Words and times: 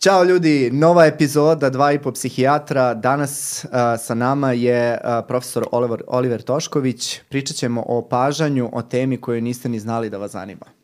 Ćao 0.00 0.24
ljudi, 0.24 0.70
nova 0.72 1.06
epizoda 1.06 1.70
Dva 1.70 1.92
i 1.92 1.98
po 1.98 2.12
psihijatra. 2.12 2.94
Danas 2.94 3.64
uh, 3.64 3.70
sa 3.98 4.14
nama 4.14 4.52
je 4.52 4.92
uh, 4.92 5.26
profesor 5.28 5.66
Oliver, 5.72 6.02
Oliver 6.06 6.42
Tošković. 6.42 7.20
Pričat 7.28 7.56
ćemo 7.56 7.84
o 7.86 7.98
opažanju, 7.98 8.70
o 8.72 8.82
temi 8.82 9.20
koju 9.20 9.40
niste 9.40 9.68
ni 9.68 9.80
znali 9.80 10.10
da 10.10 10.18
vas 10.18 10.32
zanima. 10.32 10.79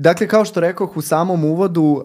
Dakle, 0.00 0.28
kao 0.28 0.44
što 0.44 0.60
rekoh 0.60 0.96
u 0.96 1.02
samom 1.02 1.44
uvodu, 1.44 1.82
uh, 1.82 2.02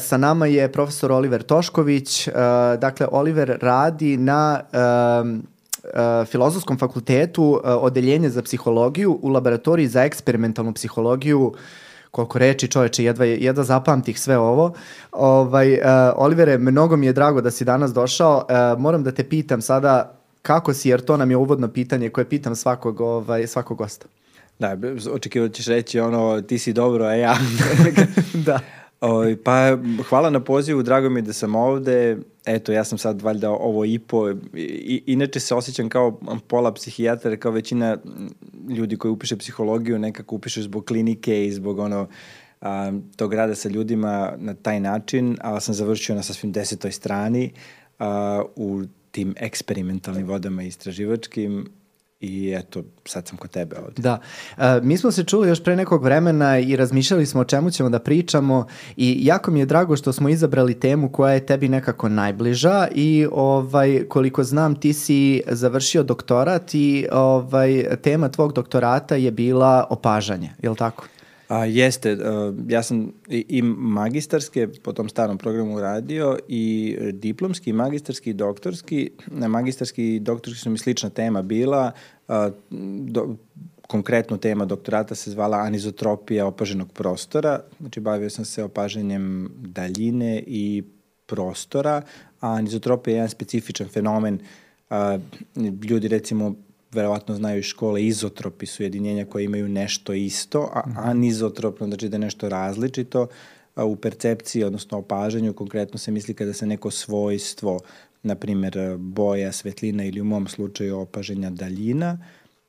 sa 0.00 0.16
nama 0.16 0.46
je 0.46 0.72
profesor 0.72 1.12
Oliver 1.12 1.42
Tošković. 1.42 2.28
Uh, 2.28 2.34
dakle, 2.80 3.06
Oliver 3.10 3.58
radi 3.62 4.16
na 4.16 4.60
uh, 4.62 5.28
uh, 5.30 6.26
Filozofskom 6.26 6.78
fakultetu 6.78 7.42
uh, 7.44 7.60
odeljenje 7.64 8.30
za 8.30 8.42
psihologiju 8.42 9.18
u 9.22 9.28
laboratoriji 9.28 9.88
za 9.88 10.04
eksperimentalnu 10.04 10.72
psihologiju 10.72 11.54
koliko 12.10 12.38
reči 12.38 12.68
čoveče, 12.68 13.04
jedva, 13.04 13.24
jedva 13.24 13.64
zapamtih 13.64 14.20
sve 14.20 14.38
ovo. 14.38 14.72
Ovaj, 15.12 15.72
uh, 15.72 15.80
Olivere, 16.16 16.58
mnogo 16.58 16.96
mi 16.96 17.06
je 17.06 17.12
drago 17.12 17.40
da 17.40 17.50
si 17.50 17.64
danas 17.64 17.92
došao. 17.92 18.36
Uh, 18.36 18.80
moram 18.80 19.04
da 19.04 19.12
te 19.12 19.24
pitam 19.24 19.62
sada 19.62 20.14
kako 20.42 20.74
si, 20.74 20.88
jer 20.88 21.00
to 21.00 21.16
nam 21.16 21.30
je 21.30 21.36
uvodno 21.36 21.68
pitanje 21.68 22.10
koje 22.10 22.24
pitam 22.24 22.56
svakog, 22.56 23.00
ovaj, 23.00 23.46
svakog 23.46 23.78
gosta. 23.78 24.06
Da, 24.58 24.76
očekivao 25.12 25.48
ćeš 25.48 25.66
reći 25.66 26.00
ono, 26.00 26.40
ti 26.40 26.58
si 26.58 26.72
dobro, 26.72 27.04
a 27.04 27.14
ja... 27.14 27.36
da. 28.46 28.60
O, 29.00 29.08
ovaj, 29.08 29.36
pa 29.36 29.78
hvala 30.08 30.30
na 30.30 30.40
pozivu, 30.40 30.82
drago 30.82 31.10
mi 31.10 31.18
je 31.18 31.22
da 31.22 31.32
sam 31.32 31.54
ovde. 31.54 32.18
Eto, 32.46 32.72
ja 32.72 32.84
sam 32.84 32.98
sad 32.98 33.22
valjda 33.22 33.50
ovo 33.50 33.84
i 33.84 33.98
po. 33.98 34.30
I, 34.54 35.02
inače 35.06 35.40
se 35.40 35.54
osjećam 35.54 35.88
kao 35.88 36.20
pola 36.48 36.74
psihijatar, 36.74 37.36
kao 37.36 37.52
većina 37.52 37.96
ljudi 38.68 38.96
koji 38.96 39.12
upiše 39.12 39.36
psihologiju, 39.36 39.98
nekako 39.98 40.34
upiše 40.34 40.62
zbog 40.62 40.84
klinike 40.84 41.46
i 41.46 41.52
zbog 41.52 41.78
ono, 41.78 42.08
a, 42.60 42.92
tog 43.16 43.34
rada 43.34 43.54
sa 43.54 43.68
ljudima 43.68 44.32
na 44.38 44.54
taj 44.54 44.80
način, 44.80 45.36
ali 45.40 45.60
sam 45.60 45.74
završio 45.74 46.14
na 46.14 46.22
sasvim 46.22 46.52
desetoj 46.52 46.92
strani 46.92 47.52
a, 47.98 48.42
u 48.56 48.82
tim 49.10 49.34
eksperimentalnim 49.36 50.26
vodama 50.26 50.62
istraživačkim 50.62 51.68
i 52.24 52.54
eto, 52.54 52.82
sad 53.04 53.28
sam 53.28 53.38
kod 53.38 53.50
tebe 53.50 53.76
ovde. 53.78 54.02
Da. 54.02 54.20
E, 54.58 54.80
mi 54.82 54.96
smo 54.96 55.10
se 55.10 55.24
čuli 55.24 55.48
još 55.48 55.62
pre 55.62 55.76
nekog 55.76 56.04
vremena 56.04 56.58
i 56.58 56.76
razmišljali 56.76 57.26
smo 57.26 57.40
o 57.40 57.44
čemu 57.44 57.70
ćemo 57.70 57.88
da 57.88 57.98
pričamo 57.98 58.66
i 58.96 59.18
jako 59.26 59.50
mi 59.50 59.60
je 59.60 59.66
drago 59.66 59.96
što 59.96 60.12
smo 60.12 60.28
izabrali 60.28 60.80
temu 60.80 61.08
koja 61.08 61.34
je 61.34 61.46
tebi 61.46 61.68
nekako 61.68 62.08
najbliža 62.08 62.88
i 62.94 63.26
ovaj, 63.32 64.04
koliko 64.08 64.44
znam 64.44 64.74
ti 64.74 64.92
si 64.92 65.42
završio 65.46 66.02
doktorat 66.02 66.74
i 66.74 67.06
ovaj, 67.12 67.84
tema 68.02 68.28
tvog 68.28 68.52
doktorata 68.52 69.16
je 69.16 69.30
bila 69.30 69.86
opažanje, 69.90 70.50
je 70.62 70.70
li 70.70 70.76
tako? 70.76 71.04
A, 71.48 71.64
jeste, 71.64 72.12
uh, 72.12 72.54
ja 72.68 72.82
sam 72.82 73.12
i, 73.28 73.44
i 73.48 73.62
magistarske 73.62 74.68
po 74.82 74.92
tom 74.92 75.08
starom 75.08 75.38
programu 75.38 75.80
radio 75.80 76.38
i 76.48 76.96
diplomski, 77.12 77.72
magistarski 77.72 78.30
i 78.30 78.34
doktorski. 78.34 79.10
Magistarski 79.30 80.14
i 80.14 80.20
doktorski 80.20 80.60
su 80.60 80.70
mi 80.70 80.78
slična 80.78 81.10
tema 81.10 81.42
bila. 81.42 81.92
Do, 83.08 83.36
konkretno 83.86 84.36
tema 84.36 84.64
doktorata 84.64 85.14
se 85.14 85.30
zvala 85.30 85.56
anizotropija 85.56 86.46
opaženog 86.46 86.92
prostora. 86.92 87.60
Znači, 87.80 88.00
bavio 88.00 88.30
sam 88.30 88.44
se 88.44 88.64
opaženjem 88.64 89.48
daljine 89.56 90.42
i 90.46 90.82
prostora, 91.26 92.02
a 92.40 92.50
anizotropija 92.52 93.12
je 93.12 93.16
jedan 93.16 93.28
specifičan 93.28 93.88
fenomen. 93.88 94.38
Ljudi, 95.88 96.08
recimo, 96.08 96.54
verovatno 96.94 97.34
znaju 97.34 97.58
iz 97.58 97.64
škole, 97.64 98.04
izotropi 98.04 98.66
su 98.66 98.82
jedinjenja 98.82 99.24
koje 99.24 99.44
imaju 99.44 99.68
nešto 99.68 100.12
isto, 100.12 100.70
a 100.72 100.82
mhm. 100.88 100.98
anizotropno 100.98 101.86
znači 101.86 102.08
da 102.08 102.14
je 102.14 102.20
nešto 102.20 102.48
različito 102.48 103.26
a 103.74 103.84
u 103.84 103.96
percepciji, 103.96 104.64
odnosno 104.64 104.98
opažanju, 104.98 105.52
konkretno 105.52 105.98
se 105.98 106.10
misli 106.10 106.34
kada 106.34 106.52
se 106.52 106.66
neko 106.66 106.90
svojstvo, 106.90 107.80
na 108.24 108.34
primer 108.34 108.96
boja, 108.98 109.52
svetlina 109.52 110.04
ili 110.04 110.20
u 110.20 110.24
mom 110.24 110.48
slučaju 110.48 110.98
opaženja 110.98 111.50
daljina, 111.50 112.18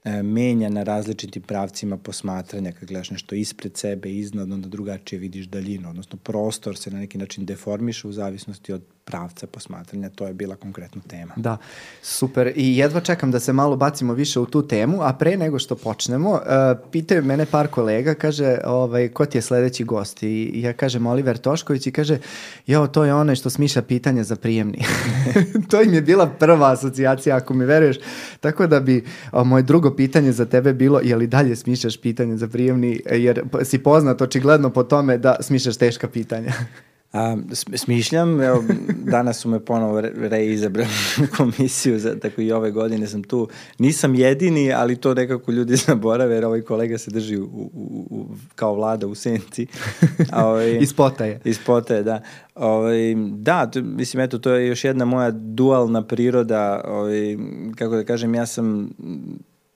e, 0.03 0.23
menja 0.23 0.69
na 0.69 0.83
različitim 0.83 1.41
pravcima 1.43 1.97
posmatranja, 1.97 2.71
kad 2.71 2.89
gledaš 2.89 3.11
nešto 3.11 3.35
ispred 3.35 3.77
sebe, 3.77 4.11
iznad, 4.11 4.51
onda 4.51 4.67
drugačije 4.67 5.19
vidiš 5.19 5.45
daljinu, 5.45 5.89
odnosno 5.89 6.17
prostor 6.23 6.77
se 6.77 6.91
na 6.91 6.99
neki 6.99 7.17
način 7.17 7.45
deformiše 7.45 8.07
u 8.07 8.11
zavisnosti 8.11 8.73
od 8.73 8.81
pravca 9.05 9.47
posmatranja, 9.47 10.09
to 10.09 10.27
je 10.27 10.33
bila 10.33 10.55
konkretna 10.55 11.01
tema. 11.07 11.33
Da, 11.35 11.57
super. 12.01 12.51
I 12.55 12.77
jedva 12.77 13.01
čekam 13.01 13.31
da 13.31 13.39
se 13.39 13.53
malo 13.53 13.75
bacimo 13.75 14.13
više 14.13 14.39
u 14.39 14.45
tu 14.45 14.67
temu, 14.67 15.01
a 15.01 15.13
pre 15.13 15.37
nego 15.37 15.59
što 15.59 15.75
počnemo, 15.75 16.31
uh, 16.31 16.39
pitaju 16.91 17.23
mene 17.23 17.45
par 17.45 17.67
kolega, 17.67 18.13
kaže, 18.13 18.57
ovaj, 18.65 19.07
ko 19.09 19.25
ti 19.25 19.37
je 19.37 19.41
sledeći 19.41 19.83
gost? 19.83 20.23
I 20.23 20.61
ja 20.61 20.73
kažem 20.73 21.07
Oliver 21.07 21.37
Tošković 21.37 21.87
i 21.87 21.91
kaže, 21.91 22.17
jo, 22.67 22.87
to 22.87 23.03
je 23.03 23.13
onaj 23.13 23.35
što 23.35 23.49
smišlja 23.49 23.81
pitanja 23.81 24.23
za 24.23 24.35
prijemni. 24.35 24.85
to 25.69 25.81
im 25.81 25.93
je 25.93 26.01
bila 26.01 26.27
prva 26.27 26.71
asocijacija, 26.71 27.35
ako 27.35 27.53
mi 27.53 27.65
veruješ. 27.65 27.97
Tako 28.39 28.67
da 28.67 28.79
bi 28.79 29.03
o, 29.31 29.43
moje 29.43 29.63
drugo 29.63 29.95
pitanje 29.95 30.31
za 30.31 30.45
tebe 30.45 30.73
bilo, 30.73 30.99
je 31.03 31.15
li 31.15 31.27
dalje 31.27 31.55
smišljaš 31.55 31.97
pitanje 32.01 32.37
za 32.37 32.47
prijemni, 32.47 33.01
jer 33.11 33.43
si 33.63 33.77
poznat 33.77 34.21
očigledno 34.21 34.69
po 34.69 34.83
tome 34.83 35.17
da 35.17 35.35
smišljaš 35.41 35.77
teška 35.77 36.07
pitanja. 36.07 36.53
A, 37.15 37.37
smišljam, 37.75 38.41
evo, 38.41 38.63
danas 39.11 39.39
su 39.39 39.49
me 39.49 39.59
ponovo 39.59 40.01
reizabrali 40.01 40.89
u 41.23 41.35
komisiju, 41.37 41.99
za, 41.99 42.19
tako 42.19 42.41
i 42.41 42.51
ove 42.51 42.71
godine 42.71 43.07
sam 43.07 43.23
tu. 43.23 43.47
Nisam 43.79 44.15
jedini, 44.15 44.73
ali 44.73 44.95
to 44.95 45.13
nekako 45.13 45.51
ljudi 45.51 45.75
zaborave, 45.87 46.35
jer 46.35 46.45
ovaj 46.45 46.61
kolega 46.61 46.97
se 46.97 47.11
drži 47.11 47.37
u, 47.37 47.43
u, 47.43 48.07
u, 48.09 48.25
kao 48.55 48.75
vlada 48.75 49.07
u 49.07 49.15
senci. 49.15 49.67
A, 50.31 50.45
ovaj, 50.47 50.77
ispotaje. 50.77 51.39
Ispotaje, 51.43 52.03
da. 52.03 52.21
Ovaj, 52.55 53.15
da, 53.31 53.65
to, 53.65 53.81
mislim, 53.81 54.23
eto, 54.23 54.37
to 54.37 54.51
je 54.51 54.67
još 54.67 54.83
jedna 54.83 55.05
moja 55.05 55.31
dualna 55.31 56.01
priroda, 56.01 56.81
ovaj, 56.87 57.37
kako 57.75 57.95
da 57.95 58.03
kažem, 58.03 58.35
ja 58.35 58.45
sam 58.45 58.89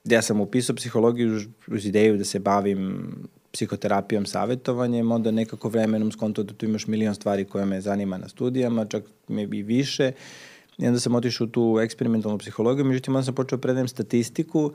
ja 0.03 0.21
sam 0.21 0.41
upisao 0.41 0.75
psihologiju 0.75 1.41
uz 1.67 1.85
ideju 1.85 2.17
da 2.17 2.23
se 2.23 2.39
bavim 2.39 3.11
psihoterapijom, 3.51 4.25
savjetovanjem, 4.25 5.11
onda 5.11 5.31
nekako 5.31 5.69
vremenom 5.69 6.11
skonto 6.11 6.43
da 6.43 6.53
tu 6.53 6.65
imaš 6.65 6.87
milion 6.87 7.15
stvari 7.15 7.45
koje 7.45 7.65
me 7.65 7.81
zanima 7.81 8.17
na 8.17 8.29
studijama, 8.29 8.85
čak 8.85 9.03
me 9.27 9.43
i 9.43 9.63
više. 9.63 10.11
I 10.77 10.87
onda 10.87 10.99
sam 10.99 11.15
otišao 11.15 11.45
u 11.45 11.49
tu 11.49 11.79
eksperimentalnu 11.81 12.37
psihologiju, 12.37 12.85
međutim 12.85 13.15
onda 13.15 13.25
sam 13.25 13.35
počeo 13.35 13.57
da 13.57 13.61
predajem 13.61 13.87
statistiku, 13.87 14.71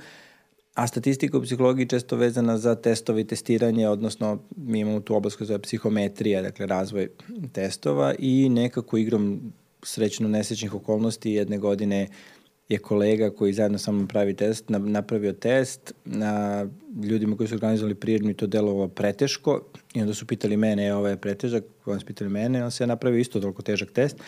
a 0.75 0.87
statistika 0.87 1.39
u 1.39 1.43
psihologiji 1.43 1.89
često 1.89 2.17
vezana 2.17 2.59
za 2.59 2.75
testove 2.75 3.21
i 3.21 3.27
testiranje, 3.27 3.89
odnosno 3.89 4.39
mi 4.57 4.81
imamo 4.81 5.01
tu 5.01 5.17
oblast 5.17 5.37
koja 5.37 5.47
zove 5.47 5.59
psihometrija, 5.59 6.43
dakle 6.43 6.67
razvoj 6.67 7.09
testova 7.53 8.15
i 8.19 8.49
nekako 8.49 8.97
igrom 8.97 9.53
srećno 9.83 10.29
nesrećnih 10.29 10.75
okolnosti 10.75 11.31
jedne 11.31 11.59
godine 11.59 12.09
uh, 12.11 12.34
je 12.69 12.79
kolega 12.79 13.31
koji 13.31 13.53
zajedno 13.53 13.79
sa 13.79 13.93
mnom 13.93 14.09
pravi 14.09 14.35
test, 14.35 14.65
napravio 14.69 15.33
test 15.33 15.93
na 16.05 16.67
ljudima 17.03 17.37
koji 17.37 17.49
su 17.49 17.55
organizovali 17.55 17.95
prirodnu 17.95 18.31
i 18.31 18.35
to 18.35 18.47
delovalo 18.47 18.89
preteško 18.89 19.61
i 19.95 20.01
onda 20.01 20.15
su 20.15 20.27
pitali 20.27 20.57
mene, 20.57 20.87
e, 20.87 20.95
ovo 20.95 21.09
je 21.09 21.17
pretežak, 21.17 21.65
onda 21.87 22.01
su 22.01 22.07
pitali 22.07 22.31
mene, 22.31 22.65
on 22.65 22.71
se 22.71 22.83
je 22.83 22.89
napravio 22.89 23.19
isto 23.19 23.41
toliko 23.41 23.63
težak 23.63 23.91
test. 23.91 24.17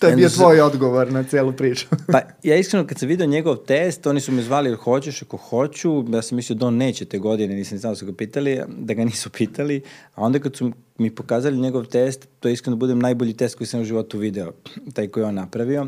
to 0.00 0.06
je 0.06 0.16
bio 0.16 0.28
tvoj 0.28 0.60
odgovor 0.60 1.12
na 1.12 1.24
celu 1.24 1.52
priču. 1.52 1.86
pa 2.12 2.20
ja 2.42 2.56
iskreno 2.56 2.86
kad 2.86 2.98
sam 2.98 3.08
video 3.08 3.26
njegov 3.26 3.56
test, 3.56 4.06
oni 4.06 4.20
su 4.20 4.32
me 4.32 4.42
zvali 4.42 4.68
ili 4.68 4.76
hoćeš, 4.76 5.22
ako 5.22 5.36
hoću, 5.36 6.04
ja 6.08 6.22
sam 6.22 6.36
mislio 6.36 6.56
da 6.56 6.66
on 6.66 6.76
neće 6.76 7.04
te 7.04 7.18
godine, 7.18 7.54
nisam 7.54 7.78
znao 7.78 7.92
da 7.92 7.96
su 7.96 8.06
ga 8.06 8.12
pitali, 8.12 8.60
da 8.68 8.94
ga 8.94 9.04
nisu 9.04 9.30
pitali, 9.30 9.82
a 10.14 10.22
onda 10.22 10.38
kad 10.38 10.56
su 10.56 10.72
mi 10.98 11.14
pokazali 11.14 11.56
njegov 11.56 11.84
test, 11.84 12.28
to 12.40 12.48
je 12.48 12.52
iskreno 12.52 12.76
budem 12.76 12.98
najbolji 12.98 13.36
test 13.36 13.54
koji 13.54 13.68
sam 13.68 13.80
u 13.80 13.84
životu 13.84 14.18
video, 14.18 14.52
taj 14.94 15.08
koji 15.08 15.24
on 15.24 15.34
napravio. 15.34 15.86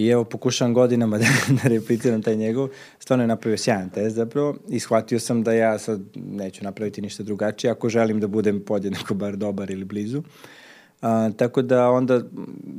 I 0.00 0.08
evo, 0.08 0.24
pokušavam 0.24 0.74
godinama 0.74 1.18
da, 1.22 1.26
da 1.62 1.68
repliciram 1.68 2.22
taj 2.22 2.36
njegov. 2.36 2.68
Stvarno 2.98 3.22
je 3.22 3.28
napravio 3.28 3.56
sjajan 3.56 3.90
test 3.90 4.16
zapravo 4.16 4.56
i 4.68 4.80
shvatio 4.80 5.20
sam 5.20 5.42
da 5.42 5.52
ja 5.52 5.78
sad 5.78 6.00
neću 6.14 6.64
napraviti 6.64 7.02
ništa 7.02 7.22
drugačije 7.22 7.70
ako 7.70 7.88
želim 7.88 8.20
da 8.20 8.26
budem 8.26 8.60
podjednako 8.60 9.14
bar 9.14 9.36
dobar 9.36 9.70
ili 9.70 9.84
blizu. 9.84 10.18
Uh, 10.18 10.24
A, 11.02 11.30
tako 11.36 11.62
da 11.62 11.90
onda 11.90 12.20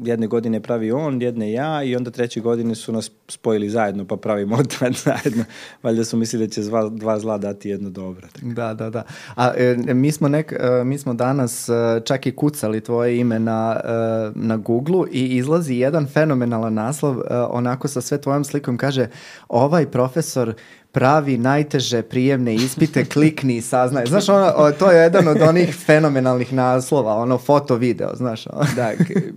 jedne 0.03 0.27
godine 0.27 0.59
pravi 0.59 0.91
on, 0.91 1.21
jedne 1.21 1.51
ja 1.51 1.83
i 1.83 1.95
onda 1.95 2.12
treće 2.12 2.41
godine 2.41 2.75
su 2.75 2.94
nas 2.94 3.12
spojili 3.27 3.69
zajedno 3.69 4.06
pa 4.06 4.18
pravimo 4.18 4.56
odmah 4.63 5.01
zajedno. 5.03 5.44
Valjda 5.83 6.03
su 6.03 6.18
mislili 6.18 6.47
da 6.47 6.53
će 6.53 6.62
dva, 6.62 6.89
dva 6.89 7.19
zla 7.19 7.38
dati 7.38 7.69
jedno 7.69 7.89
dobro. 7.89 8.27
Tako. 8.33 8.45
Da, 8.45 8.73
da, 8.73 8.89
da. 8.89 9.03
A 9.35 9.51
e, 9.57 9.75
mi, 9.94 10.12
smo 10.12 10.27
nek, 10.27 10.51
e, 10.51 10.83
mi 10.83 10.97
smo 10.97 11.13
danas 11.13 11.69
e, 11.69 11.73
čak 12.06 12.27
i 12.27 12.35
kucali 12.35 12.81
tvoje 12.81 13.19
ime 13.19 13.39
na, 13.39 13.79
e, 13.83 13.89
na 14.35 14.57
Google 14.57 15.03
i 15.12 15.38
izlazi 15.38 15.75
jedan 15.75 16.07
fenomenalan 16.07 16.74
naslov 16.74 17.19
e, 17.19 17.24
onako 17.50 17.88
sa 17.88 18.01
sve 18.01 18.21
tvojom 18.21 18.44
slikom 18.44 18.77
kaže 18.77 19.07
ovaj 19.50 19.85
profesor 19.85 20.53
pravi 20.91 21.38
najteže 21.38 22.01
prijemne 22.01 22.55
ispite, 22.55 23.05
klikni 23.05 23.57
i 23.57 23.61
saznaj. 23.61 24.05
Znaš, 24.05 24.29
ono, 24.29 24.53
o, 24.55 24.71
to 24.71 24.91
je 24.91 25.01
jedan 25.01 25.27
od 25.27 25.41
onih 25.41 25.75
fenomenalnih 25.85 26.53
naslova, 26.53 27.15
ono, 27.15 27.38
foto, 27.38 27.75
video, 27.75 28.15
znaš. 28.15 28.47
Ono. 28.47 28.65
da, 28.75 28.91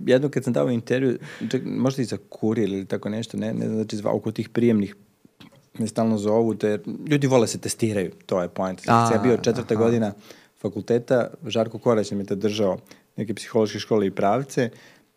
jedno 0.05 0.29
kad 0.29 0.43
sam 0.43 0.53
dao 0.53 0.69
intervju, 0.69 1.17
čak, 1.51 1.61
možda 1.65 2.01
i 2.01 2.05
za 2.05 2.17
kurir 2.29 2.69
ili 2.69 2.85
tako 2.85 3.09
nešto, 3.09 3.37
ne, 3.37 3.53
ne 3.53 3.69
znači, 3.69 3.97
oko 4.03 4.31
tih 4.31 4.49
prijemnih 4.49 4.95
me 5.79 5.87
stalno 5.87 6.17
zovu, 6.17 6.55
te, 6.55 6.79
ljudi 7.07 7.27
vole 7.27 7.47
se 7.47 7.57
testiraju, 7.57 8.11
to 8.25 8.41
je 8.41 8.49
point. 8.49 8.81
Kad 8.81 9.11
ja 9.11 9.19
bio 9.23 9.37
četvrta 9.37 9.73
aha. 9.73 9.83
godina 9.83 10.13
fakulteta, 10.61 11.27
Žarko 11.47 11.77
Korać 11.77 12.11
mi 12.11 12.25
te 12.25 12.35
držao 12.35 12.77
neke 13.15 13.33
psihološke 13.33 13.79
škole 13.79 14.07
i 14.07 14.11
pravce 14.11 14.69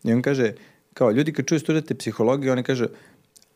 i 0.04 0.12
on 0.12 0.22
kaže, 0.22 0.52
kao 0.94 1.10
ljudi 1.10 1.32
kad 1.32 1.46
čuju 1.46 1.60
studente 1.60 1.94
psihologije, 1.94 2.52
oni 2.52 2.62
kaže, 2.62 2.86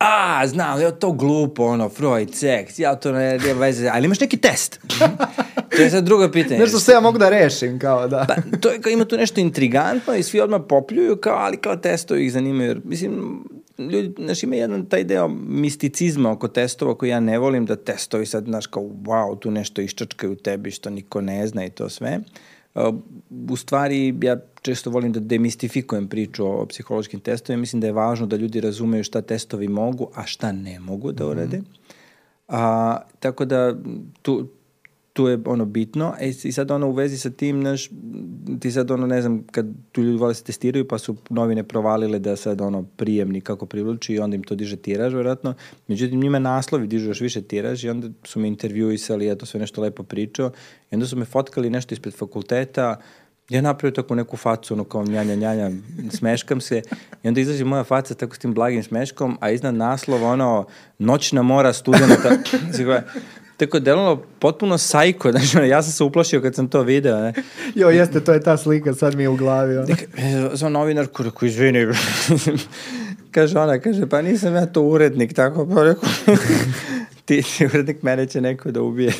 a, 0.02 0.46
znam, 0.46 0.80
je 0.80 0.98
to 0.98 1.12
glupo, 1.12 1.64
ono, 1.64 1.88
Freud, 1.88 2.34
seks, 2.34 2.78
ja 2.78 2.94
to 2.96 3.12
ne, 3.12 3.38
nema 3.38 3.60
veze, 3.60 3.88
ali 3.92 4.04
imaš 4.04 4.20
neki 4.20 4.36
test. 4.36 4.80
to 5.76 5.82
je 5.82 5.90
sad 5.90 6.04
drugo 6.04 6.30
pitanje. 6.30 6.60
Nešto 6.60 6.78
se 6.78 6.92
ja 6.92 7.00
mogu 7.00 7.18
da 7.18 7.28
rešim, 7.28 7.78
kao 7.78 8.08
da. 8.08 8.24
pa, 8.28 8.58
to 8.58 8.68
je 8.68 8.80
kao 8.80 8.90
ima 8.90 9.04
tu 9.04 9.16
nešto 9.16 9.40
intrigantno 9.40 10.14
i 10.14 10.22
svi 10.22 10.40
odmah 10.40 10.60
popljuju, 10.68 11.16
kao, 11.16 11.36
ali 11.36 11.56
kao 11.56 11.76
testovi 11.76 12.24
ih 12.24 12.32
zanimaju. 12.32 12.80
Mislim, 12.84 13.44
ljudi, 13.78 14.14
znaš, 14.24 14.42
ima 14.42 14.56
jedan 14.56 14.86
taj 14.86 15.04
deo 15.04 15.28
misticizma 15.48 16.30
oko 16.30 16.48
testova 16.48 16.98
koji 16.98 17.10
ja 17.10 17.20
ne 17.20 17.38
volim, 17.38 17.66
da 17.66 17.76
testovi 17.76 18.26
sad, 18.26 18.44
znaš, 18.44 18.66
kao, 18.66 18.82
wow, 18.82 19.38
tu 19.38 19.50
nešto 19.50 19.82
iščačkaju 19.82 20.32
u 20.32 20.36
tebi 20.36 20.70
što 20.70 20.90
niko 20.90 21.20
ne 21.20 21.46
zna 21.46 21.64
i 21.64 21.70
to 21.70 21.88
sve. 21.88 22.18
Uh, 22.18 22.51
u 23.48 23.56
stvari, 23.56 24.14
ja 24.22 24.36
često 24.62 24.90
volim 24.90 25.12
da 25.12 25.20
demistifikujem 25.20 26.08
priču 26.08 26.46
o, 26.46 26.66
psihološkim 26.66 27.20
testovima. 27.20 27.60
Mislim 27.60 27.80
da 27.80 27.86
je 27.86 27.92
važno 27.92 28.26
da 28.26 28.36
ljudi 28.36 28.60
razumeju 28.60 29.04
šta 29.04 29.22
testovi 29.22 29.68
mogu, 29.68 30.08
a 30.14 30.26
šta 30.26 30.52
ne 30.52 30.80
mogu 30.80 31.12
da 31.12 31.24
mhm. 31.24 31.32
urade. 31.32 31.58
Mm 31.58 31.60
-hmm. 31.60 31.82
A, 32.48 32.98
tako 33.20 33.44
da 33.44 33.74
tu, 34.22 34.48
tu 35.12 35.26
je 35.28 35.38
ono 35.44 35.64
bitno. 35.64 36.14
E, 36.20 36.28
i 36.28 36.52
sad 36.52 36.70
ono 36.70 36.88
u 36.88 36.92
vezi 36.92 37.18
sa 37.18 37.30
tim 37.30 37.60
naš, 37.60 37.90
ti 38.60 38.72
sad 38.72 38.90
ono 38.90 39.06
ne 39.06 39.22
znam 39.22 39.42
kad 39.50 39.66
tu 39.92 40.02
ljudi 40.02 40.18
vole 40.18 40.34
se 40.34 40.44
testiraju 40.44 40.88
pa 40.88 40.98
su 40.98 41.16
novine 41.30 41.62
provalile 41.62 42.18
da 42.18 42.36
sad 42.36 42.60
ono 42.60 42.82
prijemni 42.96 43.40
kako 43.40 43.66
privluči 43.66 44.14
i 44.14 44.18
onda 44.18 44.36
im 44.36 44.42
to 44.42 44.54
diže 44.54 44.76
tiraž 44.76 45.14
vjerojatno 45.14 45.54
međutim 45.88 46.20
njima 46.20 46.38
naslovi 46.38 46.86
dižu 46.86 47.08
još 47.08 47.20
više 47.20 47.42
tiraž 47.42 47.84
i 47.84 47.88
onda 47.88 48.08
su 48.24 48.40
me 48.40 48.48
intervjuisali 48.48 49.26
ja 49.26 49.34
to 49.34 49.46
sve 49.46 49.60
nešto 49.60 49.80
lepo 49.80 50.02
pričao 50.02 50.50
i 50.90 50.94
onda 50.94 51.06
su 51.06 51.16
me 51.16 51.24
fotkali 51.24 51.70
nešto 51.70 51.94
ispred 51.94 52.14
fakulteta. 52.14 53.00
Ja 53.48 53.60
napravio 53.60 53.94
tako 53.94 54.14
neku 54.14 54.36
facu, 54.36 54.74
ono 54.74 54.84
kao 54.84 55.04
njanja, 55.04 55.34
njanja, 55.34 55.70
smeškam 56.10 56.60
se 56.60 56.82
i 57.22 57.28
onda 57.28 57.40
izađe 57.40 57.64
moja 57.64 57.84
faca 57.84 58.14
tako 58.14 58.36
s 58.36 58.38
tim 58.38 58.54
blagim 58.54 58.82
smeškom, 58.82 59.38
a 59.40 59.50
iznad 59.50 59.74
naslova 59.74 60.28
ono 60.28 60.66
noćna 60.98 61.42
mora 61.42 61.72
studenta, 61.72 62.30
Tako 63.62 63.76
je 63.76 63.80
delovalo 63.80 64.22
potpuno 64.38 64.78
sajko, 64.78 65.30
znači, 65.32 65.68
ja 65.68 65.82
sam 65.82 65.92
se 65.92 66.04
uplašio 66.04 66.40
kad 66.42 66.54
sam 66.54 66.68
to 66.68 66.82
video, 66.82 67.20
ne. 67.20 67.32
Jo, 67.74 67.90
jeste, 67.90 68.20
to 68.20 68.32
je 68.32 68.40
ta 68.40 68.56
slika, 68.56 68.94
sad 68.94 69.14
mi 69.14 69.22
je 69.22 69.28
u 69.28 69.36
glavi. 69.36 69.76
Ono. 69.76 69.86
E, 70.16 70.48
Za 70.52 70.68
novinar, 70.68 71.06
koji 71.06 71.48
izvini, 71.48 71.86
kaže 73.34 73.58
ona, 73.58 73.78
kaže, 73.78 74.06
pa 74.06 74.22
nisam 74.22 74.54
ja 74.54 74.66
to 74.66 74.82
urednik, 74.82 75.34
tako, 75.34 75.66
pa 75.74 75.82
rekao, 75.82 76.08
ti, 77.24 77.42
ti 77.42 77.66
urednik 77.66 78.02
mene 78.02 78.26
će 78.26 78.40
neko 78.40 78.70
da 78.70 78.82
ubije. 78.82 79.12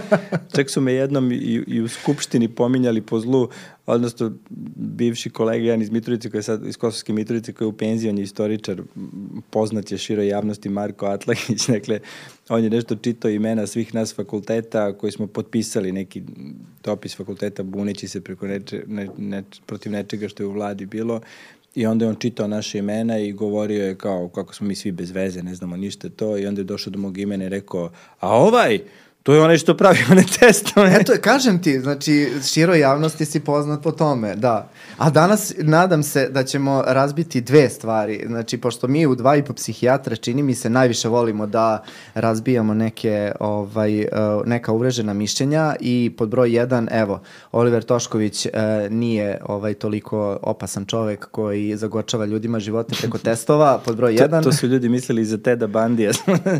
Čak 0.56 0.70
su 0.70 0.80
me 0.80 0.92
jednom 0.92 1.32
i, 1.32 1.64
i 1.66 1.80
u 1.80 1.88
skupštini 1.88 2.48
pominjali 2.48 3.02
po 3.02 3.20
zlu, 3.20 3.48
odnosno 3.86 4.32
bivši 4.76 5.30
kolega 5.30 5.64
Jan 5.64 5.82
iz 5.82 5.90
Mitrovice, 5.90 6.30
koji 6.30 6.38
je 6.38 6.42
sad 6.42 6.66
iz 6.66 6.76
Kosovske 6.76 7.12
Mitrovice, 7.12 7.52
koji 7.52 7.66
je 7.66 7.70
u 7.70 7.76
penziji, 7.76 8.10
on 8.10 8.18
je 8.18 8.24
istoričar, 8.24 8.82
poznat 9.50 9.92
je 9.92 9.98
široj 9.98 10.28
javnosti 10.28 10.68
Marko 10.68 11.06
Atlagić, 11.06 11.66
dakle, 11.76 12.00
on 12.48 12.64
je 12.64 12.70
nešto 12.70 12.96
čitao 12.96 13.30
imena 13.30 13.66
svih 13.66 13.94
nas 13.94 14.14
fakulteta 14.14 14.92
koji 14.92 15.12
smo 15.12 15.26
potpisali 15.26 15.92
neki 15.92 16.22
dopis 16.84 17.16
fakulteta 17.16 17.62
buneći 17.62 18.08
se 18.08 18.20
preko 18.20 18.46
neče, 18.46 18.82
ne, 18.86 19.08
ne, 19.18 19.42
protiv 19.66 19.92
nečega 19.92 20.28
što 20.28 20.42
je 20.42 20.46
u 20.46 20.52
vladi 20.52 20.86
bilo 20.86 21.20
I 21.74 21.86
onda 21.86 22.04
je 22.04 22.08
on 22.08 22.16
čitao 22.16 22.48
naše 22.48 22.78
imena 22.78 23.18
i 23.18 23.32
govorio 23.32 23.86
je 23.86 23.98
kao 23.98 24.28
kako 24.28 24.54
smo 24.54 24.66
mi 24.66 24.74
svi 24.74 24.92
bez 24.92 25.10
veze, 25.10 25.42
ne 25.42 25.54
znamo 25.54 25.76
ništa 25.76 26.08
to. 26.08 26.38
I 26.38 26.46
onda 26.46 26.60
je 26.60 26.64
došao 26.64 26.90
do 26.90 26.98
mog 26.98 27.18
imena 27.18 27.44
i 27.44 27.48
rekao, 27.48 27.90
a 28.20 28.36
ovaj, 28.36 28.80
To 29.22 29.34
je 29.34 29.42
onaj 29.42 29.58
što 29.58 29.76
pravi 29.76 29.98
one 30.10 30.24
testove. 30.40 30.96
Eto, 31.00 31.12
kažem 31.22 31.62
ti, 31.62 31.80
znači, 31.80 32.28
široj 32.52 32.78
javnosti 32.78 33.24
si 33.24 33.40
poznat 33.40 33.82
po 33.82 33.92
tome, 33.92 34.34
da. 34.34 34.68
A 34.98 35.10
danas 35.10 35.52
nadam 35.58 36.02
se 36.02 36.28
da 36.28 36.44
ćemo 36.44 36.82
razbiti 36.86 37.40
dve 37.40 37.68
stvari. 37.68 38.24
Znači, 38.26 38.58
pošto 38.58 38.88
mi 38.88 39.06
u 39.06 39.14
dva 39.14 39.36
i 39.36 39.44
po 39.44 39.52
psihijatra 39.52 40.16
čini 40.16 40.42
mi 40.42 40.54
se 40.54 40.70
najviše 40.70 41.08
volimo 41.08 41.46
da 41.46 41.82
razbijamo 42.14 42.74
neke, 42.74 43.32
ovaj, 43.40 44.00
eh, 44.00 44.08
neka 44.44 44.72
uvrežena 44.72 45.12
mišljenja 45.12 45.74
i 45.80 46.12
pod 46.18 46.28
broj 46.28 46.54
jedan, 46.56 46.88
evo, 46.92 47.20
Oliver 47.52 47.82
Tošković 47.82 48.46
uh, 48.46 48.52
nije 48.90 49.38
ovaj 49.46 49.74
toliko 49.74 50.38
opasan 50.42 50.84
čovek 50.86 51.26
koji 51.30 51.76
zagočava 51.76 52.24
ljudima 52.24 52.60
živote 52.60 52.94
preko 53.00 53.18
testova, 53.28 53.78
pod 53.84 53.96
broj 53.96 54.14
jedan. 54.14 54.42
To, 54.42 54.50
to 54.50 54.56
su 54.56 54.66
ljudi 54.66 54.88
mislili 54.88 55.24
za 55.24 55.38
Teda 55.38 55.66
Bandija. 55.66 56.12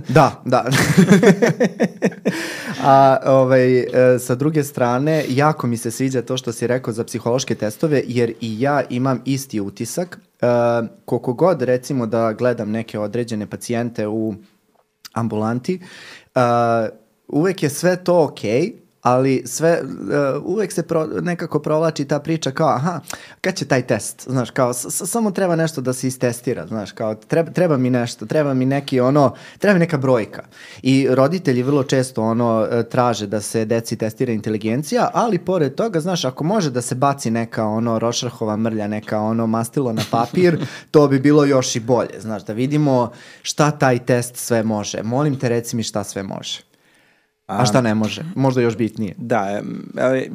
da, 0.08 0.42
da. 0.44 0.64
A 2.82 3.16
ovaj, 3.26 3.78
e, 3.78 4.18
sa 4.18 4.34
druge 4.34 4.64
strane, 4.64 5.24
jako 5.28 5.66
mi 5.66 5.76
se 5.76 5.90
sviđa 5.90 6.22
to 6.22 6.36
što 6.36 6.52
si 6.52 6.66
rekao 6.66 6.92
za 6.92 7.04
psihološke 7.04 7.54
testove, 7.54 8.02
jer 8.06 8.32
i 8.40 8.60
ja 8.60 8.82
imam 8.90 9.22
isti 9.24 9.60
utisak. 9.60 10.18
E, 10.40 10.46
koliko 11.04 11.32
god, 11.32 11.62
recimo, 11.62 12.06
da 12.06 12.32
gledam 12.32 12.70
neke 12.70 12.98
određene 12.98 13.46
pacijente 13.46 14.06
u 14.06 14.34
ambulanti, 15.12 15.80
uh, 16.34 16.42
uvek 17.28 17.62
je 17.62 17.70
sve 17.70 18.04
to 18.04 18.24
okej, 18.24 18.60
okay, 18.60 18.72
ali 19.02 19.42
sve, 19.46 19.82
uh, 19.82 20.42
uvek 20.44 20.72
se 20.72 20.82
pro, 20.82 21.06
nekako 21.06 21.58
provlači 21.58 22.04
ta 22.04 22.18
priča 22.18 22.50
kao, 22.50 22.68
aha, 22.68 23.00
kad 23.40 23.54
će 23.54 23.64
taj 23.64 23.82
test, 23.82 24.24
znaš, 24.28 24.50
kao, 24.50 24.72
samo 24.72 25.30
treba 25.30 25.56
nešto 25.56 25.80
da 25.80 25.92
se 25.92 26.08
istestira, 26.08 26.66
znaš, 26.66 26.92
kao, 26.92 27.14
treba, 27.14 27.50
treba 27.50 27.76
mi 27.76 27.90
nešto, 27.90 28.26
treba 28.26 28.54
mi 28.54 28.66
neki, 28.66 29.00
ono, 29.00 29.34
treba 29.58 29.74
mi 29.74 29.80
neka 29.80 29.98
brojka. 29.98 30.42
I 30.82 31.08
roditelji 31.10 31.62
vrlo 31.62 31.84
često, 31.84 32.22
ono, 32.22 32.68
e, 32.70 32.88
traže 32.88 33.26
da 33.26 33.40
se 33.40 33.64
deci 33.64 33.96
testira 33.96 34.32
inteligencija, 34.32 35.10
ali 35.14 35.38
pored 35.38 35.74
toga, 35.74 36.00
znaš, 36.00 36.24
ako 36.24 36.44
može 36.44 36.70
da 36.70 36.82
se 36.82 36.94
baci 36.94 37.30
neka, 37.30 37.66
ono, 37.66 37.98
rošarhova 37.98 38.56
mrlja, 38.56 38.88
neka, 38.88 39.20
ono, 39.20 39.46
mastilo 39.46 39.92
na 39.92 40.02
papir, 40.10 40.66
to 40.90 41.08
bi 41.08 41.18
bilo 41.18 41.44
još 41.44 41.76
i 41.76 41.80
bolje, 41.80 42.20
znaš, 42.20 42.44
da 42.44 42.52
vidimo 42.52 43.12
šta 43.42 43.70
taj 43.70 43.98
test 43.98 44.36
sve 44.36 44.62
može. 44.62 45.02
Molim 45.02 45.38
te, 45.38 45.48
reci 45.48 45.76
mi 45.76 45.82
šta 45.82 46.04
sve 46.04 46.22
može. 46.22 46.69
A 47.50 47.66
šta 47.66 47.80
ne 47.80 47.94
može? 47.94 48.24
Možda 48.34 48.60
još 48.60 48.76
bitnije. 48.76 49.14
Da, 49.16 49.62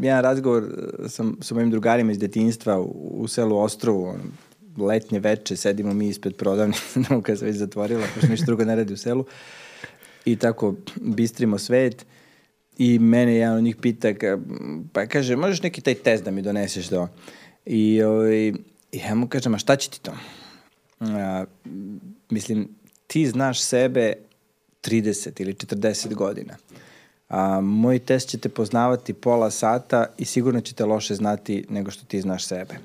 jedan 0.02 0.22
razgovor 0.22 0.64
sam 1.08 1.38
sa 1.42 1.56
mojim 1.56 1.72
drugarima 1.72 2.12
iz 2.12 2.20
detinjstva 2.20 2.80
u, 2.80 3.12
u 3.14 3.28
selu 3.28 3.58
Ostrovu, 3.58 4.16
letnje 4.78 5.20
veče, 5.20 5.56
sedimo 5.56 5.94
mi 5.94 6.08
ispred 6.08 6.36
prodavnice, 6.36 7.00
nauka 7.10 7.36
se 7.36 7.46
već 7.46 7.56
zatvorila, 7.56 8.04
pošto 8.16 8.32
ništa 8.32 8.46
drugo 8.46 8.66
ne 8.66 8.76
radi 8.76 8.94
u 8.94 8.98
selu. 8.98 9.26
I 10.26 10.36
tako 10.36 10.76
bistrimo 10.96 11.58
svet. 11.58 12.06
I 12.78 13.00
mene 13.00 13.36
jedan 13.36 13.58
od 13.58 13.64
njih 13.64 13.76
pita, 13.76 14.08
pa 14.94 15.06
kaže, 15.06 15.36
možeš 15.36 15.62
neki 15.62 15.82
taj 15.82 15.94
test 15.94 16.24
da 16.24 16.32
mi 16.32 16.42
doneseš 16.42 16.88
do... 16.88 17.08
I, 17.66 18.04
ovaj, 18.04 18.48
i 18.48 19.00
ja 19.08 19.16
mu 19.16 19.28
kažem, 19.28 19.54
a 19.54 19.58
šta 19.58 19.76
će 19.76 19.90
ti 19.90 20.02
to? 20.02 20.12
A, 21.00 21.46
mislim, 22.30 22.70
ti 23.08 23.28
znaš 23.28 23.62
sebe 23.62 24.14
30 24.84 25.42
ili 25.42 25.54
40 25.54 26.14
godina. 26.14 26.58
A, 27.30 27.62
moj 27.62 28.00
test 28.00 28.30
će 28.30 28.38
te 28.38 28.50
poznavati 28.50 29.14
pola 29.14 29.52
sata 29.52 30.06
i 30.18 30.26
sigurno 30.26 30.62
će 30.62 30.74
te 30.74 30.86
loše 30.86 31.16
znati 31.16 31.66
nego 31.70 31.92
što 31.92 32.06
ti 32.06 32.22
znaš 32.22 32.46
sebe. 32.46 32.76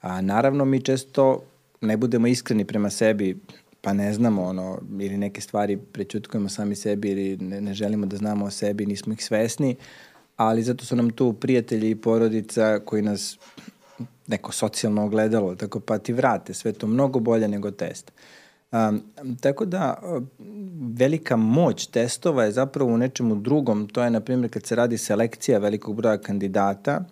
A, 0.00 0.20
naravno, 0.20 0.64
mi 0.64 0.80
često 0.80 1.42
ne 1.80 1.96
budemo 1.96 2.26
iskreni 2.26 2.64
prema 2.64 2.90
sebi, 2.90 3.38
pa 3.80 3.92
ne 3.92 4.12
znamo 4.12 4.44
ono, 4.44 4.78
ili 5.00 5.16
neke 5.16 5.40
stvari 5.40 5.76
prećutkujemo 5.76 6.48
sami 6.48 6.76
sebi 6.76 7.10
ili 7.10 7.36
ne, 7.36 7.60
ne 7.60 7.74
želimo 7.74 8.06
da 8.06 8.16
znamo 8.16 8.44
o 8.44 8.50
sebi, 8.50 8.86
nismo 8.86 9.12
ih 9.12 9.24
svesni, 9.24 9.76
ali 10.36 10.62
zato 10.62 10.84
su 10.84 10.96
nam 10.96 11.10
tu 11.10 11.32
prijatelji 11.32 11.90
i 11.90 11.96
porodica 11.96 12.80
koji 12.84 13.02
nas 13.02 13.38
neko 14.26 14.52
socijalno 14.52 15.04
ogledalo, 15.04 15.54
tako 15.54 15.80
pa 15.80 15.98
ti 15.98 16.12
vrate 16.12 16.54
sve 16.54 16.72
to 16.72 16.86
mnogo 16.86 17.20
bolje 17.20 17.48
nego 17.48 17.70
test. 17.70 18.12
Um, 18.72 19.02
tako 19.40 19.64
da, 19.64 19.94
velika 20.98 21.36
moć 21.36 21.86
testova 21.86 22.44
je 22.44 22.52
zapravo 22.52 22.90
u 22.90 22.96
nečemu 22.96 23.34
drugom, 23.34 23.88
to 23.88 24.02
je, 24.02 24.10
na 24.10 24.20
primjer, 24.20 24.50
kad 24.50 24.66
se 24.66 24.74
radi 24.74 24.98
selekcija 24.98 25.58
velikog 25.58 25.96
broja 25.96 26.18
kandidata, 26.18 27.04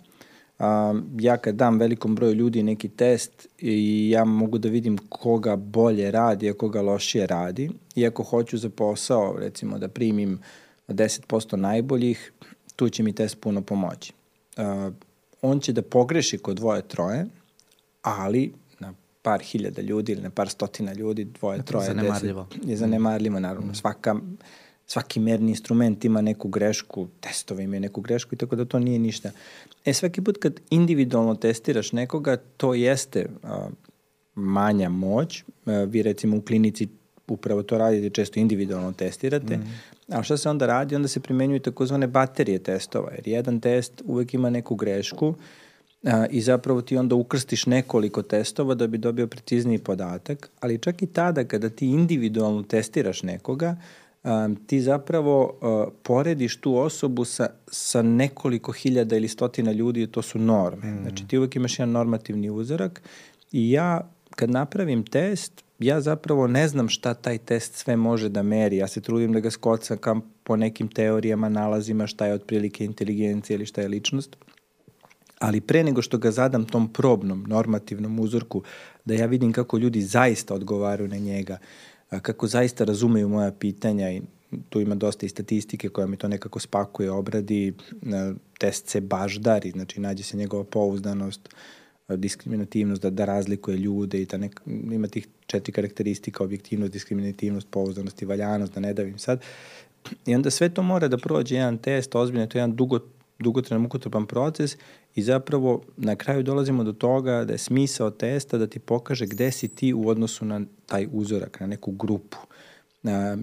um, 0.59 1.05
ja 1.21 1.37
kad 1.37 1.55
dam 1.55 1.79
velikom 1.79 2.15
broju 2.15 2.35
ljudi 2.35 2.63
neki 2.63 2.89
test 2.89 3.49
i 3.59 4.11
ja 4.11 4.25
mogu 4.25 4.59
da 4.59 4.69
vidim 4.69 4.99
koga 5.09 5.57
bolje 5.57 6.11
radi, 6.11 6.51
a 6.51 6.55
koga 6.55 6.83
lošije 6.83 7.27
radi, 7.27 7.71
i 7.95 8.07
ako 8.07 8.23
hoću 8.23 8.59
za 8.59 8.71
posao, 8.71 9.37
recimo, 9.39 9.79
da 9.79 9.89
primim 9.89 10.39
10% 10.89 11.57
najboljih, 11.57 12.33
tu 12.77 12.89
će 12.89 13.03
mi 13.03 13.13
test 13.13 13.41
puno 13.41 13.63
pomoći. 13.63 14.13
Uh, 14.57 14.93
on 15.43 15.61
će 15.61 15.73
da 15.73 15.83
pogreši 15.83 16.39
kod 16.39 16.57
dvoje, 16.57 16.83
troje, 16.83 17.27
ali 18.03 18.53
par 19.27 19.41
hiljada 19.41 19.83
ljudi 19.83 20.13
ili 20.13 20.23
na 20.23 20.31
par 20.31 20.49
stotina 20.49 20.93
ljudi, 20.93 21.25
dvoje, 21.25 21.63
troje, 21.63 21.87
zanemarljivo. 21.87 22.47
deset, 22.51 22.69
je 22.69 22.77
zanemarljivo, 22.77 23.41
naravno. 23.41 23.73
Mm. 23.73 23.75
Svaka, 23.75 24.17
svaki 24.87 25.21
merni 25.21 25.51
instrument 25.51 26.05
ima 26.05 26.21
neku 26.21 26.49
grešku, 26.49 27.09
testovi 27.21 27.65
imaju 27.65 27.81
neku 27.81 28.01
grešku 28.01 28.35
i 28.35 28.39
tako 28.39 28.57
da 28.57 28.65
to 28.65 28.79
nije 28.79 28.99
ništa. 28.99 29.31
E, 29.85 29.93
svaki 29.93 30.23
put 30.23 30.39
kad 30.39 30.61
individualno 30.71 31.35
testiraš 31.35 31.93
nekoga, 31.93 32.37
to 32.57 32.75
jeste 32.75 33.27
a, 33.43 33.69
manja 34.35 34.89
moć. 34.89 35.45
A, 35.67 35.73
vi 35.73 36.03
recimo 36.03 36.37
u 36.37 36.43
klinici 36.43 36.89
upravo 37.29 37.63
to 37.63 37.79
radite, 37.79 38.11
često 38.11 38.41
individualno 38.41 38.93
testirate, 38.93 39.57
mm. 39.57 39.65
a 40.09 40.23
šta 40.23 40.37
se 40.37 40.51
onda 40.51 40.67
radi? 40.67 40.97
Onda 40.97 41.09
se 41.09 41.21
primenjuju 41.21 41.61
takozvane 41.61 42.07
baterije 42.07 42.59
testova, 42.59 43.11
jer 43.11 43.29
jedan 43.29 43.61
test 43.61 44.03
uvek 44.05 44.35
ima 44.35 44.51
neku 44.51 44.75
grešku 44.75 45.35
a, 46.07 46.27
i 46.31 46.41
zapravo 46.41 46.83
ti 46.83 46.97
onda 46.97 47.15
ukrstiš 47.15 47.67
nekoliko 47.67 48.23
testova 48.23 48.75
da 48.75 48.87
bi 48.87 48.99
dobio 48.99 49.27
precizniji 49.27 49.79
podatak, 49.79 50.51
ali 50.61 50.79
čak 50.79 51.03
i 51.03 51.07
tada 51.07 51.45
kada 51.45 51.69
ti 51.69 51.87
individualno 51.87 52.63
testiraš 52.63 53.23
nekoga, 53.23 53.77
um, 54.25 54.57
ti 54.67 54.81
zapravo 54.81 55.45
uh, 55.45 55.93
porediš 56.03 56.57
tu 56.57 56.77
osobu 56.77 57.25
sa, 57.25 57.47
sa 57.67 58.03
nekoliko 58.03 58.73
hiljada 58.73 59.17
ili 59.17 59.29
stotina 59.29 59.73
ljudi, 59.73 60.07
to 60.07 60.23
su 60.23 60.39
norme. 60.39 60.87
Mm. 60.87 61.03
Znači 61.03 61.29
ti 61.29 61.39
uvek 61.39 61.57
imaš 61.57 61.79
jedan 61.79 61.91
normativni 61.91 62.51
uzorak 62.51 63.03
i 63.53 63.71
ja 63.71 64.11
kad 64.31 64.51
napravim 64.51 65.05
test, 65.05 65.65
ja 65.79 66.01
zapravo 66.01 66.47
ne 66.47 66.69
znam 66.69 66.89
šta 66.89 67.15
taj 67.15 67.39
test 67.39 67.75
sve 67.75 67.97
može 67.97 68.29
da 68.29 68.43
meri. 68.43 68.77
Ja 68.77 68.89
se 68.89 69.01
trudim 69.01 69.33
da 69.33 69.41
ga 69.41 69.51
skocam 69.51 70.21
po 70.43 70.57
nekim 70.57 70.89
teorijama, 70.89 71.49
nalazima 71.49 72.07
šta 72.07 72.27
je 72.27 72.35
otprilike 72.35 72.85
inteligencija 72.85 73.55
ili 73.55 73.67
šta 73.67 73.81
je 73.81 73.89
ličnost. 73.89 74.37
Ali 75.39 75.61
pre 75.61 75.85
nego 75.85 76.03
što 76.03 76.19
ga 76.19 76.31
zadam 76.31 76.65
tom 76.65 76.93
probnom, 76.93 77.45
normativnom 77.49 78.21
uzorku, 78.21 78.63
da 79.05 79.15
ja 79.15 79.27
vidim 79.27 79.53
kako 79.53 79.79
ljudi 79.79 80.03
zaista 80.03 80.55
odgovaraju 80.55 81.09
na 81.09 81.17
njega, 81.17 81.59
kako 82.23 82.47
zaista 82.47 82.85
razumeju 82.85 83.29
moja 83.29 83.53
pitanja 83.53 84.11
i 84.11 84.23
tu 84.69 84.81
ima 84.81 84.95
dosta 84.95 85.27
i 85.27 85.29
statistike 85.29 85.89
koja 85.89 86.07
mi 86.07 86.17
to 86.17 86.29
nekako 86.29 86.61
spakuje, 86.61 87.11
obradi, 87.11 87.75
test 88.59 88.89
se 88.89 89.01
baždari, 89.01 89.71
znači 89.71 90.01
nađe 90.01 90.23
se 90.23 90.37
njegova 90.37 90.65
pouzdanost, 90.65 91.49
diskriminativnost, 92.09 93.03
da, 93.03 93.11
da 93.11 93.25
razlikuje 93.25 93.77
ljude 93.77 94.23
i 94.23 94.27
ta 94.27 94.37
nek, 94.37 94.61
ima 94.67 95.09
tih 95.09 95.29
četiri 95.47 95.73
karakteristika, 95.73 96.45
objektivnost, 96.45 96.93
diskriminativnost, 96.93 97.69
pouzdanost 97.71 98.23
i 98.23 98.25
valjanost, 98.25 98.75
da 98.75 98.81
ne 98.81 98.93
davim 98.95 99.19
sad. 99.19 99.43
I 100.27 100.35
onda 100.35 100.51
sve 100.51 100.69
to 100.69 100.83
mora 100.83 101.09
da 101.09 101.19
prođe 101.19 101.55
jedan 101.55 101.79
test, 101.79 102.15
ozbiljno, 102.15 102.47
to 102.47 102.59
je 102.59 102.61
jedan 102.61 102.77
dugo, 102.77 102.99
dugotrenan, 103.39 103.83
mukotrpan 103.83 104.27
proces 104.27 104.77
i 105.17 105.23
zapravo 105.23 105.83
na 105.97 106.17
kraju 106.17 106.43
dolazimo 106.43 106.85
do 106.85 106.93
toga 106.93 107.45
da 107.45 107.53
je 107.53 107.59
smisao 107.59 108.11
testa 108.11 108.59
da 108.59 108.67
ti 108.67 108.79
pokaže 108.79 109.27
gde 109.27 109.51
si 109.51 109.69
ti 109.69 109.95
u 109.95 110.09
odnosu 110.09 110.45
na 110.45 110.61
taj 110.87 111.09
uzorak, 111.13 111.61
na 111.61 111.67
neku 111.67 111.91
grupu. 111.91 112.37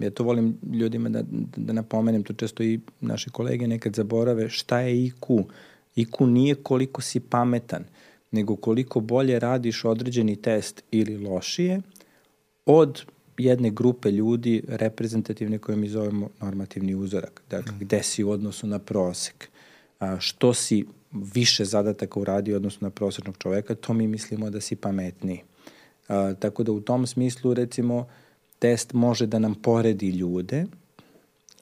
Ja 0.00 0.10
to 0.14 0.24
volim 0.24 0.58
ljudima 0.72 1.08
da, 1.08 1.22
da 1.56 1.72
napomenem, 1.72 2.22
to 2.22 2.32
često 2.32 2.62
i 2.62 2.80
naše 3.00 3.30
kolege 3.30 3.68
nekad 3.68 3.94
zaborave, 3.94 4.48
šta 4.48 4.80
je 4.80 4.94
IQ? 4.94 5.44
IQ 5.96 6.26
nije 6.26 6.54
koliko 6.54 7.02
si 7.02 7.20
pametan, 7.20 7.84
nego 8.30 8.56
koliko 8.56 9.00
bolje 9.00 9.38
radiš 9.38 9.84
određeni 9.84 10.36
test 10.36 10.82
ili 10.90 11.16
lošije 11.16 11.80
od 12.66 13.02
jedne 13.38 13.70
grupe 13.70 14.10
ljudi 14.10 14.62
reprezentativne 14.68 15.58
koje 15.58 15.76
mi 15.76 15.88
zovemo 15.88 16.28
normativni 16.40 16.94
uzorak. 16.94 17.42
Dakle, 17.50 17.72
mm. 17.72 17.78
gde 17.80 18.02
si 18.02 18.24
u 18.24 18.30
odnosu 18.30 18.66
na 18.66 18.78
prosek. 18.78 19.48
A, 20.00 20.20
što 20.20 20.54
si 20.54 20.84
više 21.14 21.64
zadataka 21.64 22.20
uradio 22.20 22.56
odnosno 22.56 22.86
na 22.86 22.90
prosječnog 22.90 23.36
čoveka, 23.38 23.74
to 23.74 23.92
mi 23.92 24.06
mislimo 24.06 24.50
da 24.50 24.60
si 24.60 24.76
pametniji. 24.76 25.40
A, 26.08 26.34
tako 26.38 26.62
da 26.62 26.72
u 26.72 26.80
tom 26.80 27.06
smislu, 27.06 27.54
recimo, 27.54 28.06
test 28.58 28.92
može 28.92 29.26
da 29.26 29.38
nam 29.38 29.54
poredi 29.54 30.10
ljude, 30.10 30.64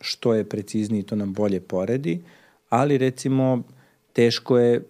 što 0.00 0.34
je 0.34 0.48
precizniji, 0.48 1.02
to 1.02 1.16
nam 1.16 1.32
bolje 1.32 1.60
poredi, 1.60 2.20
ali 2.68 2.98
recimo 2.98 3.62
teško 4.12 4.58
je 4.58 4.82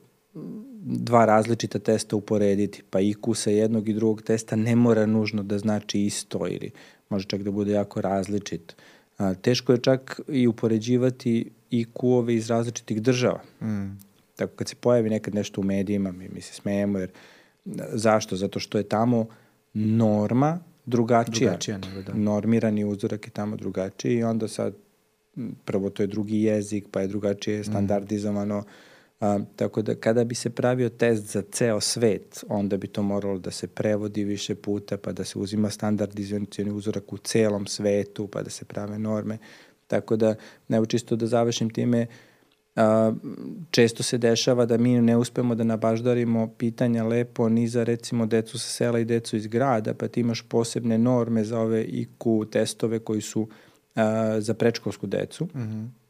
dva 0.84 1.24
različita 1.24 1.78
testa 1.78 2.16
uporediti, 2.16 2.82
pa 2.90 3.00
IQ 3.00 3.34
sa 3.34 3.50
jednog 3.50 3.88
i 3.88 3.92
drugog 3.92 4.22
testa 4.22 4.56
ne 4.56 4.76
mora 4.76 5.06
nužno 5.06 5.42
da 5.42 5.58
znači 5.58 6.00
isto 6.00 6.48
ili 6.48 6.70
može 7.08 7.26
čak 7.26 7.42
da 7.42 7.50
bude 7.50 7.72
jako 7.72 8.00
različit. 8.00 8.76
A, 9.18 9.34
teško 9.34 9.72
je 9.72 9.78
čak 9.78 10.20
i 10.28 10.46
upoređivati 10.46 11.50
IQ-ove 11.70 12.34
iz 12.34 12.50
različitih 12.50 13.02
država. 13.02 13.40
Mm. 13.62 14.11
Tako 14.36 14.56
kad 14.56 14.68
se 14.68 14.74
pojavi 14.74 15.10
nekad 15.10 15.34
nešto 15.34 15.60
u 15.60 15.64
medijima, 15.64 16.12
mi, 16.12 16.28
mi 16.28 16.40
se 16.40 16.54
smejemo, 16.54 16.98
jer 16.98 17.10
zašto? 17.92 18.36
Zato 18.36 18.60
što 18.60 18.78
je 18.78 18.84
tamo 18.84 19.26
norma 19.74 20.60
drugačija. 20.86 21.50
drugačija 21.50 21.78
nego, 21.78 22.02
da. 22.02 22.14
Normirani 22.14 22.84
uzorak 22.84 23.26
je 23.26 23.30
tamo 23.30 23.56
drugačiji 23.56 24.16
i 24.16 24.24
onda 24.24 24.48
sad 24.48 24.74
prvo 25.64 25.90
to 25.90 26.02
je 26.02 26.06
drugi 26.06 26.42
jezik, 26.42 26.84
pa 26.90 27.00
je 27.00 27.06
drugačije 27.06 27.60
mm. 27.60 27.64
standardizovano. 27.64 28.60
Mm 28.60 28.92
A, 29.22 29.38
tako 29.56 29.82
da 29.82 29.94
kada 29.94 30.24
bi 30.24 30.34
se 30.34 30.50
pravio 30.50 30.88
test 30.88 31.32
za 31.32 31.42
ceo 31.42 31.80
svet, 31.80 32.44
onda 32.48 32.76
bi 32.76 32.86
to 32.86 33.02
moralo 33.02 33.38
da 33.38 33.50
se 33.50 33.66
prevodi 33.66 34.24
više 34.24 34.54
puta, 34.54 34.96
pa 34.96 35.12
da 35.12 35.24
se 35.24 35.38
uzima 35.38 35.70
standardizacioni 35.70 36.70
uzorak 36.70 37.12
u 37.12 37.18
celom 37.18 37.66
svetu, 37.66 38.26
pa 38.26 38.42
da 38.42 38.50
se 38.50 38.64
prave 38.64 38.98
norme. 38.98 39.38
Tako 39.86 40.16
da, 40.16 40.34
evo 40.68 40.86
čisto 40.86 41.16
da 41.16 41.26
završim 41.26 41.70
time, 41.70 42.06
a, 42.76 43.12
često 43.70 44.02
se 44.02 44.18
dešava 44.18 44.66
da 44.66 44.76
mi 44.76 45.00
ne 45.00 45.16
uspemo 45.16 45.54
da 45.54 45.64
nabaždarimo 45.64 46.54
pitanja 46.58 47.04
lepo 47.04 47.48
ni 47.48 47.68
za 47.68 47.84
recimo 47.84 48.26
decu 48.26 48.58
sa 48.58 48.68
sela 48.68 48.98
i 48.98 49.04
decu 49.04 49.36
iz 49.36 49.46
grada, 49.46 49.94
pa 49.94 50.08
ti 50.08 50.20
imaš 50.20 50.42
posebne 50.42 50.98
norme 50.98 51.44
za 51.44 51.60
ove 51.60 51.84
IQ 51.84 52.50
testove 52.50 52.98
koji 52.98 53.20
su 53.20 53.48
a, 53.94 54.40
za 54.40 54.54
prečkolsku 54.54 55.06
decu. 55.06 55.44
Mm 55.44 55.60
-hmm 55.60 56.02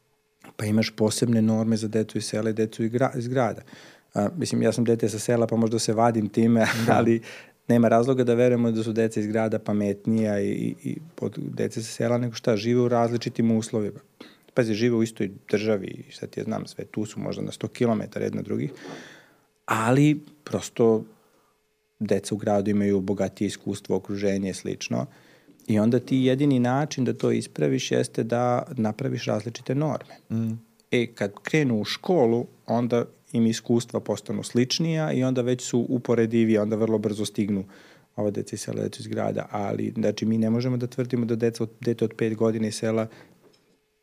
pa 0.57 0.65
imaš 0.67 0.91
posebne 0.91 1.43
norme 1.43 1.77
za 1.77 1.89
decu 1.89 2.19
iz 2.19 2.25
sela 2.25 2.51
i 2.51 2.53
decu 2.53 2.85
iz 3.15 3.29
grada. 3.29 3.63
A, 4.15 4.29
mislim, 4.37 4.63
ja 4.63 4.73
sam 4.73 4.85
dete 4.85 5.09
sa 5.09 5.19
sela, 5.19 5.47
pa 5.47 5.57
možda 5.57 5.79
se 5.79 5.93
vadim 5.93 6.29
time, 6.29 6.67
da. 6.87 6.93
ali 6.99 7.21
nema 7.69 7.89
razloga 7.89 8.25
da 8.25 8.35
verujemo 8.35 8.71
da 8.71 8.83
su 8.83 8.93
deca 8.93 9.21
iz 9.21 9.27
grada 9.27 9.59
pametnija 9.59 10.41
i, 10.41 10.51
i, 10.51 10.75
i 10.85 10.97
od 11.21 11.39
dece 11.39 11.83
sa 11.83 11.93
sela 11.93 12.19
nego 12.19 12.35
šta, 12.35 12.57
žive 12.57 12.81
u 12.81 12.89
različitim 12.89 13.51
uslovima. 13.51 14.01
Pazi, 14.55 14.75
žive 14.75 14.97
u 14.97 15.03
istoj 15.03 15.31
državi 15.51 15.87
i 15.87 16.13
šta 16.13 16.27
ti 16.27 16.41
ja 16.41 16.45
znam, 16.45 16.67
sve 16.67 16.85
tu 16.85 17.07
su 17.07 17.21
možda 17.21 17.43
na 17.43 17.51
100 17.51 17.69
km 17.69 18.21
jedna 18.23 18.43
drugih, 18.43 18.73
ali 19.65 20.21
prosto 20.45 21.05
deca 21.99 22.35
u 22.35 22.39
gradu 22.39 22.71
imaju 22.71 23.01
bogatije 23.01 23.49
iskustvo, 23.49 23.97
okruženje 23.97 24.51
i 24.51 24.55
slično. 24.55 25.07
I 25.67 25.79
onda 25.79 26.01
ti 26.01 26.17
jedini 26.17 26.59
način 26.59 27.05
da 27.05 27.13
to 27.13 27.31
ispraviš 27.31 27.91
jeste 27.91 28.25
da 28.25 28.63
napraviš 28.77 29.25
različite 29.25 29.75
norme. 29.75 30.15
Mm. 30.31 30.53
E, 30.91 31.07
kad 31.07 31.33
krenu 31.43 31.81
u 31.81 31.85
školu, 31.85 32.47
onda 32.67 33.05
im 33.33 33.47
iskustva 33.47 34.01
postanu 34.01 34.43
sličnija 34.43 35.13
i 35.13 35.25
onda 35.25 35.43
već 35.43 35.63
su 35.63 35.87
uporedivije, 35.89 36.61
onda 36.61 36.77
vrlo 36.77 36.99
brzo 36.99 37.25
stignu 37.25 37.65
ova 38.17 38.31
deca 38.31 38.57
iz 38.57 38.61
sela, 38.61 38.83
deca 38.83 38.97
iz 39.01 39.07
grada, 39.07 39.47
ali 39.51 39.93
znači 39.97 40.27
mi 40.27 40.39
ne 40.39 40.51
možemo 40.51 40.77
da 40.77 40.87
tvrdimo 40.87 41.25
da 41.25 41.37
deca, 41.37 41.67
dete 41.81 42.05
od 42.05 42.15
5 42.15 42.35
godina 42.35 42.67
iz 42.67 42.75
sela 42.75 43.07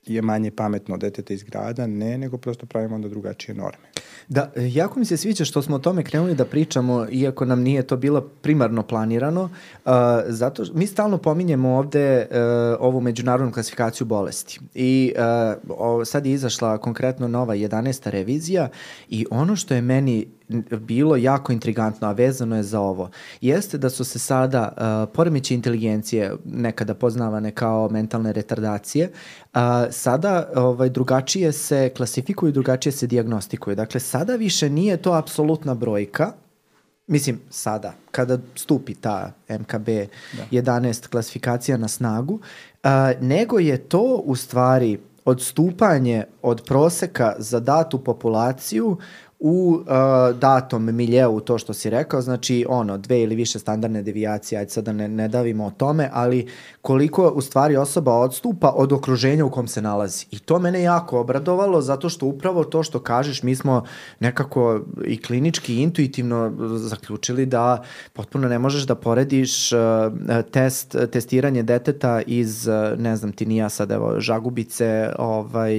je 0.06 0.22
manje 0.22 0.52
pametno 0.52 0.98
deteta 0.98 1.34
iz 1.34 1.44
grada, 1.44 1.88
ne, 1.88 2.18
nego 2.18 2.38
prosto 2.38 2.66
pravimo 2.66 2.96
onda 2.96 3.10
drugačije 3.10 3.56
norme. 3.56 3.90
Da, 4.28 4.52
jako 4.56 5.00
mi 5.00 5.06
se 5.06 5.18
sviđa 5.18 5.46
što 5.46 5.62
smo 5.62 5.76
o 5.76 5.80
tome 5.80 6.04
krenuli 6.04 6.36
da 6.36 6.46
pričamo, 6.46 7.08
iako 7.12 7.46
nam 7.46 7.62
nije 7.62 7.84
to 7.84 7.98
bilo 7.98 8.22
primarno 8.22 8.84
planirano, 8.84 9.44
uh, 9.44 9.92
zato 10.28 10.64
mi 10.74 10.88
stalno 10.88 11.18
pominjemo 11.18 11.78
ovde 11.78 12.28
uh, 12.32 12.38
ovu 12.80 13.02
međunarodnu 13.02 13.54
klasifikaciju 13.54 14.08
bolesti 14.08 14.60
i 14.74 15.14
uh, 15.16 15.78
o, 15.78 16.06
sad 16.06 16.26
je 16.26 16.32
izašla 16.32 16.78
konkretno 16.78 17.28
nova 17.28 17.56
11. 17.56 18.10
revizija 18.10 18.70
i 19.10 19.26
ono 19.32 19.56
što 19.56 19.74
je 19.74 19.82
meni 19.82 20.28
bilo 20.80 21.16
jako 21.16 21.52
intrigantno, 21.52 22.08
a 22.08 22.12
vezano 22.12 22.56
je 22.56 22.64
za 22.64 22.80
ovo, 22.80 23.10
jeste 23.42 23.78
da 23.78 23.90
su 23.90 24.04
se 24.04 24.20
sada 24.20 24.72
uh, 24.72 25.14
poremeće 25.16 25.54
inteligencije, 25.54 26.34
nekada 26.46 26.94
poznavane 26.94 27.52
kao 27.52 27.90
mentalne 27.90 28.34
retardacije, 28.34 29.12
uh, 29.54 29.60
sada 29.92 30.50
ovaj, 30.56 30.90
drugačije 30.90 31.52
se 31.52 31.92
klasifikuju, 31.98 32.52
drugačije 32.52 32.94
se 32.94 33.08
diagnostikuju. 33.08 33.76
Dakle, 33.76 34.00
sada 34.00 34.36
više 34.36 34.70
nije 34.70 34.98
to 34.98 35.14
apsolutna 35.14 35.76
brojka, 35.76 36.32
mislim 37.08 37.40
sada, 37.50 37.94
kada 38.12 38.38
stupi 38.56 38.96
ta 38.96 39.32
MKB 39.50 39.86
da. 40.34 40.46
11 40.52 41.08
klasifikacija 41.08 41.78
na 41.78 41.88
snagu, 41.88 42.34
uh, 42.34 42.90
nego 43.22 43.60
je 43.60 43.78
to 43.78 44.22
u 44.26 44.36
stvari 44.36 45.00
odstupanje 45.26 46.24
od 46.42 46.64
proseka 46.66 47.36
za 47.38 47.60
datu 47.60 48.04
populaciju 48.04 48.98
u 49.40 49.80
uh, 49.82 49.86
datom 50.40 50.96
miljeu, 50.96 51.40
to 51.40 51.58
što 51.58 51.74
si 51.74 51.90
rekao, 51.90 52.22
znači 52.22 52.66
ono, 52.70 52.98
dve 52.98 53.22
ili 53.22 53.36
više 53.36 53.60
standardne 53.60 54.02
devijacije, 54.02 54.60
ajde 54.60 54.72
sada 54.72 54.94
ne, 54.94 55.08
ne 55.08 55.28
davimo 55.28 55.66
o 55.66 55.72
tome, 55.72 56.10
ali 56.14 56.48
koliko 56.82 57.30
u 57.30 57.42
stvari 57.42 57.78
osoba 57.78 58.14
odstupa 58.14 58.72
od 58.76 58.92
okruženja 58.94 59.46
u 59.46 59.52
kom 59.52 59.68
se 59.68 59.82
nalazi. 59.82 60.26
I 60.32 60.40
to 60.40 60.60
mene 60.60 60.82
jako 60.82 61.20
obradovalo, 61.20 61.82
zato 61.82 62.10
što 62.10 62.26
upravo 62.26 62.64
to 62.64 62.84
što 62.84 63.00
kažeš, 63.00 63.44
mi 63.44 63.56
smo 63.56 63.84
nekako 64.20 64.82
i 65.06 65.22
klinički, 65.22 65.76
i 65.76 65.82
intuitivno 65.82 66.54
zaključili 66.78 67.46
da 67.46 67.84
potpuno 68.14 68.48
ne 68.48 68.60
možeš 68.60 68.84
da 68.84 68.96
porediš 68.96 69.72
uh, 69.72 69.80
test, 70.52 70.96
testiranje 71.12 71.64
deteta 71.64 72.22
iz, 72.28 72.68
uh, 72.68 73.00
ne 73.00 73.16
znam 73.16 73.32
ti 73.32 73.46
ni 73.46 73.58
ja 73.58 73.70
sad, 73.70 73.92
evo, 73.92 74.20
Žagubice 74.20 75.10
ovaj, 75.20 75.76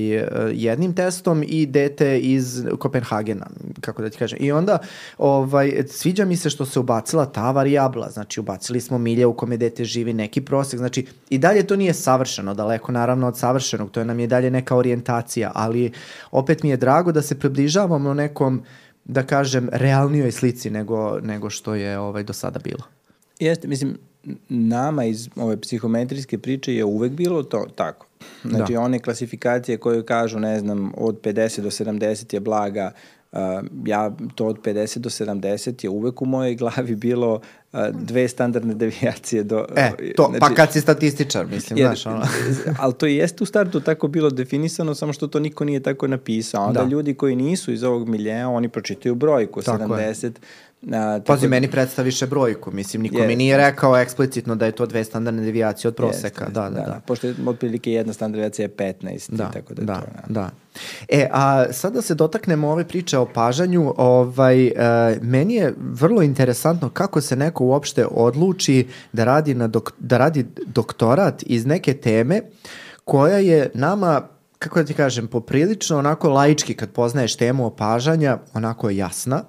jednim 0.52 0.94
testom 0.94 1.44
i 1.46 1.66
dete 1.66 2.18
iz 2.18 2.64
Kopenhagena 2.78 3.49
kako 3.80 4.02
da 4.02 4.10
ti 4.10 4.18
kažem. 4.18 4.38
I 4.40 4.52
onda 4.52 4.78
ovaj, 5.18 5.84
sviđa 5.88 6.24
mi 6.24 6.36
se 6.36 6.50
što 6.50 6.66
se 6.66 6.80
ubacila 6.80 7.26
ta 7.26 7.50
varijabla, 7.50 8.10
znači 8.10 8.40
ubacili 8.40 8.80
smo 8.80 8.98
milje 8.98 9.26
u 9.26 9.34
kome 9.34 9.56
dete 9.56 9.84
živi 9.84 10.12
neki 10.12 10.40
prosek, 10.40 10.78
znači 10.78 11.06
i 11.30 11.38
dalje 11.38 11.66
to 11.66 11.76
nije 11.76 11.94
savršeno, 11.94 12.54
daleko 12.54 12.92
naravno 12.92 13.28
od 13.28 13.38
savršenog, 13.38 13.90
to 13.90 14.00
je 14.00 14.06
nam 14.06 14.20
je 14.20 14.26
dalje 14.26 14.50
neka 14.50 14.76
orijentacija, 14.76 15.52
ali 15.54 15.92
opet 16.30 16.62
mi 16.62 16.70
je 16.70 16.76
drago 16.76 17.12
da 17.12 17.22
se 17.22 17.38
približavamo 17.38 18.14
nekom 18.14 18.62
da 19.04 19.22
kažem, 19.22 19.68
realnijoj 19.72 20.32
slici 20.32 20.70
nego, 20.70 21.18
nego 21.22 21.50
što 21.50 21.74
je 21.74 21.98
ovaj, 21.98 22.22
do 22.22 22.32
sada 22.32 22.58
bilo. 22.58 22.82
Jeste, 23.38 23.68
mislim, 23.68 23.98
nama 24.48 25.04
iz 25.04 25.28
ove 25.36 25.60
psihometrijske 25.60 26.38
priče 26.38 26.74
je 26.74 26.84
uvek 26.84 27.12
bilo 27.12 27.42
to 27.42 27.66
tako. 27.74 28.06
Znači, 28.44 28.72
da. 28.72 28.80
one 28.80 28.98
klasifikacije 28.98 29.78
koje 29.78 30.06
kažu, 30.06 30.38
ne 30.38 30.58
znam, 30.58 30.92
od 30.96 31.20
50 31.20 31.60
do 31.60 31.70
70 31.70 32.34
je 32.34 32.40
blaga, 32.40 32.92
Uh, 33.32 33.38
ja 33.86 34.16
to 34.34 34.46
od 34.46 34.58
50 34.58 34.98
do 34.98 35.10
70 35.10 35.84
je 35.84 35.90
uvek 35.90 36.22
u 36.22 36.26
mojoj 36.26 36.54
glavi 36.54 36.96
bilo 36.96 37.34
uh, 37.34 37.80
dve 37.92 38.28
standardne 38.28 38.74
devijacije 38.74 39.42
do 39.42 39.66
e, 39.76 39.92
to, 40.16 40.22
pa 40.22 40.38
znači, 40.38 40.40
pa 40.40 40.54
kad 40.54 40.72
si 40.72 40.80
statističar 40.80 41.46
mislim 41.46 41.78
jer, 41.78 41.86
znaš 41.86 42.06
ono. 42.06 42.24
ali 42.82 42.94
to 42.94 43.06
jeste 43.06 43.44
u 43.44 43.46
startu 43.46 43.80
tako 43.80 44.08
bilo 44.08 44.30
definisano 44.30 44.94
samo 44.94 45.12
što 45.12 45.26
to 45.26 45.40
niko 45.40 45.64
nije 45.64 45.80
tako 45.80 46.06
napisao 46.06 46.64
onda 46.64 46.80
da. 46.80 46.88
ljudi 46.88 47.14
koji 47.14 47.36
nisu 47.36 47.72
iz 47.72 47.82
ovog 47.82 48.08
miljeja 48.08 48.48
oni 48.48 48.68
pročitaju 48.68 49.14
brojku 49.14 49.62
tako 49.62 49.84
70 49.84 50.24
je 50.24 50.32
A, 50.92 51.20
Pazi, 51.26 51.46
da... 51.46 51.50
meni 51.50 51.70
predstaviše 51.70 52.26
brojku, 52.26 52.70
mislim, 52.72 53.02
niko 53.02 53.16
yes, 53.16 53.26
mi 53.26 53.36
nije 53.36 53.56
rekao 53.56 53.96
eksplicitno 53.96 54.54
da 54.54 54.66
je 54.66 54.72
to 54.72 54.86
dve 54.86 55.04
standardne 55.04 55.42
devijacije 55.42 55.88
od 55.88 55.94
proseka. 55.94 56.46
Yes, 56.46 56.52
da, 56.52 56.62
da, 56.62 56.70
da, 56.70 56.80
da. 56.80 57.00
Pošto 57.06 57.26
je 57.26 57.34
otprilike 57.46 57.92
jedna 57.92 58.12
standardna 58.12 58.36
devijacija 58.36 58.64
je 58.64 58.94
15, 59.00 59.30
da, 59.30 59.50
tako 59.50 59.74
da, 59.74 59.82
da 59.84 59.94
to, 59.94 60.06
da. 60.28 60.40
da. 60.40 60.50
E, 61.08 61.28
a 61.32 61.72
sada 61.72 62.02
se 62.02 62.14
dotaknemo 62.14 62.68
ove 62.68 62.84
priče 62.84 63.18
o 63.18 63.26
pažanju, 63.26 63.94
ovaj, 63.96 64.66
e, 64.66 64.72
meni 65.22 65.54
je 65.54 65.74
vrlo 65.78 66.22
interesantno 66.22 66.88
kako 66.88 67.20
se 67.20 67.36
neko 67.36 67.64
uopšte 67.64 68.06
odluči 68.06 68.86
da 69.12 69.24
radi, 69.24 69.54
na 69.54 69.66
dok, 69.66 69.92
da 69.98 70.18
radi 70.18 70.46
doktorat 70.66 71.42
iz 71.46 71.66
neke 71.66 71.94
teme 71.94 72.40
koja 73.04 73.38
je 73.38 73.70
nama 73.74 74.28
kako 74.58 74.78
da 74.78 74.84
ti 74.84 74.94
kažem, 74.94 75.26
poprilično 75.26 75.98
onako 75.98 76.28
laički 76.28 76.74
kad 76.74 76.90
poznaješ 76.90 77.36
temu 77.36 77.66
opažanja, 77.66 78.38
onako 78.54 78.90
jasna, 78.90 79.42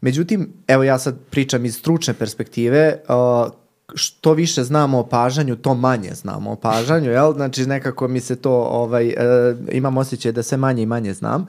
Međutim, 0.00 0.52
evo 0.66 0.82
ja 0.82 0.98
sad 0.98 1.18
pričam 1.30 1.64
iz 1.64 1.76
stručne 1.76 2.14
perspektive, 2.14 2.98
uh, 3.08 3.52
što 3.94 4.32
više 4.32 4.64
znamo 4.64 4.98
o 4.98 5.06
pažanju, 5.06 5.56
to 5.56 5.74
manje 5.74 6.10
znamo 6.14 6.52
o 6.52 6.56
pažanju, 6.56 7.10
jel? 7.10 7.32
Znači 7.34 7.66
nekako 7.66 8.08
mi 8.08 8.20
se 8.20 8.36
to, 8.36 8.52
ovaj, 8.52 9.06
uh, 9.06 9.14
imam 9.72 9.96
osjećaj 9.96 10.32
da 10.32 10.42
se 10.42 10.56
manje 10.56 10.82
i 10.82 10.86
manje 10.86 11.14
znam. 11.14 11.46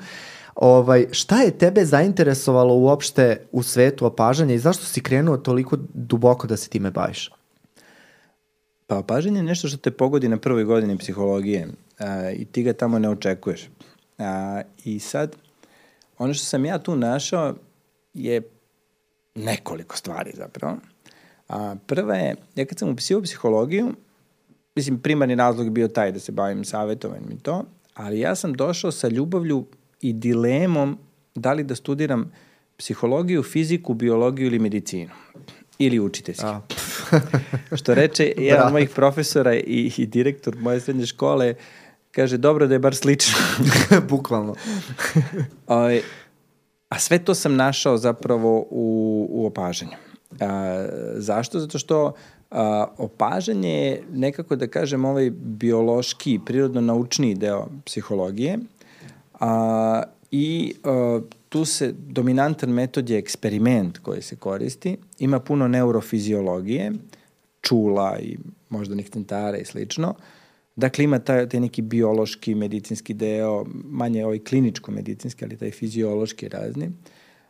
Ovaj, 0.55 1.05
šta 1.11 1.41
je 1.41 1.57
tebe 1.57 1.85
zainteresovalo 1.85 2.75
uopšte 2.75 3.47
u 3.51 3.63
svetu 3.63 4.05
opažanja 4.05 4.53
i 4.53 4.59
zašto 4.59 4.85
si 4.85 5.01
krenuo 5.01 5.37
toliko 5.37 5.77
duboko 5.93 6.47
da 6.47 6.57
se 6.57 6.69
time 6.69 6.91
baviš? 6.91 7.31
Pa 8.87 8.97
opažanje 8.97 9.39
je 9.39 9.43
nešto 9.43 9.67
što 9.67 9.77
te 9.77 9.91
pogodi 9.91 10.27
na 10.27 10.37
prvoj 10.37 10.63
godini 10.63 10.97
psihologije 10.97 11.67
uh, 11.67 12.05
i 12.33 12.45
ti 12.45 12.63
ga 12.63 12.73
tamo 12.73 12.99
ne 12.99 13.09
očekuješ. 13.09 13.69
Uh, 14.17 14.25
I 14.83 14.99
sad, 14.99 15.35
ono 16.17 16.33
što 16.33 16.45
sam 16.45 16.65
ja 16.65 16.79
tu 16.79 16.95
našao 16.95 17.53
je 18.15 18.41
nekoliko 19.35 19.97
stvari 19.97 20.31
zapravo. 20.33 20.77
A, 21.49 21.75
prva 21.87 22.15
je, 22.15 22.35
ja 22.55 22.65
kad 22.65 22.79
sam 22.79 22.89
upisio 22.89 23.21
psihologiju, 23.21 23.93
mislim, 24.75 24.99
primarni 24.99 25.35
razlog 25.35 25.65
je 25.65 25.71
bio 25.71 25.87
taj 25.87 26.11
da 26.11 26.19
se 26.19 26.31
bavim 26.31 26.65
savjetovanjem 26.65 27.31
i 27.31 27.39
to, 27.39 27.63
ali 27.93 28.19
ja 28.19 28.35
sam 28.35 28.53
došao 28.53 28.91
sa 28.91 29.07
ljubavlju 29.07 29.65
i 30.01 30.13
dilemom 30.13 30.97
da 31.35 31.53
li 31.53 31.63
da 31.63 31.75
studiram 31.75 32.31
psihologiju, 32.77 33.43
fiziku, 33.43 33.93
biologiju 33.93 34.47
ili 34.47 34.59
medicinu. 34.59 35.11
Ili 35.79 35.99
učiteljski. 35.99 36.45
Što 37.79 37.93
reče 37.93 38.33
jedan 38.37 38.59
da. 38.59 38.65
od 38.65 38.71
mojih 38.71 38.89
profesora 38.89 39.55
i, 39.55 39.91
i 39.97 40.05
direktor 40.05 40.55
moje 40.55 40.79
srednje 40.79 41.05
škole, 41.05 41.53
kaže, 42.11 42.37
dobro 42.37 42.67
da 42.67 42.75
je 42.75 42.79
bar 42.79 42.95
slično. 42.95 43.37
Bukvalno. 44.09 44.55
o, 45.67 45.75
ovaj, 45.75 46.01
A 46.89 46.99
sve 46.99 47.19
to 47.19 47.35
sam 47.35 47.55
našao 47.55 47.97
zapravo 47.97 48.59
u, 48.69 49.27
u 49.29 49.45
opažanju. 49.45 49.97
A, 50.39 50.87
zašto? 51.15 51.59
Zato 51.59 51.79
što 51.79 52.13
a, 52.51 52.85
opažanje 52.97 53.69
je 53.69 54.03
nekako 54.11 54.55
da 54.55 54.67
kažem 54.67 55.05
ovaj 55.05 55.29
biološki, 55.35 56.39
prirodno 56.45 56.81
naučni 56.81 57.35
deo 57.35 57.67
psihologije 57.85 58.57
a, 59.39 60.03
i 60.31 60.73
a, 60.83 61.19
tu 61.49 61.65
se 61.65 61.93
dominantan 61.97 62.69
metod 62.69 63.09
je 63.09 63.17
eksperiment 63.17 63.97
koji 63.97 64.21
se 64.21 64.35
koristi, 64.35 64.97
ima 65.19 65.39
puno 65.39 65.67
neurofiziologije, 65.67 66.91
čula 67.61 68.17
i 68.19 68.37
moždanih 68.69 69.09
centara 69.09 69.57
i 69.57 69.65
slično, 69.65 70.15
Dakle, 70.75 71.03
ima 71.03 71.19
taj, 71.19 71.49
taj 71.49 71.59
neki 71.59 71.81
biološki, 71.81 72.55
medicinski 72.55 73.13
deo, 73.13 73.65
manje 73.73 74.25
ovaj 74.25 74.39
kliničko-medicinski, 74.39 75.45
ali 75.45 75.57
taj 75.57 75.71
fiziološki 75.71 76.49
razni. 76.49 76.91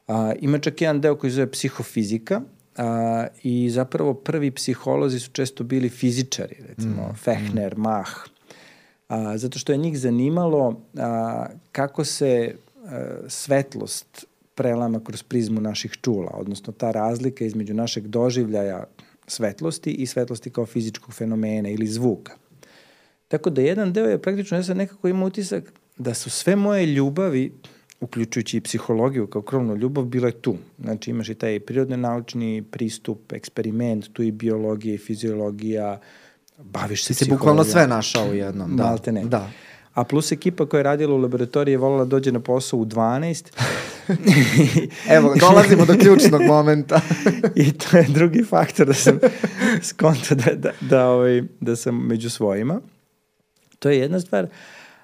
A, 0.08 0.34
ima 0.40 0.60
čak 0.60 0.82
jedan 0.82 1.02
deo 1.02 1.16
koji 1.16 1.32
zove 1.32 1.52
psihofizika, 1.52 2.42
a, 2.78 3.28
i 3.44 3.70
zapravo 3.70 4.14
prvi 4.14 4.52
psiholozi 4.52 5.20
su 5.20 5.32
često 5.32 5.64
bili 5.64 5.90
fizičari, 5.90 6.56
recimo 6.68 7.10
mm. 7.12 7.16
Fechner, 7.16 7.78
mm. 7.78 7.82
Mach, 7.82 8.12
a, 9.08 9.38
zato 9.38 9.60
što 9.60 9.72
je 9.72 9.78
njih 9.78 10.00
zanimalo 10.00 10.82
a, 10.98 11.46
kako 11.72 12.06
se 12.06 12.56
a, 12.86 13.18
svetlost 13.28 14.26
prelama 14.56 15.00
kroz 15.04 15.24
prizmu 15.24 15.62
naših 15.62 15.92
čula, 16.02 16.32
odnosno 16.34 16.74
ta 16.74 16.92
razlika 16.92 17.46
između 17.46 17.74
našeg 17.74 18.08
doživljaja 18.08 18.84
svetlosti 19.28 19.92
i 19.92 20.06
svetlosti 20.06 20.50
kao 20.50 20.66
fizičkog 20.66 21.14
fenomena 21.14 21.70
ili 21.70 21.88
zvuka. 21.88 22.34
Tako 23.28 23.50
da 23.50 23.62
jedan 23.62 23.94
deo 23.94 24.06
je 24.06 24.22
praktično, 24.22 24.58
ja 24.58 24.64
sam 24.64 24.78
nekako 24.78 25.08
imao 25.08 25.28
utisak 25.28 25.74
da 25.98 26.14
su 26.14 26.30
sve 26.30 26.56
moje 26.56 26.86
ljubavi, 26.86 27.52
uključujući 28.00 28.58
i 28.58 28.62
psihologiju 28.62 29.28
kao 29.28 29.42
krovnu 29.42 29.76
ljubav, 29.76 30.04
bile 30.06 30.32
tu. 30.32 30.56
Znači 30.80 31.10
imaš 31.12 31.30
i 31.30 31.36
taj 31.36 31.60
prirodno 31.60 31.98
naučni 31.98 32.64
pristup, 32.72 33.32
eksperiment, 33.32 34.14
tu 34.14 34.24
i 34.24 34.32
biologija 34.32 34.96
i 34.96 34.98
fiziologija, 34.98 36.00
baviš 36.58 37.04
se 37.04 37.14
psihologijom. 37.14 37.18
Ti 37.18 37.24
si 37.26 37.30
bukvalno 37.30 37.64
sve 37.64 37.88
našao 37.88 38.30
u 38.30 38.34
jednom. 38.34 38.76
Da. 38.76 38.84
Malte 38.84 39.12
ne. 39.12 39.26
Da. 39.26 39.50
A 39.94 40.04
plus 40.04 40.32
ekipa 40.32 40.66
koja 40.66 40.80
je 40.80 40.84
radila 40.84 41.16
u 41.16 41.18
laboratoriji 41.18 41.74
je 41.74 41.78
volila 41.78 42.06
da 42.06 42.10
dođe 42.10 42.32
na 42.32 42.40
posao 42.40 42.80
u 42.80 42.86
12. 42.86 43.46
Evo, 45.18 45.36
dolazimo 45.40 45.86
do 45.86 45.94
ključnog 45.94 46.42
momenta. 46.42 47.02
I 47.56 47.72
to 47.72 47.98
je 47.98 48.06
drugi 48.10 48.44
faktor 48.44 48.88
da 48.88 48.94
sam 48.94 49.20
skonto 49.82 50.36
da, 50.36 50.52
da, 50.56 50.72
da, 50.82 51.10
ovaj, 51.10 51.44
da 51.60 51.76
sam 51.76 52.08
među 52.08 52.30
svojima. 52.30 52.82
To 53.86 53.90
je 53.90 54.00
jedna 54.00 54.20
stvar. 54.20 54.48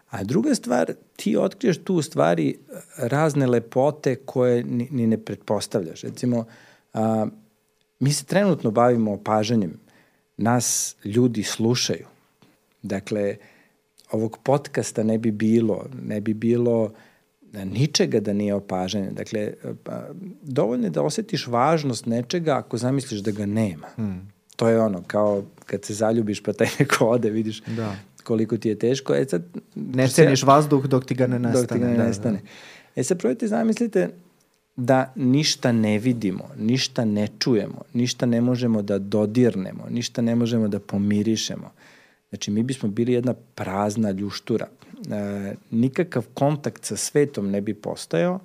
A 0.10 0.24
druga 0.24 0.56
stvar, 0.56 0.94
ti 1.16 1.38
otkriješ 1.38 1.78
tu 1.84 1.96
u 1.96 2.02
stvari 2.02 2.58
razne 2.98 3.48
lepote 3.48 4.16
koje 4.16 4.64
ni, 4.64 4.88
ni 4.92 5.08
ne 5.08 5.18
pretpostavljaš. 5.18 6.02
Recimo, 6.02 6.46
a, 6.94 7.28
mi 8.00 8.14
se 8.14 8.26
trenutno 8.26 8.72
bavimo 8.72 9.14
opažanjem. 9.14 9.80
Nas 10.38 10.96
ljudi 11.06 11.44
slušaju. 11.44 12.06
Dakle, 12.82 13.36
ovog 14.12 14.38
podcasta 14.44 15.04
ne 15.04 15.18
bi 15.18 15.32
bilo, 15.32 15.86
ne 16.04 16.22
bi 16.22 16.34
bilo 16.34 16.92
ničega 17.54 18.20
da 18.20 18.34
nije 18.34 18.54
opažanje. 18.54 19.12
Dakle, 19.12 19.54
dovoljno 20.42 20.86
je 20.86 20.90
da 20.90 21.02
osetiš 21.02 21.48
važnost 21.48 22.06
nečega 22.06 22.58
ako 22.58 22.78
zamisliš 22.78 23.20
da 23.20 23.32
ga 23.32 23.46
nema. 23.46 23.88
Hmm. 23.96 24.32
To 24.56 24.70
je 24.70 24.82
ono, 24.82 25.04
kao 25.08 25.44
kad 25.66 25.86
se 25.86 25.94
zaljubiš 25.94 26.44
pa 26.44 26.54
taj 26.54 26.68
neko 26.80 27.06
ode, 27.06 27.30
vidiš 27.30 27.62
da 27.62 27.96
koliko 28.32 28.58
ti 28.58 28.70
je 28.70 28.80
teško. 28.80 29.16
E 29.16 29.26
sad, 29.26 29.44
ne 29.76 30.08
ceniš 30.08 30.44
vazduh 30.48 30.86
dok 30.88 31.06
ti 31.06 31.16
ga 31.16 31.28
ne 31.28 31.40
nestane. 31.40 31.62
Dok 31.62 31.74
ti 31.74 31.80
ga 31.80 31.88
ne 31.88 31.98
da, 31.98 32.04
nestane. 32.08 32.38
Da. 32.40 33.02
E 33.02 33.04
sad 33.04 33.20
probajte 33.20 33.48
zamislite 33.48 34.10
da 34.76 35.12
ništa 35.16 35.72
ne 35.72 35.98
vidimo, 36.00 36.48
ništa 36.58 37.06
ne 37.06 37.28
čujemo, 37.40 37.82
ništa 37.94 38.26
ne 38.26 38.42
možemo 38.42 38.82
da 38.82 39.00
dodirnemo, 39.00 39.90
ništa 39.90 40.22
ne 40.22 40.36
možemo 40.36 40.68
da 40.68 40.80
pomirišemo. 40.80 41.72
Znači, 42.30 42.52
mi 42.52 42.64
bismo 42.64 42.90
bili 42.90 43.14
jedna 43.14 43.34
prazna 43.34 44.12
ljuštura. 44.12 44.68
E, 45.12 45.56
nikakav 45.72 46.26
kontakt 46.34 46.86
sa 46.86 46.96
svetom 46.96 47.52
ne 47.52 47.62
bi 47.62 47.74
postojao, 47.74 48.40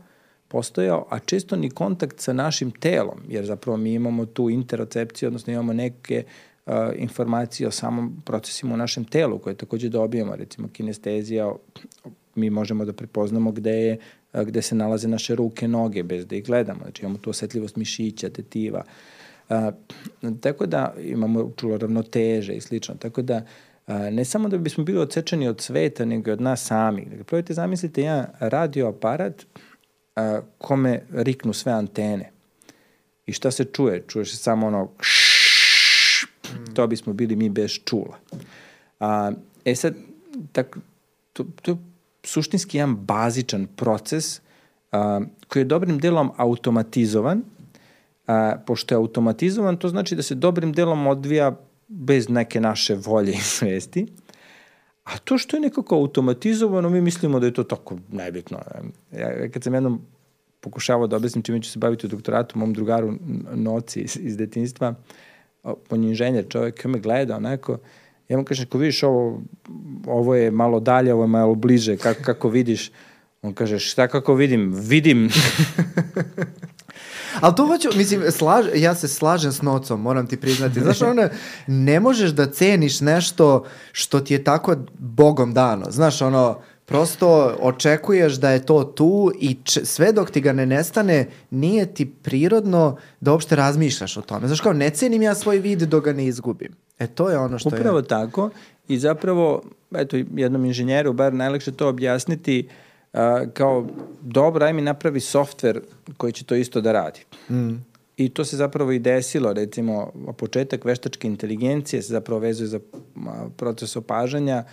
postojao, 0.48 1.06
a 1.10 1.18
često 1.18 1.56
ni 1.56 1.70
kontakt 1.70 2.20
sa 2.20 2.32
našim 2.32 2.70
telom, 2.70 3.22
jer 3.28 3.44
zapravo 3.44 3.76
mi 3.76 3.94
imamo 3.94 4.26
tu 4.26 4.50
interocepciju, 4.50 5.26
odnosno 5.26 5.52
imamo 5.52 5.72
neke 5.72 6.24
informacije 6.96 7.68
o 7.68 7.70
samom 7.70 8.22
procesima 8.24 8.74
u 8.74 8.76
našem 8.76 9.04
telu 9.04 9.38
koje 9.38 9.56
takođe 9.56 9.88
dobijamo, 9.88 10.36
recimo 10.36 10.68
kinestezija, 10.68 11.52
mi 12.34 12.50
možemo 12.50 12.84
da 12.84 12.92
prepoznamo 12.92 13.52
gde 13.52 13.70
je 13.70 13.98
gde 14.44 14.62
se 14.62 14.74
nalaze 14.74 15.08
naše 15.08 15.34
ruke, 15.34 15.68
noge, 15.68 16.02
bez 16.02 16.26
da 16.26 16.36
ih 16.36 16.44
gledamo. 16.44 16.80
Znači 16.82 17.02
imamo 17.02 17.18
tu 17.18 17.30
osetljivost 17.30 17.76
mišića, 17.76 18.28
tetiva. 18.28 18.84
A, 19.48 19.72
tako 20.40 20.66
da 20.66 20.94
imamo 21.04 21.52
čulo 21.56 21.78
ravnoteže 21.78 22.54
i 22.54 22.60
slično. 22.60 22.94
Tako 22.94 23.22
da 23.22 23.42
ne 24.10 24.24
samo 24.24 24.48
da 24.48 24.58
bismo 24.58 24.84
bili 24.84 24.98
odsečeni 24.98 25.48
od 25.48 25.60
sveta, 25.60 26.04
nego 26.04 26.30
i 26.30 26.32
od 26.32 26.40
nas 26.40 26.66
samih. 26.66 27.08
Dakle, 27.08 27.24
probajte 27.24 27.54
zamislite 27.54 28.02
jedan 28.02 28.26
radio 28.38 28.88
aparat 28.88 29.46
a, 30.16 30.40
kome 30.58 31.02
riknu 31.12 31.52
sve 31.52 31.72
antene. 31.72 32.30
I 33.26 33.32
šta 33.32 33.50
se 33.50 33.64
čuje? 33.64 34.04
Čuje 34.06 34.24
se 34.24 34.36
samo 34.36 34.66
ono 34.66 34.90
kšš, 34.98 35.15
to 36.76 36.86
bismo 36.86 37.12
bili 37.12 37.36
mi 37.36 37.48
bez 37.48 37.78
čula. 37.84 38.18
A, 39.00 39.32
e 39.64 39.74
sad, 39.74 39.94
tak, 40.52 40.78
to, 41.32 41.46
to 41.62 41.78
suštinski 42.22 42.78
jedan 42.78 42.96
bazičan 42.96 43.66
proces 43.76 44.40
a, 44.92 45.20
koji 45.48 45.60
je 45.60 45.72
dobrim 45.72 45.98
delom 45.98 46.30
automatizovan. 46.36 47.42
A, 48.26 48.56
pošto 48.66 48.94
je 48.94 48.96
automatizovan, 48.96 49.76
to 49.76 49.88
znači 49.88 50.16
da 50.16 50.22
se 50.22 50.34
dobrim 50.34 50.72
delom 50.72 51.06
odvija 51.06 51.56
bez 51.88 52.28
neke 52.28 52.60
naše 52.60 52.94
volje 52.94 53.32
i 53.32 53.40
svesti. 53.40 54.06
A 55.04 55.18
to 55.18 55.38
što 55.38 55.56
je 55.56 55.60
nekako 55.60 55.96
automatizovano, 55.96 56.90
mi 56.90 57.00
mislimo 57.00 57.40
da 57.40 57.46
je 57.46 57.54
to 57.54 57.64
tako 57.64 57.98
nebitno. 58.12 58.58
Ja, 59.12 59.50
kad 59.50 59.62
sam 59.62 59.74
jednom 59.74 60.00
pokušavao 60.60 61.06
da 61.06 61.16
objasnim 61.16 61.42
čime 61.42 61.62
ću 61.62 61.70
se 61.70 61.78
baviti 61.78 62.06
u 62.06 62.10
doktoratu, 62.10 62.58
mom 62.58 62.72
drugaru 62.74 63.14
Noci 63.54 64.00
iz, 64.00 64.18
iz 64.20 64.36
detinjstva, 64.36 64.88
on 64.88 64.96
je 65.90 65.96
inženjer, 65.96 66.44
čovjek 66.48 66.84
me 66.84 66.98
gleda 66.98 67.36
onako, 67.36 67.78
Ja 68.28 68.36
mu 68.36 68.44
kažem, 68.44 68.66
ako 68.68 68.78
vidiš 68.78 69.02
ovo, 69.02 69.42
ovo 70.06 70.34
je 70.34 70.50
malo 70.50 70.80
dalje, 70.80 71.14
ovo 71.14 71.24
je 71.24 71.28
malo 71.28 71.54
bliže, 71.54 71.96
kako, 71.96 72.22
kako 72.22 72.48
vidiš? 72.48 72.90
On 73.42 73.54
kaže, 73.54 73.78
šta 73.78 74.08
kako 74.08 74.34
vidim? 74.34 74.72
Vidim. 74.74 75.28
Ali 77.40 77.54
to 77.54 77.66
hoću, 77.66 77.88
mislim, 77.96 78.22
slaž, 78.30 78.66
ja 78.74 78.94
se 78.94 79.08
slažem 79.08 79.52
s 79.52 79.62
nocom, 79.62 80.00
moram 80.00 80.26
ti 80.26 80.36
priznati. 80.36 80.80
Znaš, 80.80 81.02
ono, 81.02 81.28
ne 81.66 82.00
možeš 82.00 82.30
da 82.30 82.50
ceniš 82.50 83.00
nešto 83.00 83.64
što 83.92 84.20
ti 84.20 84.34
je 84.34 84.44
tako 84.44 84.76
bogom 84.98 85.54
dano. 85.54 85.86
Znaš, 85.90 86.22
ono, 86.22 86.60
prosto 86.86 87.56
očekuješ 87.60 88.34
da 88.34 88.50
je 88.50 88.66
to 88.66 88.84
tu 88.84 89.32
i 89.40 89.56
sve 89.64 90.12
dok 90.12 90.30
ti 90.30 90.40
ga 90.40 90.52
ne 90.52 90.66
nestane, 90.66 91.26
nije 91.50 91.94
ti 91.94 92.06
prirodno 92.22 92.96
da 93.20 93.32
uopšte 93.32 93.56
razmišljaš 93.56 94.16
o 94.16 94.22
tome. 94.22 94.46
Znaš, 94.46 94.60
kao, 94.60 94.72
ne 94.72 94.90
cenim 94.90 95.22
ja 95.22 95.34
svoj 95.34 95.58
vid 95.58 95.82
dok 95.82 96.04
ga 96.04 96.12
ne 96.12 96.26
izgubim. 96.26 96.72
E 96.98 97.06
to 97.06 97.30
je 97.30 97.38
ono 97.38 97.58
što 97.58 97.68
Upravo 97.68 97.98
je... 97.98 98.00
Upravo 98.00 98.02
tako 98.02 98.50
i 98.88 98.98
zapravo, 98.98 99.62
eto, 99.94 100.16
jednom 100.34 100.64
inženjeru 100.64 101.12
bar 101.12 101.34
najlakše 101.34 101.72
to 101.72 101.88
objasniti 101.88 102.68
uh, 103.12 103.20
kao, 103.54 103.86
dobro, 104.20 104.66
aj 104.66 104.72
mi 104.72 104.82
napravi 104.82 105.20
softver 105.20 105.80
koji 106.16 106.32
će 106.32 106.44
to 106.44 106.54
isto 106.54 106.80
da 106.80 106.92
radi. 106.92 107.20
Mm. 107.50 107.74
I 108.16 108.28
to 108.28 108.44
se 108.44 108.56
zapravo 108.56 108.92
i 108.92 108.98
desilo, 108.98 109.52
recimo, 109.52 110.12
početak 110.38 110.84
veštačke 110.84 111.26
inteligencije 111.28 112.02
se 112.02 112.12
zapravo 112.12 112.40
vezuje 112.40 112.66
za 112.66 112.80
proces 113.56 113.96
opažanja, 113.96 114.64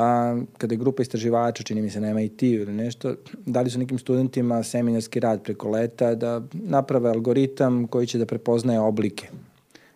a, 0.00 0.40
kada 0.58 0.74
je 0.74 0.78
grupa 0.78 1.02
istraživača, 1.02 1.62
čini 1.62 1.82
mi 1.82 1.90
se 1.90 2.00
na 2.00 2.14
MIT 2.14 2.42
ili 2.42 2.72
nešto, 2.72 3.14
dali 3.46 3.70
su 3.70 3.78
nekim 3.78 3.98
studentima 3.98 4.62
seminarski 4.62 5.20
rad 5.20 5.42
preko 5.42 5.70
leta 5.70 6.14
da 6.14 6.42
naprave 6.52 7.10
algoritam 7.10 7.86
koji 7.86 8.06
će 8.06 8.18
da 8.18 8.26
prepoznaje 8.26 8.80
oblike 8.80 9.28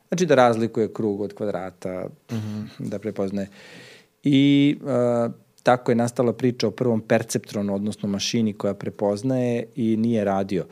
Znači 0.09 0.27
da 0.27 0.35
razlikuje 0.35 0.93
krug 0.93 1.21
od 1.21 1.35
kvadrata, 1.35 2.07
mm 2.31 2.35
-hmm. 2.35 2.67
da 2.79 2.99
prepoznaje. 2.99 3.49
I 4.23 4.77
uh, 4.83 5.33
tako 5.63 5.91
je 5.91 5.97
nastala 5.97 6.33
priča 6.33 6.69
o 6.69 6.71
prvom 6.71 7.01
perceptronu, 7.01 7.75
odnosno 7.75 8.09
mašini 8.09 8.53
koja 8.53 8.75
prepoznaje 8.75 9.67
i 9.77 9.97
nije 9.97 10.25
radio. 10.25 10.67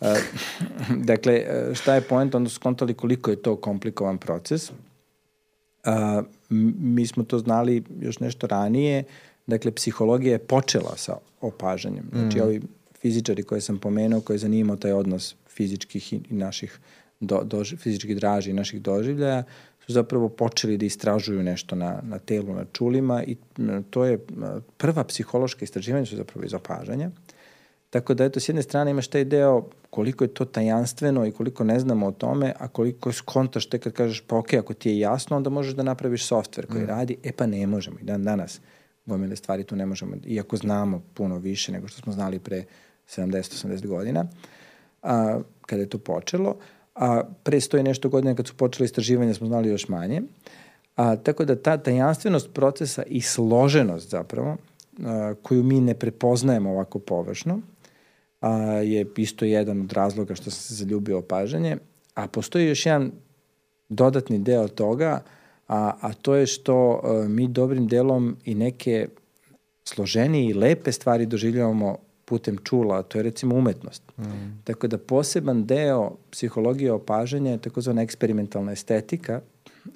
Dakle, 1.10 1.44
šta 1.74 1.94
je 1.94 2.00
point? 2.00 2.34
Onda 2.34 2.50
su 2.50 2.54
skontali 2.54 2.94
koliko 2.94 3.30
je 3.30 3.42
to 3.42 3.56
komplikovan 3.56 4.18
proces. 4.18 4.70
Uh, 4.70 6.24
mi 6.50 7.06
smo 7.06 7.24
to 7.24 7.38
znali 7.38 7.82
još 8.00 8.18
nešto 8.18 8.46
ranije. 8.46 9.04
Dakle, 9.46 9.72
psihologija 9.72 10.32
je 10.32 10.38
počela 10.38 10.96
sa 10.96 11.16
opažanjem. 11.40 12.04
Znači, 12.12 12.38
mm. 12.38 12.42
ovi 12.42 12.60
fizičari 13.00 13.42
koje 13.42 13.60
sam 13.60 13.78
pomenuo, 13.78 14.20
koji 14.20 14.38
zanimao 14.38 14.76
taj 14.76 14.92
odnos 14.92 15.34
fizičkih 15.48 16.12
i 16.12 16.20
naših 16.30 16.78
do, 17.20 17.40
do, 17.44 17.64
fizičkih 17.64 18.16
draži 18.16 18.52
naših 18.52 18.82
doživljaja 18.82 19.42
su 19.86 19.92
zapravo 19.92 20.28
počeli 20.28 20.76
da 20.76 20.86
istražuju 20.86 21.42
nešto 21.42 21.76
na, 21.76 22.00
na 22.02 22.18
telu, 22.18 22.54
na 22.54 22.64
čulima 22.72 23.22
i 23.24 23.36
to 23.90 24.04
je 24.04 24.18
prva 24.76 25.04
psihološka 25.04 25.64
istraživanja 25.64 26.06
su 26.06 26.16
zapravo 26.16 26.44
iz 26.44 26.54
opažanja. 26.54 27.10
Tako 27.90 28.14
da, 28.14 28.24
eto, 28.24 28.40
s 28.40 28.48
jedne 28.48 28.62
strane 28.62 28.90
imaš 28.90 29.08
taj 29.08 29.24
deo 29.24 29.68
koliko 29.90 30.24
je 30.24 30.34
to 30.34 30.44
tajanstveno 30.44 31.26
i 31.26 31.32
koliko 31.32 31.64
ne 31.64 31.80
znamo 31.80 32.06
o 32.06 32.12
tome, 32.12 32.54
a 32.58 32.68
koliko 32.68 33.12
skontaš 33.12 33.66
te 33.66 33.78
kad 33.78 33.92
kažeš, 33.92 34.20
pa 34.20 34.36
ok, 34.36 34.54
ako 34.54 34.74
ti 34.74 34.90
je 34.90 34.98
jasno, 34.98 35.36
onda 35.36 35.50
možeš 35.50 35.74
da 35.74 35.82
napraviš 35.82 36.26
softver 36.26 36.66
koji 36.66 36.82
mm. 36.82 36.86
radi, 36.86 37.16
e 37.22 37.32
pa 37.32 37.46
ne 37.46 37.66
možemo 37.66 37.98
i 38.00 38.04
dan 38.04 38.24
danas 38.24 38.60
gomile 39.06 39.36
stvari 39.36 39.64
tu 39.64 39.76
ne 39.76 39.86
možemo, 39.86 40.16
iako 40.26 40.56
znamo 40.56 41.02
puno 41.14 41.38
više 41.38 41.72
nego 41.72 41.88
što 41.88 42.02
smo 42.02 42.12
znali 42.12 42.38
pre 42.38 42.64
70-80 43.08 43.86
godina, 43.86 44.26
a, 45.02 45.40
kada 45.66 45.82
je 45.82 45.88
to 45.88 45.98
počelo, 45.98 46.56
a 46.94 47.22
pre 47.42 47.60
stoji 47.60 47.82
nešto 47.82 48.08
godine 48.08 48.36
kad 48.36 48.46
su 48.46 48.56
počeli 48.56 48.84
istraživanja 48.84 49.34
smo 49.34 49.46
znali 49.46 49.68
još 49.68 49.88
manje. 49.88 50.22
A, 50.96 51.16
tako 51.16 51.44
da 51.44 51.56
ta 51.56 51.78
tajanstvenost 51.78 52.50
procesa 52.54 53.02
i 53.02 53.20
složenost 53.20 54.10
zapravo, 54.10 54.56
a, 55.04 55.34
koju 55.42 55.62
mi 55.62 55.80
ne 55.80 55.94
prepoznajemo 55.94 56.70
ovako 56.70 56.98
površno, 56.98 57.60
a, 58.40 58.52
je 58.84 59.06
isto 59.16 59.44
jedan 59.44 59.80
od 59.80 59.92
razloga 59.92 60.34
što 60.34 60.50
sam 60.50 60.62
se 60.62 60.74
zaljubio 60.74 61.18
opažanje, 61.18 61.76
a 62.14 62.28
postoji 62.28 62.66
još 62.66 62.86
jedan 62.86 63.12
dodatni 63.88 64.38
deo 64.38 64.68
toga, 64.68 65.22
a, 65.68 65.92
a 66.00 66.12
to 66.12 66.34
je 66.34 66.46
što 66.46 67.00
a, 67.04 67.28
mi 67.28 67.48
dobrim 67.48 67.88
delom 67.88 68.36
i 68.44 68.54
neke 68.54 69.08
složenije 69.84 70.50
i 70.50 70.54
lepe 70.54 70.92
stvari 70.92 71.26
doživljavamo 71.26 71.96
putem 72.24 72.58
čula, 72.64 73.02
to 73.02 73.18
je 73.18 73.22
recimo 73.22 73.56
umetnost. 73.56 74.02
Mm. 74.18 74.62
Tako 74.64 74.88
da 74.88 74.98
poseban 74.98 75.64
deo 75.66 76.16
psihologije 76.30 76.92
opažanja 76.92 77.50
je 77.50 77.58
takozvana 77.58 78.02
eksperimentalna 78.02 78.72
estetika, 78.72 79.40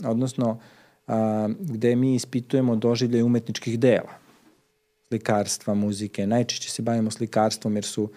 odnosno 0.05 0.59
a, 1.07 1.49
gde 1.61 1.97
mi 1.97 2.15
ispitujemo 2.15 2.77
doživlje 2.77 3.25
umetničkih 3.25 3.79
dela, 3.79 4.19
slikarstva, 5.09 5.75
muzike. 5.75 6.27
Najčešće 6.27 6.71
se 6.71 6.83
bavimo 6.83 7.11
slikarstvom 7.11 7.77
jer 7.77 7.85
su 7.85 8.09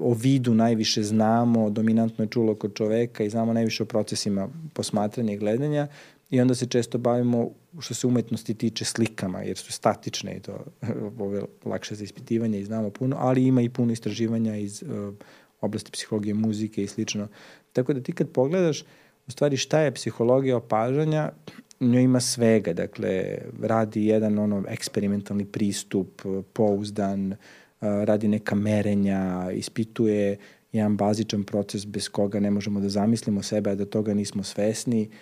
o 0.00 0.14
vidu 0.14 0.54
najviše 0.54 1.02
znamo, 1.02 1.70
dominantno 1.70 2.24
je 2.24 2.28
čulo 2.28 2.54
kod 2.54 2.74
čoveka 2.74 3.24
i 3.24 3.30
znamo 3.30 3.52
najviše 3.52 3.82
o 3.82 3.86
procesima 3.86 4.48
posmatranja 4.72 5.32
i 5.32 5.38
gledanja 5.38 5.88
i 6.30 6.40
onda 6.40 6.54
se 6.54 6.66
često 6.66 6.98
bavimo 6.98 7.50
što 7.80 7.94
se 7.94 8.06
umetnosti 8.06 8.54
tiče 8.54 8.84
slikama, 8.84 9.42
jer 9.42 9.56
su 9.56 9.72
statične 9.72 10.36
i 10.36 10.40
to 10.40 10.64
ove 11.18 11.42
lakše 11.64 11.94
za 11.94 12.04
ispitivanje 12.04 12.60
i 12.60 12.64
znamo 12.64 12.90
puno, 12.90 13.16
ali 13.18 13.46
ima 13.46 13.62
i 13.62 13.68
puno 13.68 13.92
istraživanja 13.92 14.56
iz 14.56 14.82
uh, 14.82 15.14
oblasti 15.60 15.90
psihologije 15.90 16.34
muzike 16.34 16.82
i 16.82 16.86
slično. 16.86 17.28
Tako 17.72 17.92
da 17.92 18.00
ti 18.00 18.12
kad 18.12 18.28
pogledaš 18.28 18.84
u 19.26 19.30
stvari 19.30 19.56
šta 19.56 19.80
je 19.80 19.94
psihologija 19.94 20.56
opažanja, 20.56 21.32
njoj 21.80 22.02
ima 22.02 22.20
svega, 22.20 22.72
dakle 22.72 23.38
radi 23.62 24.06
jedan 24.06 24.38
ono 24.38 24.64
eksperimentalni 24.68 25.44
pristup, 25.44 26.22
pouzdan, 26.52 27.32
uh, 27.32 27.38
radi 27.80 28.28
neka 28.28 28.54
merenja, 28.54 29.50
ispituje 29.52 30.36
jedan 30.72 30.96
bazičan 30.96 31.44
proces 31.44 31.86
bez 31.86 32.08
koga 32.08 32.40
ne 32.40 32.50
možemo 32.50 32.80
da 32.80 32.88
zamislimo 32.88 33.42
sebe, 33.42 33.70
a 33.70 33.74
da 33.74 33.84
toga 33.84 34.14
nismo 34.14 34.42
svesni, 34.42 35.08
uh, 35.08 35.14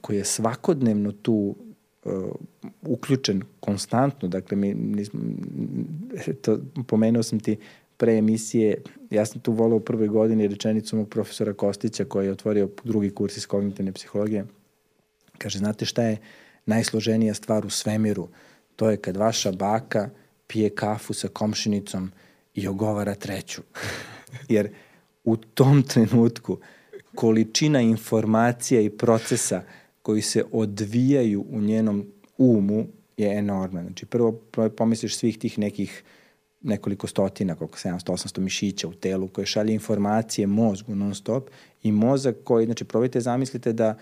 koji 0.00 0.16
je 0.16 0.24
svakodnevno 0.24 1.12
tu 1.12 1.56
uh, 2.04 2.12
uključen 2.82 3.42
konstantno, 3.60 4.28
dakle 4.28 4.56
mi 4.56 4.74
nismo, 4.74 5.20
to, 6.42 6.58
pomenuo 6.86 7.22
sam 7.22 7.40
ti 7.40 7.56
pre 7.96 8.18
emisije, 8.18 8.82
ja 9.10 9.26
sam 9.26 9.40
tu 9.40 9.52
volao 9.52 9.76
u 9.76 9.80
prvoj 9.80 10.08
godini 10.08 10.48
rečenicu 10.48 10.96
mog 10.96 11.08
profesora 11.08 11.52
Kostića 11.52 12.04
koji 12.04 12.26
je 12.26 12.32
otvorio 12.32 12.68
drugi 12.84 13.10
kurs 13.10 13.36
iz 13.36 13.46
kognitivne 13.46 13.92
psihologije. 13.92 14.44
Kaže, 15.38 15.58
znate 15.58 15.84
šta 15.84 16.02
je 16.02 16.16
najsloženija 16.66 17.34
stvar 17.34 17.66
u 17.66 17.70
svemiru? 17.70 18.28
To 18.76 18.90
je 18.90 18.96
kad 18.96 19.16
vaša 19.16 19.52
baka 19.52 20.10
pije 20.46 20.70
kafu 20.70 21.14
sa 21.14 21.28
komšinicom 21.28 22.10
i 22.54 22.68
ogovara 22.68 23.14
treću. 23.14 23.62
Jer 24.48 24.68
u 25.24 25.36
tom 25.36 25.82
trenutku 25.82 26.58
količina 27.14 27.80
informacija 27.80 28.80
i 28.80 28.90
procesa 28.90 29.62
koji 30.02 30.22
se 30.22 30.44
odvijaju 30.52 31.44
u 31.50 31.60
njenom 31.60 32.06
umu 32.38 32.86
je 33.16 33.38
enorman. 33.38 33.84
Znači, 33.84 34.06
prvo 34.06 34.40
pomisliš 34.76 35.16
svih 35.16 35.38
tih 35.38 35.58
nekih 35.58 36.02
nekoliko 36.64 37.06
stotina, 37.06 37.54
koliko 37.54 37.78
700-800 37.78 38.40
mišića 38.40 38.88
u 38.88 38.94
telu 38.94 39.28
koje 39.28 39.46
šalje 39.46 39.74
informacije 39.74 40.46
mozgu 40.46 40.94
non 40.94 41.14
stop 41.14 41.50
i 41.82 41.92
mozak 41.92 42.36
koji, 42.44 42.66
znači 42.66 42.84
probajte 42.84 43.20
zamislite 43.20 43.72
da 43.72 43.98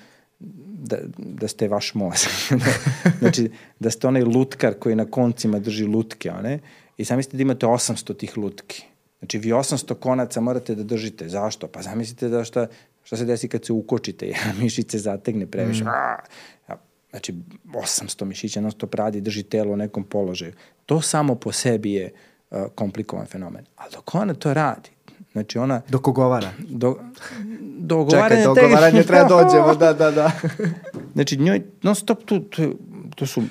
da, 0.82 0.96
da 1.18 1.48
ste 1.48 1.68
vaš 1.68 1.94
mozak. 1.94 2.32
znači, 3.20 3.50
da 3.78 3.90
ste 3.90 4.06
onaj 4.08 4.22
lutkar 4.22 4.74
koji 4.74 4.96
na 4.96 5.04
koncima 5.04 5.58
drži 5.58 5.84
lutke, 5.84 6.30
one, 6.30 6.58
i 6.96 7.04
zamislite 7.04 7.36
da 7.36 7.42
imate 7.42 7.66
800 7.66 8.16
tih 8.16 8.38
lutki. 8.38 8.82
Znači, 9.18 9.38
vi 9.38 9.52
800 9.52 9.94
konaca 9.94 10.40
morate 10.40 10.74
da 10.74 10.82
držite. 10.82 11.28
Zašto? 11.28 11.68
Pa 11.68 11.82
zamislite 11.82 12.28
da 12.28 12.44
šta, 12.44 12.66
šta 13.02 13.16
se 13.16 13.24
desi 13.24 13.48
kad 13.48 13.64
se 13.64 13.72
ukočite, 13.72 14.26
jedna 14.32 14.52
mišice 14.62 14.98
zategne 14.98 15.46
previše. 15.46 15.84
Mm. 15.84 16.76
Znači, 17.10 17.34
800 17.64 18.24
mišića 18.24 18.60
non 18.60 18.70
stop 18.70 18.94
radi, 18.94 19.20
drži 19.20 19.42
telo 19.42 19.72
u 19.72 19.76
nekom 19.76 20.04
položaju. 20.04 20.52
To 20.86 21.00
samo 21.00 21.34
po 21.34 21.52
sebi 21.52 21.92
je 21.92 22.12
uh, 22.50 22.58
komplikovan 22.74 23.26
fenomen. 23.26 23.64
Ali 23.76 23.92
dok 23.92 24.14
ona 24.14 24.34
to 24.34 24.54
radi, 24.54 24.90
Znači 25.32 25.58
ona... 25.58 25.80
Dok 25.88 26.08
ugovara. 26.08 26.50
Do, 26.58 26.96
do 27.78 28.00
ugovaranja... 28.00 28.40
Čekaj, 28.40 28.44
do 28.44 28.52
ugovaranja 28.52 29.02
treba 29.02 29.28
dođemo, 29.28 29.74
da, 29.74 29.92
da, 29.92 30.10
da. 30.10 30.30
znači 31.14 31.36
njoj 31.36 31.62
non 31.82 31.94
stop 31.94 32.24
tu, 32.24 32.40
tu, 32.40 32.74
to 33.14 33.26
su 33.26 33.42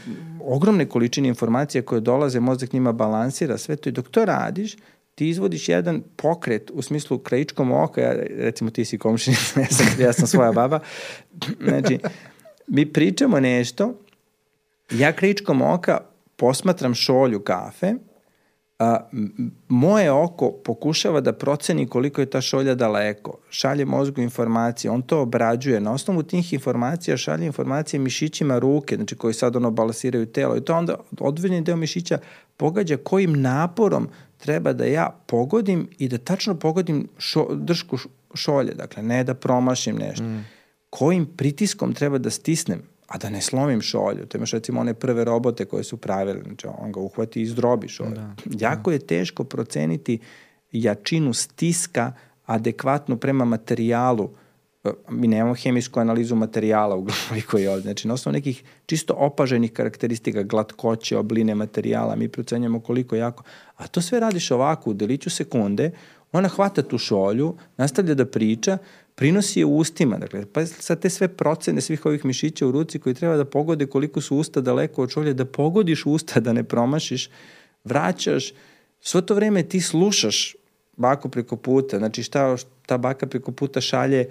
ogromne 0.43 0.85
količine 0.85 1.27
informacija 1.27 1.81
koje 1.81 2.01
dolaze, 2.01 2.39
mozak 2.39 2.73
njima 2.73 2.91
balansira 2.91 3.57
sve 3.57 3.75
to 3.75 3.89
i 3.89 3.91
dok 3.91 4.07
to 4.09 4.25
radiš, 4.25 4.75
ti 5.15 5.29
izvodiš 5.29 5.69
jedan 5.69 6.03
pokret 6.15 6.71
u 6.73 6.81
smislu 6.81 7.19
krajičkom 7.19 7.71
oka, 7.71 8.01
ja, 8.01 8.13
recimo 8.37 8.69
ti 8.71 8.85
si 8.85 8.97
komšinica, 8.97 9.59
ja 9.61 9.67
sam, 9.67 9.85
ja 9.99 10.13
sam 10.13 10.27
svoja 10.27 10.51
baba, 10.51 10.79
znači, 11.59 11.99
mi 12.67 12.93
pričamo 12.93 13.39
nešto, 13.39 13.93
ja 14.91 15.11
krajičkom 15.11 15.61
oka 15.61 15.97
posmatram 16.35 16.93
šolju 16.93 17.39
kafe, 17.39 17.93
a, 18.81 18.99
moje 19.69 20.11
oko 20.11 20.51
pokušava 20.51 21.21
da 21.21 21.33
proceni 21.33 21.87
koliko 21.87 22.21
je 22.21 22.29
ta 22.29 22.41
šolja 22.41 22.75
daleko, 22.75 23.37
šalje 23.49 23.85
mozgu 23.85 24.21
informacije, 24.21 24.91
on 24.91 25.01
to 25.01 25.21
obrađuje, 25.21 25.79
na 25.79 25.93
osnovu 25.93 26.23
tih 26.23 26.53
informacija 26.53 27.17
šalje 27.17 27.45
informacije 27.45 27.99
mišićima 27.99 28.59
ruke, 28.59 28.95
znači 28.95 29.15
koji 29.15 29.33
sad 29.33 29.55
ono 29.55 29.71
balasiraju 29.71 30.25
telo. 30.25 30.57
I 30.57 30.61
to 30.61 30.75
onda 30.75 30.95
odvrljeni 31.19 31.61
deo 31.61 31.75
mišića 31.75 32.17
pogađa 32.57 32.97
kojim 32.97 33.41
naporom 33.41 34.09
treba 34.37 34.73
da 34.73 34.85
ja 34.85 35.09
pogodim 35.25 35.87
i 35.97 36.07
da 36.07 36.17
tačno 36.17 36.55
pogodim 36.55 37.07
šo, 37.17 37.47
dršku 37.55 37.97
šolje, 38.33 38.73
dakle 38.73 39.03
ne 39.03 39.23
da 39.23 39.33
promašim 39.33 39.95
nešto. 39.95 40.23
Mm. 40.23 40.45
Kojim 40.89 41.25
pritiskom 41.25 41.93
treba 41.93 42.17
da 42.17 42.29
stisnem 42.29 42.81
a 43.11 43.17
da 43.17 43.29
ne 43.29 43.41
slomim 43.41 43.81
šolju. 43.81 44.25
To 44.25 44.37
imaš 44.37 44.51
recimo 44.51 44.81
one 44.81 44.93
prve 44.93 45.23
robote 45.23 45.65
koje 45.65 45.83
su 45.83 45.97
pravili, 45.97 46.41
znači 46.45 46.67
on 46.77 46.91
ga 46.91 46.99
uhvati 46.99 47.41
i 47.41 47.45
zdrobi 47.45 47.87
šolju. 47.87 48.15
Da, 48.15 48.35
jako 48.45 48.89
da. 48.89 48.93
je 48.93 48.99
teško 48.99 49.43
proceniti 49.43 50.19
jačinu 50.71 51.33
stiska 51.33 52.13
adekvatnu 52.45 53.17
prema 53.17 53.45
materijalu. 53.45 54.29
E, 54.83 54.89
mi 55.09 55.27
nemamo 55.27 55.55
hemijsku 55.55 55.99
analizu 55.99 56.35
materijala 56.35 56.95
u 56.95 57.01
glavi 57.01 57.41
koji 57.41 57.63
je 57.63 57.69
ovde. 57.69 57.81
Znači, 57.81 58.07
na 58.07 58.13
osnovu 58.13 58.33
nekih 58.33 58.63
čisto 58.85 59.13
opaženih 59.13 59.73
karakteristika, 59.73 60.43
glatkoće, 60.43 61.17
obline 61.17 61.55
materijala, 61.55 62.15
mi 62.15 62.29
procenjamo 62.29 62.79
koliko 62.79 63.15
jako. 63.15 63.43
A 63.75 63.87
to 63.87 64.01
sve 64.01 64.19
radiš 64.19 64.51
ovako, 64.51 64.89
u 64.89 64.93
deliću 64.93 65.29
sekunde, 65.29 65.91
ona 66.31 66.47
hvata 66.47 66.81
tu 66.81 66.97
šolju, 66.97 67.55
nastavlja 67.77 68.13
da 68.13 68.25
priča, 68.25 68.77
prinosi 69.15 69.59
je 69.59 69.65
u 69.65 69.77
ustima, 69.77 70.17
dakle, 70.17 70.45
pa 70.53 70.65
sad 70.65 70.99
te 70.99 71.09
sve 71.09 71.27
procene 71.27 71.81
svih 71.81 72.05
ovih 72.05 72.25
mišića 72.25 72.67
u 72.67 72.71
ruci 72.71 72.99
koji 72.99 73.15
treba 73.15 73.37
da 73.37 73.45
pogode 73.45 73.85
koliko 73.85 74.21
su 74.21 74.37
usta 74.37 74.61
daleko 74.61 75.03
od 75.03 75.09
šolje, 75.09 75.33
da 75.33 75.45
pogodiš 75.45 76.05
usta, 76.05 76.39
da 76.39 76.53
ne 76.53 76.63
promašiš, 76.63 77.29
vraćaš, 77.83 78.53
svo 79.01 79.21
to 79.21 79.35
vreme 79.35 79.63
ti 79.63 79.81
slušaš 79.81 80.55
baku 80.97 81.29
preko 81.29 81.55
puta, 81.55 81.97
znači 81.97 82.23
šta 82.23 82.55
ta 82.85 82.97
baka 82.97 83.27
preko 83.27 83.51
puta 83.51 83.81
šalje 83.81 84.29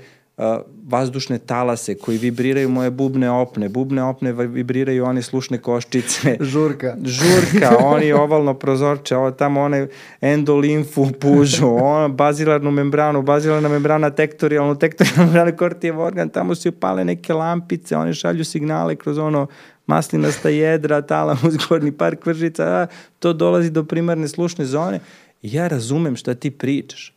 vazdušne 0.90 1.38
talase 1.38 1.94
koji 1.94 2.18
vibriraju 2.18 2.68
moje 2.68 2.90
bubne 2.90 3.30
opne. 3.30 3.68
Bubne 3.68 4.02
opne 4.02 4.32
vibriraju 4.32 5.04
one 5.04 5.22
slušne 5.22 5.58
koščice. 5.58 6.36
Žurka. 6.52 6.96
Žurka, 7.04 7.76
oni 7.94 8.12
ovalno 8.12 8.54
prozorče, 8.54 9.16
ovo 9.16 9.30
tamo 9.30 9.60
one 9.60 9.86
endolimfu 10.20 11.06
pužu, 11.20 11.68
ona 11.92 12.08
bazilarnu 12.08 12.70
membranu, 12.70 13.22
bazilarna 13.22 13.68
membrana 13.68 14.10
tektorijalnu, 14.10 14.74
tektorijalnu 14.74 15.24
membranu 15.24 15.56
kortijev 15.56 16.00
organ, 16.00 16.28
tamo 16.28 16.54
se 16.54 16.68
upale 16.68 17.04
neke 17.04 17.34
lampice, 17.34 17.96
one 17.96 18.14
šalju 18.14 18.44
signale 18.44 18.96
kroz 18.96 19.18
ono 19.18 19.46
maslinasta 19.86 20.48
jedra, 20.48 21.02
talamus, 21.02 21.54
gornji 21.68 21.92
par 21.92 22.16
kvržica, 22.16 22.64
a, 22.64 22.86
to 23.18 23.32
dolazi 23.32 23.70
do 23.70 23.84
primarne 23.84 24.28
slušne 24.28 24.64
zone. 24.64 25.00
Ja 25.42 25.68
razumem 25.68 26.16
šta 26.16 26.34
ti 26.34 26.50
pričaš. 26.50 27.14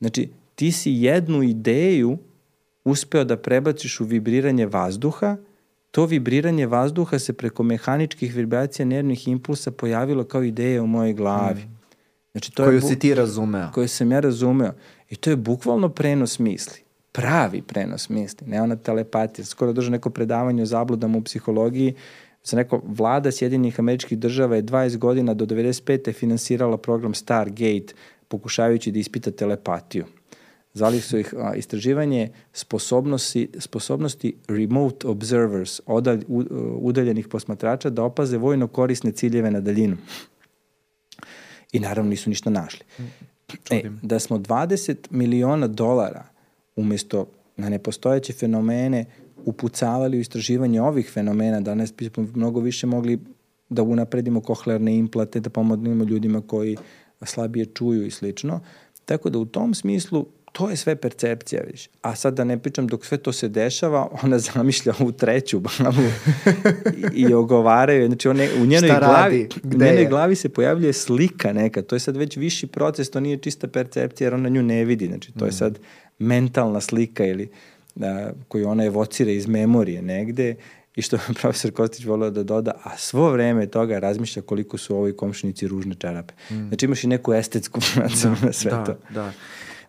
Znači, 0.00 0.28
ti 0.54 0.72
si 0.72 0.92
jednu 0.92 1.42
ideju 1.42 2.18
uspeo 2.84 3.24
da 3.24 3.36
prebaciš 3.36 4.00
u 4.00 4.04
vibriranje 4.04 4.66
vazduha, 4.66 5.36
to 5.90 6.06
vibriranje 6.06 6.66
vazduha 6.66 7.18
se 7.18 7.32
preko 7.32 7.62
mehaničkih 7.62 8.34
vibracija 8.34 8.86
nervnih 8.86 9.28
impulsa 9.28 9.70
pojavilo 9.70 10.24
kao 10.24 10.42
ideja 10.42 10.82
u 10.82 10.86
mojoj 10.86 11.12
glavi. 11.12 11.62
Mm. 11.62 11.74
Znači, 12.32 12.52
to 12.52 12.64
koju 12.64 12.74
je 12.74 12.80
si 12.80 12.98
ti 12.98 13.14
razumeo. 13.14 13.70
Koju 13.74 13.88
sam 13.88 14.12
ja 14.12 14.20
razumeo. 14.20 14.72
I 15.10 15.16
to 15.16 15.30
je 15.30 15.36
bukvalno 15.36 15.88
prenos 15.88 16.38
misli. 16.38 16.80
Pravi 17.12 17.62
prenos 17.62 18.08
misli, 18.08 18.46
ne 18.46 18.62
ona 18.62 18.76
telepatija. 18.76 19.44
Skoro 19.44 19.72
drža 19.72 19.90
neko 19.90 20.10
predavanje 20.10 20.62
o 20.62 20.66
zabludama 20.66 21.18
u 21.18 21.22
psihologiji. 21.22 21.94
Sam 22.42 22.58
rekao, 22.58 22.80
vlada 22.84 23.32
Sjedinih 23.32 23.80
američkih 23.80 24.18
država 24.18 24.56
je 24.56 24.62
20 24.62 24.96
godina 24.96 25.34
do 25.34 25.46
95. 25.46 26.12
finansirala 26.12 26.76
program 26.78 27.14
Stargate 27.14 27.94
pokušavajući 28.28 28.92
da 28.92 28.98
ispita 28.98 29.30
telepatiju. 29.30 30.04
Zvali 30.74 31.00
su 31.00 31.18
ih 31.18 31.34
a, 31.38 31.54
istraživanje 31.54 32.30
sposobnosti, 32.52 33.48
sposobnosti 33.58 34.34
remote 34.48 35.06
observers, 35.06 35.80
odalj, 35.86 36.24
u, 36.28 36.44
udaljenih 36.80 37.28
posmatrača, 37.28 37.90
da 37.90 38.02
opaze 38.02 38.38
vojno 38.38 38.68
korisne 38.68 39.12
ciljeve 39.12 39.50
na 39.50 39.60
daljinu. 39.60 39.96
I 41.72 41.80
naravno 41.80 42.10
nisu 42.10 42.30
ništa 42.30 42.50
našli. 42.50 42.84
E, 43.70 43.82
da 44.02 44.18
smo 44.18 44.38
20 44.38 44.96
miliona 45.10 45.66
dolara 45.66 46.24
umesto 46.76 47.26
na 47.56 47.68
nepostojeće 47.68 48.32
fenomene 48.32 49.04
upucavali 49.44 50.16
u 50.16 50.20
istraživanje 50.20 50.82
ovih 50.82 51.10
fenomena, 51.10 51.60
danas 51.60 51.94
bismo 51.96 52.26
mnogo 52.34 52.60
više 52.60 52.86
mogli 52.86 53.18
da 53.68 53.82
unapredimo 53.82 54.40
kohlearne 54.40 54.96
implate, 54.96 55.40
da 55.40 55.50
pomognemo 55.50 56.04
ljudima 56.04 56.40
koji 56.40 56.76
slabije 57.22 57.66
čuju 57.66 58.06
i 58.06 58.10
slično. 58.10 58.60
Tako 59.04 59.30
da 59.30 59.38
u 59.38 59.44
tom 59.44 59.74
smislu 59.74 60.26
to 60.54 60.70
je 60.70 60.76
sve 60.76 60.96
percepcija, 60.96 61.62
vidiš. 61.66 61.88
A 62.02 62.14
sad 62.16 62.34
da 62.34 62.44
ne 62.44 62.58
pričam, 62.58 62.86
dok 62.86 63.06
sve 63.06 63.18
to 63.18 63.32
se 63.32 63.48
dešava, 63.48 64.08
ona 64.22 64.38
zamišlja 64.38 64.92
ovu 65.00 65.12
treću 65.12 65.60
babu 65.60 66.02
i, 67.16 67.20
i 67.20 67.34
ogovaraju. 67.34 68.06
Znači, 68.06 68.28
one, 68.28 68.48
u 68.62 68.66
njenoj 68.66 68.88
Šta 68.88 68.98
glavi, 68.98 69.48
u 69.64 69.68
njenoj 69.68 70.02
je? 70.02 70.08
glavi 70.08 70.36
se 70.36 70.48
pojavljuje 70.48 70.92
slika 70.92 71.52
neka. 71.52 71.82
To 71.82 71.96
je 71.96 72.00
sad 72.00 72.16
već 72.16 72.36
viši 72.36 72.66
proces, 72.66 73.10
to 73.10 73.20
nije 73.20 73.36
čista 73.36 73.68
percepcija, 73.68 74.26
jer 74.26 74.34
ona 74.34 74.48
nju 74.48 74.62
ne 74.62 74.84
vidi. 74.84 75.06
Znači, 75.06 75.32
to 75.32 75.44
je 75.44 75.48
mm. 75.48 75.52
sad 75.52 75.78
mentalna 76.18 76.80
slika 76.80 77.26
ili 77.26 77.48
da, 77.94 78.32
koju 78.48 78.68
ona 78.68 78.84
evocira 78.84 79.30
iz 79.30 79.46
memorije 79.46 80.02
negde 80.02 80.54
i 80.96 81.02
što 81.02 81.18
profesor 81.40 81.70
Kostić 81.70 82.04
volio 82.04 82.30
da 82.30 82.42
doda, 82.42 82.72
a 82.82 82.96
svo 82.96 83.30
vreme 83.30 83.66
toga 83.66 83.98
razmišlja 83.98 84.42
koliko 84.42 84.78
su 84.78 84.96
ovoj 84.96 85.16
komšinici 85.16 85.68
ružne 85.68 85.94
čarape. 85.94 86.34
Mm. 86.50 86.68
Znači 86.68 86.86
imaš 86.86 87.04
i 87.04 87.06
neku 87.06 87.32
estetsku 87.32 87.80
da, 88.22 88.36
na 88.46 88.52
sve 88.52 88.70
da, 88.70 88.84
to. 88.84 88.96
Da, 89.10 89.32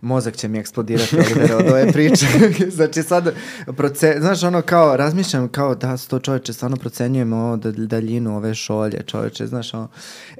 mozak 0.06 0.36
će 0.36 0.48
mi 0.48 0.60
eksplodirati 0.60 1.16
Olivera 1.16 1.58
od 1.58 1.68
ove 1.72 1.92
priče. 1.92 2.26
znači 2.78 3.04
sad, 3.04 3.34
proce, 3.78 4.16
znaš 4.20 4.44
ono 4.44 4.62
kao, 4.62 4.98
razmišljam 4.98 5.48
kao 5.48 5.76
da 5.76 5.98
sto 5.98 6.20
čoveče, 6.20 6.54
stvarno 6.54 6.78
procenjujemo 6.78 7.38
ovo 7.38 7.58
daljinu 7.74 8.38
ove 8.38 8.56
šolje 8.56 9.02
čoveče, 9.06 9.48
znaš 9.48 9.74
ono. 9.74 9.88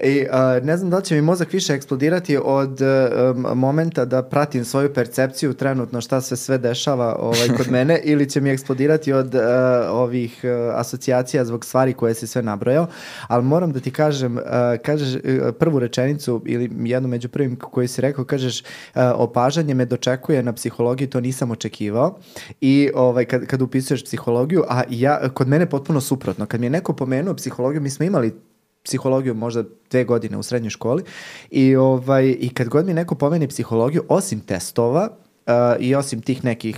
I 0.04 0.26
uh, 0.32 0.66
ne 0.66 0.78
znam 0.78 0.90
da 0.90 0.98
li 0.98 1.04
će 1.04 1.16
mi 1.16 1.22
mozak 1.22 1.54
više 1.54 1.74
eksplodirati 1.74 2.38
od 2.44 2.82
um, 2.82 3.46
momenta 3.60 4.06
da 4.06 4.24
pratim 4.24 4.66
svoju 4.66 4.94
percepciju 4.94 5.54
trenutno 5.54 6.02
šta 6.02 6.22
se 6.22 6.36
sve 6.36 6.58
dešava 6.58 7.16
ovaj, 7.20 7.48
kod 7.58 7.72
mene 7.72 8.02
ili 8.12 8.30
će 8.30 8.42
mi 8.42 8.50
eksplodirati 8.50 9.14
od 9.14 9.36
uh, 9.36 9.42
ovih 9.90 10.40
uh, 10.44 10.50
asocijacija 10.80 11.46
zbog 11.46 11.66
stvari 11.66 11.94
koje 11.94 12.14
si 12.14 12.28
sve 12.28 12.42
nabrojao, 12.42 12.88
ali 13.28 13.44
moram 13.44 13.72
da 13.72 13.80
ti 13.80 13.92
kažem, 13.92 14.38
kažeš 14.84 15.22
prvu 15.60 15.80
rečenicu 15.80 16.42
ili 16.46 16.72
jednu 16.84 17.10
među 17.10 17.30
prvim 17.30 17.56
koju 17.56 17.88
si 17.88 18.02
rekao, 18.02 18.26
kažeš 18.26 18.64
opaž 18.96 19.55
opažanje 19.56 19.74
me 19.74 19.86
dočekuje 19.86 20.44
na 20.44 20.54
psihologiji, 20.54 21.08
to 21.10 21.20
nisam 21.22 21.52
očekivao. 21.52 22.18
I 22.62 22.92
ovaj, 22.96 23.26
kad, 23.26 23.46
kad 23.46 23.62
upisuješ 23.62 24.04
psihologiju, 24.04 24.64
a 24.68 24.84
ja, 24.90 25.30
kod 25.34 25.48
mene 25.48 25.70
potpuno 25.70 26.02
suprotno. 26.02 26.46
Kad 26.46 26.60
mi 26.60 26.66
je 26.66 26.70
neko 26.70 26.94
pomenuo 26.94 27.34
psihologiju, 27.34 27.82
mi 27.82 27.90
smo 27.90 28.06
imali 28.06 28.36
psihologiju 28.84 29.34
možda 29.34 29.64
dve 29.90 30.04
godine 30.04 30.38
u 30.38 30.44
srednjoj 30.44 30.70
školi 30.70 31.04
i, 31.50 31.76
ovaj, 31.76 32.36
i 32.40 32.50
kad 32.50 32.68
god 32.70 32.86
mi 32.86 32.94
neko 32.94 33.16
pomeni 33.16 33.48
psihologiju, 33.48 34.04
osim 34.10 34.40
testova 34.40 35.10
uh, 35.10 35.54
i 35.80 35.96
osim 35.96 36.22
tih 36.22 36.44
nekih 36.44 36.78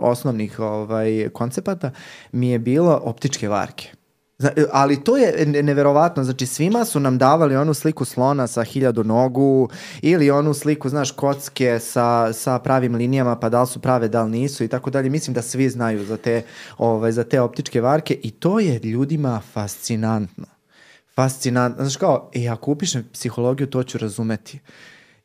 osnovnih 0.00 0.58
ovaj, 0.60 1.28
koncepata, 1.32 1.90
mi 2.32 2.50
je 2.50 2.58
bilo 2.58 3.00
optičke 3.04 3.48
varke. 3.48 3.95
Zna, 4.38 4.50
ali 4.72 5.04
to 5.04 5.16
je 5.16 5.46
neverovatno, 5.46 6.24
znači 6.24 6.46
svima 6.46 6.84
su 6.84 7.00
nam 7.00 7.18
davali 7.18 7.56
onu 7.56 7.74
sliku 7.74 8.04
slona 8.04 8.46
sa 8.46 8.62
hiljadu 8.62 9.04
nogu 9.04 9.68
ili 10.02 10.30
onu 10.30 10.54
sliku, 10.54 10.88
znaš, 10.88 11.10
kocke 11.10 11.78
sa, 11.78 12.32
sa 12.32 12.58
pravim 12.58 12.94
linijama, 12.94 13.36
pa 13.36 13.48
da 13.48 13.60
li 13.60 13.66
su 13.66 13.80
prave, 13.80 14.08
da 14.08 14.22
li 14.22 14.30
nisu 14.30 14.64
i 14.64 14.68
tako 14.68 14.90
dalje. 14.90 15.10
Mislim 15.10 15.34
da 15.34 15.42
svi 15.42 15.70
znaju 15.70 16.04
za 16.04 16.16
te, 16.16 16.42
ovaj, 16.78 17.12
za 17.12 17.24
te 17.24 17.40
optičke 17.40 17.80
varke 17.80 18.18
i 18.22 18.30
to 18.30 18.60
je 18.60 18.78
ljudima 18.78 19.40
fascinantno. 19.52 20.46
Fascinantno. 21.14 21.84
Znaš 21.84 21.96
kao, 21.96 22.30
e, 22.34 22.48
ako 22.48 22.70
upišem 22.70 23.08
psihologiju, 23.12 23.66
to 23.66 23.82
ću 23.82 23.98
razumeti. 23.98 24.60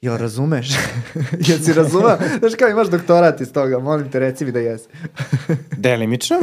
Jel 0.02 0.18
razumeš? 0.18 0.70
Jel 1.48 1.60
si 1.60 1.74
razumeo? 1.74 2.18
Znaš 2.40 2.56
kao 2.56 2.70
imaš 2.70 2.88
doktorat 2.88 3.42
iz 3.42 3.54
toga, 3.54 3.80
molim 3.80 4.12
te 4.12 4.20
reci 4.20 4.46
mi 4.46 4.52
da 4.52 4.60
jesi. 4.60 4.88
Delimično. 5.78 6.38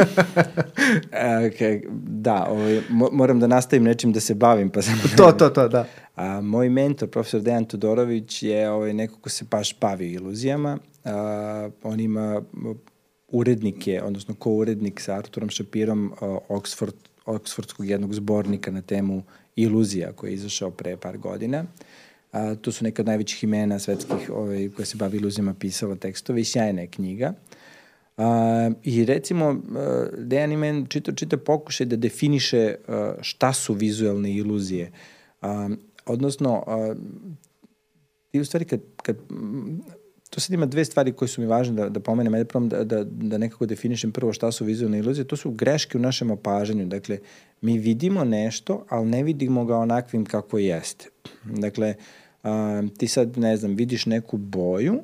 okay, 1.47 1.83
da, 2.03 2.47
ovaj, 2.51 2.81
moram 2.91 3.41
da 3.41 3.47
nastavim 3.47 3.85
nečim 3.85 4.13
da 4.13 4.21
se 4.21 4.35
bavim. 4.35 4.71
Pa 4.71 4.83
sam 4.83 4.95
to, 5.17 5.33
to, 5.33 5.49
to, 5.49 5.69
da. 5.69 5.87
A, 6.17 6.41
moj 6.41 6.69
mentor, 6.69 7.09
profesor 7.09 7.41
Dejan 7.41 7.65
Todorović, 7.65 8.43
je 8.43 8.71
ovaj, 8.71 8.93
neko 8.93 9.21
ko 9.21 9.29
se 9.29 9.45
baš 9.51 9.81
bavi 9.81 10.13
iluzijama. 10.13 10.79
A, 11.05 11.69
on 11.83 12.01
ima 12.01 12.43
urednike, 13.29 14.03
odnosno 14.03 14.35
ko-urednik 14.35 15.01
sa 15.01 15.15
Arturom 15.15 15.51
Šapirom 15.51 16.13
Oxford, 16.49 16.95
Oxfordskog 17.27 17.87
jednog 17.87 18.15
zbornika 18.15 18.71
na 18.71 18.83
temu 18.83 19.23
iluzija 19.57 20.13
koji 20.13 20.31
je 20.31 20.35
izašao 20.35 20.71
pre 20.71 20.97
par 20.97 21.19
godina. 21.19 21.65
A, 22.33 22.55
to 22.55 22.73
su 22.73 22.85
neka 22.85 23.03
od 23.03 23.07
najvećih 23.07 23.45
imena 23.45 23.79
svetskih 23.79 24.31
ovaj, 24.31 24.69
koje 24.77 24.87
se 24.87 24.97
bavi 24.97 25.17
iluzijama 25.19 25.55
pisala 25.55 25.97
tekstove 25.97 26.41
i 26.41 26.45
sjajna 26.45 26.81
je 26.81 26.87
knjiga. 26.87 27.33
A, 28.17 28.71
I 28.85 29.05
recimo, 29.05 29.63
Dejan 30.19 30.53
Imen 30.53 30.87
čita, 30.87 31.13
čita 31.13 31.37
pokušaj 31.37 31.87
da 31.87 31.97
definiše 31.97 32.75
a, 32.89 33.15
šta 33.21 33.53
su 33.53 33.75
vizualne 33.75 34.33
iluzije. 34.33 34.93
A, 35.41 35.69
odnosno, 36.07 36.65
a, 36.67 36.95
ti 38.31 38.41
u 38.41 38.45
stvari 38.45 38.65
kad, 38.65 38.81
kad 39.03 39.17
to 40.31 40.41
sad 40.41 40.55
ima 40.55 40.67
dve 40.67 40.85
stvari 40.85 41.13
koje 41.13 41.29
su 41.29 41.41
mi 41.41 41.47
važne 41.47 41.75
da, 41.75 41.89
da 41.89 42.01
pomenem, 42.01 42.35
ajde 42.35 42.45
prvom 42.45 42.69
da, 42.69 42.85
da, 42.85 43.05
da 43.05 43.39
nekako 43.39 43.67
definišem 43.67 44.13
prvo 44.13 44.33
šta 44.33 44.53
su 44.53 44.65
vizualne 44.65 44.99
iluzije, 44.99 45.25
to 45.25 45.37
su 45.37 45.51
greške 45.51 45.99
u 45.99 46.01
našem 46.01 46.31
opažanju, 46.31 46.87
dakle, 46.87 47.19
mi 47.61 47.79
vidimo 47.79 48.25
nešto, 48.25 48.85
ali 48.89 49.07
ne 49.07 49.23
vidimo 49.23 49.65
ga 49.65 49.77
onakvim 49.77 50.25
kako 50.25 50.59
jeste. 50.59 51.09
Dakle, 51.45 51.95
a, 52.43 52.83
ti 52.99 53.09
sad, 53.09 53.39
ne 53.39 53.57
znam, 53.57 53.75
vidiš 53.75 54.07
neku 54.07 54.37
boju 54.37 55.01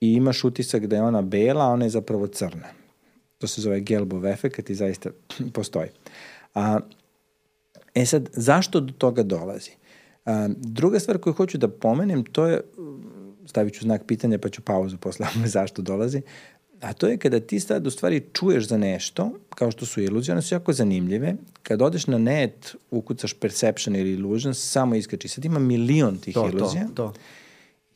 i 0.00 0.12
imaš 0.12 0.44
utisak 0.44 0.86
da 0.86 0.96
je 0.96 1.02
ona 1.02 1.22
bela, 1.22 1.64
a 1.64 1.68
ona 1.68 1.84
je 1.84 1.90
zapravo 1.90 2.26
crna. 2.26 2.68
To 3.38 3.46
se 3.46 3.60
zove 3.60 3.80
Gelbov 3.80 4.26
efekt 4.26 4.70
i 4.70 4.74
zaista 4.74 5.10
postoji. 5.54 5.88
A, 6.54 6.80
e 7.94 8.06
sad, 8.06 8.28
zašto 8.32 8.80
do 8.80 8.92
toga 8.92 9.22
dolazi? 9.22 9.70
A, 10.24 10.48
druga 10.56 11.00
stvar 11.00 11.18
koju 11.18 11.34
hoću 11.34 11.58
da 11.58 11.68
pomenem, 11.68 12.24
to 12.24 12.46
je, 12.46 12.60
stavit 13.46 13.74
ću 13.74 13.80
znak 13.80 14.02
pitanja 14.06 14.38
pa 14.38 14.48
ću 14.48 14.62
pauzu 14.62 14.96
posle 14.96 15.26
zašto 15.56 15.82
dolazi, 15.82 16.22
A 16.80 16.92
to 16.92 17.08
je 17.08 17.18
kada 17.18 17.40
ti 17.40 17.60
sad 17.60 17.86
u 17.86 17.90
stvari 17.90 18.22
čuješ 18.32 18.68
za 18.68 18.76
nešto, 18.76 19.32
kao 19.54 19.70
što 19.70 19.86
su 19.86 20.00
iluzije, 20.00 20.32
one 20.32 20.42
su 20.42 20.54
jako 20.54 20.72
zanimljive. 20.72 21.34
Kad 21.62 21.82
odeš 21.82 22.06
na 22.06 22.18
net, 22.18 22.74
ukucaš 22.90 23.32
perception 23.32 23.96
ili 23.96 24.12
illusion, 24.12 24.54
samo 24.54 24.94
iskači. 24.94 25.28
Sad 25.28 25.44
ima 25.44 25.58
milion 25.58 26.18
tih 26.18 26.34
to, 26.34 26.48
iluzija. 26.48 26.86
To, 26.86 26.94
to. 26.94 27.12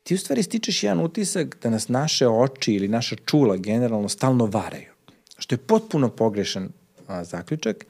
Ti 0.02 0.14
u 0.14 0.18
stvari 0.18 0.42
stičeš 0.42 0.82
jedan 0.82 1.00
utisak 1.00 1.56
da 1.62 1.70
nas 1.70 1.88
naše 1.88 2.28
oči 2.28 2.74
ili 2.74 2.88
naša 2.88 3.16
čula 3.16 3.56
generalno 3.56 4.08
stalno 4.08 4.46
varaju. 4.46 4.92
Što 5.38 5.54
je 5.54 5.58
potpuno 5.58 6.08
pogrešan 6.08 6.68
a, 7.06 7.24
zaključak. 7.24 7.86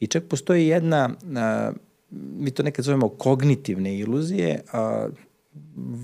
I 0.00 0.06
čak 0.06 0.24
postoji 0.28 0.66
jedna, 0.66 1.10
a, 1.36 1.72
mi 2.10 2.50
to 2.50 2.62
nekad 2.62 2.84
zovemo 2.84 3.08
kognitivne 3.08 3.98
iluzije, 3.98 4.60
a, 4.72 5.08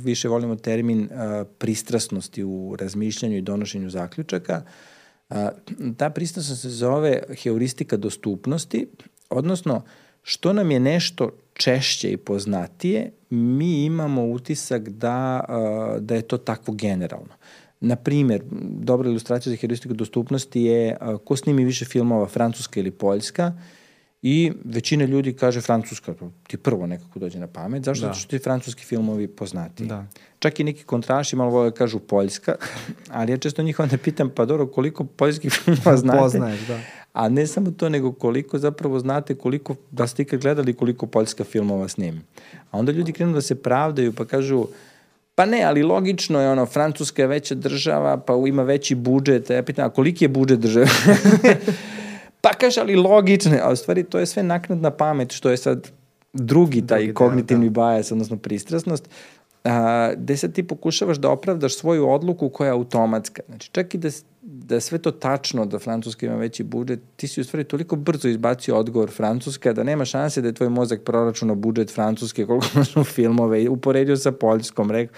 više 0.04 0.28
volimo 0.28 0.56
termin 0.56 1.08
a, 1.12 1.44
pristrasnosti 1.58 2.44
u 2.44 2.76
razmišljanju 2.80 3.36
i 3.36 3.42
donošenju 3.42 3.90
zaključaka. 3.90 4.62
A, 5.30 5.50
ta 5.96 6.10
pristrasnost 6.10 6.62
se 6.62 6.68
zove 6.68 7.22
heuristika 7.42 7.96
dostupnosti, 7.96 8.88
odnosno 9.30 9.82
što 10.22 10.52
nam 10.52 10.70
je 10.70 10.80
nešto 10.80 11.30
češće 11.54 12.12
i 12.12 12.16
poznatije, 12.16 13.10
mi 13.30 13.84
imamo 13.84 14.24
utisak 14.24 14.88
da, 14.88 15.44
a, 15.48 15.96
da 16.00 16.14
je 16.14 16.22
to 16.22 16.38
takvo 16.38 16.74
generalno. 16.74 17.34
Na 17.80 17.96
primer, 17.96 18.42
dobra 18.80 19.08
ilustracija 19.08 19.50
za 19.50 19.56
heuristiku 19.56 19.94
dostupnosti 19.94 20.62
je 20.62 20.96
a, 21.00 21.18
ko 21.18 21.36
snimi 21.36 21.64
više 21.64 21.84
filmova, 21.84 22.26
Francuska 22.26 22.80
ili 22.80 22.90
Poljska, 22.90 23.52
I 24.26 24.52
većina 24.64 25.04
ljudi 25.04 25.32
kaže 25.32 25.60
Francuska, 25.60 26.14
ti 26.46 26.56
prvo 26.56 26.86
nekako 26.86 27.18
dođe 27.18 27.38
na 27.38 27.46
pamet. 27.46 27.84
Zašto? 27.84 28.06
Da. 28.06 28.06
Zato 28.06 28.20
što 28.20 28.30
ti 28.30 28.38
francuski 28.38 28.84
filmovi 28.84 29.28
poznati. 29.28 29.86
Da. 29.86 30.06
Čak 30.38 30.60
i 30.60 30.64
neki 30.64 30.84
kontraši 30.84 31.36
malo 31.36 31.50
vole 31.50 31.70
da 31.70 31.76
kažu 31.76 31.98
Poljska, 31.98 32.54
ali 33.18 33.32
ja 33.32 33.36
često 33.36 33.62
njih 33.62 33.80
onda 33.80 33.98
pitam, 33.98 34.30
pa 34.30 34.44
dobro, 34.44 34.66
koliko 34.66 35.04
poljskih 35.04 35.52
filmova 35.52 35.96
znate? 36.02 36.18
Poznaješ, 36.18 36.60
da. 36.60 36.80
A 37.12 37.28
ne 37.28 37.46
samo 37.46 37.70
to, 37.70 37.88
nego 37.88 38.12
koliko 38.12 38.58
zapravo 38.58 38.98
znate 38.98 39.34
koliko, 39.34 39.74
da 39.90 40.06
ste 40.06 40.22
ikad 40.22 40.40
gledali 40.40 40.74
koliko 40.74 41.06
poljska 41.06 41.44
filmova 41.44 41.88
snimi. 41.88 42.20
A 42.70 42.78
onda 42.78 42.92
ljudi 42.92 43.12
krenu 43.12 43.32
da 43.32 43.40
se 43.40 43.54
pravdaju 43.54 44.12
pa 44.12 44.24
kažu, 44.24 44.66
Pa 45.36 45.46
ne, 45.46 45.62
ali 45.62 45.82
logično 45.82 46.40
je 46.40 46.50
ono, 46.50 46.66
Francuska 46.66 47.22
je 47.22 47.28
veća 47.28 47.54
država, 47.54 48.16
pa 48.16 48.34
ima 48.46 48.62
veći 48.62 48.94
budžet. 48.94 49.50
Ja 49.50 49.62
pitam, 49.62 49.86
a 49.86 49.90
koliki 49.90 50.24
je 50.24 50.28
budžet 50.28 50.60
države? 50.60 50.86
Pa 52.44 52.52
kaže, 52.52 52.80
ali 52.80 52.96
logične, 52.96 53.60
a 53.62 53.70
u 53.72 53.76
stvari 53.76 54.02
to 54.04 54.18
je 54.18 54.26
sve 54.26 54.42
naknadna 54.42 54.90
pamet, 54.90 55.32
što 55.32 55.50
je 55.50 55.56
sad 55.56 55.90
drugi 56.32 56.86
taj 56.86 56.98
drugi, 56.98 57.14
kognitivni 57.14 57.68
da, 57.68 57.72
da. 57.72 57.80
bajas, 57.80 58.12
odnosno 58.12 58.36
pristrasnost, 58.36 59.08
a, 59.64 60.12
gde 60.16 60.36
sad 60.36 60.52
ti 60.52 60.62
pokušavaš 60.62 61.16
da 61.16 61.30
opravdaš 61.30 61.76
svoju 61.76 62.08
odluku 62.08 62.48
koja 62.48 62.66
je 62.66 62.72
automatska. 62.72 63.42
Znači, 63.48 63.70
čak 63.72 63.94
i 63.94 63.98
da, 63.98 64.08
da 64.42 64.74
je 64.74 64.80
sve 64.80 64.98
to 64.98 65.10
tačno, 65.10 65.64
da 65.66 65.78
Francuska 65.78 66.26
ima 66.26 66.36
veći 66.36 66.62
budžet, 66.62 67.00
ti 67.16 67.28
si 67.28 67.40
u 67.40 67.44
stvari 67.44 67.64
toliko 67.64 67.96
brzo 67.96 68.28
izbacio 68.28 68.76
odgovor 68.76 69.10
Francuska 69.10 69.72
da 69.72 69.82
nema 69.82 70.04
šanse 70.04 70.42
da 70.42 70.48
je 70.48 70.54
tvoj 70.54 70.68
mozak 70.68 71.00
proračunao 71.04 71.56
budžet 71.56 71.94
Francuske, 71.94 72.46
koliko 72.46 72.66
imaš 72.74 72.96
u 72.96 73.04
filmove 73.04 73.68
uporedio 73.68 74.16
sa 74.16 74.32
Poljskom, 74.32 74.90
rekao. 74.90 75.16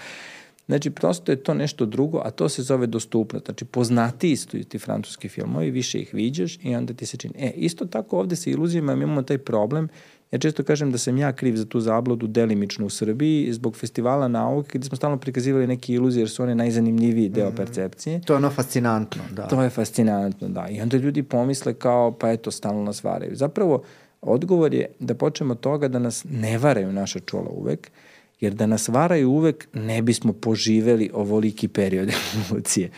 Znači, 0.67 0.89
prosto 0.89 1.31
je 1.31 1.35
to 1.35 1.53
nešto 1.53 1.85
drugo, 1.85 2.21
a 2.25 2.31
to 2.31 2.49
se 2.49 2.63
zove 2.63 2.87
dostupnost. 2.87 3.45
Znači, 3.45 3.65
poznati 3.65 4.31
isto 4.31 4.57
ti 4.69 4.79
francuski 4.79 5.29
filmovi, 5.29 5.71
više 5.71 5.99
ih 5.99 6.13
viđaš 6.13 6.59
i 6.63 6.75
onda 6.75 6.93
ti 6.93 7.05
se 7.05 7.17
čini. 7.17 7.33
E, 7.37 7.51
isto 7.55 7.85
tako 7.85 8.19
ovde 8.19 8.35
sa 8.35 8.49
iluzijama 8.49 8.93
imamo 8.93 9.21
taj 9.21 9.37
problem, 9.37 9.89
Ja 10.31 10.39
često 10.39 10.63
kažem 10.63 10.91
da 10.91 10.97
sam 10.97 11.17
ja 11.17 11.31
kriv 11.33 11.55
za 11.55 11.65
tu 11.65 11.79
zablodu 11.79 12.27
delimično 12.27 12.85
u 12.85 12.89
Srbiji 12.89 13.53
zbog 13.53 13.75
festivala 13.75 14.27
nauke 14.27 14.77
gde 14.77 14.87
smo 14.87 14.97
stalno 14.97 15.17
prikazivali 15.17 15.67
neke 15.67 15.93
iluzije 15.93 16.21
jer 16.21 16.29
su 16.29 16.43
one 16.43 16.55
najzanimljiviji 16.55 17.29
deo 17.29 17.49
mm. 17.49 17.55
percepcije. 17.55 18.21
To 18.21 18.33
je 18.33 18.37
ono 18.37 18.49
fascinantno, 18.49 19.23
da. 19.31 19.47
To 19.47 19.61
je 19.63 19.69
fascinantno, 19.69 20.47
da. 20.47 20.67
I 20.69 20.81
onda 20.81 20.97
ljudi 20.97 21.23
pomisle 21.23 21.73
kao 21.73 22.11
pa 22.11 22.31
eto 22.31 22.51
stalno 22.51 22.83
nas 22.83 23.03
varaju. 23.03 23.35
Zapravo 23.35 23.83
odgovor 24.21 24.73
je 24.73 24.85
da 24.99 25.15
počnemo 25.15 25.53
od 25.53 25.59
toga 25.59 25.87
da 25.87 25.99
nas 25.99 26.25
ne 26.29 26.57
varaju 26.57 26.93
naša 26.93 27.19
čula 27.19 27.49
uvek, 27.49 27.91
jer 28.39 28.53
da 28.53 28.65
nas 28.65 28.87
varaju 28.87 29.29
uvek 29.29 29.67
ne 29.73 30.01
bismo 30.01 30.33
poživeli 30.33 31.09
ovoliki 31.13 31.67
period 31.67 32.09
evolucije. 32.35 32.89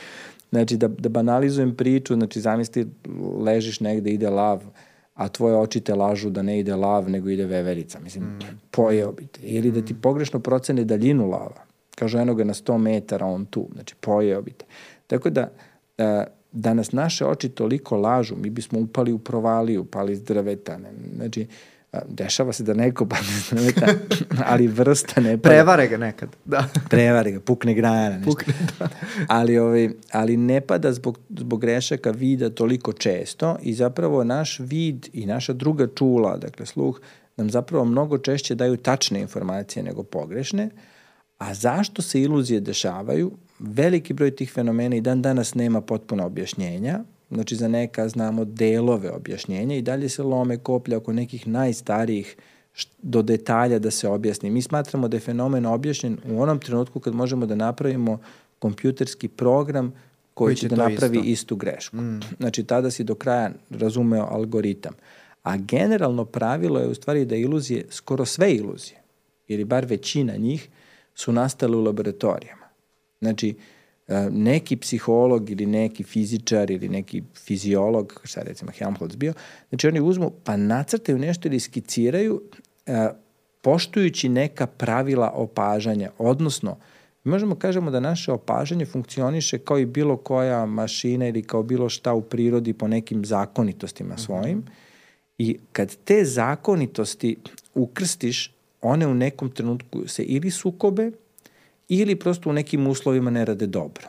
Znači, 0.49 0.77
da, 0.77 0.87
da 0.87 1.09
banalizujem 1.09 1.75
priču, 1.75 2.15
znači, 2.15 2.41
zamisli, 2.41 2.87
ležiš 3.39 3.79
negde, 3.79 4.11
ide 4.11 4.29
lav, 4.29 4.63
a 5.13 5.27
tvoje 5.27 5.55
oči 5.55 5.79
te 5.79 5.95
lažu 5.95 6.29
da 6.29 6.41
ne 6.41 6.59
ide 6.59 6.75
lav, 6.75 7.09
nego 7.09 7.29
ide 7.29 7.45
veverica. 7.45 7.99
Mislim, 7.99 8.23
mm. 8.23 8.59
pojeo 8.71 9.11
bi 9.11 9.27
te. 9.27 9.41
Ili 9.43 9.71
da 9.71 9.81
ti 9.81 9.93
mm. 9.93 10.01
pogrešno 10.01 10.39
procene 10.39 10.83
daljinu 10.83 11.29
lava. 11.29 11.65
Kažu, 11.95 12.17
eno 12.17 12.35
ga 12.35 12.43
na 12.43 12.53
100 12.53 12.77
metara, 12.77 13.25
on 13.25 13.45
tu. 13.45 13.67
Znači, 13.73 13.95
pojeo 14.01 14.41
bi 14.41 14.51
te. 14.51 14.65
Tako 15.07 15.29
da, 15.29 15.51
e, 15.97 16.23
da 16.51 16.73
nas 16.73 16.91
naše 16.91 17.25
oči 17.25 17.49
toliko 17.49 17.97
lažu, 17.97 18.35
mi 18.35 18.49
bismo 18.49 18.79
upali 18.79 19.11
u 19.11 19.19
provaliju, 19.19 19.85
pali 19.85 20.13
iz 20.13 20.23
drveta. 20.23 20.77
Ne? 20.77 20.89
Znači, 21.15 21.47
dešava 22.07 22.53
se 22.53 22.63
da 22.63 22.73
neko 22.73 23.05
padne 23.05 23.41
drveta, 23.51 23.87
ali 24.51 24.67
vrsta 24.67 25.21
ne 25.21 25.37
pada. 25.37 25.49
Prevare 25.49 25.87
ga 25.87 25.97
nekad, 25.97 26.29
da. 26.45 26.67
Prevare 26.89 27.31
ga, 27.31 27.39
pukne 27.39 27.73
grana, 27.73 28.17
nešto. 28.17 28.31
Pukne, 28.31 28.53
da. 28.79 28.87
ali, 29.27 29.57
ovaj, 29.57 29.89
ali 30.11 30.37
ne 30.37 30.61
pada 30.61 30.93
zbog, 30.93 31.19
zbog 31.29 31.61
grešaka 31.61 32.11
vida 32.11 32.49
toliko 32.49 32.93
često 32.93 33.57
i 33.61 33.73
zapravo 33.73 34.23
naš 34.23 34.59
vid 34.59 35.07
i 35.13 35.25
naša 35.25 35.53
druga 35.53 35.87
čula, 35.95 36.37
dakle 36.37 36.65
sluh, 36.65 37.01
nam 37.37 37.49
zapravo 37.49 37.85
mnogo 37.85 38.17
češće 38.17 38.55
daju 38.55 38.77
tačne 38.77 39.21
informacije 39.21 39.83
nego 39.83 40.03
pogrešne, 40.03 40.69
a 41.37 41.53
zašto 41.53 42.01
se 42.01 42.21
iluzije 42.21 42.59
dešavaju? 42.59 43.31
Veliki 43.59 44.13
broj 44.13 44.35
tih 44.35 44.51
fenomena 44.51 44.95
i 44.95 45.01
dan 45.01 45.21
danas 45.21 45.55
nema 45.55 45.81
potpuno 45.81 46.25
objašnjenja, 46.25 46.99
Znači 47.31 47.55
za 47.55 47.67
neka 47.67 48.09
znamo 48.09 48.45
delove 48.45 49.11
objašnjenja 49.11 49.75
i 49.75 49.81
dalje 49.81 50.09
se 50.09 50.23
lome 50.23 50.57
koplja 50.57 50.97
oko 50.97 51.13
nekih 51.13 51.47
najstarijih 51.47 52.35
do 53.01 53.21
detalja 53.21 53.79
da 53.79 53.91
se 53.91 54.07
objasni. 54.07 54.49
Mi 54.49 54.61
smatramo 54.61 55.07
da 55.07 55.17
je 55.17 55.21
fenomen 55.21 55.65
objašnjen 55.65 56.17
u 56.29 56.41
onom 56.41 56.59
trenutku 56.59 56.99
kad 56.99 57.15
možemo 57.15 57.45
da 57.45 57.55
napravimo 57.55 58.19
kompjuterski 58.59 59.27
program 59.27 59.93
koji, 60.33 60.47
koji 60.47 60.55
će 60.55 60.67
da 60.67 60.75
napravi 60.75 61.17
isto. 61.17 61.29
istu 61.29 61.55
grešku. 61.55 61.97
Mm. 61.97 62.19
Znači 62.39 62.63
tada 62.63 62.91
si 62.91 63.03
do 63.03 63.15
kraja 63.15 63.51
razumeo 63.69 64.27
algoritam. 64.31 64.93
A 65.43 65.57
generalno 65.57 66.25
pravilo 66.25 66.79
je 66.79 66.87
u 66.87 66.93
stvari 66.95 67.25
da 67.25 67.35
iluzije, 67.35 67.85
skoro 67.89 68.25
sve 68.25 68.55
iluzije, 68.55 69.01
ili 69.47 69.65
bar 69.65 69.85
većina 69.85 70.35
njih, 70.35 70.69
su 71.15 71.31
nastale 71.31 71.77
u 71.77 71.81
laboratorijama. 71.81 72.65
Znači, 73.21 73.49
e, 73.49 73.53
neki 74.31 74.75
psiholog 74.75 75.49
ili 75.49 75.65
neki 75.65 76.03
fizičar 76.03 76.71
ili 76.71 76.89
neki 76.89 77.23
fiziolog, 77.35 78.21
šta 78.23 78.41
recimo 78.41 78.71
Helmholtz 78.71 79.15
bio, 79.15 79.33
znači 79.69 79.87
oni 79.87 80.01
uzmu 80.01 80.31
pa 80.43 80.57
nacrtaju 80.57 81.17
nešto 81.17 81.47
ili 81.47 81.59
skiciraju 81.59 82.41
e, 82.85 83.09
poštujući 83.61 84.29
neka 84.29 84.67
pravila 84.67 85.31
opažanja, 85.35 86.11
odnosno 86.17 86.77
možemo 87.23 87.55
kažemo 87.55 87.91
da 87.91 87.99
naše 87.99 88.31
opažanje 88.31 88.85
funkcioniše 88.85 89.57
kao 89.57 89.79
i 89.79 89.85
bilo 89.85 90.17
koja 90.17 90.65
mašina 90.65 91.27
ili 91.27 91.43
kao 91.43 91.63
bilo 91.63 91.89
šta 91.89 92.13
u 92.13 92.21
prirodi 92.21 92.73
po 92.73 92.87
nekim 92.87 93.25
zakonitostima 93.25 94.13
mhm. 94.13 94.21
svojim 94.21 94.57
mm 94.57 94.61
-hmm. 94.61 94.71
i 95.37 95.57
kad 95.71 95.95
te 95.95 96.25
zakonitosti 96.25 97.37
ukrstiš, 97.73 98.53
one 98.81 99.07
u 99.07 99.13
nekom 99.13 99.49
trenutku 99.49 100.07
se 100.07 100.23
ili 100.23 100.51
sukobe 100.51 101.11
ili 101.89 102.15
prosto 102.15 102.49
u 102.49 102.53
nekim 102.53 102.87
uslovima 102.87 103.29
ne 103.29 103.45
rade 103.45 103.67
dobro. 103.67 104.07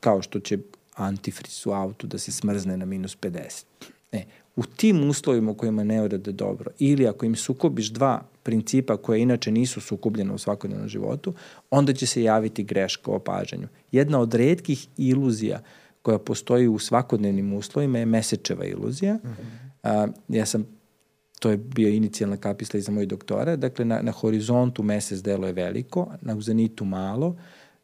Kao 0.00 0.22
što 0.22 0.40
će 0.40 0.58
antifriz 0.94 1.66
u 1.66 1.70
autu 1.70 2.06
da 2.06 2.18
se 2.18 2.32
smrzne 2.32 2.76
na 2.76 2.84
minus 2.84 3.18
50. 3.18 3.64
E, 4.12 4.24
u 4.56 4.62
tim 4.64 5.08
uslovima 5.10 5.50
u 5.50 5.54
kojima 5.54 5.84
ne 5.84 6.08
rade 6.08 6.32
dobro 6.32 6.70
ili 6.78 7.08
ako 7.08 7.26
im 7.26 7.36
sukobiš 7.36 7.90
dva 7.90 8.22
principa 8.42 8.96
koje 8.96 9.22
inače 9.22 9.50
nisu 9.50 9.80
sukobljene 9.80 10.32
u 10.32 10.38
svakodnevnom 10.38 10.88
životu, 10.88 11.34
onda 11.70 11.92
će 11.92 12.06
se 12.06 12.22
javiti 12.22 12.62
greška 12.62 13.10
o 13.10 13.14
opažanju. 13.14 13.68
Jedna 13.92 14.20
od 14.20 14.34
redkih 14.34 14.86
iluzija 14.96 15.62
koja 16.02 16.18
postoji 16.18 16.68
u 16.68 16.78
svakodnevnim 16.78 17.52
uslovima 17.52 17.98
je 17.98 18.06
mesečeva 18.06 18.64
iluzija. 18.64 19.14
Mm 19.14 19.28
-hmm. 19.28 19.70
A, 19.82 20.08
ja 20.28 20.46
sam 20.46 20.79
to 21.40 21.50
je 21.50 21.56
bio 21.56 21.88
inicijalna 21.88 22.36
kapisla 22.36 22.78
i 22.78 22.82
za 22.82 22.92
moj 22.92 23.06
doktora, 23.06 23.56
dakle 23.56 23.84
na, 23.84 24.02
na 24.02 24.12
horizontu 24.12 24.82
mesec 24.82 25.22
delo 25.22 25.46
je 25.46 25.52
veliko, 25.52 26.06
na 26.20 26.40
zenitu 26.40 26.84
malo 26.84 27.36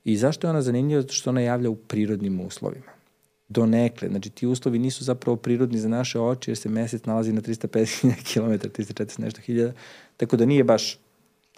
i 0.04 0.16
zašto 0.16 0.46
je 0.46 0.50
ona 0.50 0.62
zanimljiva? 0.62 1.00
Zato 1.00 1.14
što 1.14 1.30
ona 1.30 1.40
javlja 1.40 1.70
u 1.70 1.76
prirodnim 1.76 2.40
uslovima 2.40 2.96
donekle. 3.48 4.08
Znači, 4.08 4.30
ti 4.30 4.46
uslovi 4.46 4.78
nisu 4.78 5.04
zapravo 5.04 5.36
prirodni 5.36 5.78
za 5.78 5.88
naše 5.88 6.20
oči, 6.20 6.50
jer 6.50 6.58
se 6.58 6.68
mesec 6.68 7.04
nalazi 7.04 7.32
na 7.32 7.40
350.000 7.40 8.34
km, 8.34 8.68
340 8.82 9.20
nešto 9.20 9.40
hiljada, 9.40 9.72
tako 10.16 10.36
da 10.36 10.46
nije 10.46 10.64
baš 10.64 10.98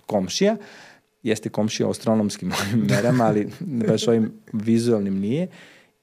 komšija, 0.06 0.56
jeste 1.22 1.48
komšija 1.48 1.90
astronomskim 1.90 2.52
merama, 2.90 3.24
ali 3.24 3.48
baš 3.60 4.08
ovim 4.08 4.32
vizualnim 4.52 5.18
nije. 5.18 5.48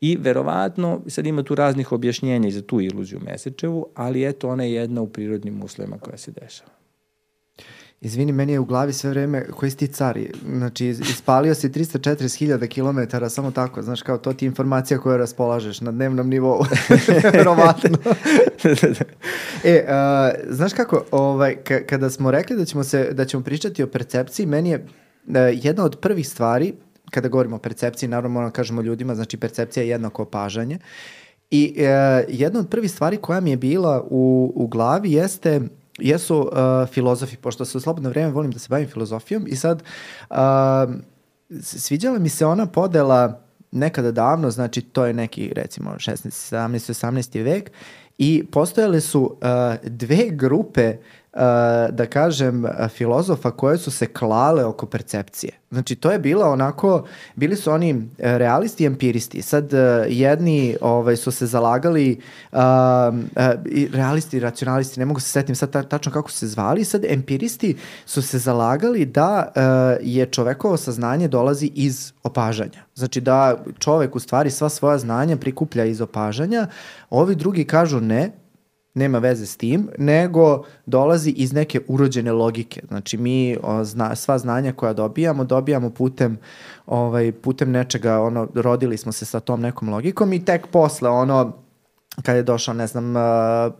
I 0.01 0.17
verovatno, 0.17 1.01
sad 1.07 1.25
ima 1.25 1.43
tu 1.43 1.55
raznih 1.55 1.91
objašnjenja 1.91 2.47
i 2.47 2.51
za 2.51 2.61
tu 2.61 2.81
iluziju 2.81 3.19
mesečevu, 3.25 3.87
ali 3.95 4.27
eto, 4.27 4.49
ona 4.49 4.63
je 4.63 4.73
jedna 4.73 5.01
u 5.01 5.07
prirodnim 5.07 5.63
uslovima 5.63 5.97
koja 5.97 6.17
se 6.17 6.31
dešava. 6.31 6.71
Izvini, 8.01 8.31
meni 8.31 8.51
je 8.51 8.59
u 8.59 8.65
glavi 8.65 8.93
sve 8.93 9.09
vreme, 9.09 9.45
koji 9.51 9.71
si 9.71 9.77
ti 9.77 9.87
cari? 9.87 10.31
Znači, 10.55 10.87
ispalio 10.87 11.55
si 11.55 11.69
340.000 11.69 12.67
km, 12.67 13.25
samo 13.29 13.51
tako, 13.51 13.81
znaš, 13.81 14.01
kao 14.01 14.17
to 14.17 14.33
ti 14.33 14.45
informacija 14.45 14.99
koju 14.99 15.17
raspolažeš 15.17 15.81
na 15.81 15.91
dnevnom 15.91 16.29
nivou. 16.29 16.65
Verovatno. 17.33 17.97
e, 19.63 19.85
uh, 19.87 20.55
znaš 20.55 20.73
kako, 20.73 21.05
ovaj, 21.11 21.55
kada 21.89 22.09
smo 22.09 22.31
rekli 22.31 22.57
da 22.57 22.65
ćemo, 22.65 22.83
se, 22.83 23.13
da 23.13 23.25
ćemo 23.25 23.43
pričati 23.43 23.83
o 23.83 23.87
percepciji, 23.87 24.45
meni 24.45 24.69
je 24.69 24.77
uh, 24.77 25.35
jedna 25.51 25.83
od 25.83 25.99
prvih 26.01 26.29
stvari, 26.29 26.73
kada 27.11 27.27
govorimo 27.27 27.55
o 27.55 27.59
percepciji, 27.59 28.09
naravno 28.09 28.29
moramo 28.29 28.49
da 28.49 28.55
kažemo 28.55 28.81
ljudima, 28.81 29.15
znači 29.15 29.37
percepcija 29.37 29.83
je 29.83 29.89
jednako 29.89 30.21
opažanje. 30.21 30.79
I 31.51 31.75
uh, 31.77 31.83
jedna 32.27 32.59
od 32.59 32.69
prvih 32.69 32.91
stvari 32.91 33.17
koja 33.17 33.39
mi 33.39 33.49
je 33.49 33.57
bila 33.57 34.03
u, 34.09 34.53
u 34.55 34.67
glavi 34.67 35.11
jeste 35.11 35.61
jesu 35.99 36.39
uh, 36.39 36.89
filozofi, 36.89 37.37
pošto 37.37 37.65
se 37.65 37.77
u 37.77 37.81
slobodno 37.81 38.09
vreme 38.09 38.31
volim 38.31 38.51
da 38.51 38.59
se 38.59 38.67
bavim 38.69 38.87
filozofijom 38.87 39.45
i 39.47 39.55
sad 39.55 39.83
uh, 40.29 40.35
sviđala 41.61 42.19
mi 42.19 42.29
se 42.29 42.45
ona 42.45 42.65
podela 42.65 43.41
nekada 43.71 44.11
davno, 44.11 44.51
znači 44.51 44.81
to 44.81 45.05
je 45.05 45.13
neki 45.13 45.51
recimo 45.55 45.91
16. 45.91 46.55
17. 46.55 47.07
18. 47.07 47.43
vek 47.43 47.71
i 48.17 48.45
postojale 48.51 49.01
su 49.01 49.21
uh, 49.21 49.89
dve 49.89 50.29
grupe 50.29 50.97
da 51.91 52.05
kažem 52.09 52.65
filozofa 52.89 53.51
koje 53.51 53.77
su 53.77 53.91
se 53.91 54.05
klale 54.05 54.65
oko 54.65 54.85
percepcije. 54.85 55.51
Znači, 55.75 55.95
to 55.95 56.11
je 56.11 56.19
bila 56.19 56.49
onako, 56.49 57.05
bili 57.35 57.55
su 57.55 57.71
oni 57.71 57.89
e, 57.89 58.37
realisti 58.37 58.83
i 58.83 58.87
empiristi. 58.87 59.41
Sad, 59.41 59.73
e, 59.73 60.05
jedni 60.09 60.77
ovaj, 60.81 61.15
su 61.15 61.31
se 61.31 61.45
zalagali, 61.45 62.19
uh, 62.51 62.59
realisti 63.93 64.37
i 64.37 64.39
racionalisti, 64.39 64.99
ne 64.99 65.05
mogu 65.05 65.19
se 65.19 65.29
setim 65.29 65.55
sad 65.55 65.71
ta, 65.71 65.83
tačno 65.83 66.11
kako 66.11 66.31
su 66.31 66.37
se 66.37 66.47
zvali, 66.47 66.83
sad 66.83 67.05
empiristi 67.05 67.75
su 68.05 68.21
se 68.21 68.39
zalagali 68.39 69.05
da 69.05 69.51
uh, 69.55 69.61
je 70.07 70.25
čovekovo 70.25 70.77
saznanje 70.77 71.27
dolazi 71.27 71.71
iz 71.75 72.13
opažanja. 72.23 72.83
Znači 72.95 73.21
da 73.21 73.63
čovek 73.79 74.15
u 74.15 74.19
stvari 74.19 74.51
sva 74.51 74.69
svoja 74.69 74.97
znanja 74.97 75.37
prikuplja 75.37 75.85
iz 75.85 76.01
opažanja, 76.01 76.67
ovi 77.09 77.35
drugi 77.35 77.65
kažu 77.65 77.99
ne, 77.99 78.31
nema 78.95 79.19
veze 79.19 79.45
s 79.45 79.57
tim, 79.57 79.89
nego 79.97 80.63
dolazi 80.85 81.29
iz 81.29 81.53
neke 81.53 81.81
urođene 81.87 82.31
logike. 82.31 82.81
Znači 82.87 83.17
mi 83.17 83.57
o, 83.63 83.83
zna, 83.83 84.15
sva 84.15 84.37
znanja 84.37 84.73
koja 84.73 84.93
dobijamo, 84.93 85.43
dobijamo 85.43 85.89
putem 85.89 86.37
ovaj 86.85 87.31
putem 87.31 87.71
nečega, 87.71 88.21
ono 88.21 88.47
rodili 88.55 88.97
smo 88.97 89.11
se 89.11 89.25
sa 89.25 89.39
tom 89.39 89.61
nekom 89.61 89.89
logikom 89.89 90.33
i 90.33 90.45
tek 90.45 90.67
posle 90.67 91.09
ono 91.09 91.64
kad 92.23 92.35
je 92.35 92.43
došao, 92.43 92.73
ne 92.73 92.87
znam, 92.87 93.15
uh, 93.15 93.21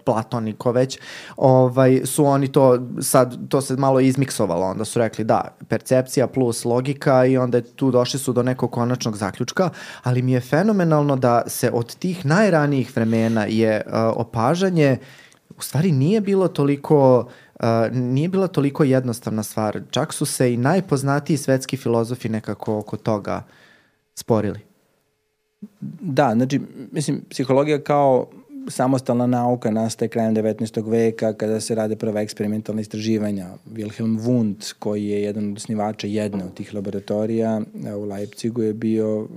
Platon 0.04 0.48
i 0.48 0.54
ko 0.54 0.72
već, 0.72 1.00
ovaj, 1.38 2.02
su 2.06 2.26
oni 2.26 2.52
to, 2.52 2.80
sad, 3.02 3.38
to 3.50 3.62
se 3.62 3.76
malo 3.76 4.00
izmiksovalo, 4.00 4.66
onda 4.66 4.86
su 4.86 5.00
rekli 5.00 5.24
da, 5.24 5.58
percepcija 5.68 6.28
plus 6.28 6.66
logika 6.66 7.26
i 7.26 7.38
onda 7.38 7.62
tu 7.62 7.92
došli 7.92 8.20
su 8.20 8.34
do 8.34 8.44
nekog 8.44 8.72
konačnog 8.72 9.18
zaključka, 9.18 9.70
ali 10.04 10.22
mi 10.22 10.32
je 10.32 10.42
fenomenalno 10.42 11.16
da 11.16 11.44
se 11.48 11.72
od 11.74 11.96
tih 11.96 12.26
najranijih 12.26 12.96
vremena 12.96 13.46
je 13.46 13.82
uh, 13.86 13.94
opažanje, 14.16 14.98
u 15.58 15.62
stvari 15.62 15.92
nije 15.92 16.22
bilo 16.22 16.48
toliko 16.48 17.28
Uh, 17.60 17.96
nije 17.96 18.30
bila 18.30 18.48
toliko 18.48 18.84
jednostavna 18.84 19.44
stvar. 19.44 19.82
Čak 19.90 20.14
su 20.14 20.26
se 20.26 20.54
i 20.54 20.58
najpoznatiji 20.58 21.38
svetski 21.38 21.78
filozofi 21.78 22.30
nekako 22.30 22.78
oko 22.78 22.98
toga 22.98 23.44
sporili. 24.16 24.75
Da, 26.02 26.32
znači, 26.36 26.62
mislim, 26.92 27.22
psihologija 27.30 27.82
kao 27.82 28.28
samostalna 28.70 29.28
nauka 29.28 29.72
nastaje 29.72 30.10
krajem 30.10 30.36
19. 30.36 30.90
veka 30.90 31.34
kada 31.34 31.62
se 31.62 31.76
rade 31.76 31.96
prva 31.96 32.22
eksperimentalna 32.22 32.82
istraživanja. 32.82 33.50
Wilhelm 33.74 34.20
Wundt, 34.20 34.74
koji 34.80 35.06
je 35.06 35.22
jedan 35.24 35.50
od 35.50 35.58
osnivača 35.58 36.08
jedne 36.08 36.46
od 36.46 36.54
tih 36.54 36.74
laboratorija 36.74 37.62
u 37.98 38.04
Leipzigu, 38.04 38.62
je 38.62 38.74
bio 38.74 39.28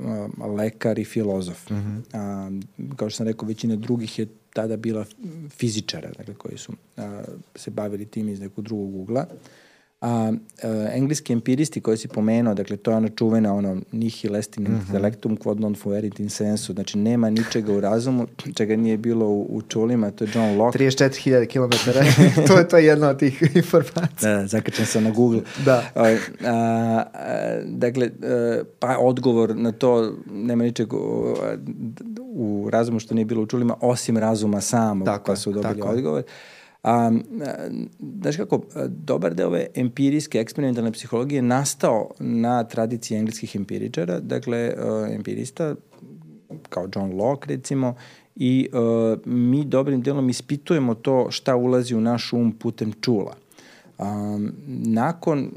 lekar 0.57 0.99
i 0.99 1.05
filozof. 1.05 1.71
Mm 1.71 1.75
-hmm. 1.75 2.03
a, 2.13 2.51
kao 2.97 3.11
što 3.11 3.17
sam 3.17 3.27
rekao, 3.27 3.49
većina 3.49 3.77
drugih 3.77 4.19
je 4.19 4.27
tada 4.53 4.77
bila 4.77 5.05
fizičara, 5.51 6.11
dakle, 6.19 6.35
koji 6.35 6.59
su 6.59 6.73
a, 6.97 7.23
se 7.55 7.71
bavili 7.71 8.07
tim 8.07 8.29
iz 8.29 8.41
nekog 8.41 8.65
drugog 8.65 8.95
ugla. 8.95 9.27
A, 10.01 10.33
a 10.63 10.89
engleski 10.93 11.33
empiristi 11.33 11.81
koji 11.81 11.97
si 11.97 12.09
pomenuo, 12.09 12.55
dakle 12.55 12.77
to 12.77 12.91
je 12.91 12.97
ona 12.97 13.09
čuvena 13.09 13.55
ono 13.55 13.77
nihil 13.93 14.37
est 14.37 14.57
in 14.57 14.63
mm 14.63 14.67
-hmm. 14.67 14.81
intellectum 14.87 15.37
quod 15.37 15.61
non 15.61 15.75
fuerit 15.75 16.21
in 16.21 16.31
sensu, 16.31 16.73
znači 16.73 16.99
nema 16.99 17.31
ničega 17.31 17.73
u 17.73 17.81
razumu 17.81 18.27
čega 18.55 18.77
nije 18.77 18.97
bilo 18.97 19.27
u, 19.27 19.47
u 19.51 19.63
čulima, 19.63 20.11
to 20.11 20.25
je 20.25 20.31
John 20.35 20.57
Locke. 20.57 20.79
34.000 20.79 21.47
km, 21.47 21.91
to 22.49 22.59
je 22.59 22.69
to 22.69 22.77
je 22.77 22.85
jedna 22.85 23.09
od 23.09 23.19
tih 23.19 23.43
informacija. 23.55 24.37
Da, 24.37 24.47
zakačam 24.47 24.87
se 24.87 25.01
na 25.01 25.11
Google. 25.11 25.41
Da. 25.65 25.83
A, 25.95 26.03
a, 26.03 26.17
a, 26.45 27.61
dakle, 27.65 28.07
a, 28.07 28.63
pa 28.79 28.97
odgovor 28.99 29.57
na 29.57 29.73
to 29.73 30.13
nema 30.31 30.65
ničega 30.65 30.97
u, 30.97 31.37
u 32.21 32.71
razumu 32.71 33.01
što 33.01 33.15
nije 33.15 33.25
bilo 33.25 33.43
u 33.43 33.47
čulima, 33.47 33.75
osim 33.81 34.17
razuma 34.17 34.61
samog, 34.61 35.07
tako, 35.07 35.25
pa 35.25 35.37
su 35.37 35.53
dobili 35.53 35.75
tako. 35.75 35.89
odgovor. 35.89 36.23
A, 36.89 37.13
znaš 38.21 38.37
kako, 38.37 38.61
dobar 38.89 39.35
deo 39.35 39.47
ove 39.47 39.67
empirijske 39.75 40.39
eksperimentalne 40.41 40.93
psihologije 40.93 41.43
nastao 41.43 42.11
na 42.19 42.65
tradiciji 42.65 43.19
engleskih 43.19 43.57
empiričara, 43.57 44.21
dakle, 44.21 44.75
uh, 44.77 45.15
empirista 45.15 45.75
kao 46.69 46.89
John 46.95 47.13
Locke 47.13 47.49
recimo, 47.49 47.95
i 48.37 48.69
uh, 48.73 49.19
mi 49.25 49.65
dobrim 49.65 50.03
delom 50.03 50.31
ispitujemo 50.31 50.95
to 50.95 51.31
šta 51.31 51.57
ulazi 51.57 51.95
u 51.95 52.01
naš 52.01 52.33
um 52.33 52.53
putem 52.53 52.93
čula. 53.01 53.35
Um, 53.99 54.53
nakon 54.67 55.51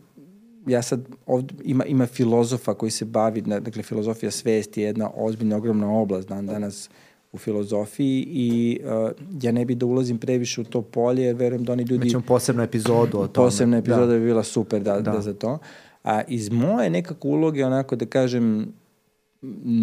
ja 0.67 0.81
sad 0.81 1.05
ovde 1.25 1.53
ima 1.63 1.85
ima 1.85 2.05
filozofa 2.05 2.73
koji 2.73 2.91
se 2.91 3.05
bavi 3.05 3.41
dakle 3.41 3.83
filozofija 3.83 4.31
svesti 4.31 4.81
je 4.81 4.85
jedna 4.85 5.09
ozbiljna 5.15 5.57
ogromna 5.57 5.91
oblast 5.91 6.27
dan 6.27 6.45
danas 6.45 6.89
u 7.31 7.37
filozofiji 7.37 8.27
i 8.27 8.79
uh, 8.83 9.11
ja 9.41 9.51
ne 9.51 9.65
bi 9.65 9.75
da 9.75 9.85
ulazim 9.85 10.17
previše 10.17 10.61
u 10.61 10.63
to 10.63 10.81
polje, 10.81 11.23
jer 11.23 11.35
verujem 11.35 11.63
da 11.63 11.73
oni 11.73 11.83
ljudi... 11.83 12.05
Mi 12.05 12.09
ćemo 12.09 12.23
posebnu 12.27 12.63
epizodu 12.63 13.17
o 13.19 13.27
tome. 13.27 13.45
Posebna 13.45 13.77
epizoda 13.77 14.05
da. 14.05 14.13
bi 14.13 14.25
bila 14.25 14.43
super 14.43 14.81
da, 14.81 15.01
da. 15.01 15.11
da 15.11 15.21
za 15.21 15.33
to. 15.33 15.59
A 16.03 16.21
iz 16.27 16.49
moje 16.49 16.89
nekako 16.89 17.27
uloge, 17.27 17.65
onako 17.65 17.95
da 17.95 18.05
kažem, 18.05 18.73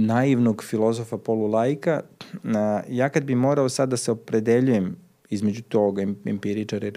naivnog 0.08 0.64
filozofa 0.64 1.18
polulajka, 1.18 2.00
a, 2.44 2.80
ja 2.88 3.08
kad 3.08 3.24
bi 3.24 3.34
morao 3.34 3.68
sad 3.68 3.88
da 3.88 3.96
se 3.96 4.12
opredeljujem 4.12 4.96
između 5.30 5.62
toga 5.62 6.02
empiričara 6.24 6.86
i 6.86 6.92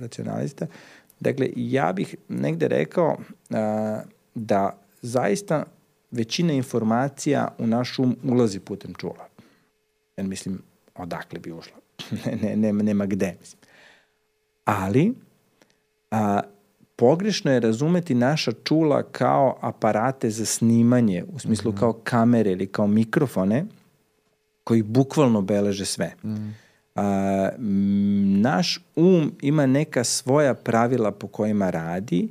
racionalista. 0.00 0.66
Dakle, 1.20 1.48
ja 1.56 1.92
bih 1.92 2.16
negde 2.28 2.68
rekao 2.68 3.16
a, 3.50 4.00
da 4.34 4.78
zaista 5.02 5.64
većina 6.10 6.52
informacija 6.52 7.54
u 7.58 7.66
naš 7.66 7.98
um 7.98 8.16
ulazi 8.24 8.60
putem 8.60 8.94
čula. 8.94 9.27
Jer 10.18 10.26
mislim, 10.26 10.62
odakle 10.94 11.38
bi 11.38 11.52
ušla? 11.52 11.76
ne, 12.42 12.56
ne, 12.56 12.72
nema 12.72 13.06
gde. 13.06 13.36
Mislim. 13.40 13.60
Ali, 14.64 15.14
a, 16.10 16.40
pogrešno 16.96 17.52
je 17.52 17.60
razumeti 17.60 18.14
naša 18.14 18.52
čula 18.64 19.02
kao 19.02 19.58
aparate 19.60 20.30
za 20.30 20.44
snimanje, 20.44 21.24
u 21.32 21.38
smislu 21.38 21.70
mm 21.70 21.74
-hmm. 21.74 21.78
kao 21.78 21.92
kamere 21.92 22.50
ili 22.50 22.66
kao 22.66 22.86
mikrofone, 22.86 23.64
koji 24.64 24.82
bukvalno 24.82 25.42
beleže 25.42 25.84
sve. 25.84 26.14
Mm. 26.24 26.54
A, 26.94 27.48
naš 28.40 28.80
um 28.96 29.32
ima 29.42 29.66
neka 29.66 30.04
svoja 30.04 30.54
pravila 30.54 31.10
po 31.10 31.28
kojima 31.28 31.70
radi, 31.70 32.28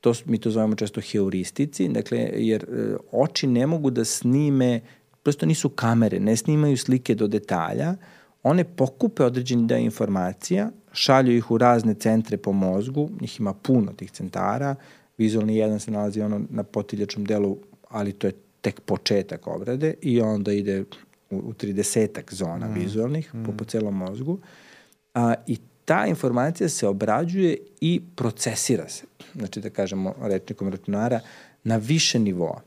to, 0.00 0.12
mi 0.24 0.38
to 0.38 0.50
zovemo 0.50 0.74
često 0.74 1.00
heuristici, 1.00 1.88
dakle, 1.88 2.30
jer 2.34 2.62
e, 2.62 2.96
oči 3.12 3.46
ne 3.46 3.66
mogu 3.66 3.90
da 3.90 4.04
snime, 4.04 4.80
prosto 5.22 5.46
nisu 5.46 5.68
kamere, 5.68 6.20
ne 6.20 6.36
snimaju 6.36 6.76
slike 6.76 7.14
do 7.14 7.26
detalja, 7.26 7.94
one 8.42 8.64
pokupe 8.64 9.24
određeni 9.24 9.66
deo 9.66 9.78
informacija, 9.78 10.70
šalju 10.92 11.36
ih 11.36 11.50
u 11.50 11.58
razne 11.58 11.94
centre 11.94 12.36
po 12.36 12.52
mozgu, 12.52 13.10
njih 13.20 13.40
ima 13.40 13.54
puno 13.54 13.92
tih 13.92 14.10
centara, 14.10 14.74
vizualni 15.18 15.56
jedan 15.56 15.80
se 15.80 15.90
nalazi 15.90 16.20
ono 16.20 16.40
na 16.50 16.62
potiljačnom 16.62 17.24
delu, 17.24 17.58
ali 17.88 18.12
to 18.12 18.26
je 18.26 18.32
tek 18.60 18.80
početak 18.80 19.46
obrade 19.46 19.94
i 20.02 20.20
onda 20.20 20.52
ide 20.52 20.80
u, 21.30 21.36
u 21.36 21.52
30 21.52 22.34
zona 22.34 22.68
mm. 22.68 22.74
vizualnih 22.74 23.34
mm. 23.34 23.44
Po, 23.44 23.52
po 23.52 23.64
celom 23.64 23.96
mozgu. 23.96 24.38
A, 25.14 25.34
I 25.46 25.58
ta 25.84 26.06
informacija 26.06 26.68
se 26.68 26.88
obrađuje 26.88 27.56
i 27.80 28.00
procesira 28.16 28.88
se, 28.88 29.04
znači 29.34 29.60
da 29.60 29.70
kažemo 29.70 30.14
rečnikom 30.20 30.68
računara, 30.68 31.20
na 31.64 31.76
više 31.76 32.18
nivoa. 32.18 32.60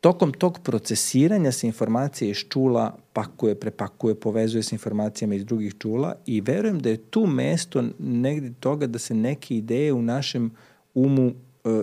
Tokom 0.00 0.32
tog 0.32 0.58
procesiranja 0.62 1.52
se 1.52 1.66
informacija 1.66 2.30
iz 2.30 2.36
čula 2.36 2.96
pakuje, 3.12 3.54
prepakuje, 3.54 4.14
povezuje 4.14 4.62
se 4.62 4.74
informacijama 4.74 5.34
iz 5.34 5.44
drugih 5.44 5.74
čula 5.78 6.14
i 6.26 6.40
verujem 6.40 6.78
da 6.78 6.90
je 6.90 6.96
tu 6.96 7.26
mesto 7.26 7.84
negde 7.98 8.52
toga 8.60 8.86
da 8.86 8.98
se 8.98 9.14
neke 9.14 9.56
ideje 9.56 9.92
u 9.92 10.02
našem 10.02 10.50
umu 10.94 11.32
e, 11.64 11.82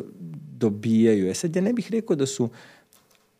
dobijaju. 0.57 1.29
E 1.29 1.33
sad 1.33 1.55
ja 1.55 1.61
ne 1.61 1.73
bih 1.73 1.91
rekao 1.91 2.15
da 2.15 2.25
su 2.25 2.49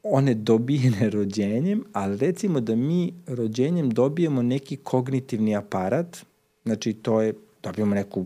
one 0.03 0.33
dobijene 0.33 1.09
rođenjem, 1.17 1.83
ali 1.93 2.17
recimo 2.17 2.59
da 2.59 2.75
mi 2.75 3.13
rođenjem 3.27 3.89
dobijemo 3.89 4.41
neki 4.41 4.75
kognitivni 4.75 5.55
aparat, 5.55 6.17
znači 6.65 6.93
to 6.93 7.21
je, 7.21 7.33
dobijemo 7.63 7.95
neku 7.95 8.25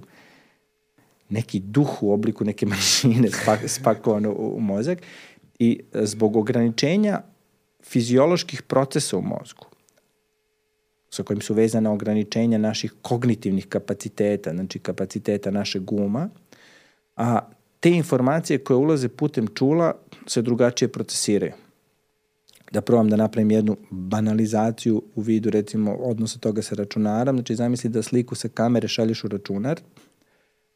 neki 1.30 1.60
duh 1.60 2.04
u 2.04 2.14
obliku 2.14 2.46
neke 2.46 2.66
mašine 2.76 3.32
spak, 3.32 3.60
spakovano 3.68 4.32
u, 4.32 4.56
u 4.56 4.60
mozak 4.60 5.00
i 5.62 5.80
zbog 5.94 6.36
ograničenja 6.36 7.22
fizioloških 7.84 8.62
procesa 8.62 9.18
u 9.18 9.22
mozgu 9.22 9.66
sa 11.10 11.24
kojim 11.24 11.42
su 11.42 11.54
vezana 11.54 11.92
ograničenja 11.92 12.58
naših 12.58 12.94
kognitivnih 13.02 13.68
kapaciteta, 13.68 14.52
znači 14.52 14.80
kapaciteta 14.80 15.52
našeg 15.52 15.84
guma, 15.84 16.30
a 17.16 17.40
te 17.80 17.90
informacije 17.90 18.60
koje 18.60 18.78
ulaze 18.78 19.10
putem 19.10 19.48
čula 19.48 19.94
se 20.28 20.42
drugačije 20.42 20.88
procesiraju. 20.88 21.54
Da 22.72 22.82
probam 22.82 23.10
da 23.10 23.16
napravim 23.16 23.52
jednu 23.52 23.78
banalizaciju 23.90 25.04
u 25.16 25.22
vidu 25.22 25.50
recimo 25.50 25.96
odnosa 25.96 26.40
toga 26.40 26.62
sa 26.62 26.76
računarom, 26.76 27.36
znači 27.36 27.56
zamisli 27.56 27.90
da 27.90 28.02
sliku 28.02 28.36
sa 28.36 28.48
kamere 28.48 28.88
šalješ 28.88 29.24
u 29.24 29.28
računar, 29.28 29.82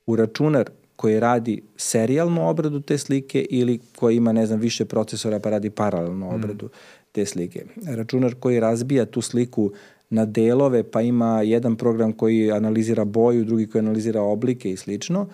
u 0.05 0.15
računar 0.15 0.69
koji 0.95 1.19
radi 1.19 1.61
serijalnu 1.77 2.49
obradu 2.49 2.81
te 2.81 2.97
slike 2.97 3.45
ili 3.49 3.79
koji 3.95 4.15
ima, 4.15 4.31
ne 4.31 4.45
znam, 4.45 4.59
više 4.59 4.85
procesora 4.85 5.39
pa 5.39 5.49
radi 5.49 5.69
paralelnu 5.69 6.25
mm. 6.25 6.35
obradu 6.35 6.65
mm. 6.65 6.69
te 7.11 7.25
slike. 7.25 7.65
Računar 7.85 8.35
koji 8.35 8.59
razbija 8.59 9.05
tu 9.05 9.21
sliku 9.21 9.71
na 10.09 10.25
delove 10.25 10.83
pa 10.83 11.01
ima 11.01 11.41
jedan 11.41 11.75
program 11.75 12.13
koji 12.13 12.51
analizira 12.51 13.05
boju, 13.05 13.43
drugi 13.43 13.67
koji 13.67 13.79
analizira 13.79 14.21
oblike 14.21 14.71
i 14.71 14.77
slično. 14.77 15.27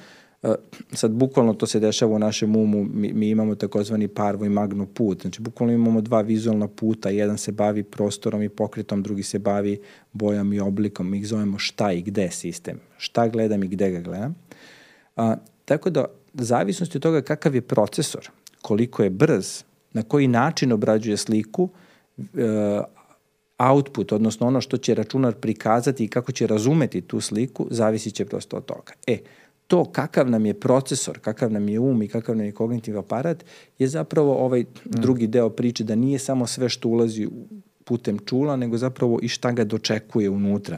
E, 0.44 0.54
sad, 0.94 1.12
bukvalno 1.12 1.54
to 1.54 1.68
se 1.68 1.80
dešava 1.80 2.16
u 2.16 2.20
našem 2.20 2.56
umu, 2.56 2.84
mi, 2.84 3.14
mi 3.14 3.30
imamo 3.30 3.56
takozvani 3.56 4.08
parvo 4.08 4.46
i 4.46 4.50
magno 4.50 4.86
put, 4.86 5.22
znači 5.22 5.42
bukvalno 5.42 5.74
imamo 5.74 6.02
dva 6.02 6.22
vizualna 6.22 6.68
puta, 6.68 7.10
jedan 7.10 7.38
se 7.38 7.52
bavi 7.52 7.84
prostorom 7.84 8.44
i 8.44 8.50
pokretom, 8.50 9.04
drugi 9.04 9.24
se 9.24 9.40
bavi 9.40 9.80
bojom 10.14 10.54
i 10.54 10.60
oblikom, 10.60 11.10
mi 11.10 11.18
ih 11.18 11.28
zovemo 11.28 11.58
šta 11.58 11.92
i 11.92 12.02
gde 12.02 12.32
sistem, 12.32 12.80
šta 12.98 13.28
gledam 13.28 13.64
i 13.64 13.68
gde 13.68 13.92
ga 13.92 14.00
gledam. 14.00 14.36
A, 15.16 15.36
tako 15.72 15.90
da, 15.90 16.06
zavisnosti 16.34 16.98
od 16.98 17.02
toga 17.02 17.22
kakav 17.22 17.56
je 17.56 17.62
procesor, 17.62 18.30
koliko 18.62 19.04
je 19.04 19.10
brz, 19.10 19.64
na 19.94 20.04
koji 20.04 20.28
način 20.28 20.72
obrađuje 20.72 21.18
sliku, 21.18 21.70
e, 22.18 22.82
output, 23.58 24.12
odnosno 24.12 24.48
ono 24.48 24.62
što 24.62 24.78
će 24.78 24.96
računar 24.96 25.34
prikazati 25.34 26.04
i 26.04 26.08
kako 26.08 26.32
će 26.32 26.48
razumeti 26.48 27.02
tu 27.02 27.22
sliku, 27.22 27.68
zavisit 27.72 28.14
će 28.14 28.26
prosto 28.26 28.58
od 28.58 28.66
toga. 28.66 28.94
E, 29.08 29.18
to 29.68 29.86
kakav 29.86 30.30
nam 30.30 30.46
je 30.46 30.60
procesor, 30.60 31.20
kakav 31.20 31.52
nam 31.52 31.70
je 31.70 31.80
um 31.80 32.02
i 32.02 32.08
kakav 32.08 32.36
nam 32.36 32.46
je 32.46 32.52
kognitiv 32.52 32.98
aparat 33.00 33.46
je 33.80 33.88
zapravo 33.88 34.36
ovaj 34.46 34.66
drugi 34.86 35.28
deo 35.28 35.50
priče 35.50 35.84
da 35.84 35.96
nije 35.96 36.20
samo 36.20 36.48
sve 36.48 36.70
što 36.70 36.90
ulazi 36.90 37.28
putem 37.84 38.20
čula, 38.20 38.56
nego 38.56 38.78
zapravo 38.78 39.20
i 39.22 39.28
šta 39.28 39.52
ga 39.52 39.64
dočekuje 39.64 40.30
unutra. 40.30 40.78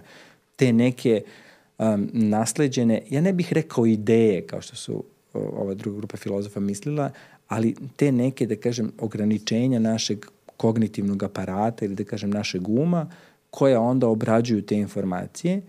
Te 0.56 0.74
neke 0.74 1.22
uh, 1.26 1.43
um, 1.78 2.10
nasleđene, 2.14 3.02
ja 3.10 3.22
ne 3.22 3.34
bih 3.34 3.54
rekao 3.54 3.86
ideje, 3.86 4.42
kao 4.42 4.62
što 4.62 4.76
su 4.76 5.04
ova 5.34 5.74
druga 5.74 5.98
grupa 5.98 6.18
filozofa 6.18 6.60
mislila, 6.60 7.12
ali 7.48 7.76
te 7.96 8.12
neke, 8.12 8.46
da 8.46 8.56
kažem, 8.56 8.92
ograničenja 9.00 9.80
našeg 9.80 10.26
kognitivnog 10.58 11.24
aparata 11.24 11.86
ili 11.86 11.96
da 11.96 12.04
kažem 12.04 12.30
našeg 12.30 12.70
uma, 12.70 13.10
koja 13.50 13.82
onda 13.82 14.08
obrađuju 14.08 14.62
te 14.62 14.76
informacije. 14.76 15.62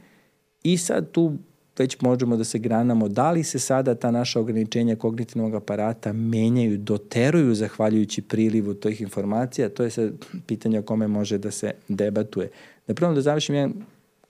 I 0.63 0.79
sad 0.79 1.11
tu 1.11 1.33
već 1.79 2.01
možemo 2.01 2.37
da 2.37 2.45
se 2.45 2.59
granamo 2.59 3.09
da 3.09 3.31
li 3.31 3.45
se 3.45 3.59
sada 3.59 3.95
ta 3.95 4.11
naša 4.11 4.41
ograničenja 4.41 4.97
kognitivnog 4.97 5.55
aparata 5.55 6.13
menjaju, 6.13 6.79
doteruju 6.79 7.55
zahvaljujući 7.55 8.23
prilivu 8.23 8.75
tih 8.75 9.01
informacija, 9.01 9.69
to 9.69 9.85
je 9.85 9.91
sad 9.91 10.13
pitanje 10.47 10.79
o 10.79 10.83
kome 10.83 11.07
može 11.07 11.39
da 11.39 11.51
se 11.51 11.73
debatuje. 11.89 12.51
Da 12.87 12.95
prvom 12.95 13.15
da 13.15 13.21
završim 13.21 13.55
jedan 13.55 13.73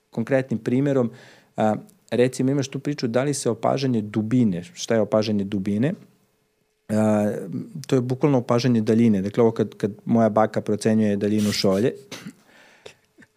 konkretnim 0.09 0.59
primerom, 0.59 1.11
A, 1.57 1.75
recimo 2.11 2.51
imaš 2.51 2.67
tu 2.67 2.79
priču 2.79 3.07
da 3.07 3.23
li 3.23 3.33
se 3.33 3.49
opažanje 3.49 4.01
dubine, 4.01 4.63
šta 4.63 4.95
je 4.95 5.01
opažanje 5.01 5.43
dubine, 5.43 5.93
a, 6.89 7.31
to 7.87 7.95
je 7.95 8.01
bukvalno 8.01 8.37
opažanje 8.37 8.81
daljine. 8.81 9.21
Dakle, 9.21 9.43
ovo 9.43 9.51
kad, 9.51 9.75
kad 9.75 9.91
moja 10.05 10.29
baka 10.29 10.61
procenjuje 10.61 11.17
daljinu 11.17 11.51
šolje, 11.51 11.93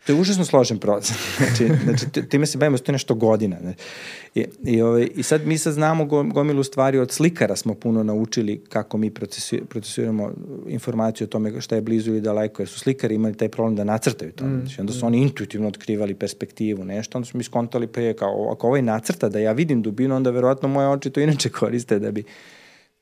to 0.08 0.12
je 0.12 0.20
užasno 0.20 0.44
složen 0.44 0.78
proces. 0.78 1.16
Znači, 1.38 1.68
znači 1.84 2.28
time 2.28 2.46
se 2.46 2.58
bavimo, 2.58 2.78
to 2.78 2.90
je 2.90 2.92
nešto 2.92 3.14
godina. 3.14 3.56
Ne? 3.62 3.74
I, 4.34 4.46
i, 4.64 4.82
ovaj, 4.82 5.08
I 5.14 5.22
sad 5.22 5.46
mi 5.46 5.58
sad 5.58 5.72
znamo 5.72 6.04
gomilu 6.04 6.62
stvari 6.62 6.98
od 6.98 7.12
slikara 7.12 7.56
smo 7.56 7.74
puno 7.74 8.02
naučili 8.02 8.64
kako 8.68 8.98
mi 8.98 9.10
procesiramo 9.68 10.30
informaciju 10.68 11.24
o 11.24 11.28
tome 11.28 11.60
šta 11.60 11.74
je 11.74 11.80
blizu 11.80 12.10
ili 12.10 12.20
daleko, 12.20 12.62
jer 12.62 12.68
su 12.68 12.78
slikari 12.78 13.14
imali 13.14 13.34
taj 13.34 13.48
problem 13.48 13.76
da 13.76 13.84
nacrtaju 13.84 14.32
to. 14.32 14.44
Mm. 14.44 14.60
Znači, 14.60 14.80
onda 14.80 14.92
su 14.92 15.04
mm. 15.04 15.06
oni 15.06 15.18
intuitivno 15.18 15.68
otkrivali 15.68 16.14
perspektivu, 16.14 16.84
nešto, 16.84 17.18
onda 17.18 17.26
smo 17.26 17.38
mi 17.38 17.44
skontali 17.44 17.86
pa 17.86 18.00
je 18.00 18.14
kao, 18.14 18.50
ako 18.52 18.66
ovaj 18.66 18.82
nacrta 18.82 19.28
da 19.28 19.38
ja 19.38 19.52
vidim 19.52 19.82
dubinu, 19.82 20.16
onda 20.16 20.30
verovatno 20.30 20.68
moje 20.68 20.88
oči 20.88 21.10
to 21.10 21.20
inače 21.20 21.48
koriste 21.60 21.98
da 21.98 22.10
bi 22.10 22.24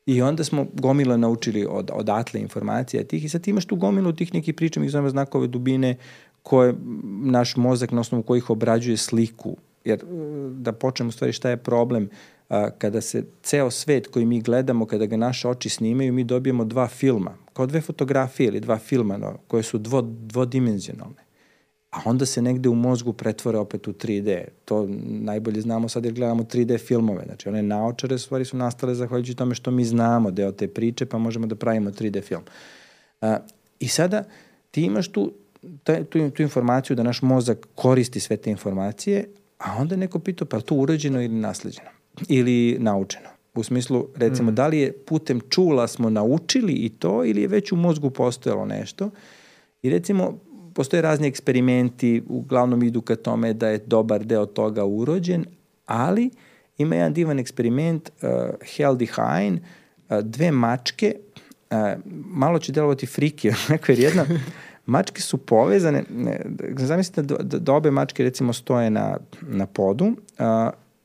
I 0.07 0.21
onda 0.21 0.43
smo 0.43 0.67
gomila 0.73 1.17
naučili 1.17 1.65
od, 1.69 1.89
odatle 1.93 2.39
informacija 2.39 3.03
tih 3.03 3.25
i 3.25 3.29
sad 3.29 3.47
imaš 3.47 3.65
tu 3.65 3.75
gomilu 3.75 4.13
tih 4.13 4.33
nekih 4.33 4.53
priča, 4.53 4.79
mi 4.79 4.89
zovemo 4.89 5.09
znakove 5.09 5.47
dubine, 5.47 5.95
koje 6.47 6.75
naš 7.23 7.55
mozak 7.55 7.91
na 7.91 8.01
osnovu 8.01 8.23
kojih 8.23 8.49
obrađuje 8.49 8.97
sliku. 8.97 9.57
Jer 9.83 10.03
da 10.51 10.71
počnemo 10.71 11.11
stvari 11.11 11.33
šta 11.33 11.49
je 11.49 11.57
problem, 11.57 12.09
a, 12.49 12.69
kada 12.69 13.01
se 13.01 13.23
ceo 13.43 13.71
svet 13.71 14.07
koji 14.07 14.25
mi 14.25 14.41
gledamo, 14.41 14.85
kada 14.85 15.05
ga 15.05 15.17
naše 15.17 15.47
oči 15.47 15.69
snimaju, 15.69 16.13
mi 16.13 16.23
dobijemo 16.23 16.65
dva 16.65 16.87
filma, 16.87 17.35
kao 17.53 17.65
dve 17.65 17.81
fotografije 17.81 18.47
ili 18.47 18.59
dva 18.59 18.77
filma 18.77 19.17
no, 19.17 19.37
koje 19.47 19.63
su 19.63 19.77
dvo, 19.77 20.01
dvodimenzionalne. 20.01 21.27
A 21.91 21.99
onda 22.05 22.25
se 22.25 22.41
negde 22.41 22.69
u 22.69 22.75
mozgu 22.75 23.13
pretvore 23.13 23.57
opet 23.57 23.87
u 23.87 23.93
3D. 23.93 24.43
To 24.65 24.87
najbolje 25.05 25.61
znamo 25.61 25.89
sad 25.89 26.05
jer 26.05 26.13
gledamo 26.13 26.43
3D 26.43 26.79
filmove. 26.79 27.23
Znači 27.25 27.49
one 27.49 27.63
naočare 27.63 28.17
stvari 28.17 28.45
su 28.45 28.57
nastale 28.57 28.95
zahvaljujući 28.95 29.35
tome 29.35 29.55
što 29.55 29.71
mi 29.71 29.85
znamo 29.85 30.31
deo 30.31 30.51
te 30.51 30.67
priče 30.67 31.05
pa 31.05 31.17
možemo 31.17 31.47
da 31.47 31.55
pravimo 31.55 31.89
3D 31.89 32.23
film. 32.23 32.43
A, 33.21 33.37
I 33.79 33.87
sada 33.87 34.23
ti 34.71 34.81
imaš 34.81 35.07
tu 35.07 35.33
ta, 35.83 36.03
tu, 36.03 36.29
tu 36.29 36.41
informaciju 36.41 36.95
da 36.95 37.03
naš 37.03 37.21
mozak 37.21 37.67
koristi 37.75 38.19
sve 38.19 38.37
te 38.37 38.51
informacije, 38.51 39.25
a 39.57 39.75
onda 39.79 39.95
neko 39.95 40.19
pita 40.19 40.45
pa 40.45 40.59
to 40.59 40.75
urađeno 40.75 41.21
ili 41.21 41.35
nasleđeno 41.35 41.89
ili 42.27 42.77
naučeno. 42.79 43.29
U 43.55 43.63
smislu, 43.63 44.07
recimo, 44.15 44.51
mm. 44.51 44.55
da 44.55 44.67
li 44.67 44.79
je 44.79 44.91
putem 44.91 45.41
čula 45.49 45.87
smo 45.87 46.09
naučili 46.09 46.73
i 46.73 46.89
to 46.89 47.25
ili 47.25 47.41
je 47.41 47.47
već 47.47 47.71
u 47.71 47.75
mozgu 47.75 48.09
postojalo 48.09 48.65
nešto. 48.65 49.09
I 49.81 49.89
recimo, 49.89 50.39
postoje 50.73 51.01
razni 51.01 51.27
eksperimenti, 51.27 52.23
uglavnom 52.29 52.83
idu 52.83 53.01
ka 53.01 53.15
tome 53.15 53.53
da 53.53 53.67
je 53.67 53.77
dobar 53.77 54.25
deo 54.25 54.45
toga 54.45 54.85
urođen, 54.85 55.45
ali 55.85 56.29
ima 56.77 56.95
jedan 56.95 57.13
divan 57.13 57.39
eksperiment, 57.39 58.09
uh, 58.09 58.29
Healthy 58.77 59.07
Hein, 59.15 59.59
uh, 60.09 60.19
dve 60.19 60.51
mačke, 60.51 61.15
uh, 61.71 61.77
malo 62.25 62.59
će 62.59 62.71
delovati 62.71 63.05
friki, 63.05 63.47
jer 63.87 63.99
jedna, 63.99 64.25
mačke 64.87 65.21
su 65.21 65.37
povezane, 65.37 66.03
ne, 66.09 66.39
zamislite 66.77 67.21
da, 67.21 67.35
da, 67.35 67.59
da 67.59 67.73
obe 67.73 67.91
mačke 67.91 68.23
recimo 68.23 68.53
stoje 68.53 68.89
na, 68.89 69.17
na 69.41 69.65
podu 69.65 70.05
uh, 70.05 70.15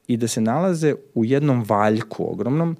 i 0.06 0.16
da 0.16 0.28
se 0.28 0.40
nalaze 0.40 0.94
u 1.14 1.24
jednom 1.24 1.64
valjku 1.68 2.32
ogromnom, 2.32 2.76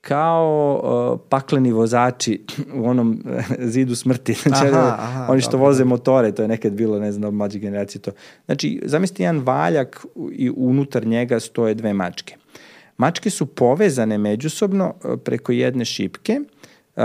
kao 0.00 0.80
uh, 0.82 1.20
pakleni 1.28 1.72
vozači 1.72 2.44
u 2.74 2.88
onom 2.88 3.22
zidu 3.74 3.96
smrti. 3.96 4.32
Znači, 4.32 4.66
aha, 4.66 4.96
aha, 4.98 5.26
oni 5.28 5.40
što 5.40 5.50
dobro. 5.50 5.66
voze 5.66 5.84
motore, 5.84 6.32
to 6.32 6.42
je 6.42 6.48
nekad 6.48 6.72
bilo, 6.72 6.98
ne 6.98 7.12
znam, 7.12 7.34
mlađe 7.34 7.58
generacije 7.58 8.02
to. 8.02 8.10
Znači, 8.46 8.82
zamislite 8.84 9.22
jedan 9.22 9.38
valjak 9.38 10.06
i 10.32 10.50
unutar 10.56 11.06
njega 11.06 11.40
stoje 11.40 11.74
dve 11.74 11.92
mačke. 11.92 12.36
Mačke 12.96 13.30
su 13.30 13.46
povezane 13.46 14.18
međusobno 14.18 14.94
preko 15.24 15.52
jedne 15.52 15.84
šipke, 15.84 16.40
uh, 16.96 17.02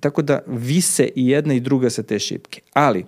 tako 0.00 0.22
da 0.22 0.40
vise 0.46 1.08
i 1.14 1.28
jedna 1.28 1.54
i 1.54 1.60
druga 1.60 1.90
sa 1.90 2.02
te 2.02 2.18
šipke. 2.18 2.60
Ali, 2.72 3.04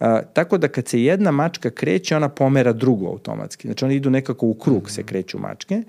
a, 0.00 0.22
tako 0.22 0.58
da 0.58 0.68
kad 0.68 0.88
se 0.88 1.02
jedna 1.02 1.30
mačka 1.30 1.70
kreće, 1.70 2.16
ona 2.16 2.28
pomera 2.28 2.72
drugu 2.72 3.06
automatski. 3.06 3.68
Znači, 3.68 3.84
oni 3.84 3.94
idu 3.94 4.10
nekako 4.10 4.46
u 4.46 4.54
krug, 4.54 4.90
se 4.90 5.02
kreću 5.02 5.38
mačke, 5.38 5.82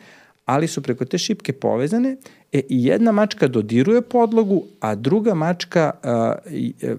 ali 0.45 0.67
su 0.67 0.81
preko 0.81 1.05
te 1.05 1.17
šipke 1.17 1.53
povezane 1.53 2.17
e, 2.51 2.61
i 2.69 2.85
jedna 2.85 3.11
mačka 3.11 3.47
dodiruje 3.47 4.01
podlogu, 4.01 4.63
a 4.79 4.95
druga 4.95 5.33
mačka 5.33 5.91
a, 6.03 6.35
i, 6.49 6.73
a, 6.83 6.95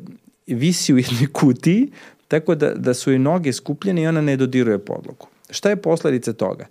visi 0.47 0.95
u 0.95 0.99
jednoj 0.99 1.27
kutiji, 1.33 1.89
tako 2.29 2.55
da, 2.55 2.75
da 2.75 2.95
su 2.95 3.13
i 3.13 3.19
noge 3.19 3.53
skupljene 3.53 4.03
i 4.03 4.07
ona 4.07 4.21
ne 4.21 4.37
dodiruje 4.37 4.79
podlogu. 4.79 5.27
Šta 5.51 5.71
je 5.71 5.77
posledica 5.77 6.33
toga? 6.33 6.67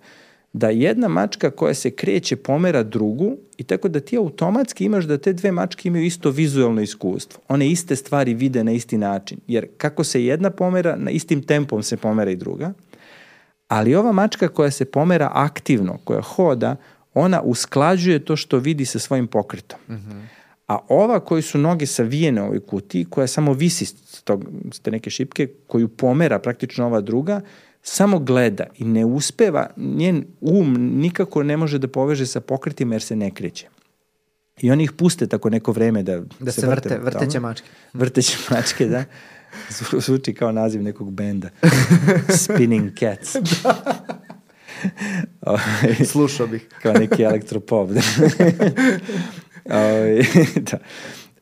Da 0.58 0.68
jedna 0.68 1.08
mačka 1.08 1.50
koja 1.50 1.74
se 1.74 1.90
kreće 1.90 2.36
pomera 2.36 2.82
drugu 2.82 3.36
i 3.56 3.64
tako 3.64 3.88
da 3.88 4.00
ti 4.00 4.16
automatski 4.16 4.84
imaš 4.84 5.04
da 5.04 5.18
te 5.18 5.32
dve 5.32 5.52
mačke 5.52 5.88
imaju 5.88 6.04
isto 6.04 6.30
vizualno 6.30 6.80
iskustvo. 6.82 7.40
One 7.48 7.68
iste 7.68 7.96
stvari 7.96 8.34
vide 8.34 8.64
na 8.64 8.72
isti 8.72 8.98
način. 8.98 9.38
Jer 9.46 9.68
kako 9.76 10.04
se 10.04 10.24
jedna 10.24 10.50
pomera, 10.50 10.96
na 10.96 11.10
istim 11.10 11.42
tempom 11.42 11.82
se 11.82 11.96
pomera 11.96 12.30
i 12.30 12.36
druga. 12.36 12.72
Ali 13.68 13.94
ova 13.94 14.12
mačka 14.12 14.48
koja 14.48 14.70
se 14.70 14.84
pomera 14.84 15.30
aktivno, 15.34 15.98
koja 16.04 16.20
hoda, 16.20 16.76
ona 17.14 17.42
usklađuje 17.42 18.24
to 18.24 18.36
što 18.36 18.58
vidi 18.58 18.84
sa 18.84 18.98
svojim 18.98 19.26
pokretom. 19.26 19.78
Mm 19.88 19.94
-hmm. 19.94 20.22
A 20.66 20.78
ova 20.88 21.20
koji 21.20 21.42
su 21.42 21.58
noge 21.58 21.86
savijene 21.86 22.42
u 22.42 22.44
ovoj 22.44 22.60
kutiji, 22.60 23.04
koja 23.04 23.26
samo 23.26 23.52
visi 23.52 23.84
s, 23.86 24.22
tog, 24.22 24.44
s 24.72 24.80
te 24.80 24.90
neke 24.90 25.10
šipke, 25.10 25.48
koju 25.66 25.88
pomera 25.88 26.38
praktično 26.38 26.86
ova 26.86 27.00
druga, 27.00 27.40
samo 27.88 28.18
gleda 28.18 28.64
i 28.76 28.84
ne 28.84 29.04
uspeva, 29.04 29.70
njen 29.76 30.24
um 30.40 30.74
nikako 30.74 31.42
ne 31.42 31.56
može 31.56 31.78
da 31.78 31.88
poveže 31.88 32.26
sa 32.26 32.40
pokretima 32.40 32.94
jer 32.94 33.02
se 33.02 33.16
ne 33.16 33.30
kreće. 33.30 33.68
I 34.60 34.70
oni 34.70 34.84
ih 34.84 34.92
puste 34.92 35.26
tako 35.26 35.50
neko 35.50 35.72
vreme 35.72 36.02
da, 36.02 36.20
da 36.40 36.52
se, 36.52 36.60
se 36.60 36.66
vrte, 36.66 36.88
vrte 36.88 37.04
vrteće 37.04 37.40
mačke. 37.40 37.68
Vrteće 37.92 38.38
mačke, 38.50 38.86
da. 38.86 39.04
Zvuči 39.98 40.34
kao 40.34 40.52
naziv 40.52 40.82
nekog 40.82 41.12
benda. 41.12 41.48
Spinning 42.44 42.98
Cats. 42.98 43.36
da. 43.62 45.58
Slušao 46.04 46.46
bih. 46.46 46.68
kao 46.82 46.92
neki 46.92 47.22
elektropop. 47.22 47.90
Da. 47.90 48.00
da. 50.60 50.78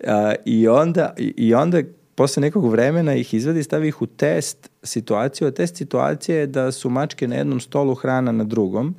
A, 0.07 0.35
I 0.45 0.69
onda, 0.69 1.15
i 1.19 1.55
onda 1.55 1.83
posle 2.15 2.41
nekog 2.41 2.71
vremena 2.71 3.15
ih 3.15 3.35
izvedi 3.35 3.61
i 3.61 3.63
stavi 3.63 3.89
ih 3.89 4.03
u 4.03 4.07
test 4.07 4.71
situaciju, 4.87 5.49
a 5.49 5.51
test 5.51 5.77
situacije 5.77 6.39
je 6.39 6.47
da 6.47 6.73
su 6.73 6.91
mačke 6.91 7.29
na 7.29 7.37
jednom 7.37 7.61
stolu, 7.61 7.95
hrana 7.95 8.33
na 8.33 8.45
drugom 8.45 8.95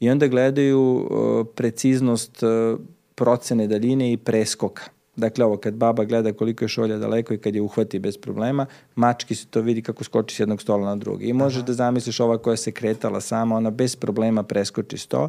i 0.00 0.10
onda 0.10 0.26
gledaju 0.26 0.80
uh, 0.80 1.46
preciznost 1.54 2.42
uh, 2.42 2.80
procene 3.14 3.66
daljine 3.66 4.12
i 4.12 4.16
preskoka. 4.16 4.82
Dakle, 5.16 5.44
ovo 5.44 5.56
kad 5.56 5.74
baba 5.74 6.04
gleda 6.04 6.32
koliko 6.32 6.64
je 6.64 6.68
šolja 6.68 6.96
daleko 6.96 7.34
i 7.34 7.38
kad 7.38 7.54
je 7.54 7.62
uhvati 7.62 7.98
bez 7.98 8.16
problema, 8.18 8.66
mački 8.94 9.34
se 9.34 9.46
to 9.46 9.60
vidi 9.60 9.82
kako 9.82 10.04
skoči 10.04 10.36
s 10.36 10.40
jednog 10.40 10.62
stola 10.62 10.86
na 10.86 10.96
drugi. 10.96 11.26
I 11.26 11.32
možeš 11.32 11.58
Aha. 11.58 11.66
da 11.66 11.72
zamisliš 11.72 12.20
ova 12.20 12.38
koja 12.38 12.56
se 12.56 12.72
kretala 12.72 13.20
sama, 13.20 13.56
ona 13.56 13.70
bez 13.70 13.96
problema 13.96 14.42
preskoči 14.42 14.98
sto, 14.98 15.28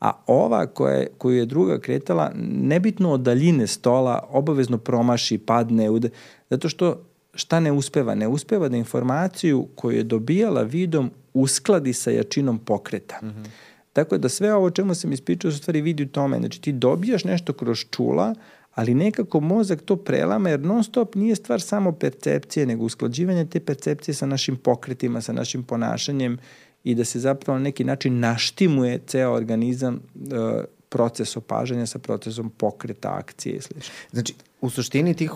a 0.00 0.12
ova 0.26 0.66
koja 0.66 1.06
koju 1.18 1.36
je 1.36 1.46
druga 1.46 1.78
kretala, 1.78 2.32
nebitno 2.62 3.12
od 3.12 3.20
daljine 3.20 3.66
stola, 3.66 4.28
obavezno 4.30 4.78
promaši, 4.78 5.38
padne, 5.38 5.90
ude, 5.90 6.10
zato 6.50 6.68
što 6.68 7.07
šta 7.38 7.60
ne 7.60 7.72
uspeva? 7.72 8.14
Ne 8.14 8.28
uspeva 8.28 8.68
da 8.68 8.76
informaciju 8.76 9.68
koju 9.74 9.96
je 9.96 10.02
dobijala 10.02 10.62
vidom 10.62 11.10
uskladi 11.34 11.92
sa 11.92 12.10
jačinom 12.10 12.58
pokreta. 12.58 13.18
Mm 13.22 13.26
-hmm. 13.26 13.46
Tako 13.92 14.18
da 14.18 14.28
sve 14.28 14.54
ovo 14.54 14.70
čemu 14.70 14.94
sam 14.94 15.12
ispričao 15.12 15.50
su 15.50 15.58
stvari 15.58 15.80
vidi 15.80 16.02
u 16.02 16.08
tome. 16.08 16.38
Znači 16.38 16.60
ti 16.60 16.72
dobijaš 16.72 17.24
nešto 17.24 17.52
kroz 17.52 17.78
čula, 17.90 18.34
ali 18.74 18.94
nekako 18.94 19.40
mozak 19.40 19.82
to 19.82 19.96
prelama 19.96 20.50
jer 20.50 20.60
non 20.60 20.84
stop 20.84 21.14
nije 21.14 21.36
stvar 21.36 21.60
samo 21.60 21.92
percepcije, 21.92 22.66
nego 22.66 22.84
usklađivanje 22.84 23.46
te 23.46 23.60
percepcije 23.60 24.14
sa 24.14 24.26
našim 24.26 24.56
pokretima, 24.56 25.20
sa 25.20 25.32
našim 25.32 25.62
ponašanjem 25.62 26.38
i 26.84 26.94
da 26.94 27.04
se 27.04 27.20
zapravo 27.20 27.58
na 27.58 27.62
neki 27.62 27.84
način 27.84 28.18
naštimuje 28.20 29.00
ceo 29.06 29.32
organizam 29.32 29.94
uh, 29.94 30.64
proces 30.88 31.36
opažanja 31.36 31.86
sa 31.86 31.98
procesom 31.98 32.50
pokreta, 32.50 33.14
akcije 33.14 33.56
i 33.56 33.60
sl. 33.60 33.74
Znači, 34.12 34.34
u 34.60 34.70
suštini 34.70 35.14
ti 35.14 35.28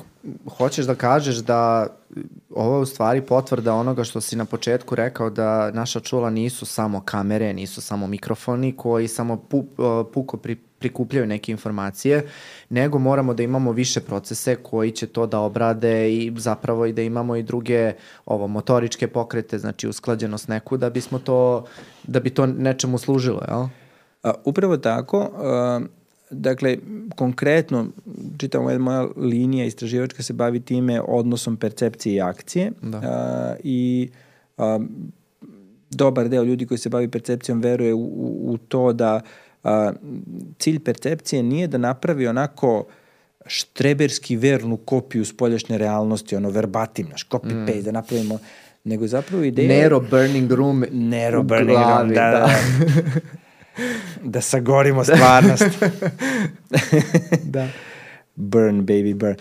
hoćeš 0.57 0.87
da 0.87 0.95
kažeš 0.95 1.37
da 1.37 1.87
ovo 2.51 2.77
je 2.77 2.83
u 2.83 2.87
stvari 2.87 3.21
potvrda 3.21 3.75
onoga 3.75 4.05
što 4.05 4.21
si 4.21 4.37
na 4.37 4.45
početku 4.45 4.95
rekao 4.95 5.31
da 5.31 5.71
naša 5.71 6.01
čula 6.01 6.31
nisu 6.31 6.67
samo 6.67 7.01
kamere, 7.01 7.53
nisu 7.53 7.81
samo 7.81 8.07
mikrofoni 8.07 8.77
koji 8.77 9.09
samo 9.09 9.37
pu, 9.37 9.65
puko 10.15 10.37
pri, 10.37 10.57
prikupljaju 10.79 11.27
neke 11.27 11.53
informacije, 11.53 12.27
nego 12.69 12.99
moramo 12.99 13.35
da 13.35 13.43
imamo 13.43 13.73
više 13.73 14.01
procese 14.01 14.57
koji 14.57 14.91
će 14.91 15.07
to 15.07 15.27
da 15.27 15.39
obrade 15.39 16.13
i 16.15 16.33
zapravo 16.37 16.87
i 16.87 16.93
da 16.93 17.03
imamo 17.03 17.37
i 17.37 17.43
druge 17.43 17.93
ovo 18.27 18.47
motoričke 18.47 19.09
pokrete, 19.09 19.59
znači 19.59 19.89
usklađenost 19.89 20.49
neku 20.49 20.77
da 20.77 20.91
bismo 20.91 21.19
to 21.19 21.65
da 22.03 22.21
bi 22.21 22.31
to 22.31 22.47
nečemu 22.47 22.99
služilo, 22.99 23.43
jel? 23.49 23.67
A, 24.23 24.33
upravo 24.45 24.77
tako, 24.77 25.31
a, 25.35 25.81
dakle, 26.33 26.77
konkretno, 27.17 27.87
čitamo 28.39 28.71
jedna 28.71 28.85
moja 28.85 29.09
linija 29.17 29.65
istraživačka 29.65 30.23
se 30.23 30.33
bavi 30.33 30.61
time 30.61 31.01
odnosom 31.01 31.57
percepcije 31.57 32.15
i 32.15 32.21
akcije 32.21 32.73
da. 32.83 32.99
a, 32.99 33.55
i 33.65 34.09
a, 34.59 34.79
dobar 35.91 36.29
deo 36.29 36.43
ljudi 36.43 36.67
koji 36.67 36.79
se 36.79 36.89
bavi 36.89 37.09
percepcijom 37.09 37.61
veruje 37.61 37.95
u, 37.95 38.01
u, 38.01 38.53
u 38.53 38.59
to 38.59 38.93
da 38.93 39.21
a, 39.65 39.93
cilj 40.59 40.81
percepcije 40.81 41.43
nije 41.43 41.67
da 41.67 41.79
napravi 41.79 42.27
onako 42.27 42.85
štreberski 43.47 44.37
vernu 44.37 44.77
kopiju 44.77 45.25
spoljašnje 45.25 45.79
realnosti, 45.79 46.37
ono 46.37 46.51
verbatim, 46.51 47.07
naš 47.11 47.29
copy-paste, 47.29 47.81
mm. 47.81 47.83
da 47.83 47.93
napravimo 47.93 48.39
nego 48.85 49.07
zapravo 49.07 49.45
ideja... 49.45 49.69
Nero 49.69 50.01
burning 50.01 50.53
room 50.53 50.85
Nero 50.91 51.43
burning 51.43 51.79
glavi, 51.79 52.15
room, 52.15 52.15
da, 52.15 52.31
da. 52.31 52.39
da. 52.39 53.21
da 54.23 54.41
sagorimo 54.41 55.05
stvarnost. 55.05 55.65
da. 57.55 57.69
Burn, 58.35 58.87
baby, 58.87 59.15
burn. 59.15 59.37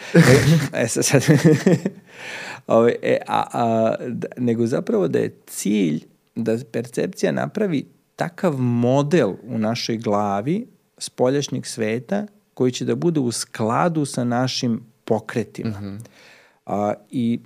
E, 0.73 0.87
sad, 0.87 1.05
sad 1.05 1.23
Ove, 2.67 2.95
e, 3.01 3.17
a, 3.27 3.43
a, 3.53 3.95
da, 4.07 4.27
nego 4.37 4.67
zapravo 4.67 5.07
da 5.07 5.19
je 5.19 5.35
cilj 5.47 6.03
da 6.35 6.57
percepcija 6.71 7.31
napravi 7.31 7.85
takav 8.15 8.57
model 8.59 9.33
u 9.43 9.57
našoj 9.57 9.97
glavi 9.97 10.67
spoljašnjeg 10.97 11.65
sveta 11.65 12.27
koji 12.53 12.71
će 12.71 12.85
da 12.85 12.95
bude 12.95 13.19
u 13.19 13.31
skladu 13.31 14.05
sa 14.05 14.23
našim 14.23 14.81
pokretima. 15.05 15.79
Mm 15.81 15.83
-hmm. 15.83 15.99
a, 16.65 16.93
I 17.11 17.39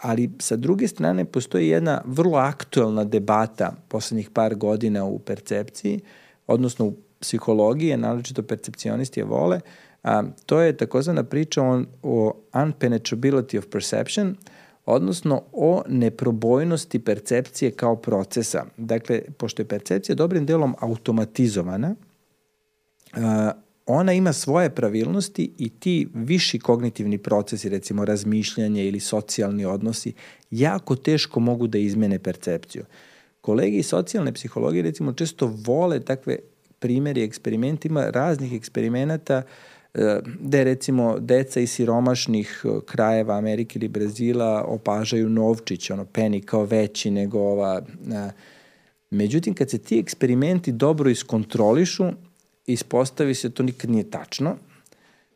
ali 0.00 0.30
sa 0.38 0.56
druge 0.56 0.88
strane 0.88 1.24
postoji 1.24 1.68
jedna 1.68 2.00
vrlo 2.04 2.38
aktuelna 2.38 3.04
debata 3.04 3.72
poslednjih 3.88 4.30
par 4.30 4.54
godina 4.54 5.04
u 5.04 5.18
percepciji, 5.18 6.00
odnosno 6.46 6.86
u 6.86 6.94
psihologiji, 7.20 7.96
naročito 7.96 8.42
percepcionisti 8.42 9.20
je 9.20 9.24
vole, 9.24 9.60
a, 10.02 10.22
to 10.46 10.60
je 10.60 10.76
takozvana 10.76 11.22
priča 11.22 11.62
o, 11.62 11.82
o 12.02 12.32
unpenetrability 12.52 13.58
of 13.58 13.66
perception, 13.70 14.36
odnosno 14.86 15.42
o 15.52 15.82
neprobojnosti 15.88 16.98
percepcije 16.98 17.70
kao 17.70 17.96
procesa. 17.96 18.64
Dakle, 18.76 19.22
pošto 19.38 19.62
je 19.62 19.68
percepcija 19.68 20.16
dobrim 20.16 20.46
delom 20.46 20.74
automatizovana, 20.80 21.94
a, 23.12 23.52
ona 23.88 24.12
ima 24.12 24.32
svoje 24.32 24.70
pravilnosti 24.70 25.50
i 25.58 25.68
ti 25.68 26.08
viši 26.14 26.58
kognitivni 26.58 27.18
procesi, 27.18 27.68
recimo 27.68 28.04
razmišljanje 28.04 28.84
ili 28.84 29.00
socijalni 29.00 29.64
odnosi, 29.64 30.12
jako 30.50 30.96
teško 30.96 31.40
mogu 31.40 31.66
da 31.66 31.78
izmene 31.78 32.18
percepciju. 32.18 32.84
Kolegi 33.40 33.76
iz 33.76 33.86
socijalne 33.86 34.32
psihologije 34.32 34.82
recimo 34.82 35.12
često 35.12 35.54
vole 35.66 36.00
takve 36.00 36.38
primjeri 36.78 37.22
eksperimentima 37.22 38.10
raznih 38.10 38.52
eksperimenata 38.52 39.42
gde 40.40 40.64
recimo 40.64 41.18
deca 41.18 41.60
iz 41.60 41.70
siromašnih 41.70 42.64
krajeva 42.86 43.36
Amerike 43.36 43.78
ili 43.78 43.88
Brazila 43.88 44.64
opažaju 44.64 45.28
novčić, 45.28 45.90
ono 45.90 46.04
peni 46.04 46.40
kao 46.40 46.64
veći 46.64 47.10
nego 47.10 47.38
ova... 47.38 47.82
Međutim, 49.10 49.54
kad 49.54 49.70
se 49.70 49.78
ti 49.78 49.98
eksperimenti 49.98 50.72
dobro 50.72 51.10
iskontrolišu, 51.10 52.12
ispostavi 52.72 53.34
se 53.34 53.50
to 53.50 53.62
nikad 53.62 53.90
nije 53.90 54.10
tačno. 54.10 54.56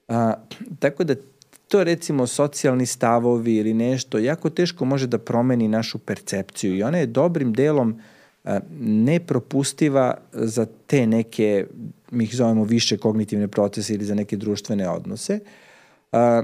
A, 0.09 0.35
tako 0.79 1.05
da 1.05 1.15
to 1.69 1.85
recimo 1.85 2.27
socijalni 2.27 2.87
stavovi 2.87 3.57
ili 3.57 3.75
nešto 3.75 4.19
jako 4.19 4.51
teško 4.51 4.85
može 4.85 5.07
da 5.07 5.19
promeni 5.19 5.69
našu 5.69 5.99
percepciju 5.99 6.77
i 6.77 6.83
ona 6.83 6.99
je 6.99 7.07
dobrim 7.07 7.53
delom 7.53 8.01
a, 8.45 8.61
nepropustiva 8.81 10.15
za 10.33 10.67
te 10.87 11.07
neke, 11.07 11.67
mi 12.11 12.25
ih 12.25 12.37
zovemo 12.37 12.65
više 12.65 12.99
kognitivne 12.99 13.49
procese 13.49 13.95
ili 13.95 14.05
za 14.05 14.15
neke 14.15 14.37
društvene 14.37 14.89
odnose. 14.89 15.41
A, 16.13 16.43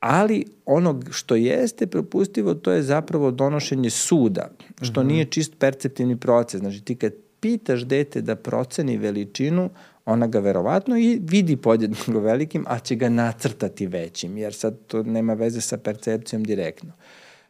ali 0.00 0.44
onog 0.66 1.08
što 1.10 1.34
jeste 1.34 1.86
propustivo 1.86 2.54
to 2.54 2.72
je 2.72 2.82
zapravo 2.82 3.30
donošenje 3.30 3.90
suda, 3.90 4.50
što 4.82 5.00
mm 5.00 5.04
-hmm. 5.04 5.08
nije 5.08 5.24
čist 5.24 5.52
perceptivni 5.58 6.16
proces. 6.16 6.60
Znači 6.60 6.80
ti 6.80 6.94
kad 6.94 7.12
pitaš 7.44 7.82
dete 7.84 8.20
da 8.20 8.36
proceni 8.36 8.96
veličinu, 8.96 9.70
ona 10.04 10.26
ga 10.26 10.40
verovatno 10.40 10.96
i 10.98 11.18
vidi 11.22 11.56
podjednako 11.56 12.20
velikim, 12.20 12.64
a 12.68 12.78
će 12.78 12.94
ga 12.94 13.08
nacrtati 13.08 13.86
većim, 13.86 14.36
jer 14.38 14.54
sad 14.54 14.78
to 14.86 15.02
nema 15.02 15.34
veze 15.34 15.60
sa 15.60 15.76
percepcijom 15.78 16.44
direktno. 16.44 16.92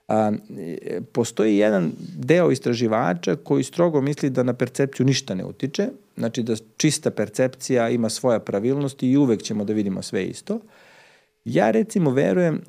A, 0.09 0.33
postoji 1.13 1.57
jedan 1.57 1.93
deo 2.17 2.51
istraživača 2.51 3.37
koji 3.37 3.65
strogo 3.65 4.01
misli 4.01 4.31
da 4.31 4.43
na 4.43 4.55
percepciju 4.55 5.07
ništa 5.07 5.35
ne 5.35 5.45
utiče, 5.45 5.89
znači 6.17 6.43
da 6.43 6.57
čista 6.77 7.11
percepcija 7.11 7.89
ima 7.89 8.11
svoja 8.11 8.39
pravilnosti 8.39 9.11
i 9.11 9.17
uvek 9.17 9.43
ćemo 9.43 9.65
da 9.65 9.73
vidimo 9.73 10.03
sve 10.03 10.25
isto. 10.25 10.61
Ja 11.45 11.71
recimo 11.71 12.11
verujem 12.11 12.63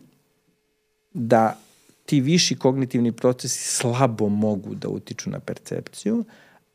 da 1.13 1.57
ti 2.05 2.21
viši 2.21 2.55
kognitivni 2.55 3.11
procesi 3.11 3.63
slabo 3.63 4.29
mogu 4.29 4.75
da 4.75 4.89
utiču 4.89 5.29
na 5.29 5.39
percepciju, 5.39 6.23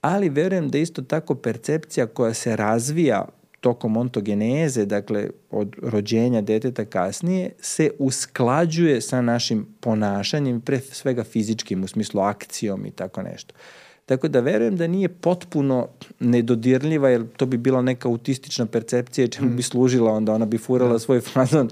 ali 0.00 0.28
verujem 0.28 0.68
da 0.68 0.78
isto 0.78 1.02
tako 1.02 1.34
percepcija 1.34 2.06
koja 2.06 2.34
se 2.34 2.56
razvija 2.56 3.28
tokom 3.60 3.96
ontogeneze, 3.96 4.86
dakle 4.86 5.30
od 5.50 5.76
rođenja 5.82 6.40
deteta 6.40 6.84
kasnije, 6.84 7.50
se 7.60 7.90
usklađuje 7.98 9.00
sa 9.00 9.20
našim 9.20 9.66
ponašanjem, 9.80 10.60
pre 10.60 10.80
svega 10.80 11.24
fizičkim, 11.24 11.84
u 11.84 11.88
smislu 11.88 12.20
akcijom 12.20 12.86
i 12.86 12.90
tako 12.90 13.22
nešto. 13.22 13.54
Tako 14.10 14.28
da 14.28 14.40
verujem 14.40 14.76
da 14.76 14.86
nije 14.86 15.08
potpuno 15.08 15.88
nedodirljiva, 16.20 17.08
jer 17.08 17.26
to 17.36 17.46
bi 17.46 17.56
bila 17.56 17.82
neka 17.82 18.08
autistična 18.08 18.66
percepcija 18.66 19.28
čemu 19.28 19.48
bi 19.48 19.60
mm. 19.60 19.62
služila, 19.62 20.12
onda 20.12 20.34
ona 20.34 20.46
bi 20.46 20.58
furala 20.58 20.92
da. 20.92 20.98
svoj 20.98 21.20
fazon, 21.20 21.70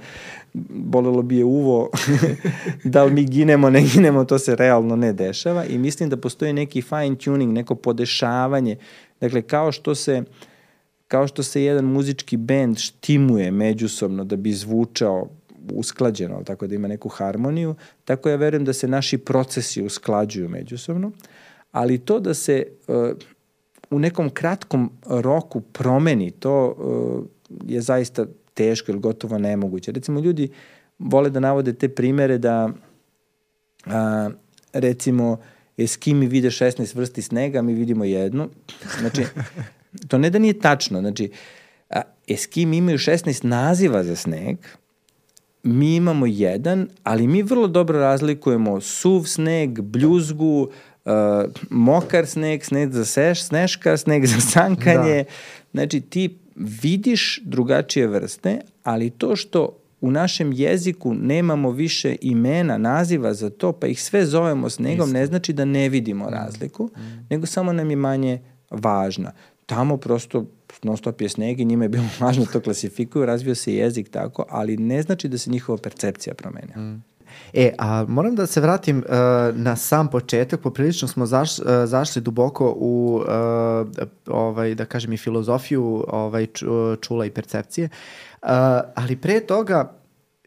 bolelo 0.55 1.23
bi 1.23 1.37
je 1.37 1.45
uvo, 1.45 1.91
da 2.85 3.05
li 3.05 3.13
mi 3.13 3.25
ginemo, 3.25 3.71
ne 3.71 3.83
ginemo, 3.95 4.25
to 4.25 4.39
se 4.39 4.57
realno 4.57 4.97
ne 4.97 5.13
dešava 5.13 5.65
i 5.65 5.79
mislim 5.79 6.09
da 6.09 6.17
postoji 6.17 6.53
neki 6.53 6.83
fine 6.83 7.17
tuning, 7.25 7.53
neko 7.53 7.75
podešavanje, 7.75 8.77
dakle 9.21 9.43
kao 9.43 9.73
što 9.73 9.95
se 9.95 10.23
kao 11.09 11.27
što 11.27 11.43
se 11.43 11.63
jedan 11.63 11.85
muzički 11.85 12.37
bend 12.37 12.79
štimuje 12.79 13.51
međusobno 13.51 14.25
da 14.25 14.37
bi 14.37 14.53
zvučao 14.53 15.29
usklađeno, 15.73 16.43
tako 16.45 16.67
da 16.67 16.75
ima 16.75 16.89
neku 16.89 17.09
harmoniju, 17.09 17.75
tako 18.05 18.29
ja 18.29 18.37
verujem 18.37 18.65
da 18.65 18.73
se 18.73 18.89
naši 18.89 19.19
procesi 19.19 19.83
usklađuju 19.83 20.49
međusobno 20.49 21.13
ali 21.73 21.99
to 21.99 22.21
da 22.21 22.35
se 22.35 22.67
uh, 22.89 22.95
u 23.91 23.99
nekom 23.99 24.31
kratkom 24.31 24.91
roku 25.07 25.61
promeni, 25.61 26.31
to 26.31 26.75
uh, 26.79 27.25
je 27.67 27.81
zaista 27.81 28.27
teško 28.59 28.93
ili 28.93 29.01
gotovo 29.01 29.39
nemoguće. 29.39 29.93
Recimo, 29.93 30.21
ljudi 30.21 30.49
vole 30.99 31.31
da 31.31 31.41
navode 31.41 31.73
te 31.73 31.89
primere 31.89 32.39
da 32.39 32.71
a, 33.87 34.31
recimo 34.73 35.39
Eskimi 35.77 36.27
vide 36.27 36.51
16 36.51 36.97
vrsti 36.97 37.23
snega, 37.23 37.63
mi 37.63 37.75
vidimo 37.75 38.05
jednu. 38.05 38.49
Znači, 38.99 39.23
to 40.09 40.19
ne 40.19 40.31
da 40.31 40.39
nije 40.39 40.59
tačno. 40.59 41.01
Znači, 41.01 41.31
a, 41.91 42.03
Eskimi 42.29 42.77
imaju 42.77 42.99
16 42.99 43.45
naziva 43.45 44.03
za 44.05 44.17
sneg, 44.17 44.57
mi 45.63 45.97
imamo 45.97 46.27
jedan, 46.27 46.89
ali 47.03 47.27
mi 47.27 47.43
vrlo 47.43 47.69
dobro 47.69 47.99
razlikujemo 47.99 48.81
suv 48.81 49.23
sneg, 49.23 49.81
bljuzgu, 49.81 50.71
uh, 51.05 51.13
mokar 51.71 52.27
sneg, 52.27 52.65
sneg 52.65 52.93
za 52.93 53.05
seš, 53.05 53.43
sneška, 53.43 53.97
sneg 53.97 54.27
za 54.27 54.41
sankanje. 54.41 55.25
Da. 55.25 55.31
Znači 55.73 56.01
ti 56.01 56.39
vidiš 56.59 57.41
drugačije 57.45 58.07
vrste, 58.07 58.61
ali 58.83 59.11
to 59.11 59.37
što 59.37 59.79
u 60.01 60.11
našem 60.11 60.53
jeziku 60.53 61.15
nemamo 61.15 61.71
više 61.71 62.17
imena, 62.21 62.79
naziva 62.79 63.35
za 63.35 63.51
to, 63.51 63.73
pa 63.73 63.87
ih 63.87 64.03
sve 64.03 64.27
zovemo 64.27 64.71
snegom, 64.71 65.11
ne 65.11 65.27
znači 65.27 65.53
da 65.53 65.65
ne 65.65 65.89
vidimo 65.89 66.25
mm. 66.25 66.33
razliku, 66.33 66.85
mm. 66.85 67.27
nego 67.31 67.47
samo 67.47 67.73
nam 67.73 67.91
je 67.91 67.97
manje 67.97 68.41
važna. 68.71 69.33
Tamo 69.67 69.97
prosto 69.97 70.45
non 70.83 70.97
stop 70.97 71.21
je 71.21 71.29
sneg 71.29 71.61
i 71.61 71.65
njima 71.65 71.85
je 71.85 71.89
bilo 71.89 72.05
važno 72.21 72.47
to 72.53 72.61
klasifikuju, 72.61 73.27
razvio 73.27 73.55
se 73.55 73.75
jezik 73.75 74.09
tako, 74.11 74.45
ali 74.49 74.77
ne 74.77 75.03
znači 75.03 75.29
da 75.29 75.39
se 75.39 75.51
njihova 75.51 75.79
percepcija 75.79 76.35
promenja. 76.35 76.77
Mm. 76.77 77.05
E, 77.53 77.75
a 77.79 78.05
moram 78.09 78.35
da 78.35 78.47
se 78.47 78.61
vratim 78.61 78.99
uh, 78.99 79.15
na 79.57 79.77
sam 79.77 80.09
početak, 80.09 80.61
poprilično 80.61 81.09
smo 81.09 81.27
zaš, 81.27 81.59
uh, 81.59 81.65
zašli 81.85 82.23
duboko 82.23 82.75
u, 82.77 83.23
uh, 83.23 84.07
ovaj, 84.27 84.75
da 84.75 84.85
kažem, 84.85 85.13
i 85.13 85.17
filozofiju 85.17 86.05
ovaj, 86.09 86.47
čula 87.01 87.27
i 87.27 87.31
percepcije, 87.31 87.89
uh, 88.43 88.49
ali 88.95 89.17
pre 89.17 89.41
toga 89.41 89.93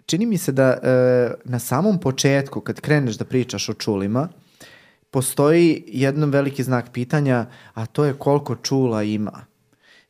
čini 0.05 0.25
mi 0.25 0.37
se 0.37 0.51
da 0.51 0.77
uh, 0.77 1.51
na 1.51 1.59
samom 1.59 1.99
početku, 1.99 2.61
kad 2.61 2.81
kreneš 2.81 3.15
da 3.15 3.25
pričaš 3.25 3.69
o 3.69 3.73
čulima, 3.73 4.27
postoji 5.11 5.83
jedan 5.87 6.29
veliki 6.29 6.63
znak 6.63 6.91
pitanja, 6.93 7.45
a 7.73 7.85
to 7.85 8.05
je 8.05 8.13
koliko 8.13 8.55
čula 8.55 9.03
ima. 9.03 9.45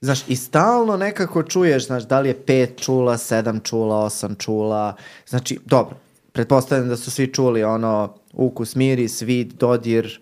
Znaš, 0.02 0.24
i 0.28 0.36
stalno 0.36 0.98
nekako 0.98 1.44
čuješ, 1.44 1.86
znaš, 1.86 2.04
da 2.04 2.20
li 2.20 2.30
je 2.30 2.46
pet 2.46 2.82
čula, 2.82 3.18
sedam 3.18 3.60
čula, 3.60 4.06
osam 4.06 4.36
čula, 4.36 4.96
znači, 5.28 5.60
dobro, 5.66 5.98
pretpostavljam 6.32 6.90
da 6.90 6.98
su 6.98 7.12
svi 7.12 7.34
čuli 7.34 7.64
ono 7.64 8.16
ukus, 8.34 8.76
miris, 8.76 9.22
vid, 9.22 9.54
dodir, 9.54 10.22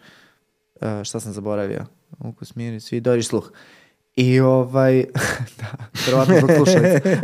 uh, 0.75 1.03
šta 1.03 1.19
sam 1.19 1.33
zaboravio? 1.33 1.85
Ukus, 2.19 2.55
miris, 2.55 2.91
vid, 2.91 3.03
dodir, 3.03 3.25
sluh. 3.25 3.51
I 4.15 4.39
ovaj, 4.39 5.05
da, 5.59 5.85
verovatno 6.05 6.37
zbog 6.37 6.49
slušalice. 6.55 7.21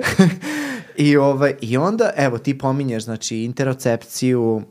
I, 0.97 1.17
ovaj, 1.17 1.55
I 1.61 1.77
onda, 1.77 2.11
evo, 2.17 2.37
ti 2.37 2.57
pominješ, 2.57 3.03
znači, 3.03 3.37
interocepciju, 3.37 4.61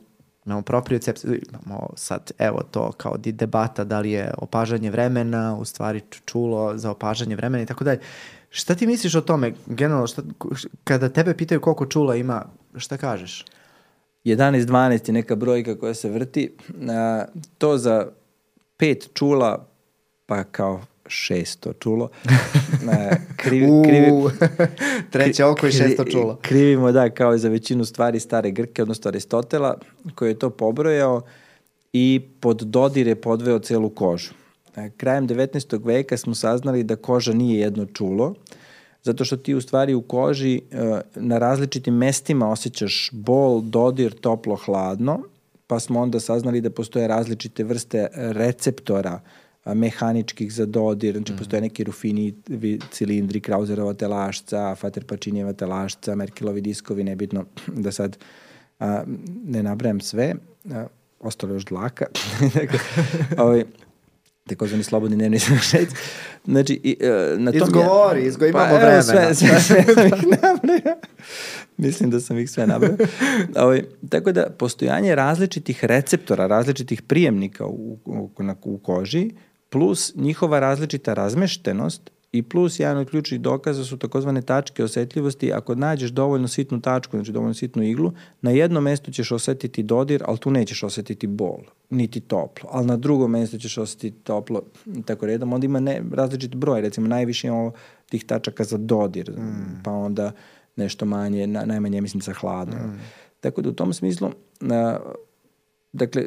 imamo 0.47 0.63
propriocepciju, 0.63 1.41
imamo 1.49 1.91
sad, 1.97 2.31
evo 2.39 2.63
to, 2.71 2.93
kao 2.93 3.17
debata 3.17 3.85
da 3.85 4.01
li 4.01 4.11
je 4.11 4.35
opažanje 4.39 4.91
vremena, 4.91 5.57
u 5.57 5.65
stvari 5.65 6.01
čulo 6.25 6.79
za 6.79 6.91
opažanje 6.91 7.37
vremena 7.37 7.63
i 7.63 7.67
tako 7.67 7.85
dalje. 7.85 8.01
Šta 8.51 8.75
ti 8.75 8.87
misliš 8.87 9.15
o 9.15 9.21
tome, 9.21 9.53
generalno, 9.67 10.07
šta, 10.07 10.23
kada 10.85 11.09
tebe 11.09 11.37
pitaju 11.37 11.61
koliko 11.61 11.87
čula 11.87 12.17
ima, 12.17 12.45
šta 12.77 12.97
kažeš? 12.97 13.45
11-12 14.25 15.09
je 15.09 15.13
neka 15.13 15.37
brojka 15.37 15.79
koja 15.79 15.95
se 15.95 16.09
vrti. 16.09 16.57
A, 16.91 17.25
to 17.59 17.79
za 17.79 18.07
pet 18.77 19.09
čula, 19.15 19.67
pa 20.27 20.45
kao 20.45 20.81
600 21.05 21.73
čulo. 21.79 22.09
krivi, 23.43 23.67
krivi, 23.85 24.13
treće 25.13 25.45
oko 25.45 25.67
i 25.67 25.71
600 25.71 26.13
čulo. 26.13 26.39
Krivimo, 26.43 26.93
da, 26.93 27.11
kao 27.11 27.35
i 27.35 27.39
za 27.39 27.49
većinu 27.49 27.85
stvari 27.85 28.21
stare 28.21 28.51
Grke, 28.51 28.83
odnosno 28.83 29.09
Aristotela, 29.09 29.79
koji 30.15 30.31
je 30.31 30.39
to 30.39 30.51
pobrojao 30.51 31.23
i 31.93 32.21
pod 32.41 32.63
dodire 32.63 33.15
podveo 33.15 33.59
celu 33.59 33.91
kožu. 33.91 34.31
Krajem 34.97 35.29
19. 35.29 35.87
veka 35.87 36.17
smo 36.17 36.35
saznali 36.35 36.83
da 36.83 36.97
koža 36.97 37.33
nije 37.33 37.61
jedno 37.61 37.87
čulo, 37.87 38.35
zato 39.05 39.25
što 39.25 39.37
ti 39.37 39.55
u 39.55 39.61
stvari 39.61 39.95
u 39.95 40.03
koži 40.03 40.57
e, 40.57 41.01
na 41.15 41.39
različitim 41.39 41.95
mestima 41.95 42.51
osjećaš 42.51 43.11
bol, 43.13 43.61
dodir, 43.61 44.13
toplo, 44.13 44.57
hladno, 44.57 45.23
pa 45.67 45.81
smo 45.81 46.01
onda 46.01 46.21
saznali 46.21 46.61
da 46.61 46.71
postoje 46.71 47.09
različite 47.09 47.65
vrste 47.65 48.09
receptora 48.15 49.21
mehaničkih 49.67 50.53
za 50.53 50.67
dodir, 50.67 51.15
znači 51.17 51.33
mm. 51.33 51.37
postoje 51.37 51.61
neki 51.61 51.85
rufini 51.85 52.35
cilindri, 52.91 53.41
Krauserova 53.41 53.95
telašca, 53.95 54.75
Faterpačinjeva 54.75 55.53
telašca, 55.53 56.15
Merkelovi 56.15 56.61
diskovi, 56.61 57.05
nebitno 57.05 57.45
da 57.67 57.93
sad 57.93 58.19
a, 58.79 59.03
ne 59.45 59.63
nabrajam 59.63 60.01
sve, 60.01 60.35
a, 60.71 60.87
ostalo 61.21 61.55
još 61.55 61.65
dlaka. 61.65 62.07
Dakle, 62.55 62.79
ovaj, 63.39 63.65
takozvani 64.49 64.85
slobodni 64.85 65.17
dnevni 65.17 65.39
šec. 65.39 65.89
Znači, 66.45 66.81
i, 66.83 66.97
uh, 67.01 67.41
na 67.41 67.53
tom 67.53 67.61
Izgovori, 67.63 68.21
ja, 68.21 68.27
izgo, 68.27 68.47
imamo 68.47 68.71
pa, 68.71 68.77
vremena. 68.77 69.03
Sve, 69.03 69.35
sve, 69.35 69.61
sve 69.67 69.85
sam 69.95 70.07
ih 70.07 70.27
nabrao. 70.43 70.97
Mislim 71.77 72.11
da 72.11 72.21
sam 72.21 72.39
ih 72.39 72.51
sve 72.51 72.67
nabrao. 72.67 72.97
Ovaj, 73.57 73.85
tako 74.09 74.33
da, 74.33 74.51
postojanje 74.59 75.15
različitih 75.15 75.85
receptora, 75.85 76.47
različitih 76.47 77.03
prijemnika 77.03 77.67
u, 77.67 77.99
u, 78.05 78.31
u, 78.39 78.75
u 78.75 78.79
koži, 78.79 79.31
plus 79.69 80.13
njihova 80.15 80.61
različita 80.61 81.15
razmeštenost 81.15 82.11
i 82.35 82.43
plus 82.43 82.81
jedan 82.81 82.99
od 82.99 83.11
ključnih 83.11 83.41
dokaza 83.41 83.85
su 83.85 83.97
takozvane 83.97 84.43
tačke 84.43 84.85
osetljivosti. 84.85 85.53
Ako 85.53 85.75
nađeš 85.75 86.11
dovoljno 86.11 86.49
sitnu 86.49 86.81
tačku, 86.81 87.17
znači 87.17 87.33
dovoljno 87.33 87.55
sitnu 87.55 87.83
iglu, 87.83 88.13
na 88.43 88.51
jednom 88.51 88.85
mestu 88.85 89.11
ćeš 89.11 89.33
osetiti 89.33 89.83
dodir, 89.83 90.23
ali 90.27 90.39
tu 90.39 90.51
nećeš 90.51 90.83
osetiti 90.83 91.27
bol, 91.27 91.59
niti 91.91 92.21
toplo. 92.21 92.69
Ali 92.73 92.87
na 92.87 92.97
drugom 92.97 93.31
mestu 93.31 93.59
ćeš 93.59 93.79
osetiti 93.79 94.17
toplo, 94.23 94.63
tako 95.05 95.27
redom. 95.27 95.53
Onda 95.53 95.65
ima 95.65 95.81
ne, 95.81 96.03
različit 96.13 96.55
broj, 96.55 96.81
recimo 96.81 97.07
najviše 97.07 97.47
imamo 97.47 97.73
tih 98.09 98.25
tačaka 98.25 98.65
za 98.65 98.77
dodir, 98.77 99.31
mm. 99.31 99.83
pa 99.85 99.91
onda 99.91 100.33
nešto 100.77 101.07
manje, 101.07 101.47
na, 101.47 101.65
najmanje 101.65 102.01
mislim 102.01 102.21
sa 102.21 102.33
hladno. 102.33 102.77
Mm. 102.77 103.01
Tako 103.41 103.63
da 103.63 103.69
u 103.69 103.73
tom 103.73 103.93
smislu, 103.93 104.31
a, 104.61 104.99
dakle, 105.93 106.27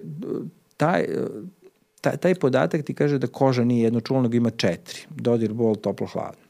taj, 0.78 1.06
taj, 2.02 2.18
taj 2.18 2.36
podatak 2.36 2.86
ti 2.86 2.94
kaže 2.94 3.18
da 3.18 3.28
koža 3.28 3.64
nije 3.64 3.84
jedno 3.84 4.02
čulo, 4.02 4.22
nego 4.22 4.36
ima 4.36 4.50
četiri. 4.50 5.00
Dodir, 5.10 5.54
bol, 5.54 5.76
toplo, 5.76 6.08
hladno. 6.08 6.48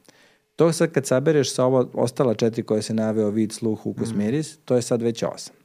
To 0.55 0.73
sad 0.73 0.91
kad 0.91 1.05
sabereš 1.05 1.53
sa 1.53 1.65
ovo 1.65 1.89
ostala 1.93 2.33
četiri 2.33 2.63
koje 2.63 2.81
se 2.81 2.93
naveo 2.93 3.29
vid, 3.29 3.51
sluh, 3.51 3.85
ukus, 3.85 4.13
mm. 4.13 4.17
miris, 4.17 4.57
to 4.65 4.75
je 4.75 4.81
sad 4.81 5.01
već 5.01 5.23
osam. 5.23 5.55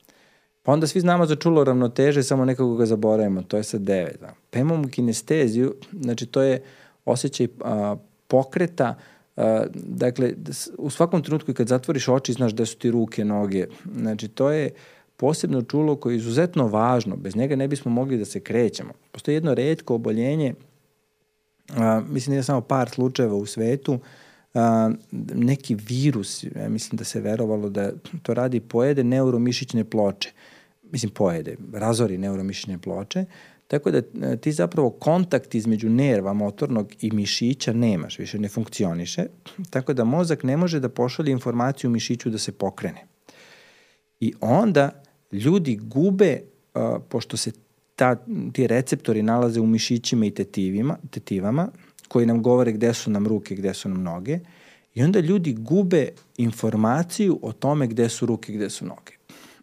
Pa 0.62 0.72
onda 0.72 0.86
svi 0.86 1.00
znamo 1.00 1.26
za 1.26 1.36
čulo 1.36 1.64
ravnoteže, 1.64 2.22
samo 2.22 2.44
nekako 2.44 2.76
ga 2.76 2.86
zaboravimo, 2.86 3.42
to 3.42 3.56
je 3.56 3.62
sad 3.62 3.80
devet. 3.80 4.20
Da. 4.20 4.34
Pa 4.50 4.58
imamo 4.58 4.88
kinesteziju, 4.88 5.74
znači 6.00 6.26
to 6.26 6.42
je 6.42 6.62
osjećaj 7.04 7.46
a, 7.64 7.96
pokreta, 8.26 8.94
a, 9.36 9.64
dakle, 9.74 10.34
u 10.78 10.90
svakom 10.90 11.22
trenutku 11.22 11.54
kad 11.54 11.68
zatvoriš 11.68 12.08
oči 12.08 12.32
znaš 12.32 12.52
da 12.52 12.66
su 12.66 12.78
ti 12.78 12.90
ruke, 12.90 13.24
noge, 13.24 13.66
znači 13.96 14.28
to 14.28 14.50
je 14.50 14.70
posebno 15.16 15.62
čulo 15.62 15.96
koje 15.96 16.14
je 16.14 16.16
izuzetno 16.16 16.66
važno, 16.66 17.16
bez 17.16 17.36
njega 17.36 17.56
ne 17.56 17.68
bismo 17.68 17.90
mogli 17.90 18.18
da 18.18 18.24
se 18.24 18.40
krećemo. 18.40 18.92
Postoji 19.10 19.34
jedno 19.34 19.54
redko 19.54 19.94
oboljenje, 19.94 20.54
a, 21.76 22.02
mislim 22.08 22.34
da 22.34 22.38
je 22.38 22.42
samo 22.42 22.60
par 22.60 22.90
slučajeva 22.90 23.34
u 23.34 23.46
svetu, 23.46 23.98
a, 24.54 24.90
neki 25.34 25.74
virus, 25.74 26.44
ja 26.44 26.68
mislim 26.68 26.96
da 26.96 27.04
se 27.04 27.20
verovalo 27.20 27.68
da 27.70 27.92
to 28.22 28.34
radi, 28.34 28.60
pojede 28.60 29.04
neuromišićne 29.04 29.84
ploče. 29.84 30.32
Mislim, 30.92 31.10
pojede, 31.10 31.56
razori 31.72 32.18
neuromišićne 32.18 32.78
ploče, 32.78 33.24
tako 33.72 33.90
da 33.90 34.02
ti 34.36 34.52
zapravo 34.52 34.90
kontakt 34.90 35.54
između 35.54 35.90
nerva 35.90 36.32
motornog 36.32 36.92
i 37.00 37.10
mišića 37.10 37.72
nemaš, 37.72 38.18
više 38.18 38.38
ne 38.38 38.48
funkcioniše, 38.48 39.26
tako 39.70 39.92
da 39.92 40.04
mozak 40.04 40.42
ne 40.42 40.56
može 40.56 40.80
da 40.80 40.88
pošalje 40.88 41.32
informaciju 41.32 41.90
mišiću 41.90 42.30
da 42.30 42.38
se 42.38 42.52
pokrene. 42.52 43.06
I 44.22 44.32
onda 44.40 45.02
ljudi 45.32 45.76
gube, 45.76 46.40
uh, 46.74 46.82
pošto 47.08 47.36
se 47.36 47.52
ta, 47.96 48.16
ti 48.52 48.66
receptori 48.66 49.22
nalaze 49.22 49.60
u 49.60 49.66
mišićima 49.66 50.26
i 50.26 50.30
tetivima, 50.30 50.96
tetivama, 51.10 51.68
koji 52.08 52.26
nam 52.26 52.42
govore 52.42 52.72
gde 52.72 52.94
su 52.94 53.10
nam 53.10 53.26
ruke, 53.26 53.54
gde 53.54 53.74
su 53.74 53.88
nam 53.88 54.02
noge, 54.02 54.38
i 54.94 55.02
onda 55.02 55.20
ljudi 55.20 55.52
gube 55.52 56.08
informaciju 56.36 57.38
o 57.42 57.52
tome 57.52 57.86
gde 57.86 58.08
su 58.08 58.26
ruke, 58.26 58.52
gde 58.52 58.70
su 58.70 58.86
noge. 58.86 59.12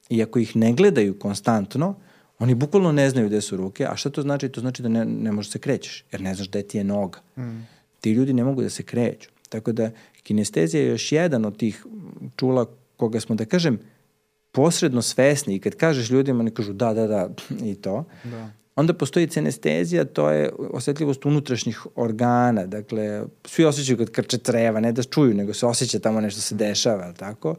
I 0.09 0.23
ako 0.23 0.39
ih 0.39 0.55
ne 0.55 0.73
gledaju 0.73 1.19
konstantno, 1.19 1.95
oni 2.39 2.55
bukvalno 2.55 2.91
ne 2.91 3.09
znaju 3.09 3.27
gde 3.27 3.41
su 3.41 3.57
ruke, 3.57 3.85
a 3.85 3.95
šta 3.95 4.09
to 4.09 4.21
znači? 4.21 4.49
To 4.49 4.61
znači 4.61 4.81
da 4.81 4.89
ne, 4.89 5.05
ne 5.05 5.31
možeš 5.31 5.49
da 5.49 5.51
se 5.51 5.59
krećeš, 5.59 6.03
jer 6.11 6.21
ne 6.21 6.35
znaš 6.35 6.49
gde 6.49 6.63
ti 6.63 6.77
je 6.77 6.83
noga. 6.83 7.19
Mm. 7.37 7.67
Ti 8.01 8.11
ljudi 8.11 8.33
ne 8.33 8.43
mogu 8.43 8.61
da 8.61 8.69
se 8.69 8.83
kreću. 8.83 9.29
Tako 9.49 9.71
da 9.71 9.91
kinestezija 10.23 10.83
je 10.83 10.89
još 10.89 11.11
jedan 11.11 11.45
od 11.45 11.57
tih 11.57 11.85
čula 12.35 12.65
koga 12.97 13.19
smo, 13.19 13.35
da 13.35 13.45
kažem, 13.45 13.79
posredno 14.59 15.01
svesni 15.01 15.55
i 15.55 15.59
kad 15.59 15.75
kažeš 15.75 16.09
ljudima, 16.09 16.39
oni 16.39 16.51
kažu 16.51 16.73
da, 16.73 16.93
da, 16.93 17.07
da 17.07 17.29
i 17.63 17.75
to. 17.75 18.03
Da. 18.23 18.49
Onda 18.75 18.93
postoji 18.93 19.27
cenestezija, 19.27 20.05
to 20.05 20.29
je 20.29 20.51
osetljivost 20.73 21.25
unutrašnjih 21.25 21.85
organa, 21.95 22.65
dakle, 22.65 23.23
svi 23.45 23.65
osjećaju 23.65 23.97
kad 23.97 24.09
krče 24.11 24.37
creva, 24.37 24.79
ne 24.79 24.91
da 24.91 25.03
čuju, 25.03 25.33
nego 25.33 25.53
se 25.53 25.65
osjeća 25.65 25.99
tamo 25.99 26.21
nešto 26.21 26.41
se 26.41 26.55
dešava, 26.55 27.13
tako? 27.13 27.55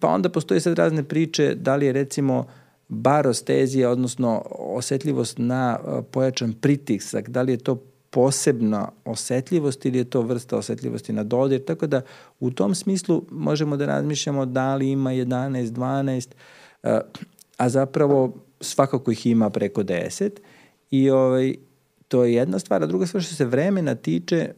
Pa 0.00 0.08
onda 0.08 0.28
postoji 0.28 0.60
sad 0.60 0.78
razne 0.78 1.04
priče, 1.04 1.54
da 1.54 1.76
li 1.76 1.86
je 1.86 1.92
recimo 1.92 2.46
barostezija, 2.88 3.90
odnosno 3.90 4.42
osetljivost 4.50 5.38
na 5.38 5.78
pojačan 6.10 6.52
pritisak, 6.52 7.28
da 7.28 7.42
li 7.42 7.52
je 7.52 7.58
to 7.58 7.91
posebna 8.12 8.88
osetljivost 9.04 9.84
ili 9.84 9.98
je 9.98 10.04
to 10.04 10.22
vrsta 10.22 10.56
osetljivosti 10.56 11.12
na 11.12 11.24
dodir, 11.24 11.64
tako 11.64 11.86
da 11.86 12.02
u 12.40 12.50
tom 12.50 12.74
smislu 12.74 13.24
možemo 13.30 13.76
da 13.76 13.86
razmišljamo 13.86 14.46
da 14.46 14.74
li 14.74 14.90
ima 14.90 15.10
11, 15.10 15.70
12, 15.70 16.28
eh, 16.82 17.00
a 17.56 17.68
zapravo 17.68 18.34
svakako 18.60 19.10
ih 19.10 19.26
ima 19.26 19.50
preko 19.50 19.82
10 19.82 20.30
i 20.90 21.10
ovaj, 21.10 21.54
to 22.08 22.24
je 22.24 22.34
jedna 22.34 22.58
stvar, 22.58 22.82
a 22.82 22.86
druga 22.86 23.06
stvar 23.06 23.22
što 23.22 23.34
se 23.34 23.44
vremena 23.44 23.94
tiče, 23.94 24.36
eh, 24.36 24.54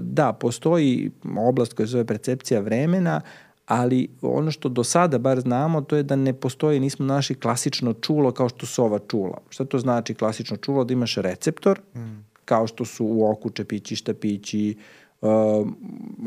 da, 0.00 0.32
postoji 0.32 1.10
oblast 1.38 1.72
koja 1.72 1.86
se 1.86 1.90
zove 1.90 2.04
percepcija 2.04 2.60
vremena, 2.60 3.20
ali 3.66 4.08
ono 4.22 4.50
što 4.50 4.68
do 4.68 4.84
sada 4.84 5.18
bar 5.18 5.40
znamo 5.40 5.80
to 5.80 5.96
je 5.96 6.02
da 6.02 6.16
ne 6.16 6.32
postoji, 6.32 6.80
nismo 6.80 7.06
naši 7.06 7.34
klasično 7.34 7.92
čulo 7.92 8.32
kao 8.32 8.48
što 8.48 8.66
su 8.66 8.84
ova 8.84 8.98
čula. 9.08 9.38
Šta 9.48 9.64
to 9.64 9.78
znači 9.78 10.14
klasično 10.14 10.56
čulo? 10.56 10.84
Da 10.84 10.92
imaš 10.92 11.14
receptor, 11.14 11.80
mm 11.94 12.25
kao 12.46 12.66
što 12.66 12.84
su 12.84 13.06
u 13.06 13.30
oku 13.30 13.50
čepići, 13.50 13.96
štapići, 13.96 14.76
uh, 15.20 15.28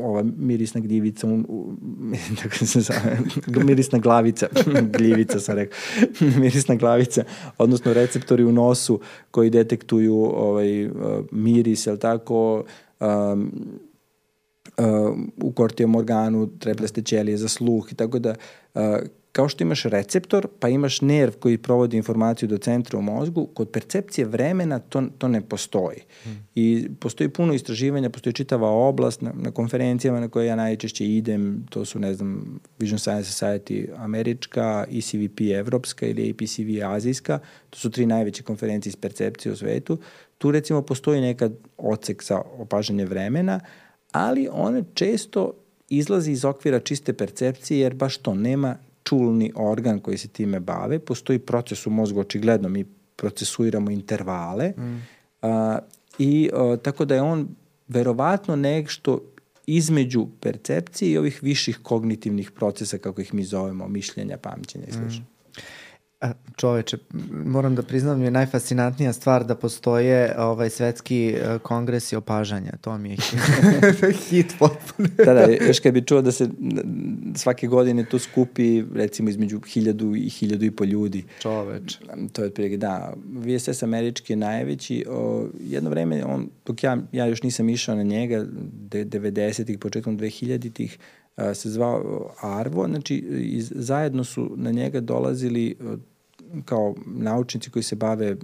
ova 0.00 0.22
mirisna 0.36 0.80
gljivica, 0.80 1.26
se 2.66 2.80
zove, 2.80 3.18
mirisna 3.66 3.98
glavica, 3.98 4.46
gljivica 4.98 5.40
sam 5.40 5.56
rekao, 5.56 5.78
mirisna 6.40 6.74
glavica, 6.74 7.24
odnosno 7.58 7.92
receptori 7.92 8.44
u 8.44 8.52
nosu 8.52 9.00
koji 9.30 9.50
detektuju 9.50 10.16
ovaj, 10.16 10.86
uh, 10.86 10.92
miris, 11.30 11.86
jel 11.86 11.96
tako, 11.96 12.64
um, 13.00 13.52
uh, 14.78 15.18
u 15.42 15.52
kortijem 15.52 15.94
organu, 15.94 16.58
trepleste 16.58 17.02
ćelije 17.02 17.36
za 17.36 17.48
sluh 17.48 17.92
i 17.92 17.94
tako 17.94 18.18
da 18.18 18.34
uh, 18.74 18.82
kao 19.32 19.48
što 19.48 19.64
imaš 19.64 19.82
receptor, 19.82 20.48
pa 20.58 20.68
imaš 20.68 21.00
nerv 21.00 21.32
koji 21.40 21.58
provodi 21.58 21.96
informaciju 21.96 22.48
do 22.48 22.58
centra 22.58 22.98
u 22.98 23.02
mozgu, 23.02 23.46
kod 23.46 23.70
percepcije 23.70 24.24
vremena 24.24 24.78
to, 24.78 25.02
to 25.18 25.28
ne 25.28 25.40
postoji. 25.40 25.98
Mm. 26.26 26.28
I 26.54 26.88
postoji 27.00 27.28
puno 27.28 27.54
istraživanja, 27.54 28.10
postoji 28.10 28.32
čitava 28.32 28.68
oblast 28.70 29.20
na, 29.20 29.32
na 29.34 29.50
konferencijama 29.50 30.20
na 30.20 30.28
koje 30.28 30.46
ja 30.46 30.56
najčešće 30.56 31.06
idem, 31.06 31.66
to 31.70 31.84
su, 31.84 31.98
ne 31.98 32.14
znam, 32.14 32.60
Vision 32.78 32.98
Science 32.98 33.30
Society 33.30 33.88
američka, 33.96 34.84
ECVP 34.92 35.40
evropska 35.40 36.06
ili 36.06 36.30
APCV 36.30 36.84
azijska, 36.84 37.38
to 37.70 37.78
su 37.78 37.90
tri 37.90 38.06
najveće 38.06 38.42
konferencije 38.42 38.90
iz 38.90 38.96
percepcije 38.96 39.52
u 39.52 39.56
svetu. 39.56 39.98
Tu 40.38 40.50
recimo 40.50 40.82
postoji 40.82 41.20
nekad 41.20 41.52
ocek 41.76 42.24
za 42.24 42.42
opažanje 42.58 43.04
vremena, 43.04 43.60
ali 44.12 44.48
one 44.52 44.84
često 44.94 45.52
izlazi 45.88 46.32
iz 46.32 46.44
okvira 46.44 46.80
čiste 46.80 47.12
percepcije 47.12 47.80
jer 47.80 47.94
baš 47.94 48.16
to 48.16 48.34
nema 48.34 48.76
čulni 49.04 49.52
organ 49.54 49.98
koji 49.98 50.18
se 50.18 50.28
time 50.28 50.60
bave, 50.60 50.98
postoji 50.98 51.38
proces 51.38 51.86
u 51.86 51.90
mozgu, 51.90 52.20
očigledno 52.20 52.68
mi 52.68 52.84
procesuiramo 53.16 53.90
intervale 53.90 54.72
mm. 54.76 55.06
a, 55.42 55.78
i 56.18 56.50
a, 56.52 56.76
tako 56.82 57.04
da 57.04 57.14
je 57.14 57.22
on 57.22 57.48
verovatno 57.88 58.56
nešto 58.56 59.20
između 59.66 60.26
percepcije 60.40 61.10
i 61.10 61.18
ovih 61.18 61.42
viših 61.42 61.78
kognitivnih 61.82 62.50
procesa, 62.50 62.98
kako 62.98 63.20
ih 63.20 63.34
mi 63.34 63.44
zovemo, 63.44 63.88
mišljenja, 63.88 64.36
pamćenja 64.36 64.86
i 64.86 64.92
sl. 64.92 64.98
Mm. 64.98 65.26
Čoveče, 66.56 66.98
moram 67.44 67.74
da 67.74 67.82
priznam 67.82 68.18
mi 68.18 68.24
je 68.24 68.30
najfascinantnija 68.30 69.12
stvar 69.12 69.44
da 69.44 69.54
postoje 69.54 70.34
ovaj 70.38 70.70
svetski 70.70 71.28
e, 71.28 71.58
kongres 71.58 72.12
i 72.12 72.16
opažanja. 72.16 72.72
To 72.80 72.98
mi 72.98 73.10
je 73.10 73.16
hit 74.28 74.54
potpuno. 74.58 75.08
da, 75.26 75.34
da, 75.34 75.46
još 75.66 75.80
kad 75.80 75.94
bi 75.94 76.06
čuo 76.06 76.22
da 76.22 76.32
se 76.32 76.48
svake 77.34 77.66
godine 77.66 78.04
tu 78.04 78.18
skupi 78.18 78.84
recimo 78.94 79.30
između 79.30 79.60
hiljadu 79.60 80.14
i 80.16 80.28
hiljadu 80.28 80.64
i 80.64 80.70
po 80.70 80.84
ljudi. 80.84 81.24
Čoveč. 81.38 81.98
To 82.32 82.42
je 82.42 82.48
otprilike, 82.48 82.76
da. 82.76 83.14
VSS 83.32 83.82
američki 83.82 84.32
je 84.32 84.36
najveći. 84.36 85.04
O, 85.10 85.48
jedno 85.60 85.90
vreme, 85.90 86.24
on, 86.24 86.48
dok 86.66 86.82
ja, 86.82 86.98
ja 87.12 87.26
još 87.26 87.42
nisam 87.42 87.68
išao 87.68 87.94
na 87.94 88.02
njega, 88.02 88.46
90-ih, 88.90 89.78
početkom 89.78 90.18
2000-ih, 90.18 90.98
se 91.54 91.70
zvao 91.70 92.30
Arvo, 92.40 92.88
znači 92.88 93.16
iz, 93.40 93.72
zajedno 93.76 94.24
su 94.24 94.52
na 94.56 94.70
njega 94.70 95.00
dolazili 95.00 95.76
kao 96.64 96.94
naučnici 97.06 97.70
koji 97.70 97.82
se 97.82 97.96
bave 97.96 98.36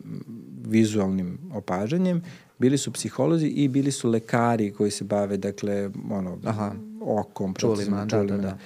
vizualnim 0.67 1.39
opažanjem, 1.55 2.23
bili 2.59 2.79
su 2.79 2.93
psiholozi 2.93 3.47
i 3.47 3.69
bili 3.69 3.93
su 3.93 4.11
lekari 4.11 4.73
koji 4.73 4.91
se 4.91 5.05
bave, 5.05 5.37
dakle, 5.37 5.91
ono, 6.11 6.39
Aha. 6.45 6.73
okom, 7.01 7.55
čulima, 7.55 8.05
da, 8.05 8.17
čulima, 8.17 8.37
da, 8.37 8.43
da. 8.43 8.59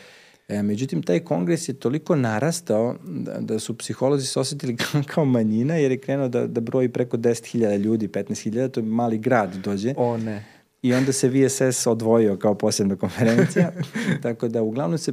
E, 0.49 0.63
međutim, 0.63 1.03
taj 1.03 1.21
kongres 1.21 1.69
je 1.69 1.73
toliko 1.73 2.17
narastao 2.17 2.97
da, 3.05 3.39
da 3.41 3.59
su 3.59 3.79
psiholozi 3.79 4.27
se 4.27 4.41
osetili 4.41 4.77
kao, 4.77 5.03
kao 5.15 5.25
manjina 5.25 5.75
jer 5.75 5.91
je 5.91 5.99
krenuo 5.99 6.29
da, 6.29 6.47
da 6.47 6.61
broji 6.61 6.89
preko 6.89 7.17
10.000 7.17 7.79
ljudi, 7.79 8.09
15.000, 8.09 8.71
to 8.71 8.81
je 8.81 8.85
mali 8.85 9.19
grad 9.19 9.55
dođe. 9.55 9.95
O 9.97 10.17
ne. 10.17 10.45
I 10.83 10.95
onda 10.95 11.13
se 11.13 11.29
VSS 11.29 11.87
odvojio 11.87 12.37
kao 12.37 12.55
posebna 12.55 12.97
konferencija. 12.97 13.73
Tako 14.23 14.49
da 14.49 14.63
uglavnom 14.63 14.99
se 14.99 15.13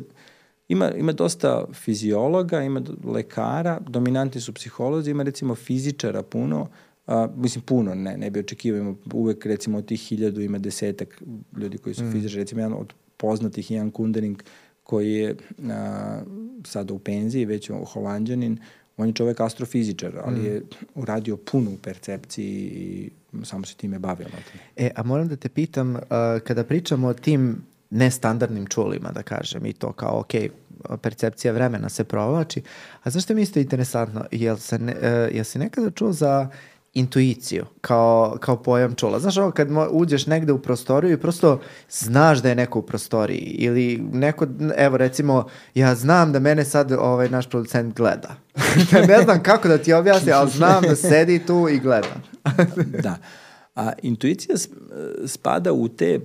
ima, 0.68 0.92
ima 0.92 1.12
dosta 1.12 1.66
fiziologa, 1.74 2.64
ima 2.64 2.82
lekara, 3.04 3.80
dominanti 3.90 4.42
su 4.42 4.54
psiholozi, 4.54 5.12
ima 5.12 5.24
recimo 5.24 5.56
fizičara 5.56 6.24
puno, 6.24 6.68
A, 7.08 7.28
mislim, 7.36 7.64
puno, 7.64 7.96
ne, 7.96 8.18
ne 8.18 8.30
bi 8.30 8.40
očekivao, 8.40 8.96
uvek 9.14 9.46
recimo 9.46 9.78
od 9.78 9.86
tih 9.86 10.00
hiljadu 10.00 10.42
ima 10.42 10.58
desetak 10.58 11.24
ljudi 11.58 11.78
koji 11.78 11.96
su 11.96 12.04
mm. 12.04 12.12
fizičari, 12.12 12.42
recimo 12.42 12.62
jedan 12.62 12.74
od 12.74 12.94
poznatih, 13.18 13.72
Ian 13.72 13.92
Kundening, 13.92 14.44
koji 14.84 15.14
je 15.14 15.36
a, 15.70 16.22
sada 16.64 16.94
u 16.94 17.00
penziji, 17.00 17.46
već 17.46 17.72
holandjanin, 17.94 18.58
on 18.98 19.08
je 19.08 19.14
čovek 19.14 19.40
astrofizičar, 19.40 20.20
ali 20.24 20.40
mm. 20.40 20.46
je 20.46 20.62
uradio 20.96 21.38
puno 21.38 21.72
u 21.72 21.78
percepciji 21.78 22.72
i 22.74 23.10
samo 23.44 23.66
se 23.66 23.76
time 23.76 24.00
bavio. 24.00 24.28
E, 24.76 24.92
a 24.96 25.04
moram 25.04 25.28
da 25.28 25.36
te 25.36 25.50
pitam, 25.50 25.96
uh, 25.96 26.02
kada 26.44 26.64
pričamo 26.64 27.08
o 27.08 27.14
tim 27.14 27.62
nestandardnim 27.90 28.66
čulima, 28.66 29.12
da 29.12 29.24
kažem, 29.24 29.66
i 29.66 29.74
to 29.74 29.92
kao, 29.92 30.20
ok, 30.20 30.34
percepcija 31.02 31.54
vremena 31.54 31.90
se 31.90 32.04
provlači, 32.04 32.62
a 33.04 33.10
zašto 33.10 33.34
mi 33.34 33.42
isto 33.42 33.60
interesantno, 33.60 34.26
jel, 34.32 34.58
se 34.58 34.80
ne, 34.80 34.96
uh, 34.96 35.36
jel 35.36 35.44
si 35.44 35.60
nekada 35.60 35.90
čuo 35.90 36.12
za 36.12 36.50
intuiciju 36.94 37.66
kao, 37.82 38.38
kao 38.40 38.64
pojam 38.64 38.96
čula. 38.96 39.20
Znaš 39.20 39.38
ovo 39.38 39.52
kad 39.52 39.68
uđeš 39.92 40.26
negde 40.26 40.52
u 40.52 40.62
prostoriju 40.62 41.14
i 41.14 41.18
prosto 41.18 41.62
znaš 41.90 42.42
da 42.42 42.50
je 42.50 42.56
neko 42.56 42.80
u 42.80 42.82
prostoriji 42.82 43.56
ili 43.58 43.98
neko, 44.14 44.48
evo 44.78 44.98
recimo, 44.98 45.48
ja 45.76 45.96
znam 45.96 46.32
da 46.32 46.40
mene 46.40 46.66
sad 46.66 46.92
ovaj 46.92 47.30
naš 47.30 47.50
producent 47.50 47.96
gleda. 47.96 48.36
ne 49.08 49.22
znam 49.24 49.44
kako 49.44 49.68
da 49.68 49.78
ti 49.78 49.94
objasnim, 49.94 50.36
ali 50.36 50.52
znam 50.52 50.84
da 50.84 50.96
sedi 50.96 51.46
tu 51.46 51.68
i 51.70 51.80
gleda. 51.80 52.16
da. 53.04 53.18
A 53.76 53.92
intuicija 54.02 54.56
spada 55.26 55.74
u 55.74 55.88
te 55.88 56.20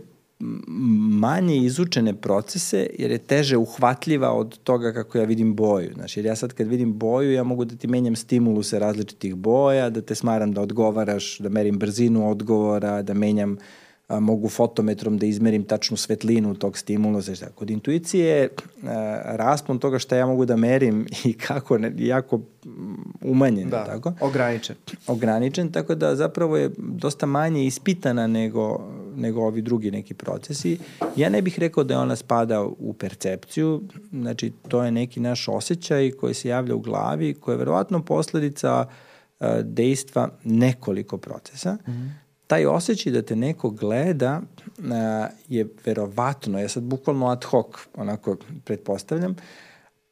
manje 1.20 1.56
izučene 1.56 2.14
procese 2.14 2.86
jer 2.98 3.10
je 3.10 3.18
teže 3.18 3.56
uhvatljiva 3.56 4.32
od 4.32 4.58
toga 4.58 4.92
kako 4.92 5.18
ja 5.18 5.24
vidim 5.24 5.54
boju. 5.54 5.90
Znači, 5.94 6.20
jer 6.20 6.26
ja 6.26 6.36
sad 6.36 6.52
kad 6.52 6.66
vidim 6.66 6.98
boju, 6.98 7.32
ja 7.32 7.44
mogu 7.44 7.64
da 7.64 7.76
ti 7.76 7.86
menjam 7.86 8.16
stimuluse 8.16 8.78
različitih 8.78 9.34
boja, 9.34 9.90
da 9.90 10.02
te 10.02 10.14
smaram 10.14 10.52
da 10.52 10.60
odgovaraš, 10.60 11.38
da 11.38 11.48
merim 11.48 11.78
brzinu 11.78 12.30
odgovora, 12.30 13.02
da 13.02 13.14
menjam 13.14 13.56
a, 14.12 14.20
mogu 14.20 14.48
fotometrom 14.48 15.18
da 15.18 15.26
izmerim 15.26 15.64
tačnu 15.64 15.96
svetlinu 15.96 16.54
tog 16.54 16.78
stimulusa. 16.78 17.34
Šta. 17.34 17.46
Kod 17.54 17.70
intuicije 17.70 18.48
a, 18.82 19.22
raspon 19.24 19.78
toga 19.78 19.98
šta 19.98 20.16
ja 20.16 20.26
mogu 20.26 20.44
da 20.44 20.56
merim 20.56 21.06
i 21.24 21.32
kako, 21.32 21.78
ne, 21.78 21.92
jako 21.96 22.40
umanjen. 23.20 23.70
Da, 23.70 23.84
tako? 23.84 24.12
ograničen. 24.20 24.76
Ograničen, 25.06 25.72
tako 25.72 25.94
da 25.94 26.16
zapravo 26.16 26.56
je 26.56 26.70
dosta 26.78 27.26
manje 27.26 27.66
ispitana 27.66 28.26
nego, 28.26 28.80
nego 29.16 29.40
ovi 29.40 29.62
drugi 29.62 29.90
neki 29.90 30.14
procesi. 30.14 30.78
Ja 31.16 31.28
ne 31.28 31.42
bih 31.42 31.58
rekao 31.58 31.84
da 31.84 32.00
ona 32.00 32.16
spada 32.16 32.62
u 32.62 32.92
percepciju, 32.92 33.82
znači 34.12 34.52
to 34.68 34.84
je 34.84 34.90
neki 34.90 35.20
naš 35.20 35.48
osjećaj 35.48 36.10
koji 36.10 36.34
se 36.34 36.48
javlja 36.48 36.74
u 36.74 36.80
glavi, 36.80 37.34
koji 37.34 37.54
je 37.54 37.58
verovatno 37.58 38.02
posledica 38.02 38.86
uh, 39.40 39.46
dejstva 39.62 40.28
nekoliko 40.44 41.18
procesa. 41.18 41.72
Mm 41.72 41.90
-hmm 41.90 42.21
taj 42.52 42.66
osjećaj 42.66 43.12
da 43.12 43.22
te 43.22 43.36
neko 43.36 43.70
gleda 43.70 44.40
uh, 44.78 44.84
je 45.48 45.66
verovatno, 45.84 46.60
ja 46.60 46.68
sad 46.68 46.82
bukvalno 46.82 47.28
ad 47.28 47.44
hoc, 47.44 47.66
onako 47.96 48.36
pretpostavljam, 48.64 49.36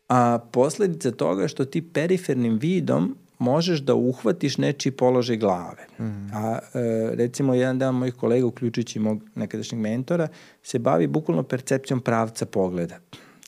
a 0.08 0.38
posledica 0.52 1.10
toga 1.10 1.48
što 1.48 1.64
ti 1.64 1.82
perifernim 1.82 2.58
vidom 2.58 3.16
možeš 3.38 3.80
da 3.80 3.94
uhvatiš 3.94 4.58
nečiji 4.58 4.92
položaj 4.92 5.36
glave. 5.36 5.86
Mm. 5.98 6.30
A 6.34 6.58
e, 6.74 6.80
recimo 7.14 7.54
jedan 7.54 7.78
dan 7.78 7.94
mojih 7.94 8.14
kolega, 8.14 8.46
uključujući 8.46 8.98
mog 8.98 9.22
nekadašnjeg 9.34 9.80
mentora, 9.80 10.28
se 10.62 10.78
bavi 10.78 11.06
bukvalno 11.06 11.42
percepcijom 11.42 12.00
pravca 12.00 12.46
pogleda. 12.46 12.98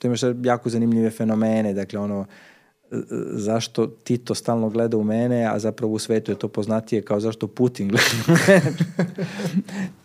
To 0.01 0.07
imaš 0.07 0.20
jako 0.45 0.70
zanimljive 0.70 1.11
fenomene, 1.11 1.74
dakle 1.74 1.99
ono, 1.99 2.26
zašto 3.30 3.86
Tito 3.86 4.34
stalno 4.34 4.68
gleda 4.68 4.97
u 4.97 5.05
mene, 5.05 5.45
a 5.45 5.59
zapravo 5.59 5.93
u 5.93 5.99
svetu 5.99 6.32
je 6.32 6.38
to 6.38 6.49
poznatije 6.49 7.03
kao 7.03 7.20
zašto 7.20 7.47
Putin 7.47 7.88
gleda 7.88 8.05
u 8.28 8.30
mene. 8.30 8.62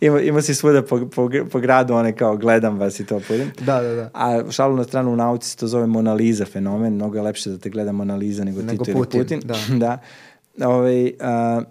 ima, 0.00 0.20
ima 0.20 0.42
si 0.42 0.54
svuda 0.54 0.82
po, 0.82 1.06
po, 1.14 1.30
po 1.50 1.60
gradu 1.60 1.94
one 1.94 2.16
kao 2.16 2.36
gledam 2.36 2.78
vas 2.78 3.00
i 3.00 3.06
to 3.06 3.20
pudim. 3.28 3.50
Da, 3.60 3.82
da, 3.82 3.94
da. 3.94 4.10
A 4.14 4.50
šalu 4.50 4.76
na 4.76 4.84
stranu 4.84 5.12
u 5.12 5.16
nauci 5.16 5.50
se 5.50 5.56
to 5.56 5.66
zove 5.66 5.86
Mona 5.86 6.14
Lisa 6.14 6.44
fenomen, 6.44 6.94
mnogo 6.94 7.16
je 7.16 7.22
lepše 7.22 7.50
da 7.50 7.58
te 7.58 7.70
gleda 7.70 7.92
Mona 7.92 8.16
Lisa 8.16 8.44
nego, 8.44 8.62
nego 8.62 8.84
Tito 8.84 8.98
Putin, 8.98 9.20
ili 9.20 9.24
Putin. 9.24 9.40
Da. 9.44 9.58
da. 9.86 9.98
Ove, 10.66 10.76
ovaj, 10.76 11.12
a, 11.20 11.62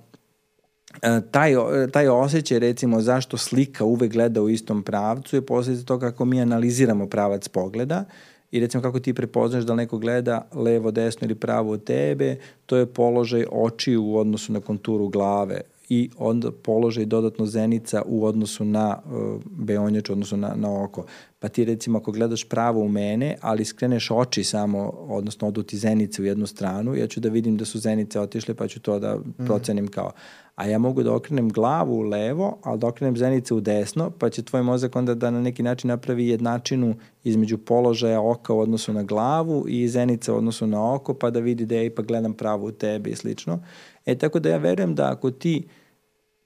taj, 1.31 1.53
taj 1.91 2.07
osjećaj 2.07 2.59
recimo 2.59 3.01
zašto 3.01 3.37
slika 3.37 3.83
uvek 3.83 4.11
gleda 4.11 4.41
u 4.41 4.49
istom 4.49 4.83
pravcu 4.83 5.35
je 5.35 5.45
posljedica 5.45 5.85
toga 5.85 6.09
kako 6.09 6.25
mi 6.25 6.41
analiziramo 6.41 7.07
pravac 7.07 7.47
pogleda 7.47 8.05
i 8.51 8.59
recimo 8.59 8.83
kako 8.83 8.99
ti 8.99 9.13
prepoznaš 9.13 9.63
da 9.63 9.75
neko 9.75 9.97
gleda 9.97 10.47
levo, 10.53 10.91
desno 10.91 11.25
ili 11.25 11.35
pravo 11.35 11.71
od 11.71 11.83
tebe, 11.83 12.37
to 12.65 12.77
je 12.77 12.85
položaj 12.85 13.45
očiju 13.51 14.03
u 14.03 14.17
odnosu 14.17 14.53
na 14.53 14.59
konturu 14.59 15.07
glave 15.07 15.61
i 15.89 16.09
onda 16.17 16.51
položaj 16.51 17.05
dodatno 17.05 17.45
zenica 17.45 18.01
u 18.05 18.25
odnosu 18.25 18.65
na 18.65 18.97
uh, 19.05 19.41
beonjač, 19.45 20.09
odnosno 20.09 20.37
na, 20.37 20.53
na 20.55 20.83
oko. 20.83 21.05
Pa 21.39 21.47
ti 21.47 21.65
recimo 21.65 21.97
ako 21.97 22.11
gledaš 22.11 22.49
pravo 22.49 22.81
u 22.81 22.89
mene, 22.89 23.35
ali 23.41 23.65
skreneš 23.65 24.11
oči 24.11 24.43
samo, 24.43 24.89
odnosno 24.89 25.47
odu 25.47 25.63
ti 25.63 25.77
zenice 25.77 26.21
u 26.21 26.25
jednu 26.25 26.47
stranu, 26.47 26.95
ja 26.95 27.07
ću 27.07 27.19
da 27.19 27.29
vidim 27.29 27.57
da 27.57 27.65
su 27.65 27.79
zenice 27.79 28.19
otišle 28.19 28.53
pa 28.53 28.67
ću 28.67 28.79
to 28.79 28.99
da 28.99 29.15
mm. 29.15 29.45
procenim 29.45 29.87
kao 29.87 30.11
a 30.57 30.65
ja 30.65 30.77
mogu 30.77 31.03
da 31.03 31.13
okrenem 31.13 31.49
glavu 31.49 31.99
u 31.99 32.01
levo, 32.01 32.57
ali 32.63 32.79
da 32.79 32.87
okrenem 32.87 33.17
zenice 33.17 33.53
u 33.53 33.59
desno, 33.59 34.09
pa 34.09 34.29
će 34.29 34.43
tvoj 34.43 34.63
mozak 34.63 34.95
onda 34.95 35.13
da 35.15 35.31
na 35.31 35.41
neki 35.41 35.63
način 35.63 35.87
napravi 35.87 36.27
jednačinu 36.27 36.95
između 37.23 37.57
položaja 37.57 38.21
oka 38.21 38.53
u 38.53 38.59
odnosu 38.59 38.93
na 38.93 39.03
glavu 39.03 39.65
i 39.67 39.87
zenice 39.87 40.31
u 40.31 40.35
odnosu 40.35 40.67
na 40.67 40.93
oko, 40.93 41.13
pa 41.13 41.29
da 41.29 41.39
vidi 41.39 41.65
da 41.65 41.75
ja 41.75 41.83
ipak 41.83 42.05
gledam 42.05 42.33
pravo 42.33 42.65
u 42.65 42.71
tebe 42.71 43.09
i 43.09 43.15
slično. 43.15 43.59
E 44.05 44.15
tako 44.15 44.39
da 44.39 44.49
ja 44.49 44.57
verujem 44.57 44.95
da 44.95 45.11
ako 45.11 45.31
ti 45.31 45.67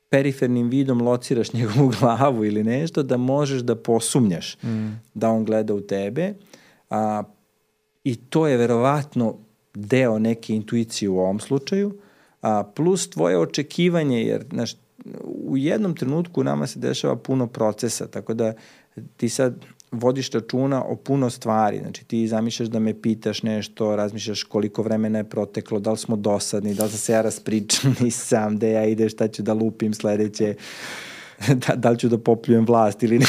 perifernim 0.09 0.69
vidom 0.69 1.01
lociraš 1.01 1.53
njegovu 1.59 1.91
glavu 1.99 2.45
ili 2.45 2.63
nešto, 2.63 3.03
da 3.03 3.17
možeš 3.17 3.61
da 3.61 3.75
posumnjaš 3.75 4.57
mm. 4.63 5.01
da 5.13 5.29
on 5.29 5.45
gleda 5.45 5.73
u 5.73 5.81
tebe. 5.81 6.33
A, 6.89 7.23
I 8.03 8.15
to 8.15 8.47
je 8.47 8.57
verovatno 8.57 9.35
deo 9.73 10.19
neke 10.19 10.55
intuicije 10.55 11.09
u 11.09 11.19
ovom 11.19 11.39
slučaju, 11.39 11.93
a, 12.41 12.63
plus 12.63 13.09
tvoje 13.09 13.37
očekivanje, 13.37 14.23
jer 14.23 14.45
znaš, 14.51 14.75
u 15.25 15.57
jednom 15.57 15.95
trenutku 15.95 16.43
nama 16.43 16.67
se 16.67 16.79
dešava 16.79 17.15
puno 17.15 17.47
procesa, 17.47 18.07
tako 18.07 18.33
da 18.33 18.53
ti 19.17 19.29
sad 19.29 19.55
vodiš 19.91 20.31
računa 20.31 20.83
o 20.83 20.95
puno 20.95 21.29
stvari, 21.29 21.79
znači 21.79 22.05
ti 22.05 22.27
zamišljaš 22.27 22.69
da 22.69 22.79
me 22.79 23.01
pitaš 23.01 23.43
nešto, 23.43 23.95
razmišljaš 23.95 24.43
koliko 24.43 24.83
vremena 24.83 25.17
je 25.17 25.29
proteklo, 25.29 25.79
da 25.79 25.91
li 25.91 25.97
smo 25.97 26.15
dosadni, 26.15 26.73
da 26.73 26.83
li 26.83 26.89
sam 26.89 26.99
se 26.99 27.13
ja 27.13 27.21
raspričan, 27.21 27.95
nisam, 28.03 28.57
da 28.57 28.67
ja 28.67 28.85
ide, 28.85 29.09
šta 29.09 29.27
ću 29.27 29.43
da 29.43 29.53
lupim 29.53 29.93
sledeće, 29.93 30.55
da, 31.67 31.75
da 31.75 31.89
li 31.89 31.99
ću 31.99 32.09
da 32.09 32.17
popljujem 32.17 32.65
vlast 32.65 33.03
ili 33.03 33.19
ne. 33.19 33.25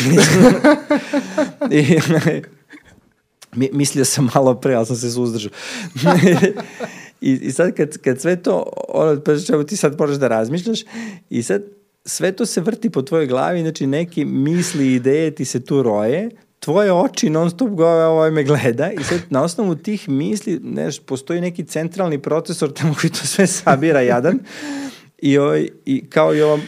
I, 1.78 2.00
mislio 3.72 4.04
sam 4.04 4.28
malo 4.34 4.54
pre, 4.54 4.74
ali 4.74 4.86
sam 4.86 4.96
se 4.96 5.10
suzdržao. 5.10 5.50
I, 7.22 7.32
I 7.32 7.52
sad 7.52 7.74
kad, 7.74 7.98
kad 7.98 8.20
sve 8.20 8.36
to, 8.36 8.66
ono, 8.88 9.20
pa 9.20 9.38
čemu 9.38 9.64
ti 9.64 9.76
sad 9.76 9.98
moraš 9.98 10.16
da 10.16 10.28
razmišljaš 10.28 10.80
i 11.30 11.42
sad 11.42 11.62
sve 12.04 12.32
to 12.32 12.46
se 12.46 12.60
vrti 12.60 12.90
po 12.90 13.02
tvojoj 13.02 13.26
glavi, 13.26 13.60
znači 13.60 13.86
neki 13.86 14.24
misli 14.24 14.86
i 14.86 14.94
ideje 14.94 15.30
ti 15.30 15.44
se 15.44 15.64
tu 15.64 15.82
roje, 15.82 16.30
tvoje 16.60 16.92
oči 16.92 17.30
non 17.30 17.50
stop 17.50 17.70
gove 17.70 18.04
ovaj 18.04 18.30
me 18.30 18.44
gleda 18.44 18.90
i 18.92 19.04
sad 19.04 19.20
na 19.30 19.42
osnovu 19.42 19.74
tih 19.74 20.08
misli, 20.08 20.60
neš, 20.62 21.00
postoji 21.00 21.40
neki 21.40 21.64
centralni 21.64 22.22
procesor 22.22 22.72
tamo 22.72 22.94
koji 23.00 23.10
to 23.10 23.26
sve 23.26 23.46
sabira 23.46 24.00
jadan 24.00 24.38
i, 25.18 25.38
ovaj, 25.38 25.68
i 25.84 26.10
kao 26.10 26.34
i 26.34 26.42
ova 26.42 26.58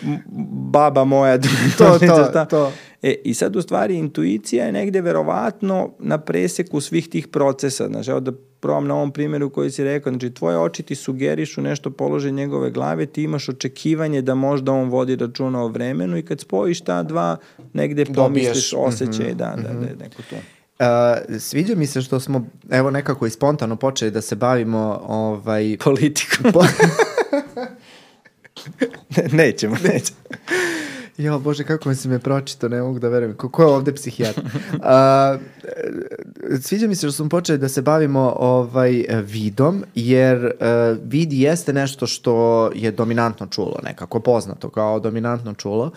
baba 0.71 1.05
moja 1.05 1.39
to, 1.79 1.99
to, 1.99 2.45
to. 2.51 2.73
E, 3.03 3.15
I 3.25 3.35
sad 3.35 3.57
u 3.57 3.63
stvari 3.63 3.95
intuicija 3.95 4.67
je 4.67 4.73
negde 4.73 5.01
verovatno 5.01 5.91
na 5.99 6.19
preseku 6.19 6.81
svih 6.81 7.09
tih 7.09 7.29
procesa. 7.29 7.87
Znači, 7.87 8.11
evo 8.11 8.21
da 8.21 8.33
probam 8.65 8.87
na 8.87 8.95
ovom 8.95 9.13
primjeru 9.13 9.51
koji 9.51 9.71
si 9.71 9.85
rekao, 9.85 10.13
znači 10.13 10.31
tvoje 10.31 10.59
oči 10.59 10.83
ti 10.83 10.95
sugerišu 10.95 11.63
nešto 11.63 11.91
polože 11.91 12.31
njegove 12.31 12.71
glave, 12.71 13.07
ti 13.07 13.23
imaš 13.23 13.49
očekivanje 13.49 14.23
da 14.23 14.35
možda 14.35 14.73
on 14.73 14.89
vodi 14.89 15.17
računa 15.17 15.63
o 15.63 15.69
vremenu 15.69 16.17
i 16.17 16.23
kad 16.23 16.41
spojiš 16.41 16.81
ta 16.81 17.03
dva, 17.03 17.37
negde 17.73 18.05
pomisliš 18.05 18.73
osjećaj, 18.77 19.27
mm 19.27 19.29
-hmm. 19.29 19.35
da, 19.35 19.57
da, 19.57 19.81
da 19.81 19.87
je 19.87 19.97
neko 19.97 20.23
tu. 20.31 20.35
Uh, 20.35 21.41
sviđa 21.41 21.75
mi 21.75 21.87
se 21.87 22.03
što 22.03 22.21
smo 22.21 22.47
evo 22.71 22.91
nekako 22.91 23.27
i 23.27 23.31
spontano 23.31 23.77
počeli 23.77 24.11
da 24.11 24.21
se 24.21 24.37
bavimo 24.37 25.01
ovaj 25.07 25.77
politikom. 25.85 26.53
Po... 26.53 26.65
nećemo, 29.43 29.77
nećemo. 29.85 30.19
Jo, 31.19 31.39
bože, 31.39 31.65
kako 31.65 31.89
mi 31.89 31.95
se 31.95 32.09
me 32.09 32.19
pročito, 32.19 32.69
ne 32.69 32.83
mogu 32.83 32.99
da 32.99 33.09
verujem. 33.09 33.37
Ko, 33.37 33.49
ko 33.49 33.63
je 33.63 33.69
ovde 33.69 33.95
psihijatar? 33.95 34.45
Uh, 34.75 35.41
sviđa 36.61 36.87
mi 36.87 36.95
se 36.95 37.07
što 37.07 37.13
smo 37.13 37.29
počeli 37.29 37.59
da 37.59 37.69
se 37.69 37.83
bavimo 37.83 38.35
ovaj 38.39 39.05
vidom, 39.23 39.85
jer 39.95 40.45
uh, 40.45 40.99
vid 41.03 41.33
jeste 41.33 41.73
nešto 41.73 42.07
što 42.07 42.71
je 42.75 42.91
dominantno 42.91 43.47
čulo, 43.47 43.81
nekako 43.85 44.21
poznato 44.21 44.71
kao 44.71 45.01
dominantno 45.01 45.55
čulo. 45.55 45.91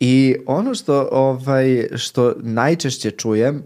I 0.00 0.36
ono 0.46 0.74
što, 0.74 1.08
ovaj, 1.12 1.88
što 1.96 2.34
najčešće 2.40 3.10
čujem 3.10 3.62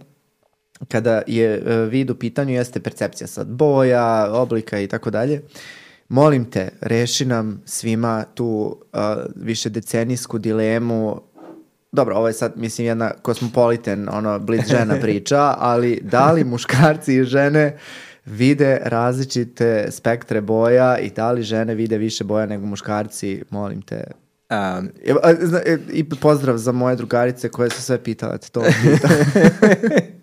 kada 0.88 1.22
je 1.26 1.62
vid 1.90 2.10
u 2.10 2.14
pitanju 2.14 2.54
jeste 2.54 2.80
percepcija 2.80 3.26
sad 3.26 3.46
boja, 3.48 4.32
oblika 4.32 4.80
i 4.80 4.86
tako 4.86 5.10
dalje. 5.10 5.42
Molim 6.08 6.50
te, 6.50 6.68
reši 6.80 7.24
nam 7.24 7.62
svima 7.64 8.24
tu 8.34 8.46
uh, 8.92 9.00
više 9.36 9.68
decenijsku 9.68 10.38
dilemu 10.38 11.20
dobro, 11.96 12.16
ovo 12.16 12.26
je 12.26 12.32
sad, 12.32 12.52
mislim, 12.56 12.86
jedna 12.86 13.10
kosmopoliten, 13.22 14.08
ono, 14.12 14.38
blic 14.38 14.66
žena 14.66 14.94
priča, 15.02 15.54
ali 15.58 16.00
da 16.02 16.32
li 16.32 16.44
muškarci 16.44 17.14
i 17.14 17.24
žene 17.24 17.78
vide 18.24 18.80
različite 18.84 19.86
spektre 19.90 20.40
boja 20.40 20.98
i 20.98 21.10
da 21.10 21.32
li 21.32 21.42
žene 21.42 21.74
vide 21.74 21.98
više 21.98 22.24
boja 22.24 22.46
nego 22.46 22.66
muškarci, 22.66 23.42
molim 23.50 23.82
te. 23.82 24.04
Um, 24.50 24.90
I 25.92 26.08
pozdrav 26.08 26.56
za 26.56 26.72
moje 26.72 26.96
drugarice 26.96 27.48
koje 27.48 27.70
su 27.70 27.82
sve 27.82 28.02
pitale 28.04 28.38
to. 28.38 28.62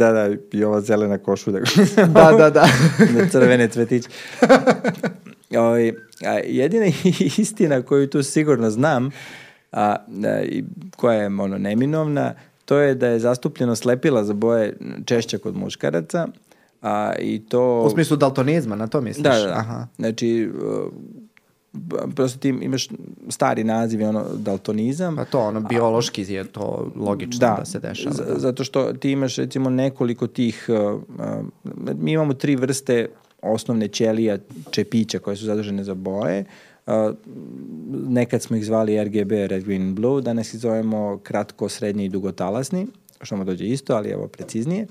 da, 0.00 0.12
da, 0.12 0.36
i 0.52 0.64
ova 0.64 0.80
zelena 0.80 1.18
košulja. 1.18 1.60
da, 2.14 2.32
da, 2.38 2.50
da. 2.50 2.68
Na 3.16 3.28
crvene 3.30 3.68
cvetiće. 3.68 4.08
Ovaj, 5.58 5.92
a 6.26 6.32
jedina 6.44 6.86
istina 7.38 7.82
koju 7.82 8.10
tu 8.10 8.22
sigurno 8.22 8.70
znam, 8.70 9.10
a, 9.72 9.96
a 10.24 10.42
koja 10.96 11.20
je 11.20 11.26
ono 11.26 11.58
neminovna, 11.58 12.34
to 12.64 12.78
je 12.78 12.94
da 12.94 13.06
je 13.06 13.18
zastupljeno 13.18 13.76
slepila 13.76 14.24
za 14.24 14.34
boje 14.34 14.76
češća 15.04 15.38
kod 15.38 15.56
muškaraca, 15.56 16.28
a, 16.82 17.12
i 17.18 17.42
to... 17.48 17.82
U 17.82 17.90
smislu 17.90 18.16
daltonizma, 18.16 18.76
na 18.76 18.86
to 18.86 19.00
misliš? 19.00 19.24
Da, 19.24 19.38
da, 19.38 19.46
da. 19.46 19.52
Aha. 19.52 19.86
Znači, 19.96 20.50
prosto 22.14 22.38
ti 22.38 22.48
imaš 22.48 22.88
stari 23.28 23.64
naziv, 23.64 24.08
ono, 24.08 24.24
daltonizam. 24.34 25.16
Pa 25.16 25.24
to, 25.24 25.40
ono, 25.40 25.60
biološki 25.60 26.22
je 26.22 26.44
to 26.44 26.92
logično 26.96 27.38
da, 27.38 27.56
da 27.58 27.64
se 27.64 27.78
dešava. 27.78 28.14
Da. 28.16 28.38
Zato 28.38 28.64
što 28.64 28.92
ti 28.92 29.10
imaš, 29.10 29.36
recimo, 29.36 29.70
nekoliko 29.70 30.26
tih, 30.26 30.66
uh, 30.68 31.02
uh, 31.18 31.94
mi 31.98 32.12
imamo 32.12 32.34
tri 32.34 32.56
vrste 32.56 33.08
osnovne 33.42 33.88
ćelija 33.88 34.38
čepića 34.70 35.18
koje 35.18 35.36
su 35.36 35.44
zadužene 35.44 35.84
za 35.84 35.94
boje. 35.94 36.44
Uh, 36.86 36.92
nekad 38.08 38.42
smo 38.42 38.56
ih 38.56 38.64
zvali 38.64 39.04
RGB, 39.04 39.32
Red, 39.32 39.64
Green, 39.64 39.94
Blue, 39.94 40.22
danas 40.22 40.54
ih 40.54 40.60
zovemo 40.60 41.18
kratko, 41.22 41.68
srednji 41.68 42.04
i 42.04 42.08
dugotalasni, 42.08 42.86
što 43.20 43.36
mu 43.36 43.44
dođe 43.44 43.66
isto, 43.66 43.94
ali 43.94 44.08
evo 44.08 44.28
preciznije. 44.28 44.82
Uh, 44.82 44.90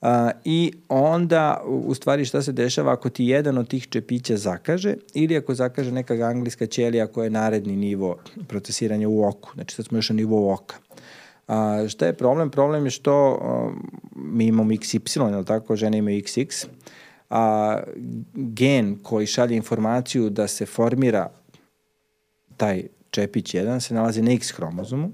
Uh, 0.00 0.08
I 0.44 0.72
onda, 0.88 1.62
u 1.66 1.94
stvari, 1.94 2.24
šta 2.24 2.42
se 2.42 2.52
dešava 2.52 2.92
ako 2.92 3.08
ti 3.10 3.24
jedan 3.24 3.58
od 3.58 3.68
tih 3.68 3.88
čepića 3.88 4.36
zakaže 4.36 4.94
ili 5.14 5.36
ako 5.36 5.54
zakaže 5.54 5.92
neka 5.92 6.14
anglijska 6.14 6.66
ćelija 6.66 7.06
koja 7.06 7.24
je 7.24 7.30
naredni 7.30 7.76
nivo 7.76 8.16
procesiranja 8.48 9.08
u 9.08 9.24
oku. 9.24 9.50
Znači, 9.54 9.74
sad 9.74 9.86
smo 9.86 9.98
još 9.98 10.10
na 10.10 10.16
nivou 10.16 10.50
oka. 10.50 10.76
A, 11.48 11.84
šta 11.88 12.06
je 12.06 12.12
problem? 12.12 12.50
Problem 12.50 12.84
je 12.84 12.90
što 12.90 13.38
a, 13.42 13.70
mi 14.14 14.46
imamo 14.46 14.72
XY, 14.72 15.38
je 15.38 15.44
tako? 15.44 15.76
Žene 15.76 15.98
imaju 15.98 16.20
XX. 16.20 16.66
A, 17.30 17.80
gen 18.34 18.98
koji 19.02 19.26
šalje 19.26 19.56
informaciju 19.56 20.30
da 20.30 20.48
se 20.48 20.66
formira 20.66 21.30
taj 22.56 22.82
čepić 23.10 23.54
jedan 23.54 23.80
se 23.80 23.94
nalazi 23.94 24.22
na 24.22 24.32
X 24.32 24.50
hromozomu 24.50 25.10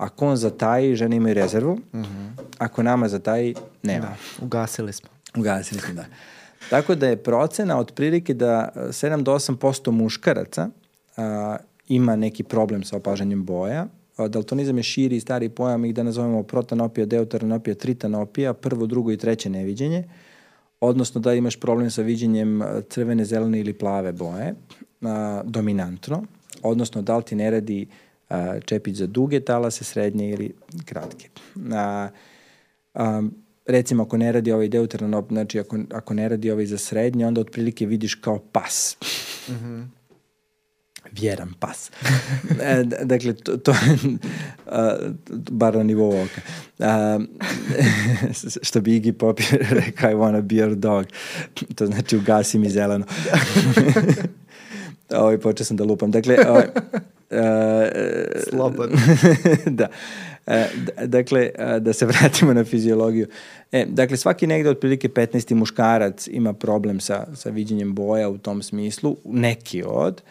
Ako 0.00 0.26
on 0.26 0.36
zataji, 0.36 0.96
žene 0.96 1.16
imaju 1.16 1.34
rezervu. 1.34 1.72
Uh 1.72 2.00
mhm. 2.00 2.04
-huh. 2.04 2.42
Ako 2.58 2.82
nama 2.82 3.08
zataji, 3.08 3.54
nema. 3.82 4.06
Da, 4.06 4.44
ugasili 4.44 4.92
smo. 4.92 5.08
Ugasili 5.36 5.80
smo, 5.80 5.94
da. 5.94 6.04
Tako 6.70 6.94
da 6.94 7.08
je 7.08 7.16
procena 7.16 7.78
otprilike 7.78 8.34
da 8.34 8.68
7 8.76 9.22
do 9.22 9.34
8% 9.34 9.90
muškaraca 9.90 10.68
a, 11.16 11.56
ima 11.88 12.16
neki 12.16 12.42
problem 12.42 12.84
sa 12.84 12.96
opažanjem 12.96 13.44
boja. 13.44 13.86
A, 14.16 14.28
daltonizam 14.28 14.76
je 14.76 14.82
širi 14.82 15.16
i 15.16 15.20
stari 15.20 15.48
pojam 15.48 15.84
ih 15.84 15.94
da 15.94 16.02
nazovemo 16.02 16.42
protanopija, 16.42 17.06
deuteranopija, 17.06 17.74
tritanopija, 17.74 18.54
prvo, 18.54 18.86
drugo 18.86 19.12
i 19.12 19.16
treće 19.16 19.50
neviđenje. 19.50 20.04
Odnosno 20.80 21.20
da 21.20 21.34
imaš 21.34 21.60
problem 21.60 21.90
sa 21.90 22.02
viđenjem 22.02 22.62
crvene, 22.88 23.24
zelene 23.24 23.60
ili 23.60 23.72
plave 23.72 24.12
boje, 24.12 24.54
a, 25.02 25.42
dominantno. 25.44 26.22
Odnosno 26.62 27.02
da 27.02 27.16
li 27.16 27.22
ti 27.22 27.34
ne 27.34 27.50
radi 27.50 27.86
čepić 28.64 28.96
za 28.96 29.06
duge 29.06 29.40
talase, 29.40 29.84
srednje 29.84 30.30
ili 30.30 30.52
kratke. 30.84 31.28
A, 31.72 32.08
a, 32.94 33.22
recimo 33.66 34.02
ako 34.02 34.16
ne 34.16 34.32
radi 34.32 34.52
ovaj 34.52 34.68
deuteranop, 34.68 35.28
znači 35.28 35.60
ako, 35.60 35.78
ako 35.92 36.14
ne 36.14 36.28
radi 36.28 36.50
ovaj 36.50 36.66
za 36.66 36.78
srednje, 36.78 37.26
onda 37.26 37.40
otprilike 37.40 37.86
vidiš 37.86 38.14
kao 38.14 38.38
pas. 38.38 38.96
Mm 39.48 39.52
-hmm. 39.52 39.86
Vjeran 41.12 41.54
pas. 41.60 41.90
e, 42.62 42.84
dakle, 43.04 43.32
to, 43.32 43.56
to 43.56 43.74
a, 44.66 44.96
bar 45.50 45.74
na 45.74 45.82
nivou 45.82 46.22
oka. 46.22 46.40
A, 46.78 47.18
što 48.62 48.80
bi 48.80 49.00
Iggy 49.00 49.12
Pop 49.12 49.40
rekao, 49.80 50.10
I 50.10 50.14
wanna 50.14 50.42
be 50.42 50.54
your 50.54 50.74
dog. 50.74 51.06
To 51.74 51.86
znači 51.86 52.16
ugasi 52.16 52.58
mi 52.58 52.70
zeleno. 52.70 53.06
Ovaj, 55.10 55.38
počeo 55.38 55.64
sam 55.64 55.76
da 55.76 55.84
lupam. 55.84 56.10
Dakle, 56.10 56.36
ovaj, 56.48 56.66
Uh, 57.30 57.38
Slobodno. 58.50 58.96
da. 59.78 59.88
E, 60.46 60.66
dakle, 61.06 61.50
da 61.80 61.92
se 61.92 62.06
vratimo 62.12 62.54
na 62.54 62.64
fiziologiju. 62.64 63.26
E, 63.72 63.86
dakle, 63.88 64.16
svaki 64.16 64.46
negde 64.46 64.70
otprilike 64.70 65.08
15. 65.08 65.54
muškarac 65.54 66.28
ima 66.28 66.52
problem 66.52 67.00
sa, 67.00 67.26
sa 67.34 67.50
viđenjem 67.50 67.94
boja 67.94 68.28
u 68.28 68.38
tom 68.38 68.62
smislu, 68.62 69.16
neki 69.24 69.82
od, 69.86 70.22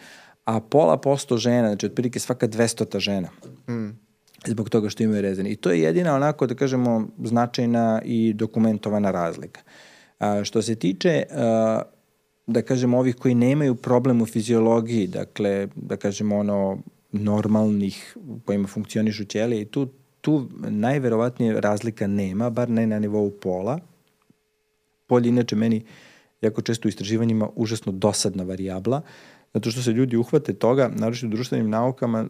a 0.44 0.60
pola 0.60 0.96
posto 0.96 1.36
žena, 1.36 1.68
znači 1.68 1.86
otprilike 1.86 2.18
svaka 2.18 2.48
200 2.48 2.98
žena. 2.98 3.28
Mm 3.68 4.10
zbog 4.46 4.70
toga 4.70 4.88
što 4.88 5.02
imaju 5.02 5.22
rezani. 5.22 5.50
I 5.50 5.56
to 5.56 5.70
je 5.70 5.80
jedina 5.80 6.14
onako, 6.14 6.46
da 6.46 6.54
kažemo, 6.54 7.08
značajna 7.24 8.02
i 8.04 8.32
dokumentovana 8.32 9.10
razlika. 9.10 9.60
A, 10.18 10.44
što 10.44 10.62
se 10.62 10.74
tiče 10.74 11.22
a, 11.30 11.82
da 12.50 12.62
kažemo, 12.62 12.98
ovih 12.98 13.16
koji 13.16 13.34
nemaju 13.34 13.74
problem 13.74 14.22
u 14.22 14.26
fiziologiji, 14.26 15.06
dakle, 15.06 15.68
da 15.76 15.96
kažemo, 15.96 16.38
ono, 16.38 16.78
normalnih 17.12 18.16
kojima 18.44 18.68
funkcionišu 18.68 19.24
ćelije 19.24 19.62
i 19.62 19.64
tu, 19.64 19.88
tu 20.20 20.48
najverovatnije 20.68 21.60
razlika 21.60 22.06
nema, 22.06 22.50
bar 22.50 22.70
ne 22.70 22.86
na 22.86 22.98
nivou 22.98 23.30
pola. 23.30 23.78
Polje 25.06 25.28
inače 25.28 25.56
meni 25.56 25.82
jako 26.40 26.62
često 26.62 26.88
u 26.88 26.90
istraživanjima 26.90 27.48
užasno 27.56 27.92
dosadna 27.92 28.42
varijabla, 28.42 29.02
zato 29.54 29.70
što 29.70 29.82
se 29.82 29.90
ljudi 29.90 30.16
uhvate 30.16 30.52
toga, 30.52 30.90
naročito 30.94 31.26
u 31.26 31.30
društvenim 31.30 31.70
naukama, 31.70 32.26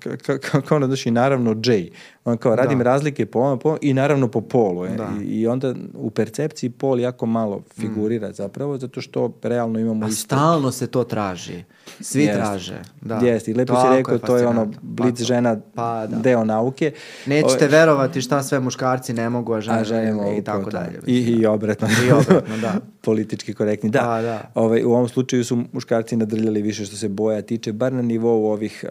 kao 0.00 0.38
ka, 0.38 0.60
ka, 0.60 0.76
ono, 0.76 0.94
i 1.06 1.10
naravno 1.10 1.56
J. 1.64 1.88
On 2.24 2.36
kao, 2.36 2.56
radim 2.56 2.78
da. 2.78 2.84
razlike 2.84 3.26
po 3.26 3.38
ovom, 3.38 3.58
po 3.58 3.76
i 3.82 3.94
naravno 3.94 4.28
po 4.28 4.40
polu. 4.40 4.84
Je. 4.84 4.96
Da. 4.96 5.08
I, 5.22 5.24
I 5.24 5.46
onda 5.46 5.74
u 5.94 6.10
percepciji 6.10 6.70
pol 6.70 7.00
jako 7.00 7.26
malo 7.26 7.62
figurira 7.80 8.28
mm. 8.28 8.32
zapravo, 8.32 8.78
zato 8.78 9.00
što 9.00 9.32
realno 9.42 9.78
imamo... 9.78 10.06
A 10.06 10.08
isto... 10.08 10.24
stalno 10.24 10.72
se 10.72 10.86
to 10.86 11.04
traži. 11.04 11.64
Svi 12.00 12.22
jest. 12.22 12.38
traže. 12.38 12.82
Da. 13.00 13.16
Jeste, 13.16 13.50
i 13.50 13.54
lepo 13.54 13.74
si 13.74 13.96
rekao, 13.96 14.14
je 14.14 14.20
to 14.20 14.36
je 14.36 14.46
ono 14.46 14.72
blic 14.82 15.18
pa, 15.18 15.24
žena 15.24 15.56
pa, 15.74 16.06
da. 16.06 16.16
deo 16.16 16.44
nauke. 16.44 16.92
Nećete 17.26 17.64
o... 17.64 17.68
verovati 17.68 18.20
šta 18.20 18.42
sve 18.42 18.60
muškarci 18.60 19.12
ne 19.12 19.28
mogu, 19.30 19.54
a 19.54 19.60
žene, 19.60 19.80
a 19.80 19.84
žene 19.84 20.12
mogu, 20.12 20.38
i 20.38 20.44
tako 20.44 20.70
dalje. 20.70 21.00
I, 21.06 21.16
I 21.18 21.46
obratno. 21.46 21.88
I 22.08 22.12
obratno, 22.12 22.56
da. 22.56 22.74
Politički 23.04 23.54
korektni. 23.54 23.90
Da, 23.90 24.00
pa, 24.00 24.22
da. 24.22 24.50
Ovaj, 24.54 24.84
u 24.84 24.90
ovom 24.90 25.08
slučaju 25.08 25.44
su 25.44 25.64
muškarci 25.72 26.16
nadrljali 26.16 26.57
više 26.62 26.84
što 26.84 26.96
se 26.96 27.08
boja 27.08 27.42
tiče, 27.42 27.72
bar 27.72 27.92
na 27.92 28.02
nivou 28.02 28.46
ovih, 28.46 28.84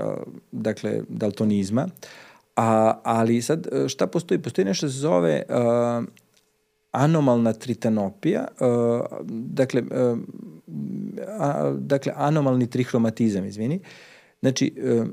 dakle, 0.51 1.01
daltonizma. 1.09 1.88
A, 2.55 2.99
ali 3.03 3.41
sad, 3.41 3.68
šta 3.88 4.07
postoji? 4.07 4.41
Postoji 4.41 4.65
nešto 4.65 4.89
se 4.89 4.97
zove 4.97 5.43
uh, 5.49 6.05
anomalna 6.91 7.53
tritanopija, 7.53 8.47
uh, 8.59 9.20
dakle, 9.30 9.82
uh, 9.82 10.20
a, 11.39 11.74
dakle, 11.80 12.13
anomalni 12.15 12.68
trihromatizam, 12.68 13.45
izvini. 13.45 13.80
Znači, 14.39 14.74
uh, 14.84 15.07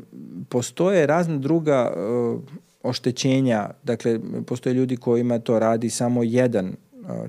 postoje 0.49 1.07
razna 1.07 1.37
druga 1.37 1.93
uh, 1.97 2.41
oštećenja, 2.83 3.71
dakle, 3.83 4.21
postoje 4.47 4.75
ljudi 4.75 4.97
kojima 4.97 5.39
to 5.39 5.59
radi 5.59 5.91
samo 5.91 6.23
jedan 6.23 6.77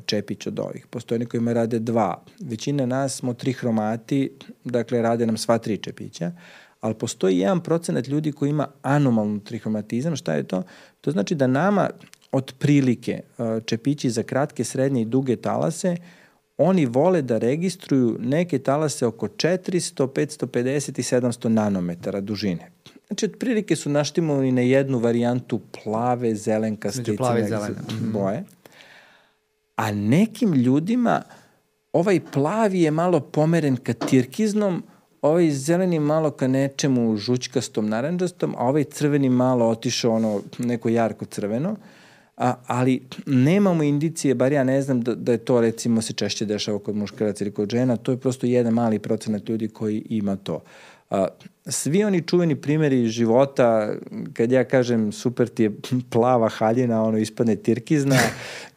čepić 0.05 0.47
od 0.47 0.59
ovih. 0.59 0.87
Postoje 0.87 1.17
oni 1.17 1.25
kojima 1.25 1.53
rade 1.53 1.79
dva. 1.79 2.23
Većina 2.39 2.85
nas 2.85 3.15
smo 3.15 3.33
trihromati, 3.33 4.31
dakle, 4.63 5.01
rade 5.01 5.25
nam 5.25 5.37
sva 5.37 5.57
tri 5.57 5.77
čepića, 5.77 6.31
ali 6.81 6.93
postoji 6.93 7.39
jedan 7.39 7.59
procenat 7.61 8.07
ljudi 8.07 8.31
koji 8.31 8.49
ima 8.49 8.67
anomalnu 8.81 9.39
trihromatizam. 9.39 10.15
Šta 10.15 10.33
je 10.33 10.43
to? 10.43 10.63
To 11.01 11.11
znači 11.11 11.35
da 11.35 11.47
nama 11.47 11.89
otprilike 12.31 13.21
čepići 13.65 14.09
za 14.09 14.23
kratke, 14.23 14.63
srednje 14.63 15.01
i 15.01 15.05
duge 15.05 15.35
talase, 15.35 15.97
oni 16.57 16.85
vole 16.85 17.21
da 17.21 17.37
registruju 17.37 18.17
neke 18.19 18.59
talase 18.59 19.05
oko 19.05 19.27
400, 19.27 20.07
550 20.07 20.99
i 20.99 21.03
700 21.03 21.47
nanometara 21.47 22.21
dužine. 22.21 22.71
Znači, 23.07 23.25
otprilike 23.25 23.75
su 23.75 23.89
naštimovani 23.89 24.51
na 24.51 24.61
jednu 24.61 24.99
varijantu 24.99 25.59
plave, 25.83 26.35
zelenkaste 26.35 27.15
plave 27.17 27.41
i 27.41 27.47
zelene 27.47 27.75
mhm. 27.91 28.11
boje. 28.11 28.43
A 29.75 29.91
nekim 29.91 30.53
ljudima 30.53 31.21
ovaj 31.93 32.19
plavi 32.33 32.81
je 32.81 32.91
malo 32.91 33.19
pomeren 33.19 33.77
ka 33.77 33.93
tirkiznom, 33.93 34.83
ovaj 35.21 35.51
zeleni 35.51 35.99
malo 35.99 36.31
ka 36.31 36.47
nečemu 36.47 37.17
žućkastom, 37.17 37.89
naranđastom, 37.89 38.55
a 38.57 38.67
ovaj 38.67 38.83
crveni 38.83 39.29
malo 39.29 39.67
otišao 39.67 40.15
ono 40.15 40.41
neko 40.57 40.89
jarko 40.89 41.25
crveno. 41.25 41.75
a, 42.37 42.53
ali 42.67 43.01
nemamo 43.25 43.83
indicije, 43.83 44.35
bar 44.35 44.51
ja 44.51 44.63
ne 44.63 44.81
znam 44.81 45.01
da, 45.01 45.15
da 45.15 45.31
je 45.31 45.37
to 45.37 45.61
recimo 45.61 46.01
se 46.01 46.13
češće 46.13 46.45
dešava 46.45 46.79
kod 46.79 46.95
muškaraca 46.95 47.43
ili 47.43 47.53
kod 47.53 47.69
žena, 47.69 47.97
to 47.97 48.11
je 48.11 48.17
prosto 48.17 48.45
jedan 48.47 48.73
mali 48.73 48.99
procenat 48.99 49.49
ljudi 49.49 49.67
koji 49.67 50.03
ima 50.09 50.35
to. 50.35 50.61
A, 51.09 51.27
svi 51.65 52.03
oni 52.03 52.21
čuveni 52.21 52.55
primjeri 52.55 53.07
života, 53.07 53.93
kad 54.33 54.51
ja 54.51 54.63
kažem 54.63 55.11
super 55.11 55.47
ti 55.47 55.63
je 55.63 55.71
plava 56.09 56.49
haljina, 56.49 57.03
ono 57.03 57.17
ispadne 57.17 57.55
tirkizna, 57.55 58.17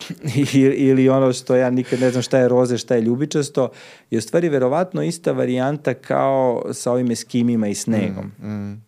ili 0.77 1.09
ono 1.09 1.33
što 1.33 1.57
ja 1.57 1.71
nikad 1.71 2.01
ne 2.01 2.11
znam 2.11 2.23
šta 2.23 2.39
je 2.39 2.49
roze, 2.49 2.79
šta 2.79 2.95
je 2.95 3.01
ljubičasto, 3.01 3.69
je 4.11 4.19
u 4.19 4.21
stvari 4.21 4.49
verovatno 4.49 5.03
ista 5.03 5.33
varijanta 5.33 5.95
kao 5.95 6.63
sa 6.73 6.93
ovim 6.93 7.11
eskimima 7.11 7.69
i 7.69 7.75
snegom. 7.75 8.33
Mm, 8.43 8.49
mm. 8.49 8.83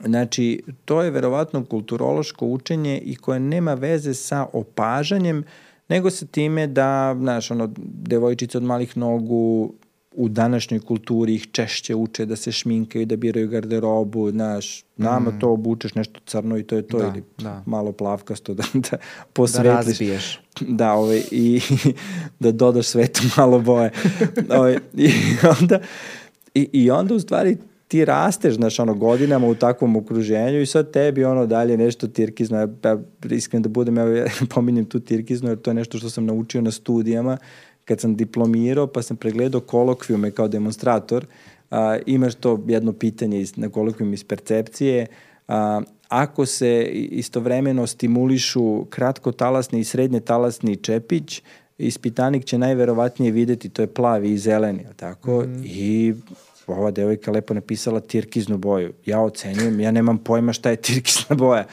Znači, 0.00 0.62
to 0.84 1.02
je 1.02 1.10
verovatno 1.10 1.64
kulturološko 1.64 2.46
učenje 2.46 2.98
i 2.98 3.16
koje 3.16 3.40
nema 3.40 3.74
veze 3.74 4.14
sa 4.14 4.46
opažanjem, 4.52 5.44
nego 5.88 6.10
sa 6.10 6.26
time 6.26 6.66
da, 6.66 7.16
znaš, 7.18 7.50
ono, 7.50 7.72
devojčice 7.76 8.58
od 8.58 8.64
malih 8.64 8.96
nogu 8.96 9.74
u 10.16 10.28
današnjoj 10.28 10.80
kulturi 10.80 11.34
ih 11.34 11.46
češće 11.52 11.94
uče 11.94 12.26
da 12.26 12.36
se 12.36 12.52
šminkaju, 12.52 13.06
da 13.06 13.16
biraju 13.16 13.48
garderobu, 13.48 14.30
znaš, 14.30 14.84
nama 14.96 15.30
mm. 15.30 15.38
to 15.40 15.50
obučeš 15.50 15.94
nešto 15.94 16.20
crno 16.26 16.58
i 16.58 16.62
to 16.62 16.76
je 16.76 16.82
to, 16.82 16.98
da, 16.98 17.06
ili 17.06 17.22
da. 17.38 17.62
malo 17.66 17.92
plavkasto 17.92 18.54
da, 18.54 18.62
da 18.90 18.96
posvetliš. 19.32 19.72
Da 19.72 19.76
razbiješ. 19.76 20.40
Da, 20.60 20.92
ovaj, 20.92 21.22
i 21.30 21.60
da 22.40 22.52
dodaš 22.52 22.86
svetu 22.86 23.22
malo 23.36 23.58
boje. 23.58 23.90
ovaj, 24.58 24.78
I 24.94 25.10
onda, 25.60 25.80
i, 26.54 26.68
i 26.72 26.90
onda 26.90 27.14
u 27.14 27.20
stvari 27.20 27.56
ti 27.88 28.04
rasteš, 28.04 28.54
znaš, 28.54 28.78
ono, 28.78 28.94
godinama 28.94 29.46
u 29.46 29.54
takvom 29.54 29.96
okruženju 29.96 30.60
i 30.60 30.66
sad 30.66 30.90
tebi, 30.90 31.24
ono, 31.24 31.46
dalje 31.46 31.76
nešto 31.76 32.08
tirkizno, 32.08 32.58
ja, 32.58 32.68
ja 32.84 32.98
iskren 33.30 33.62
da 33.62 33.68
budem, 33.68 33.96
ja 33.96 34.26
pominjem 34.54 34.84
tu 34.84 35.00
tirkizno, 35.00 35.48
jer 35.48 35.58
to 35.58 35.70
je 35.70 35.74
nešto 35.74 35.98
što 35.98 36.10
sam 36.10 36.26
naučio 36.26 36.60
na 36.60 36.70
studijama, 36.70 37.38
kad 37.84 38.00
sam 38.00 38.16
diplomirao, 38.16 38.86
pa 38.86 39.02
sam 39.02 39.16
pregledao 39.16 39.60
kolokvijume 39.60 40.30
kao 40.30 40.48
demonstrator, 40.48 41.26
a, 41.70 41.98
imaš 42.06 42.34
to 42.34 42.64
jedno 42.66 42.92
pitanje 42.92 43.40
iz, 43.40 43.56
na 43.56 43.68
kolokvijum 43.68 44.14
iz 44.14 44.24
percepcije, 44.24 45.06
a, 45.48 45.80
ako 46.08 46.46
se 46.46 46.82
istovremeno 46.92 47.86
stimulišu 47.86 48.84
kratkotalasni 48.84 49.80
i 49.80 49.84
srednje 49.84 50.20
talasni 50.20 50.76
čepić, 50.76 51.42
ispitanik 51.78 52.44
će 52.44 52.58
najverovatnije 52.58 53.32
videti, 53.32 53.68
to 53.68 53.82
je 53.82 53.94
plavi 53.94 54.32
i 54.32 54.38
zeleni, 54.38 54.86
tako? 54.96 55.40
Mm 55.40 55.46
-hmm. 55.46 55.66
I 55.66 56.14
ova 56.66 56.90
devojka 56.90 57.30
lepo 57.30 57.54
napisala 57.54 58.00
tirkiznu 58.00 58.58
boju. 58.58 58.92
Ja 59.06 59.20
ocenjujem, 59.20 59.80
ja 59.80 59.90
nemam 59.90 60.18
pojma 60.18 60.52
šta 60.52 60.70
je 60.70 60.76
tirkizna 60.76 61.36
boja. 61.36 61.66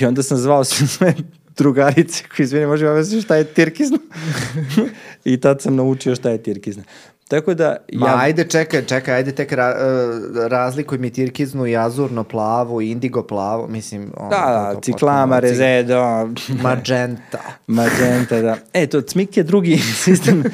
I 0.00 0.04
onda 0.04 0.22
sam 0.22 0.38
zvao 0.38 0.64
sve 0.64 1.14
drugarice 1.56 2.24
koji, 2.36 2.44
izvini, 2.44 2.66
može 2.66 2.86
vam 2.86 3.04
šta 3.22 3.36
je 3.36 3.44
tirkizna? 3.44 3.98
I 5.24 5.40
tad 5.40 5.62
sam 5.62 5.76
naučio 5.76 6.14
šta 6.14 6.30
je 6.30 6.42
tirkizna. 6.42 6.82
Tako 7.32 7.54
da... 7.54 7.76
Ma 7.92 8.08
ja... 8.08 8.16
ajde, 8.18 8.44
čekaj, 8.44 8.84
čekaj, 8.84 9.14
ajde 9.14 9.32
tek 9.32 9.52
ra, 9.52 9.74
uh, 9.76 10.46
razlikuj 10.46 10.98
mi 10.98 11.10
tirkiznu 11.10 11.66
i 11.66 11.76
azurno 11.76 12.24
plavu, 12.24 12.80
indigo 12.80 13.22
plavu, 13.22 13.68
mislim... 13.68 14.12
Ono, 14.16 14.30
da, 14.30 14.72
da, 14.74 14.80
ciklama, 14.80 15.38
rezedo... 15.38 16.28
Magenta. 16.62 17.40
Magenta, 17.66 18.40
da. 18.40 18.56
E, 18.72 18.86
to 18.86 19.00
cmik 19.00 19.36
je 19.36 19.42
drugi 19.42 19.78
sistem 20.04 20.44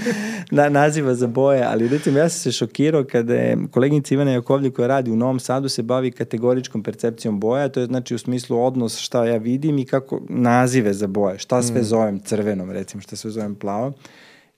na, 0.51 0.69
naziva 0.69 1.15
za 1.15 1.27
boje, 1.27 1.65
ali 1.65 1.89
recimo 1.89 2.19
ja 2.19 2.29
sam 2.29 2.41
se 2.41 2.53
šokirao 2.53 3.05
kada 3.05 3.35
je 3.35 3.57
koleginica 3.71 4.15
Ivana 4.15 4.33
Jakovlje 4.33 4.71
koja 4.71 4.89
radi 4.89 5.11
u 5.11 5.17
Novom 5.17 5.41
Sadu 5.41 5.69
se 5.69 5.83
bavi 5.83 6.11
kategoričkom 6.11 6.83
percepcijom 6.83 7.41
boja, 7.41 7.69
to 7.69 7.81
je 7.81 7.87
znači 7.87 8.15
u 8.15 8.19
smislu 8.19 8.65
odnos 8.65 8.99
šta 8.99 9.25
ja 9.25 9.37
vidim 9.37 9.79
i 9.79 9.85
kako 9.85 10.21
nazive 10.29 10.93
za 10.93 11.07
boje, 11.07 11.39
šta 11.39 11.63
sve 11.63 11.81
mm. 11.81 11.85
zovem 11.85 12.21
crvenom, 12.21 12.71
recimo, 12.71 13.01
šta 13.01 13.17
sve 13.17 13.31
zovem 13.31 13.55
plavom. 13.55 13.95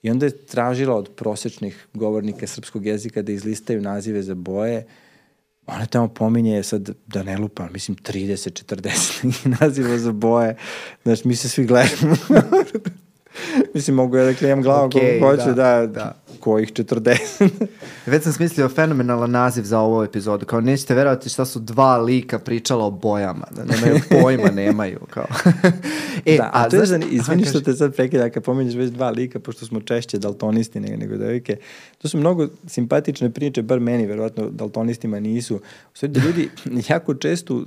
I 0.02 0.10
onda 0.10 0.26
je 0.26 0.46
tražila 0.46 0.96
od 0.96 1.10
prosečnih 1.16 1.86
govornika 1.94 2.46
srpskog 2.46 2.86
jezika 2.86 3.22
da 3.22 3.32
izlistaju 3.32 3.82
nazive 3.82 4.22
za 4.22 4.34
boje. 4.34 4.86
Ona 5.66 5.86
tamo 5.86 6.08
pominje 6.08 6.62
sad, 6.62 6.90
da 7.06 7.22
ne 7.22 7.36
lupam, 7.36 7.68
mislim 7.72 7.96
30-40 7.96 9.48
naziva 9.60 9.98
za 9.98 10.12
boje. 10.12 10.56
Znaš, 11.02 11.24
mi 11.24 11.36
se 11.36 11.48
svi 11.48 11.66
gledamo. 11.66 12.16
mislim, 13.74 13.96
mogu 13.96 14.16
ja 14.16 14.24
da 14.24 14.34
klijem 14.34 14.62
glavom 14.62 14.90
okay, 14.90 15.20
kako 15.20 15.30
hoću, 15.30 15.54
da, 15.54 15.80
da, 15.80 15.86
da. 15.86 16.14
kojih 16.40 16.72
40. 16.72 17.48
Već 18.06 18.22
sam 18.22 18.32
smislio 18.32 18.68
fenomenalan 18.68 19.30
naziv 19.30 19.62
za 19.62 19.78
ovu 19.78 20.02
epizodu, 20.02 20.46
kao 20.46 20.60
nećete 20.60 20.94
verovati 20.94 21.28
šta 21.28 21.44
su 21.44 21.60
dva 21.60 21.98
lika 21.98 22.38
pričala 22.38 22.84
o 22.84 22.90
bojama, 22.90 23.46
da 23.50 23.64
nemaju 23.64 24.00
pojma, 24.22 24.50
nemaju, 24.50 24.98
kao. 25.10 25.26
e, 26.26 26.36
da, 26.36 26.42
a, 26.42 26.50
a 26.52 26.68
to 26.68 26.76
je, 26.76 26.86
zan... 26.86 27.02
izvini 27.10 27.44
što 27.44 27.60
te 27.60 27.72
sad 27.72 27.94
prekida, 27.94 28.30
kad 28.30 28.42
pominješ 28.42 28.74
već 28.74 28.90
dva 28.90 29.10
lika, 29.10 29.40
pošto 29.40 29.66
smo 29.66 29.80
češće 29.80 30.18
daltonisti 30.18 30.80
nego, 30.80 30.96
nego 30.96 31.16
devojke, 31.16 31.56
to 31.98 32.08
su 32.08 32.18
mnogo 32.18 32.48
simpatične 32.66 33.30
priče, 33.30 33.62
bar 33.62 33.80
meni, 33.80 34.06
verovatno 34.06 34.50
daltonistima 34.50 35.20
nisu. 35.20 35.56
U 35.56 35.96
stvari 35.96 36.12
da 36.12 36.20
ljudi 36.20 36.48
jako 36.88 37.14
često 37.14 37.64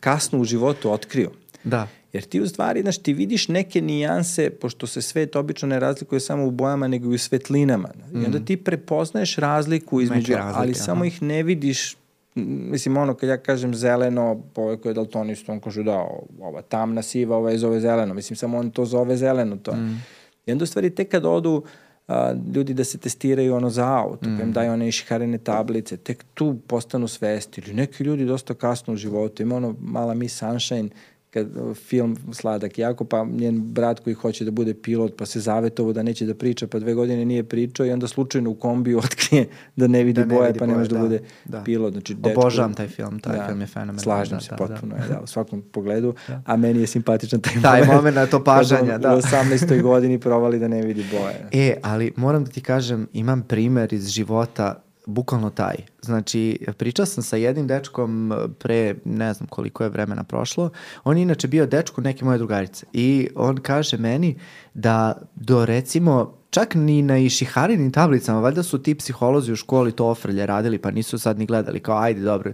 kasno 0.00 0.38
u 0.38 0.44
životu 0.44 0.92
otkriju. 0.92 1.30
Da. 1.64 1.88
Jer 2.14 2.24
ti 2.24 2.40
u 2.40 2.48
stvari, 2.48 2.82
znaš, 2.82 2.98
ti 2.98 3.12
vidiš 3.12 3.48
neke 3.48 3.80
nijanse, 3.80 4.50
pošto 4.50 4.86
se 4.86 5.02
svet 5.02 5.36
obično 5.36 5.68
ne 5.68 5.80
razlikuje 5.80 6.20
samo 6.20 6.46
u 6.46 6.50
bojama, 6.50 6.88
nego 6.88 7.10
i 7.12 7.14
u 7.14 7.18
svetlinama. 7.18 7.88
Mm. 8.12 8.22
I 8.22 8.26
onda 8.26 8.38
mm. 8.38 8.44
ti 8.44 8.56
prepoznaješ 8.56 9.36
razliku 9.36 10.00
između, 10.00 10.32
razlike, 10.32 10.58
ali 10.58 10.70
aha. 10.70 10.84
samo 10.84 11.04
ih 11.04 11.22
ne 11.22 11.42
vidiš 11.42 11.96
mislim, 12.34 12.96
ono, 12.96 13.14
kad 13.14 13.28
ja 13.28 13.36
kažem 13.36 13.74
zeleno, 13.74 14.42
ovo 14.54 14.76
koje 14.76 14.90
je 14.90 14.94
daltonist, 14.94 15.48
on 15.48 15.60
kaže 15.60 15.82
da, 15.82 16.06
ova 16.40 16.62
tamna 16.62 17.02
siva, 17.02 17.36
ova 17.36 17.50
je 17.50 17.58
zove 17.58 17.80
zeleno. 17.80 18.14
Mislim, 18.14 18.36
samo 18.36 18.58
on 18.58 18.70
to 18.70 18.84
zove 18.84 19.16
zeleno, 19.16 19.56
to. 19.56 19.72
Mm. 19.72 20.02
I 20.46 20.52
onda 20.52 20.62
u 20.62 20.66
stvari 20.66 20.90
tek 20.90 21.10
kad 21.10 21.24
odu 21.24 21.62
a, 22.08 22.34
ljudi 22.54 22.74
da 22.74 22.84
se 22.84 22.98
testiraju 22.98 23.54
ono 23.54 23.70
za 23.70 23.98
auto, 23.98 24.30
mm. 24.30 24.36
pa 24.36 24.42
im 24.42 24.52
daju 24.52 24.72
one 24.72 24.88
išharene 24.88 25.38
tablice, 25.38 25.96
tek 25.96 26.24
tu 26.34 26.56
postanu 26.66 27.08
svesti. 27.08 27.60
Ili 27.60 27.74
neki 27.74 28.04
ljudi 28.04 28.24
dosta 28.24 28.54
kasno 28.54 28.94
u 28.94 28.96
životu, 28.96 29.42
ima 29.42 29.56
ono 29.56 29.76
mala 29.80 30.14
Miss 30.14 30.38
Sunshine, 30.38 30.88
kad 31.34 31.48
film 31.74 32.16
sladak 32.32 32.78
jako, 32.78 33.04
pa 33.04 33.24
njen 33.24 33.60
brat 33.62 34.00
koji 34.00 34.14
hoće 34.14 34.44
da 34.44 34.50
bude 34.50 34.74
pilot, 34.74 35.16
pa 35.16 35.26
se 35.26 35.40
zavetovo 35.40 35.92
da 35.92 36.02
neće 36.02 36.26
da 36.26 36.34
priča, 36.34 36.66
pa 36.66 36.78
dve 36.78 36.94
godine 36.94 37.24
nije 37.24 37.44
pričao 37.44 37.86
i 37.86 37.90
onda 37.90 38.08
slučajno 38.08 38.50
u 38.50 38.54
kombiju 38.54 38.98
otkrije 39.04 39.46
da 39.76 39.86
ne 39.86 40.04
vidi 40.04 40.24
da 40.24 40.34
boje, 40.34 40.46
vidi 40.46 40.58
pa 40.58 40.66
ne 40.66 40.74
može 40.74 40.88
da, 40.88 40.96
da 40.96 41.02
bude 41.02 41.20
da. 41.44 41.62
pilot. 41.64 41.92
Znači, 41.92 42.14
dečko, 42.14 42.40
Obožavam 42.40 42.74
taj 42.74 42.88
film, 42.88 43.18
taj 43.20 43.36
da, 43.36 43.46
film 43.46 43.60
je 43.60 43.66
fenomenal. 43.66 44.02
Slažem 44.02 44.38
da, 44.38 44.40
se 44.40 44.50
da, 44.50 44.56
potpuno, 44.56 44.96
da. 44.96 45.02
Je, 45.02 45.08
da, 45.08 45.20
u 45.20 45.26
svakom 45.26 45.62
pogledu, 45.62 46.14
da. 46.28 46.42
a 46.46 46.56
meni 46.56 46.80
je 46.80 46.86
simpatičan 46.86 47.40
taj, 47.40 47.62
taj 47.62 47.80
moment. 47.80 47.96
moment 47.96 48.30
to 48.30 48.44
pažanja, 48.44 48.98
da. 48.98 49.16
U 49.16 49.18
18. 49.18 49.82
godini 49.82 50.18
provali 50.18 50.58
da 50.58 50.68
ne 50.68 50.82
vidi 50.82 51.04
boje. 51.10 51.48
E, 51.52 51.76
ali 51.82 52.12
moram 52.16 52.44
da 52.44 52.50
ti 52.50 52.60
kažem, 52.60 53.08
imam 53.12 53.42
primer 53.42 53.92
iz 53.92 54.08
života 54.08 54.84
bukvalno 55.06 55.50
taj. 55.50 55.76
Znači, 56.02 56.66
pričao 56.78 57.06
sam 57.06 57.22
sa 57.22 57.36
jednim 57.36 57.66
dečkom 57.66 58.32
pre, 58.58 58.94
ne 59.04 59.34
znam 59.34 59.48
koliko 59.48 59.84
je 59.84 59.90
vremena 59.90 60.24
prošlo. 60.24 60.70
On 61.04 61.16
je 61.16 61.22
inače 61.22 61.48
bio 61.48 61.66
dečko 61.66 62.00
neke 62.00 62.24
moje 62.24 62.38
drugarice. 62.38 62.86
I 62.92 63.28
on 63.34 63.56
kaže 63.56 63.96
meni 63.96 64.38
da 64.74 65.22
do 65.34 65.64
recimo 65.64 66.34
čak 66.54 66.74
ni 66.74 67.02
na 67.02 67.18
išiharinim 67.18 67.92
tablicama, 67.92 68.40
valjda 68.40 68.62
su 68.62 68.78
ti 68.78 68.94
psiholozi 68.94 69.52
u 69.52 69.56
školi 69.56 69.92
to 69.92 70.06
ofrlje 70.06 70.46
radili, 70.46 70.78
pa 70.78 70.90
nisu 70.90 71.18
sad 71.18 71.38
ni 71.38 71.46
gledali 71.46 71.80
kao 71.80 71.98
ajde 71.98 72.20
dobro, 72.20 72.52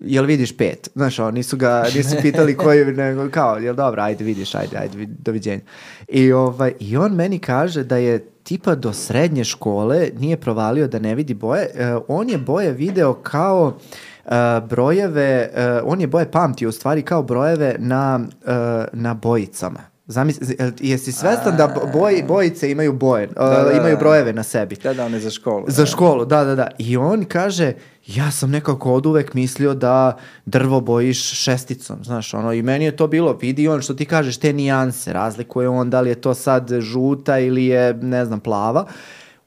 jel 0.00 0.24
vidiš 0.24 0.56
pet? 0.56 0.88
Znaš, 0.94 1.18
on, 1.18 1.34
nisu 1.34 1.56
ga, 1.56 1.84
nisu 1.94 2.16
pitali 2.22 2.56
koji, 2.56 2.84
nego 3.04 3.30
kao, 3.30 3.56
jel 3.56 3.74
dobro, 3.74 4.02
ajde 4.02 4.24
vidiš, 4.24 4.54
ajde, 4.54 4.76
ajde, 4.76 5.06
doviđenja. 5.06 5.60
I, 6.08 6.32
ovaj, 6.32 6.72
I 6.80 6.96
on 6.96 7.12
meni 7.12 7.38
kaže 7.38 7.84
da 7.84 7.96
je 7.96 8.18
tipa 8.42 8.74
do 8.74 8.92
srednje 8.92 9.44
škole 9.44 10.08
nije 10.18 10.36
provalio 10.36 10.88
da 10.88 10.98
ne 10.98 11.14
vidi 11.14 11.34
boje. 11.34 11.68
Uh, 11.74 12.02
on 12.08 12.30
je 12.30 12.38
boje 12.38 12.72
video 12.72 13.14
kao 13.14 13.78
uh, 14.24 14.32
brojeve, 14.68 15.50
uh, 15.54 15.92
on 15.92 16.00
je 16.00 16.06
boje 16.06 16.30
pamtio 16.30 16.68
u 16.68 16.72
stvari 16.72 17.02
kao 17.02 17.22
brojeve 17.22 17.76
na, 17.78 18.20
na 18.92 19.14
bojicama. 19.14 19.89
Zamisli, 20.10 20.56
jesi 20.80 21.12
svestan 21.12 21.56
da 21.56 21.74
boj, 21.92 22.24
bojice 22.28 22.70
imaju 22.70 22.92
boje, 22.92 23.26
da, 23.26 23.64
da, 23.64 23.72
imaju 23.72 23.96
da. 23.96 23.98
brojeve 23.98 24.32
na 24.32 24.42
sebi? 24.42 24.76
Da, 24.82 24.94
da, 24.94 25.04
one 25.04 25.20
za 25.20 25.30
školu. 25.30 25.64
Za 25.68 25.82
da. 25.82 25.86
školu, 25.86 26.24
da, 26.24 26.44
da, 26.44 26.54
da. 26.54 26.68
I 26.78 26.96
on 26.96 27.24
kaže, 27.24 27.72
ja 28.06 28.30
sam 28.30 28.50
nekako 28.50 28.92
od 28.94 29.06
uvek 29.06 29.34
mislio 29.34 29.74
da 29.74 30.16
drvo 30.46 30.80
bojiš 30.80 31.22
šesticom, 31.22 32.04
znaš, 32.04 32.34
ono, 32.34 32.52
i 32.52 32.62
meni 32.62 32.84
je 32.84 32.96
to 32.96 33.06
bilo, 33.06 33.38
vidi 33.40 33.68
on 33.68 33.82
što 33.82 33.94
ti 33.94 34.04
kažeš, 34.04 34.36
te 34.36 34.52
nijanse, 34.52 35.12
razlikuje 35.12 35.68
on 35.68 35.90
da 35.90 36.00
li 36.00 36.08
je 36.08 36.20
to 36.20 36.34
sad 36.34 36.80
žuta 36.80 37.38
ili 37.38 37.66
je, 37.66 37.94
ne 37.94 38.24
znam, 38.24 38.40
plava, 38.40 38.86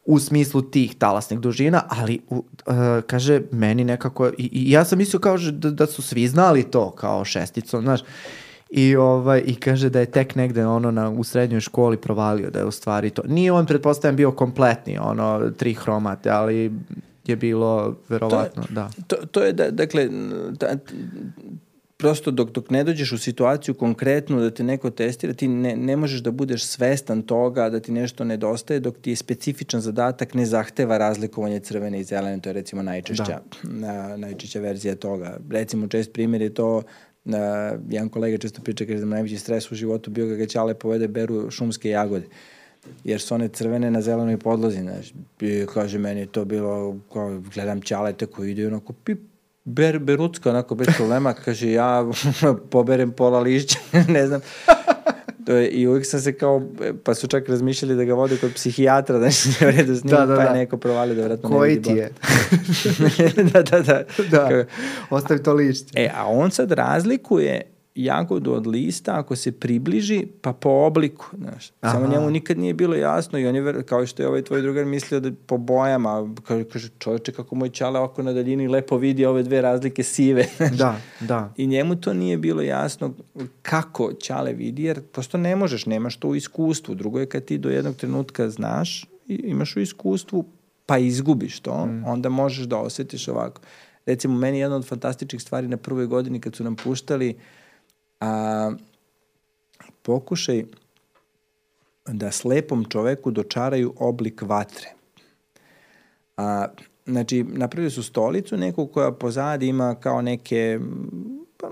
u 0.06 0.19
smislu 0.19 0.61
tih 0.61 0.95
talasnih 0.95 1.40
dužina, 1.40 1.84
ali 1.90 2.19
u, 2.30 2.35
uh, 2.35 2.76
kaže, 3.07 3.41
meni 3.52 3.84
nekako, 3.84 4.27
i, 4.27 4.49
i 4.52 4.72
ja 4.72 4.85
sam 4.85 4.98
mislio 4.98 5.19
kao 5.19 5.38
da, 5.38 5.72
da 5.72 5.85
su 5.85 6.02
svi 6.02 6.27
znali 6.27 6.64
to, 6.64 6.91
kao 6.91 7.26
šesticom, 7.26 7.84
znaš, 7.84 8.02
I, 8.76 8.95
ovaj, 8.95 9.44
I 9.45 9.56
kaže 9.56 9.90
da 9.90 10.00
je 10.00 10.06
tek 10.06 10.36
negde 10.36 10.66
ono 10.66 10.91
na, 10.91 11.10
u 11.10 11.24
srednjoj 11.24 11.62
školi 11.62 11.98
provalio 11.98 12.50
da 12.50 12.60
je 12.60 12.66
u 12.66 12.72
stvari 12.72 13.10
to. 13.10 13.22
Nije 13.28 13.52
on, 13.52 13.66
pretpostavljam, 13.66 14.16
bio 14.16 14.32
kompletni, 14.32 14.98
ono, 14.98 15.52
tri 15.58 15.74
hromate, 15.74 16.30
ali 16.30 16.72
je 17.26 17.36
bilo 17.36 17.95
verovatno, 18.10 18.64
to 18.64 18.70
je, 18.70 18.76
da. 18.76 18.90
To, 19.08 19.16
to 19.16 19.44
je, 19.44 19.54
da, 19.54 19.72
dakle, 19.72 20.10
ta, 20.60 20.78
prosto 21.98 22.32
dok, 22.32 22.52
dok 22.52 22.70
ne 22.70 22.84
dođeš 22.84 23.12
u 23.12 23.18
situaciju 23.18 23.76
konkretnu 23.76 24.40
da 24.40 24.50
te 24.52 24.64
neko 24.64 24.90
testira, 24.90 25.34
ti 25.34 25.48
ne, 25.48 25.76
ne 25.76 25.98
možeš 25.98 26.20
da 26.22 26.32
budeš 26.32 26.66
svestan 26.66 27.22
toga 27.22 27.70
da 27.70 27.80
ti 27.80 27.91
nešto 27.91 28.24
nedostaje 28.24 28.80
dok 28.80 28.98
ti 28.98 29.10
je 29.10 29.16
specifičan 29.16 29.82
zadatak 29.82 30.34
ne 30.34 30.45
zahteva 30.45 30.98
razlikovanje 30.98 31.60
crvene 31.60 32.00
i 32.00 32.04
zelene, 32.04 32.41
to 32.41 32.50
je 32.50 32.54
recimo 32.54 32.84
najčešća, 32.84 33.40
da. 33.64 34.18
najčešća 34.18 34.60
verzija 34.60 34.95
toga. 34.95 35.38
Recimo 35.50 35.88
čest 35.88 36.14
primjer 36.14 36.41
je 36.41 36.54
to 36.54 36.82
Uh, 37.26 37.34
jedan 37.90 38.10
kolega 38.10 38.38
često 38.38 38.62
priča 38.62 38.86
kaže 38.86 39.00
da 39.00 39.06
najveći 39.06 39.38
stres 39.38 39.72
u 39.72 39.76
životu 39.76 40.12
bio 40.12 40.28
ga 40.28 40.36
ga 40.36 40.45
ćale 40.45 40.74
povede 40.74 41.08
beru 41.08 41.52
šumske 41.52 41.90
jagode 41.90 42.26
jer 43.04 43.22
su 43.22 43.36
one 43.36 43.48
crvene 43.48 43.91
na 43.91 44.02
zelenoj 44.02 44.38
podlozi, 44.38 44.80
znaš. 44.82 45.14
I 45.40 45.66
kaže, 45.74 46.00
meni 46.00 46.20
je 46.20 46.26
to 46.26 46.45
bilo, 46.45 47.00
kao, 47.14 47.41
gledam 47.54 47.82
ćalete 47.82 48.26
koji 48.26 48.52
ide 48.52 48.68
onako 48.68 48.94
pip, 48.94 49.20
ber, 49.64 50.00
berucka, 50.00 50.50
onako 50.50 50.76
bez 50.76 50.88
problema, 50.98 51.34
kaže, 51.34 51.72
ja 51.72 52.06
poberem 52.72 53.12
pola 53.12 53.40
lišća, 53.40 53.80
ne 54.08 54.28
znam. 54.28 54.41
To 55.45 55.52
je, 55.52 55.68
I 55.68 55.88
uvijek 55.88 56.06
sam 56.06 56.20
se 56.20 56.34
kao, 56.34 56.61
pa 57.03 57.14
su 57.14 57.28
čak 57.28 57.49
razmišljali 57.49 57.95
da 57.95 58.03
ga 58.03 58.14
vode 58.14 58.38
kod 58.38 58.53
psihijatra, 58.53 59.20
da 59.20 59.26
ne 59.26 59.68
u 59.68 59.72
redu 59.72 59.95
s 59.95 60.03
njim, 60.03 60.11
da, 60.11 60.26
da, 60.26 60.36
pa 60.36 60.41
je 60.41 60.48
da. 60.48 60.53
neko 60.53 60.78
provali 60.78 61.15
da 61.15 61.24
vratno 61.24 61.49
ne 61.49 61.68
vidi 61.68 61.82
ti 61.82 61.91
je? 61.91 62.11
da, 63.53 63.61
da, 63.61 63.80
da. 63.82 64.03
da. 64.32 64.65
Ostavi 65.10 65.44
to 65.44 65.53
lišće. 65.53 65.86
E, 65.95 66.10
a 66.15 66.28
on 66.28 66.52
sad 66.52 66.72
razlikuje 66.72 67.73
jagodu 67.95 68.53
od 68.53 68.68
lista 68.68 69.20
ako 69.20 69.36
se 69.36 69.52
približi 69.52 70.28
pa 70.41 70.53
po 70.53 70.70
obliku, 70.70 71.26
znaš. 71.38 71.72
Aha. 71.82 71.94
Samo 71.94 72.07
njemu 72.07 72.32
nikad 72.32 72.57
nije 72.57 72.74
bilo 72.74 72.95
jasno 72.95 73.40
i 73.40 73.48
on 73.48 73.56
je, 73.56 73.84
kao 73.84 74.06
što 74.06 74.22
je 74.22 74.28
ovaj 74.28 74.41
tvoj 74.41 74.61
drugar 74.61 74.86
mislio 74.86 75.20
da 75.20 75.32
po 75.45 75.57
bojama, 75.57 76.34
kaže, 76.48 76.64
kaže 76.64 76.90
čovječe 76.99 77.32
kako 77.32 77.56
moj 77.56 77.70
čale 77.70 77.99
oko 77.99 78.24
na 78.24 78.34
daljini 78.34 78.68
lepo 78.68 78.98
vidi 78.98 79.26
ove 79.26 79.44
dve 79.44 79.61
razlike 79.61 80.03
sive. 80.03 80.45
Znaš. 80.57 80.78
Da, 80.78 80.98
da. 81.20 81.53
I 81.57 81.68
njemu 81.68 81.95
to 81.95 82.14
nije 82.14 82.38
bilo 82.38 82.61
jasno 82.61 83.14
kako 83.61 84.14
čale 84.14 84.53
vidi, 84.53 84.84
jer 84.84 85.02
prosto 85.02 85.38
ne 85.38 85.56
možeš, 85.56 85.86
nemaš 85.86 86.15
to 86.15 86.28
u 86.28 86.36
iskustvu. 86.36 86.95
Drugo 86.95 87.20
je 87.20 87.26
kad 87.26 87.45
ti 87.45 87.57
do 87.57 87.70
jednog 87.70 87.95
trenutka 87.95 88.49
znaš 88.49 89.06
imaš 89.28 89.76
u 89.76 89.80
iskustvu, 89.80 90.45
pa 90.86 90.98
izgubiš 90.98 91.60
to, 91.60 91.86
mm. 91.86 92.03
onda 92.06 92.30
možeš 92.30 92.65
da 92.65 92.78
osetiš 92.78 93.28
ovako. 93.28 93.61
Recimo, 94.06 94.38
meni 94.38 94.60
jedna 94.60 94.76
od 94.76 94.88
fantastičnih 94.88 95.41
stvari 95.41 95.68
na 95.68 95.78
prvoj 95.78 96.06
godini 96.06 96.40
kad 96.40 96.56
su 96.56 96.64
nam 96.64 96.76
puštali 96.76 97.30
uh, 97.30 97.36
a, 98.24 98.72
pokušaj 100.02 100.64
da 102.08 102.32
slepom 102.32 102.86
čoveku 102.86 103.32
dočaraju 103.32 103.94
oblik 103.98 104.41
vatre. 104.41 104.94
A, 106.38 106.68
znači, 107.06 107.44
napravili 107.44 107.91
su 107.91 108.04
stolicu 108.04 108.58
neku 108.58 108.88
koja 108.88 109.12
pozadi 109.12 109.68
ima 109.68 109.95
kao 109.95 110.22
neke, 110.22 110.80
pa, 111.58 111.72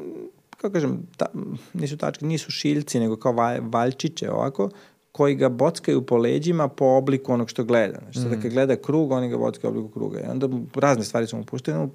kako 0.58 0.74
kažem, 0.74 1.08
ta, 1.18 1.26
nisu 1.74 1.98
tačke, 1.98 2.26
nisu 2.26 2.52
šiljci, 2.52 3.00
nego 3.00 3.16
kao 3.16 3.36
valjčiće 3.62 4.32
ovako, 4.32 4.70
koji 5.12 5.36
ga 5.36 5.50
bockaju 5.50 6.06
po 6.06 6.18
leđima 6.18 6.68
po 6.68 6.86
obliku 6.86 7.34
onog 7.34 7.50
što 7.50 7.64
gleda. 7.64 8.00
Znači, 8.00 8.20
mm. 8.20 8.22
sada 8.22 8.42
kad 8.42 8.52
gleda 8.52 8.76
krug, 8.76 9.12
oni 9.12 9.30
ga 9.30 9.38
bockaju 9.38 9.72
obliku 9.72 9.90
kruga. 9.90 10.20
I 10.20 10.30
onda 10.30 10.50
razne 10.76 11.04
stvari 11.04 11.28
su 11.28 11.38
mu 11.38 11.44
puštene, 11.44 11.88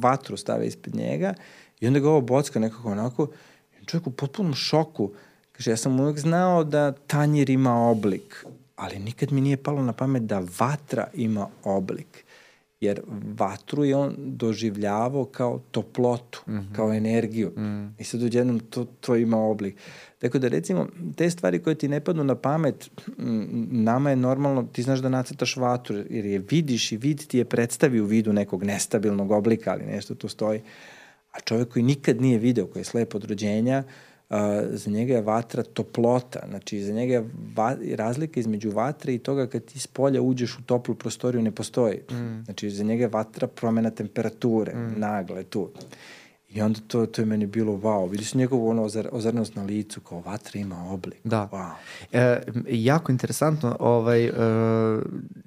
vatru 0.00 0.36
stave 0.36 0.66
ispred 0.66 0.94
njega 0.94 1.34
i 1.80 1.86
onda 1.86 2.00
ga 2.00 2.08
ovo 2.10 2.20
bocka 2.20 2.60
nekako 2.60 2.90
onako 2.90 3.28
čovjek 3.88 4.06
u 4.06 4.10
potpunom 4.10 4.54
šoku. 4.54 5.10
Kaže, 5.52 5.70
ja 5.70 5.76
sam 5.76 6.00
uvek 6.00 6.18
znao 6.18 6.64
da 6.64 6.92
tanjir 6.92 7.50
ima 7.50 7.74
oblik, 7.74 8.44
ali 8.76 8.98
nikad 8.98 9.32
mi 9.32 9.40
nije 9.40 9.56
palo 9.56 9.82
na 9.82 9.92
pamet 9.92 10.22
da 10.22 10.42
vatra 10.58 11.06
ima 11.14 11.46
oblik. 11.64 12.24
Jer 12.80 13.00
vatru 13.38 13.84
je 13.84 13.96
on 13.96 14.14
doživljavao 14.18 15.24
kao 15.24 15.60
toplotu, 15.70 16.42
mm 16.46 16.52
-hmm. 16.52 16.76
kao 16.76 16.92
energiju. 16.92 17.50
Mm. 17.56 17.94
I 17.98 18.04
sad 18.04 18.34
jednom 18.34 18.60
to, 18.60 18.84
to 18.84 19.16
ima 19.16 19.38
oblik. 19.38 19.76
Tako 20.18 20.38
da 20.38 20.48
recimo, 20.48 20.86
te 21.16 21.30
stvari 21.30 21.62
koje 21.62 21.74
ti 21.74 21.88
ne 21.88 22.00
padnu 22.00 22.24
na 22.24 22.34
pamet, 22.34 22.90
nama 23.70 24.10
je 24.10 24.16
normalno, 24.16 24.62
ti 24.72 24.82
znaš 24.82 24.98
da 24.98 25.08
nacrtaš 25.08 25.56
vatru, 25.56 25.96
jer 26.10 26.24
je 26.24 26.38
vidiš 26.50 26.92
i 26.92 26.96
vid 26.96 27.26
ti 27.26 27.38
je 27.38 27.44
predstavi 27.44 28.00
u 28.00 28.04
vidu 28.04 28.32
nekog 28.32 28.64
nestabilnog 28.64 29.30
oblika, 29.30 29.70
ali 29.70 29.84
nešto 29.84 30.14
tu 30.14 30.28
stoji. 30.28 30.60
A 31.32 31.40
čovek 31.40 31.68
koji 31.68 31.82
nikad 31.82 32.20
nije 32.20 32.38
video, 32.38 32.66
koji 32.66 32.80
je 32.80 32.84
slep 32.84 33.14
od 33.14 33.24
rođenja, 33.24 33.84
uh, 33.86 34.36
za 34.70 34.90
njega 34.90 35.14
je 35.14 35.22
vatra 35.22 35.62
toplota, 35.62 36.40
znači 36.48 36.82
za 36.82 36.92
njega 36.92 37.12
je 37.12 37.28
va, 37.56 37.76
razlika 37.96 38.40
između 38.40 38.70
vatre 38.70 39.14
i 39.14 39.18
toga 39.18 39.46
kad 39.46 39.64
ti 39.64 39.78
s 39.78 39.86
polja 39.86 40.22
uđeš 40.22 40.58
u 40.58 40.62
toplu 40.62 40.94
prostoriju 40.94 41.42
ne 41.42 41.50
postoji. 41.50 42.00
Mm. 42.10 42.42
Znači 42.44 42.70
za 42.70 42.84
njega 42.84 43.04
je 43.04 43.08
vatra 43.08 43.46
promena 43.46 43.90
temperature, 43.90 44.74
mm. 44.74 45.00
nagle 45.00 45.44
tu. 45.44 45.70
I 46.48 46.62
onda 46.62 46.80
to, 46.86 47.06
to 47.06 47.22
je 47.22 47.26
meni 47.26 47.46
bilo 47.46 47.72
wow. 47.72 48.10
Vidiš 48.10 48.34
njegovu 48.34 48.68
ono 48.68 48.82
ozar, 48.82 49.08
ozarnost 49.12 49.54
na 49.54 49.62
licu, 49.62 50.00
kao 50.00 50.20
vatra 50.20 50.60
ima 50.60 50.92
oblik. 50.92 51.20
Da. 51.24 51.48
Wow. 51.52 51.72
E, 52.12 52.42
jako 52.68 53.12
interesantno, 53.12 53.76
ovaj, 53.80 54.24
e, 54.24 54.32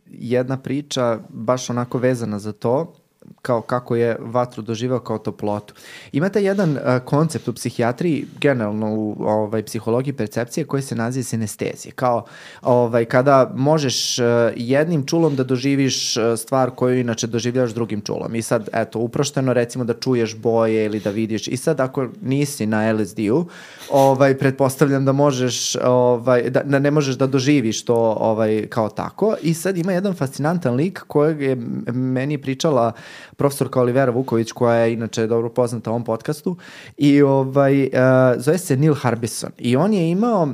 jedna 0.08 0.58
priča 0.58 1.20
baš 1.30 1.70
onako 1.70 1.98
vezana 1.98 2.40
za 2.40 2.52
to 2.52 2.94
kao 3.42 3.62
kako 3.62 3.96
je 3.96 4.18
vatru 4.20 4.62
doživao 4.62 5.00
kao 5.00 5.18
toplotu. 5.18 5.74
Imate 6.12 6.44
jedan 6.44 6.72
uh, 6.72 6.80
koncept 7.06 7.48
u 7.48 7.54
psihijatriji, 7.54 8.26
generalno 8.40 8.94
u 8.94 9.16
ovaj, 9.20 9.64
psihologiji 9.64 10.14
percepcije 10.14 10.66
koji 10.66 10.82
se 10.82 10.96
naziva 10.96 11.24
sinestezija. 11.24 11.92
Kao 11.96 12.26
ovaj, 12.62 13.06
kada 13.06 13.52
možeš 13.56 14.20
uh, 14.20 14.26
jednim 14.56 15.06
čulom 15.06 15.36
da 15.36 15.44
doživiš 15.44 16.18
uh, 16.18 16.24
stvar 16.38 16.70
koju 16.70 17.00
inače 17.00 17.28
doživljaš 17.28 17.72
drugim 17.72 18.02
čulom. 18.02 18.36
I 18.36 18.42
sad, 18.42 18.70
eto, 18.74 19.00
uprošteno 19.00 19.54
recimo 19.54 19.84
da 19.84 19.94
čuješ 19.94 20.36
boje 20.36 20.86
ili 20.86 21.00
da 21.00 21.10
vidiš. 21.10 21.48
I 21.48 21.58
sad 21.58 21.80
ako 21.80 22.08
nisi 22.22 22.66
na 22.66 22.94
LSD-u, 22.94 23.46
ovaj, 23.90 24.38
pretpostavljam 24.38 25.06
da 25.06 25.12
možeš, 25.12 25.76
ovaj, 25.76 26.50
da, 26.50 26.64
da 26.64 26.80
ne 26.80 26.92
možeš 26.92 27.16
da 27.16 27.28
doživiš 27.28 27.86
to 27.86 27.96
ovaj, 28.20 28.68
kao 28.70 28.90
tako. 28.90 29.36
I 29.42 29.54
sad 29.54 29.78
ima 29.78 29.94
jedan 29.94 30.14
fascinantan 30.14 30.76
lik 30.76 31.04
kojeg 31.08 31.42
je 31.42 31.56
meni 31.92 32.38
pričala 32.38 32.94
profesorka 33.36 33.82
Olivera 33.82 34.12
Vuković, 34.12 34.52
koja 34.52 34.76
je 34.76 34.94
inače 34.94 35.28
dobro 35.28 35.50
poznata 35.50 35.90
u 35.90 35.94
ovom 35.94 36.04
podcastu, 36.04 36.58
i 36.98 37.22
ovaj, 37.22 37.84
uh, 37.84 37.90
zove 38.38 38.58
se 38.58 38.78
Neil 38.78 38.94
Harbison. 38.94 39.52
I 39.58 39.76
on 39.76 39.94
je 39.94 40.10
imao 40.12 40.44
uh, 40.44 40.52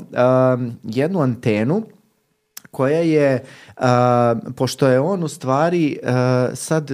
jednu 0.83 1.21
antenu 1.21 1.83
koja 2.71 2.99
je, 2.99 3.43
uh, 3.77 3.83
pošto 4.55 4.87
je 4.87 4.99
on 4.99 5.23
u 5.23 5.27
stvari 5.27 5.99
uh, 6.03 6.09
sad 6.53 6.91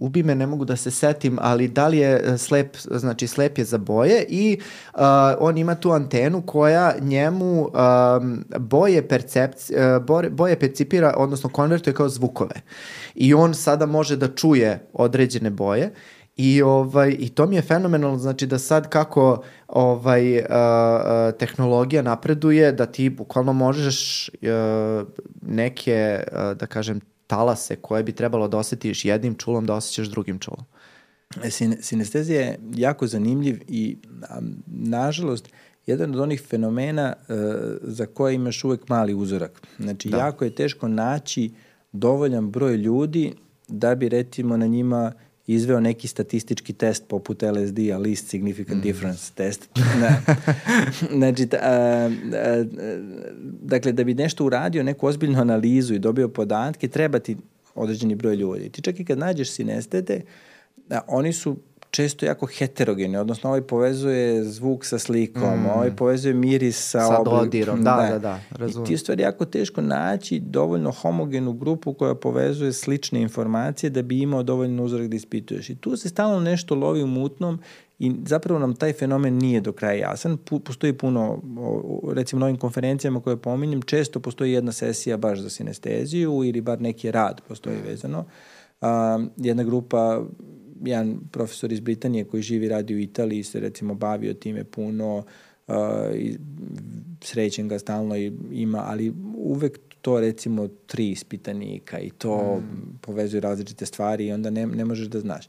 ubi 0.00 0.22
me, 0.22 0.34
ne 0.34 0.46
mogu 0.46 0.64
da 0.64 0.76
se 0.76 0.90
setim, 0.90 1.38
ali 1.40 1.68
da 1.68 1.88
li 1.88 1.98
je 1.98 2.22
e, 2.24 2.38
slep, 2.38 2.76
znači 2.76 3.26
slep 3.26 3.58
je 3.58 3.64
za 3.64 3.78
boje 3.78 4.24
i 4.28 4.58
uh, 4.94 5.00
on 5.38 5.58
ima 5.58 5.74
tu 5.74 5.90
antenu 5.90 6.42
koja 6.42 6.94
njemu 7.00 7.62
um, 7.62 8.44
boje, 8.58 9.08
percepci, 9.08 9.74
uh, 9.74 10.30
boje 10.30 10.58
percipira, 10.58 11.14
odnosno 11.16 11.50
konvertuje 11.50 11.94
kao 11.94 12.08
zvukove. 12.08 12.54
I 13.14 13.34
on 13.34 13.54
sada 13.54 13.86
može 13.86 14.16
da 14.16 14.28
čuje 14.28 14.88
određene 14.92 15.50
boje 15.50 15.90
I, 16.38 16.62
ovaj, 16.62 17.16
I 17.18 17.28
to 17.28 17.46
mi 17.46 17.56
je 17.56 17.62
fenomenalno, 17.62 18.18
znači 18.18 18.46
da 18.46 18.58
sad 18.58 18.88
kako 18.88 19.42
ovaj, 19.68 20.38
uh, 20.38 20.44
tehnologija 21.38 22.02
napreduje, 22.02 22.72
da 22.72 22.86
ti 22.86 23.08
bukvalno 23.10 23.52
možeš 23.52 24.28
uh, 24.28 25.08
neke, 25.42 26.24
uh, 26.32 26.56
da 26.56 26.66
kažem, 26.66 27.00
talase 27.28 27.76
koje 27.76 28.02
bi 28.02 28.12
trebalo 28.12 28.48
da 28.48 28.58
osetiš 28.58 29.04
jednim 29.04 29.34
čulom, 29.34 29.66
da 29.66 29.74
osjećaš 29.74 30.08
drugim 30.08 30.38
čulom. 30.38 30.64
E, 31.44 31.50
sin 31.50 31.76
sinestezija 31.80 32.40
je 32.40 32.58
jako 32.74 33.06
zanimljiv 33.06 33.60
i, 33.68 33.96
a, 34.22 34.40
nažalost, 34.66 35.48
jedan 35.86 36.14
od 36.14 36.20
onih 36.20 36.42
fenomena 36.42 37.12
uh, 37.16 37.36
za 37.82 38.06
koje 38.06 38.34
imaš 38.34 38.64
uvek 38.64 38.88
mali 38.88 39.14
uzorak. 39.14 39.62
Znači, 39.78 40.08
da. 40.08 40.18
jako 40.18 40.44
je 40.44 40.54
teško 40.54 40.88
naći 40.88 41.50
dovoljan 41.92 42.50
broj 42.50 42.76
ljudi 42.76 43.34
da 43.68 43.94
bi, 43.94 44.08
recimo, 44.08 44.56
na 44.56 44.66
njima 44.66 45.12
izveo 45.48 45.80
neki 45.80 46.08
statistički 46.08 46.72
test 46.72 47.04
poput 47.08 47.42
LSD-a, 47.42 47.98
Least 47.98 48.28
Significant 48.28 48.78
mm. 48.78 48.82
Difference 48.82 49.32
test. 49.34 49.68
Da. 50.00 50.34
znači, 51.12 51.48
a, 51.52 51.56
a, 51.62 52.10
a, 52.34 52.64
dakle, 53.62 53.92
da 53.92 54.04
bi 54.04 54.14
nešto 54.14 54.44
uradio, 54.44 54.82
neku 54.82 55.06
ozbiljnu 55.06 55.40
analizu 55.40 55.94
i 55.94 55.98
dobio 55.98 56.28
podatke, 56.28 56.88
treba 56.88 57.18
ti 57.18 57.36
određeni 57.74 58.14
broj 58.14 58.36
ljudi. 58.36 58.68
Ti 58.68 58.82
čak 58.82 59.00
i 59.00 59.04
kad 59.04 59.18
nađeš 59.18 59.50
sinestete, 59.50 60.20
a, 60.90 61.00
oni 61.06 61.32
su 61.32 61.56
često 61.90 62.26
jako 62.26 62.46
heterogeni, 62.46 63.16
odnosno 63.16 63.48
ovaj 63.50 63.62
povezuje 63.62 64.44
zvuk 64.44 64.84
sa 64.84 64.98
slikom, 64.98 65.60
mm. 65.60 65.66
ovaj 65.66 65.96
povezuje 65.96 66.34
miris 66.34 66.90
sa, 66.90 67.00
sa 67.00 67.20
oblik. 67.20 67.34
dodirom, 67.34 67.84
da, 67.84 67.96
da, 67.96 68.10
da, 68.10 68.18
da 68.18 68.40
razumem. 68.50 68.84
I 68.84 68.86
ti 68.86 68.92
je 68.92 68.98
stvari 68.98 69.22
jako 69.22 69.44
teško 69.44 69.80
naći 69.80 70.40
dovoljno 70.40 70.90
homogenu 70.90 71.52
grupu 71.52 71.92
koja 71.92 72.14
povezuje 72.14 72.72
slične 72.72 73.20
informacije 73.20 73.90
da 73.90 74.02
bi 74.02 74.20
imao 74.20 74.42
dovoljno 74.42 74.84
uzorak 74.84 75.08
da 75.08 75.16
ispituješ. 75.16 75.70
I 75.70 75.76
tu 75.76 75.96
se 75.96 76.08
stalno 76.08 76.40
nešto 76.40 76.74
lovi 76.74 77.02
u 77.02 77.06
mutnom 77.06 77.58
i 77.98 78.12
zapravo 78.26 78.60
nam 78.60 78.74
taj 78.74 78.92
fenomen 78.92 79.38
nije 79.38 79.60
do 79.60 79.72
kraja 79.72 80.10
jasan. 80.10 80.36
Postoji 80.64 80.92
puno, 80.92 81.42
recimo 82.12 82.40
na 82.40 82.46
ovim 82.46 82.56
konferencijama 82.56 83.20
koje 83.20 83.36
pominjem, 83.36 83.82
često 83.82 84.20
postoji 84.20 84.52
jedna 84.52 84.72
sesija 84.72 85.16
baš 85.16 85.38
za 85.38 85.50
sinesteziju 85.50 86.44
ili 86.44 86.60
bar 86.60 86.80
neki 86.80 87.10
rad 87.10 87.40
postoji 87.48 87.76
vezano. 87.86 88.24
Uh, 88.80 88.88
jedna 89.36 89.64
grupa 89.64 90.22
jedan 90.84 91.20
profesor 91.32 91.72
iz 91.72 91.80
Britanije 91.80 92.24
koji 92.24 92.42
živi 92.42 92.68
radi 92.68 92.94
u 92.94 92.98
Italiji 92.98 93.42
se 93.42 93.60
recimo 93.60 93.94
bavio 93.94 94.34
time 94.34 94.64
puno, 94.64 95.24
uh, 95.66 95.74
i 96.14 96.38
srećen 97.22 97.68
ga 97.68 97.78
stalno 97.78 98.16
i 98.16 98.32
ima, 98.52 98.84
ali 98.86 99.12
uvek 99.36 99.78
to 100.00 100.20
recimo 100.20 100.68
tri 100.86 101.10
ispitanika 101.10 101.98
i 101.98 102.10
to 102.10 102.56
mm. 102.56 102.98
povezuje 103.00 103.40
različite 103.40 103.86
stvari 103.86 104.26
i 104.26 104.32
onda 104.32 104.50
ne, 104.50 104.66
ne 104.66 104.84
možeš 104.84 105.06
da 105.06 105.20
znaš. 105.20 105.48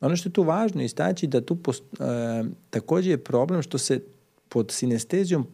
Ono 0.00 0.16
što 0.16 0.28
je 0.28 0.32
tu 0.32 0.42
važno 0.42 0.82
istaći 0.82 1.26
da 1.26 1.40
tu 1.40 1.56
post, 1.56 1.82
uh, 1.92 1.98
takođe 2.70 3.10
je 3.10 3.24
problem 3.24 3.62
što 3.62 3.78
se 3.78 4.00
pod 4.48 4.70
sinestezijom 4.70 5.46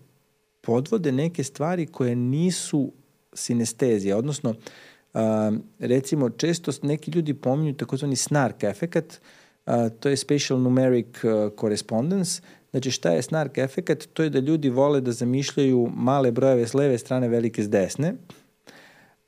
podvode 0.61 1.13
neke 1.13 1.45
stvari 1.45 1.87
koje 1.87 2.17
nisu 2.17 2.93
sinestezija, 3.33 4.17
odnosno 4.17 4.55
uh, 5.15 5.21
recimo 5.79 6.31
često 6.31 6.73
neki 6.83 7.11
ljudi 7.11 7.35
pominju 7.35 7.75
takozvani 7.75 8.17
snark 8.17 8.63
efekat, 8.63 9.21
uh, 9.67 9.75
to 10.01 10.09
je 10.09 10.17
spatial 10.17 10.61
numeric 10.61 11.25
uh, 11.25 11.53
correspondence, 11.61 12.43
Znači 12.75 12.91
šta 12.91 13.11
je 13.11 13.23
snark 13.23 13.59
efekat? 13.59 14.09
To 14.13 14.23
je 14.23 14.31
da 14.31 14.39
ljudi 14.39 14.71
vole 14.71 15.01
da 15.01 15.13
zamišljaju 15.13 15.91
male 15.95 16.33
brojeve 16.33 16.67
s 16.67 16.75
leve 16.75 16.99
strane, 16.99 17.29
velike 17.29 17.63
s 17.63 17.71
desne, 17.71 18.15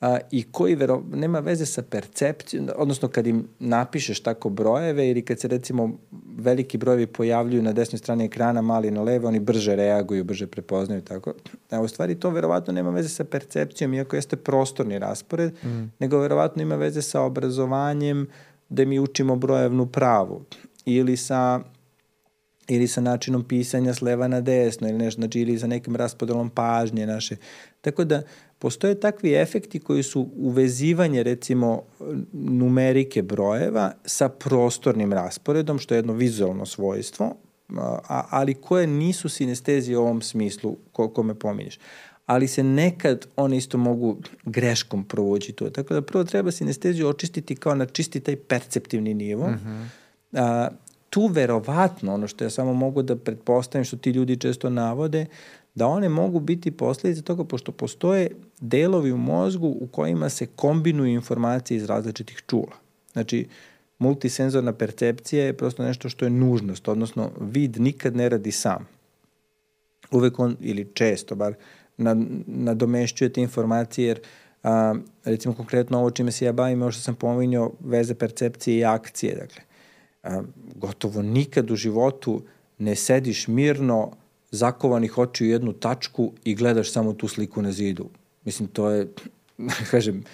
a, 0.01 0.19
i 0.31 0.43
koji 0.53 0.75
vero, 0.75 1.03
nema 1.13 1.39
veze 1.41 1.67
sa 1.67 1.83
percepcijom, 1.83 2.69
odnosno 2.77 3.09
kad 3.09 3.27
im 3.27 3.49
napišeš 3.59 4.21
tako 4.21 4.49
brojeve 4.49 5.09
ili 5.09 5.23
kad 5.23 5.41
se 5.41 5.49
recimo 5.49 5.99
veliki 6.39 6.79
brojevi 6.79 7.07
pojavljuju 7.07 7.63
na 7.63 7.73
desnoj 7.73 7.99
strani 7.99 8.25
ekrana, 8.25 8.63
mali 8.63 8.91
na 8.91 9.03
leve, 9.03 9.27
oni 9.27 9.41
brže 9.41 9.77
reaguju, 9.77 10.25
brže 10.25 10.47
prepoznaju 10.47 11.03
tako. 11.03 11.35
A 11.71 11.81
u 11.81 11.89
stvari 11.89 12.15
to 12.15 12.31
verovatno 12.31 12.73
nema 12.73 12.91
veze 12.91 13.09
sa 13.09 13.25
percepcijom, 13.25 13.95
iako 13.95 14.17
jeste 14.17 14.37
prostorni 14.37 14.99
raspored, 14.99 15.53
mm. 15.65 15.93
nego 15.99 16.19
verovatno 16.19 16.63
ima 16.63 16.77
veze 16.77 17.03
sa 17.03 17.21
obrazovanjem 17.21 18.27
da 18.69 18.85
mi 18.85 18.99
učimo 18.99 19.37
brojevnu 19.37 19.87
pravu 19.87 20.45
ili 20.85 21.17
sa 21.17 21.61
ili 22.69 22.89
sa 22.89 23.01
načinom 23.01 23.45
pisanja 23.45 23.95
s 23.95 24.03
leva 24.03 24.29
na 24.29 24.41
desno 24.41 24.89
ili 24.89 24.99
nešto, 24.99 25.21
znači 25.21 25.41
ili 25.41 25.59
sa 25.59 25.67
nekim 25.67 25.97
raspodelom 25.97 26.51
pažnje 26.51 27.07
naše. 27.07 27.37
Tako 27.81 28.05
da 28.05 28.23
postoje 28.67 29.01
takvi 29.01 29.35
efekti 29.35 29.79
koji 29.79 30.03
su 30.03 30.29
uvezivanje 30.37 31.23
recimo 31.23 31.83
numerike 32.33 33.23
brojeva 33.23 33.93
sa 34.05 34.29
prostornim 34.29 35.13
rasporedom, 35.13 35.79
što 35.79 35.95
je 35.95 35.99
jedno 35.99 36.13
vizualno 36.13 36.67
svojstvo, 36.67 37.37
a, 37.77 38.23
ali 38.31 38.55
koje 38.55 38.87
nisu 38.87 39.29
sinestezije 39.29 39.99
u 39.99 40.03
ovom 40.03 40.23
smislu 40.23 40.77
ko, 40.93 41.09
kome 41.09 41.35
pominješ. 41.35 41.79
Ali 42.27 42.49
se 42.49 42.63
nekad 42.63 43.27
one 43.37 43.57
isto 43.57 43.79
mogu 43.79 44.17
greškom 44.45 45.05
provući 45.05 45.53
to. 45.53 45.71
Tako 45.71 45.95
da 45.95 46.03
prvo 46.03 46.25
treba 46.25 46.51
sinesteziju 46.51 47.09
očistiti 47.09 47.57
kao 47.57 47.75
na 47.75 47.87
čisti 47.87 48.21
taj 48.21 48.37
perceptivni 48.37 49.15
nivo. 49.15 49.49
Mm 49.49 49.61
-hmm. 49.65 49.87
a, 50.33 50.69
tu 51.11 51.27
verovatno, 51.27 52.15
ono 52.15 52.29
što 52.29 52.45
ja 52.45 52.51
samo 52.51 52.75
mogu 52.75 53.03
da 53.03 53.17
pretpostavim, 53.17 53.85
što 53.85 53.97
ti 53.97 54.11
ljudi 54.11 54.37
često 54.37 54.71
navode, 54.71 55.27
da 55.77 55.87
one 55.87 56.09
mogu 56.09 56.41
biti 56.41 56.71
posledice 56.71 57.23
toga 57.23 57.45
pošto 57.45 57.73
postoje 57.73 58.31
delovi 58.61 59.13
u 59.13 59.17
mozgu 59.17 59.67
u 59.81 59.87
kojima 59.87 60.29
se 60.29 60.47
kombinuju 60.47 61.13
informacije 61.13 61.77
iz 61.77 61.85
različitih 61.85 62.43
čula. 62.47 62.77
Znači, 63.13 63.49
multisenzorna 63.99 64.73
percepcija 64.73 65.45
je 65.45 65.57
prosto 65.57 65.83
nešto 65.83 66.09
što 66.09 66.25
je 66.25 66.31
nužnost, 66.31 66.89
odnosno 66.89 67.31
vid 67.41 67.81
nikad 67.81 68.17
ne 68.17 68.29
radi 68.29 68.53
sam. 68.53 68.89
Uvek 70.11 70.39
on, 70.39 70.57
ili 70.61 70.91
često 70.95 71.35
bar, 71.35 71.55
nadomešćuje 72.47 73.33
te 73.33 73.41
informacije 73.41 74.09
jer 74.09 74.21
a, 74.63 74.95
recimo 75.25 75.55
konkretno 75.55 75.99
ovo 75.99 76.11
čime 76.11 76.33
se 76.33 76.45
ja 76.45 76.53
bavim, 76.53 76.83
ovo 76.83 76.91
što 76.93 77.03
sam 77.03 77.15
pominjao, 77.15 77.73
veze 77.81 78.15
percepcije 78.15 78.79
i 78.79 78.85
akcije, 78.85 79.35
dakle 79.35 79.63
a, 80.23 80.43
gotovo 80.75 81.23
nikad 81.23 81.71
u 81.71 81.77
životu 81.77 82.43
ne 82.79 82.95
sediš 82.95 83.49
mirno, 83.49 84.13
zakovanih 84.57 85.19
oči 85.19 85.45
u 85.45 85.49
jednu 85.49 85.73
tačku 85.73 86.33
i 86.45 86.55
gledaš 86.55 86.93
samo 86.93 87.13
tu 87.13 87.29
sliku 87.29 87.63
na 87.63 87.73
zidu. 87.73 88.09
Mislim, 88.45 88.69
to 88.69 88.91
je, 88.91 89.09
kažem, 89.91 90.25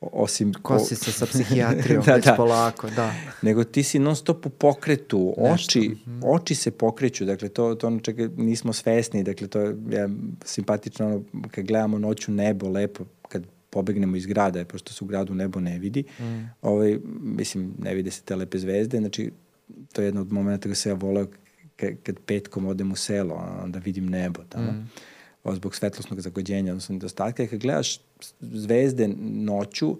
osim... 0.00 0.52
Kosi 0.62 0.96
se 0.96 1.12
sa 1.12 1.26
psihijatrijom, 1.32 2.04
da, 2.04 2.14
već 2.14 2.24
da. 2.24 2.34
polako, 2.34 2.90
da. 2.90 3.14
Nego 3.42 3.64
ti 3.64 3.82
si 3.82 3.98
non 3.98 4.16
stop 4.16 4.46
u 4.46 4.50
pokretu, 4.50 5.34
oči, 5.36 5.80
Nešto. 5.88 6.10
Mhm. 6.10 6.20
oči 6.24 6.54
se 6.54 6.70
pokreću, 6.70 7.24
dakle, 7.24 7.48
to, 7.48 7.74
to 7.74 7.86
ono 7.86 8.00
čega 8.00 8.28
nismo 8.36 8.72
svesni, 8.72 9.24
dakle, 9.24 9.48
to 9.48 9.60
je 9.60 9.76
ja, 9.90 10.08
simpatično, 10.44 11.06
ono, 11.06 11.22
kad 11.50 11.64
gledamo 11.64 11.98
noću 11.98 12.32
nebo, 12.32 12.68
lepo, 12.68 13.04
kad 13.28 13.42
pobegnemo 13.70 14.16
iz 14.16 14.26
grada, 14.26 14.64
pošto 14.64 14.92
se 14.92 15.04
u 15.04 15.06
gradu 15.06 15.34
nebo 15.34 15.60
ne 15.60 15.78
vidi, 15.78 16.04
mm. 16.20 16.50
ovaj, 16.62 16.98
mislim, 17.20 17.74
ne 17.78 17.94
vide 17.94 18.10
se 18.10 18.22
te 18.22 18.36
lepe 18.36 18.58
zvezde, 18.58 18.98
znači, 18.98 19.30
to 19.92 20.02
je 20.02 20.06
jedno 20.06 20.20
od 20.20 20.32
momenta 20.32 20.62
kada 20.62 20.74
se 20.74 20.88
ja 20.88 20.94
voleo 20.94 21.26
kad 22.02 22.18
petkom 22.26 22.66
odem 22.66 22.92
u 22.92 22.96
selo, 22.96 23.58
onda 23.62 23.78
vidim 23.78 24.08
nebo 24.08 24.42
tamo. 24.48 24.72
Mm. 24.72 24.90
Zbog 25.54 25.74
svetlosnog 25.74 26.20
zagođenja, 26.20 26.72
odnosno 26.72 26.92
nedostatka. 26.92 27.42
I 27.42 27.46
kad 27.46 27.58
gledaš 27.58 28.00
zvezde 28.40 29.08
noću, 29.18 29.96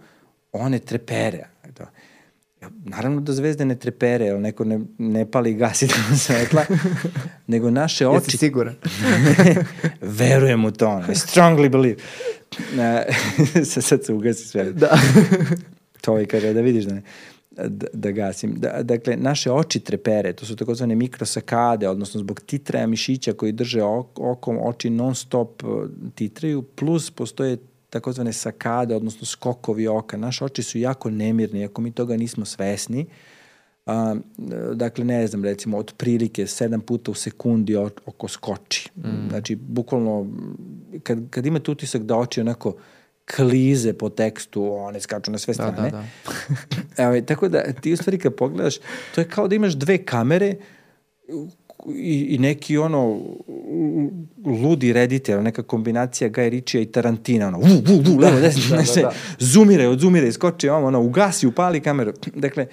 one 0.52 0.78
trepere. 0.78 1.44
To. 1.74 1.84
Naravno 2.84 3.20
da 3.20 3.32
zvezde 3.32 3.64
ne 3.64 3.78
trepere, 3.78 4.24
jer 4.24 4.40
neko 4.40 4.64
ne, 4.64 4.80
ne 4.98 5.30
pali 5.30 5.50
i 5.50 5.54
gasi 5.54 5.88
tamo 5.88 6.16
svetla, 6.26 6.64
nego 7.46 7.70
naše 7.70 8.08
oči... 8.08 8.24
Jesi 8.26 8.38
siguran? 8.38 8.74
Verujem 10.00 10.64
u 10.64 10.70
to, 10.70 11.02
I 11.08 11.14
strongly 11.14 11.68
believe. 11.68 11.96
sad 13.82 14.04
se 14.04 14.12
ugasi 14.12 14.48
sve. 14.48 14.72
Da. 14.72 14.98
to 16.00 16.18
je 16.18 16.26
kada 16.26 16.52
da 16.52 16.60
vidiš 16.60 16.84
da 16.84 16.94
ne 16.94 17.02
da, 17.56 17.86
da 17.92 18.10
gasim. 18.10 18.54
Da, 18.54 18.82
dakle, 18.82 19.16
naše 19.16 19.52
oči 19.52 19.80
trepere, 19.80 20.32
to 20.32 20.46
su 20.46 20.56
takozvane 20.56 20.94
mikrosakade, 20.94 21.88
odnosno 21.88 22.20
zbog 22.20 22.40
titraja 22.40 22.86
mišića 22.86 23.32
koji 23.32 23.52
drže 23.52 23.82
okom, 23.82 24.58
oči 24.62 24.90
non 24.90 25.14
stop 25.14 25.64
uh, 25.64 25.88
titraju, 26.14 26.62
plus 26.62 27.10
postoje 27.10 27.56
takozvane 27.90 28.32
sakade, 28.32 28.96
odnosno 28.96 29.26
skokovi 29.26 29.88
oka. 29.88 30.16
Naše 30.16 30.44
oči 30.44 30.62
su 30.62 30.78
jako 30.78 31.10
nemirni, 31.10 31.64
ako 31.64 31.82
mi 31.82 31.92
toga 31.92 32.16
nismo 32.16 32.44
svesni. 32.44 33.06
A, 33.86 34.16
dakle, 34.74 35.04
ne 35.04 35.26
znam, 35.26 35.44
recimo, 35.44 35.78
od 35.78 35.92
prilike 35.96 36.46
sedam 36.46 36.80
puta 36.80 37.10
u 37.10 37.14
sekundi 37.14 37.76
oko 38.06 38.28
skoči. 38.28 38.90
Mm. 38.96 39.28
Znači, 39.28 39.56
bukvalno, 39.56 40.26
kad, 41.02 41.30
kad 41.30 41.46
imate 41.46 41.70
utisak 41.70 42.02
da 42.02 42.16
oči 42.16 42.40
onako 42.40 42.74
klize 43.24 43.92
po 43.92 44.08
tekstu, 44.08 44.74
one 44.74 45.00
skaču 45.00 45.30
na 45.30 45.38
sve 45.38 45.54
da, 45.54 45.54
strane. 45.54 45.90
Da, 45.90 45.96
da, 45.96 46.04
da. 46.96 47.02
Evo, 47.04 47.20
tako 47.20 47.48
da 47.48 47.72
ti 47.72 47.92
u 47.92 47.96
stvari 47.96 48.18
kad 48.18 48.34
pogledaš, 48.34 48.74
to 49.14 49.20
je 49.20 49.28
kao 49.28 49.48
da 49.48 49.54
imaš 49.54 49.72
dve 49.72 49.98
kamere 49.98 50.54
i, 51.88 52.26
i 52.30 52.38
neki 52.38 52.78
ono 52.78 53.20
ludi 54.44 54.92
reditelj, 54.92 55.40
neka 55.40 55.62
kombinacija 55.62 56.30
Guy 56.30 56.48
Ritchie 56.48 56.82
i 56.82 56.86
Tarantina, 56.86 57.48
ono, 57.48 57.58
u, 57.58 57.62
u, 57.62 58.14
u, 58.14 58.18
levo, 58.18 58.40
desno, 58.40 58.76
da, 58.76 58.82
da, 58.94 59.02
da. 59.02 59.12
zumire, 59.38 59.88
odzumire, 59.88 60.32
skoči, 60.32 60.68
ono, 60.68 60.86
ono, 60.86 61.00
ugasi, 61.00 61.46
upali 61.46 61.80
kameru. 61.80 62.12
Dakle, 62.34 62.66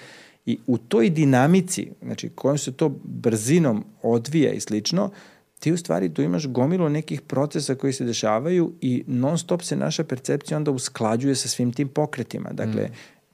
i 0.46 0.58
u 0.68 0.78
toj 0.78 1.10
dinamici, 1.10 1.92
znači, 2.02 2.30
kojom 2.30 2.58
se 2.58 2.72
to 2.72 2.90
brzinom 3.04 3.86
odvija 4.02 4.52
i 4.52 4.60
slično, 4.60 5.10
ti 5.60 5.72
u 5.72 5.78
stvari 5.78 6.14
tu 6.14 6.22
imaš 6.22 6.48
gomilu 6.48 6.90
nekih 6.90 7.22
procesa 7.22 7.76
koji 7.76 7.94
se 7.94 8.06
dešavaju 8.06 8.74
i 8.82 9.04
non 9.08 9.38
stop 9.38 9.62
se 9.62 9.76
naša 9.76 10.04
percepcija 10.04 10.58
onda 10.58 10.72
usklađuje 10.72 11.36
sa 11.36 11.48
svim 11.48 11.74
tim 11.74 11.88
pokretima. 11.88 12.50
Dakle, 12.54 12.90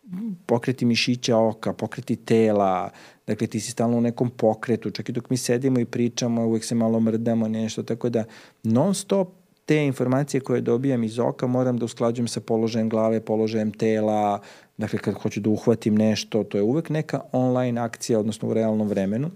mm. 0.05 0.31
pokreti 0.45 0.85
mišića 0.85 1.37
oka, 1.37 1.73
pokreti 1.73 2.15
tela, 2.15 2.89
dakle 3.27 3.47
ti 3.47 3.59
si 3.59 3.71
stalno 3.71 3.97
u 3.97 4.01
nekom 4.01 4.29
pokretu, 4.29 4.91
čak 4.91 5.09
i 5.09 5.11
dok 5.11 5.29
mi 5.29 5.37
sedimo 5.37 5.79
i 5.79 5.85
pričamo, 5.85 6.45
uvek 6.45 6.63
se 6.63 6.75
malo 6.75 6.99
mrdamo, 6.99 7.47
nešto, 7.47 7.83
tako 7.83 8.09
da 8.09 8.23
non 8.63 8.95
stop 8.95 9.29
te 9.65 9.85
informacije 9.85 10.41
koje 10.41 10.61
dobijam 10.61 11.03
iz 11.03 11.19
oka 11.19 11.47
moram 11.47 11.77
da 11.77 11.85
usklađujem 11.85 12.27
sa 12.27 12.41
položajem 12.41 12.89
glave, 12.89 13.21
položajem 13.21 13.71
tela, 13.71 14.41
dakle 14.77 14.99
kad 14.99 15.13
hoću 15.13 15.39
da 15.39 15.49
uhvatim 15.49 15.95
nešto, 15.95 16.43
to 16.43 16.57
je 16.57 16.63
uvek 16.63 16.89
neka 16.89 17.21
online 17.31 17.81
akcija, 17.81 18.19
odnosno 18.19 18.49
u 18.49 18.53
realnom 18.53 18.87
vremenu. 18.87 19.31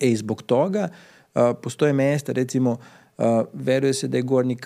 E 0.00 0.08
i 0.08 0.16
zbog 0.16 0.42
toga 0.42 0.88
uh, 0.90 1.11
postoje 1.62 1.92
mesta, 1.92 2.32
recimo, 2.32 2.70
uh, 3.18 3.24
veruje 3.52 3.94
se 3.94 4.08
da 4.08 4.16
je 4.16 4.22
gornji, 4.22 4.56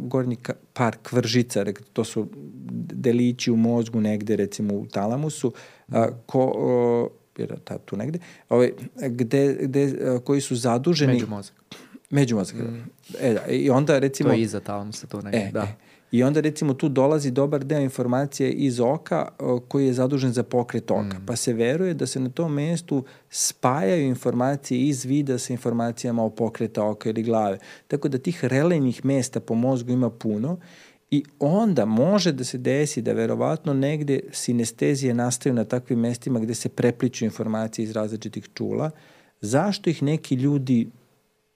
gornji 0.00 0.36
par 0.72 0.96
kvržica, 1.02 1.64
to 1.92 2.04
su 2.04 2.28
delići 2.94 3.50
u 3.50 3.56
mozgu 3.56 4.00
negde, 4.00 4.36
recimo 4.36 4.74
u 4.74 4.86
talamusu, 4.86 5.52
uh, 5.88 5.94
ko, 6.26 7.10
uh, 7.36 7.40
jer 7.42 7.60
ta, 7.64 7.78
tu 7.78 7.96
negde, 7.96 8.18
ovaj, 8.48 8.72
gde, 8.96 9.56
gde, 9.60 9.94
koji 10.24 10.40
su 10.40 10.56
zaduženi... 10.56 11.12
Međumozak. 11.12 11.54
Međumozak, 12.10 12.56
mm. 12.56 12.90
e, 13.20 13.34
da, 13.34 13.46
i 13.46 13.70
onda 13.70 13.98
recimo... 13.98 14.28
To 14.28 14.34
je 14.34 14.42
iza 14.42 14.60
talamusa, 14.60 15.06
to 15.06 15.22
negde, 15.22 15.38
e, 15.38 15.50
da. 15.52 15.62
E, 15.62 15.89
I 16.12 16.22
onda 16.22 16.40
recimo 16.40 16.74
tu 16.74 16.88
dolazi 16.88 17.30
dobar 17.30 17.64
deo 17.64 17.80
informacije 17.80 18.52
iz 18.52 18.80
oka 18.80 19.28
koji 19.68 19.86
je 19.86 19.92
zadužen 19.92 20.32
za 20.32 20.42
pokret 20.42 20.90
oka. 20.90 21.18
Mm. 21.18 21.26
Pa 21.26 21.36
se 21.36 21.52
veruje 21.52 21.94
da 21.94 22.06
se 22.06 22.20
na 22.20 22.30
tom 22.30 22.54
mestu 22.54 23.04
spajaju 23.30 24.06
informacije 24.06 24.80
iz 24.80 25.04
vida 25.04 25.38
sa 25.38 25.52
informacijama 25.52 26.24
o 26.24 26.30
pokreta 26.30 26.84
oka 26.84 27.10
ili 27.10 27.22
glave. 27.22 27.58
Tako 27.88 28.08
da 28.08 28.18
tih 28.18 28.44
relejnih 28.44 29.04
mesta 29.04 29.40
po 29.40 29.54
mozgu 29.54 29.92
ima 29.92 30.10
puno 30.10 30.58
I 31.10 31.24
onda 31.38 31.84
može 31.84 32.32
da 32.32 32.44
se 32.44 32.58
desi 32.58 33.02
da 33.02 33.12
verovatno 33.12 33.74
negde 33.74 34.20
sinestezije 34.32 35.14
nastaju 35.14 35.54
na 35.54 35.64
takvim 35.64 35.98
mestima 35.98 36.40
gde 36.40 36.54
se 36.54 36.68
prepliču 36.68 37.24
informacije 37.24 37.84
iz 37.84 37.90
različitih 37.90 38.48
čula. 38.54 38.90
Zašto 39.40 39.90
ih 39.90 40.02
neki 40.02 40.34
ljudi 40.34 40.88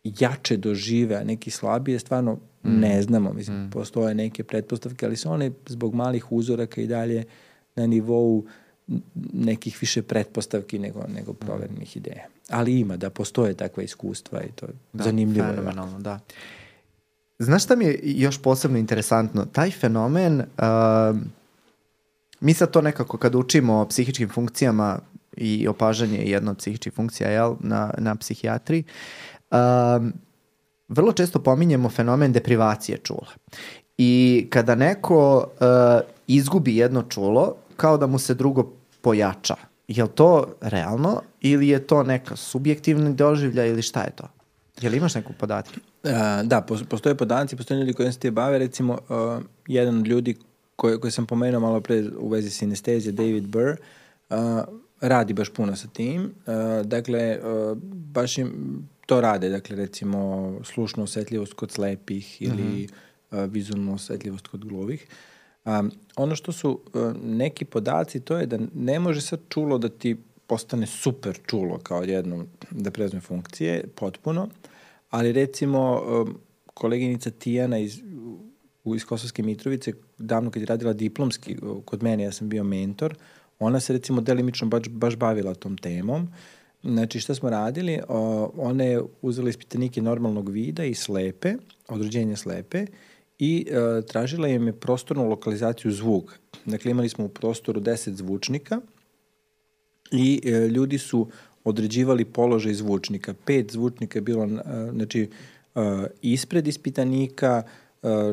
jače 0.05 0.57
dožive, 0.57 1.17
a 1.17 1.25
neki 1.25 1.51
slabije, 1.51 1.99
stvarno 1.99 2.39
mm. 2.65 2.81
ne 2.81 3.03
znamo. 3.03 3.33
Mislim, 3.33 3.65
mm. 3.65 3.71
postoje 3.71 4.15
neke 4.15 4.45
pretpostavke, 4.45 5.07
ali 5.07 5.17
su 5.17 5.31
one 5.31 5.51
zbog 5.67 5.95
malih 5.95 6.33
uzoraka 6.33 6.81
i 6.81 6.87
dalje 6.87 7.25
na 7.77 7.87
nivou 7.87 8.45
nekih 9.33 9.79
više 9.81 10.03
pretpostavki 10.03 10.79
nego, 10.79 11.05
nego 11.15 11.33
mm. 11.33 11.37
provernih 11.37 11.97
ideja. 11.97 12.27
Ali 12.49 12.81
ima 12.81 12.97
da 12.97 13.11
postoje 13.11 13.55
takva 13.55 13.83
iskustva 13.83 14.43
i 14.43 14.53
to 14.53 14.67
je 14.67 14.73
da, 14.93 15.05
zanimljivo. 15.05 15.47
Fenomenalno, 15.47 16.01
da. 16.01 16.21
Znaš 17.39 17.65
šta 17.65 17.77
mi 17.77 17.85
je 17.85 18.01
još 18.03 18.43
posebno 18.43 18.79
interesantno? 18.79 19.45
Taj 19.45 19.71
fenomen, 19.71 20.41
uh, 20.41 21.17
mi 22.41 22.55
sad 22.55 22.71
to 22.71 22.81
nekako 22.81 23.19
kad 23.19 23.35
učimo 23.35 23.75
o 23.75 23.87
psihičkim 23.87 24.29
funkcijama 24.29 24.99
i 25.37 25.69
opažanje 25.69 26.19
je 26.19 26.31
jedna 26.31 26.51
od 26.51 26.59
psihičkih 26.59 26.93
funkcija 26.93 27.31
jel, 27.31 27.57
na, 27.61 27.95
na 27.99 28.15
psihijatri, 28.15 28.85
uh, 29.51 29.57
vrlo 30.89 31.13
često 31.13 31.39
pominjemo 31.39 31.89
fenomen 31.89 32.33
deprivacije 32.33 32.99
čula. 32.99 33.29
I 33.99 34.47
kada 34.51 34.75
neko 34.75 35.37
uh, 35.39 36.01
izgubi 36.27 36.77
jedno 36.77 37.03
čulo, 37.03 37.55
kao 37.77 37.97
da 37.97 38.07
mu 38.07 38.19
se 38.19 38.35
drugo 38.35 38.73
pojača. 39.01 39.55
Je 39.89 40.03
li 40.03 40.11
to 40.15 40.47
realno 40.61 41.21
ili 41.41 41.69
je 41.69 41.87
to 41.87 42.03
neka 42.03 42.37
subjektivna 42.37 43.11
doživlja 43.11 43.67
ili 43.67 43.83
šta 43.83 44.03
je 44.03 44.11
to? 44.11 44.29
Je 44.81 44.91
li 44.91 44.97
imaš 44.97 45.15
neku 45.15 45.33
podatke? 45.33 45.81
Uh, 46.03 46.11
da, 46.45 46.67
postoje 46.89 47.15
podaci, 47.15 47.57
postoje 47.57 47.81
ljudi 47.81 47.93
koji 47.93 48.13
se 48.13 48.19
ti 48.19 48.31
bave, 48.31 48.59
recimo 48.59 48.93
uh, 48.93 49.43
jedan 49.67 49.99
od 49.99 50.07
ljudi 50.07 50.37
koji, 50.77 51.01
koji 51.01 51.11
sam 51.11 51.27
pomenuo 51.27 51.61
malo 51.61 51.81
pre 51.81 52.05
u 52.19 52.29
vezi 52.29 52.51
sinestezije, 52.51 53.13
David 53.13 53.47
Burr, 53.47 53.71
uh, 53.71 54.37
radi 55.01 55.33
baš 55.35 55.49
puno 55.49 55.77
sa 55.77 55.89
tim. 55.89 56.23
Uh, 56.23 56.87
dakle, 56.87 57.39
uh, 57.39 57.79
baš 58.13 58.39
im 58.39 58.53
to 59.07 59.21
rade, 59.21 59.49
dakle 59.49 59.77
recimo 59.77 60.53
slušnu 60.65 61.03
osetljivost 61.03 61.53
kod 61.53 61.71
slepih 61.71 62.43
ili 62.43 62.89
uh, 63.31 63.39
vizualnu 63.39 63.95
osetljivost 63.95 64.47
kod 64.47 64.65
glovih. 64.65 65.07
Um, 65.65 65.91
ono 66.17 66.37
što 66.37 66.53
su 66.53 66.81
neki 67.25 67.65
podaci, 67.65 68.21
to 68.21 68.37
je 68.37 68.47
da 68.47 68.59
ne 68.75 68.99
može 68.99 69.21
sad 69.21 69.41
čulo 69.49 69.79
da 69.79 69.89
ti 69.89 70.17
postane 70.47 70.87
super 70.87 71.39
čulo 71.47 71.79
kao 71.79 72.03
jednom 72.03 72.47
da 72.71 72.91
prezme 72.91 73.21
funkcije, 73.21 73.87
potpuno, 73.95 74.49
ali 75.11 75.33
recimo 75.33 76.03
um, 76.03 76.39
koleginica 76.75 77.31
Tijana 77.31 77.79
iz, 77.79 78.01
iz 78.97 79.05
Kosovske 79.05 79.43
Mitrovice, 79.43 79.93
davno 80.19 80.51
kad 80.51 80.63
je 80.63 80.67
radila 80.67 80.93
diplomski 80.93 81.57
kod 81.85 82.03
mene, 82.03 82.25
ja 82.25 82.33
sam 82.33 82.49
bio 82.49 82.65
mentor, 82.65 83.15
ona 83.59 83.81
se 83.81 83.93
recimo 83.93 84.21
delimično 84.21 84.69
baš, 84.69 84.89
baš 84.89 85.17
bavila 85.17 85.55
tom 85.55 85.77
temom. 85.79 86.29
Znači 86.85 87.21
šta 87.21 87.35
smo 87.35 87.51
radili? 87.51 88.01
O, 88.09 88.51
ona 88.57 88.85
je 88.85 89.03
uzela 89.23 89.49
ispitanike 89.49 90.03
normalnog 90.03 90.51
vida 90.51 90.85
i 90.85 90.95
slepe, 90.95 91.55
odrođenja 91.89 92.37
slepe, 92.37 92.87
i 93.39 93.67
e, 93.71 94.03
tražila 94.07 94.49
im 94.49 94.67
je 94.67 94.73
prostornu 94.73 95.29
lokalizaciju 95.29 95.93
zvuka. 95.93 96.35
Dakle, 96.65 96.91
imali 96.91 97.09
smo 97.09 97.25
u 97.25 97.29
prostoru 97.29 97.81
10 97.81 98.11
zvučnika 98.15 98.81
i 100.13 100.41
e, 100.45 100.51
ljudi 100.69 100.99
su 100.99 101.29
određivali 101.65 102.25
položaj 102.25 102.75
zvučnika. 102.75 103.35
Pet 103.45 103.73
zvučnika 103.73 104.19
je 104.19 104.23
bilo 104.23 104.45
e, 104.45 104.49
znači, 104.93 105.31
e, 105.75 105.81
ispred 106.23 106.67
ispitanika, 106.67 107.63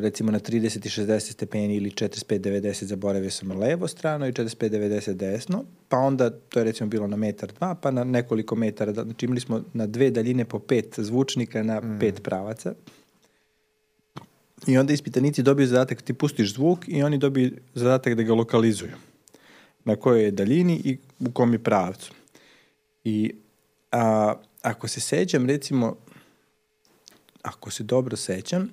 recimo 0.02 0.32
na 0.32 0.40
30 0.40 0.86
i 0.86 0.90
60 0.90 1.20
stepeni 1.20 1.76
ili 1.76 1.90
45-90 1.90 2.84
zaboravio 2.84 3.32
sam 3.32 3.48
na 3.48 3.56
levo 3.56 3.88
strano 3.88 4.28
i 4.28 4.32
45-90 4.32 5.14
desno, 5.14 5.64
pa 5.90 5.98
onda 5.98 6.30
to 6.30 6.60
je 6.60 6.64
recimo 6.66 6.90
bilo 6.90 7.08
na 7.08 7.18
metar 7.18 7.52
dva, 7.54 7.76
pa 7.76 7.92
na 7.92 8.04
nekoliko 8.04 8.56
metara, 8.56 8.94
znači 8.94 9.26
imali 9.26 9.42
smo 9.42 9.64
na 9.74 9.88
dve 9.88 10.12
daljine 10.12 10.46
po 10.46 10.60
pet 10.60 11.00
zvučnika 11.00 11.64
na 11.64 11.82
mm. 11.82 12.00
pet 12.00 12.24
pravaca. 12.24 12.74
I 14.68 14.78
onda 14.78 14.94
ispitanici 14.94 15.44
dobiju 15.44 15.68
zadatak, 15.68 16.02
ti 16.02 16.14
pustiš 16.14 16.54
zvuk 16.54 16.80
i 16.88 17.04
oni 17.04 17.18
dobiju 17.18 17.52
zadatak 17.74 18.16
da 18.16 18.24
ga 18.24 18.34
lokalizuju. 18.34 18.92
Na 19.86 19.96
kojoj 19.96 20.24
je 20.24 20.32
daljini 20.32 20.82
i 20.86 20.98
u 21.20 21.32
kom 21.32 21.54
je 21.54 21.60
pravcu. 21.60 22.14
I 23.04 23.34
a, 23.92 24.34
ako 24.62 24.88
se 24.88 25.00
sećam, 25.00 25.46
recimo, 25.46 25.96
ako 27.42 27.72
se 27.72 27.84
dobro 27.84 28.18
sećam, 28.18 28.70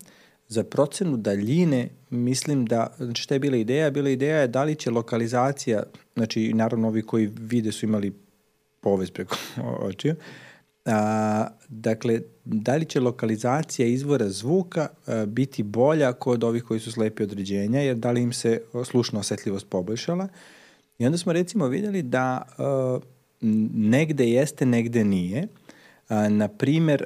za 0.49 0.65
procenu 0.65 1.17
daljine 1.17 1.89
mislim 2.11 2.67
da, 2.67 2.95
znači 2.99 3.23
šta 3.23 3.35
je 3.35 3.39
bila 3.39 3.57
ideja? 3.57 3.91
Bila 3.91 4.11
ideja 4.11 4.37
je 4.37 4.49
da 4.49 4.65
li 4.65 4.75
će 4.75 4.91
lokalizacija, 4.91 5.83
znači 6.15 6.53
naravno 6.55 6.89
ovi 6.89 7.03
koji 7.03 7.27
vide 7.27 7.73
su 7.73 7.87
imali 7.87 8.13
povez 8.81 9.11
preko 9.11 9.37
očiju, 9.89 10.15
a, 10.85 11.47
dakle, 11.69 12.21
da 12.45 12.77
li 12.77 12.85
će 12.85 13.01
lokalizacija 13.01 13.89
izvora 13.89 14.29
zvuka 14.29 14.89
a, 15.07 15.27
biti 15.27 15.63
bolja 15.63 16.13
kod 16.13 16.45
ovih 16.45 16.63
koji 16.63 16.81
su 16.81 16.93
slepi 16.93 17.23
određenja, 17.23 17.81
jer 17.81 17.97
da 17.97 18.11
li 18.11 18.23
im 18.23 18.33
se 18.33 18.61
slušna 18.85 19.21
osetljivost 19.21 19.67
poboljšala. 19.71 20.29
I 20.99 21.07
onda 21.07 21.19
smo 21.19 21.33
recimo 21.33 21.67
videli 21.67 22.03
da 22.03 22.43
a, 22.59 22.99
negde 23.75 24.31
jeste, 24.31 24.67
negde 24.67 25.05
nije. 25.05 25.49
Na 26.29 26.49
primer, 26.49 27.05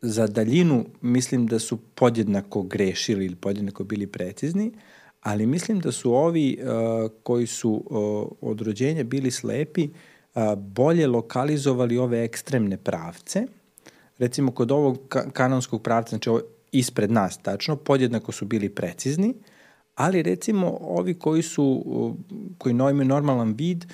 za 0.00 0.26
daljinu 0.26 0.84
mislim 1.00 1.46
da 1.46 1.58
su 1.58 1.76
podjednako 1.94 2.62
grešili 2.62 3.26
ili 3.26 3.36
podjednako 3.36 3.84
bili 3.84 4.06
precizni, 4.06 4.72
ali 5.20 5.46
mislim 5.46 5.80
da 5.80 5.92
su 5.92 6.14
ovi 6.14 6.58
a, 6.62 7.08
koji 7.22 7.46
su 7.46 7.84
a, 7.90 7.96
od 8.40 8.60
rođenja 8.60 9.04
bili 9.04 9.30
slepi 9.30 9.88
a, 10.34 10.54
bolje 10.54 11.06
lokalizovali 11.06 11.98
ove 11.98 12.24
ekstremne 12.24 12.76
pravce. 12.76 13.46
Recimo 14.18 14.52
kod 14.52 14.72
ovog 14.72 14.98
ka 15.08 15.30
kanonskog 15.30 15.82
pravca, 15.82 16.08
znači 16.08 16.30
ovo 16.30 16.40
ispred 16.72 17.10
nas 17.10 17.38
tačno, 17.38 17.76
podjednako 17.76 18.32
su 18.32 18.44
bili 18.44 18.68
precizni, 18.68 19.34
ali 19.94 20.22
recimo 20.22 20.78
ovi 20.80 21.14
koji 21.14 21.42
su, 21.42 21.84
koji 22.58 22.72
imaju 22.72 23.04
normalan 23.04 23.54
vid, 23.58 23.84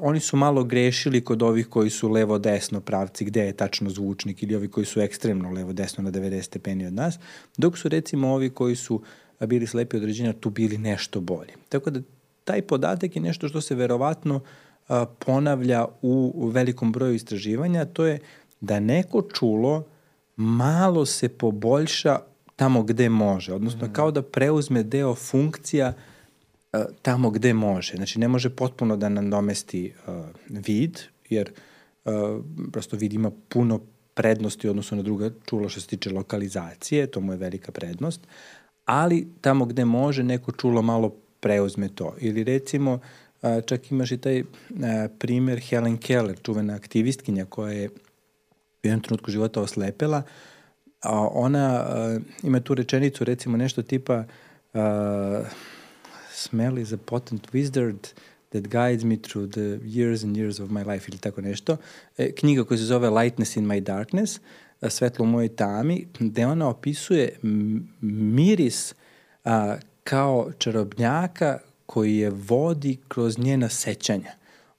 oni 0.00 0.20
su 0.20 0.36
malo 0.36 0.64
grešili 0.64 1.24
kod 1.24 1.42
ovih 1.42 1.66
koji 1.66 1.90
su 1.90 2.08
levo-desno 2.08 2.80
pravci, 2.80 3.24
gde 3.24 3.40
je 3.40 3.52
tačno 3.52 3.90
zvučnik, 3.90 4.42
ili 4.42 4.54
ovi 4.54 4.68
koji 4.68 4.86
su 4.86 5.00
ekstremno 5.00 5.50
levo-desno 5.50 6.04
na 6.04 6.10
90 6.10 6.42
stepeni 6.42 6.86
od 6.86 6.92
nas, 6.92 7.18
dok 7.56 7.78
su 7.78 7.88
recimo 7.88 8.28
ovi 8.28 8.50
koji 8.50 8.76
su 8.76 9.02
bili 9.46 9.66
slepi 9.66 9.96
određenja 9.96 10.32
tu 10.32 10.50
bili 10.50 10.78
nešto 10.78 11.20
bolji. 11.20 11.52
Tako 11.68 11.90
da 11.90 12.00
taj 12.44 12.62
podatak 12.62 13.16
je 13.16 13.22
nešto 13.22 13.48
što 13.48 13.60
se 13.60 13.74
verovatno 13.74 14.40
ponavlja 15.18 15.86
u 16.02 16.48
velikom 16.48 16.92
broju 16.92 17.14
istraživanja, 17.14 17.84
to 17.84 18.06
je 18.06 18.18
da 18.60 18.80
neko 18.80 19.22
čulo 19.22 19.84
malo 20.36 21.06
se 21.06 21.28
poboljša 21.28 22.18
tamo 22.56 22.82
gde 22.82 23.08
može, 23.08 23.54
odnosno 23.54 23.86
mm. 23.86 23.92
kao 23.92 24.10
da 24.10 24.22
preuzme 24.22 24.82
deo 24.82 25.14
funkcija 25.14 25.88
uh, 25.88 26.17
tamo 27.02 27.30
gde 27.30 27.54
može. 27.54 27.96
Znači 27.96 28.18
ne 28.18 28.28
može 28.28 28.50
potpuno 28.50 28.96
da 28.96 29.08
nam 29.08 29.30
domesti 29.30 29.92
uh, 30.06 30.14
vid, 30.48 30.98
jer 31.28 31.52
uh, 32.04 32.12
prosto 32.72 32.96
vid 32.96 33.12
ima 33.12 33.30
puno 33.48 33.80
prednosti 34.14 34.68
odnosno 34.68 34.96
na 34.96 35.02
druga 35.02 35.30
čulo 35.46 35.68
što 35.68 35.80
se 35.80 35.86
tiče 35.86 36.10
lokalizacije, 36.10 37.06
to 37.06 37.20
mu 37.20 37.32
je 37.32 37.36
velika 37.36 37.72
prednost, 37.72 38.20
ali 38.84 39.28
tamo 39.40 39.64
gde 39.64 39.84
može 39.84 40.22
neko 40.22 40.52
čulo 40.52 40.82
malo 40.82 41.14
preuzme 41.40 41.88
to. 41.88 42.14
Ili 42.20 42.44
recimo, 42.44 42.92
uh, 42.92 43.50
čak 43.66 43.90
imaš 43.90 44.12
i 44.12 44.18
taj 44.18 44.40
uh, 44.40 44.46
primer 45.18 45.60
Helen 45.60 45.96
Keller, 45.96 46.36
čuvena 46.42 46.74
aktivistkinja 46.74 47.44
koja 47.44 47.72
je 47.72 47.88
u 47.88 48.86
jednom 48.86 49.02
trenutku 49.02 49.30
života 49.30 49.60
oslepela, 49.60 50.22
a 51.02 51.28
ona 51.32 51.86
uh, 51.86 52.22
ima 52.42 52.60
tu 52.60 52.74
rečenicu 52.74 53.24
recimo 53.24 53.56
nešto 53.56 53.82
tipa 53.82 54.24
uh, 54.72 54.80
smell 56.38 56.78
is 56.78 56.92
a 56.92 56.96
potent 56.96 57.52
wizard 57.52 58.12
that 58.50 58.68
guides 58.68 59.04
me 59.04 59.16
through 59.16 59.50
the 59.52 59.78
years 59.84 60.24
and 60.24 60.36
years 60.36 60.60
of 60.60 60.70
my 60.70 60.92
life 60.92 61.08
ili 61.08 61.18
tako 61.18 61.40
nešto. 61.40 61.76
E, 62.18 62.32
knjiga 62.32 62.64
koja 62.64 62.78
se 62.78 62.84
zove 62.84 63.10
Lightness 63.10 63.56
in 63.56 63.66
my 63.66 63.80
darkness, 63.80 64.40
svetlo 64.88 65.22
u 65.22 65.28
mojoj 65.28 65.48
tami, 65.48 66.06
gde 66.18 66.46
ona 66.46 66.68
opisuje 66.68 67.36
miris 68.00 68.94
a, 69.44 69.76
kao 70.04 70.52
čarobnjaka 70.58 71.58
koji 71.86 72.16
je 72.16 72.30
vodi 72.30 72.96
kroz 73.08 73.38
njena 73.38 73.68
sećanja. 73.68 74.32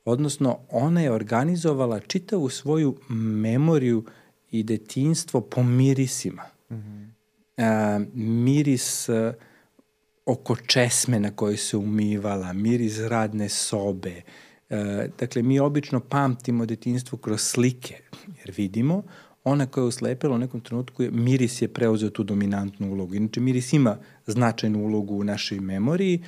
Odnosno, 0.06 0.60
ona 0.69 1.02
je 1.02 1.11
organizovala 1.11 1.99
čitavu 1.99 2.49
svoju 2.49 2.95
memoriju 3.10 4.03
i 4.52 4.64
detinstvo 4.64 5.41
po 5.41 5.64
mirisima. 5.64 6.44
Mm 6.69 6.76
-hmm. 6.76 7.10
a, 7.57 7.99
miris 8.14 9.10
a, 9.10 9.34
oko 10.31 10.56
česme 10.56 11.19
na 11.19 11.31
kojoj 11.31 11.57
se 11.57 11.77
umivala, 11.77 12.53
miris 12.53 12.99
radne 12.99 13.49
sobe, 13.49 14.22
E, 14.69 15.07
dakle, 15.19 15.41
mi 15.41 15.60
obično 15.60 15.99
pamtimo 15.99 16.65
detinstvo 16.65 17.18
kroz 17.18 17.41
slike, 17.41 17.95
jer 18.39 18.53
vidimo, 18.57 19.03
ona 19.43 19.65
koja 19.65 19.81
je 19.81 19.88
uslepila 19.88 20.35
u 20.35 20.38
nekom 20.38 20.61
trenutku, 20.61 21.03
je, 21.03 21.11
miris 21.11 21.61
je 21.61 21.68
preuzeo 21.68 22.10
tu 22.10 22.23
dominantnu 22.23 22.91
ulogu. 22.91 23.15
Inače, 23.15 23.39
miris 23.39 23.73
ima 23.73 23.97
značajnu 24.27 24.84
ulogu 24.84 25.15
u 25.15 25.23
našoj 25.23 25.60
memoriji, 25.60 26.23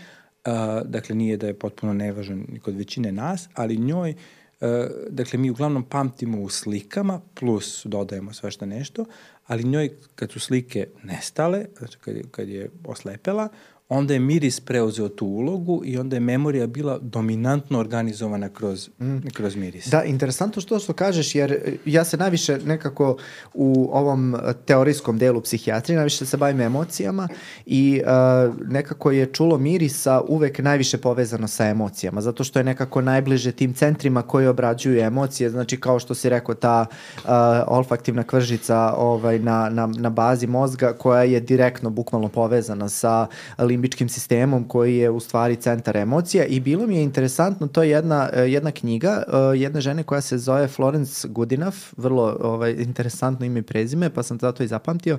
a, 0.45 0.81
dakle, 0.85 1.15
nije 1.15 1.37
da 1.37 1.47
je 1.47 1.59
potpuno 1.59 1.93
nevažan 1.93 2.45
kod 2.61 2.75
većine 2.75 3.11
nas, 3.11 3.49
ali 3.53 3.77
njoj, 3.77 4.13
a, 4.61 4.87
dakle, 5.09 5.39
mi 5.39 5.49
uglavnom 5.49 5.83
pamtimo 5.83 6.41
u 6.41 6.49
slikama, 6.49 7.21
plus 7.33 7.85
dodajemo 7.85 8.33
svašta 8.33 8.65
nešto, 8.65 9.05
ali 9.47 9.63
njoj, 9.63 9.89
kad 10.15 10.31
su 10.31 10.39
slike 10.39 10.87
nestale, 11.03 11.65
znači 11.77 11.97
kad, 11.97 12.15
kad 12.31 12.49
je 12.49 12.69
oslepela, 12.85 13.49
onda 13.93 14.13
je 14.13 14.19
miris 14.19 14.59
preuzeo 14.59 15.09
tu 15.09 15.25
ulogu 15.25 15.81
i 15.85 15.97
onda 15.97 16.15
je 16.15 16.19
memorija 16.19 16.67
bila 16.67 16.99
dominantno 17.01 17.79
organizovana 17.79 18.49
kroz, 18.49 18.89
mm. 18.99 19.17
kroz 19.33 19.55
miris. 19.55 19.87
Da, 19.87 20.03
interesantno 20.03 20.61
što 20.61 20.79
što 20.79 20.93
kažeš, 20.93 21.35
jer 21.35 21.77
ja 21.85 22.03
se 22.03 22.17
najviše 22.17 22.59
nekako 22.65 23.17
u 23.53 23.89
ovom 23.91 24.37
teorijskom 24.65 25.17
delu 25.17 25.41
psihijatrije, 25.41 25.95
najviše 25.95 26.25
se 26.25 26.37
bavim 26.37 26.61
emocijama 26.61 27.27
i 27.65 28.01
uh, 28.05 28.55
nekako 28.67 29.11
je 29.11 29.25
čulo 29.25 29.57
mirisa 29.57 30.21
uvek 30.27 30.59
najviše 30.59 30.97
povezano 30.97 31.47
sa 31.47 31.65
emocijama, 31.65 32.21
zato 32.21 32.43
što 32.43 32.59
je 32.59 32.63
nekako 32.63 33.01
najbliže 33.01 33.51
tim 33.51 33.73
centrima 33.73 34.21
koji 34.21 34.47
obrađuju 34.47 34.99
emocije, 34.99 35.49
znači 35.49 35.79
kao 35.79 35.99
što 35.99 36.15
si 36.15 36.29
rekao, 36.29 36.55
ta 36.55 36.85
uh, 37.15 37.31
olfaktivna 37.67 38.23
kvržica 38.23 38.93
ovaj, 38.97 39.39
na, 39.39 39.69
na, 39.69 39.87
na 39.87 40.09
bazi 40.09 40.47
mozga 40.47 40.93
koja 40.93 41.23
je 41.23 41.39
direktno, 41.39 41.89
bukvalno 41.89 42.27
povezana 42.27 42.89
sa 42.89 43.27
lim 43.57 43.80
limbičkim 43.81 44.09
sistemom 44.09 44.67
koji 44.67 44.97
je 44.97 45.09
u 45.09 45.19
stvari 45.19 45.55
centar 45.55 45.97
emocija 45.97 46.45
i 46.45 46.59
bilo 46.59 46.87
mi 46.87 46.95
je 46.95 47.03
interesantno, 47.03 47.67
to 47.67 47.83
je 47.83 47.89
jedna, 47.89 48.29
e, 48.33 48.41
jedna 48.41 48.71
knjiga 48.71 49.23
e, 49.27 49.57
jedne 49.57 49.81
žene 49.81 50.03
koja 50.03 50.21
se 50.21 50.37
zove 50.37 50.67
Florence 50.67 51.27
Goodenough, 51.27 51.77
vrlo 51.97 52.37
ovaj, 52.41 52.71
interesantno 52.71 53.45
ime 53.45 53.59
i 53.59 53.63
prezime, 53.63 54.09
pa 54.09 54.23
sam 54.23 54.39
zato 54.39 54.63
i 54.63 54.67
zapamtio, 54.67 55.17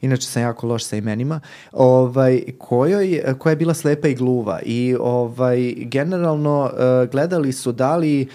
inače 0.00 0.26
sam 0.26 0.42
jako 0.42 0.66
loš 0.66 0.84
sa 0.84 0.96
imenima, 0.96 1.40
ovaj, 1.72 2.42
kojoj, 2.58 3.22
koja 3.38 3.50
je 3.50 3.56
bila 3.56 3.74
slepa 3.74 4.08
i 4.08 4.14
gluva 4.14 4.60
i 4.62 4.96
ovaj, 5.00 5.74
generalno 5.76 6.70
e, 6.70 7.06
gledali 7.06 7.52
su 7.52 7.72
da 7.72 7.96
li 7.96 8.28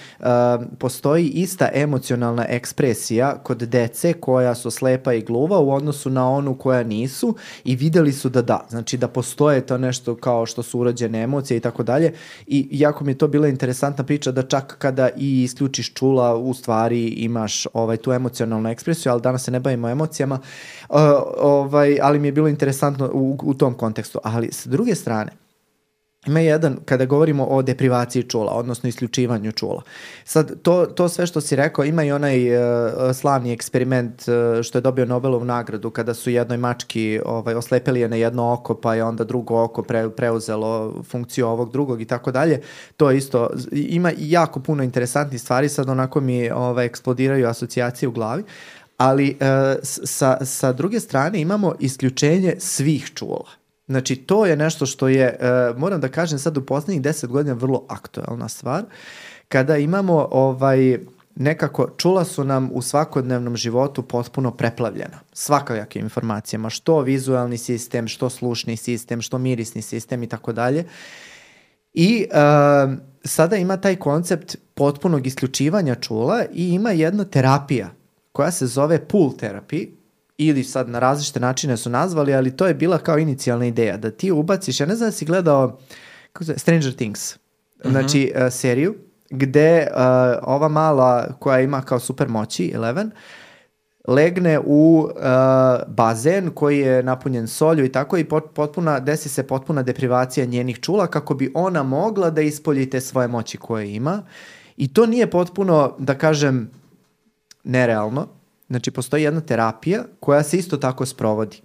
postoji 0.78 1.28
ista 1.28 1.70
emocionalna 1.74 2.46
ekspresija 2.50 3.38
kod 3.44 3.58
dece 3.58 4.14
koja 4.14 4.56
su 4.56 4.72
slepa 4.72 5.14
i 5.14 5.22
gluva 5.22 5.60
u 5.60 5.72
odnosu 5.72 6.10
na 6.10 6.30
onu 6.30 6.56
koja 6.56 6.84
nisu 6.84 7.36
i 7.64 7.76
videli 7.76 8.14
su 8.14 8.30
da 8.30 8.42
da, 8.42 8.66
znači 8.70 8.98
da 8.98 9.08
postoje 9.08 9.59
to 9.62 9.78
nešto 9.78 10.16
kao 10.16 10.46
što 10.46 10.64
su 10.64 10.80
urađene 10.80 11.22
emocije 11.24 11.58
i 11.58 11.60
tako 11.60 11.84
dalje. 11.84 12.14
I 12.48 12.68
jako 12.72 13.04
mi 13.04 13.12
je 13.12 13.18
to 13.18 13.28
bila 13.28 13.48
interesantna 13.48 14.04
priča 14.04 14.32
da 14.32 14.42
čak 14.42 14.76
kada 14.80 15.10
i 15.18 15.44
isključiš 15.44 15.94
čula, 15.94 16.36
u 16.36 16.54
stvari 16.54 17.08
imaš 17.08 17.68
ovaj, 17.74 17.98
tu 17.98 18.12
emocionalnu 18.12 18.70
ekspresiju, 18.70 19.12
ali 19.12 19.22
danas 19.22 19.44
se 19.44 19.52
ne 19.52 19.60
bavimo 19.60 19.90
emocijama, 19.90 20.40
uh, 20.90 20.98
ovaj, 21.38 21.98
ali 22.02 22.20
mi 22.20 22.28
je 22.28 22.32
bilo 22.32 22.48
interesantno 22.48 23.10
u, 23.14 23.38
u 23.44 23.54
tom 23.54 23.74
kontekstu. 23.74 24.20
Ali 24.24 24.52
s 24.52 24.68
druge 24.68 24.96
strane, 24.96 25.32
Ima 26.28 26.40
jedan, 26.40 26.78
kada 26.86 27.06
govorimo 27.06 27.46
o 27.46 27.62
deprivaciji 27.62 28.24
čula, 28.24 28.52
odnosno 28.52 28.90
isključivanju 28.90 29.52
čula. 29.52 29.82
Sad, 30.24 30.62
to, 30.62 30.86
to 30.86 31.10
sve 31.10 31.28
što 31.28 31.42
si 31.42 31.56
rekao, 31.56 31.86
ima 31.86 32.04
i 32.04 32.12
onaj 32.12 32.58
uh, 32.58 32.62
slavni 33.16 33.54
eksperiment 33.54 34.22
uh, 34.28 34.64
što 34.64 34.78
je 34.78 34.82
dobio 34.82 35.06
Nobelovu 35.06 35.46
nagradu, 35.46 35.90
kada 35.90 36.14
su 36.14 36.30
jednoj 36.30 36.58
mački 36.58 37.20
ovaj, 37.26 37.56
oslepeli 37.56 38.00
je 38.00 38.10
na 38.10 38.16
jedno 38.16 38.54
oko, 38.54 38.76
pa 38.76 38.96
je 38.96 39.04
onda 39.04 39.24
drugo 39.24 39.64
oko 39.64 39.84
pre, 39.84 40.10
preuzelo 40.10 41.04
funkciju 41.04 41.48
ovog 41.48 41.72
drugog 41.72 42.02
i 42.02 42.06
tako 42.06 42.32
dalje. 42.32 42.62
To 42.98 43.12
je 43.12 43.18
isto, 43.18 43.50
ima 43.72 44.12
jako 44.18 44.60
puno 44.60 44.84
interesantnih 44.84 45.42
stvari, 45.42 45.70
sad 45.70 45.90
onako 45.90 46.22
mi 46.22 46.52
ovaj, 46.52 46.86
eksplodiraju 46.86 47.48
asocijacije 47.48 48.10
u 48.10 48.12
glavi, 48.12 48.44
ali 48.98 49.30
uh, 49.30 49.48
sa, 49.84 50.46
sa 50.46 50.74
druge 50.74 51.00
strane 51.00 51.42
imamo 51.42 51.76
isključenje 51.80 52.56
svih 52.60 53.12
čula. 53.16 53.59
Znači, 53.90 54.16
to 54.16 54.46
je 54.46 54.56
nešto 54.56 54.86
što 54.86 55.08
je, 55.08 55.38
uh, 55.40 55.78
moram 55.78 56.02
da 56.02 56.08
kažem 56.08 56.40
sad 56.40 56.58
u 56.58 56.66
poslednjih 56.66 57.02
deset 57.02 57.30
godina 57.30 57.56
vrlo 57.56 57.86
aktuelna 57.88 58.48
stvar, 58.48 58.84
kada 59.48 59.78
imamo 59.78 60.28
ovaj, 60.32 61.00
nekako, 61.36 61.90
čula 61.98 62.26
su 62.26 62.44
nam 62.44 62.70
u 62.74 62.82
svakodnevnom 62.82 63.58
životu 63.58 64.02
potpuno 64.02 64.52
preplavljena. 64.52 65.20
Svakajakim 65.34 66.02
informacijama, 66.02 66.70
što 66.70 67.02
vizualni 67.02 67.58
sistem, 67.58 68.08
što 68.08 68.30
slušni 68.30 68.78
sistem, 68.78 69.22
što 69.22 69.38
mirisni 69.38 69.82
sistem 69.82 70.24
i 70.24 70.28
tako 70.28 70.54
dalje. 70.54 70.86
I 71.94 72.28
uh, 72.30 72.94
sada 73.24 73.56
ima 73.56 73.78
taj 73.78 73.96
koncept 73.96 74.56
potpunog 74.74 75.28
isključivanja 75.28 75.96
čula 75.96 76.44
i 76.54 76.70
ima 76.74 76.92
jedna 76.92 77.24
terapija 77.26 77.90
koja 78.32 78.52
se 78.52 78.68
zove 78.68 79.08
pool 79.08 79.30
therapy, 79.30 79.99
ili 80.40 80.64
sad 80.64 80.90
na 80.90 81.00
različite 81.00 81.40
načine 81.40 81.78
su 81.78 81.90
nazvali, 81.90 82.34
ali 82.34 82.58
to 82.58 82.68
je 82.68 82.74
bila 82.74 82.98
kao 82.98 83.18
inicijalna 83.18 83.66
ideja, 83.66 83.98
da 83.98 84.12
ti 84.12 84.32
ubaciš, 84.32 84.80
ja 84.80 84.86
ne 84.86 84.96
znam 84.96 85.08
da 85.08 85.12
si 85.12 85.26
gledao 85.26 85.80
kako 86.34 86.44
se, 86.44 86.58
Stranger 86.58 86.94
Things, 86.94 87.36
mhm. 87.36 87.92
znači 87.92 88.32
uh 88.36 88.42
-huh. 88.42 88.46
uh, 88.46 88.54
seriju, 88.54 88.96
gde 89.30 89.88
uh, 89.92 90.00
ova 90.44 90.68
mala 90.68 91.34
koja 91.40 91.60
ima 91.60 91.82
kao 91.82 92.00
super 92.00 92.28
moći, 92.28 92.72
Eleven, 92.76 93.12
legne 94.08 94.60
u 94.66 95.00
uh, 95.00 95.22
bazen 95.88 96.50
koji 96.50 96.80
je 96.80 97.04
napunjen 97.04 97.48
solju 97.48 97.86
i 97.86 97.92
tako 97.92 98.18
i 98.18 98.24
pot, 98.24 98.44
potpuna, 98.54 99.00
desi 99.00 99.30
se 99.30 99.48
potpuna 99.48 99.84
deprivacija 99.84 100.46
njenih 100.46 100.80
čula 100.80 101.08
kako 101.08 101.34
bi 101.34 101.52
ona 101.54 101.84
mogla 101.84 102.30
da 102.30 102.42
ispolji 102.42 102.90
te 102.90 103.02
svoje 103.02 103.28
moći 103.28 103.58
koje 103.58 103.96
ima 103.96 104.24
i 104.78 104.94
to 104.94 105.06
nije 105.06 105.30
potpuno, 105.30 105.96
da 105.98 106.18
kažem, 106.18 106.72
nerealno, 107.64 108.28
Znači, 108.70 108.92
postoji 108.92 109.24
jedna 109.24 109.42
terapija 109.42 110.04
koja 110.20 110.44
se 110.44 110.58
isto 110.58 110.78
tako 110.78 111.06
sprovodi. 111.06 111.58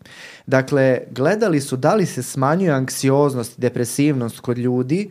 Dakle, 0.46 1.00
gledali 1.10 1.60
su 1.60 1.76
da 1.76 1.94
li 1.94 2.06
se 2.06 2.22
smanjuje 2.22 2.70
anksioznost 2.70 3.58
i 3.58 3.60
depresivnost 3.60 4.40
kod 4.40 4.58
ljudi 4.58 5.10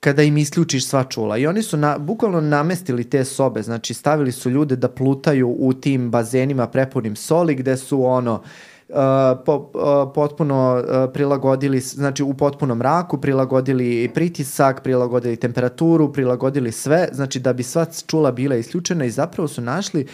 kada 0.00 0.22
im 0.22 0.36
isključiš 0.38 0.86
sva 0.86 1.04
čula. 1.04 1.38
I 1.38 1.46
oni 1.46 1.62
su 1.62 1.76
na, 1.76 1.98
bukvalno 1.98 2.40
namestili 2.40 3.04
te 3.04 3.24
sobe, 3.24 3.62
znači 3.62 3.94
stavili 3.94 4.32
su 4.32 4.50
ljude 4.50 4.76
da 4.76 4.88
plutaju 4.88 5.56
u 5.58 5.72
tim 5.72 6.10
bazenima 6.10 6.66
prepunim 6.66 7.16
soli 7.16 7.54
gde 7.54 7.76
su 7.76 8.04
ono, 8.04 8.42
Uh, 8.88 8.98
po, 9.46 9.54
uh, 9.56 10.12
potpuno 10.14 10.76
uh, 10.76 11.12
prilagodili, 11.12 11.80
znači 11.80 12.22
u 12.22 12.34
potpunom 12.34 12.78
mraku, 12.78 13.18
prilagodili 13.18 14.10
pritisak, 14.14 14.82
prilagodili 14.82 15.36
temperaturu, 15.36 16.12
prilagodili 16.12 16.72
sve, 16.72 17.08
znači 17.12 17.40
da 17.40 17.52
bi 17.52 17.62
sva 17.62 17.86
čula 18.06 18.32
bila 18.32 18.56
isključena 18.56 19.04
i 19.04 19.10
zapravo 19.10 19.48
su 19.48 19.60
našli 19.60 20.02
uh, 20.02 20.10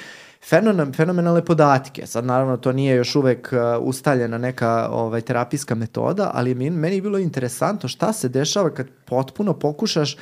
fenomen, 0.48 0.92
fenomenalne 0.92 1.44
podatke. 1.44 2.06
Sad 2.06 2.24
naravno 2.24 2.56
to 2.56 2.72
nije 2.72 2.96
još 2.96 3.16
uvek 3.16 3.52
uh, 3.52 3.86
ustaljena 3.86 4.38
neka 4.38 4.88
ovaj, 4.90 5.20
terapijska 5.20 5.74
metoda, 5.74 6.30
ali 6.34 6.54
mi, 6.54 6.70
meni 6.70 6.96
je 6.96 7.02
bilo 7.02 7.18
interesantno 7.18 7.88
šta 7.88 8.12
se 8.12 8.28
dešava 8.28 8.70
kad 8.74 8.86
potpuno 9.04 9.58
pokušaš 9.58 10.16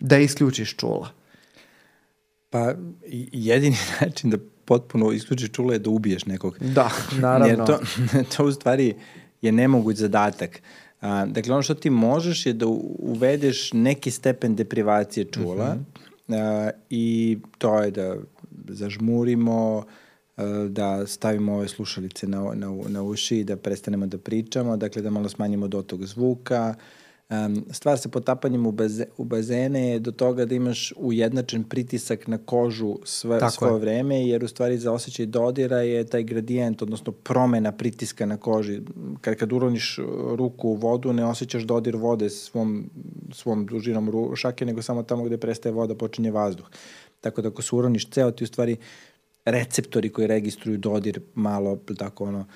da 0.00 0.18
isključiš 0.18 0.76
čula. 0.76 1.08
Pa 2.50 2.74
jedini 3.32 3.76
način 4.00 4.30
da 4.30 4.38
potpuno 4.64 5.12
isključiš 5.12 5.50
čula 5.52 5.72
je 5.72 5.78
da 5.78 5.90
ubiješ 5.90 6.26
nekog. 6.26 6.58
Da, 6.58 6.90
naravno. 7.20 7.46
Jer 7.46 7.66
to, 7.66 7.78
to 8.36 8.44
u 8.44 8.52
stvari 8.52 8.94
je 9.42 9.52
nemoguć 9.52 9.96
zadatak. 9.96 10.62
A, 11.00 11.26
dakle, 11.26 11.52
ono 11.52 11.62
što 11.62 11.74
ti 11.74 11.90
možeš 11.90 12.46
je 12.46 12.52
da 12.52 12.66
uvedeš 12.98 13.72
neki 13.72 14.10
stepen 14.10 14.56
deprivacije 14.56 15.24
čula 15.24 15.74
mm 15.74 15.86
-hmm. 16.28 16.68
a, 16.68 16.70
i 16.90 17.38
to 17.58 17.82
je 17.82 17.90
da 17.90 18.16
zažmurimo, 18.74 19.84
e, 20.36 20.42
da 20.68 21.06
stavimo 21.06 21.54
ove 21.54 21.68
slušalice 21.68 22.26
na, 22.26 22.52
na, 22.54 22.74
na 22.88 23.02
uši 23.02 23.38
i 23.38 23.44
da 23.44 23.56
prestanemo 23.56 24.06
da 24.06 24.18
pričamo, 24.18 24.76
dakle 24.76 25.02
da 25.02 25.10
malo 25.10 25.28
smanjimo 25.28 25.68
dotok 25.68 26.04
zvuka. 26.04 26.74
Stvar 27.70 27.98
sa 27.98 28.08
potapanjem 28.08 28.66
u, 28.66 28.72
baze, 28.72 29.04
u 29.16 29.24
bazene 29.24 29.88
je 29.88 29.98
do 29.98 30.12
toga 30.12 30.44
da 30.44 30.54
imaš 30.54 30.92
ujednačen 30.96 31.64
pritisak 31.64 32.26
na 32.26 32.38
kožu 32.38 32.96
sve, 33.04 33.38
Tako 33.38 33.52
svoje 33.52 33.72
je. 33.72 33.78
vreme, 33.78 34.26
jer 34.28 34.44
u 34.44 34.48
stvari 34.48 34.78
za 34.78 34.92
osjećaj 34.92 35.26
dodira 35.26 35.78
je 35.78 36.04
taj 36.04 36.22
gradijent, 36.22 36.82
odnosno 36.82 37.12
promena 37.12 37.72
pritiska 37.72 38.26
na 38.26 38.36
koži. 38.36 38.80
Kad, 39.20 39.34
kad 39.34 39.52
uroniš 39.52 39.98
ruku 40.36 40.68
u 40.68 40.74
vodu, 40.74 41.12
ne 41.12 41.24
osjećaš 41.24 41.62
dodir 41.62 41.96
vode 41.96 42.30
svom, 42.30 42.90
svom 43.32 43.66
dužinom 43.66 44.36
šake, 44.36 44.66
nego 44.66 44.82
samo 44.82 45.02
tamo 45.02 45.24
gde 45.24 45.36
prestaje 45.36 45.72
voda 45.72 45.94
počinje 45.94 46.30
vazduh. 46.30 46.70
Tako 47.20 47.42
da 47.42 47.48
ako 47.48 47.62
se 47.62 47.76
uroniš 47.76 48.10
ceo, 48.10 48.30
ti 48.30 48.44
u 48.44 48.46
stvari 48.46 48.76
receptori 49.44 50.12
koji 50.12 50.26
registruju 50.26 50.78
dodir 50.78 51.20
malo, 51.34 51.78
tako 51.98 52.24
ono, 52.24 52.46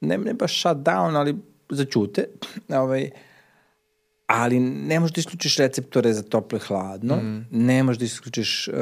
ne, 0.00 0.18
ne 0.18 0.34
baš 0.34 0.60
shut 0.60 0.76
down, 0.76 1.16
ali 1.16 1.36
začute. 1.70 2.28
Ovaj, 2.68 3.10
ali 4.32 4.60
ne 4.60 5.00
možeš 5.00 5.14
da 5.14 5.18
isključiš 5.18 5.56
receptore 5.56 6.12
za 6.12 6.22
toplo 6.22 6.56
i 6.56 6.60
hladno, 6.60 7.16
mm. 7.16 7.46
ne 7.50 7.82
možeš 7.82 7.98
da 7.98 8.04
isključiš 8.04 8.68
uh, 8.68 8.74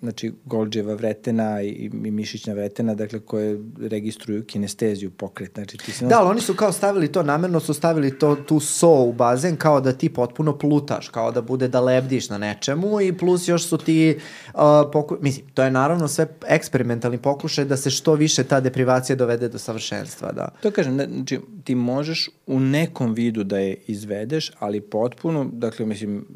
znači, 0.00 0.32
Golđeva 0.44 0.94
vretena 0.94 1.62
i, 1.62 1.68
i 1.68 2.10
mišićna 2.10 2.52
vretena, 2.52 2.94
dakle, 2.94 3.20
koje 3.20 3.60
registruju 3.80 4.44
kinesteziju 4.44 5.10
pokret. 5.10 5.54
Znači, 5.54 5.78
ti 5.78 5.92
si 5.92 6.04
da, 6.04 6.20
ali 6.20 6.30
oni 6.30 6.40
su 6.40 6.54
kao 6.54 6.72
stavili 6.72 7.12
to, 7.12 7.22
namerno 7.22 7.60
su 7.60 7.74
stavili 7.74 8.18
to, 8.18 8.36
tu 8.36 8.60
so 8.60 9.02
u 9.02 9.12
bazen 9.12 9.56
kao 9.56 9.80
da 9.80 9.92
ti 9.92 10.08
potpuno 10.08 10.58
plutaš, 10.58 11.08
kao 11.08 11.32
da 11.32 11.42
bude 11.42 11.68
da 11.68 11.80
lebdiš 11.80 12.28
na 12.30 12.38
nečemu 12.38 13.00
i 13.00 13.12
plus 13.12 13.48
još 13.48 13.66
su 13.66 13.78
ti, 13.78 14.18
uh, 14.54 14.60
poku... 14.92 15.16
mislim, 15.20 15.46
to 15.54 15.62
je 15.62 15.70
naravno 15.70 16.08
sve 16.08 16.26
eksperimentalni 16.46 17.18
pokušaj 17.18 17.64
da 17.64 17.76
se 17.76 17.90
što 17.90 18.14
više 18.14 18.44
ta 18.44 18.60
deprivacija 18.60 19.16
dovede 19.16 19.48
do 19.48 19.58
savršenstva, 19.58 20.32
da. 20.32 20.48
To 20.60 20.70
kažem, 20.70 20.94
znači, 20.94 21.40
ti 21.64 21.74
možeš 21.74 22.30
u 22.46 22.60
nekom 22.60 23.14
vidu 23.14 23.44
da 23.44 23.58
je 23.58 23.76
izvedeš, 23.86 24.52
ali 24.58 24.73
ali 24.74 24.80
potpuno, 24.80 25.50
dakle, 25.52 25.86
mislim, 25.86 26.26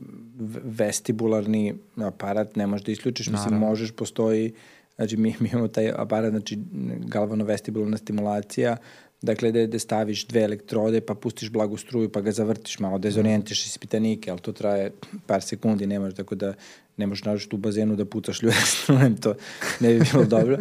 vestibularni 0.65 1.75
aparat 1.97 2.57
ne 2.57 2.67
možeš 2.67 2.85
da 2.87 2.93
isključiš, 2.93 3.27
Naravno. 3.27 3.45
mislim, 3.45 3.61
možeš, 3.69 3.91
postoji, 3.93 4.53
znači, 4.97 5.17
mi, 5.17 5.35
mi 5.41 5.49
imamo 5.53 5.69
taj 5.69 5.91
aparat, 5.97 6.31
znači, 6.31 6.59
galvano-vestibularna 7.07 7.97
stimulacija, 7.97 8.77
dakle, 9.23 9.53
da, 9.53 9.67
da 9.67 9.79
staviš 9.79 10.27
dve 10.27 10.43
elektrode, 10.43 11.01
pa 11.01 11.15
pustiš 11.15 11.51
blagu 11.51 11.77
struju, 11.77 12.13
pa 12.13 12.21
ga 12.21 12.33
zavrtiš 12.33 12.79
malo, 12.79 12.99
dezorijentiš 12.99 13.67
ispitanike, 13.67 14.31
ali 14.31 14.41
to 14.41 14.53
traje 14.53 14.93
par 15.27 15.43
sekundi, 15.43 15.87
ne 15.87 15.99
možeš, 15.99 16.17
tako 16.17 16.35
da 16.35 16.55
ne 16.97 17.07
možeš 17.07 17.25
nađeš 17.25 17.49
u 17.53 17.57
bazenu 17.57 17.97
da 17.97 18.05
pucaš 18.05 18.43
ljude 18.43 18.57
strujem, 18.67 19.17
to 19.17 19.35
ne 19.81 19.95
bi 19.95 20.05
bilo 20.13 20.25
dobro. 20.25 20.59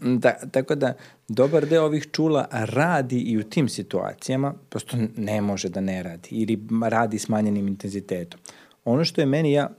Da, 0.00 0.38
tako 0.50 0.74
da, 0.74 0.94
dobar 1.28 1.66
deo 1.66 1.84
ovih 1.84 2.08
čula 2.12 2.48
radi 2.50 3.18
i 3.18 3.38
u 3.38 3.42
tim 3.42 3.68
situacijama, 3.68 4.54
prosto 4.68 4.96
ne 5.16 5.40
može 5.40 5.68
da 5.68 5.80
ne 5.80 6.02
radi, 6.02 6.28
ili 6.30 6.58
radi 6.88 7.18
smanjenim 7.18 7.68
intenzitetom. 7.68 8.40
Ono 8.84 9.04
što 9.04 9.20
je 9.20 9.26
meni, 9.26 9.52
ja 9.52 9.70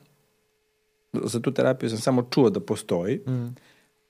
za 1.13 1.39
tu 1.39 1.53
terapiju 1.53 1.89
sam 1.89 1.99
samo 1.99 2.27
čuo 2.31 2.49
da 2.49 2.59
postoji, 2.59 3.17
mm. 3.17 3.55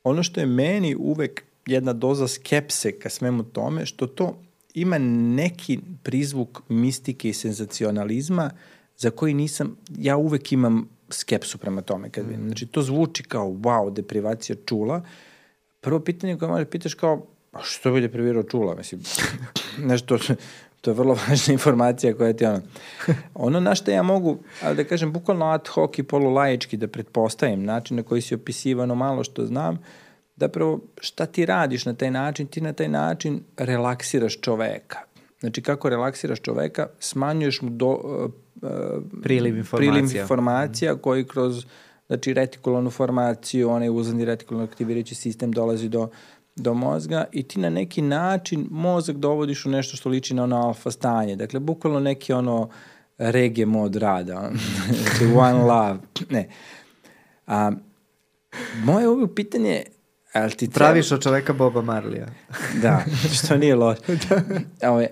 ono 0.04 0.24
što 0.24 0.40
je 0.40 0.46
meni 0.46 0.96
uvek 0.96 1.44
jedna 1.66 1.94
doza 1.94 2.28
skepse 2.28 2.92
ka 2.92 3.10
svemu 3.10 3.44
tome, 3.44 3.86
što 3.86 4.08
to 4.08 4.38
ima 4.74 4.98
neki 4.98 5.80
prizvuk 6.04 6.62
mistike 6.70 7.30
i 7.30 7.34
senzacionalizma 7.34 8.52
za 8.98 9.10
koji 9.10 9.34
nisam, 9.34 9.78
ja 9.98 10.18
uvek 10.18 10.52
imam 10.52 10.90
skepsu 11.10 11.58
prema 11.58 11.82
tome. 11.82 12.10
Kad 12.10 12.26
mm. 12.26 12.46
Znači, 12.46 12.66
to 12.66 12.82
zvuči 12.82 13.24
kao, 13.24 13.48
wow, 13.48 13.94
deprivacija 13.94 14.56
čula. 14.66 15.02
Prvo 15.82 16.00
pitanje 16.00 16.38
koje 16.38 16.50
možeš 16.50 16.68
pitaš 16.70 16.94
kao, 16.94 17.26
a 17.52 17.60
što 17.62 17.92
bi 17.92 18.02
deprivirao 18.02 18.44
čula? 18.44 18.76
Mislim, 18.76 19.02
nešto, 19.90 20.18
to 20.82 20.92
je 20.92 20.96
vrlo 20.96 21.18
važna 21.28 21.54
informacija 21.54 22.18
koja 22.18 22.34
ti 22.34 22.46
ono... 22.46 22.62
Ono 23.34 23.60
na 23.60 23.76
što 23.76 23.92
ja 23.92 24.04
mogu, 24.04 24.38
ali 24.62 24.76
da 24.76 24.84
kažem, 24.84 25.14
bukvalno 25.14 25.46
ad 25.46 25.68
hoc 25.68 25.98
i 25.98 26.04
polulajički 26.04 26.78
da 26.78 26.88
pretpostavim 26.88 27.64
način 27.64 27.98
na 27.98 28.04
koji 28.04 28.22
si 28.22 28.36
opisivano 28.36 28.96
malo 28.96 29.24
što 29.24 29.46
znam, 29.46 29.76
da 29.76 29.82
prvo 30.48 30.80
šta 31.02 31.26
ti 31.26 31.46
radiš 31.46 31.86
na 31.86 31.94
taj 31.94 32.12
način, 32.12 32.48
ti 32.48 32.62
na 32.62 32.74
taj 32.74 32.88
način 32.88 33.44
relaksiraš 33.58 34.42
čoveka. 34.42 35.00
Znači 35.40 35.62
kako 35.62 35.90
relaksiraš 35.90 36.40
čoveka, 36.42 36.88
smanjuješ 37.00 37.62
mu 37.62 37.70
do, 37.70 38.00
priliv 39.24 39.58
informacija, 39.58 39.92
priliv 39.92 40.16
informacija 40.22 40.96
koji 40.96 41.28
kroz 41.28 41.66
znači 42.08 42.34
retikularnu 42.34 42.90
formaciju, 42.90 43.70
onaj 43.70 43.90
uzadni 43.90 44.26
retikularno 44.26 44.68
aktivirajući 44.72 45.16
sistem 45.16 45.52
dolazi 45.52 45.90
do 45.90 46.10
do 46.56 46.74
mozga 46.74 47.26
i 47.32 47.44
ti 47.44 47.60
na 47.60 47.70
neki 47.70 48.02
način 48.02 48.68
mozak 48.72 49.16
dovodiš 49.16 49.66
u 49.66 49.70
nešto 49.70 49.98
što 49.98 50.10
liči 50.10 50.34
na 50.34 50.44
ono 50.44 50.58
alfa 50.58 50.92
stanje. 50.92 51.36
Dakle, 51.36 51.60
bukvalno 51.60 52.00
neki 52.00 52.34
ono 52.34 52.70
reggae 53.18 53.66
mod 53.66 53.96
rada. 53.96 54.52
znači, 55.02 55.34
one 55.36 55.64
love. 55.64 55.98
Ne. 56.30 56.50
A, 57.48 57.72
moje 58.84 59.08
uvijek 59.08 59.32
pitanje 59.36 59.84
Ali 60.34 60.52
ti 60.52 60.68
treba... 60.68 60.90
Praviš 60.90 61.12
od 61.12 61.24
čoveka 61.24 61.54
Boba 61.54 61.82
Marlija. 61.82 62.28
da, 62.82 63.04
što 63.38 63.58
nije 63.58 63.76
loš. 63.76 63.98
da. 64.30 64.42
Ove, 64.92 65.08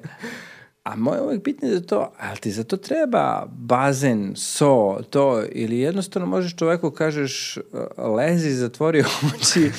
A 0.83 0.95
moje 0.95 1.21
uvek 1.21 1.43
pitanje 1.43 1.73
za 1.73 1.81
to, 1.81 2.13
ali 2.19 2.37
ti 2.37 2.51
za 2.51 2.63
to 2.63 2.77
treba 2.77 3.45
bazen, 3.51 4.33
so, 4.35 4.99
to, 5.09 5.43
ili 5.51 5.79
jednostavno 5.79 6.27
možeš 6.27 6.55
čoveku 6.55 6.91
kažeš 6.91 7.57
lezi, 7.97 8.51
zatvori 8.51 9.03
oči 9.35 9.71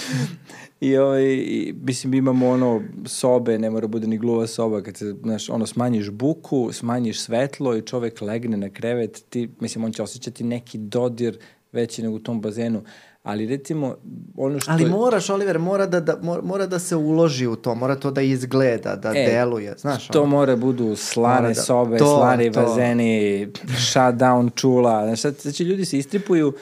i, 0.81 0.97
ovaj, 0.97 1.25
i 1.35 1.75
mislim 1.83 2.15
imamo 2.15 2.49
ono 2.49 2.83
sobe, 3.07 3.59
ne 3.59 3.71
mora 3.71 3.87
bude 3.87 4.07
ni 4.07 4.19
gluva 4.19 4.47
soba, 4.47 4.83
kad 4.83 4.97
se, 4.97 5.15
znaš, 5.23 5.51
ono 5.51 5.67
smanjiš 5.67 6.11
buku, 6.11 6.73
smanjiš 6.73 7.21
svetlo 7.21 7.77
i 7.77 7.83
čovek 7.83 8.21
legne 8.21 8.57
na 8.57 8.71
krevet, 8.71 9.25
ti, 9.29 9.51
mislim, 9.61 9.85
on 9.85 9.93
će 9.93 10.03
osjećati 10.03 10.45
neki 10.45 10.79
dodir 10.79 11.39
veći 11.73 12.03
nego 12.03 12.15
u 12.15 12.19
tom 12.19 12.41
bazenu 12.41 12.83
ali 13.23 13.47
recimo 13.47 13.97
ono 14.37 14.61
što 14.61 14.73
Ali 14.73 14.85
moraš 14.85 15.31
Oliver 15.31 15.59
mora 15.59 15.87
da, 15.87 16.01
da 16.01 16.19
mora 16.43 16.67
da 16.67 16.79
se 16.79 16.97
uloži 16.97 17.47
u 17.47 17.57
to, 17.57 17.75
mora 17.75 17.97
to 17.97 18.11
da 18.11 18.23
izgleda, 18.23 18.97
da 18.97 19.09
e, 19.09 19.27
deluje, 19.27 19.75
znaš. 19.79 20.09
To 20.09 20.21
ono? 20.21 20.31
mora 20.31 20.57
budu 20.57 20.97
slane 20.97 21.49
da, 21.49 21.55
sobe, 21.55 21.99
to, 21.99 22.17
slani 22.17 22.53
to. 22.53 22.61
bazeni, 22.61 23.49
shutdown 23.93 24.51
čula, 24.55 25.05
znaš, 25.17 25.37
znači 25.37 25.65
ljudi 25.65 25.85
se 25.85 25.99
istripuju 25.99 26.53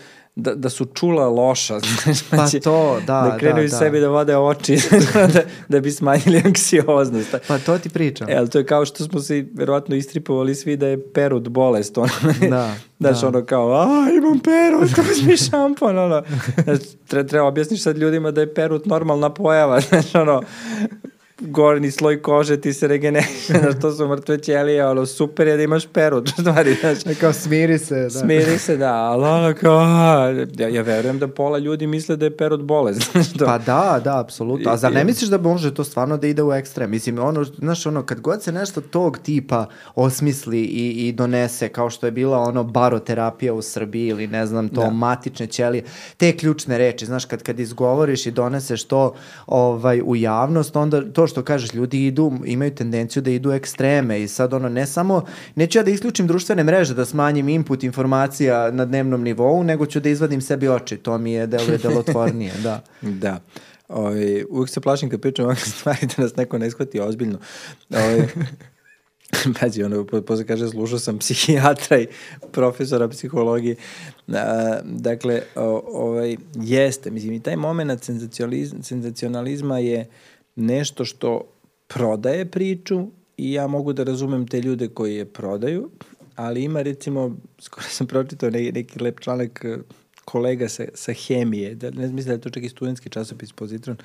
da, 0.43 0.55
da 0.55 0.71
su 0.71 0.85
čula 0.85 1.29
loša, 1.29 1.79
znaš, 1.79 2.23
pa 2.31 2.37
znači, 2.37 2.61
to, 2.61 3.01
da, 3.07 3.29
da 3.31 3.37
krenu 3.39 3.57
da, 3.57 3.63
da. 3.63 3.69
sebi 3.69 4.01
da 4.01 4.09
vode 4.09 4.37
oči 4.37 4.79
da, 5.35 5.43
da 5.69 5.81
bi 5.81 5.91
smanjili 5.91 6.43
anksioznost. 6.47 7.35
Pa 7.49 7.59
to 7.59 7.79
ti 7.79 7.89
pričam. 7.89 8.31
E, 8.31 8.35
ali 8.37 8.51
to 8.51 8.59
je 8.59 8.67
kao 8.67 8.85
što 8.85 9.05
smo 9.05 9.21
se 9.21 9.47
verovatno 9.55 9.97
istripovali 9.97 10.55
svi 10.55 10.77
da 10.77 10.87
je 10.87 11.13
perut 11.13 11.49
bolest, 11.49 11.99
ono, 11.99 12.11
da, 12.51 12.75
znaš, 13.01 13.21
da. 13.21 13.29
ono 13.29 13.45
kao, 13.45 13.73
a, 13.73 14.07
imam 14.19 14.39
perut, 14.39 14.95
kako 14.95 15.09
mi 15.27 15.37
šampon, 15.37 15.99
ono, 15.99 16.23
znaš, 16.65 16.79
treba 17.29 17.47
objasniš 17.47 17.83
sad 17.83 17.99
ljudima 17.99 18.31
da 18.31 18.41
je 18.41 18.55
perut 18.55 18.87
normalna 18.87 19.31
pojava, 19.31 19.81
znaš, 19.81 20.15
ono, 20.15 20.43
gornji 21.41 21.91
sloj 21.91 22.23
kože 22.23 22.61
ti 22.61 22.73
se 22.73 22.89
regeneriše, 22.89 23.53
znaš, 23.61 23.75
to 23.81 23.93
su 23.93 24.09
mrtve 24.09 24.39
ćelije, 24.39 24.87
ono, 24.87 25.07
super 25.07 25.47
je 25.47 25.57
da 25.57 25.63
imaš 25.63 25.87
peru, 25.87 26.27
stvari, 26.41 26.77
znaš. 26.81 27.07
E, 27.07 27.15
kao 27.15 27.33
smiri 27.33 27.79
se, 27.79 28.03
da. 28.03 28.11
Smiri 28.11 28.59
se, 28.59 28.77
da, 28.77 28.95
ali 28.95 29.25
ono 29.25 29.55
kao, 29.61 29.81
ja, 30.59 30.69
ja 30.69 30.83
verujem 30.83 31.19
da 31.19 31.29
pola 31.29 31.59
ljudi 31.59 31.87
misle 31.87 32.17
da 32.17 32.25
je 32.25 32.37
perut 32.37 32.61
bolest, 32.61 33.03
znaš 33.13 33.33
to. 33.33 33.45
Pa 33.45 33.59
da, 33.59 34.01
da, 34.05 34.21
apsolutno. 34.21 34.71
A 34.71 34.77
zar 34.77 34.93
ne 34.93 35.05
misliš 35.05 35.31
da 35.31 35.39
može 35.39 35.75
to 35.75 35.85
stvarno 35.85 36.17
da 36.17 36.27
ide 36.27 36.43
u 36.43 36.53
ekstrem? 36.53 36.91
Mislim, 36.91 37.19
ono, 37.19 37.45
znaš, 37.45 37.87
ono, 37.87 38.03
kad 38.03 38.21
god 38.21 38.43
se 38.43 38.53
nešto 38.53 38.81
tog 38.81 39.19
tipa 39.19 39.67
osmisli 39.95 40.61
i, 40.61 41.09
i 41.09 41.13
donese, 41.13 41.69
kao 41.69 41.91
što 41.91 42.07
je 42.07 42.13
bila 42.13 42.39
ono 42.39 42.65
baroterapija 42.65 43.55
u 43.55 43.63
Srbiji 43.63 44.07
ili 44.07 44.27
ne 44.27 44.47
znam 44.47 44.69
to, 44.69 44.81
da. 44.81 44.91
matične 44.91 45.47
ćelije, 45.47 45.85
te 46.17 46.37
ključne 46.37 46.79
reči, 46.79 47.07
znaš, 47.07 47.25
kad, 47.25 47.43
kad 47.43 47.61
izgovoriš 47.61 48.27
i 48.27 48.31
doneseš 48.31 48.85
to 48.85 49.15
ovaj, 49.47 50.03
u 50.05 50.17
javnost, 50.17 50.77
onda 50.77 51.13
to 51.13 51.27
što 51.31 51.43
kažeš, 51.43 51.75
ljudi 51.75 52.07
idu, 52.07 52.33
imaju 52.45 52.75
tendenciju 52.75 53.23
da 53.23 53.31
idu 53.31 53.53
ekstreme 53.53 54.23
i 54.23 54.29
sad 54.29 54.55
ono, 54.55 54.69
ne 54.69 54.87
samo, 54.87 55.25
neću 55.55 55.79
ja 55.79 55.83
da 55.83 55.91
isključim 55.91 56.27
društvene 56.27 56.65
mreže, 56.65 56.95
da 56.95 57.05
smanjim 57.05 57.49
input 57.49 57.85
informacija 57.85 58.71
na 58.71 58.85
dnevnom 58.85 59.23
nivou, 59.23 59.65
nego 59.65 59.87
ću 59.87 60.01
da 60.01 60.09
izvadim 60.09 60.41
sebi 60.41 60.69
oči, 60.69 60.97
to 60.97 61.19
mi 61.19 61.33
je 61.33 61.47
deluje 61.47 61.79
delotvornije, 61.79 62.53
da. 62.63 62.83
da. 63.25 63.41
Oj, 63.89 64.05
ovaj, 64.05 64.45
uvijek 64.51 64.71
se 64.71 64.81
plašim 64.81 65.11
kad 65.11 65.21
pričam 65.21 65.45
ovakve 65.45 65.65
stvari 65.65 66.07
da 66.17 66.23
nas 66.23 66.37
neko 66.37 66.59
ne 66.59 66.71
shvati 66.71 67.01
ozbiljno. 67.01 67.39
Oj, 67.91 67.99
ovaj, 67.99 68.27
Pazi, 69.61 69.83
ono, 69.83 70.05
posle 70.05 70.47
kaže, 70.47 70.69
slušao 70.69 70.99
sam 70.99 71.19
psihijatra 71.19 72.01
i 72.01 72.07
profesora 72.53 73.09
psihologije. 73.09 73.77
A, 74.29 74.79
dakle, 74.85 75.43
o, 75.57 75.83
ovaj, 75.87 76.37
jeste, 76.55 77.11
mislim, 77.11 77.33
i 77.33 77.43
taj 77.43 77.57
moment 77.57 78.03
senzacionalizma 78.83 79.79
je 79.79 80.09
nešto 80.57 81.05
što 81.05 81.43
prodaje 81.87 82.51
priču 82.51 83.07
i 83.37 83.53
ja 83.53 83.67
mogu 83.67 83.93
da 83.93 84.05
razumem 84.05 84.47
te 84.47 84.61
ljude 84.61 84.89
koji 84.89 85.17
je 85.17 85.25
prodaju, 85.25 85.91
ali 86.37 86.65
ima 86.65 86.83
recimo, 86.83 87.37
skoro 87.59 87.87
sam 87.87 88.07
pročitao 88.07 88.51
neki, 88.51 88.73
neki 88.73 89.03
lep 89.03 89.21
članak 89.21 89.65
eh, 89.65 89.79
kolega 90.25 90.69
sa, 90.69 90.85
sa 90.95 91.13
hemije, 91.13 91.75
da, 91.75 91.91
ne 91.91 92.09
mislim 92.09 92.27
da 92.27 92.33
je 92.33 92.41
to 92.41 92.51
čak 92.51 92.63
i 92.63 92.69
studentski 92.69 93.09
časopis 93.09 93.53
Pozitron, 93.53 93.97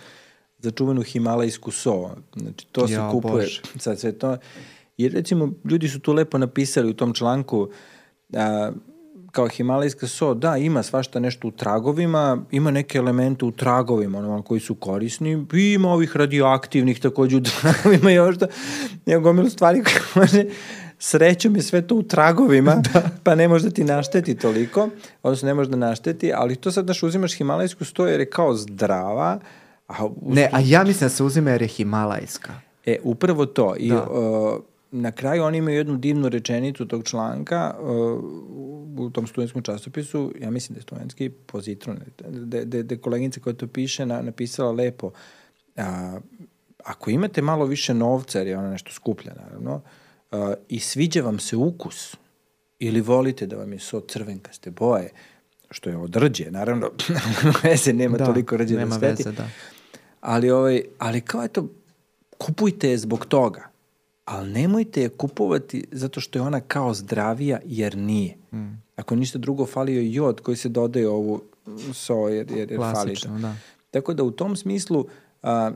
za 0.59 0.71
čuvenu 0.71 1.01
himalajsku 1.01 1.71
so. 1.71 2.09
Znači, 2.35 2.67
to 2.71 2.81
ja, 2.81 2.87
se 2.87 3.11
kupuje. 3.11 3.33
Bože. 3.33 3.61
Sad 3.79 3.99
sve 3.99 4.11
to. 4.11 4.37
Jer 4.97 5.13
recimo, 5.13 5.51
ljudi 5.69 5.87
su 5.87 5.99
tu 5.99 6.13
lepo 6.13 6.37
napisali 6.37 6.89
u 6.89 6.93
tom 6.93 7.13
članku 7.13 7.69
a, 8.33 8.71
kao 9.35 9.47
himalajska 9.47 10.07
so, 10.07 10.33
da, 10.33 10.57
ima 10.57 10.83
svašta 10.83 11.19
nešto 11.19 11.47
u 11.47 11.51
tragovima, 11.51 12.37
ima 12.51 12.71
neke 12.71 12.97
elemente 12.97 13.45
u 13.45 13.51
tragovima, 13.51 14.19
ono, 14.19 14.41
koji 14.41 14.59
su 14.59 14.75
korisni, 14.75 15.45
i 15.53 15.73
ima 15.73 15.89
ovih 15.89 16.15
radioaktivnih 16.17 16.99
takođe 16.99 17.37
u 17.37 17.41
tragovima 17.61 18.11
i 18.11 18.19
ovo 18.19 18.33
što, 18.33 18.47
ima 19.05 19.19
gomilu 19.19 19.49
stvari 19.49 19.83
koje 19.83 20.01
može, 20.23 20.45
srećom 20.99 21.55
je 21.55 21.61
sve 21.61 21.87
to 21.87 21.95
u 21.95 22.03
tragovima, 22.03 22.75
da. 22.93 23.01
pa 23.23 23.35
ne 23.35 23.47
može 23.47 23.63
da 23.63 23.71
ti 23.71 23.83
našteti 23.83 24.35
toliko, 24.35 24.89
odnosno 25.23 25.47
ne 25.47 25.53
može 25.53 25.69
da 25.69 25.77
našteti, 25.77 26.31
ali 26.35 26.55
to 26.55 26.71
sad, 26.71 26.85
daš, 26.85 27.03
uzimaš 27.03 27.33
himalajsku 27.33 27.85
sto 27.85 28.07
jer 28.07 28.19
je 28.19 28.29
kao 28.29 28.55
zdrava, 28.55 29.39
a... 29.87 30.05
Uz... 30.05 30.35
Ne, 30.35 30.49
a 30.53 30.59
ja 30.63 30.83
mislim 30.83 31.05
da 31.05 31.15
se 31.15 31.23
uzima 31.23 31.51
jer 31.51 31.61
je 31.61 31.67
himalajska. 31.67 32.53
E, 32.85 32.97
upravo 33.03 33.45
to. 33.45 33.75
I, 33.77 33.89
da. 33.89 34.03
uh, 34.03 34.59
na 35.01 35.11
kraju 35.11 35.43
oni 35.43 35.57
imaju 35.57 35.77
jednu 35.77 35.97
divnu 35.97 36.29
rečenicu 36.29 36.85
tog 36.85 37.03
članka 37.03 37.75
uh, 37.79 38.23
u 38.97 39.09
tom 39.09 39.27
studentskom 39.27 39.61
časopisu, 39.61 40.33
ja 40.39 40.51
mislim 40.51 40.73
da 40.73 40.79
je 40.79 40.83
studentski 40.83 41.29
pozitron, 41.29 41.99
da, 42.17 42.65
da, 42.65 42.83
da 42.83 42.97
koleginica 42.97 43.39
koja 43.39 43.53
to 43.53 43.67
piše 43.67 44.05
na, 44.05 44.21
napisala 44.21 44.71
lepo, 44.71 45.11
a, 45.75 46.19
ako 46.83 47.09
imate 47.09 47.41
malo 47.41 47.65
više 47.65 47.93
novca, 47.93 48.37
jer 48.37 48.47
je 48.47 48.57
ona 48.57 48.69
nešto 48.69 48.91
skuplja, 48.91 49.33
naravno, 49.33 49.81
a, 50.31 50.53
i 50.69 50.79
sviđa 50.79 51.21
vam 51.21 51.39
se 51.39 51.55
ukus, 51.55 52.15
ili 52.79 53.01
volite 53.01 53.45
da 53.45 53.55
vam 53.55 53.73
je 53.73 53.79
so 53.79 53.99
crvenkaste 53.99 54.71
boje, 54.71 55.09
što 55.71 55.89
je 55.89 55.97
od 55.97 56.15
rđe, 56.15 56.51
naravno, 56.51 56.91
veze 57.63 57.93
nema 57.93 58.17
da, 58.17 58.25
toliko 58.25 58.57
rđe 58.57 58.73
da 58.73 58.79
nema 58.79 58.97
da 58.97 58.99
sveti, 58.99 59.23
veze, 59.23 59.37
da. 59.37 59.47
ali, 60.21 60.51
ovaj, 60.51 60.81
ali 60.99 61.21
kao 61.21 61.43
eto, 61.43 61.69
kupujte 62.37 62.89
je 62.89 62.97
zbog 62.97 63.25
toga, 63.25 63.74
ali 64.25 64.51
nemojte 64.51 65.01
je 65.01 65.09
kupovati 65.09 65.83
zato 65.91 66.19
što 66.19 66.39
je 66.39 66.43
ona 66.43 66.59
kao 66.59 66.93
zdravija, 66.93 67.59
jer 67.65 67.97
nije. 67.97 68.35
Mm. 68.53 68.81
Ako 68.95 69.15
ništa 69.15 69.37
drugo, 69.37 69.65
falio 69.65 69.99
je 69.99 70.13
jod 70.13 70.41
koji 70.41 70.57
se 70.57 70.69
dodaje 70.69 71.09
ovu 71.09 71.41
so, 71.93 72.27
jer, 72.27 72.51
jer, 72.51 72.71
jer 72.71 72.79
falično. 72.79 73.39
Da. 73.39 73.55
Tako 73.91 74.13
da 74.13 74.23
u 74.23 74.31
tom 74.31 74.55
smislu, 74.55 75.05
a, 75.43 75.71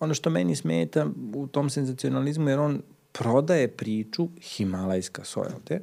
ono 0.00 0.14
što 0.14 0.30
meni 0.30 0.56
smeta 0.56 1.06
u 1.34 1.46
tom 1.46 1.70
senzacionalizmu, 1.70 2.48
jer 2.48 2.60
on 2.60 2.82
prodaje 3.12 3.68
priču 3.68 4.28
Himalajska 4.40 5.24
soja 5.24 5.50
ovde, 5.56 5.80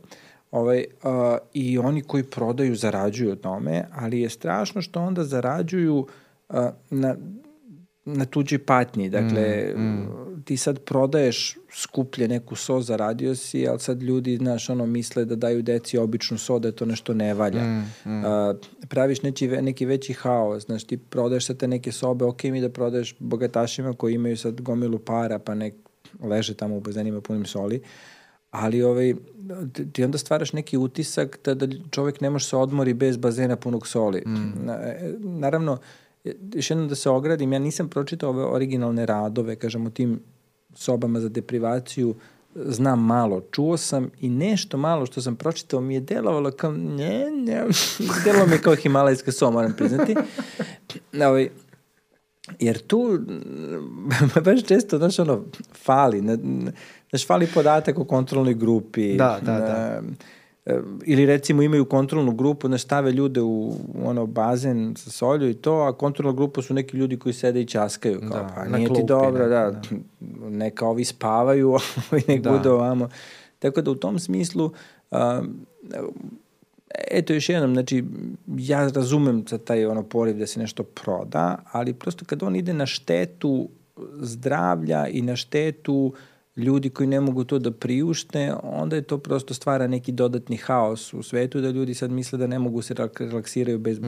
ovaj, 0.52 0.86
a, 1.04 1.38
i 1.54 1.78
oni 1.78 2.02
koji 2.02 2.24
prodaju 2.24 2.76
zarađuju 2.76 3.32
o 3.32 3.36
tome, 3.36 3.86
ali 3.94 4.22
je 4.22 4.30
strašno 4.30 4.82
što 4.82 5.02
onda 5.02 5.24
zarađuju 5.24 6.08
a, 6.50 6.72
na 6.90 7.16
na 8.16 8.26
tuđi 8.26 8.58
patnji. 8.58 9.10
Dakle, 9.10 9.74
mm, 9.76 9.82
mm. 9.82 10.44
ti 10.46 10.58
sad 10.58 10.80
prodaješ 10.80 11.58
skuplje 11.72 12.28
neku 12.28 12.56
so, 12.56 12.82
zaradio 12.82 13.36
si, 13.36 13.68
ali 13.68 13.80
sad 13.80 14.04
ljudi, 14.04 14.38
znaš, 14.38 14.70
ono, 14.70 14.86
misle 14.86 15.26
da 15.26 15.36
daju 15.36 15.62
deci 15.62 15.98
običnu 15.98 16.38
so, 16.38 16.60
da 16.60 16.68
je 16.68 16.76
to 16.76 16.86
nešto 16.86 17.14
ne 17.14 17.34
valja. 17.34 17.64
Mm, 17.64 17.86
mm. 18.06 18.26
A, 18.26 18.54
praviš 18.90 19.22
neki, 19.22 19.48
neki 19.48 19.86
veći 19.86 20.14
haos, 20.14 20.66
znaš, 20.66 20.84
ti 20.84 20.98
prodaješ 20.98 21.46
sad 21.46 21.58
te 21.58 21.68
neke 21.68 21.92
sobe, 21.92 22.26
ok 22.26 22.44
mi 22.44 22.62
da 22.62 22.70
prodaješ 22.70 23.16
bogatašima 23.20 23.94
koji 23.94 24.14
imaju 24.14 24.38
sad 24.38 24.62
gomilu 24.62 25.00
para, 25.00 25.40
pa 25.40 25.56
nek 25.56 25.74
leže 26.24 26.54
tamo 26.54 26.78
u 26.78 26.80
bazenima 26.80 27.22
punim 27.22 27.46
soli, 27.46 27.82
ali 28.52 28.84
ovaj, 28.84 29.14
ti 29.94 30.04
onda 30.04 30.18
stvaraš 30.18 30.54
neki 30.54 30.78
utisak 30.78 31.40
da, 31.46 31.54
da 31.54 31.68
čovek 31.92 32.22
ne 32.22 32.30
može 32.30 32.46
se 32.46 32.58
odmori 32.58 32.94
bez 32.94 33.18
bazena 33.18 33.56
punog 33.56 33.88
soli. 33.88 34.24
Mm. 34.26 34.66
Na, 34.66 34.74
e, 34.74 35.14
naravno, 35.20 35.78
još 36.54 36.70
jednom 36.70 36.88
da 36.88 36.96
se 36.96 37.10
ogradim, 37.10 37.54
ja 37.54 37.60
nisam 37.60 37.90
pročitao 37.90 38.30
ove 38.30 38.44
originalne 38.46 39.06
radove, 39.06 39.56
kažem, 39.56 39.86
o 39.86 39.90
tim 39.90 40.20
sobama 40.74 41.20
za 41.20 41.30
deprivaciju, 41.30 42.16
znam 42.56 43.06
malo. 43.06 43.42
Čuo 43.52 43.78
sam 43.78 44.10
i 44.22 44.30
nešto 44.30 44.78
malo 44.78 45.06
što 45.06 45.22
sam 45.22 45.36
pročitao 45.36 45.82
mi 45.82 45.94
je 45.94 46.00
delovalo 46.00 46.52
kao, 46.52 46.72
ne, 46.72 47.32
ne, 47.32 47.64
delovalo 48.26 48.50
mi 48.52 48.58
kao 48.58 48.76
himalajska 48.76 49.32
so, 49.32 49.52
moram 49.52 49.74
priznati. 49.78 50.16
Ovaj, 51.14 51.50
jer 52.60 52.78
tu 52.78 53.20
baš 54.46 54.64
često, 54.64 54.98
znaš, 54.98 55.20
ono, 55.20 55.44
fali, 55.84 56.22
znaš, 57.10 57.28
fali 57.28 57.48
podatak 57.54 58.00
o 58.00 58.04
kontrolnoj 58.04 58.54
grupi. 58.54 59.18
Da, 59.18 59.40
da, 59.46 59.60
da 59.60 60.02
ili 61.06 61.26
recimo 61.26 61.62
imaju 61.62 61.86
kontrolnu 61.86 62.32
grupu, 62.32 62.70
ne 62.70 62.78
stave 62.78 63.12
ljude 63.12 63.42
u 63.42 63.74
ono 64.04 64.26
bazen 64.26 64.96
sa 64.98 65.12
solju 65.12 65.50
i 65.50 65.54
to, 65.54 65.74
a 65.74 65.94
kontrolna 65.94 66.34
grupa 66.34 66.62
su 66.62 66.74
neki 66.74 66.98
ljudi 66.98 67.20
koji 67.20 67.34
sede 67.34 67.62
i 67.62 67.66
časkaju. 67.66 68.20
Kao, 68.20 68.30
da, 68.30 68.50
pa 68.56 68.66
nije 68.66 68.88
klupi, 68.88 69.02
ti 69.02 69.08
dobro, 69.08 69.44
ne, 69.44 69.50
da, 69.50 69.72
da, 69.72 69.82
neka 70.50 70.88
ovi 70.88 71.06
spavaju, 71.06 71.70
ovi 72.12 72.24
nek 72.28 72.42
da. 72.42 72.52
bude 72.52 72.70
ovamo. 72.70 73.10
Tako 73.60 73.82
da 73.82 73.92
u 73.92 73.96
tom 73.96 74.20
smislu, 74.20 74.72
um, 75.12 75.66
eto 77.12 77.34
još 77.34 77.50
jednom, 77.50 77.74
znači, 77.74 78.04
ja 78.58 78.88
razumem 78.88 79.46
za 79.50 79.58
taj 79.58 79.86
ono 79.86 80.04
poriv 80.04 80.38
da 80.38 80.48
se 80.48 80.60
nešto 80.60 80.84
proda, 80.84 81.58
ali 81.72 81.94
prosto 81.94 82.26
kad 82.26 82.44
on 82.44 82.56
ide 82.56 82.74
na 82.74 82.86
štetu 82.86 83.70
zdravlja 84.20 85.08
i 85.08 85.22
na 85.22 85.36
štetu 85.36 85.94
uh, 85.94 86.20
ljudi 86.60 86.90
koji 86.90 87.08
ne 87.08 87.20
mogu 87.20 87.44
to 87.44 87.60
da 87.60 87.72
priušte, 87.72 88.54
onda 88.64 88.96
je 88.96 89.02
to 89.02 89.18
prosto 89.18 89.54
stvara 89.54 89.88
neki 89.88 90.12
dodatni 90.12 90.58
haos 90.58 91.14
u 91.14 91.24
svetu 91.24 91.62
da 91.62 91.70
ljudi 91.70 91.94
sad 91.94 92.12
misle 92.12 92.38
da 92.38 92.48
ne 92.48 92.60
mogu 92.60 92.82
se 92.82 92.96
relaksiraju 93.20 93.80
bez 93.80 94.00
mm. 94.00 94.06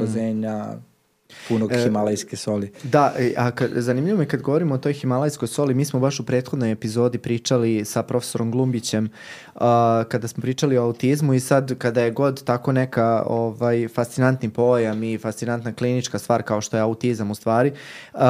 Punog 1.48 1.72
e, 1.72 1.84
himalajske 1.84 2.38
soli. 2.38 2.72
Da, 2.84 3.14
e, 3.18 3.34
a 3.38 3.52
kad, 3.52 3.72
zanimljivo 3.76 4.20
mi 4.20 4.26
kad 4.26 4.42
govorimo 4.42 4.76
o 4.76 4.78
toj 4.78 4.94
himalajskoj 4.94 5.48
soli, 5.48 5.74
mi 5.74 5.86
smo 5.86 6.00
baš 6.00 6.20
u 6.20 6.26
prethodnoj 6.26 6.72
epizodi 6.72 7.18
pričali 7.18 7.86
sa 7.86 8.04
profesorom 8.04 8.52
Glumbićem 8.52 9.10
uh, 9.56 9.62
kada 10.08 10.28
smo 10.28 10.42
pričali 10.42 10.78
o 10.78 10.84
autizmu 10.84 11.34
i 11.34 11.40
sad 11.40 11.78
kada 11.78 12.02
je 12.02 12.12
god 12.12 12.44
tako 12.44 12.72
neka 12.72 13.24
ovaj, 13.26 13.88
fascinantni 13.88 14.50
pojam 14.50 15.04
i 15.04 15.18
fascinantna 15.18 15.74
klinička 15.74 16.20
stvar 16.20 16.44
kao 16.44 16.62
što 16.62 16.78
je 16.78 16.82
autizam 16.82 17.32
u 17.32 17.36
stvari, 17.36 17.72
uh, 18.14 18.22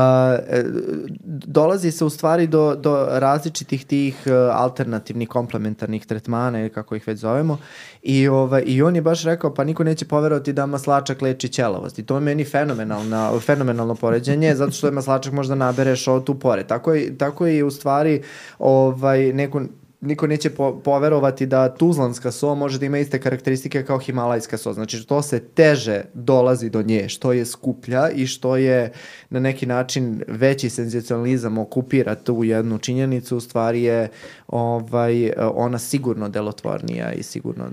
dolazi 1.46 1.92
se 1.92 2.06
u 2.06 2.10
stvari 2.10 2.48
do, 2.48 2.76
do 2.76 3.08
različitih 3.10 3.86
tih 3.86 4.16
uh, 4.26 4.32
alternativnih 4.56 5.28
komplementarnih 5.28 6.06
tretmana 6.06 6.60
ili 6.60 6.70
kako 6.70 6.96
ih 6.96 7.08
već 7.08 7.20
zovemo 7.20 7.58
i, 8.02 8.28
ovaj, 8.28 8.64
i 8.66 8.82
on 8.82 8.96
je 8.96 9.02
baš 9.02 9.24
rekao 9.24 9.54
pa 9.54 9.64
niko 9.64 9.84
neće 9.84 10.06
poverovati 10.06 10.54
da 10.54 10.66
maslačak 10.66 11.22
leči 11.22 11.50
ćelavost 11.50 12.00
i 12.00 12.06
to 12.06 12.16
je 12.16 12.22
meni 12.22 12.44
fenomenalna, 12.92 13.40
fenomenalno 13.40 13.96
poređenje 13.96 14.56
zato 14.56 14.72
što 14.72 14.88
je 14.88 14.92
maslačak 14.92 15.34
možda 15.34 15.56
nabereš 15.56 16.08
od 16.08 16.24
tu 16.24 16.40
pore. 16.40 16.64
Tako 16.64 16.94
je, 16.94 17.18
tako 17.18 17.48
je 17.48 17.64
u 17.64 17.72
stvari 17.72 18.22
ovaj, 18.60 19.34
neko, 19.34 19.62
niko 20.02 20.28
neće 20.28 20.50
po, 20.50 20.82
poverovati 20.84 21.46
da 21.46 21.70
tuzlanska 21.70 22.32
so 22.32 22.56
može 22.56 22.80
da 22.80 22.86
ima 22.86 22.98
iste 22.98 23.20
karakteristike 23.20 23.86
kao 23.86 24.00
himalajska 24.00 24.58
so. 24.58 24.74
Znači, 24.74 24.98
što 24.98 25.22
se 25.22 25.40
teže 25.40 26.04
dolazi 26.14 26.70
do 26.70 26.82
nje, 26.82 27.10
što 27.10 27.34
je 27.34 27.46
skuplja 27.46 28.10
i 28.10 28.28
što 28.28 28.58
je 28.58 28.92
na 29.30 29.40
neki 29.40 29.66
način 29.66 30.24
veći 30.28 30.70
senzacionalizam 30.70 31.58
okupira 31.58 32.16
tu 32.16 32.44
jednu 32.44 32.78
činjenicu, 32.78 33.38
u 33.38 33.42
stvari 33.42 33.84
je 33.84 34.10
ovaj, 34.48 35.32
ona 35.38 35.80
sigurno 35.80 36.30
delotvornija 36.30 37.14
i 37.14 37.24
sigurno 37.24 37.66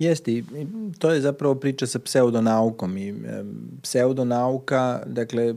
Jeste, 0.00 0.42
to 0.98 1.10
je 1.10 1.20
zapravo 1.20 1.54
priča 1.54 1.86
sa 1.86 1.98
pseudonaukom 1.98 2.96
i 2.96 3.08
e, 3.08 3.44
pseudonauka, 3.82 5.02
dakle, 5.06 5.54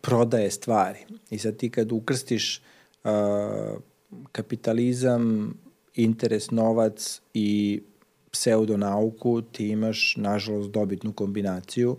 prodaje 0.00 0.50
stvari. 0.50 0.98
I 1.30 1.38
sad 1.38 1.56
ti 1.56 1.70
kad 1.70 1.92
ukrstiš 1.92 2.62
uh, 3.04 3.10
kapitalizam, 4.32 5.54
interes, 5.94 6.50
novac 6.50 7.20
i 7.34 7.80
pseudonauku, 8.30 9.42
ti 9.42 9.68
imaš, 9.68 10.14
nažalost, 10.16 10.70
dobitnu 10.70 11.12
kombinaciju. 11.12 11.96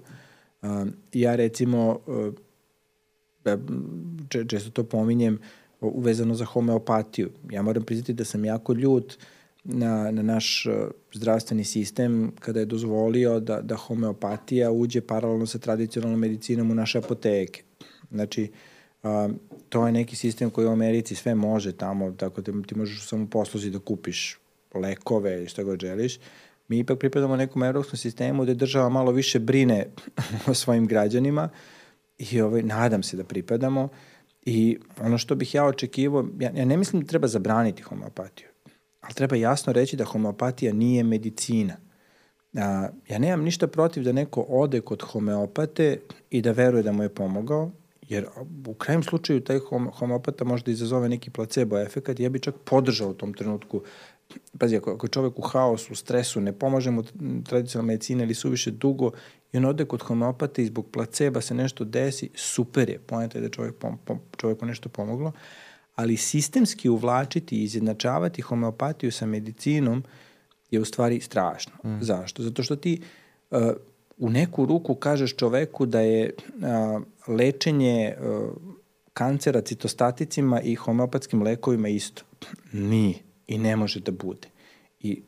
Uh, 0.61 0.69
ja, 1.13 1.35
recimo, 1.35 1.99
uh, 2.07 2.33
često 4.47 4.71
to 4.71 4.83
pominjem, 4.83 5.39
uvezano 5.81 6.35
za 6.35 6.45
homeopatiju. 6.45 7.29
Ja 7.51 7.61
moram 7.61 7.83
priznati 7.83 8.13
da 8.13 8.25
sam 8.25 8.45
jako 8.45 8.73
ljut 8.73 9.17
uh, 9.17 9.40
na, 9.63 10.11
na 10.11 10.21
naš 10.21 10.65
uh, 10.65 10.73
zdravstveni 11.13 11.63
sistem 11.63 12.31
kada 12.39 12.59
je 12.59 12.65
dozvolio 12.65 13.39
da, 13.39 13.61
da 13.61 13.75
homeopatija 13.75 14.71
uđe 14.71 15.01
paralelno 15.01 15.45
sa 15.45 15.59
tradicionalnom 15.59 16.19
medicinom 16.19 16.71
u 16.71 16.75
naše 16.75 16.97
apoteke. 16.97 17.63
Znači, 18.11 18.51
a, 19.03 19.29
to 19.69 19.85
je 19.85 19.91
neki 19.91 20.15
sistem 20.15 20.49
koji 20.49 20.67
u 20.67 20.71
Americi 20.71 21.15
sve 21.15 21.35
može 21.35 21.71
tamo, 21.71 22.11
tako 22.11 22.41
da 22.41 22.51
ti 22.67 22.75
možeš 22.75 23.07
samo 23.07 23.27
posluzi 23.27 23.69
da 23.69 23.79
kupiš 23.79 24.39
lekove 24.73 25.43
i 25.43 25.47
šta 25.47 25.63
god 25.63 25.79
želiš. 25.79 26.19
Mi 26.67 26.79
ipak 26.79 26.99
pripadamo 26.99 27.35
nekom 27.35 27.63
evropskom 27.63 27.97
sistemu 27.97 28.43
gde 28.43 28.53
država 28.53 28.89
malo 28.89 29.11
više 29.11 29.39
brine 29.39 29.85
o 30.47 30.53
svojim 30.53 30.87
građanima 30.87 31.49
i 32.17 32.41
ovaj, 32.41 32.63
nadam 32.63 33.03
se 33.03 33.17
da 33.17 33.23
pripadamo. 33.23 33.89
I 34.45 34.77
ono 35.01 35.17
što 35.17 35.35
bih 35.35 35.55
ja 35.55 35.65
očekivao, 35.65 36.27
ja, 36.39 36.51
ja 36.55 36.65
ne 36.65 36.77
mislim 36.77 37.01
da 37.01 37.07
treba 37.07 37.27
zabraniti 37.27 37.81
homeopatiju 37.81 38.50
ali 39.01 39.13
treba 39.13 39.35
jasno 39.35 39.73
reći 39.73 39.97
da 39.97 40.05
homeopatija 40.05 40.73
nije 40.73 41.03
medicina. 41.03 41.77
A, 42.57 42.89
ja 43.07 43.19
nemam 43.19 43.41
ništa 43.41 43.67
protiv 43.67 44.03
da 44.03 44.11
neko 44.11 44.45
ode 44.49 44.81
kod 44.81 45.01
homeopate 45.01 45.99
i 46.29 46.41
da 46.41 46.51
veruje 46.51 46.83
da 46.83 46.91
mu 46.91 47.03
je 47.03 47.09
pomogao, 47.09 47.71
jer 48.01 48.25
u 48.67 48.73
krajem 48.73 49.03
slučaju 49.03 49.43
taj 49.43 49.59
homeopata 49.93 50.43
može 50.43 50.63
da 50.63 50.71
izazove 50.71 51.09
neki 51.09 51.29
placebo 51.29 51.79
efekat 51.79 52.19
ja 52.19 52.29
bi 52.29 52.39
čak 52.39 52.55
podržao 52.65 53.09
u 53.09 53.13
tom 53.13 53.33
trenutku 53.33 53.81
pazi, 54.59 54.77
ako, 54.77 54.91
ako 54.91 55.07
čovek 55.07 55.39
u 55.39 55.41
haosu, 55.41 55.93
u 55.93 55.95
stresu, 55.95 56.41
ne 56.41 56.53
pomaže 56.53 56.91
mu 56.91 57.03
tradicionalna 57.43 57.87
medicina 57.87 58.23
ili 58.23 58.33
suviše 58.33 58.71
dugo 58.71 59.11
i 59.53 59.57
on 59.57 59.65
ode 59.65 59.85
kod 59.85 60.01
homeopata 60.01 60.61
i 60.61 60.65
zbog 60.65 60.87
placeba 60.91 61.41
se 61.41 61.53
nešto 61.53 61.83
desi, 61.83 62.29
super 62.35 62.89
je, 62.89 62.99
pojenta 62.99 63.37
je 63.37 63.41
da 63.41 63.49
čovek, 63.49 63.75
pom, 63.75 63.97
pom, 64.05 64.19
čoveku 64.37 64.65
nešto 64.65 64.89
pomoglo, 64.89 65.31
ali 65.95 66.17
sistemski 66.17 66.89
uvlačiti 66.89 67.59
i 67.59 67.63
izjednačavati 67.63 68.41
homeopatiju 68.41 69.11
sa 69.11 69.25
medicinom 69.25 70.03
je 70.71 70.79
u 70.79 70.85
stvari 70.85 71.19
strašno. 71.19 71.73
Mm. 71.83 72.01
Zašto? 72.01 72.43
Zato 72.43 72.63
što 72.63 72.75
ti 72.75 73.01
uh, 73.51 73.57
u 74.17 74.29
neku 74.29 74.65
ruku 74.65 74.95
kažeš 74.95 75.35
čoveku 75.35 75.85
da 75.85 75.99
je 75.99 76.33
uh, 76.33 77.01
lečenje 77.27 78.15
uh, 78.19 78.51
kancera 79.13 79.61
citostaticima 79.61 80.61
i 80.61 80.75
homeopatskim 80.75 81.41
lekovima 81.41 81.89
isto. 81.89 82.23
Nije. 82.71 83.15
i 83.47 83.57
ne 83.57 83.75
može 83.75 83.99
da 83.99 84.11
bude. 84.11 84.47
I 84.99 85.21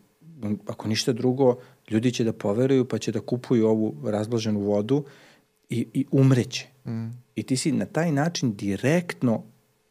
ako 0.66 0.88
ništa 0.88 1.14
drugo, 1.14 1.58
ljudi 1.90 2.12
će 2.12 2.24
da 2.24 2.34
poveruju 2.34 2.86
pa 2.88 2.98
će 2.98 3.12
da 3.12 3.20
kupuju 3.20 3.68
ovu 3.68 3.96
razblaženu 4.06 4.60
vodu 4.60 5.04
i, 5.70 5.88
i 5.94 6.06
umreće. 6.12 6.68
Mm. 6.86 7.08
I 7.36 7.44
ti 7.44 7.58
si 7.58 7.72
na 7.72 7.86
taj 7.86 8.12
način 8.12 8.56
direktno 8.56 9.44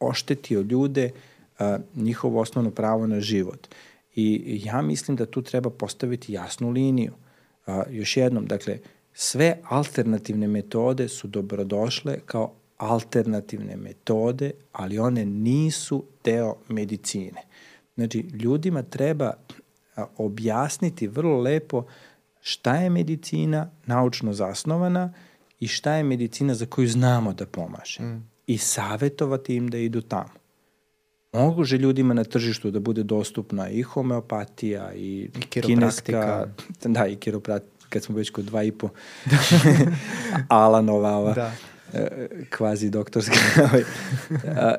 oštetio 0.02 0.60
ljude 0.60 1.10
a, 1.58 1.78
njihovo 1.94 2.40
osnovno 2.40 2.70
pravo 2.70 3.06
na 3.06 3.20
život. 3.20 3.68
I 4.14 4.60
ja 4.64 4.82
mislim 4.82 5.16
da 5.16 5.26
tu 5.26 5.42
treba 5.42 5.70
postaviti 5.70 6.32
jasnu 6.32 6.70
liniju. 6.70 7.12
A, 7.66 7.82
još 7.90 8.16
jednom, 8.16 8.46
dakle, 8.46 8.78
sve 9.12 9.58
alternativne 9.68 10.48
metode 10.48 11.08
su 11.08 11.28
dobrodošle 11.28 12.18
kao 12.26 12.52
alternativne 12.76 13.76
metode, 13.76 14.50
ali 14.72 14.98
one 14.98 15.24
nisu 15.24 16.04
deo 16.24 16.56
medicine. 16.68 17.42
Znači, 17.94 18.18
ljudima 18.18 18.82
treba 18.82 19.32
objasniti 20.16 21.06
vrlo 21.06 21.40
lepo 21.40 21.84
šta 22.40 22.74
je 22.76 22.90
medicina 22.90 23.70
naučno 23.86 24.32
zasnovana 24.32 25.12
i 25.60 25.68
šta 25.68 25.94
je 25.94 26.02
medicina 26.02 26.54
za 26.54 26.66
koju 26.66 26.88
znamo 26.88 27.32
da 27.32 27.46
pomaže. 27.46 28.02
Mm. 28.02 28.31
I 28.46 28.58
savetovati 28.58 29.54
im 29.56 29.68
da 29.70 29.78
idu 29.78 30.00
tamo. 30.00 30.42
Može 31.32 31.78
ljudima 31.78 32.14
na 32.14 32.24
tržištu 32.24 32.70
da 32.70 32.80
bude 32.80 33.02
dostupna 33.02 33.70
i 33.70 33.82
homeopatija 33.82 34.94
i, 34.94 35.30
I 35.38 35.60
kineska, 35.60 36.46
da, 36.84 37.06
i 37.06 37.16
kiropraktika, 37.16 37.86
kad 37.88 38.02
smo 38.02 38.16
već 38.16 38.30
kod 38.30 38.44
dva 38.44 38.62
i 38.62 38.72
po 38.72 38.88
Alanova 40.48 41.16
ova. 41.16 41.32
Da 41.32 41.52
e, 41.92 42.28
kvazi 42.50 42.90
doktorska 42.90 43.34
ovaj, 43.66 43.82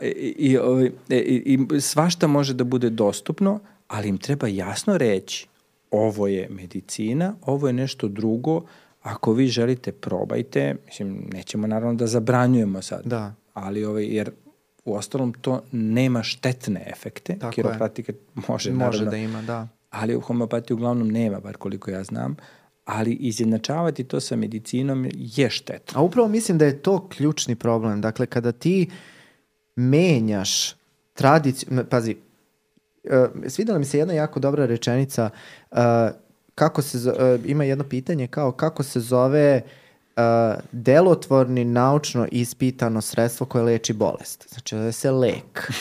i, 0.02 0.36
i, 0.38 0.58
ovaj, 0.58 0.92
i, 1.10 1.68
i 1.72 1.82
svašta 1.82 2.28
može 2.28 2.54
da 2.54 2.64
bude 2.64 2.90
dostupno, 2.90 3.60
ali 3.88 4.10
im 4.10 4.18
treba 4.18 4.48
jasno 4.48 4.98
reći 4.98 5.48
ovo 5.94 6.28
je 6.28 6.50
medicina, 6.50 7.36
ovo 7.42 7.68
je 7.68 7.74
nešto 7.74 8.08
drugo, 8.08 8.62
ako 9.02 9.34
vi 9.34 9.48
želite 9.48 9.92
probajte, 9.92 10.76
mislim, 10.86 11.30
nećemo 11.34 11.68
naravno 11.68 11.94
da 11.94 12.08
zabranjujemo 12.08 12.82
sad, 12.82 13.02
da. 13.06 13.34
Ali 13.54 13.86
ovaj, 13.86 14.06
jer 14.06 14.32
u 14.86 14.96
ostalom 14.96 15.34
to 15.34 15.64
nema 15.72 16.24
štetne 16.24 16.84
efekte, 16.92 17.40
Tako 17.40 17.52
kiropraktika 17.52 18.12
je. 18.12 18.18
može, 18.48 18.72
može 18.72 18.72
naravno, 18.72 19.12
da 19.12 19.18
ima, 19.18 19.42
da. 19.42 19.68
ali 19.90 20.16
u 20.16 20.22
homeopatiji 20.22 20.76
uglavnom 20.76 21.08
nema, 21.08 21.40
bar 21.40 21.58
koliko 21.58 21.92
ja 21.92 22.04
znam, 22.04 22.36
ali 22.86 23.14
izjednačavati 23.14 24.04
to 24.04 24.20
sa 24.20 24.36
medicinom 24.36 25.10
je 25.14 25.50
štetno. 25.50 26.00
A 26.00 26.04
upravo 26.04 26.28
mislim 26.28 26.58
da 26.58 26.66
je 26.66 26.82
to 26.82 27.08
ključni 27.10 27.56
problem. 27.56 28.02
Dakle, 28.02 28.26
kada 28.26 28.52
ti 28.52 28.90
menjaš 29.76 30.76
tradiciju, 31.14 31.70
pazi, 31.90 32.16
uh, 33.04 33.12
svidela 33.48 33.80
mi 33.80 33.86
se 33.86 33.98
jedna 33.98 34.14
jako 34.14 34.40
dobra 34.40 34.66
rečenica, 34.66 35.30
uh, 35.72 35.78
kako 36.56 36.82
se, 36.82 36.98
uh, 36.98 37.16
ima 37.46 37.64
jedno 37.64 37.84
pitanje 37.84 38.28
kao 38.28 38.52
kako 38.52 38.84
se 38.84 39.00
zove 39.00 39.62
uh, 39.66 39.83
delotvorni 40.72 41.66
naučno 41.66 42.28
ispitano 42.32 43.02
sredstvo 43.02 43.46
koje 43.46 43.64
leči 43.64 43.94
bolest. 43.94 44.48
Znači, 44.50 44.76
zove 44.76 44.92
se 44.92 45.12
lek. 45.12 45.72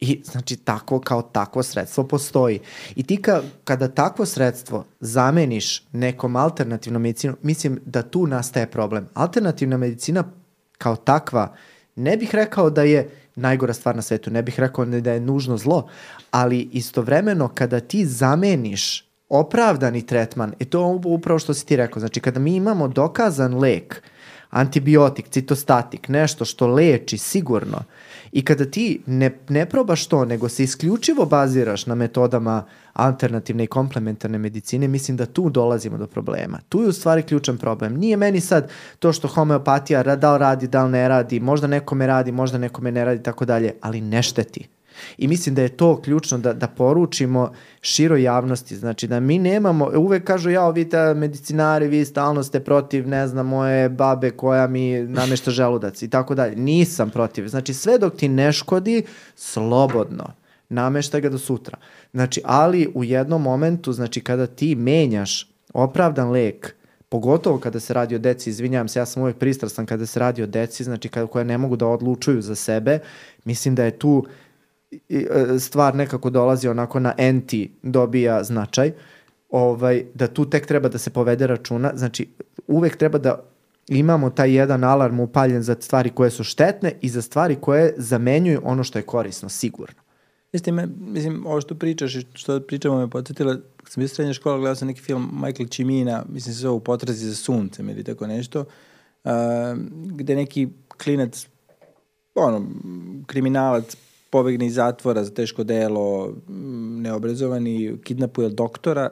I 0.00 0.22
znači 0.24 0.56
tako 0.56 1.00
kao 1.00 1.22
takvo 1.22 1.62
sredstvo 1.62 2.04
postoji. 2.04 2.60
I 2.96 3.02
ti 3.02 3.22
ka, 3.22 3.42
kada 3.64 3.88
takvo 3.88 4.26
sredstvo 4.26 4.84
zameniš 5.00 5.82
nekom 5.92 6.36
alternativnom 6.36 7.02
medicinom, 7.02 7.36
mislim 7.42 7.80
da 7.84 8.02
tu 8.02 8.26
nastaje 8.26 8.66
problem. 8.66 9.08
Alternativna 9.14 9.76
medicina 9.76 10.24
kao 10.78 10.96
takva 10.96 11.54
ne 11.96 12.16
bih 12.16 12.34
rekao 12.34 12.70
da 12.70 12.82
je 12.82 13.10
najgora 13.34 13.74
stvar 13.74 13.96
na 13.96 14.02
svetu, 14.02 14.30
ne 14.30 14.42
bih 14.42 14.60
rekao 14.60 14.84
da 14.84 15.12
je 15.12 15.20
nužno 15.20 15.56
zlo, 15.56 15.88
ali 16.30 16.68
istovremeno 16.72 17.48
kada 17.48 17.80
ti 17.80 18.06
zameniš 18.06 19.11
opravdani 19.32 20.06
tretman, 20.06 20.52
i 20.58 20.64
to 20.64 20.80
je 20.80 21.00
upravo 21.04 21.38
što 21.38 21.54
si 21.54 21.66
ti 21.66 21.76
rekao, 21.76 22.00
znači 22.00 22.20
kada 22.20 22.40
mi 22.40 22.56
imamo 22.56 22.88
dokazan 22.88 23.58
lek, 23.58 24.02
antibiotik, 24.50 25.28
citostatik, 25.28 26.08
nešto 26.08 26.44
što 26.44 26.66
leči 26.66 27.18
sigurno, 27.18 27.78
I 28.32 28.44
kada 28.44 28.64
ti 28.64 29.00
ne, 29.06 29.30
ne 29.48 29.66
probaš 29.66 30.06
to, 30.06 30.24
nego 30.24 30.48
se 30.48 30.64
isključivo 30.64 31.26
baziraš 31.26 31.86
na 31.86 31.94
metodama 31.94 32.64
alternativne 32.92 33.64
i 33.64 33.66
komplementarne 33.66 34.38
medicine, 34.38 34.88
mislim 34.88 35.16
da 35.16 35.26
tu 35.26 35.50
dolazimo 35.50 35.98
do 35.98 36.06
problema. 36.06 36.58
Tu 36.68 36.82
je 36.82 36.88
u 36.88 36.92
stvari 36.92 37.22
ključan 37.22 37.58
problem. 37.58 37.96
Nije 37.96 38.16
meni 38.16 38.40
sad 38.40 38.70
to 38.98 39.12
što 39.12 39.28
homeopatija 39.28 40.16
da 40.16 40.32
li 40.32 40.38
radi, 40.38 40.68
da 40.68 40.84
li 40.84 40.92
ne 40.92 41.08
radi, 41.08 41.40
možda 41.40 41.66
nekome 41.66 42.06
radi, 42.06 42.32
možda 42.32 42.58
nekome 42.58 42.92
ne 42.92 43.04
radi, 43.04 43.22
tako 43.22 43.44
dalje, 43.44 43.74
ali 43.80 44.00
ne 44.00 44.22
šteti. 44.22 44.68
I 45.18 45.28
mislim 45.28 45.54
da 45.54 45.62
je 45.62 45.76
to 45.76 46.00
ključno 46.00 46.38
da, 46.38 46.52
da 46.52 46.68
poručimo 46.68 47.52
široj 47.80 48.22
javnosti. 48.22 48.76
Znači 48.76 49.06
da 49.06 49.20
mi 49.20 49.38
nemamo, 49.38 49.90
uvek 49.96 50.24
kažu 50.24 50.50
ja, 50.50 50.70
vi 50.70 50.88
te 50.88 51.14
medicinari, 51.14 51.88
vi 51.88 52.04
stalno 52.04 52.42
ste 52.42 52.60
protiv, 52.60 53.08
ne 53.08 53.28
znam, 53.28 53.46
moje 53.46 53.88
babe 53.88 54.30
koja 54.30 54.66
mi 54.66 55.02
namešta 55.02 55.50
želudac 55.60 56.02
i 56.02 56.10
tako 56.10 56.34
dalje. 56.34 56.56
Nisam 56.56 57.10
protiv. 57.10 57.48
Znači 57.48 57.74
sve 57.74 57.98
dok 57.98 58.16
ti 58.16 58.28
ne 58.28 58.52
škodi, 58.52 59.02
slobodno 59.36 60.42
nameštaj 60.72 61.20
ga 61.20 61.28
do 61.28 61.38
sutra. 61.38 61.78
Znači, 62.12 62.40
ali 62.44 62.92
u 62.94 63.04
jednom 63.04 63.42
momentu, 63.42 63.92
znači 63.92 64.20
kada 64.20 64.46
ti 64.46 64.74
menjaš 64.74 65.48
opravdan 65.74 66.30
lek, 66.30 66.74
pogotovo 67.08 67.58
kada 67.58 67.80
se 67.80 67.94
radi 67.94 68.14
o 68.14 68.18
deci, 68.18 68.50
izvinjavam 68.50 68.88
se, 68.88 68.98
ja 68.98 69.06
sam 69.06 69.22
uvek 69.22 69.36
pristrasan 69.36 69.86
kada 69.86 70.06
se 70.06 70.20
radi 70.20 70.42
o 70.42 70.46
deci, 70.46 70.84
znači 70.84 71.08
kada, 71.08 71.26
koje 71.26 71.44
ne 71.44 71.58
mogu 71.58 71.76
da 71.76 71.86
odlučuju 71.86 72.42
za 72.42 72.54
sebe, 72.54 72.98
mislim 73.44 73.74
da 73.74 73.84
je 73.84 73.98
tu 73.98 74.24
E, 74.26 74.41
stvar 75.60 75.94
nekako 75.94 76.30
dolazi 76.30 76.68
onako 76.68 77.00
na 77.00 77.14
enti 77.18 77.72
dobija 77.82 78.44
značaj, 78.44 78.92
ovaj, 79.50 80.04
da 80.14 80.26
tu 80.26 80.50
tek 80.50 80.66
treba 80.66 80.88
da 80.88 80.98
se 80.98 81.10
povede 81.10 81.46
računa, 81.46 81.92
znači 81.94 82.28
uvek 82.66 82.96
treba 82.96 83.18
da 83.18 83.42
imamo 83.88 84.30
taj 84.30 84.54
jedan 84.56 84.84
alarm 84.84 85.20
upaljen 85.20 85.62
za 85.62 85.76
stvari 85.80 86.10
koje 86.10 86.30
su 86.30 86.44
štetne 86.44 86.92
i 87.00 87.08
za 87.08 87.22
stvari 87.22 87.56
koje 87.60 87.94
zamenjuju 87.96 88.60
ono 88.64 88.84
što 88.84 88.98
je 88.98 89.02
korisno, 89.02 89.48
sigurno. 89.48 90.02
Jeste, 90.52 90.72
me, 90.72 90.88
mislim, 90.98 91.46
ovo 91.46 91.60
što 91.60 91.74
pričaš 91.74 92.14
i 92.14 92.26
što 92.34 92.60
pričamo 92.60 92.98
me 92.98 93.10
podsjetila, 93.10 93.56
kad 93.76 93.92
sam 93.92 94.00
bio 94.00 94.08
srednja 94.08 94.34
škola, 94.34 94.58
gledao 94.58 94.74
sam 94.74 94.88
neki 94.88 95.00
film 95.00 95.30
Michael 95.42 95.68
Cimina, 95.68 96.24
mislim 96.28 96.54
se 96.54 96.60
zove 96.60 96.74
u 96.74 96.80
potrazi 96.80 97.26
za 97.26 97.34
suncem 97.34 97.88
ili 97.90 98.04
tako 98.04 98.26
nešto, 98.26 98.60
uh, 99.24 99.30
gde 99.92 100.36
neki 100.36 100.68
klinac, 101.02 101.46
ono, 102.34 102.66
kriminalac 103.26 103.96
pobegne 104.32 104.66
iz 104.66 104.74
zatvora 104.74 105.24
za 105.24 105.30
teško 105.30 105.64
delo, 105.64 106.34
neobrazovani, 107.04 107.98
kidnapuje 108.04 108.48
doktora 108.48 109.10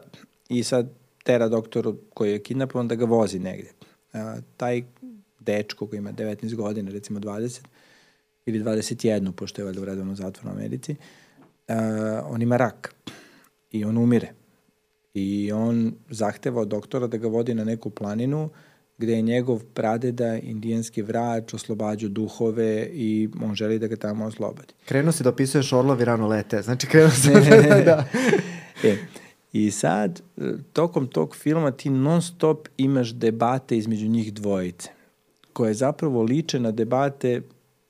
i 0.49 0.63
sad 0.63 0.89
tera 1.25 1.49
doktor 1.49 1.95
koji 2.15 2.33
je 2.33 2.43
kidnapovan 2.43 2.89
da 2.89 2.95
ga 2.95 3.05
vozi 3.05 3.39
negde. 3.39 3.73
A, 4.13 4.37
taj 4.57 4.83
dečko 5.41 5.87
koji 5.87 5.99
ima 5.99 6.13
19 6.13 6.55
godina, 6.55 6.91
recimo 6.91 7.21
20, 7.21 7.61
ili 8.47 8.61
21, 8.61 9.33
pošto 9.33 9.61
je 9.61 9.65
valjda 9.65 9.83
u 9.83 9.85
redovnom 9.85 10.17
zatvoru 10.17 10.49
u 10.49 10.53
Americi, 10.59 10.97
a, 11.69 12.23
on 12.27 12.43
ima 12.43 12.57
rak 12.57 12.95
i 13.71 13.85
on 13.85 13.99
umire. 13.99 14.33
I 15.15 15.53
on 15.53 15.93
zahteva 16.11 16.63
od 16.63 16.69
doktora 16.69 17.07
da 17.07 17.17
ga 17.17 17.29
vodi 17.29 17.55
na 17.55 17.65
neku 17.65 17.91
planinu 17.91 18.49
gde 19.01 19.13
je 19.13 19.23
njegov 19.23 19.63
pradeda, 19.75 20.39
indijanski 20.39 21.03
vrač, 21.03 21.55
oslobađa 21.55 22.09
duhove 22.09 22.89
i 22.93 23.29
on 23.43 23.55
želi 23.55 23.79
da 23.79 23.87
ga 23.87 23.97
tamo 23.97 24.25
oslobodi. 24.25 24.75
Krenuo 24.85 25.13
si 25.13 25.23
da 25.23 25.29
opisuješ 25.29 25.73
orlovi 25.73 26.05
rano 26.05 26.29
lete, 26.29 26.63
znači 26.63 26.87
krenuo 26.87 27.11
si 27.11 27.29
da... 27.51 27.81
da. 27.85 28.05
e, 28.85 28.97
I 29.53 29.71
sad, 29.71 30.21
tokom 30.73 31.07
tog 31.07 31.37
filma 31.37 31.71
ti 31.71 31.91
non 31.91 32.23
stop 32.23 32.69
imaš 32.77 33.15
debate 33.15 33.77
između 33.77 34.09
njih 34.09 34.35
dvojice, 34.35 34.91
koje 35.53 35.75
zapravo 35.75 36.23
liče 36.23 36.61
na 36.61 36.71
debate, 36.71 37.43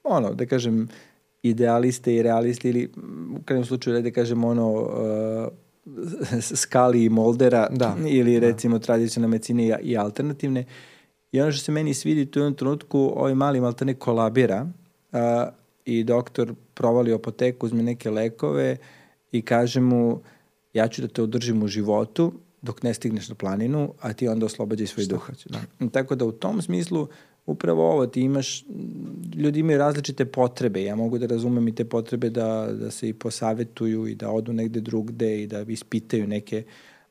ono, 0.05 0.35
da 0.35 0.47
kažem, 0.47 0.89
idealiste 1.43 2.15
i 2.15 2.23
realiste 2.23 2.69
ili 2.69 2.91
u 3.37 3.43
krajnjem 3.45 3.65
slučaju 3.65 4.03
da 4.03 4.11
kažem 4.11 4.45
ono 4.45 4.73
uh, 4.73 5.49
skali 6.41 7.05
i 7.05 7.09
moldera 7.09 7.69
da, 7.70 7.97
ili 8.09 8.41
da. 8.41 8.47
recimo 8.47 8.78
da. 8.78 8.85
tradicionalne 8.85 9.31
medicine 9.31 9.78
i 9.82 9.97
alternativne 9.97 10.65
I 11.32 11.40
ono 11.40 11.52
što 11.52 11.65
se 11.65 11.73
meni 11.73 11.94
svidi 11.94 12.27
tu 12.27 12.39
jednom 12.39 12.55
trenutku, 12.55 13.12
ovaj 13.16 13.35
mali 13.35 13.61
maltene 13.61 13.94
kolabira 13.94 14.66
a, 15.12 15.48
i 15.85 16.05
doktor 16.05 16.55
provali 16.74 17.12
apoteku, 17.12 17.66
uzme 17.66 17.82
neke 17.82 18.11
lekove 18.11 18.77
i 19.32 19.43
kaže 19.43 19.81
mu 19.81 20.20
ja 20.74 20.89
ću 20.89 21.02
da 21.02 21.09
te 21.09 21.23
održim 21.23 21.62
u 21.62 21.69
životu 21.69 22.32
dok 22.62 22.82
ne 22.82 22.94
stigneš 22.94 23.28
na 23.28 23.35
planinu, 23.35 23.94
a 24.01 24.12
ti 24.12 24.28
onda 24.28 24.47
oslobađaj 24.47 24.86
svoj 24.86 25.07
duh. 25.07 25.31
Da. 25.47 25.89
Tako 25.89 26.15
da 26.15 26.24
u 26.24 26.32
tom 26.32 26.62
smislu 26.62 27.09
upravo 27.47 27.93
ovo, 27.93 28.07
ti 28.07 28.20
imaš, 28.20 28.65
ljudi 29.35 29.61
imaju 29.61 29.78
različite 29.78 30.24
potrebe, 30.24 30.82
ja 30.82 30.97
mogu 30.97 31.19
da 31.19 31.27
razumem 31.27 31.69
i 31.69 31.74
te 31.74 31.85
potrebe 31.85 32.31
da, 32.31 32.69
da 32.73 32.90
se 32.90 33.09
i 33.09 33.12
posavetuju 33.12 34.07
i 34.07 34.15
da 34.15 34.31
odu 34.31 34.52
negde 34.52 34.81
drugde 34.81 35.43
i 35.43 35.47
da 35.47 35.61
ispitaju 35.61 36.27
neke, 36.27 36.62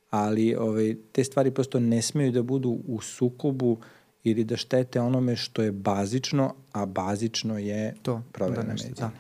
ali 0.10 0.56
ovaj, 0.56 0.96
te 1.12 1.24
stvari 1.24 1.52
prosto 1.52 1.80
ne 1.80 2.02
smeju 2.02 2.32
da 2.32 2.44
budu 2.44 2.80
u 2.88 3.02
sukobu 3.02 3.72
uh, 3.72 3.80
ili 4.24 4.44
da 4.44 4.58
štete 4.58 5.02
onome 5.02 5.36
što 5.36 5.62
je 5.62 5.72
bazično, 5.72 6.54
a 6.72 6.86
bazično 6.86 7.58
je 7.58 7.94
to, 8.02 8.22
proverena 8.32 8.64
da 8.64 8.84
medicina. 8.84 9.08
Da. 9.08 9.12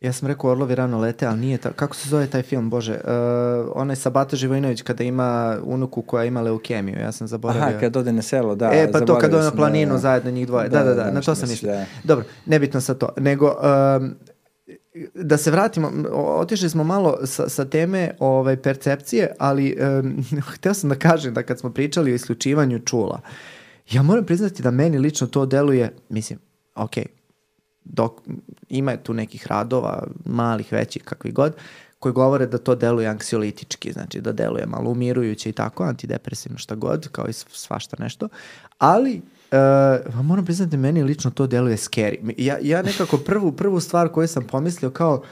Ja 0.00 0.12
sam 0.12 0.28
rekao 0.28 0.50
Orlovi 0.50 0.74
rano 0.74 0.98
lete, 0.98 1.26
ali 1.26 1.40
nije 1.40 1.58
ta, 1.58 1.72
kako 1.72 1.96
se 1.96 2.08
zove 2.08 2.26
taj 2.26 2.42
film, 2.42 2.70
bože, 2.70 2.94
uh, 2.94 3.00
onaj 3.74 3.96
sa 3.96 4.10
Bata 4.10 4.36
Živojinović 4.36 4.82
kada 4.82 5.04
ima 5.04 5.58
unuku 5.62 6.02
koja 6.02 6.24
ima 6.24 6.40
leukemiju, 6.40 6.98
ja 6.98 7.12
sam 7.12 7.26
zaboravio. 7.26 7.62
Aha, 7.62 7.80
kad 7.80 7.96
ode 7.96 8.12
na 8.12 8.22
selo, 8.22 8.54
da. 8.54 8.70
E, 8.74 8.92
pa 8.92 9.00
to 9.00 9.18
kad 9.18 9.34
ode 9.34 9.44
na 9.44 9.50
planinu 9.50 9.88
da, 9.88 9.92
da. 9.92 9.98
zajedno 9.98 10.30
njih 10.30 10.46
dvoje, 10.46 10.68
da, 10.68 10.84
da, 10.84 10.94
da, 10.94 11.10
na 11.10 11.20
to 11.20 11.34
sam 11.34 11.48
mislio. 11.48 11.72
da. 11.72 11.84
Dobro, 12.04 12.24
nebitno 12.46 12.80
sa 12.80 12.94
to, 12.94 13.08
nego 13.16 13.46
um, 13.46 14.14
da 15.14 15.36
se 15.36 15.50
vratimo, 15.50 15.92
otišli 16.14 16.70
smo 16.70 16.84
malo 16.84 17.18
sa, 17.24 17.48
sa 17.48 17.64
teme 17.64 18.10
ovaj, 18.18 18.56
percepcije, 18.56 19.32
ali 19.38 19.76
um, 20.00 20.24
hteo 20.54 20.74
sam 20.74 20.90
da 20.90 20.96
kažem 20.96 21.34
da 21.34 21.42
kad 21.42 21.58
smo 21.58 21.70
pričali 21.70 22.12
o 22.12 22.14
isključivanju 22.14 22.78
čula, 22.78 23.20
ja 23.90 24.02
moram 24.02 24.24
priznati 24.24 24.62
da 24.62 24.70
meni 24.70 24.98
lično 24.98 25.26
to 25.26 25.46
deluje, 25.46 25.94
mislim, 26.08 26.38
ok, 26.74 26.92
dok 27.84 28.12
ima 28.68 28.96
tu 28.96 29.14
nekih 29.14 29.46
radova, 29.46 30.06
malih, 30.24 30.72
većih, 30.72 31.02
kakvi 31.02 31.32
god, 31.32 31.56
koji 31.98 32.12
govore 32.12 32.46
da 32.46 32.58
to 32.58 32.74
deluje 32.74 33.08
anksiolitički, 33.08 33.92
znači 33.92 34.20
da 34.20 34.32
deluje 34.32 34.66
malo 34.66 34.90
umirujuće 34.90 35.48
i 35.48 35.52
tako, 35.52 35.84
antidepresivno 35.84 36.58
šta 36.58 36.74
god, 36.74 37.08
kao 37.08 37.28
i 37.28 37.32
sv- 37.32 37.48
svašta 37.52 37.96
nešto, 37.98 38.28
ali 38.78 39.22
Uh, 39.50 40.24
moram 40.24 40.44
priznati 40.44 40.70
da 40.70 40.76
meni 40.76 41.02
lično 41.02 41.30
to 41.30 41.46
deluje 41.46 41.76
scary. 41.76 42.34
Ja, 42.38 42.58
ja 42.62 42.82
nekako 42.82 43.16
prvu, 43.18 43.52
prvu 43.52 43.80
stvar 43.80 44.08
koju 44.08 44.28
sam 44.28 44.46
pomislio 44.46 44.90
kao 44.90 45.22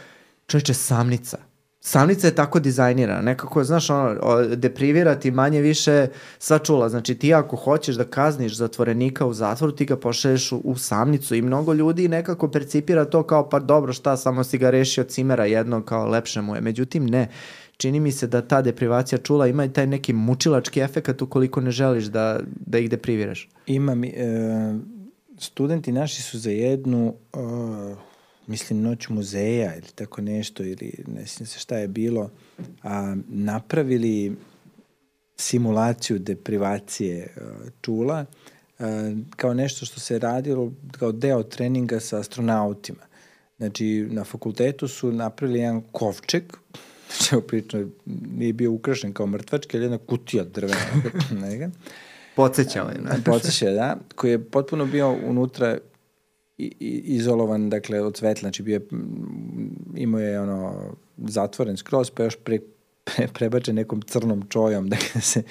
čovječe 0.47 0.74
samnica. 0.74 1.39
Samnica 1.86 2.27
je 2.27 2.35
tako 2.35 2.61
dizajnirana, 2.61 3.23
nekako, 3.23 3.65
znaš, 3.65 3.90
ono, 3.90 4.16
o, 4.23 4.43
deprivirati 4.44 5.31
manje 5.31 5.61
više 5.61 6.06
sva 6.39 6.59
čula. 6.59 6.89
Znači, 6.89 7.15
ti 7.15 7.35
ako 7.35 7.56
hoćeš 7.56 7.97
da 7.97 8.05
kazniš 8.05 8.56
zatvorenika 8.56 9.27
u 9.27 9.35
zatvoru, 9.35 9.73
ti 9.73 9.85
ga 9.85 9.97
pošalješ 9.97 10.52
u, 10.52 10.61
u 10.65 10.77
samnicu 10.77 11.35
i 11.35 11.43
mnogo 11.43 11.73
ljudi 11.73 12.09
nekako 12.09 12.48
percipira 12.48 13.05
to 13.05 13.23
kao, 13.23 13.48
pa 13.48 13.59
dobro, 13.59 13.93
šta, 13.93 14.16
samo 14.16 14.44
si 14.44 14.59
ga 14.59 14.70
rešio 14.70 15.05
cimera 15.05 15.44
jednog, 15.44 15.85
kao 15.85 16.09
lepše 16.09 16.40
mu 16.40 16.55
je. 16.55 16.61
Međutim, 16.61 17.06
ne. 17.06 17.28
Čini 17.77 18.01
mi 18.01 18.12
se 18.12 18.27
da 18.27 18.43
ta 18.43 18.62
deprivacija 18.62 19.19
čula 19.19 19.47
ima 19.47 19.65
i 19.65 19.73
taj 19.73 19.86
neki 19.86 20.12
mučilački 20.12 20.81
efekat 20.81 21.23
ukoliko 21.23 21.61
ne 21.61 21.70
želiš 21.70 22.05
da, 22.05 22.40
da 22.66 22.78
ih 22.78 22.90
depriviraš. 22.90 23.48
Ima 23.66 23.94
mi, 23.94 24.09
e, 24.09 24.74
studenti 25.39 25.93
naši 25.93 26.23
su 26.23 26.39
za 26.39 26.51
jednu, 26.51 27.15
e, 27.35 27.39
mislim, 28.46 28.82
noć 28.82 29.08
muzeja 29.08 29.74
ili 29.74 29.88
tako 29.94 30.20
nešto, 30.20 30.62
ili 30.62 31.04
ne 31.06 31.26
sjećam 31.26 31.46
se 31.46 31.58
šta 31.58 31.78
je 31.78 31.88
bilo, 31.88 32.30
a, 32.82 33.16
napravili 33.28 34.36
simulaciju 35.36 36.18
deprivacije 36.18 37.16
e, 37.16 37.40
čula 37.80 38.24
e, 38.78 38.84
kao 39.36 39.54
nešto 39.54 39.86
što 39.86 40.00
se 40.00 40.18
radilo 40.18 40.72
kao 40.98 41.12
deo 41.12 41.42
treninga 41.42 42.00
sa 42.00 42.18
astronautima. 42.18 43.02
Znači, 43.56 44.08
na 44.10 44.24
fakultetu 44.24 44.88
su 44.88 45.12
napravili 45.12 45.58
jedan 45.58 45.82
kovčeg, 45.92 46.42
znači, 47.06 47.34
evo 47.34 47.42
prično, 47.42 47.88
nije 48.36 48.52
bio 48.52 48.72
ukrašen 48.72 49.12
kao 49.12 49.26
mrtvački, 49.26 49.76
ali 49.76 49.84
jedna 49.84 49.98
kutija 49.98 50.44
drvena, 50.44 51.02
Podsećao 52.36 52.88
je. 52.88 52.98
Ne? 53.00 53.10
Podseća, 53.24 53.70
da, 53.70 53.96
koji 54.14 54.30
je 54.30 54.44
potpuno 54.44 54.86
bio 54.86 55.10
unutra 55.10 55.78
izolovan, 56.59 57.70
dakle, 57.70 58.01
od 58.01 58.16
svetla, 58.16 58.40
znači 58.40 58.62
bio 58.62 58.74
je, 58.74 58.97
mm, 58.98 59.97
imao 59.97 60.20
je 60.20 60.40
ono, 60.40 60.90
zatvoren 61.16 61.76
skroz, 61.76 62.10
pa 62.10 62.24
još 62.24 62.36
pre, 62.44 62.59
pre, 63.05 63.28
prebačen 63.28 63.74
nekom 63.74 64.02
crnom 64.02 64.43
čojom, 64.48 64.89
da 64.93 64.97
se, 65.20 65.43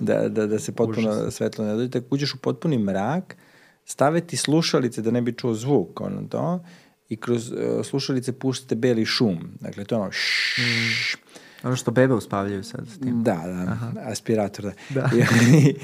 da, 0.00 0.28
da, 0.28 0.46
da 0.46 0.58
se 0.58 0.72
potpuno 0.72 1.10
Užas. 1.10 1.34
svetlo 1.34 1.64
ne 1.64 1.74
dođe, 1.74 1.90
tako 1.90 2.06
uđeš 2.10 2.34
u 2.34 2.38
potpuni 2.38 2.78
mrak, 2.78 3.36
staviti 3.84 4.36
slušalice 4.36 5.02
da 5.02 5.10
ne 5.10 5.22
bi 5.22 5.32
čuo 5.32 5.54
zvuk, 5.54 6.00
ono 6.00 6.22
to, 6.28 6.64
i 7.08 7.16
kroz 7.16 7.52
uh, 7.52 7.58
slušalice 7.84 8.32
puštate 8.32 8.74
beli 8.74 9.04
šum, 9.04 9.38
dakle, 9.60 9.84
to 9.84 9.94
je 9.94 10.00
ono, 10.00 10.10
šš, 10.12 11.16
Ono 11.64 11.76
što 11.76 11.90
bebe 11.90 12.14
uspavljaju 12.14 12.64
sad 12.64 12.88
s 12.88 12.98
tim. 12.98 13.22
Da, 13.22 13.42
da, 13.46 13.72
Aha. 13.72 13.92
aspirator, 14.04 14.64
da. 14.64 14.72
Da. 14.90 15.10
I, 15.56 15.74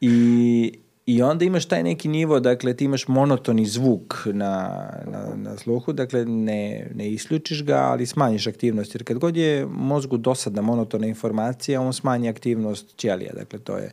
i, 0.00 0.78
I 1.06 1.22
onda 1.22 1.44
imaš 1.44 1.66
taj 1.66 1.82
neki 1.82 2.08
nivo, 2.08 2.40
dakle 2.40 2.74
ti 2.74 2.84
imaš 2.84 3.08
monotoni 3.08 3.66
zvuk 3.66 4.14
na, 4.26 4.84
na, 5.06 5.26
na 5.36 5.56
sluhu, 5.56 5.92
dakle 5.92 6.24
ne, 6.24 6.90
ne 6.94 7.10
isključiš 7.10 7.64
ga, 7.64 7.76
ali 7.76 8.06
smanjiš 8.06 8.46
aktivnost, 8.46 8.94
jer 8.94 9.04
kad 9.04 9.18
god 9.18 9.36
je 9.36 9.66
mozgu 9.66 10.16
dosadna 10.16 10.62
monotona 10.62 11.06
informacija, 11.06 11.80
on 11.80 11.92
smanji 11.92 12.28
aktivnost 12.28 12.96
ćelija, 12.96 13.32
dakle 13.32 13.58
to 13.58 13.76
je 13.76 13.92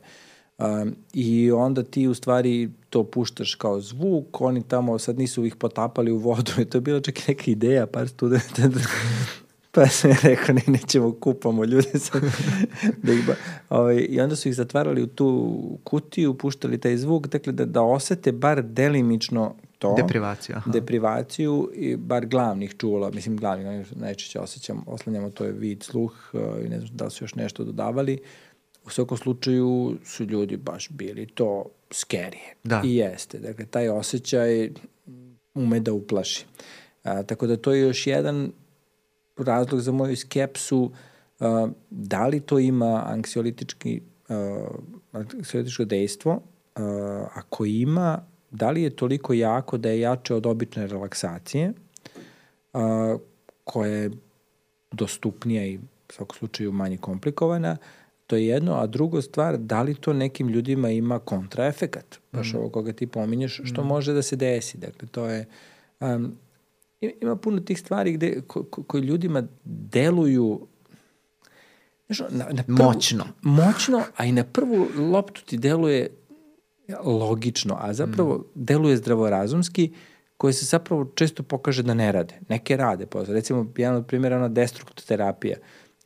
Um, 0.60 0.96
I 1.12 1.52
onda 1.52 1.82
ti 1.82 2.08
u 2.08 2.14
stvari 2.14 2.70
to 2.90 3.04
puštaš 3.04 3.54
kao 3.54 3.80
zvuk, 3.80 4.40
oni 4.40 4.62
tamo 4.62 4.98
sad 4.98 5.18
nisu 5.18 5.44
ih 5.44 5.56
potapali 5.56 6.12
u 6.12 6.16
vodu, 6.16 6.52
to 6.70 6.78
je 6.78 6.82
bila 6.82 7.00
čak 7.00 7.18
i 7.18 7.22
neka 7.28 7.50
ideja, 7.50 7.86
par 7.86 8.08
studenta 8.08 8.62
Pa 9.74 9.86
sam 9.86 10.10
rekao, 10.22 10.54
ne, 10.54 10.62
nećemo 10.66 11.12
kupamo 11.12 11.64
ljude 11.64 11.98
sad. 11.98 12.22
da 13.02 13.12
ih 13.12 13.26
ba, 13.26 13.34
ovaj, 13.68 14.06
I 14.08 14.20
onda 14.20 14.36
su 14.36 14.48
ih 14.48 14.54
zatvarali 14.54 15.02
u 15.02 15.06
tu 15.06 15.60
kutiju, 15.84 16.34
puštali 16.34 16.78
taj 16.78 16.96
zvuk, 16.96 17.26
dakle 17.26 17.52
da, 17.52 17.64
da 17.64 17.82
osete 17.82 18.32
bar 18.32 18.62
delimično 18.62 19.54
to. 19.78 19.94
Deprivaciju. 19.96 20.56
Aha. 20.56 20.70
Deprivaciju, 20.70 21.70
i 21.74 21.96
bar 21.96 22.26
glavnih 22.26 22.74
čula, 22.78 23.10
mislim 23.10 23.36
glavnih, 23.36 23.96
najčešće 23.96 24.40
osjećam, 24.40 24.82
oslanjamo, 24.86 25.30
to 25.30 25.44
je 25.44 25.52
vid, 25.52 25.82
sluh 25.82 26.30
i 26.64 26.68
ne 26.68 26.80
znam 26.80 26.96
da 26.96 27.04
li 27.04 27.10
su 27.10 27.24
još 27.24 27.34
nešto 27.34 27.64
dodavali. 27.64 28.18
U 28.84 28.90
svakom 28.90 29.18
slučaju 29.18 29.96
su 30.04 30.24
ljudi 30.24 30.56
baš 30.56 30.88
bili 30.90 31.26
to 31.26 31.64
skerije. 31.90 32.54
Da. 32.64 32.82
I 32.84 32.96
jeste. 32.96 33.38
Dakle, 33.38 33.66
taj 33.66 33.88
osjećaj 33.88 34.70
ume 35.54 35.80
da 35.80 35.92
uplaši. 35.92 36.44
A, 37.02 37.22
tako 37.22 37.46
da 37.46 37.56
to 37.56 37.72
je 37.72 37.80
još 37.80 38.06
jedan 38.06 38.52
razlog 39.42 39.80
za 39.80 39.92
moju 39.92 40.16
skepsu 40.16 40.92
uh, 41.40 41.70
da 41.90 42.26
li 42.26 42.40
to 42.40 42.58
ima 42.58 43.02
anksiolitički 43.06 44.00
uh, 44.28 44.36
anksiolitičko 45.12 45.84
dejstvo 45.84 46.32
uh, 46.32 46.82
ako 47.34 47.64
ima 47.64 48.22
da 48.50 48.70
li 48.70 48.82
je 48.82 48.90
toliko 48.90 49.32
jako 49.32 49.78
da 49.78 49.88
je 49.88 50.00
jače 50.00 50.34
od 50.34 50.46
obične 50.46 50.86
relaksacije 50.86 51.72
uh, 52.72 52.80
koja 53.64 53.90
je 53.90 54.10
dostupnija 54.92 55.66
i 55.66 55.78
u 55.78 56.12
svakom 56.12 56.36
slučaju 56.36 56.72
manje 56.72 56.96
komplikovana 56.96 57.76
to 58.30 58.36
je 58.36 58.46
jedno, 58.46 58.74
a 58.74 58.86
drugo 58.86 59.22
stvar, 59.22 59.58
da 59.58 59.82
li 59.82 59.94
to 59.94 60.12
nekim 60.12 60.48
ljudima 60.48 60.90
ima 60.90 61.18
kontraefekat, 61.18 62.18
baš 62.32 62.52
mm. 62.52 62.56
ovo 62.56 62.68
koga 62.68 62.92
ti 62.92 63.06
pominješ, 63.06 63.60
što 63.64 63.84
mm. 63.84 63.86
može 63.86 64.12
da 64.12 64.22
se 64.22 64.36
desi. 64.36 64.78
Dakle, 64.78 65.08
to 65.08 65.26
je, 65.26 65.46
um, 66.00 66.36
ima 67.00 67.36
puno 67.36 67.60
tih 67.60 67.80
stvari 67.80 68.12
gde, 68.12 68.40
ko, 68.46 68.62
ko, 68.62 68.82
koji 68.82 69.02
ljudima 69.02 69.42
deluju 69.64 70.66
znaš, 72.08 72.30
na, 72.30 72.46
na 72.50 72.62
prvu, 72.62 72.78
moćno. 72.78 73.24
Moćno, 73.42 74.02
a 74.16 74.24
i 74.24 74.32
na 74.32 74.44
prvu 74.44 74.86
loptu 74.96 75.42
ti 75.44 75.56
deluje 75.56 76.08
logično, 77.04 77.76
a 77.80 77.92
zapravo 77.92 78.38
mm. 78.38 78.42
deluje 78.54 78.96
zdravorazumski, 78.96 79.92
koje 80.36 80.52
se 80.52 80.64
zapravo 80.64 81.04
često 81.14 81.42
pokaže 81.42 81.82
da 81.82 81.94
ne 81.94 82.12
rade. 82.12 82.34
Neke 82.48 82.76
rade. 82.76 83.06
Posle. 83.06 83.34
Recimo, 83.34 83.72
jedan 83.76 83.96
od 83.96 84.06
primjera 84.06 84.36
je 84.36 84.38
ona 84.38 84.48
destruktoterapija, 84.48 85.56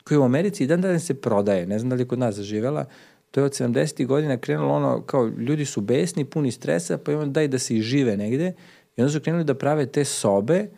koja 0.04 0.20
u 0.20 0.24
Americi 0.24 0.64
i 0.64 0.66
dan 0.66 0.80
dan 0.80 1.00
se 1.00 1.14
prodaje. 1.14 1.66
Ne 1.66 1.78
znam 1.78 1.90
da 1.90 1.96
li 1.96 2.02
je 2.02 2.08
kod 2.08 2.18
nas 2.18 2.34
zaživela. 2.34 2.84
To 3.30 3.40
je 3.40 3.44
od 3.44 3.52
70. 3.52 4.06
godina 4.06 4.36
krenulo 4.36 4.74
ono, 4.74 5.02
kao 5.02 5.26
ljudi 5.26 5.64
su 5.64 5.80
besni, 5.80 6.24
puni 6.24 6.50
stresa, 6.50 6.98
pa 6.98 7.12
imamo 7.12 7.26
daj 7.26 7.48
da 7.48 7.58
se 7.58 7.76
i 7.76 7.82
žive 7.82 8.16
negde. 8.16 8.52
I 8.96 9.00
onda 9.00 9.12
su 9.12 9.20
krenuli 9.20 9.44
da 9.44 9.54
prave 9.54 9.86
te 9.86 10.04
sobe, 10.04 10.68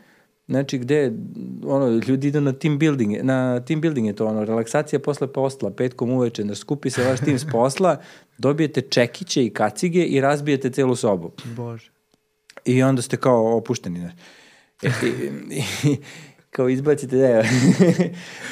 znači 0.49 0.79
gde 0.79 1.13
ono, 1.65 1.89
ljudi 2.09 2.29
idu 2.29 2.41
na 2.41 2.53
team 2.53 2.79
building, 2.79 3.17
na 3.23 3.61
team 3.61 3.81
building 3.81 4.07
je 4.07 4.13
to 4.13 4.27
ono, 4.27 4.45
relaksacija 4.45 4.99
posle 5.01 5.33
posla, 5.33 5.71
petkom 5.71 6.11
uveče, 6.11 6.45
da 6.45 6.55
skupi 6.55 6.91
se 6.91 7.05
vaš 7.05 7.21
tim 7.21 7.39
s 7.39 7.47
posla, 7.53 8.01
dobijete 8.39 8.81
čekiće 8.81 9.45
i 9.45 9.51
kacige 9.51 10.05
i 10.05 10.21
razbijete 10.21 10.71
celu 10.71 10.97
sobu. 10.97 11.33
Bože. 11.57 11.91
I 12.65 12.83
onda 12.83 13.03
ste 13.03 13.17
kao 13.17 13.57
opušteni. 13.57 13.99
Ne? 13.99 14.15
E, 14.83 14.91
i, 15.07 15.31
i, 15.89 15.97
kao 16.57 16.69
izbacite 16.69 17.17
da 17.23 17.43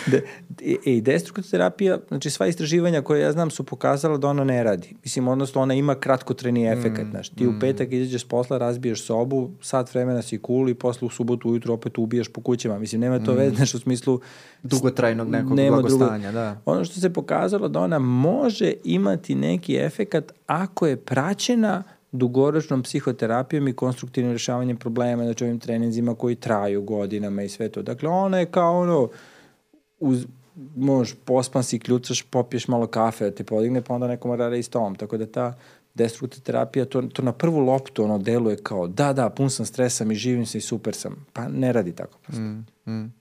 da, 0.06 0.18
i, 0.60 0.78
i 0.84 1.00
destruktoterapija, 1.00 1.98
znači 2.08 2.30
sva 2.30 2.46
istraživanja 2.46 3.02
koje 3.02 3.20
ja 3.20 3.32
znam 3.32 3.50
su 3.50 3.64
pokazala 3.64 4.18
da 4.18 4.28
ona 4.28 4.44
ne 4.44 4.62
radi. 4.64 4.96
Mislim, 5.04 5.28
odnosno 5.28 5.62
ona 5.62 5.74
ima 5.74 5.94
kratkotreni 5.94 6.66
efekat, 6.66 7.06
mm, 7.06 7.10
znaš. 7.10 7.28
Ti 7.28 7.44
mm. 7.44 7.56
u 7.56 7.60
petak 7.60 7.92
izađeš 7.92 8.22
s 8.22 8.28
posla, 8.28 8.58
razbiješ 8.58 9.04
sobu, 9.04 9.50
sat 9.60 9.94
vremena 9.94 10.22
si 10.22 10.40
cool 10.46 10.68
i 10.68 10.74
posle 10.74 11.06
u 11.06 11.10
subotu 11.10 11.50
ujutru 11.50 11.74
opet 11.74 11.98
ubijaš 11.98 12.28
po 12.28 12.40
kućama. 12.40 12.78
Mislim, 12.78 13.00
nema 13.00 13.24
to 13.24 13.32
mm. 13.32 13.36
veze, 13.36 13.56
znaš, 13.56 13.74
u 13.74 13.78
smislu... 13.78 14.20
Dugotrajnog 14.62 15.28
nekog 15.28 15.56
nema 15.56 15.76
blagostanja, 15.76 16.32
drugo, 16.32 16.44
da. 16.44 16.60
Ono 16.64 16.84
što 16.84 17.00
se 17.00 17.12
pokazalo 17.12 17.68
da 17.68 17.80
ona 17.80 17.98
može 17.98 18.72
imati 18.84 19.34
neki 19.34 19.76
efekat 19.76 20.32
ako 20.46 20.86
je 20.86 20.96
praćena 20.96 21.82
dugoročnom 22.14 22.82
psihoterapijom 22.82 23.68
i 23.68 23.72
konstruktivnim 23.72 24.32
rešavanjem 24.32 24.76
problema, 24.76 25.24
znači 25.24 25.44
ovim 25.44 25.58
treninzima 25.58 26.14
koji 26.14 26.34
traju 26.34 26.82
godinama 26.82 27.42
i 27.42 27.48
sve 27.48 27.68
to. 27.68 27.82
Dakle, 27.82 28.08
ona 28.08 28.38
je 28.38 28.46
kao 28.46 28.80
ono, 28.80 29.08
uz, 30.00 30.26
možeš 30.76 31.16
pospan 31.24 31.64
si, 31.64 31.78
kljucaš, 31.78 32.22
popiješ 32.22 32.68
malo 32.68 32.86
kafe 32.86 33.24
da 33.24 33.30
te 33.30 33.44
podigne, 33.44 33.82
pa 33.82 33.94
onda 33.94 34.06
neko 34.06 34.28
mora 34.28 34.48
da 34.48 34.56
i 34.56 34.62
tom. 34.62 34.94
Tako 34.94 35.16
da 35.16 35.26
ta 35.26 35.54
destruktivna 35.94 36.44
terapija, 36.44 36.84
to, 36.84 37.02
to 37.02 37.22
na 37.22 37.32
prvu 37.32 37.60
loptu 37.60 38.04
ono 38.04 38.18
deluje 38.18 38.56
kao 38.56 38.88
da, 38.88 39.12
da, 39.12 39.30
pun 39.30 39.50
sam 39.50 39.66
stresa 39.66 40.04
i 40.04 40.14
živim 40.14 40.46
se 40.46 40.58
i 40.58 40.60
super 40.60 40.94
sam. 40.94 41.26
Pa 41.32 41.48
ne 41.48 41.72
radi 41.72 41.92
tako. 41.92 42.18
Mm, 42.32 42.66
mm. 42.86 43.12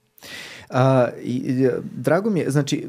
A, 0.70 1.08
i, 1.22 1.68
drago 1.96 2.30
mi 2.30 2.40
je, 2.40 2.50
znači, 2.50 2.88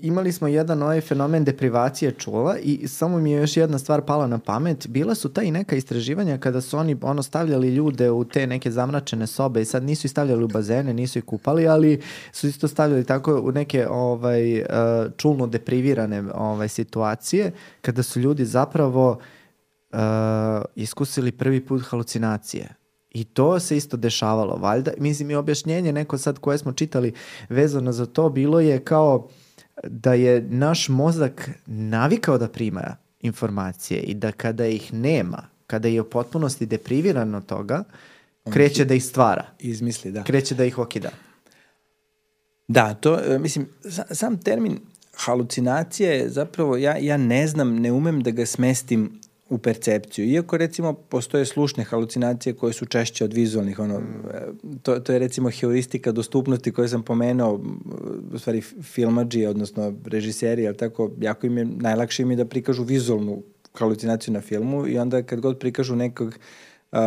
imali 0.00 0.32
smo 0.32 0.48
jedan 0.48 0.82
ovaj 0.82 1.00
fenomen 1.00 1.44
deprivacije 1.44 2.12
čula 2.12 2.58
i 2.58 2.88
samo 2.88 3.18
mi 3.18 3.30
je 3.30 3.40
još 3.40 3.56
jedna 3.56 3.78
stvar 3.78 4.00
pala 4.02 4.26
na 4.26 4.38
pamet. 4.38 4.86
Bila 4.86 5.14
su 5.14 5.28
ta 5.28 5.42
i 5.42 5.50
neka 5.50 5.76
istraživanja 5.76 6.38
kada 6.38 6.60
su 6.60 6.78
oni 6.78 6.96
ono 7.02 7.22
stavljali 7.22 7.68
ljude 7.68 8.10
u 8.10 8.24
te 8.24 8.46
neke 8.46 8.70
zamračene 8.70 9.26
sobe 9.26 9.62
i 9.62 9.64
sad 9.64 9.82
nisu 9.82 10.06
ih 10.06 10.10
stavljali 10.10 10.44
u 10.44 10.48
bazene, 10.48 10.94
nisu 10.94 11.18
ih 11.18 11.24
kupali, 11.24 11.68
ali 11.68 12.00
su 12.32 12.46
isto 12.46 12.68
stavljali 12.68 13.04
tako 13.04 13.40
u 13.40 13.52
neke 13.52 13.88
ovaj, 13.88 14.64
čulno 15.16 15.46
deprivirane 15.46 16.22
ovaj, 16.34 16.68
situacije 16.68 17.52
kada 17.80 18.02
su 18.02 18.20
ljudi 18.20 18.44
zapravo 18.44 19.18
uh, 19.92 19.98
iskusili 20.74 21.32
prvi 21.32 21.66
put 21.66 21.82
halucinacije 21.82 22.81
I 23.14 23.24
to 23.24 23.60
se 23.60 23.76
isto 23.76 23.96
dešavalo, 23.96 24.56
valjda. 24.56 24.90
Mislim, 24.98 25.30
i 25.30 25.34
objašnjenje 25.34 25.92
neko 25.92 26.18
sad 26.18 26.38
koje 26.38 26.58
smo 26.58 26.72
čitali 26.72 27.12
vezano 27.48 27.92
za 27.92 28.06
to 28.06 28.28
bilo 28.28 28.60
je 28.60 28.84
kao 28.84 29.28
da 29.84 30.14
je 30.14 30.42
naš 30.42 30.88
mozak 30.88 31.50
navikao 31.66 32.38
da 32.38 32.48
prima 32.48 32.96
informacije 33.20 34.00
i 34.00 34.14
da 34.14 34.32
kada 34.32 34.66
ih 34.66 34.94
nema, 34.94 35.42
kada 35.66 35.88
je 35.88 36.00
u 36.00 36.10
potpunosti 36.10 36.66
depriviran 36.66 37.34
od 37.34 37.46
toga, 37.46 37.84
kreće 38.50 38.84
da 38.84 38.94
ih 38.94 39.04
stvara. 39.04 39.46
Izmisli, 39.58 40.12
da. 40.12 40.24
Kreće 40.24 40.54
da 40.54 40.64
ih 40.64 40.78
okida. 40.78 41.10
Da, 42.68 42.94
to, 42.94 43.18
e, 43.18 43.38
mislim, 43.38 43.68
sam 44.10 44.38
termin 44.38 44.80
halucinacija 45.14 46.12
je 46.12 46.28
zapravo, 46.28 46.76
ja, 46.76 46.96
ja 46.96 47.16
ne 47.16 47.46
znam, 47.46 47.76
ne 47.76 47.92
umem 47.92 48.22
da 48.22 48.30
ga 48.30 48.46
smestim 48.46 49.20
u 49.52 49.58
percepciju. 49.58 50.26
Iako 50.26 50.56
recimo 50.56 50.92
postoje 50.92 51.44
slušne 51.46 51.84
halucinacije 51.84 52.52
koje 52.52 52.72
su 52.72 52.86
češće 52.86 53.24
od 53.24 53.32
vizualnih, 53.32 53.78
ono, 53.78 54.00
to, 54.82 55.00
to 55.00 55.12
je 55.12 55.18
recimo 55.18 55.50
heuristika 55.50 56.12
dostupnosti 56.12 56.72
koje 56.72 56.88
sam 56.88 57.02
pomenuo, 57.02 57.60
u 58.32 58.38
stvari 58.38 58.60
filmađi, 58.82 59.46
odnosno 59.46 59.94
režiseri, 60.04 60.66
ali 60.66 60.76
tako, 60.76 61.10
jako 61.20 61.46
im 61.46 61.58
je, 61.58 61.64
najlakše 61.64 62.22
im 62.22 62.30
je 62.30 62.36
da 62.36 62.44
prikažu 62.44 62.82
vizualnu 62.82 63.42
halucinaciju 63.74 64.34
na 64.34 64.40
filmu 64.40 64.86
i 64.86 64.98
onda 64.98 65.22
kad 65.22 65.40
god 65.40 65.58
prikažu 65.58 65.96
nekog 65.96 66.28
uh, 66.92 66.98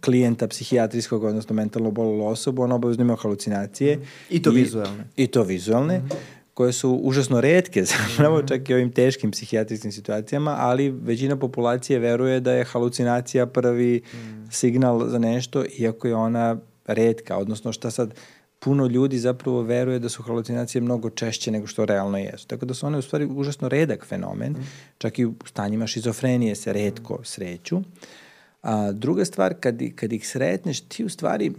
klijenta 0.00 0.48
psihijatrijskog, 0.48 1.24
odnosno 1.24 1.54
mentalno 1.54 1.90
bolilo 1.90 2.26
osobu, 2.26 2.62
on 2.62 2.72
obavezno 2.72 3.04
ima 3.04 3.16
halucinacije. 3.16 4.00
I 4.30 4.42
to 4.42 4.52
I, 4.52 4.54
vizualne. 4.54 5.04
I 5.16 5.26
to 5.26 5.42
vizualne. 5.42 5.98
Mm 5.98 6.08
-hmm 6.08 6.35
koje 6.56 6.72
su 6.72 7.00
užasno 7.02 7.40
redke 7.40 7.84
zapravo, 7.94 8.38
mhm. 8.38 8.46
čak 8.46 8.70
i 8.70 8.74
ovim 8.74 8.92
teškim 8.92 9.30
psihijatrijskim 9.30 9.92
situacijama, 9.92 10.56
ali 10.58 10.90
većina 10.90 11.36
populacije 11.36 11.98
veruje 11.98 12.40
da 12.40 12.52
je 12.52 12.64
halucinacija 12.64 13.46
prvi 13.46 14.02
mm. 14.14 14.50
signal 14.50 15.08
za 15.08 15.18
nešto, 15.18 15.64
iako 15.78 16.08
je 16.08 16.14
ona 16.14 16.56
redka, 16.86 17.36
odnosno 17.36 17.72
šta 17.72 17.90
sad 17.90 18.14
puno 18.58 18.86
ljudi 18.86 19.18
zapravo 19.18 19.62
veruje 19.62 19.98
da 19.98 20.08
su 20.08 20.22
halucinacije 20.22 20.82
mnogo 20.82 21.10
češće 21.10 21.50
nego 21.50 21.66
što 21.66 21.84
realno 21.84 22.18
jesu. 22.18 22.46
Tako 22.46 22.66
da 22.66 22.74
su 22.74 22.86
one 22.86 22.98
u 22.98 23.02
stvari 23.02 23.26
užasno 23.26 23.68
redak 23.68 24.06
fenomen, 24.06 24.52
mm. 24.52 24.66
čak 24.98 25.18
i 25.18 25.24
u 25.24 25.34
stanjima 25.44 25.86
šizofrenije 25.86 26.54
se 26.54 26.72
redko 26.72 27.18
sreću. 27.24 27.82
A 28.62 28.92
druga 28.92 29.24
stvar, 29.24 29.54
kad, 29.60 29.82
kad 29.94 30.12
ih 30.12 30.28
sretneš, 30.28 30.80
ti 30.80 31.04
u 31.04 31.08
stvari 31.08 31.52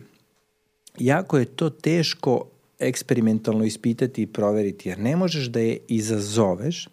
jako 1.00 1.38
je 1.38 1.46
to 1.46 1.70
teško 1.70 2.46
eksperimentalno 2.80 3.66
ispitati 3.66 4.22
i 4.22 4.28
proveriti, 4.28 4.90
jer 4.90 5.00
ne 5.00 5.16
možeš 5.16 5.46
da 5.46 5.60
je 5.60 5.78
izazoveš. 5.88 6.88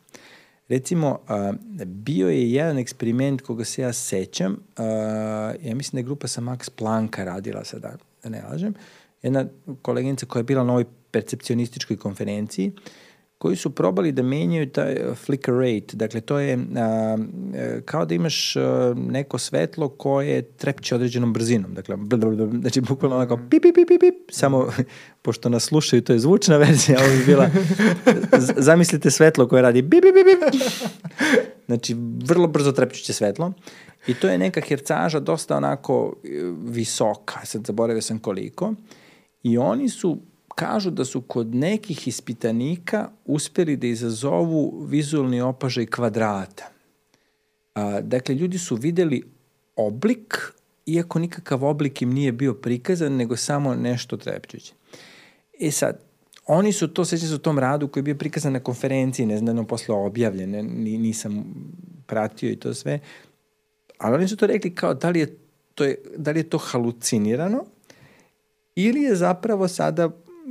Recimo, 0.69 1.19
a, 1.29 1.53
bio 1.87 2.29
je 2.29 2.53
jedan 2.53 2.79
eksperiment 2.79 3.41
koga 3.41 3.65
se 3.65 3.83
ja 3.83 3.93
sećam, 3.93 4.57
a, 4.77 4.85
ja 5.63 5.75
mislim 5.75 5.97
da 5.97 5.99
je 5.99 6.05
grupa 6.05 6.29
sa 6.29 6.41
Max 6.41 6.71
Plancka 6.71 7.25
radila 7.25 7.65
sada, 7.65 7.97
da 8.23 8.29
ne 8.29 8.43
lažem, 8.43 8.75
jedna 9.23 9.47
koleginica 9.83 10.27
koja 10.27 10.41
je 10.41 10.45
bila 10.45 10.65
na 10.65 10.73
ovoj 10.73 10.85
percepcionističkoj 11.11 11.97
konferenciji, 11.97 12.73
koji 13.45 13.57
su 13.57 13.71
probali 13.71 14.13
da 14.13 14.23
menjaju 14.23 14.71
taj 14.71 14.97
flicker 15.15 15.55
rate. 15.55 15.97
Dakle, 15.97 16.21
to 16.21 16.39
je 16.39 16.59
a, 16.77 17.19
kao 17.85 18.05
da 18.07 18.15
imaš 18.15 18.57
a, 18.57 18.95
neko 18.97 19.39
svetlo 19.39 19.89
koje 19.89 20.43
trepće 20.43 20.95
određenom 20.95 21.33
brzinom. 21.33 21.75
Dakle, 21.75 21.97
blablabla, 21.97 22.49
znači 22.61 22.81
bukvalno 22.81 23.17
onako 23.17 23.37
pip, 23.51 23.63
pip, 23.63 23.75
pip, 23.75 24.01
pip, 24.01 24.15
samo 24.31 24.69
pošto 25.25 25.49
nas 25.49 25.65
slušaju, 25.65 26.03
to 26.03 26.13
je 26.13 26.19
zvučna 26.19 26.57
verzija, 26.57 26.99
ovo 27.01 27.09
bi 27.19 27.25
bila, 27.27 27.51
zamislite 28.57 29.11
svetlo 29.11 29.49
koje 29.49 29.63
radi 29.63 29.83
bip, 29.83 30.03
bip, 30.03 30.15
bip. 30.15 30.63
Znači, 31.67 31.97
vrlo 32.25 32.49
brzo 32.49 32.73
trepćuće 32.73 33.13
svetlo. 33.13 33.53
I 34.07 34.15
to 34.15 34.29
je 34.29 34.39
neka 34.39 34.61
hercaža 34.61 35.21
dosta 35.21 35.57
onako 35.57 36.15
visoka, 36.65 37.47
sad 37.47 37.67
zaboravio 37.67 38.03
sam 38.03 38.19
koliko. 38.19 38.75
I 39.43 39.59
oni 39.59 39.89
su 39.89 40.19
kažu 40.55 40.91
da 40.91 41.05
su 41.05 41.21
kod 41.21 41.55
nekih 41.55 42.09
ispitanika 42.09 43.09
uspeli 43.25 43.77
da 43.77 43.87
izazovu 43.87 44.87
vizualni 44.89 45.41
opažaj 45.41 45.87
kvadrata. 45.87 46.65
A, 47.75 48.01
dakle, 48.01 48.35
ljudi 48.35 48.59
su 48.59 48.77
videli 48.77 49.23
oblik, 49.77 50.53
iako 50.87 51.19
nikakav 51.19 51.65
oblik 51.65 52.03
im 52.03 52.11
nije 52.11 52.33
bio 52.33 52.55
prikazan, 52.55 53.17
nego 53.17 53.37
samo 53.37 53.75
nešto 53.75 54.17
trepćuće. 54.17 54.73
E 55.61 55.71
sad, 55.71 56.01
oni 56.47 56.73
su 56.73 56.89
to, 56.89 57.05
sećam 57.05 57.29
se 57.29 57.35
u 57.35 57.39
tom 57.39 57.59
radu 57.59 57.89
koji 57.89 58.01
je 58.01 58.05
bio 58.05 58.15
prikazan 58.15 58.53
na 58.53 58.61
konferenciji, 58.61 59.27
ne 59.27 59.39
znam, 59.39 59.67
posle 59.67 59.95
objavljen, 59.95 60.51
nisam 60.83 61.45
pratio 62.07 62.51
i 62.51 62.57
to 62.57 62.75
sve, 62.75 63.01
ali 63.99 64.15
oni 64.15 64.29
su 64.29 64.37
to 64.37 64.47
rekli 64.47 64.75
kao 64.75 64.95
da 64.95 65.11
li 65.11 65.21
je 65.21 65.37
to, 65.75 65.85
je, 65.85 65.97
da 66.17 66.31
li 66.31 66.41
je 66.41 66.51
to 66.51 66.59
halucinirano 66.59 67.65
ili 68.75 69.03
je 69.03 69.17
zapravo 69.17 69.69
sada 69.69 70.11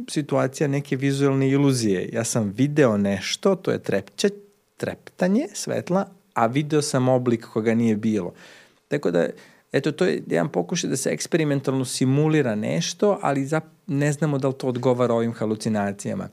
situacija 0.09 0.67
neke 0.67 0.95
vizualne 0.95 1.49
iluzije. 1.49 2.09
Ja 2.13 2.23
sam 2.23 2.53
video 2.57 2.97
nešto, 2.97 3.55
to 3.55 3.71
je 3.71 3.79
trepće, 3.79 4.29
treptanje 4.77 5.47
svetla, 5.53 6.05
a 6.33 6.45
video 6.45 6.81
sam 6.81 7.09
oblik 7.09 7.45
koga 7.45 7.73
nije 7.73 7.95
bilo. 7.95 8.33
Tako 8.87 9.11
da, 9.11 9.27
eto, 9.71 9.91
to 9.91 10.05
je 10.05 10.23
jedan 10.27 10.49
pokušaj 10.49 10.89
da 10.89 10.97
se 10.97 11.09
eksperimentalno 11.09 11.85
simulira 11.85 12.55
nešto, 12.55 13.19
ali 13.21 13.45
za, 13.45 13.61
ne 13.87 14.11
znamo 14.11 14.37
da 14.37 14.47
li 14.47 14.53
to 14.53 14.67
odgovara 14.67 15.13
ovim 15.13 15.33
halucinacijama. 15.33 16.29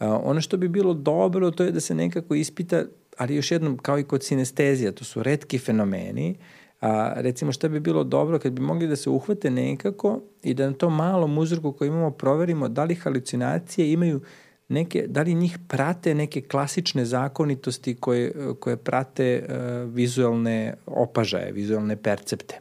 Uh, 0.00 0.06
ono 0.22 0.40
što 0.40 0.56
bi 0.56 0.68
bilo 0.68 0.94
dobro, 0.94 1.50
to 1.50 1.64
je 1.64 1.70
da 1.70 1.80
se 1.80 1.94
nekako 1.94 2.34
ispita, 2.34 2.84
ali 3.18 3.34
još 3.34 3.50
jednom, 3.50 3.78
kao 3.78 3.98
i 3.98 4.04
kod 4.04 4.24
sinestezija, 4.24 4.92
to 4.92 5.04
su 5.04 5.22
redki 5.22 5.58
fenomeni, 5.58 6.30
uh, 6.30 6.61
A, 6.82 7.12
recimo 7.16 7.52
šta 7.52 7.68
bi 7.68 7.80
bilo 7.80 8.04
dobro 8.04 8.38
kad 8.38 8.52
bi 8.52 8.62
mogli 8.62 8.86
da 8.86 8.96
se 8.96 9.10
uhvate 9.10 9.50
nekako 9.50 10.20
i 10.42 10.54
da 10.54 10.70
na 10.70 10.76
tom 10.76 10.96
malom 10.96 11.38
uzorku 11.38 11.72
koji 11.72 11.88
imamo 11.88 12.10
proverimo 12.10 12.68
da 12.68 12.84
li 12.84 12.94
halucinacije 12.94 13.92
imaju 13.92 14.20
neke, 14.68 15.06
da 15.06 15.22
li 15.22 15.34
njih 15.34 15.58
prate 15.68 16.14
neke 16.14 16.40
klasične 16.40 17.04
zakonitosti 17.04 17.94
koje, 17.94 18.32
koje 18.60 18.76
prate 18.76 19.46
uh, 19.48 19.94
vizualne 19.94 20.74
opažaje, 20.86 21.52
vizualne 21.52 21.96
percepte. 21.96 22.60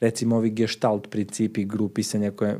Recimo 0.00 0.36
ovi 0.36 0.50
gestalt 0.50 1.10
principi 1.10 1.64
grupisanja 1.64 2.30
koje, 2.30 2.56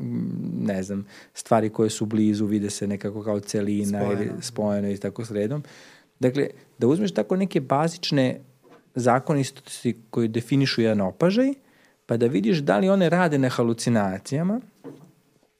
ne 0.61 0.83
znam, 0.83 1.05
stvari 1.33 1.69
koje 1.69 1.89
su 1.89 2.05
blizu 2.05 2.45
vide 2.45 2.69
se 2.69 2.87
nekako 2.87 3.23
kao 3.23 3.39
celina 3.39 3.99
spojeno. 3.99 4.21
ili 4.21 4.31
spojeno 4.41 4.89
i 4.89 4.97
tako 4.97 5.25
sredom. 5.25 5.63
Dakle, 6.19 6.47
da 6.77 6.87
uzmeš 6.87 7.13
tako 7.13 7.35
neke 7.35 7.61
bazične 7.61 8.41
zakonistosti 8.95 9.97
koji 10.09 10.27
definišu 10.27 10.81
jedan 10.81 11.01
opažaj, 11.01 11.53
pa 12.05 12.17
da 12.17 12.25
vidiš 12.25 12.57
da 12.57 12.77
li 12.77 12.89
one 12.89 13.09
rade 13.09 13.37
na 13.37 13.49
halucinacijama. 13.49 14.61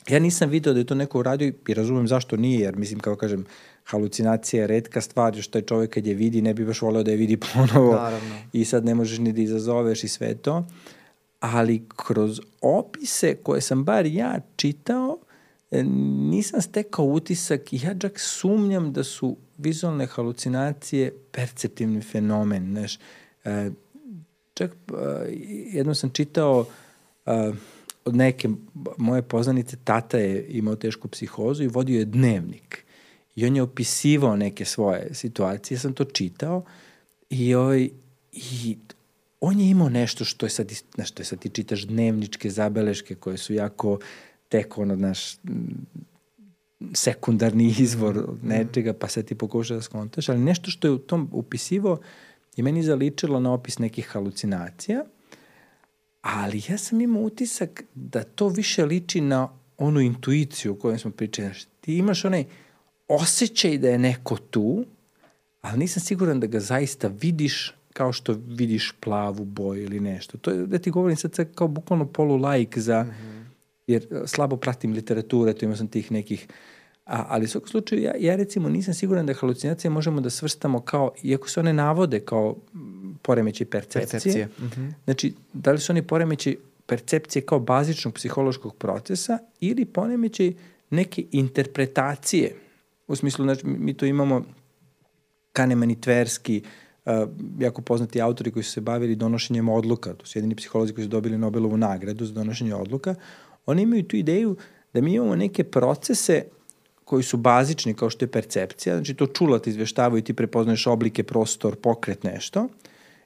Ja 0.09 0.19
nisam 0.19 0.49
video 0.49 0.73
da 0.73 0.79
je 0.79 0.85
to 0.85 0.95
neko 0.95 1.19
uradio 1.19 1.53
i 1.67 1.73
razumem 1.73 2.07
zašto 2.07 2.35
nije, 2.37 2.59
jer 2.59 2.75
mislim, 2.75 2.99
kao 2.99 3.15
kažem, 3.15 3.45
halucinacija 3.83 4.61
je 4.61 4.67
redka 4.67 5.01
stvar, 5.01 5.35
još 5.35 5.47
taj 5.47 5.61
čovek 5.61 5.93
kad 5.93 6.07
je 6.07 6.13
vidi 6.13 6.41
ne 6.41 6.53
bi 6.53 6.65
baš 6.65 6.81
voleo 6.81 7.03
da 7.03 7.11
je 7.11 7.17
vidi 7.17 7.37
ponovo 7.53 7.95
Naravno. 7.95 8.35
i 8.53 8.65
sad 8.65 8.85
ne 8.85 8.95
možeš 8.95 9.19
ni 9.19 9.33
da 9.33 9.41
izazoveš 9.41 10.03
i 10.03 10.07
sve 10.07 10.35
to. 10.35 10.65
Ali 11.39 11.83
kroz 11.95 12.41
opise 12.61 13.35
koje 13.35 13.61
sam 13.61 13.83
bar 13.83 14.05
ja 14.05 14.39
čitao, 14.55 15.17
e, 15.71 15.83
nisam 16.29 16.61
stekao 16.61 17.05
utisak 17.05 17.73
i 17.73 17.79
ja 17.83 17.99
čak 17.99 18.19
sumnjam 18.19 18.93
da 18.93 19.03
su 19.03 19.37
vizualne 19.57 20.05
halucinacije 20.05 21.13
perceptivni 21.31 22.01
fenomen, 22.01 22.71
znaš. 22.71 22.99
E, 23.45 23.71
čak 24.53 24.71
uh, 24.91 24.99
jedno 25.73 25.95
sam 25.95 26.09
čitao 26.09 26.65
uh, 27.25 27.55
od 28.05 28.15
neke 28.15 28.49
moje 28.97 29.21
poznanice, 29.21 29.77
tata 29.83 30.17
je 30.17 30.45
imao 30.49 30.75
tešku 30.75 31.07
psihozu 31.07 31.63
i 31.63 31.67
vodio 31.67 31.99
je 31.99 32.05
dnevnik. 32.05 32.85
I 33.35 33.45
on 33.45 33.55
je 33.55 33.61
opisivao 33.61 34.35
neke 34.35 34.65
svoje 34.65 35.13
situacije, 35.13 35.75
ja 35.75 35.79
sam 35.79 35.93
to 35.93 36.03
čitao 36.03 36.63
i, 37.29 37.55
ovaj, 37.55 37.89
i 38.31 38.77
on 39.39 39.59
je 39.59 39.69
imao 39.69 39.89
nešto 39.89 40.25
što 40.25 40.45
je 40.45 40.49
sad, 40.49 40.71
znaš, 40.95 41.09
što 41.09 41.21
je 41.21 41.25
sad 41.25 41.39
ti 41.39 41.49
čitaš 41.49 41.87
dnevničke 41.87 42.49
zabeleške 42.49 43.15
koje 43.15 43.37
su 43.37 43.53
jako 43.53 43.99
tek 44.49 44.77
ono, 44.77 44.95
znaš, 44.95 45.37
sekundarni 46.93 47.75
izvor 47.79 48.27
nečega, 48.43 48.93
pa 48.93 49.07
sad 49.07 49.25
ti 49.25 49.35
pokuša 49.35 49.75
da 49.75 49.81
skontaš, 49.81 50.29
ali 50.29 50.39
nešto 50.39 50.71
što 50.71 50.87
je 50.87 50.91
u 50.91 50.97
tom 50.97 51.29
upisivo 51.31 51.99
i 52.55 52.61
meni 52.61 52.83
zaličilo 52.83 53.39
na 53.39 53.53
opis 53.53 53.79
nekih 53.79 54.07
halucinacija, 54.07 55.03
ali 56.21 56.61
ja 56.69 56.77
sam 56.77 57.01
imao 57.01 57.21
utisak 57.21 57.83
da 57.95 58.23
to 58.23 58.47
više 58.47 58.85
liči 58.85 59.21
na 59.21 59.49
onu 59.77 60.01
intuiciju 60.01 60.71
o 60.71 60.75
kojoj 60.75 60.99
smo 60.99 61.11
pričali. 61.11 61.53
Ti 61.81 61.97
imaš 61.97 62.25
onaj 62.25 62.45
osjećaj 63.07 63.77
da 63.77 63.89
je 63.89 63.99
neko 63.99 64.37
tu, 64.37 64.85
ali 65.61 65.79
nisam 65.79 66.03
siguran 66.03 66.39
da 66.39 66.47
ga 66.47 66.59
zaista 66.59 67.07
vidiš 67.07 67.73
kao 67.93 68.13
što 68.13 68.35
vidiš 68.47 68.91
plavu 68.99 69.45
boju 69.45 69.83
ili 69.83 69.99
nešto. 69.99 70.37
To 70.37 70.51
je, 70.51 70.65
da 70.65 70.77
ti 70.77 70.91
govorim 70.91 71.17
sad 71.17 71.53
kao 71.55 71.67
bukvalno 71.67 72.05
polu 72.05 72.37
laik 72.37 72.77
za, 72.77 73.03
mm 73.03 73.09
-hmm. 73.09 73.43
jer 73.87 74.07
e, 74.11 74.27
slabo 74.27 74.57
pratim 74.57 74.93
literature, 74.93 75.53
to 75.53 75.65
imao 75.65 75.77
sam 75.77 75.87
tih 75.87 76.11
nekih 76.11 76.47
A, 77.05 77.25
ali 77.29 77.45
u 77.45 77.47
svakom 77.47 77.67
slučaju, 77.67 78.01
ja, 78.01 78.13
ja 78.19 78.35
recimo 78.35 78.69
nisam 78.69 78.93
siguran 78.93 79.25
da 79.25 79.33
halucinacije 79.33 79.91
možemo 79.91 80.21
da 80.21 80.29
svrstamo 80.29 80.81
kao, 80.81 81.11
iako 81.23 81.49
se 81.49 81.59
one 81.59 81.73
navode 81.73 82.19
kao 82.19 82.55
poremeći 83.21 83.65
percepcije, 83.65 84.11
percepcije. 84.11 84.45
Mm 84.45 84.63
-hmm. 84.63 84.93
znači, 85.05 85.33
da 85.53 85.71
li 85.71 85.79
su 85.79 85.91
oni 85.91 86.01
poremeći 86.01 86.57
percepcije 86.85 87.41
kao 87.41 87.59
bazičnog 87.59 88.13
psihološkog 88.13 88.75
procesa 88.75 89.37
ili 89.59 89.85
poremeći 89.85 90.55
neke 90.89 91.23
interpretacije. 91.31 92.55
U 93.07 93.15
smislu, 93.15 93.45
znači, 93.45 93.67
mi 93.67 93.93
to 93.93 94.05
imamo 94.05 94.43
Kahneman 95.51 95.91
i 95.91 96.01
Tverski, 96.01 96.61
uh, 97.05 97.11
jako 97.59 97.81
poznati 97.81 98.21
autori 98.21 98.51
koji 98.51 98.63
su 98.63 98.71
se 98.71 98.81
bavili 98.81 99.15
donošenjem 99.15 99.69
odluka, 99.69 100.13
to 100.13 100.25
su 100.25 100.37
jedini 100.37 100.55
psiholozi 100.55 100.93
koji 100.93 101.05
su 101.05 101.09
dobili 101.09 101.37
Nobelovu 101.37 101.77
nagradu 101.77 102.25
za 102.25 102.33
donošenje 102.33 102.75
odluka, 102.75 103.15
oni 103.65 103.81
imaju 103.81 104.03
tu 104.03 104.15
ideju 104.15 104.57
da 104.93 105.01
mi 105.01 105.13
imamo 105.13 105.35
neke 105.35 105.63
procese 105.63 106.43
koji 107.05 107.23
su 107.23 107.37
bazični 107.37 107.93
kao 107.93 108.09
što 108.09 108.25
je 108.25 108.31
percepcija, 108.31 108.95
znači 108.95 109.13
to 109.13 109.27
čula 109.27 109.59
ti 109.59 109.69
izveštavaju 109.69 110.19
i 110.19 110.23
ti 110.23 110.33
prepoznaješ 110.33 110.87
oblike, 110.87 111.23
prostor, 111.23 111.75
pokret, 111.75 112.23
nešto, 112.23 112.67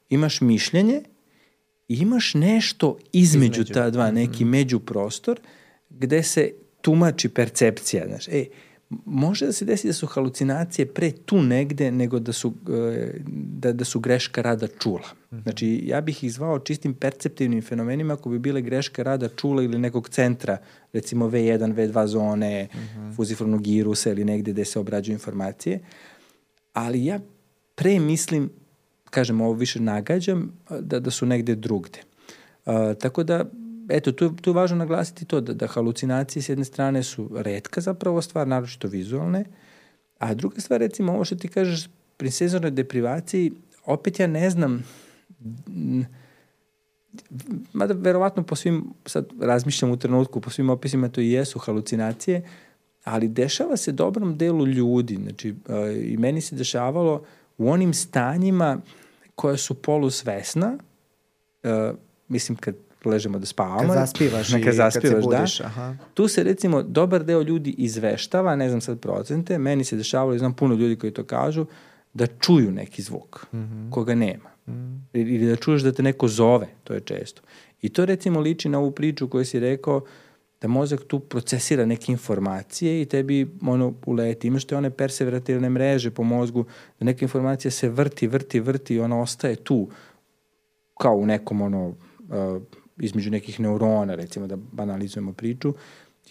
imaš 0.10 0.42
mišljenje 0.42 1.02
i 1.88 1.96
imaš 1.96 2.34
nešto 2.34 2.98
između, 3.14 3.62
između. 3.62 3.74
ta 3.74 3.90
dva, 3.90 4.12
neki 4.12 4.46
mm 4.46 4.48
-hmm. 4.48 4.52
međuprostor 4.52 5.40
gde 5.90 6.24
se 6.24 6.52
tumači 6.82 7.30
percepcija. 7.30 8.08
Znaš, 8.08 8.28
e, 8.28 8.46
može 9.06 9.46
da 9.46 9.52
se 9.52 9.66
desi 9.66 9.88
da 9.88 9.94
su 9.94 10.08
halucinacije 10.08 10.86
pre 10.86 11.12
tu 11.12 11.42
negde 11.42 11.92
nego 11.92 12.20
da 12.20 12.34
su, 12.34 12.54
e, 12.70 13.12
da, 13.60 13.74
da 13.74 13.86
su 13.86 14.00
greška 14.00 14.42
rada 14.42 14.68
čula. 14.68 15.08
Mhm. 15.32 15.42
Znači, 15.42 15.82
ja 15.86 16.02
bih 16.02 16.24
ih 16.24 16.34
zvao 16.34 16.60
čistim 16.60 16.94
perceptivnim 16.94 17.62
fenomenima 17.62 18.14
ako 18.14 18.30
bi 18.30 18.40
bile 18.40 18.62
greška 18.62 19.04
rada 19.04 19.30
čula 19.30 19.64
ili 19.64 19.80
nekog 19.80 20.10
centra, 20.10 20.58
recimo 20.94 21.30
V1, 21.30 21.76
V2 21.76 22.06
zone, 22.06 22.68
uh. 22.74 23.18
-huh. 23.18 23.62
girusa 23.62 24.10
ili 24.12 24.26
negde 24.26 24.52
gde 24.52 24.66
se 24.66 24.80
obrađuju 24.80 25.14
informacije. 25.14 25.80
Ali 26.74 27.06
ja 27.06 27.20
pre 27.76 28.00
mislim, 28.00 28.50
kažem, 29.10 29.42
ovo 29.42 29.54
više 29.54 29.80
nagađam, 29.82 30.52
da, 30.80 31.00
da 31.00 31.12
su 31.12 31.26
negde 31.26 31.56
drugde. 31.56 32.00
Uh, 32.66 32.74
tako 33.00 33.24
da 33.24 33.46
eto, 33.90 34.12
tu, 34.12 34.30
tu 34.36 34.50
je 34.50 34.54
važno 34.54 34.78
naglasiti 34.78 35.26
to 35.26 35.42
da, 35.42 35.54
da 35.54 35.68
halucinacije 35.68 36.44
s 36.44 36.50
jedne 36.50 36.66
strane 36.66 37.04
su 37.04 37.30
redka 37.36 37.82
zapravo 37.82 38.22
stvar, 38.22 38.48
naročito 38.48 38.88
vizualne, 38.88 39.46
a 40.18 40.34
druga 40.34 40.62
stvar, 40.62 40.80
recimo, 40.80 41.14
ovo 41.14 41.26
što 41.26 41.36
ti 41.36 41.48
kažeš, 41.48 41.90
pri 42.18 42.32
sezornoj 42.32 42.72
deprivaciji, 42.72 43.52
opet 43.86 44.20
ja 44.20 44.28
ne 44.28 44.50
znam, 44.50 44.84
mada 47.74 47.94
verovatno 47.94 48.44
po 48.44 48.56
svim, 48.56 48.84
sad 49.06 49.26
razmišljam 49.42 49.92
u 49.92 49.98
trenutku, 49.98 50.42
po 50.42 50.50
svim 50.50 50.70
opisima 50.70 51.10
to 51.10 51.22
i 51.22 51.32
jesu 51.32 51.60
halucinacije, 51.60 52.42
ali 53.04 53.28
dešava 53.28 53.78
se 53.78 53.92
dobrom 53.92 54.38
delu 54.38 54.66
ljudi, 54.68 55.16
znači 55.16 55.56
i 56.04 56.18
meni 56.18 56.42
se 56.42 56.56
dešavalo 56.56 57.24
u 57.58 57.70
onim 57.72 57.94
stanjima 57.94 58.82
koja 59.36 59.58
su 59.58 59.74
polusvesna, 59.74 60.78
mislim 62.28 62.58
kad 62.58 62.76
ležemo 63.06 63.40
da 63.40 63.46
spavamo. 63.46 63.80
Kad 63.80 63.98
zaspivaš 63.98 64.50
i 64.50 64.62
kad, 64.66 64.74
zaspivaš, 64.74 65.14
kad 65.14 65.24
se 65.24 65.28
budiš. 65.28 65.58
Da. 65.58 65.66
Aha. 65.66 65.96
Tu 66.14 66.28
se 66.28 66.44
recimo 66.44 66.84
dobar 66.84 67.24
deo 67.24 67.42
ljudi 67.42 67.76
izveštava, 67.78 68.56
ne 68.56 68.70
znam 68.70 68.82
sad 68.82 69.00
procente, 69.00 69.58
meni 69.58 69.84
se 69.84 69.96
dešavalo, 69.96 70.38
znam 70.38 70.54
puno 70.54 70.76
ljudi 70.76 70.96
koji 70.96 71.14
to 71.14 71.24
kažu, 71.24 71.66
da 72.14 72.28
čuju 72.28 72.72
neki 72.72 73.02
zvuk 73.02 73.46
mm 73.54 73.58
-hmm. 73.58 73.92
koga 73.92 74.16
nema. 74.16 74.50
Mm 74.68 74.72
-hmm. 74.72 75.00
Ili 75.14 75.48
da 75.48 75.56
čuješ 75.56 75.82
da 75.82 75.92
te 75.92 76.04
neko 76.04 76.28
zove, 76.28 76.68
to 76.84 76.94
je 76.94 77.00
često. 77.00 77.42
I 77.82 77.90
to 77.90 78.06
recimo 78.06 78.40
liči 78.40 78.70
na 78.70 78.80
ovu 78.80 78.92
priču 78.92 79.30
koju 79.30 79.46
si 79.46 79.60
rekao 79.60 80.02
da 80.62 80.68
mozak 80.68 81.04
tu 81.04 81.20
procesira 81.20 81.86
neke 81.86 82.12
informacije 82.12 83.02
i 83.02 83.06
tebi 83.06 83.48
ono 83.62 83.94
uleti. 84.06 84.48
Imaš 84.48 84.66
te 84.66 84.78
one 84.78 84.90
perseverativne 84.90 85.70
mreže 85.70 86.12
po 86.12 86.24
mozgu, 86.24 86.66
da 87.00 87.06
neka 87.06 87.26
informacija 87.26 87.72
se 87.72 87.90
vrti, 87.90 88.28
vrti, 88.28 88.60
vrti 88.60 88.96
i 88.96 89.00
ona 89.00 89.22
ostaje 89.22 89.56
tu 89.56 89.90
kao 90.98 91.16
u 91.16 91.26
nekom 91.26 91.62
ono 91.62 91.88
uh, 91.88 91.96
između 93.00 93.32
nekih 93.32 93.60
neurona, 93.60 94.16
recimo 94.16 94.48
da 94.48 94.56
banalizujemo 94.56 95.34
priču, 95.34 95.74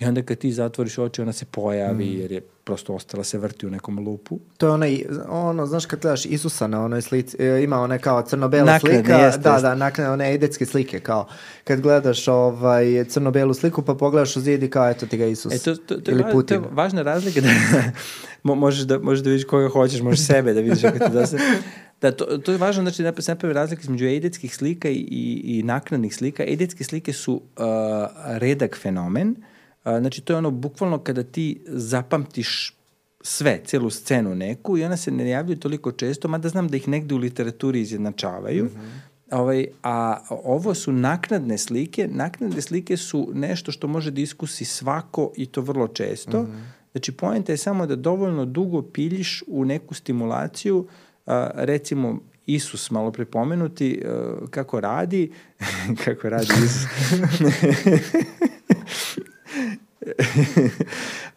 i 0.00 0.04
onda 0.04 0.22
kad 0.22 0.38
ti 0.38 0.52
zatvoriš 0.52 0.98
oči, 0.98 1.22
ona 1.22 1.32
se 1.32 1.44
pojavi, 1.44 2.04
mm. 2.04 2.20
jer 2.20 2.32
je 2.32 2.40
prosto 2.40 2.94
ostala 2.94 3.24
se 3.24 3.38
vrti 3.38 3.66
u 3.66 3.70
nekom 3.70 3.98
lupu. 3.98 4.38
To 4.56 4.66
je 4.66 4.72
onaj, 4.72 5.04
ono, 5.28 5.66
znaš 5.66 5.86
kad 5.86 6.00
gledaš 6.00 6.26
Isusa 6.26 6.66
na 6.66 6.84
onoj 6.84 7.02
slici, 7.02 7.36
e, 7.42 7.62
ima 7.62 7.80
one 7.80 7.98
kao 7.98 8.22
crno-bela 8.22 8.78
slika, 8.78 8.96
jeste, 8.96 9.40
da, 9.40 9.50
jeste. 9.52 9.62
da, 9.62 9.74
nakne 9.74 10.10
one 10.10 10.34
edetske 10.34 10.66
slike, 10.66 11.00
kao 11.00 11.26
kad 11.64 11.80
gledaš 11.80 12.28
ovaj, 12.28 13.04
crno-belu 13.04 13.54
sliku 13.54 13.82
pa 13.82 13.94
pogledaš 13.94 14.36
u 14.36 14.40
zidi 14.40 14.70
kao 14.70 14.90
eto 14.90 15.06
ti 15.06 15.16
ga 15.16 15.26
Isus 15.26 15.54
e, 15.54 15.58
to, 15.58 15.74
to, 15.74 16.00
to, 16.00 16.10
ili 16.10 16.24
Putin. 16.32 16.62
To 16.62 16.68
je 16.68 16.74
važna 16.74 17.02
razlika 17.02 17.40
da 17.40 17.48
možeš 18.54 18.82
da, 18.82 18.98
možeš 18.98 19.24
da 19.24 19.30
vidiš 19.30 19.46
koga 19.46 19.68
hoćeš, 19.68 20.00
možeš 20.00 20.26
sebe 20.26 20.52
da 20.52 20.60
vidiš 20.60 20.84
ako 20.84 20.98
ti 20.98 21.12
da 21.12 21.26
se... 21.26 21.38
Da, 22.00 22.12
to, 22.12 22.38
to 22.38 22.52
je 22.52 22.58
važno, 22.58 22.82
znači 22.82 23.02
da 23.02 23.22
se 23.22 23.32
napravi 23.32 23.54
razlika 23.54 23.82
između 23.82 24.06
eidetskih 24.06 24.54
slika 24.56 24.88
i, 24.88 25.06
i, 25.44 25.62
naknadnih 25.62 26.14
slika. 26.14 26.44
Eidetske 26.44 26.84
slike 26.84 27.12
su 27.12 27.34
uh, 27.34 27.64
redak 28.26 28.76
fenomen, 28.76 29.28
uh, 29.28 29.98
znači 29.98 30.20
to 30.20 30.32
je 30.32 30.36
ono 30.36 30.50
bukvalno 30.50 30.98
kada 30.98 31.22
ti 31.22 31.60
zapamtiš 31.66 32.74
sve, 33.20 33.60
celu 33.64 33.90
scenu 33.90 34.34
neku 34.34 34.78
i 34.78 34.84
ona 34.84 34.96
se 34.96 35.10
ne 35.10 35.30
javljaju 35.30 35.58
toliko 35.58 35.92
često, 35.92 36.28
mada 36.28 36.48
znam 36.48 36.68
da 36.68 36.76
ih 36.76 36.88
negde 36.88 37.14
u 37.14 37.18
literaturi 37.18 37.80
izjednačavaju. 37.80 38.64
Mm 38.64 38.68
-hmm. 38.68 39.00
Ovaj, 39.30 39.66
a 39.82 40.20
ovo 40.30 40.74
su 40.74 40.92
naknadne 40.92 41.58
slike. 41.58 42.08
Naknadne 42.12 42.62
slike 42.62 42.96
su 42.96 43.30
nešto 43.34 43.72
što 43.72 43.88
može 43.88 44.10
da 44.10 44.20
iskusi 44.20 44.64
svako 44.64 45.32
i 45.36 45.46
to 45.46 45.60
vrlo 45.60 45.88
često. 45.88 46.42
Mm 46.42 46.46
-hmm. 46.46 46.78
Znači, 46.92 47.12
pojenta 47.12 47.52
je 47.52 47.56
samo 47.56 47.86
da 47.86 47.96
dovoljno 47.96 48.44
dugo 48.44 48.82
piljiš 48.82 49.42
u 49.46 49.64
neku 49.64 49.94
stimulaciju 49.94 50.78
uh, 50.78 50.86
recimo 51.54 52.20
Isus 52.46 52.90
malo 52.90 53.12
prepomenuti 53.12 54.02
uh, 54.04 54.48
kako 54.48 54.80
radi 54.80 55.32
kako 56.04 56.28
radi 56.28 56.52
Isus 56.64 56.86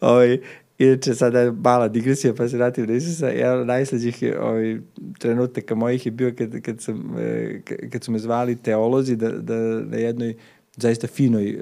ovaj, 0.00 0.38
Inače, 0.78 1.14
sada 1.14 1.40
je 1.40 1.52
mala 1.52 1.88
digresija, 1.88 2.34
pa 2.34 2.48
se 2.48 2.56
vratim 2.56 2.86
na 2.86 2.94
Isusa. 2.94 3.28
Jedan 3.28 3.60
od 3.60 3.66
najslađih 3.66 4.22
ovaj, 4.40 4.78
trenutaka 5.18 5.74
mojih 5.74 6.06
je 6.06 6.12
bio 6.12 6.32
kad, 6.38 6.60
kad, 6.60 6.80
sam, 6.80 7.14
e, 7.18 7.60
kad 7.92 8.04
su 8.04 8.12
me 8.12 8.18
zvali 8.18 8.56
teolozi 8.56 9.16
da, 9.16 9.28
da 9.28 9.54
na 9.80 9.96
jednoj 9.96 10.34
zaista 10.76 11.06
finoj 11.06 11.50
e, 11.50 11.58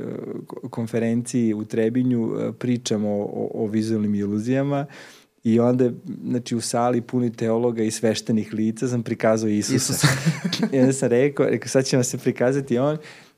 konferenciji 0.71 1.55
u 1.55 1.65
Trebinju 1.65 2.33
e, 2.39 2.53
pričamo 2.53 3.09
o, 3.11 3.51
o 3.55 3.67
vizualnim 3.67 4.15
iluzijama. 4.15 4.87
Uh, 4.89 5.20
I 5.45 5.61
onda, 5.61 5.91
znači, 6.25 6.57
u 6.57 6.61
sali 6.61 7.01
puni 7.01 7.33
teologa 7.33 7.83
i 7.83 7.91
sveštenih 7.91 8.55
lica 8.55 8.89
sam 8.89 9.03
prikazao 9.03 9.49
Isusa. 9.49 9.77
Isusa. 9.77 10.07
I 10.73 10.81
onda 10.81 10.93
sam 10.93 11.09
rekao, 11.09 11.47
rekao, 11.47 11.69
sad 11.69 11.85
će 11.85 11.97
vam 11.97 12.05
se 12.05 12.19
prikazati 12.19 12.79
on. 12.79 12.97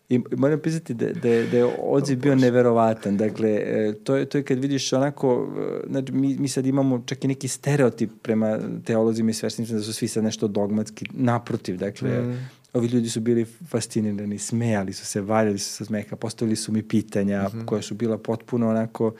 I 0.09 0.21
moram 0.37 0.61
pisati 0.61 0.95
da, 0.95 1.07
da, 1.07 1.29
da 1.51 1.57
je 1.57 1.77
odziv 1.79 2.19
bio 2.19 2.35
neverovatan. 2.35 3.17
Dakle, 3.17 3.51
e, 3.51 3.95
to 4.05 4.17
je, 4.17 4.25
to 4.25 4.39
je 4.39 4.45
kad 4.45 4.59
vidiš 4.59 4.93
onako, 4.93 5.49
e, 5.85 5.91
znači, 5.91 6.13
mi, 6.13 6.37
mi 6.39 6.49
sad 6.49 6.67
imamo 6.67 7.03
čak 7.07 7.25
i 7.25 7.29
neki 7.29 7.49
stereotip 7.49 8.11
prema 8.23 8.59
teolozima 8.85 9.31
i 9.31 9.35
sveštenicima 9.35 9.79
da 9.79 9.85
su 9.85 9.93
svi 9.93 10.09
sad 10.09 10.25
nešto 10.25 10.49
dogmatski. 10.49 11.07
Naprotiv, 11.13 11.77
dakle, 11.77 12.23
mm. 12.23 12.49
ovi 12.73 12.89
ljudi 12.89 13.09
su 13.09 13.21
bili 13.21 13.45
fascinirani, 13.45 14.39
smejali 14.39 14.93
su 14.93 15.07
se, 15.07 15.21
valjali 15.21 15.59
su 15.59 15.71
se 15.71 15.85
smeha, 15.85 16.17
postavili 16.17 16.57
su 16.57 16.73
mi 16.73 16.83
pitanja 16.83 17.43
mm 17.43 17.57
-hmm. 17.57 17.65
koja 17.65 17.83
su 17.83 17.95
bila 17.95 18.19
potpuno 18.19 18.71
onako... 18.71 19.07
Uh, 19.07 19.13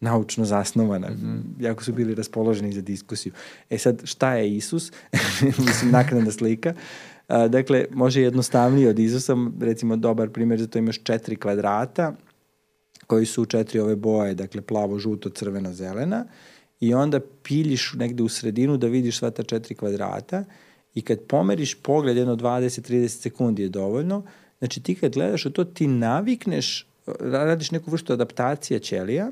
naučno 0.00 0.44
zasnovana. 0.44 1.08
Mm 1.10 1.14
-hmm. 1.14 1.64
Jako 1.64 1.84
su 1.84 1.92
bili 1.92 2.14
raspoloženi 2.14 2.72
za 2.72 2.80
diskusiju. 2.80 3.32
E 3.70 3.78
sad, 3.78 4.00
šta 4.04 4.34
je 4.34 4.56
Isus? 4.56 4.92
Mislim, 5.66 5.90
naknadna 5.90 6.30
slika. 6.30 6.74
A, 7.28 7.48
dakle, 7.48 7.84
može 7.90 8.22
jednostavnije 8.22 8.88
od 8.88 8.98
Isusa. 8.98 9.36
Recimo, 9.60 9.96
dobar 9.96 10.30
primjer 10.30 10.60
za 10.60 10.66
to 10.66 10.78
imaš 10.78 11.02
četiri 11.02 11.36
kvadrata 11.36 12.16
koji 13.06 13.26
su 13.26 13.44
četiri 13.44 13.80
ove 13.80 13.96
boje, 13.96 14.34
dakle 14.34 14.62
plavo, 14.62 14.98
žuto, 14.98 15.28
crveno, 15.28 15.72
zelena 15.72 16.24
i 16.80 16.94
onda 16.94 17.20
piljiš 17.42 17.92
negde 17.94 18.22
u 18.22 18.28
sredinu 18.28 18.76
da 18.76 18.86
vidiš 18.86 19.18
sva 19.18 19.30
ta 19.30 19.42
četiri 19.42 19.74
kvadrata 19.74 20.44
i 20.94 21.02
kad 21.02 21.20
pomeriš 21.20 21.74
pogled 21.74 22.16
jedno 22.16 22.36
20-30 22.36 23.08
sekundi 23.08 23.62
je 23.62 23.68
dovoljno, 23.68 24.22
znači 24.58 24.82
ti 24.82 24.94
kad 24.94 25.12
gledaš 25.12 25.46
u 25.46 25.50
to 25.50 25.64
ti 25.64 25.86
navikneš, 25.86 26.86
radiš 27.20 27.70
neku 27.70 27.90
vrstu 27.90 28.12
adaptacija 28.12 28.78
ćelija, 28.78 29.30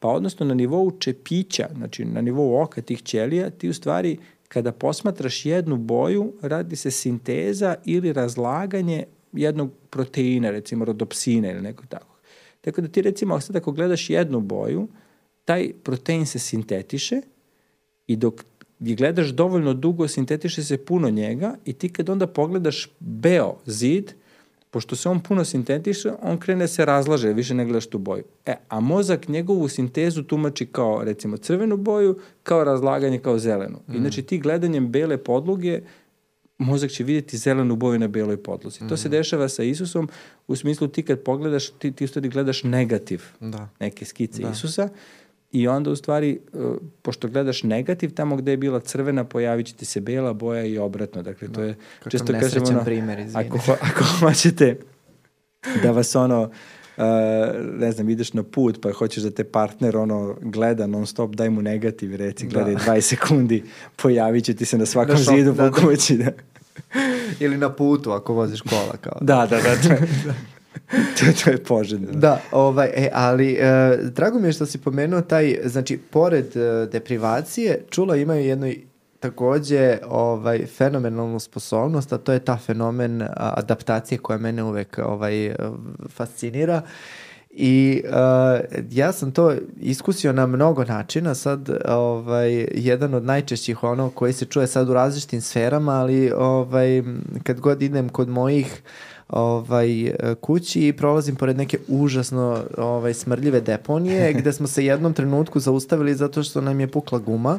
Pa 0.00 0.08
odnosno 0.08 0.46
na 0.46 0.54
nivou 0.54 0.90
čepića, 0.90 1.68
znači 1.76 2.04
na 2.04 2.20
nivou 2.20 2.62
oka 2.62 2.82
tih 2.82 3.02
ćelija, 3.02 3.50
ti 3.50 3.68
u 3.68 3.74
stvari 3.74 4.18
kada 4.48 4.72
posmatraš 4.72 5.46
jednu 5.46 5.76
boju, 5.76 6.32
radi 6.42 6.76
se 6.76 6.90
sinteza 6.90 7.74
ili 7.84 8.12
razlaganje 8.12 9.04
jednog 9.32 9.70
proteina, 9.90 10.50
recimo 10.50 10.84
rodopsine 10.84 11.50
ili 11.50 11.60
nekog 11.60 11.86
takvog. 11.86 12.16
Tako 12.60 12.80
da 12.80 12.88
ti 12.88 13.02
recimo 13.02 13.40
sad 13.40 13.56
ako 13.56 13.72
gledaš 13.72 14.10
jednu 14.10 14.40
boju, 14.40 14.88
taj 15.44 15.72
protein 15.82 16.26
se 16.26 16.38
sintetiše 16.38 17.20
i 18.06 18.16
dok 18.16 18.44
je 18.80 18.94
gledaš 18.94 19.28
dovoljno 19.28 19.74
dugo, 19.74 20.08
sintetiše 20.08 20.64
se 20.64 20.84
puno 20.84 21.10
njega 21.10 21.56
i 21.64 21.72
ti 21.72 21.88
kad 21.88 22.08
onda 22.08 22.26
pogledaš 22.26 22.90
beo 23.00 23.56
zid, 23.66 24.12
pošto 24.70 24.96
se 24.96 25.08
on 25.08 25.20
puno 25.20 25.44
sintetiše, 25.44 26.12
on 26.22 26.38
krene 26.38 26.68
se 26.68 26.84
razlaže, 26.84 27.32
više 27.32 27.54
ne 27.54 27.64
gledaš 27.64 27.86
tu 27.86 27.98
boju. 27.98 28.24
E, 28.46 28.54
a 28.68 28.80
mozak 28.80 29.28
njegovu 29.28 29.68
sintezu 29.68 30.22
tumači 30.22 30.66
kao, 30.66 31.04
recimo, 31.04 31.36
crvenu 31.36 31.76
boju, 31.76 32.18
kao 32.42 32.64
razlaganje 32.64 33.18
kao 33.18 33.38
zelenu. 33.38 33.78
Mm. 33.88 33.96
Inači, 33.96 34.22
ti 34.22 34.38
gledanjem 34.38 34.90
bele 34.92 35.18
podloge, 35.18 35.80
mozak 36.58 36.90
će 36.90 37.04
vidjeti 37.04 37.38
zelenu 37.38 37.76
boju 37.76 37.98
na 37.98 38.08
beloj 38.08 38.42
podlozi. 38.42 38.84
Mm. 38.84 38.88
To 38.88 38.96
se 38.96 39.08
mm. 39.08 39.10
dešava 39.10 39.48
sa 39.48 39.62
Isusom, 39.62 40.08
u 40.48 40.56
smislu 40.56 40.88
ti 40.88 41.02
kad 41.02 41.22
pogledaš, 41.22 41.70
ti, 41.70 41.92
ti 41.92 42.04
u 42.04 42.08
stvari 42.08 42.28
gledaš 42.28 42.64
negativ 42.64 43.22
da. 43.40 43.68
neke 43.80 44.04
skice 44.04 44.42
da. 44.42 44.50
Isusa, 44.50 44.88
I 45.52 45.68
onda 45.68 45.90
u 45.90 45.96
stvari, 45.96 46.40
e, 46.54 46.58
pošto 47.02 47.28
gledaš 47.28 47.62
negativ, 47.62 48.14
tamo 48.14 48.36
gde 48.36 48.50
je 48.50 48.56
bila 48.56 48.80
crvena, 48.80 49.24
pojavit 49.24 49.66
će 49.66 49.74
ti 49.74 49.84
se 49.84 50.00
bela 50.00 50.32
boja 50.32 50.64
i 50.64 50.78
obratno. 50.78 51.22
Dakle, 51.22 51.48
to 51.48 51.62
je, 51.62 51.74
Kakav 51.98 52.10
često 52.10 52.32
kažemo, 52.32 52.66
ono, 52.68 52.84
primer, 52.84 53.26
ako, 53.34 53.58
ako 53.80 54.04
hoćete 54.20 54.76
da 55.82 55.90
vas 55.90 56.16
ono, 56.16 56.50
Uh, 56.96 57.06
ne 57.78 57.92
znam, 57.92 58.08
ideš 58.08 58.32
na 58.32 58.42
put 58.42 58.80
pa 58.82 58.92
hoćeš 58.92 59.22
da 59.22 59.30
te 59.30 59.44
partner 59.44 59.96
ono 59.96 60.36
gleda 60.40 60.86
non 60.86 61.06
stop, 61.06 61.34
daj 61.34 61.50
mu 61.50 61.62
negativ, 61.62 62.16
reci, 62.16 62.46
da. 62.46 62.52
gledaj 62.52 62.74
da. 62.74 62.92
20 62.92 63.00
sekundi, 63.00 63.64
pojavit 63.96 64.44
će 64.44 64.54
ti 64.54 64.64
se 64.64 64.78
na 64.78 64.86
svakom 64.86 65.16
da, 65.16 65.22
zidu 65.22 65.52
da, 65.52 65.70
po 65.70 65.80
kući. 65.80 66.16
Da. 66.16 66.30
Ili 67.40 67.56
na 67.56 67.72
putu 67.72 68.10
ako 68.12 68.32
voziš 68.32 68.60
kola. 68.60 68.96
Kao. 69.00 69.18
Da, 69.20 69.46
da, 69.50 69.60
da. 69.60 69.70
Je, 69.70 70.08
to, 70.90 71.24
to 71.44 71.50
je 71.50 71.64
poželjno. 71.64 72.12
Da, 72.12 72.40
ovaj, 72.52 72.90
e, 72.94 73.10
ali 73.12 73.52
e, 73.52 73.96
drago 74.02 74.38
mi 74.38 74.48
je 74.48 74.52
što 74.52 74.66
si 74.66 74.78
pomenuo 74.78 75.20
taj, 75.20 75.58
znači, 75.64 75.98
pored 76.10 76.56
e, 76.56 76.86
deprivacije, 76.92 77.84
čula 77.90 78.16
imaju 78.16 78.46
jedno 78.46 78.72
takođe 79.20 79.98
ovaj, 80.08 80.66
fenomenalnu 80.66 81.40
sposobnost, 81.40 82.12
a 82.12 82.18
to 82.18 82.32
je 82.32 82.38
ta 82.38 82.56
fenomen 82.56 83.22
adaptacije 83.36 84.18
koja 84.18 84.38
mene 84.38 84.62
uvek 84.62 84.98
ovaj, 85.04 85.54
fascinira. 86.08 86.82
I 87.50 88.02
uh, 88.04 88.12
ja 88.90 89.12
sam 89.12 89.32
to 89.32 89.54
iskusio 89.80 90.32
na 90.32 90.46
mnogo 90.46 90.84
načina, 90.84 91.34
sad 91.34 91.70
ovaj, 91.88 92.68
jedan 92.74 93.14
od 93.14 93.24
najčešćih 93.24 93.84
ono 93.84 94.10
koji 94.10 94.32
se 94.32 94.44
čuje 94.44 94.66
sad 94.66 94.88
u 94.88 94.94
različitim 94.94 95.40
sferama, 95.40 95.92
ali 95.92 96.32
ovaj, 96.32 97.02
kad 97.42 97.60
god 97.60 97.82
idem 97.82 98.08
kod 98.08 98.28
mojih 98.28 98.82
ovaj, 99.32 100.12
kući 100.40 100.88
i 100.88 100.92
prolazim 100.92 101.36
pored 101.36 101.56
neke 101.56 101.78
užasno 101.88 102.64
ovaj, 102.78 103.14
smrdljive 103.14 103.60
deponije 103.60 104.32
gde 104.38 104.52
smo 104.52 104.66
se 104.66 104.84
jednom 104.84 105.14
trenutku 105.14 105.60
zaustavili 105.60 106.14
zato 106.14 106.42
što 106.42 106.60
nam 106.60 106.80
je 106.80 106.88
pukla 106.88 107.18
guma 107.18 107.58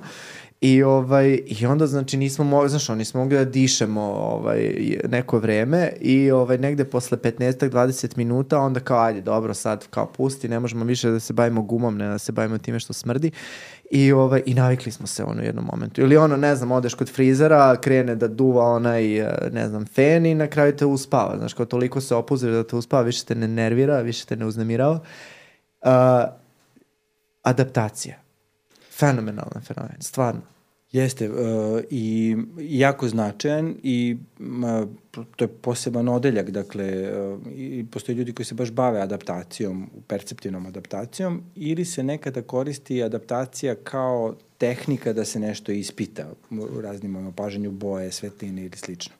I, 0.61 0.84
ovaj, 0.84 1.39
I 1.48 1.65
onda, 1.65 1.88
znači, 1.88 2.18
nismo 2.18 2.45
mogli, 2.45 2.69
znaš, 2.69 2.89
nismo 2.89 3.19
mogli 3.19 3.38
da 3.38 3.45
dišemo 3.45 4.02
ovaj, 4.02 4.76
neko 5.10 5.39
vreme 5.39 5.93
i 6.02 6.31
ovaj, 6.31 6.57
negde 6.57 6.85
posle 6.85 7.18
15-20 7.18 8.18
minuta 8.18 8.60
onda 8.60 8.80
kao, 8.80 8.99
ajde, 8.99 9.22
dobro, 9.22 9.53
sad 9.53 9.88
kao 9.89 10.06
pusti, 10.06 10.49
ne 10.49 10.60
možemo 10.60 10.85
više 10.85 11.10
da 11.10 11.19
se 11.19 11.34
bavimo 11.34 11.61
gumom, 11.61 11.98
ne 11.98 12.07
da 12.07 12.18
se 12.18 12.31
bavimo 12.31 12.57
time 12.57 12.80
što 12.80 12.93
smrdi. 12.93 13.31
I, 13.93 14.11
ovaj, 14.11 14.43
I 14.45 14.53
navikli 14.53 14.91
smo 14.91 15.07
se 15.07 15.23
ono 15.23 15.41
u 15.41 15.45
jednom 15.45 15.65
momentu. 15.72 16.01
Ili 16.01 16.18
ono, 16.18 16.38
ne 16.38 16.55
znam, 16.55 16.72
odeš 16.72 16.93
kod 16.93 17.09
frizera, 17.09 17.76
krene 17.81 18.15
da 18.15 18.27
duva 18.27 18.65
onaj, 18.65 19.03
ne 19.51 19.68
znam, 19.68 19.85
fen 19.85 20.26
i 20.26 20.35
na 20.35 20.47
kraju 20.47 20.76
te 20.76 20.85
uspava. 20.85 21.38
Znaš, 21.38 21.53
kao 21.53 21.65
toliko 21.65 22.01
se 22.01 22.15
opuzira 22.15 22.53
da 22.53 22.63
te 22.63 22.76
uspava, 22.76 23.03
više 23.03 23.26
te 23.26 23.35
ne 23.35 23.47
nervira, 23.47 23.99
više 23.99 24.26
te 24.26 24.35
ne 24.35 24.45
uznemirava. 24.45 24.99
Uh, 25.81 25.89
adaptacija. 27.43 28.15
Fenomenalan 28.91 29.61
fenomen, 29.61 29.97
stvarno. 29.99 30.41
Jeste, 30.91 31.30
uh, 31.30 31.35
i 31.89 32.35
jako 32.59 33.07
značajan 33.07 33.76
i 33.84 34.18
uh, 34.39 34.89
to 35.35 35.43
je 35.43 35.47
poseban 35.47 36.07
odeljak, 36.07 36.51
dakle, 36.51 37.11
uh, 37.11 37.39
i 37.55 37.85
postoje 37.91 38.15
ljudi 38.15 38.34
koji 38.34 38.45
se 38.45 38.55
baš 38.55 38.72
bave 38.72 39.01
adaptacijom, 39.01 39.89
perceptivnom 40.07 40.65
adaptacijom, 40.65 41.43
ili 41.55 41.85
se 41.85 42.03
nekada 42.03 42.41
koristi 42.41 43.03
adaptacija 43.03 43.76
kao 43.76 44.35
tehnika 44.57 45.13
da 45.13 45.26
se 45.26 45.39
nešto 45.39 45.72
ispita 45.72 46.30
u 46.49 46.81
raznim 46.81 47.27
opažanju 47.27 47.72
boje, 47.72 48.11
svetline 48.11 48.61
ili 48.61 48.77
slično. 48.77 49.15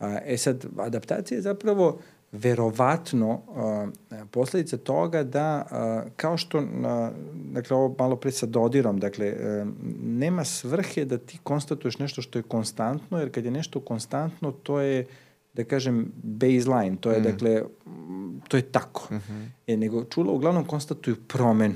Uh, 0.00 0.06
e 0.24 0.36
sad, 0.36 0.66
adaptacija 0.78 1.38
je 1.38 1.42
zapravo 1.42 1.98
verovatno 2.32 3.30
uh, 3.32 4.24
posledica 4.30 4.76
toga 4.76 5.22
da, 5.22 5.66
uh, 5.70 6.12
kao 6.16 6.36
što, 6.36 6.58
uh, 6.58 6.64
dakle, 7.52 7.76
ovo 7.76 7.94
malo 7.98 8.16
pre 8.16 8.32
sa 8.32 8.46
dodirom, 8.46 9.00
dakle, 9.00 9.32
uh, 9.32 9.68
nema 10.02 10.44
svrhe 10.44 11.04
da 11.04 11.18
ti 11.18 11.38
konstatuješ 11.42 11.98
nešto 11.98 12.22
što 12.22 12.38
je 12.38 12.42
konstantno, 12.42 13.18
jer 13.18 13.32
kad 13.32 13.44
je 13.44 13.50
nešto 13.50 13.80
konstantno, 13.80 14.52
to 14.52 14.80
je, 14.80 15.06
da 15.54 15.64
kažem, 15.64 16.12
baseline, 16.22 16.96
to 17.00 17.10
je, 17.10 17.20
mm. 17.20 17.22
dakle, 17.22 17.62
to 18.48 18.56
je 18.56 18.62
tako. 18.62 19.08
Mm 19.10 19.16
-hmm. 19.16 19.48
e, 19.66 19.76
nego 19.76 20.04
čula 20.04 20.32
uglavnom 20.32 20.64
konstatuju 20.64 21.16
promenu. 21.28 21.74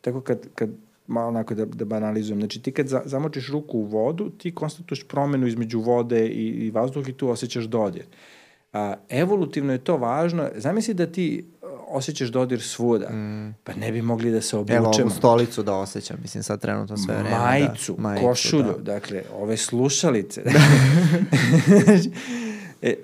Tako 0.00 0.20
kad, 0.20 0.46
kad 0.54 0.70
malo 1.06 1.28
onako 1.28 1.54
da, 1.54 1.64
da 1.64 1.84
banalizujem. 1.84 2.40
Znači 2.40 2.62
ti 2.62 2.72
kad 2.72 2.86
za, 2.86 3.02
zamočiš 3.04 3.48
ruku 3.48 3.78
u 3.78 3.84
vodu, 3.84 4.30
ti 4.30 4.54
konstatuješ 4.54 5.04
promenu 5.08 5.46
između 5.46 5.80
vode 5.80 6.26
i, 6.26 6.46
i 6.46 6.70
vazduha 6.70 7.10
i 7.10 7.12
tu 7.12 7.28
osjećaš 7.28 7.64
dodir. 7.64 8.02
Uh, 8.02 8.39
A, 8.72 8.94
evolutivno 9.08 9.72
je 9.72 9.78
to 9.78 9.96
važno. 9.96 10.48
Zamisli 10.56 10.94
da 10.94 11.06
ti 11.06 11.44
uh, 11.62 11.68
osjećaš 11.88 12.28
dodir 12.28 12.62
svuda. 12.62 13.10
Mm. 13.10 13.54
Pa 13.64 13.74
ne 13.74 13.92
bi 13.92 14.02
mogli 14.02 14.30
da 14.30 14.40
se 14.40 14.56
obučemo. 14.56 14.78
Evo 14.78 14.92
ovu 15.00 15.10
stolicu 15.10 15.62
da 15.62 15.74
osjećam, 15.74 16.16
mislim 16.22 16.42
sad 16.42 16.60
trenutno 16.60 16.96
sve 16.96 17.14
vreme. 17.14 17.38
Majicu, 17.38 17.94
da. 17.94 18.02
Majicu 18.02 18.26
košulju, 18.26 18.74
da. 18.78 18.92
dakle, 18.92 19.22
ove 19.34 19.56
slušalice. 19.56 20.42
e, 22.82 22.94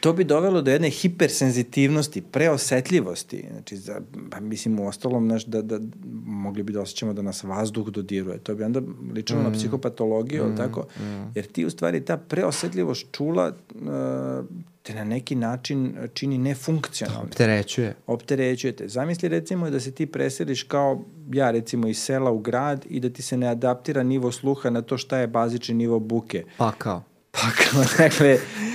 to 0.00 0.12
bi 0.12 0.24
dovelo 0.24 0.62
do 0.62 0.70
jedne 0.70 0.90
hipersenzitivnosti, 0.90 2.22
preosetljivosti. 2.22 3.44
Znači, 3.52 3.76
za, 3.76 4.00
pa 4.30 4.40
mislim, 4.40 4.80
u 4.80 4.88
ostalom, 4.88 5.28
naš, 5.28 5.44
da, 5.44 5.62
da, 5.62 5.78
mogli 6.24 6.62
bi 6.62 6.72
da 6.72 6.80
osjećamo 6.80 7.12
da 7.12 7.22
nas 7.22 7.44
vazduh 7.44 7.88
dodiruje. 7.88 8.38
To 8.38 8.54
bi 8.54 8.64
onda 8.64 8.80
ličilo 9.14 9.40
mm. 9.40 9.44
na 9.44 9.52
psihopatologiju, 9.52 10.44
mm. 10.44 10.56
tako? 10.56 10.86
Mm. 11.00 11.32
Jer 11.34 11.46
ti, 11.46 11.64
u 11.64 11.70
stvari, 11.70 12.04
ta 12.04 12.16
preosetljivost 12.16 13.06
čula 13.12 13.52
uh, 13.74 13.84
te 14.82 14.94
na 14.94 15.04
neki 15.04 15.34
način 15.34 15.96
čini 16.14 16.38
nefunkcionalno. 16.38 17.22
Opterećuje. 17.22 17.96
Opterećuje 18.06 18.72
te. 18.72 18.88
Zamisli, 18.88 19.28
recimo, 19.28 19.70
da 19.70 19.80
se 19.80 19.90
ti 19.90 20.06
preseliš 20.06 20.62
kao 20.62 21.04
ja, 21.32 21.50
recimo, 21.50 21.88
iz 21.88 21.98
sela 21.98 22.30
u 22.30 22.38
grad 22.38 22.86
i 22.90 23.00
da 23.00 23.10
ti 23.10 23.22
se 23.22 23.36
ne 23.36 23.48
adaptira 23.48 24.02
nivo 24.02 24.32
sluha 24.32 24.70
na 24.70 24.82
to 24.82 24.98
šta 24.98 25.18
je 25.18 25.26
bazični 25.26 25.74
nivo 25.74 25.98
buke. 25.98 26.44
Pa 26.58 26.72
kao. 26.72 27.02
Pa 27.30 27.40
kao, 27.40 27.84
dakle, 27.98 28.38
Da, 28.38 28.73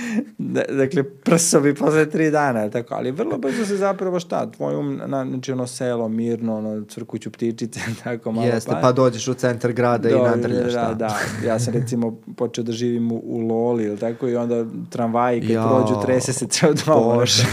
dakle, 0.68 1.02
prsovi 1.02 1.74
posle 1.74 2.10
tri 2.10 2.30
dana, 2.30 2.70
tako, 2.70 2.94
ali 2.94 3.10
vrlo 3.10 3.38
brzo 3.38 3.66
se 3.66 3.76
zapravo 3.76 4.20
šta, 4.20 4.50
tvoj 4.50 4.76
um, 4.76 5.00
na, 5.06 5.26
znači 5.26 5.52
ono 5.52 5.66
selo, 5.66 6.08
mirno, 6.08 6.56
ono, 6.56 6.84
crkuću 6.84 7.30
ptičice, 7.30 7.80
tako 8.04 8.32
malo 8.32 8.46
Jeste, 8.46 8.70
pa, 8.70 8.80
pa 8.80 8.92
dođeš 8.92 9.28
u 9.28 9.34
centar 9.34 9.72
grada 9.72 10.08
do, 10.08 10.16
i 10.16 10.22
nadrljaš, 10.22 10.72
da, 10.72 10.80
da. 10.80 10.94
Da, 10.94 11.18
ja 11.46 11.58
sam 11.58 11.74
recimo 11.74 12.20
počeo 12.36 12.64
da 12.64 12.72
živim 12.72 13.12
u, 13.12 13.22
u 13.24 13.38
Loli, 13.38 13.84
ili 13.84 13.98
tako, 13.98 14.28
i 14.28 14.36
onda 14.36 14.64
tramvaji 14.90 15.40
kad 15.40 15.50
jo, 15.50 15.68
prođu, 15.68 16.02
trese 16.02 16.32
se 16.32 16.46
ceo 16.46 16.72
dom, 16.86 17.04
Bože. 17.04 17.44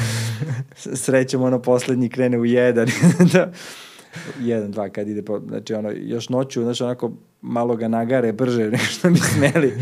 srećemo 0.75 1.45
ono 1.45 1.61
poslednji 1.61 2.09
krene 2.09 2.37
u 2.39 2.45
jedan, 2.45 2.87
da, 3.33 3.51
jedan, 4.39 4.71
dva 4.71 4.89
kad 4.89 5.07
ide, 5.07 5.21
po, 5.21 5.39
znači 5.47 5.73
ono, 5.73 5.91
još 5.95 6.29
noću, 6.29 6.63
znači 6.63 6.83
onako 6.83 7.11
malo 7.41 7.75
ga 7.75 7.87
nagare 7.87 8.31
brže 8.31 8.63
nego 8.71 8.83
što 8.83 9.09
mi 9.09 9.17
smeli 9.17 9.73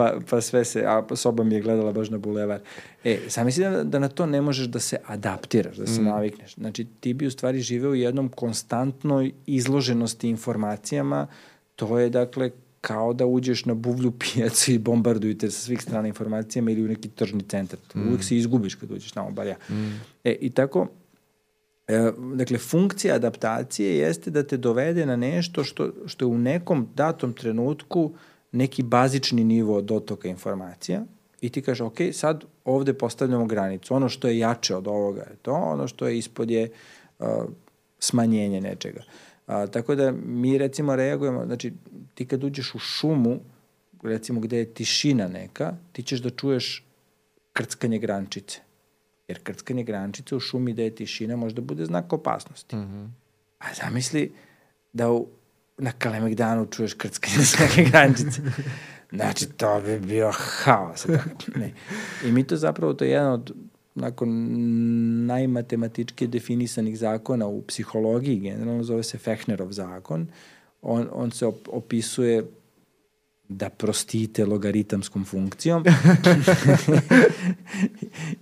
pa, 0.00 0.14
pa 0.30 0.40
sve 0.40 0.64
se, 0.64 0.84
a 0.86 1.16
soba 1.16 1.44
mi 1.44 1.54
je 1.54 1.60
gledala 1.60 1.92
baš 1.92 2.10
na 2.10 2.18
bulevar. 2.18 2.60
E, 3.04 3.18
sam 3.28 3.46
misli 3.46 3.64
da, 3.64 3.84
da 3.84 3.98
na 3.98 4.08
to 4.08 4.26
ne 4.26 4.40
možeš 4.40 4.66
da 4.66 4.80
se 4.80 4.96
adaptiraš, 5.06 5.76
da 5.76 5.86
se 5.86 6.00
mm. 6.00 6.04
navikneš. 6.04 6.54
Znači, 6.54 6.86
ti 7.00 7.14
bi 7.14 7.26
u 7.26 7.30
stvari 7.30 7.60
živeo 7.60 7.90
u 7.90 7.94
jednom 7.94 8.28
konstantnoj 8.28 9.32
izloženosti 9.46 10.28
informacijama, 10.28 11.26
to 11.76 11.98
je, 11.98 12.10
dakle, 12.10 12.50
kao 12.80 13.12
da 13.12 13.26
uđeš 13.26 13.64
na 13.64 13.74
buvlju 13.74 14.10
pijacu 14.10 14.72
i 14.72 14.78
bombardujete 14.78 15.50
sa 15.50 15.60
svih 15.60 15.82
strana 15.82 16.08
informacijama 16.08 16.70
ili 16.70 16.84
u 16.84 16.88
neki 16.88 17.08
tržni 17.08 17.42
centar. 17.42 17.78
Mm. 17.94 18.08
Uvijek 18.08 18.24
se 18.24 18.36
izgubiš 18.36 18.74
kad 18.74 18.90
uđeš 18.90 19.12
tamo, 19.12 19.30
bar 19.30 19.46
ja. 19.46 19.56
Mm. 19.70 20.00
E, 20.24 20.32
i 20.40 20.50
tako, 20.50 20.88
e, 21.88 22.12
dakle, 22.34 22.58
funkcija 22.58 23.14
adaptacije 23.14 23.98
jeste 23.98 24.30
da 24.30 24.42
te 24.42 24.56
dovede 24.56 25.06
na 25.06 25.16
nešto 25.16 25.64
što, 25.64 25.92
što 26.06 26.24
je 26.24 26.28
u 26.28 26.38
nekom 26.38 26.88
datom 26.94 27.32
trenutku 27.32 28.00
uh, 28.00 28.16
neki 28.52 28.82
bazični 28.82 29.44
nivo 29.44 29.80
dotoka 29.80 30.28
informacija 30.28 31.04
i 31.40 31.48
ti 31.48 31.62
kaže, 31.62 31.84
ok, 31.84 31.96
sad 32.12 32.44
ovde 32.64 32.94
postavljamo 32.94 33.46
granicu. 33.46 33.94
Ono 33.94 34.08
što 34.08 34.28
je 34.28 34.38
jače 34.38 34.76
od 34.76 34.88
ovoga 34.88 35.20
je 35.20 35.36
to, 35.42 35.52
ono 35.52 35.88
što 35.88 36.08
je 36.08 36.18
ispod 36.18 36.50
je 36.50 36.70
uh, 37.18 37.26
smanjenje 37.98 38.60
nečega. 38.60 39.02
Uh, 39.46 39.54
tako 39.70 39.94
da 39.94 40.12
mi 40.12 40.58
recimo 40.58 40.96
reagujemo, 40.96 41.46
znači 41.46 41.72
ti 42.14 42.26
kad 42.26 42.44
uđeš 42.44 42.74
u 42.74 42.78
šumu, 42.78 43.40
recimo 44.02 44.40
gde 44.40 44.58
je 44.58 44.74
tišina 44.74 45.28
neka, 45.28 45.76
ti 45.92 46.02
ćeš 46.02 46.20
da 46.20 46.30
čuješ 46.30 46.84
krckanje 47.52 47.98
grančice. 47.98 48.60
Jer 49.28 49.42
krckanje 49.42 49.84
grančice 49.84 50.36
u 50.36 50.40
šumi 50.40 50.72
gde 50.72 50.84
je 50.84 50.94
tišina 50.94 51.36
može 51.36 51.54
da 51.54 51.62
bude 51.62 51.84
znak 51.84 52.12
opasnosti. 52.12 52.76
Mm 52.76 52.80
-hmm. 52.80 53.08
A 53.58 53.74
zamisli 53.74 54.32
da 54.92 55.10
u, 55.10 55.28
na 55.80 55.92
Kalemegdanu 55.92 56.66
čuješ 56.66 56.94
krckanje 56.94 57.44
svake 57.44 57.84
grančice. 57.84 58.42
Znači, 59.12 59.46
to 59.46 59.82
bi 59.86 59.98
bio 59.98 60.32
haos. 60.34 61.06
Ne. 61.56 61.72
I 62.24 62.32
mi 62.32 62.44
to 62.44 62.56
zapravo, 62.56 62.94
to 62.94 63.04
je 63.04 63.10
jedan 63.10 63.32
od 63.32 63.52
nakon 63.94 64.28
najmatematički 65.26 66.26
definisanih 66.26 66.98
zakona 66.98 67.46
u 67.46 67.62
psihologiji, 67.62 68.40
generalno 68.40 68.82
zove 68.82 69.02
se 69.02 69.18
Fechnerov 69.18 69.72
zakon, 69.72 70.26
on, 70.82 71.08
on 71.12 71.30
se 71.30 71.46
op 71.46 71.68
opisuje 71.68 72.44
da 73.48 73.70
prostite 73.70 74.46
logaritamskom 74.46 75.24
funkcijom. 75.24 75.84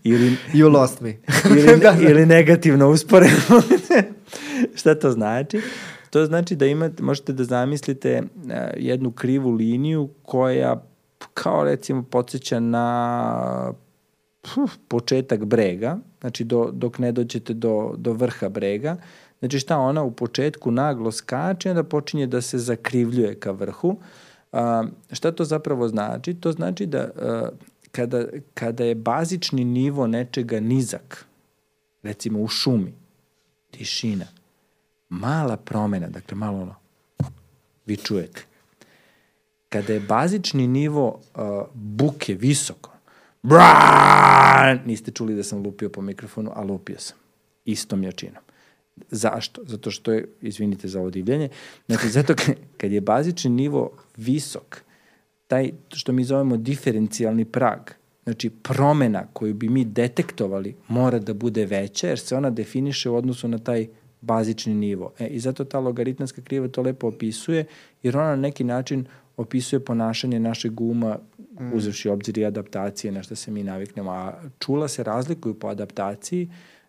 ili, 0.04 0.36
you 0.52 0.72
lost 0.72 1.00
me. 1.00 1.16
ili, 1.50 1.62
da, 1.82 1.92
da. 1.92 2.10
ili 2.10 2.26
negativno 2.26 2.90
usporeno. 2.90 3.62
Šta 4.76 4.94
to 4.94 5.10
znači? 5.10 5.60
To 6.10 6.26
znači 6.26 6.56
da 6.56 6.66
imate, 6.66 7.02
možete 7.02 7.32
da 7.32 7.44
zamislite 7.44 8.22
uh, 8.22 8.52
jednu 8.76 9.10
krivu 9.10 9.50
liniju 9.50 10.08
koja 10.22 10.82
kao 11.34 11.64
recimo 11.64 12.02
podsjeća 12.02 12.60
na 12.60 13.72
puf, 14.40 14.72
početak 14.88 15.44
brega, 15.44 15.98
znači 16.20 16.44
do, 16.44 16.70
dok 16.72 16.98
ne 16.98 17.12
dođete 17.12 17.54
do, 17.54 17.94
do 17.96 18.12
vrha 18.12 18.48
brega, 18.48 18.96
znači 19.38 19.58
šta 19.58 19.78
ona 19.78 20.02
u 20.02 20.10
početku 20.10 20.70
naglo 20.70 21.12
skače, 21.12 21.70
onda 21.70 21.82
počinje 21.82 22.26
da 22.26 22.40
se 22.40 22.58
zakrivljuje 22.58 23.34
ka 23.34 23.50
vrhu. 23.50 23.96
A, 24.52 24.84
šta 25.12 25.32
to 25.32 25.44
zapravo 25.44 25.88
znači? 25.88 26.34
To 26.34 26.52
znači 26.52 26.86
da 26.86 26.98
a, 26.98 27.48
kada, 27.90 28.24
kada 28.54 28.84
je 28.84 28.94
bazični 28.94 29.64
nivo 29.64 30.06
nečega 30.06 30.60
nizak, 30.60 31.26
recimo 32.02 32.40
u 32.40 32.48
šumi, 32.48 32.94
tišina, 33.70 34.26
mala 35.08 35.56
promena, 35.56 36.08
dakle 36.08 36.36
malo 36.36 36.58
ono, 36.58 36.74
vi 37.86 37.96
čujete. 37.96 38.44
Kada 39.68 39.92
je 39.92 40.00
bazični 40.00 40.66
nivo 40.66 41.08
uh, 41.08 41.42
buke 41.74 42.34
visoko, 42.34 42.98
Bran! 43.42 44.78
Niste 44.86 45.10
čuli 45.10 45.34
da 45.34 45.42
sam 45.42 45.62
lupio 45.62 45.88
po 45.88 46.02
mikrofonu, 46.02 46.50
a 46.54 46.62
lupio 46.62 46.98
sam. 46.98 47.16
Istom 47.64 48.02
jačinom. 48.02 48.42
Zašto? 49.10 49.62
Zato 49.66 49.90
što 49.90 50.12
je, 50.12 50.28
izvinite 50.40 50.88
za 50.88 51.00
ovo 51.00 51.10
divljenje, 51.10 51.48
znači 51.86 52.08
zato 52.08 52.34
kad 52.76 52.92
je 52.92 53.00
bazični 53.00 53.50
nivo 53.50 53.90
visok, 54.16 54.82
taj 55.46 55.72
što 55.88 56.12
mi 56.12 56.24
zovemo 56.24 56.56
diferencijalni 56.56 57.44
prag, 57.44 57.80
znači 58.24 58.50
promena 58.50 59.26
koju 59.32 59.54
bi 59.54 59.68
mi 59.68 59.84
detektovali 59.84 60.76
mora 60.88 61.18
da 61.18 61.34
bude 61.34 61.66
veća, 61.66 62.08
jer 62.08 62.18
se 62.18 62.36
ona 62.36 62.50
definiše 62.50 63.10
u 63.10 63.16
odnosu 63.16 63.48
na 63.48 63.58
taj 63.58 63.86
bazični 64.20 64.74
nivo. 64.74 65.12
E, 65.18 65.26
I 65.26 65.40
zato 65.40 65.64
ta 65.64 65.78
logaritmanska 65.78 66.42
kriva 66.42 66.68
to 66.68 66.82
lepo 66.82 67.08
opisuje, 67.08 67.64
jer 68.02 68.16
ona 68.16 68.30
na 68.30 68.36
neki 68.36 68.64
način 68.64 69.06
opisuje 69.36 69.80
ponašanje 69.80 70.40
našeg 70.40 70.72
guma 70.72 71.18
mm. 71.60 71.72
uzevši 71.74 72.08
obzir 72.08 72.38
i 72.38 72.44
adaptacije 72.44 73.12
na 73.12 73.22
što 73.22 73.36
se 73.36 73.50
mi 73.50 73.62
naviknemo. 73.62 74.10
A 74.10 74.42
čula 74.58 74.88
se 74.88 75.02
razlikuju 75.02 75.54
po 75.54 75.68
adaptaciji, 75.68 76.48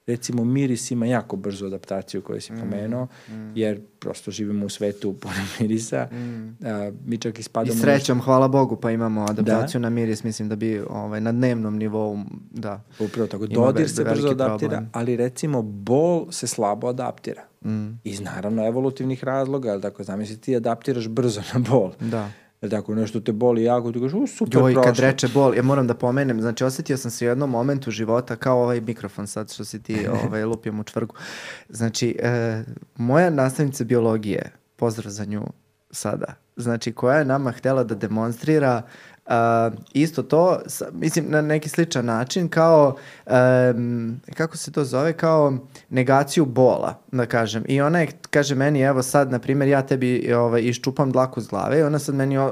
recimo 0.10 0.45
miris 0.45 0.91
ima 0.91 1.06
jako 1.06 1.36
brzu 1.36 1.65
adaptaciju 1.65 2.22
koju 2.22 2.41
si 2.41 2.53
mm. 2.53 2.60
pomenuo, 2.60 3.07
mm. 3.30 3.52
jer 3.56 3.81
prosto 3.99 4.31
živimo 4.31 4.65
u 4.65 4.69
svetu 4.69 5.14
puno 5.14 5.36
mirisa. 5.60 6.07
Mm. 6.11 6.65
A, 6.65 6.91
mi 7.06 7.18
čak 7.18 7.40
ispadamo... 7.40 7.73
I 7.73 7.77
srećom, 7.77 8.18
nešto... 8.18 8.26
hvala 8.26 8.48
Bogu, 8.48 8.76
pa 8.76 8.91
imamo 8.91 9.26
adaptaciju 9.30 9.81
da? 9.81 9.90
na 9.90 9.90
miris, 9.90 10.23
mislim 10.23 10.49
da 10.49 10.56
bi 10.56 10.80
ovaj, 10.90 11.22
na 11.22 11.31
dnevnom 11.31 11.77
nivou, 11.77 12.19
da. 12.52 12.81
Upravo 12.99 13.27
tako, 13.27 13.48
dodir 13.48 13.90
se 13.90 14.03
brzo 14.03 14.30
adaptira, 14.30 14.69
problem. 14.69 14.90
ali 14.94 15.15
recimo 15.15 15.61
bol 15.61 16.31
se 16.31 16.48
slabo 16.48 16.88
adaptira. 16.88 17.44
Mm. 17.65 17.99
Iz 18.03 18.22
naravno 18.22 18.68
evolutivnih 18.68 19.23
razloga, 19.23 19.72
ali 19.72 19.81
tako 19.81 20.03
zamisli 20.03 20.38
ti 20.38 20.56
adaptiraš 20.56 21.07
brzo 21.07 21.41
na 21.53 21.60
bol. 21.60 21.91
Da. 21.99 22.31
Jel 22.61 22.72
tako, 22.72 22.95
nešto 22.95 23.19
te 23.19 23.31
boli 23.31 23.64
jako, 23.64 23.91
ti 23.91 23.99
kažeš, 23.99 24.14
u, 24.14 24.27
super, 24.27 24.61
Joj, 24.61 24.73
prošlo. 24.73 24.84
kad 24.84 24.99
reče 24.99 25.27
bol, 25.27 25.56
ja 25.56 25.64
moram 25.64 25.88
da 25.88 25.94
pomenem, 25.94 26.41
znači 26.41 26.64
osetio 26.64 26.98
sam 26.98 27.11
se 27.11 27.26
u 27.26 27.30
jednom 27.30 27.49
momentu 27.49 27.91
života 27.91 28.36
kao 28.36 28.61
ovaj 28.61 28.81
mikrofon 28.81 29.27
sad 29.27 29.53
što 29.53 29.65
si 29.65 29.84
ti 29.84 30.07
ovaj, 30.23 30.45
lupio 30.45 30.73
mu 30.73 30.84
čvrgu. 30.84 31.15
Znači, 31.69 32.18
e, 32.19 32.64
moja 32.98 33.30
nastavnica 33.30 33.84
biologije, 33.84 34.52
pozdrav 34.76 35.11
za 35.11 35.26
nju 35.26 35.44
sada, 35.91 36.34
znači 36.56 36.91
koja 36.91 37.18
je 37.18 37.26
nama 37.26 37.52
htela 37.52 37.84
da 37.84 37.95
demonstrira 37.95 38.81
Uh, 38.84 39.09
isto 39.93 40.23
to, 40.23 40.60
mislim, 40.91 41.26
na 41.30 41.41
neki 41.41 41.69
sličan 41.69 42.06
način, 42.06 42.49
kao, 42.49 42.95
um, 43.76 44.19
kako 44.34 44.57
se 44.57 44.72
to 44.72 44.84
zove, 44.84 45.14
kao 45.14 45.57
negaciju 45.89 46.45
bola, 46.45 46.99
da 47.11 47.26
kažem. 47.26 47.64
I 47.68 47.81
ona 47.81 47.99
je, 47.99 48.07
kaže 48.30 48.56
meni, 48.56 48.81
evo 48.81 49.03
sad, 49.03 49.31
na 49.31 49.39
primjer, 49.39 49.69
ja 49.69 49.81
tebi 49.81 50.34
ovaj, 50.34 50.61
iščupam 50.61 51.11
dlaku 51.11 51.41
z 51.41 51.47
glave 51.47 51.80
i 51.80 51.84
ona 51.84 51.99
sad 51.99 52.15
meni 52.15 52.38
o, 52.38 52.51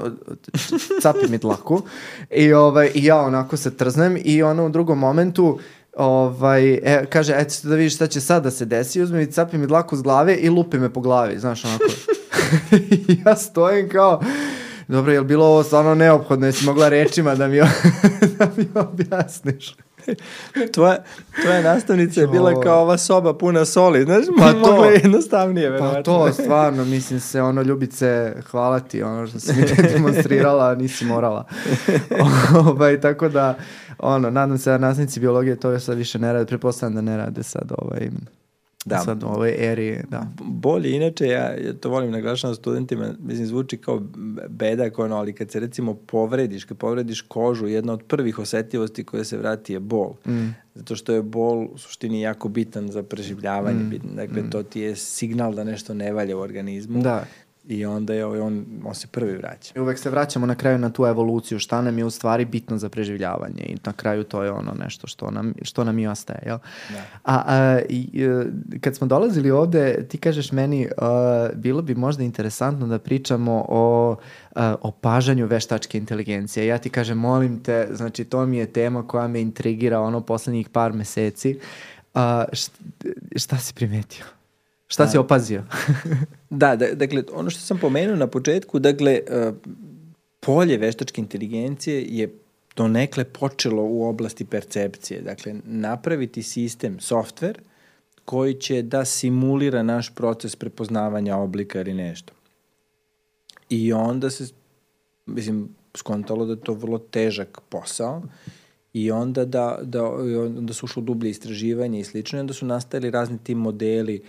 capi 1.02 1.28
mi 1.28 1.38
dlaku 1.38 1.82
i, 2.30 2.52
ovaj, 2.52 2.90
i 2.94 3.04
ja 3.04 3.20
onako 3.20 3.56
se 3.56 3.76
trznem 3.76 4.18
i 4.24 4.42
ona 4.42 4.64
u 4.64 4.68
drugom 4.68 4.98
momentu 4.98 5.58
ovaj, 5.96 6.74
e, 6.74 7.06
kaže, 7.10 7.34
eto 7.38 7.54
da 7.62 7.74
vidiš 7.74 7.94
šta 7.94 8.06
će 8.06 8.20
sad 8.20 8.42
da 8.42 8.50
se 8.50 8.64
desi, 8.64 9.02
uzme 9.02 9.18
mi 9.18 9.26
capi 9.26 9.58
mi 9.58 9.66
dlaku 9.66 9.96
z 9.96 10.02
glave 10.02 10.36
i 10.36 10.48
lupi 10.48 10.78
me 10.78 10.92
po 10.92 11.00
glavi, 11.00 11.38
znaš, 11.38 11.64
onako. 11.64 11.84
ja 13.26 13.36
stojim 13.36 13.88
kao, 13.88 14.22
Dobro, 14.88 15.12
je 15.12 15.20
li 15.20 15.26
bilo 15.26 15.46
ovo 15.46 15.62
stvarno 15.62 15.94
neophodno? 15.94 16.46
Jesi 16.46 16.64
mogla 16.64 16.88
rečima 16.88 17.34
da 17.34 17.48
mi, 17.48 17.56
da 18.38 18.48
mi 18.56 18.68
objasniš? 18.74 19.74
tvoja, 20.72 20.96
tvoja 21.42 21.62
nastavnica 21.62 22.20
je 22.20 22.26
bila 22.26 22.60
kao 22.60 22.82
ova 22.82 22.98
soba 22.98 23.34
puna 23.34 23.64
soli, 23.64 24.04
znaš, 24.04 24.24
pa 24.38 24.52
to, 24.52 24.58
mogla 24.58 24.86
je 24.86 25.00
jednostavnije. 25.02 25.70
Verovatno. 25.70 25.98
Pa 25.98 26.02
to, 26.02 26.32
stvarno, 26.32 26.84
mislim 26.84 27.20
se, 27.20 27.42
ono, 27.42 27.62
ljubice, 27.62 28.34
hvala 28.50 28.80
ti, 28.80 29.02
ono 29.02 29.26
što 29.26 29.40
si 29.40 29.52
mi 29.52 29.64
demonstrirala, 29.92 30.74
nisi 30.74 31.04
morala. 31.04 31.46
ovaj, 32.66 33.00
tako 33.00 33.28
da, 33.28 33.54
ono, 33.98 34.30
nadam 34.30 34.58
se 34.58 34.70
da 34.70 34.78
nastavnici 34.78 35.20
biologije 35.20 35.56
to 35.56 35.80
sad 35.80 35.98
više 35.98 36.18
ne 36.18 36.32
rade, 36.32 36.46
prepostavljam 36.46 36.94
da 36.94 37.10
ne 37.10 37.16
rade 37.16 37.42
sad 37.42 37.72
ovaj, 37.78 38.10
da. 38.88 38.98
sad 38.98 39.22
u 39.22 39.26
ovoj 39.26 39.54
eri, 39.58 40.00
da. 40.10 40.26
Bolje, 40.40 40.90
inače, 40.90 41.26
ja, 41.26 41.54
ja 41.66 41.72
to 41.72 41.90
volim 41.90 42.10
naglašavam 42.10 42.54
studentima, 42.54 43.14
mislim, 43.18 43.46
zvuči 43.46 43.76
kao 43.76 44.02
bedak, 44.48 44.98
ono, 44.98 45.16
ali 45.16 45.32
kad 45.32 45.50
se 45.50 45.60
recimo 45.60 45.94
povrediš, 45.94 46.64
kad 46.64 46.76
povrediš 46.76 47.20
kožu, 47.20 47.66
jedna 47.66 47.92
od 47.92 48.02
prvih 48.02 48.38
osetljivosti 48.38 49.04
koja 49.04 49.24
se 49.24 49.38
vrati 49.38 49.72
je 49.72 49.80
bol. 49.80 50.12
Mm. 50.26 50.48
Zato 50.74 50.96
što 50.96 51.12
je 51.12 51.22
bol 51.22 51.68
u 51.72 51.78
suštini 51.78 52.20
jako 52.20 52.48
bitan 52.48 52.88
za 52.88 53.02
preživljavanje. 53.02 53.84
Mm. 53.84 54.16
Dakle, 54.16 54.42
mm. 54.42 54.50
to 54.50 54.62
ti 54.62 54.80
je 54.80 54.96
signal 54.96 55.54
da 55.54 55.64
nešto 55.64 55.94
ne 55.94 56.12
valja 56.12 56.36
u 56.36 56.40
organizmu. 56.40 57.02
Da. 57.02 57.24
I 57.68 57.84
onda 57.84 58.14
je 58.14 58.26
on, 58.26 58.66
on 58.84 58.94
se 58.94 59.06
prvi 59.06 59.36
vraća. 59.36 59.72
I 59.76 59.80
uvek 59.80 59.98
se 59.98 60.10
vraćamo 60.10 60.46
na 60.46 60.54
kraju 60.54 60.78
na 60.78 60.90
tu 60.90 61.06
evoluciju, 61.06 61.58
šta 61.58 61.82
nam 61.82 61.98
je 61.98 62.04
u 62.04 62.10
stvari 62.10 62.44
bitno 62.44 62.78
za 62.78 62.88
preživljavanje 62.88 63.62
i 63.62 63.76
na 63.84 63.92
kraju 63.92 64.24
to 64.24 64.42
je 64.42 64.50
ono 64.50 64.72
nešto 64.78 65.06
što 65.06 65.30
nam, 65.30 65.54
što 65.62 65.84
nam 65.84 65.98
i 65.98 66.06
ostaje. 66.06 66.42
Jel? 66.46 66.58
Da. 66.88 67.02
A, 67.24 67.42
a 67.46 67.80
i, 67.88 68.24
e, 68.24 68.78
kad 68.80 68.96
smo 68.96 69.06
dolazili 69.06 69.50
ovde, 69.50 70.06
ti 70.08 70.18
kažeš 70.18 70.52
meni, 70.52 70.88
a, 70.98 71.48
bilo 71.54 71.82
bi 71.82 71.94
možda 71.94 72.22
interesantno 72.22 72.86
da 72.86 72.98
pričamo 72.98 73.64
o 73.68 74.16
a, 74.54 74.74
opažanju 74.82 75.46
veštačke 75.46 75.98
inteligencije. 75.98 76.66
Ja 76.66 76.78
ti 76.78 76.90
kažem, 76.90 77.18
molim 77.18 77.62
te, 77.62 77.88
znači 77.92 78.24
to 78.24 78.46
mi 78.46 78.56
je 78.56 78.66
tema 78.66 79.06
koja 79.06 79.28
me 79.28 79.40
intrigira 79.40 80.00
ono 80.00 80.20
poslednjih 80.20 80.68
par 80.68 80.92
meseci. 80.92 81.58
A, 82.14 82.44
šta, 82.52 82.72
šta 83.36 83.58
si 83.58 83.74
primetio? 83.74 84.37
Šta 84.88 85.08
si 85.08 85.18
opazio? 85.18 85.64
da, 86.50 86.76
da, 86.76 86.94
dakle, 86.94 87.22
ono 87.32 87.50
što 87.50 87.60
sam 87.60 87.78
pomenuo 87.78 88.16
na 88.16 88.26
početku, 88.26 88.78
dakle, 88.78 89.20
uh, 89.48 89.54
polje 90.40 90.78
veštačke 90.78 91.20
inteligencije 91.20 92.06
je 92.08 92.34
donekle 92.76 93.24
počelo 93.24 93.82
u 93.82 94.08
oblasti 94.08 94.44
percepcije. 94.44 95.20
Dakle, 95.20 95.54
napraviti 95.64 96.42
sistem, 96.42 97.00
softver, 97.00 97.58
koji 98.24 98.54
će 98.54 98.82
da 98.82 99.04
simulira 99.04 99.82
naš 99.82 100.14
proces 100.14 100.56
prepoznavanja 100.56 101.36
oblika 101.36 101.80
ili 101.80 101.94
nešto. 101.94 102.32
I 103.70 103.92
onda 103.92 104.30
se, 104.30 104.46
mislim, 105.26 105.68
skontalo 105.96 106.46
da 106.46 106.52
je 106.52 106.60
to 106.60 106.74
vrlo 106.74 106.98
težak 106.98 107.60
posao 107.68 108.22
i 108.92 109.10
onda 109.10 109.44
da, 109.44 109.78
da 109.82 110.04
onda 110.04 110.72
su 110.72 110.86
ušlo 110.86 111.02
dublje 111.02 111.30
istraživanje 111.30 112.00
i 112.00 112.04
slično 112.04 112.38
i 112.38 112.40
onda 112.40 112.54
su 112.54 112.66
nastali 112.66 113.10
razni 113.10 113.38
ti 113.38 113.54
modeli 113.54 114.20
uh, 114.20 114.26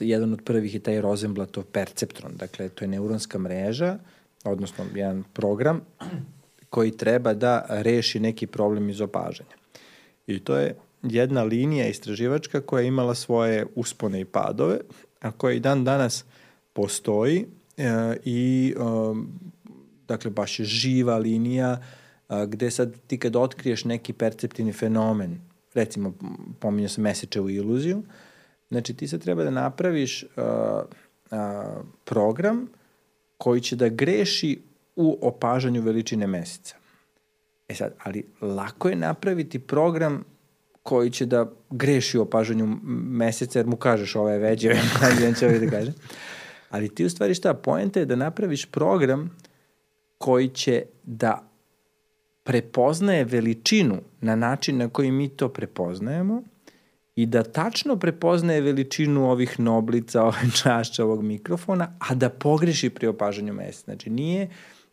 jedan 0.00 0.32
od 0.32 0.42
prvih 0.44 0.74
je 0.74 0.80
taj 0.80 1.00
Rosenblattov 1.00 1.64
perceptron, 1.64 2.32
dakle 2.36 2.68
to 2.68 2.84
je 2.84 2.88
neuronska 2.88 3.38
mreža, 3.38 3.98
odnosno 4.44 4.84
jedan 4.94 5.24
program 5.32 5.80
koji 6.70 6.96
treba 6.96 7.34
da 7.34 7.66
reši 7.68 8.20
neki 8.20 8.46
problem 8.46 8.90
iz 8.90 9.00
opažanja. 9.00 9.56
I 10.26 10.38
to 10.38 10.56
je 10.56 10.76
jedna 11.02 11.42
linija 11.42 11.88
istraživačka 11.88 12.60
koja 12.60 12.80
je 12.80 12.88
imala 12.88 13.14
svoje 13.14 13.66
uspone 13.74 14.20
i 14.20 14.24
padove, 14.24 14.80
a 15.20 15.30
koja 15.30 15.54
i 15.54 15.60
dan 15.60 15.84
danas 15.84 16.24
postoji 16.72 17.46
e, 17.76 18.16
i 18.24 18.74
e, 18.76 18.80
dakle 20.08 20.30
baš 20.30 20.60
je 20.60 20.64
živa 20.64 21.18
linija 21.18 21.82
a, 22.28 22.46
gde 22.46 22.70
sad 22.70 22.94
ti 23.06 23.18
kad 23.18 23.36
otkriješ 23.36 23.84
neki 23.84 24.12
perceptivni 24.12 24.72
fenomen, 24.72 25.40
recimo 25.74 26.14
pominjao 26.60 26.88
sam 26.88 27.04
mesečevu 27.04 27.50
iluziju, 27.50 28.02
znači 28.70 28.94
ti 28.94 29.08
sad 29.08 29.22
treba 29.22 29.44
da 29.44 29.50
napraviš 29.50 30.24
a, 30.36 30.82
a, 31.30 31.80
program 32.04 32.66
koji 33.38 33.60
će 33.60 33.76
da 33.76 33.88
greši 33.88 34.62
u 34.96 35.18
opažanju 35.22 35.82
veličine 35.82 36.26
meseca. 36.26 36.76
E 37.68 37.74
sad, 37.74 37.94
ali 38.04 38.26
lako 38.40 38.88
je 38.88 38.96
napraviti 38.96 39.58
program 39.58 40.24
koji 40.82 41.10
će 41.10 41.26
da 41.26 41.50
greši 41.70 42.18
u 42.18 42.22
opažanju 42.22 42.78
meseca, 42.82 43.58
jer 43.58 43.66
mu 43.66 43.76
kažeš 43.76 44.16
ove 44.16 44.32
je 44.32 44.38
veđe, 44.38 44.70
on 45.28 45.34
će 45.34 45.46
ovaj 45.46 45.58
da 45.58 45.70
kaže. 45.70 45.92
Ali 46.70 46.94
ti 46.94 47.04
u 47.04 47.10
stvari 47.10 47.34
šta, 47.34 47.54
poenta 47.54 48.00
je 48.00 48.06
da 48.06 48.16
napraviš 48.16 48.66
program 48.66 49.36
koji 50.18 50.48
će 50.48 50.82
da 51.02 51.48
prepoznaje 52.42 53.24
veličinu 53.24 54.00
na 54.20 54.36
način 54.36 54.78
na 54.78 54.88
koji 54.88 55.10
mi 55.10 55.28
to 55.28 55.48
prepoznajemo 55.48 56.42
i 57.18 57.26
da 57.26 57.42
tačno 57.42 57.96
prepoznaje 57.96 58.60
veličinu 58.60 59.30
ovih 59.30 59.60
noblica, 59.60 60.22
ove 60.30 60.50
čašća, 60.62 61.04
ovog 61.04 61.22
mikrofona, 61.22 61.92
a 61.98 62.14
da 62.14 62.28
pogreši 62.28 62.90
pri 62.90 63.06
opažanju 63.06 63.54
meseca. 63.54 63.84
Znači, 63.84 64.10
nije 64.10 64.48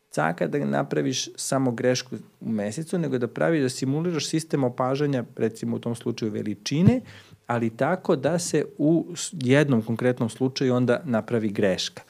caka 0.10 0.48
da 0.48 0.66
napraviš 0.66 1.30
samo 1.36 1.72
grešku 1.72 2.16
u 2.40 2.50
mesecu, 2.50 2.98
nego 2.98 3.18
da 3.18 3.28
praviš 3.28 3.62
da 3.62 3.70
simuliraš 3.70 4.30
sistem 4.30 4.64
opažanja, 4.64 5.24
recimo 5.36 5.76
u 5.76 5.80
tom 5.80 5.96
slučaju 5.96 6.32
veličine, 6.32 7.02
ali 7.48 7.70
tako 7.70 8.16
da 8.16 8.40
se 8.40 8.66
u 8.78 9.06
jednom 9.32 9.82
konkretnom 9.82 10.30
slučaju 10.30 10.76
onda 10.76 11.02
napravi 11.04 11.50
greška. 11.50 12.02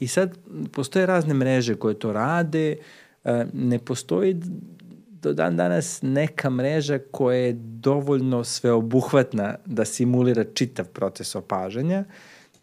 I 0.00 0.08
sad 0.08 0.38
postoje 0.72 1.06
razne 1.06 1.34
mreže 1.34 1.74
koje 1.74 1.94
to 1.94 2.12
rade, 2.12 2.76
ne 3.52 3.78
postoji 3.78 4.36
do 5.22 5.32
dan 5.32 5.56
danas 5.56 5.98
neka 6.02 6.50
mreža 6.50 6.98
koja 7.10 7.38
je 7.38 7.52
dovoljno 7.58 8.44
sveobuhvatna 8.44 9.54
da 9.66 9.84
simulira 9.84 10.44
čitav 10.44 10.86
proces 10.86 11.34
opažanja 11.34 12.04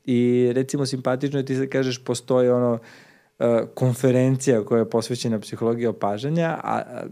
i 0.05 0.51
recimo 0.55 0.85
simpatično 0.85 1.39
je 1.39 1.45
ti 1.45 1.55
se 1.55 1.69
kažeš 1.69 2.03
postoji 2.03 2.49
ono 2.49 2.73
uh, 2.73 3.45
konferencija 3.73 4.65
koja 4.65 4.79
je 4.79 4.89
posvećena 4.89 5.39
psihologiji 5.39 5.87
opažanja, 5.87 6.59
a, 6.63 6.81
a 6.87 7.03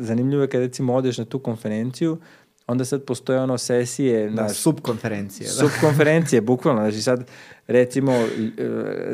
zanimljivo 0.00 0.42
je 0.42 0.48
kad 0.48 0.60
recimo 0.60 0.94
odeš 0.94 1.18
na 1.18 1.24
tu 1.24 1.38
konferenciju, 1.38 2.18
onda 2.66 2.84
sad 2.84 3.04
postoje 3.04 3.40
ono 3.40 3.58
sesije... 3.58 4.30
Da, 4.30 4.42
naš, 4.42 4.56
subkonferencije. 4.56 5.46
Da. 5.46 5.52
Subkonferencije, 5.52 6.40
bukvalno. 6.40 6.80
Znači 6.80 7.02
sad, 7.02 7.24
recimo, 7.66 8.12
e, 8.12 8.28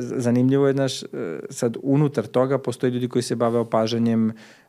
zanimljivo 0.01 0.67
je, 0.67 0.73
znaš, 0.73 1.03
e, 1.03 1.07
sad 1.51 1.77
unutar 1.83 2.27
toga 2.27 2.59
postoje 2.59 2.91
ljudi 2.91 3.09
koji 3.09 3.23
se 3.23 3.37
bave 3.37 3.59
opažanjem 3.59 4.31
E, 4.31 4.68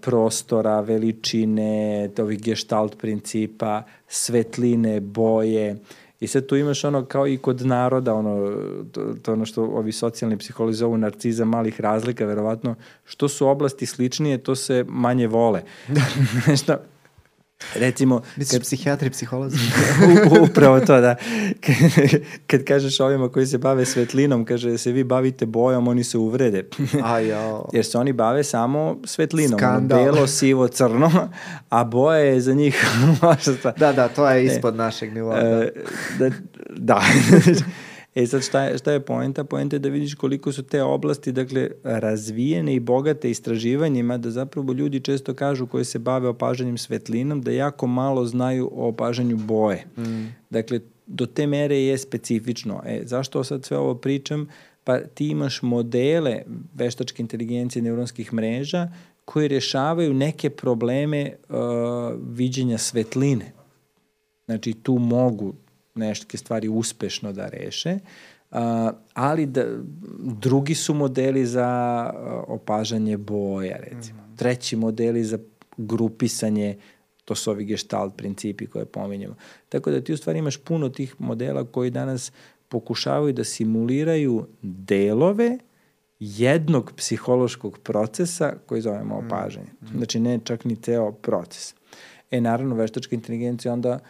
prostora, 0.00 0.80
veličine, 0.80 2.10
ovih 2.18 2.42
gestalt 2.42 2.98
principa, 2.98 3.82
svetline, 4.08 5.00
boje. 5.00 5.76
I 6.20 6.26
sad 6.26 6.46
tu 6.46 6.56
imaš 6.56 6.84
ono 6.84 7.04
kao 7.04 7.26
i 7.26 7.36
kod 7.36 7.66
naroda, 7.66 8.14
ono, 8.14 8.52
to, 8.92 9.14
to 9.22 9.32
ono 9.32 9.46
što 9.46 9.62
ovi 9.62 9.92
socijalni 9.92 10.38
psiholozi 10.38 10.78
zovu 10.78 10.98
narciza 10.98 11.44
malih 11.44 11.80
razlika, 11.80 12.24
verovatno, 12.24 12.74
što 13.04 13.28
su 13.28 13.48
oblasti 13.48 13.86
sličnije, 13.86 14.38
to 14.38 14.54
se 14.54 14.84
manje 14.88 15.26
vole. 15.26 15.62
Nešto, 16.48 16.76
Recimo... 17.74 18.22
Misliš 18.36 18.58
kad, 18.58 18.62
psihijatri, 18.62 19.10
psiholozi? 19.10 19.56
upravo 20.50 20.80
to, 20.80 21.00
da. 21.00 21.16
Kad, 22.46 22.64
kažeš 22.64 23.00
ovima 23.00 23.28
koji 23.28 23.46
se 23.46 23.58
bave 23.58 23.86
svetlinom, 23.86 24.44
kaže 24.44 24.70
da 24.70 24.78
se 24.78 24.92
vi 24.92 25.04
bavite 25.04 25.46
bojom, 25.46 25.88
oni 25.88 26.04
se 26.04 26.18
uvrede. 26.18 26.68
A 27.04 27.18
jo. 27.18 27.64
Jer 27.72 27.86
se 27.86 27.98
oni 27.98 28.12
bave 28.12 28.44
samo 28.44 29.00
svetlinom. 29.04 29.58
Skandal. 29.58 30.04
Belo, 30.04 30.26
sivo, 30.26 30.68
crno, 30.68 31.28
a 31.68 31.84
boje 31.84 32.26
je 32.26 32.40
za 32.40 32.54
njih 32.54 32.86
možda... 33.22 33.72
Da, 33.76 33.92
da, 33.92 34.08
to 34.08 34.30
je 34.30 34.44
ispod 34.44 34.74
e, 34.74 34.76
našeg 34.76 35.14
nivoa. 35.14 35.38
E, 35.38 35.72
da. 36.18 36.28
da, 36.28 36.34
da. 36.76 37.02
E 38.14 38.26
sad 38.26 38.42
šta 38.42 38.62
je, 38.64 38.78
šta 38.78 38.92
je 38.92 39.00
poenta? 39.00 39.44
Poenta 39.44 39.76
je 39.76 39.80
da 39.80 39.88
vidiš 39.88 40.14
koliko 40.14 40.52
su 40.52 40.62
te 40.62 40.82
oblasti 40.82 41.32
dakle, 41.32 41.70
razvijene 41.84 42.74
i 42.74 42.80
bogate 42.80 43.30
istraživanjima, 43.30 44.18
da 44.18 44.30
zapravo 44.30 44.72
ljudi 44.72 45.00
često 45.00 45.34
kažu 45.34 45.66
koji 45.66 45.84
se 45.84 45.98
bave 45.98 46.28
opažanjem 46.28 46.78
svetlinom, 46.78 47.42
da 47.42 47.50
jako 47.50 47.86
malo 47.86 48.26
znaju 48.26 48.70
o 48.74 48.88
opažanju 48.88 49.36
boje. 49.36 49.84
Mm. 49.96 50.26
Dakle, 50.50 50.80
do 51.06 51.26
te 51.26 51.46
mere 51.46 51.82
je 51.82 51.98
specifično. 51.98 52.82
E, 52.86 53.02
zašto 53.04 53.44
sad 53.44 53.64
sve 53.64 53.78
ovo 53.78 53.94
pričam? 53.94 54.48
Pa 54.84 54.98
ti 55.00 55.28
imaš 55.28 55.62
modele 55.62 56.42
veštačke 56.74 57.22
inteligencije 57.22 57.82
neuronskih 57.82 58.34
mreža 58.34 58.88
koji 59.24 59.48
rešavaju 59.48 60.14
neke 60.14 60.50
probleme 60.50 61.32
uh, 61.48 61.56
viđenja 62.28 62.78
svetline. 62.78 63.52
Znači, 64.44 64.72
tu 64.72 64.98
mogu 64.98 65.54
neške 66.00 66.38
stvari 66.38 66.68
uspešno 66.68 67.32
da 67.32 67.48
reše, 67.48 67.98
a, 68.50 68.92
ali 69.14 69.46
da, 69.46 69.64
drugi 70.40 70.74
su 70.74 70.94
modeli 70.94 71.46
za 71.46 72.10
opažanje 72.48 73.16
boja, 73.16 73.76
recimo. 73.76 74.22
Mm. 74.22 74.36
Treći 74.36 74.76
modeli 74.76 75.24
za 75.24 75.38
grupisanje, 75.76 76.76
to 77.24 77.34
su 77.34 77.50
ovi 77.50 77.64
gestalt 77.64 78.16
principi 78.16 78.66
koje 78.66 78.84
pominjamo. 78.84 79.34
Tako 79.68 79.90
da 79.90 80.00
ti 80.00 80.12
u 80.12 80.16
stvari 80.16 80.38
imaš 80.38 80.56
puno 80.56 80.88
tih 80.88 81.14
modela 81.18 81.64
koji 81.64 81.90
danas 81.90 82.32
pokušavaju 82.68 83.32
da 83.32 83.44
simuliraju 83.44 84.46
delove 84.62 85.58
jednog 86.20 86.92
psihološkog 86.96 87.78
procesa 87.78 88.54
koji 88.66 88.80
zovemo 88.80 89.20
mm. 89.20 89.26
opažanje. 89.26 89.72
Mm. 89.82 89.96
Znači 89.96 90.20
ne 90.20 90.40
čak 90.44 90.64
ni 90.64 90.76
ceo 90.76 91.12
proces. 91.12 91.74
E 92.30 92.40
naravno 92.40 92.74
veštačka 92.74 93.14
inteligencija 93.14 93.72
onda 93.72 93.92
uh, 93.92 94.00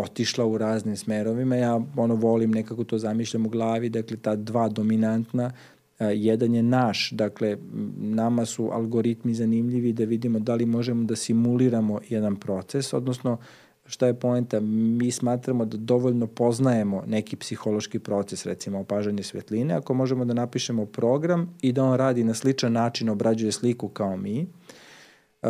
otišla 0.00 0.46
u 0.46 0.58
raznim 0.58 0.96
smerovima. 0.96 1.56
Ja 1.56 1.80
ono 1.96 2.14
volim 2.14 2.50
nekako 2.50 2.84
to 2.84 2.98
zamišljam 2.98 3.46
u 3.46 3.48
glavi, 3.48 3.88
dakle 3.88 4.16
ta 4.16 4.36
dva 4.36 4.68
dominantna 4.68 5.52
jedan 6.00 6.54
je 6.54 6.62
naš, 6.62 7.10
dakle 7.10 7.56
nama 7.96 8.44
su 8.44 8.70
algoritmi 8.72 9.34
zanimljivi 9.34 9.92
da 9.92 10.04
vidimo 10.04 10.38
da 10.38 10.54
li 10.54 10.66
možemo 10.66 11.04
da 11.04 11.16
simuliramo 11.16 12.00
jedan 12.08 12.36
proces, 12.36 12.92
odnosno 12.92 13.38
šta 13.86 14.06
je 14.06 14.14
poenta, 14.14 14.60
mi 14.60 15.10
smatramo 15.10 15.64
da 15.64 15.76
dovoljno 15.76 16.26
poznajemo 16.26 17.02
neki 17.06 17.36
psihološki 17.36 17.98
proces, 17.98 18.46
recimo 18.46 18.80
opažanje 18.80 19.22
svetline, 19.22 19.74
ako 19.74 19.94
možemo 19.94 20.24
da 20.24 20.34
napišemo 20.34 20.86
program 20.86 21.54
i 21.62 21.72
da 21.72 21.84
on 21.84 21.96
radi 21.96 22.24
na 22.24 22.34
sličan 22.34 22.72
način, 22.72 23.08
obrađuje 23.08 23.52
sliku 23.52 23.88
kao 23.88 24.16
mi, 24.16 24.46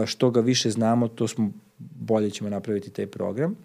što 0.07 0.31
ga 0.31 0.41
više 0.41 0.71
znamo, 0.71 1.09
to 1.09 1.29
smo 1.29 1.53
bolje 1.79 2.31
ćemo 2.31 2.51
napraviti 2.51 2.91
taj 2.91 3.07
program. 3.07 3.57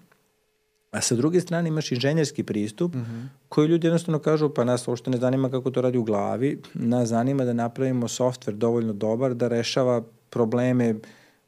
A 0.93 1.01
sa 1.01 1.15
druge 1.15 1.41
strane 1.41 1.69
imaš 1.69 1.91
inženjerski 1.91 2.43
pristup 2.43 2.93
mm 2.93 2.99
-hmm. 2.99 3.27
koji 3.49 3.67
ljudi 3.67 3.87
jednostavno 3.87 4.19
kažu 4.19 4.49
pa 4.49 4.63
nas 4.63 4.87
uopšte 4.87 5.09
ne 5.09 5.17
zanima 5.17 5.49
kako 5.49 5.71
to 5.71 5.81
radi 5.81 5.97
u 5.97 6.03
glavi, 6.03 6.61
nas 6.73 7.09
zanima 7.09 7.45
da 7.45 7.53
napravimo 7.53 8.07
softver 8.07 8.55
dovoljno 8.55 8.93
dobar 8.93 9.33
da 9.33 9.47
rešava 9.47 10.03
probleme 10.29 10.95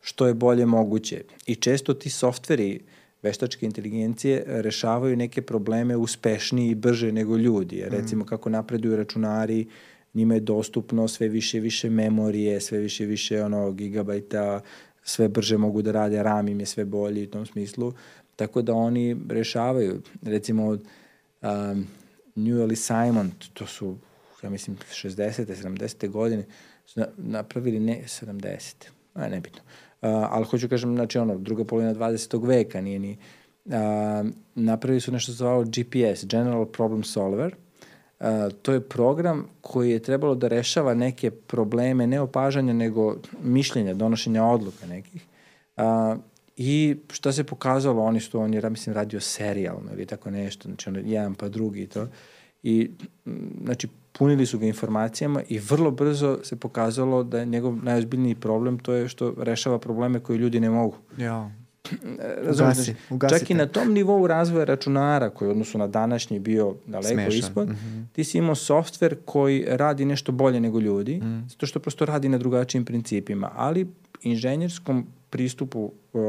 što 0.02 0.28
je 0.28 0.34
bolje 0.34 0.66
moguće. 0.66 1.24
I 1.46 1.56
često 1.56 1.94
ti 1.94 2.10
softveri 2.10 2.80
veštačke 3.22 3.66
inteligencije 3.66 4.44
rešavaju 4.48 5.18
neke 5.18 5.42
probleme 5.42 5.96
uspešniji 5.96 6.70
i 6.70 6.76
brže 6.76 7.12
nego 7.12 7.38
ljudi. 7.38 7.76
Jer, 7.76 7.92
recimo 7.92 8.24
mm. 8.24 8.28
kako 8.28 8.50
napreduju 8.50 8.96
računari, 8.96 9.68
njima 10.14 10.34
je 10.34 10.40
dostupno 10.40 11.08
sve 11.08 11.28
više 11.28 11.58
i 11.58 11.62
više 11.62 11.90
memorije, 11.90 12.62
sve 12.62 12.80
više 12.80 13.04
i 13.04 13.08
više 13.08 13.44
ono, 13.44 13.72
gigabajta, 13.72 14.62
sve 15.04 15.28
brže 15.28 15.58
mogu 15.58 15.82
da 15.82 15.92
rade, 15.92 16.24
RAM 16.24 16.48
im 16.48 16.60
je 16.60 16.66
sve 16.66 16.86
bolji 16.86 17.24
u 17.24 17.30
tom 17.30 17.46
smislu. 17.46 17.94
Tako 18.36 18.62
da 18.62 18.74
oni 18.74 19.18
rešavaju, 19.30 20.02
recimo, 20.22 20.68
um, 20.68 21.88
Newell 22.36 22.72
i 22.72 22.76
Simon, 22.76 23.32
to 23.54 23.68
su, 23.68 23.98
ja 24.44 24.50
mislim, 24.50 24.78
60. 24.78 25.46
70. 25.64 26.10
godine, 26.10 26.46
su 26.86 27.02
napravili 27.18 27.80
ne 27.80 28.02
70. 28.06 28.74
A, 29.14 29.28
nebitno. 29.28 29.62
Uh, 29.62 30.10
ali 30.10 30.46
hoću 30.46 30.70
kažem, 30.70 30.96
znači, 30.96 31.18
ono, 31.18 31.38
druga 31.38 31.66
polovina 31.66 31.94
20. 31.94 32.48
veka, 32.48 32.82
nije 32.82 33.00
ni... 33.00 33.18
Uh, 33.66 33.74
napravili 34.56 35.02
su 35.02 35.12
nešto 35.12 35.32
zvao 35.32 35.64
GPS, 35.64 36.26
General 36.26 36.66
Problem 36.66 37.04
Solver, 37.04 37.56
Uh, 38.20 38.54
to 38.62 38.72
je 38.74 38.82
program 38.82 39.48
koji 39.62 39.92
je 39.92 40.00
trebalo 40.00 40.36
da 40.36 40.48
rešava 40.48 40.94
neke 40.94 41.32
probleme, 41.32 42.08
ne 42.08 42.22
opažanja, 42.22 42.74
nego 42.74 43.16
mišljenja, 43.44 43.94
donošenja 43.94 44.46
odluka 44.46 44.86
nekih. 44.88 45.26
Uh, 45.78 46.18
I 46.58 46.96
šta 47.12 47.32
se 47.32 47.44
pokazalo, 47.44 48.04
oni 48.04 48.20
su, 48.20 48.40
on 48.40 48.54
je, 48.54 48.70
mislim, 48.70 48.96
radio 48.96 49.20
serijalno 49.20 49.92
ili 49.94 50.06
tako 50.06 50.32
nešto, 50.32 50.68
znači 50.70 50.90
ono, 50.90 51.00
jedan 51.00 51.36
pa 51.36 51.50
drugi 51.50 51.82
i 51.82 51.88
to. 51.88 52.08
I, 52.64 52.92
znači, 53.64 53.88
punili 54.12 54.46
su 54.46 54.60
ga 54.60 54.66
informacijama 54.66 55.42
i 55.50 55.60
vrlo 55.60 55.92
brzo 55.92 56.40
se 56.44 56.56
pokazalo 56.56 57.24
da 57.24 57.40
je 57.40 57.46
njegov 57.46 57.76
najozbiljniji 57.84 58.36
problem 58.36 58.80
to 58.80 58.94
je 58.94 59.08
što 59.08 59.34
rešava 59.38 59.80
probleme 59.80 60.20
koje 60.20 60.38
ljudi 60.38 60.60
ne 60.60 60.70
mogu. 60.70 60.98
Ja. 61.18 61.52
razumiješ, 62.46 62.78
Ugasi, 62.78 62.96
ugasite. 63.10 63.40
čak 63.40 63.50
i 63.50 63.54
na 63.54 63.68
tom 63.68 63.94
nivou 63.94 64.28
razvoja 64.28 64.66
računara, 64.66 65.30
koji 65.30 65.52
odnosu 65.52 65.78
na 65.78 65.88
današnji 65.88 66.40
bio 66.40 66.76
daleko 66.86 67.14
Smešan. 67.14 67.40
ispod, 67.40 67.68
mm 67.68 67.72
-hmm. 67.72 68.06
ti 68.14 68.24
si 68.24 68.38
imao 68.38 68.56
softver 68.56 69.16
koji 69.26 69.66
radi 69.68 70.06
nešto 70.06 70.32
bolje 70.32 70.60
nego 70.60 70.80
ljudi, 70.80 71.18
mm. 71.18 71.48
zato 71.50 71.66
što 71.66 71.80
prosto 71.80 72.06
radi 72.06 72.30
na 72.30 72.38
drugačijim 72.38 72.86
principima, 72.86 73.52
ali 73.56 73.88
inženjerskom 74.22 75.08
pristupu 75.36 75.92
uh, 76.14 76.22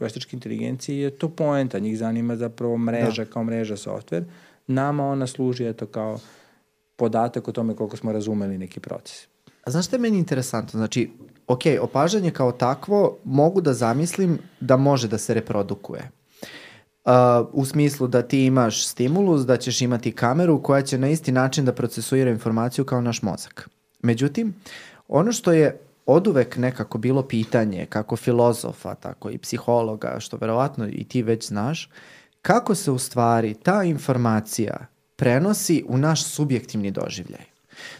veštačke 0.00 0.36
inteligencije 0.36 1.02
je 1.02 1.10
to 1.10 1.28
poenta, 1.28 1.78
njih 1.78 1.98
zanima 1.98 2.36
zapravo 2.36 2.78
mreža 2.78 3.24
da. 3.24 3.30
kao 3.30 3.44
mreža 3.44 3.76
softver, 3.76 4.24
nama 4.66 5.06
ona 5.06 5.26
služi 5.26 5.68
eto 5.68 5.86
kao 5.86 6.18
podatak 6.96 7.48
o 7.48 7.52
tome 7.52 7.76
koliko 7.76 7.96
smo 7.96 8.12
razumeli 8.12 8.58
neki 8.58 8.80
proces. 8.80 9.28
A 9.64 9.70
znaš 9.70 9.86
što 9.86 9.96
je 9.96 10.00
meni 10.00 10.18
interesantno? 10.18 10.78
Znači, 10.78 11.10
ok, 11.46 11.62
opažanje 11.80 12.30
kao 12.30 12.52
takvo 12.52 13.18
mogu 13.24 13.60
da 13.60 13.72
zamislim 13.74 14.38
da 14.60 14.76
može 14.76 15.08
da 15.08 15.18
se 15.18 15.34
reprodukuje. 15.34 16.10
Uh, 17.04 17.12
u 17.52 17.64
smislu 17.64 18.08
da 18.08 18.22
ti 18.22 18.44
imaš 18.44 18.86
stimulus, 18.86 19.46
da 19.46 19.56
ćeš 19.56 19.80
imati 19.80 20.12
kameru 20.12 20.62
koja 20.62 20.82
će 20.82 20.98
na 20.98 21.08
isti 21.08 21.32
način 21.32 21.64
da 21.64 21.72
procesuira 21.72 22.30
informaciju 22.30 22.84
kao 22.84 23.00
naš 23.00 23.22
mozak. 23.22 23.68
Međutim, 24.02 24.54
ono 25.08 25.32
što 25.32 25.52
je 25.52 25.78
oduvek 26.06 26.56
nekako 26.56 26.98
bilo 26.98 27.22
pitanje, 27.22 27.86
kako 27.86 28.16
filozofa, 28.16 28.94
tako 28.94 29.30
i 29.30 29.38
psihologa, 29.38 30.16
što 30.20 30.36
verovatno 30.36 30.88
i 30.88 31.04
ti 31.04 31.22
već 31.22 31.48
znaš, 31.48 31.90
kako 32.42 32.74
se 32.74 32.90
u 32.90 32.98
stvari 32.98 33.54
ta 33.54 33.84
informacija 33.84 34.86
prenosi 35.16 35.84
u 35.88 35.98
naš 35.98 36.24
subjektivni 36.24 36.90
doživljaj. 36.90 37.44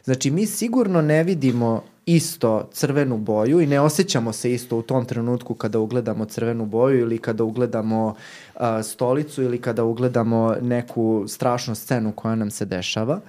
Znači, 0.05 0.31
mi 0.31 0.47
sigurno 0.47 1.03
ne 1.03 1.25
vidimo 1.25 1.83
isto 2.07 2.69
crvenu 2.73 3.19
boju 3.19 3.61
i 3.61 3.67
ne 3.67 3.81
osjećamo 3.81 4.33
se 4.33 4.53
isto 4.53 4.77
u 4.77 4.83
tom 4.83 5.05
trenutku 5.05 5.55
kada 5.55 5.79
ugledamo 5.79 6.25
crvenu 6.25 6.67
boju 6.67 7.01
ili 7.01 7.19
kada 7.19 7.45
ugledamo 7.45 8.07
uh, 8.55 8.61
stolicu 8.83 9.43
ili 9.43 9.61
kada 9.61 9.85
ugledamo 9.85 10.57
neku 10.61 11.25
strašnu 11.29 11.75
scenu 11.75 12.13
koja 12.13 12.35
nam 12.35 12.51
se 12.51 12.65
dešava. 12.65 13.21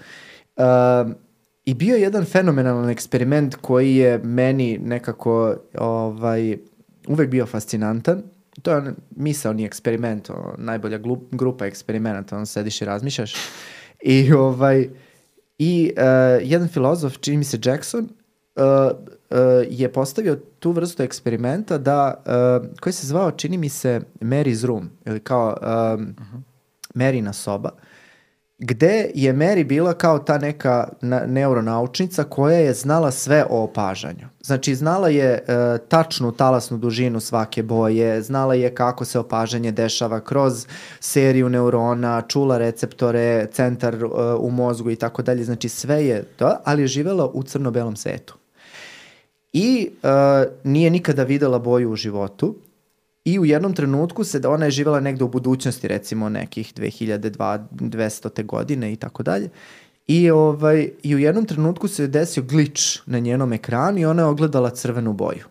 Uh, 0.55 0.63
I 1.71 1.73
bio 1.73 1.95
je 1.95 2.01
jedan 2.01 2.25
fenomenalan 2.25 2.89
eksperiment 2.89 3.55
koji 3.55 3.95
je 3.95 4.17
meni 4.23 4.77
nekako 4.77 5.55
ovaj, 5.77 6.57
uvek 7.07 7.29
bio 7.29 7.45
fascinantan. 7.45 8.23
To 8.61 8.71
je 8.71 8.93
misaoni 9.15 9.65
eksperiment, 9.65 10.29
o, 10.29 10.55
najbolja 10.57 10.97
glup, 10.97 11.35
grupa 11.35 11.65
eksperimenata, 11.65 12.37
on 12.37 12.45
sediš 12.45 12.81
i 12.81 12.85
razmišljaš. 12.85 13.35
I, 14.01 14.33
ovaj, 14.33 14.89
i 15.57 15.91
uh, 15.97 16.03
jedan 16.49 16.67
filozof, 16.67 17.17
čini 17.19 17.37
mi 17.37 17.43
se 17.43 17.59
Jackson, 17.63 18.03
uh, 18.03 18.63
uh, 18.63 19.37
je 19.69 19.93
postavio 19.93 20.35
tu 20.59 20.71
vrstu 20.71 21.03
eksperimenta 21.03 21.77
da, 21.77 22.23
uh, 22.25 22.69
koji 22.79 22.93
se 22.93 23.07
zvao, 23.07 23.31
čini 23.31 23.57
mi 23.57 23.69
se, 23.69 24.01
Mary's 24.21 24.65
Room, 24.65 24.89
ili 25.05 25.19
kao 25.19 25.57
um, 25.61 26.03
uh 26.03 26.25
-huh. 26.25 26.41
Maryna 26.95 27.33
soba, 27.33 27.69
gde 28.63 29.11
je 29.13 29.33
Mary 29.33 29.63
bila 29.63 29.93
kao 29.93 30.19
ta 30.19 30.37
neka 30.37 30.87
na, 31.01 31.25
neuronaučnica 31.25 32.23
koja 32.23 32.57
je 32.57 32.73
znala 32.73 33.11
sve 33.11 33.45
o 33.49 33.63
opažanju. 33.63 34.27
Znači, 34.41 34.75
znala 34.75 35.09
je 35.09 35.25
e, 35.25 35.43
tačnu 35.87 36.31
talasnu 36.31 36.77
dužinu 36.77 37.19
svake 37.19 37.63
boje, 37.63 38.21
znala 38.21 38.53
je 38.53 38.75
kako 38.75 39.05
se 39.05 39.19
opažanje 39.19 39.71
dešava 39.71 40.19
kroz 40.19 40.67
seriju 40.99 41.49
neurona, 41.49 42.21
čula 42.27 42.57
receptore, 42.57 43.47
centar 43.51 43.95
e, 43.95 44.07
u 44.39 44.51
mozgu 44.51 44.89
i 44.89 44.95
tako 44.95 45.21
dalje. 45.21 45.43
Znači, 45.43 45.69
sve 45.69 46.05
je 46.05 46.23
to, 46.23 46.55
ali 46.63 46.81
je 46.81 46.87
živela 46.87 47.25
u 47.25 47.43
crno-belom 47.43 47.95
svetu. 47.95 48.35
I 49.53 49.89
e, 50.03 50.07
nije 50.63 50.89
nikada 50.89 51.23
videla 51.23 51.59
boju 51.59 51.91
u 51.91 51.95
životu 51.95 52.55
I 53.25 53.39
u 53.39 53.45
jednom 53.45 53.73
trenutku 53.73 54.23
se 54.23 54.39
da 54.39 54.49
ona 54.49 54.65
je 54.65 54.71
živela 54.71 54.99
negde 54.99 55.23
u 55.23 55.27
budućnosti, 55.27 55.87
recimo 55.87 56.29
nekih 56.29 56.73
2200. 56.75 58.45
godine 58.45 58.93
i 58.93 58.95
tako 58.95 59.23
dalje. 59.23 59.49
I, 60.07 60.29
ovaj, 60.31 60.89
I 61.03 61.15
u 61.15 61.19
jednom 61.19 61.45
trenutku 61.45 61.87
se 61.87 62.07
desio 62.07 62.43
glitch 62.43 62.83
na 63.05 63.19
njenom 63.19 63.53
ekranu 63.53 63.99
i 63.99 64.05
ona 64.05 64.21
je 64.21 64.27
ogledala 64.27 64.69
crvenu 64.69 65.13
boju. 65.13 65.45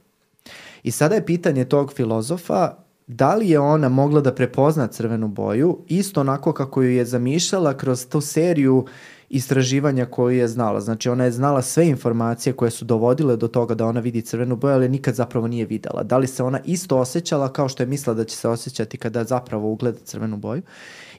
I 0.83 0.91
sada 0.91 1.15
je 1.15 1.27
pitanje 1.27 1.65
tog 1.65 1.93
filozofa 1.93 2.75
da 3.07 3.35
li 3.35 3.49
je 3.49 3.61
ona 3.61 3.89
mogla 3.89 4.21
da 4.21 4.35
prepozna 4.35 4.87
crvenu 4.87 5.29
boju 5.29 5.79
isto 5.89 6.21
onako 6.21 6.53
kako 6.53 6.83
ju 6.83 6.91
je 6.91 7.05
zamišljala 7.05 7.77
kroz 7.77 8.07
tu 8.07 8.21
seriju 8.21 8.77
uh, 8.77 8.91
istraživanja 9.31 10.07
koju 10.07 10.37
je 10.37 10.49
znala. 10.49 10.81
Znači 10.81 11.09
ona 11.09 11.25
je 11.25 11.33
znala 11.33 11.63
sve 11.63 11.89
informacije 11.89 12.53
koje 12.53 12.71
su 12.71 12.85
dovodile 12.85 13.37
do 13.37 13.49
toga 13.49 13.75
da 13.75 13.87
ona 13.87 14.01
vidi 14.01 14.23
crvenu 14.23 14.57
boju, 14.57 14.75
ali 14.75 14.89
nikad 14.89 15.15
zapravo 15.15 15.47
nije 15.49 15.67
videla. 15.67 16.03
Da 16.03 16.19
li 16.19 16.27
se 16.27 16.43
ona 16.43 16.61
isto 16.65 16.99
osjećala 16.99 17.53
kao 17.53 17.69
što 17.69 17.83
je 17.83 17.87
mislila 17.87 18.15
da 18.15 18.25
će 18.25 18.37
se 18.37 18.49
osjećati 18.49 18.99
kada 18.99 19.25
zapravo 19.25 19.71
ugleda 19.71 19.99
crvenu 20.05 20.37
boju. 20.37 20.63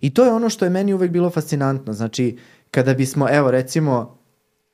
I 0.01 0.14
to 0.14 0.25
je 0.25 0.33
ono 0.33 0.49
što 0.49 0.65
je 0.65 0.69
meni 0.69 0.93
uvek 0.93 1.11
bilo 1.11 1.30
fascinantno. 1.30 1.93
Znači, 1.93 2.38
kada 2.72 2.93
bismo, 2.93 3.27
evo 3.30 3.51
recimo, 3.51 4.17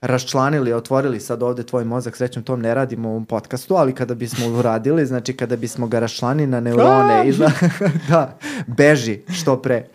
raščlanili, 0.02 0.74
otvorili 0.74 1.20
sad 1.20 1.44
ovde 1.44 1.64
tvoj 1.64 1.86
mozak, 1.86 2.18
srećom 2.18 2.44
tom 2.44 2.62
ne 2.62 2.74
radimo 2.74 3.10
u 3.10 3.12
ovom 3.12 3.26
podcastu, 3.26 3.76
ali 3.76 3.96
kada 3.96 4.16
bismo 4.16 4.48
uradili, 4.60 5.06
znači 5.06 5.38
kada 5.38 5.56
bismo 5.56 5.88
ga 5.88 6.00
raščlanili 6.00 6.48
na 6.48 6.60
neurone 6.60 7.30
i 7.30 7.34
da, 7.34 7.52
da, 8.10 8.38
beži 8.68 9.22
što 9.30 9.62
pre. 9.62 9.88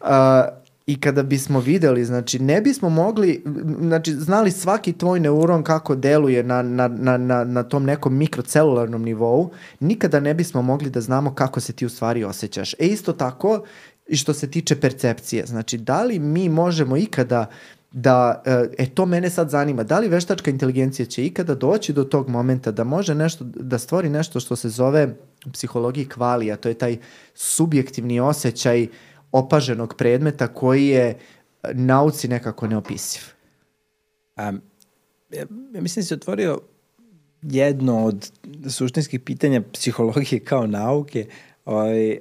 Uh, 0.00 0.59
i 0.90 1.00
kada 1.00 1.22
bismo 1.22 1.60
videli, 1.60 2.04
znači 2.04 2.38
ne 2.38 2.60
bismo 2.60 2.88
mogli, 2.88 3.44
znači 3.80 4.12
znali 4.12 4.50
svaki 4.50 4.92
tvoj 4.92 5.20
neuron 5.20 5.62
kako 5.62 5.94
deluje 5.94 6.42
na, 6.42 6.62
na, 6.62 6.88
na, 6.88 7.16
na, 7.16 7.44
na 7.44 7.62
tom 7.62 7.84
nekom 7.84 8.16
mikrocelularnom 8.16 9.02
nivou, 9.02 9.50
nikada 9.80 10.20
ne 10.20 10.34
bismo 10.34 10.62
mogli 10.62 10.90
da 10.90 11.00
znamo 11.00 11.34
kako 11.34 11.60
se 11.60 11.72
ti 11.72 11.86
u 11.86 11.88
stvari 11.88 12.24
osjećaš. 12.24 12.74
E 12.78 12.86
isto 12.86 13.12
tako 13.12 13.62
i 14.06 14.16
što 14.16 14.34
se 14.34 14.50
tiče 14.50 14.80
percepcije, 14.80 15.46
znači 15.46 15.78
da 15.78 16.02
li 16.02 16.18
mi 16.18 16.48
možemo 16.48 16.96
ikada 16.96 17.46
da, 17.92 18.42
e 18.78 18.86
to 18.94 19.06
mene 19.06 19.30
sad 19.30 19.50
zanima, 19.50 19.82
da 19.82 19.98
li 19.98 20.08
veštačka 20.08 20.50
inteligencija 20.50 21.06
će 21.06 21.26
ikada 21.26 21.54
doći 21.54 21.92
do 21.92 22.04
tog 22.04 22.28
momenta 22.28 22.70
da 22.70 22.84
može 22.84 23.14
nešto, 23.14 23.44
da 23.44 23.78
stvori 23.78 24.08
nešto 24.08 24.40
što 24.40 24.56
se 24.56 24.68
zove 24.68 25.14
psihologiji 25.52 26.04
kvali, 26.04 26.52
a 26.52 26.56
to 26.56 26.68
je 26.68 26.74
taj 26.74 26.98
subjektivni 27.34 28.20
osjećaj 28.20 28.82
uh, 28.82 28.90
opaženog 29.32 29.94
predmeta 29.94 30.48
koji 30.48 30.86
je 30.86 31.18
nauci 31.72 32.28
nekako 32.28 32.66
neopisiv? 32.66 33.22
Um, 34.36 34.60
ja, 35.30 35.46
ja 35.74 35.80
mislim 35.80 36.02
da 36.02 36.06
si 36.06 36.14
otvorio 36.14 36.60
jedno 37.42 38.04
od 38.04 38.30
suštinskih 38.70 39.20
pitanja 39.20 39.62
psihologije 39.72 40.40
kao 40.40 40.66
nauke, 40.66 41.26
ovaj, 41.64 42.18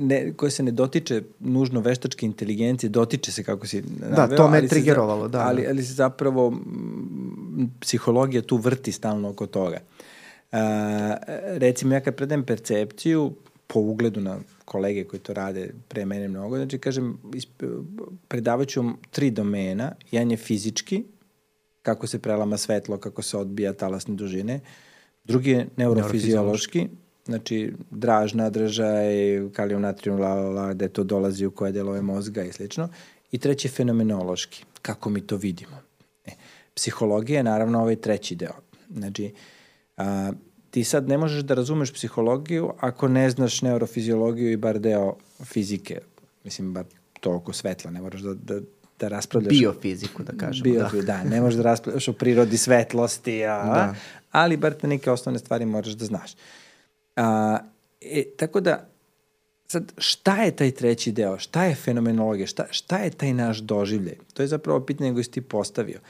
ne, 0.00 0.32
koje 0.36 0.50
se 0.50 0.62
ne 0.62 0.70
dotiče 0.70 1.22
nužno 1.40 1.80
veštačke 1.80 2.26
inteligencije, 2.26 2.90
dotiče 2.90 3.32
se 3.32 3.44
kako 3.44 3.66
si 3.66 3.82
naveo. 4.00 4.26
Da, 4.26 4.36
to 4.36 4.48
me 4.48 4.68
trigerovalo, 4.68 5.28
da. 5.28 5.40
Ali, 5.40 5.66
ali 5.66 5.82
se 5.82 5.92
zapravo 5.92 6.52
psihologija 7.80 8.42
tu 8.42 8.56
vrti 8.56 8.92
stalno 8.92 9.28
oko 9.28 9.46
toga. 9.46 9.78
Uh, 10.52 10.58
recimo, 11.36 11.94
ja 11.94 12.00
kad 12.00 12.14
predajem 12.14 12.44
percepciju, 12.44 13.32
po 13.66 13.80
ugledu 13.80 14.20
na 14.20 14.38
kolege 14.64 15.04
koji 15.04 15.20
to 15.20 15.34
rade 15.34 15.70
pre 15.88 16.04
mene 16.04 16.28
mnogo, 16.28 16.56
znači 16.56 16.78
kažem, 16.78 17.18
predavat 18.28 18.68
ću 18.68 18.82
vam 18.82 18.96
tri 19.10 19.30
domena, 19.30 19.92
jedan 20.10 20.30
je 20.30 20.36
fizički, 20.36 21.02
kako 21.82 22.06
se 22.06 22.18
prelama 22.18 22.56
svetlo, 22.56 22.98
kako 22.98 23.22
se 23.22 23.36
odbija 23.36 23.72
talasne 23.72 24.14
dužine, 24.14 24.60
drugi 25.24 25.50
je 25.50 25.66
neurofiziološki, 25.76 26.88
znači 27.24 27.72
draž, 27.90 28.34
nadržaj, 28.34 29.14
kalijum, 29.52 29.82
natrium, 29.82 30.20
la, 30.20 30.34
la, 30.34 30.50
la, 30.50 30.72
gde 30.72 30.88
to 30.88 31.04
dolazi 31.04 31.46
u 31.46 31.50
koje 31.50 31.72
delove 31.72 32.02
mozga 32.02 32.44
i 32.44 32.52
slično, 32.52 32.88
i 33.32 33.38
treći 33.38 33.68
je 33.68 33.72
fenomenološki, 33.72 34.64
kako 34.82 35.10
mi 35.10 35.20
to 35.20 35.36
vidimo. 35.36 35.76
E, 36.24 36.30
psihologija 36.74 37.36
je 37.36 37.42
naravno 37.42 37.80
ovaj 37.80 37.96
treći 37.96 38.36
deo. 38.36 38.54
Znači, 38.90 39.32
a, 39.96 40.32
ti 40.74 40.84
sad 40.84 41.08
ne 41.08 41.18
možeš 41.18 41.42
da 41.42 41.54
razumeš 41.54 41.92
psihologiju 41.92 42.72
ako 42.80 43.08
ne 43.08 43.30
znaš 43.30 43.62
neurofiziologiju 43.62 44.52
i 44.52 44.56
bar 44.56 44.78
deo 44.78 45.16
fizike. 45.44 46.00
Mislim, 46.44 46.72
bar 46.72 46.84
to 47.20 47.34
oko 47.34 47.52
svetla, 47.52 47.90
ne 47.90 48.00
moraš 48.00 48.20
da, 48.20 48.34
da, 48.34 48.60
da 49.00 49.08
raspravljaš... 49.08 49.58
Biofiziku, 49.58 50.22
da 50.22 50.32
kažemo. 50.32 50.64
Bio, 50.64 50.88
da. 50.92 51.02
da, 51.02 51.24
ne 51.24 51.40
možeš 51.40 51.56
da 51.56 51.62
raspravljaš 51.62 52.08
o 52.08 52.12
prirodi 52.12 52.58
svetlosti, 52.58 53.44
a, 53.44 53.62
da. 53.64 53.94
ali 54.30 54.56
bar 54.56 54.74
te 54.74 54.88
neke 54.88 55.10
osnovne 55.10 55.38
stvari 55.38 55.66
moraš 55.66 55.92
da 55.92 56.04
znaš. 56.04 56.34
A, 57.16 57.58
e, 58.00 58.24
tako 58.36 58.60
da, 58.60 58.88
sad, 59.66 59.92
šta 59.98 60.36
je 60.42 60.56
taj 60.56 60.70
treći 60.70 61.12
deo? 61.12 61.38
Šta 61.38 61.64
je 61.64 61.74
fenomenologija? 61.74 62.46
Šta, 62.46 62.66
šta 62.70 62.98
je 62.98 63.10
taj 63.10 63.32
naš 63.32 63.58
doživljaj? 63.58 64.16
To 64.34 64.42
je 64.42 64.48
zapravo 64.48 64.80
pitanje 64.80 65.12
koje 65.12 65.24
si 65.24 65.30
ti 65.30 65.40
postavio. 65.40 66.00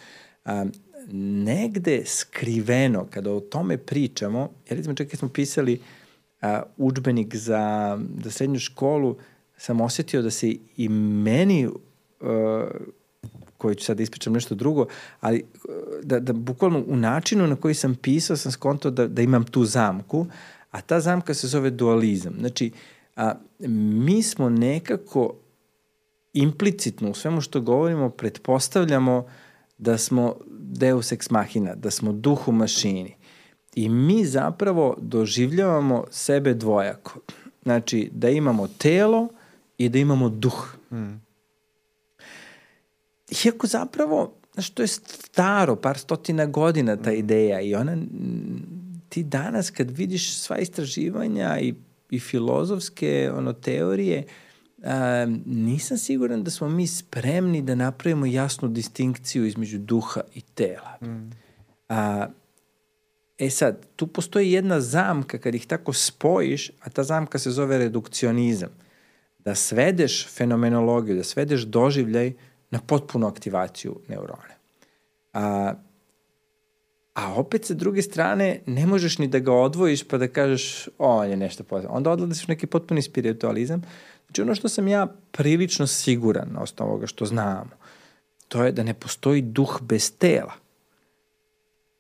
A, 0.45 0.65
negde 1.13 2.03
skriveno, 2.07 3.07
kada 3.11 3.33
o 3.33 3.41
tome 3.41 3.77
pričamo, 3.77 4.51
ja 4.71 4.77
recimo 4.77 4.95
čak 4.95 5.09
kad 5.09 5.19
smo 5.19 5.29
pisali 5.29 5.81
a, 6.41 6.63
učbenik 6.77 7.37
za, 7.37 7.99
za 8.25 8.31
srednju 8.31 8.59
školu, 8.59 9.17
sam 9.57 9.81
osetio 9.81 10.23
da 10.23 10.31
se 10.31 10.55
i 10.77 10.89
meni, 10.89 11.69
a, 12.21 12.71
koji 13.59 13.75
ću 13.75 13.85
sad 13.85 13.97
da 13.97 14.03
ispričam 14.03 14.33
nešto 14.33 14.55
drugo, 14.55 14.87
ali 15.21 15.45
da, 16.03 16.21
da 16.21 16.33
bukvalno 16.33 16.85
u 16.87 16.97
načinu 16.97 17.47
na 17.47 17.57
koji 17.57 17.75
sam 17.75 17.95
pisao 17.95 18.37
sam 18.37 18.53
skontao 18.53 18.91
da, 18.91 19.09
da 19.09 19.23
imam 19.23 19.45
tu 19.45 19.65
zamku, 19.65 20.27
a 20.71 20.81
ta 20.81 21.01
zamka 21.01 21.35
se 21.35 21.47
zove 21.49 21.71
dualizam. 21.71 22.35
Znači, 22.39 22.71
a, 23.17 23.35
mi 24.05 24.23
smo 24.23 24.49
nekako 24.49 25.35
implicitno 26.33 27.11
u 27.11 27.15
svemu 27.15 27.41
što 27.41 27.61
govorimo 27.61 28.11
pretpostavljamo 28.11 29.27
da 29.79 29.99
smo 29.99 30.37
deus 30.75 31.13
ex 31.13 31.31
machina, 31.31 31.75
da 31.75 31.91
smo 31.91 32.13
duh 32.13 32.49
u 32.49 32.53
mašini. 32.53 33.17
I 33.75 33.89
mi 33.89 34.25
zapravo 34.25 34.97
doživljavamo 35.01 36.05
sebe 36.11 36.55
dvojako. 36.55 37.21
Znači, 37.63 38.11
da 38.13 38.29
imamo 38.29 38.69
telo 38.69 39.29
i 39.79 39.89
da 39.89 39.99
imamo 39.99 40.29
duh. 40.29 40.77
Mm. 40.93 41.21
Iako 43.45 43.67
zapravo, 43.67 44.33
znaš, 44.55 44.71
to 44.71 44.83
je 44.83 44.89
staro, 44.89 45.77
par 45.77 45.99
stotina 45.99 46.47
godina 46.47 46.97
ta 46.97 47.13
ideja 47.13 47.61
i 47.61 47.75
ona, 47.75 47.97
ti 49.09 49.23
danas 49.23 49.71
kad 49.71 49.91
vidiš 49.91 50.39
sva 50.39 50.59
istraživanja 50.59 51.59
i, 51.61 51.75
i 52.11 52.21
filozofske 52.21 53.31
ono, 53.37 53.53
teorije, 53.53 54.25
a, 54.85 55.27
nisam 55.47 55.99
siguran 55.99 56.45
da 56.45 56.51
smo 56.51 56.69
mi 56.69 56.87
spremni 56.87 57.63
da 57.63 57.75
napravimo 57.75 58.27
jasnu 58.27 58.69
distinkciju 58.69 59.47
između 59.47 59.79
duha 59.79 60.21
i 60.35 60.41
tela. 60.41 60.99
Mm. 61.03 61.31
A, 61.89 62.27
E 63.39 63.51
sad, 63.51 63.87
tu 63.97 64.07
postoji 64.07 64.53
jedna 64.53 64.81
zamka 64.81 65.39
kad 65.39 65.55
ih 65.55 65.67
tako 65.67 65.93
spojiš, 65.93 66.71
a 66.81 66.91
ta 66.91 67.03
zamka 67.03 67.39
se 67.39 67.51
zove 67.51 67.79
redukcionizam. 67.79 68.69
Da 69.39 69.55
svedeš 69.55 70.29
fenomenologiju, 70.29 71.17
da 71.17 71.25
svedeš 71.25 71.63
doživljaj 71.63 72.33
na 72.71 72.81
potpunu 72.87 73.27
aktivaciju 73.27 74.01
neurone. 74.09 74.55
A, 75.33 75.75
a 77.15 77.35
opet 77.35 77.65
sa 77.65 77.75
druge 77.75 78.03
strane 78.03 78.61
ne 78.67 78.87
možeš 78.87 79.19
ni 79.19 79.29
da 79.29 79.39
ga 79.39 79.53
odvojiš 79.53 80.09
pa 80.09 80.19
da 80.19 80.29
kažeš 80.29 80.89
o, 80.99 81.17
on 81.19 81.31
je 81.31 81.37
nešto 81.37 81.65
pozivno. 81.65 81.97
Onda 81.97 82.11
odladiš 82.11 82.45
u 82.45 82.49
neki 82.49 82.67
potpuni 82.67 83.03
spiritualizam. 83.03 83.83
Znači 84.35 84.43
ono 84.43 84.55
što 84.55 84.69
sam 84.69 84.89
ja 84.89 85.07
prilično 85.31 85.87
siguran 85.87 86.49
na 86.53 86.61
osnovu 86.61 86.91
ovoga 86.91 87.07
što 87.07 87.27
znamo, 87.27 87.71
to 88.49 88.65
je 88.65 88.73
da 88.73 88.83
ne 88.83 88.95
postoji 88.95 89.43
duh 89.43 89.79
bez 89.83 90.13
tela. 90.19 90.53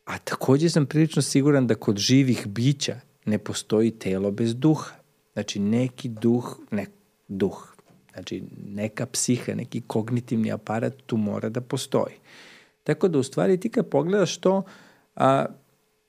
A 0.04 0.18
takođe 0.18 0.70
sam 0.70 0.86
prilično 0.86 1.22
siguran 1.22 1.66
da 1.66 1.74
kod 1.74 1.96
živih 1.96 2.46
bića 2.46 3.00
ne 3.24 3.38
postoji 3.38 3.90
telo 3.90 4.30
bez 4.30 4.56
duha. 4.56 4.94
Znači 5.32 5.58
neki 5.58 6.08
duh, 6.08 6.58
ne 6.70 6.86
duh, 7.28 7.74
znači 8.12 8.42
neka 8.66 9.06
psiha, 9.06 9.54
neki 9.54 9.82
kognitivni 9.86 10.52
aparat 10.52 10.94
tu 11.06 11.16
mora 11.16 11.48
da 11.48 11.60
postoji. 11.60 12.14
Tako 12.84 13.08
da 13.08 13.18
u 13.18 13.22
stvari 13.22 13.60
ti 13.60 13.68
kad 13.68 13.88
pogledaš 13.88 14.36
to, 14.36 14.62
a, 15.14 15.46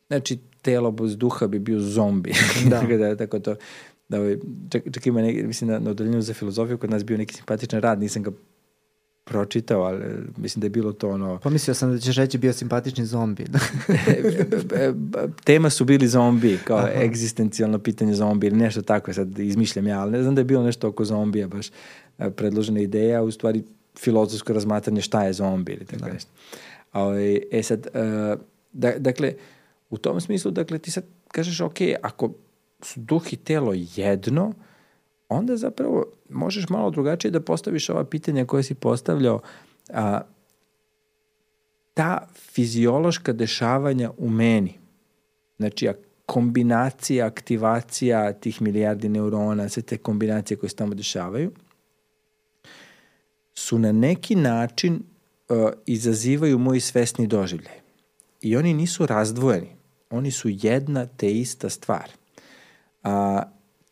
znači 0.08 0.40
telo 0.62 0.92
bez 0.92 1.18
duha 1.18 1.48
bi 1.48 1.60
bio 1.60 1.80
zombi. 1.80 2.34
Da. 2.70 2.80
tako 2.80 2.98
da, 2.98 3.16
tako 3.16 3.40
to, 3.40 3.56
da 4.10 4.20
ovaj, 4.20 4.38
čak, 4.70 4.84
čak 4.92 5.08
ima 5.08 5.22
neki, 5.22 5.44
mislim 5.44 5.70
na, 5.70 5.80
na 5.80 5.92
odeljenju 5.92 6.22
za 6.22 6.34
filozofiju 6.34 6.78
kod 6.78 6.90
nas 6.90 7.06
bio 7.06 7.18
neki 7.18 7.34
simpatičan 7.34 7.82
rad, 7.82 8.00
nisam 8.00 8.24
ga 8.24 8.32
pročitao, 9.26 9.82
ali 9.82 10.06
mislim 10.38 10.62
da 10.62 10.66
je 10.66 10.70
bilo 10.70 10.94
to 10.94 11.10
ono... 11.10 11.40
Pomislio 11.40 11.74
sam 11.74 11.92
da 11.92 12.00
ćeš 12.00 12.16
reći 12.16 12.38
bio 12.38 12.54
simpatični 12.54 13.06
zombi. 13.06 13.46
Tema 15.46 15.70
su 15.70 15.86
bili 15.86 16.08
zombi, 16.08 16.60
kao 16.64 16.78
Aha. 16.78 16.90
egzistencijalno 16.96 17.80
pitanje 17.80 18.14
zombi 18.14 18.48
ili 18.48 18.58
nešto 18.58 18.82
tako, 18.82 19.14
sad 19.14 19.40
izmišljam 19.40 19.88
ja, 19.88 20.02
ali 20.02 20.12
ne 20.12 20.22
znam 20.22 20.36
da 20.36 20.42
je 20.42 20.46
bilo 20.46 20.64
nešto 20.64 20.88
oko 20.88 21.06
zombija 21.06 21.48
baš 21.48 21.68
e, 22.18 22.30
predložena 22.30 22.80
ideja, 22.80 23.24
u 23.24 23.32
stvari 23.32 23.64
filozofsko 24.00 24.54
razmatranje 24.54 25.02
šta 25.02 25.24
je 25.24 25.34
zombi 25.34 25.72
ili 25.72 25.86
tako 25.86 26.06
da. 26.06 26.14
nešto. 26.14 26.32
A, 26.92 27.04
ovaj, 27.04 27.42
e 27.52 27.64
sad, 27.64 27.88
uh, 27.88 28.40
da, 28.74 28.92
dakle, 28.98 29.34
u 29.90 29.98
tom 29.98 30.22
smislu, 30.22 30.52
dakle, 30.52 30.80
ti 30.80 30.92
sad 30.92 31.04
kažeš, 31.28 31.62
ok, 31.62 31.78
ako 32.02 32.34
su 32.86 33.00
duh 33.00 33.34
i 33.34 33.36
telo 33.36 33.74
jedno, 33.96 34.54
onda 35.30 35.58
zapravo 35.58 36.06
možeš 36.30 36.70
malo 36.70 36.92
drugačije 36.92 37.32
da 37.32 37.42
postaviš 37.42 37.90
ova 37.90 38.06
pitanja 38.06 38.46
koje 38.46 38.64
si 38.64 38.76
postavljao. 38.76 39.42
A, 39.90 40.22
ta 41.94 42.28
fiziološka 42.36 43.34
dešavanja 43.34 44.12
u 44.18 44.30
meni, 44.30 44.74
znači 45.58 45.90
kombinacija, 46.26 47.26
aktivacija 47.26 48.34
tih 48.34 48.62
milijardi 48.62 49.10
neurona, 49.10 49.70
sve 49.70 49.84
te 49.84 49.98
kombinacije 49.98 50.58
koje 50.58 50.70
se 50.70 50.76
tamo 50.76 50.94
dešavaju, 50.94 51.52
su 53.54 53.80
na 53.80 53.92
neki 53.92 54.36
način 54.36 54.94
uh, 55.50 55.58
izazivaju 55.86 56.60
moj 56.60 56.80
svesni 56.80 57.28
doživljaj. 57.28 57.80
I 58.42 58.58
oni 58.58 58.74
nisu 58.74 59.06
razdvojeni. 59.06 59.76
Oni 60.10 60.32
su 60.32 60.50
jedna 60.52 61.06
te 61.06 61.32
ista 61.32 61.70
stvar. 61.70 62.12
A, 63.06 63.42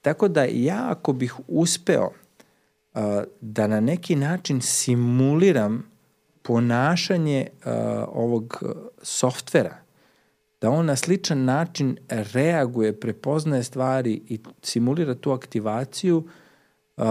Tako 0.03 0.27
da 0.27 0.43
ja 0.43 0.85
ako 0.90 1.14
bih 1.14 1.35
uspeo 1.48 2.11
uh, 2.93 3.01
da 3.42 3.67
na 3.67 3.80
neki 3.80 4.16
način 4.16 4.61
simuliram 4.61 5.92
ponašanje 6.42 7.48
uh, 7.51 7.72
ovog 8.08 8.64
softvera, 9.01 9.77
da 10.61 10.69
on 10.69 10.85
na 10.85 10.95
sličan 10.95 11.45
način 11.45 11.98
reaguje, 12.09 13.00
prepoznaje 13.00 13.64
stvari 13.64 14.22
i 14.27 14.40
simulira 14.61 15.16
tu 15.16 15.32
aktivaciju, 15.32 16.27
uh, 16.98 17.06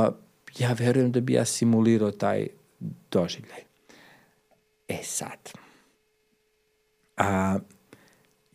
ja 0.58 0.72
verujem 0.72 1.12
da 1.12 1.20
bi 1.20 1.32
ja 1.32 1.44
simulirao 1.44 2.10
taj 2.10 2.46
doživljaj. 3.10 3.60
E 4.88 4.98
sad, 5.02 5.52
a, 7.16 7.58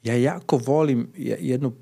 ja 0.03 0.15
jako 0.15 0.57
volim 0.57 1.11
jednu 1.17 1.73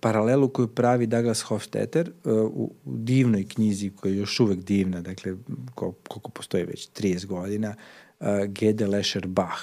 paralelu 0.00 0.48
koju 0.48 0.68
pravi 0.68 1.06
Douglas 1.06 1.42
Hofstetter 1.42 2.10
uh, 2.24 2.32
u, 2.32 2.72
u 2.84 2.96
divnoj 2.96 3.48
knjizi 3.48 3.90
koja 3.90 4.12
je 4.12 4.18
još 4.18 4.40
uvek 4.40 4.58
divna, 4.58 5.00
dakle 5.00 5.34
koliko 5.74 6.30
postoji 6.30 6.64
već 6.64 6.90
30 6.90 7.26
godina, 7.26 7.74
uh, 8.20 8.26
Gede 8.46 8.86
Lesher 8.86 9.26
Bach, 9.26 9.60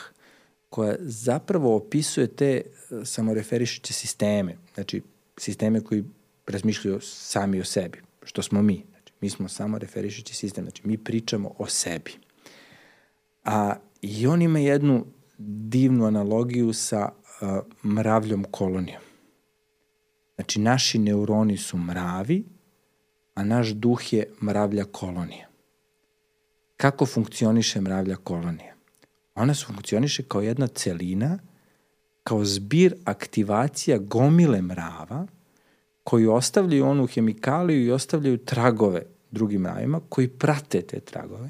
koja 0.69 0.95
zapravo 1.00 1.75
opisuje 1.75 2.27
te 2.27 2.61
uh, 2.61 3.00
samoreferišuće 3.06 3.93
sisteme, 3.93 4.58
znači 4.74 5.01
sisteme 5.38 5.82
koji 5.82 6.03
razmišljaju 6.48 7.00
sami 7.01 7.59
o 7.59 7.64
sebi, 7.64 8.01
što 8.24 8.41
smo 8.41 8.61
mi. 8.61 8.83
Znači, 8.90 9.14
mi 9.22 9.30
smo 9.30 9.48
samo 9.48 9.77
referišući 9.77 10.35
sistem, 10.35 10.64
znači 10.64 10.82
mi 10.88 10.98
pričamo 10.98 11.53
o 11.58 11.67
sebi. 11.67 12.11
A, 13.43 13.75
I 14.01 14.27
on 14.27 14.41
ima 14.41 14.59
jednu 14.59 15.06
divnu 15.38 16.06
analogiju 16.06 16.74
sa 16.74 17.09
uh, 17.41 17.48
mravljom 17.83 18.45
kolonijom. 18.51 19.10
Znači, 20.41 20.59
naši 20.59 20.99
neuroni 20.99 21.57
su 21.57 21.77
mravi, 21.77 22.43
a 23.33 23.43
naš 23.43 23.67
duh 23.67 24.13
je 24.13 24.25
mravlja 24.41 24.83
kolonija. 24.83 25.47
Kako 26.77 27.05
funkcioniše 27.05 27.81
mravlja 27.81 28.15
kolonija? 28.15 28.73
Ona 29.35 29.53
funkcioniše 29.53 30.23
kao 30.23 30.41
jedna 30.41 30.67
celina, 30.67 31.39
kao 32.23 32.45
zbir 32.45 32.95
aktivacija 33.05 33.97
gomile 33.97 34.61
mrava, 34.61 35.27
koji 36.03 36.27
ostavljaju 36.27 36.85
onu 36.85 37.07
hemikaliju 37.07 37.85
i 37.85 37.91
ostavljaju 37.91 38.37
tragove 38.37 39.03
drugim 39.31 39.61
mravima, 39.61 40.01
koji 40.09 40.27
prate 40.27 40.81
te 40.81 40.99
tragove. 40.99 41.49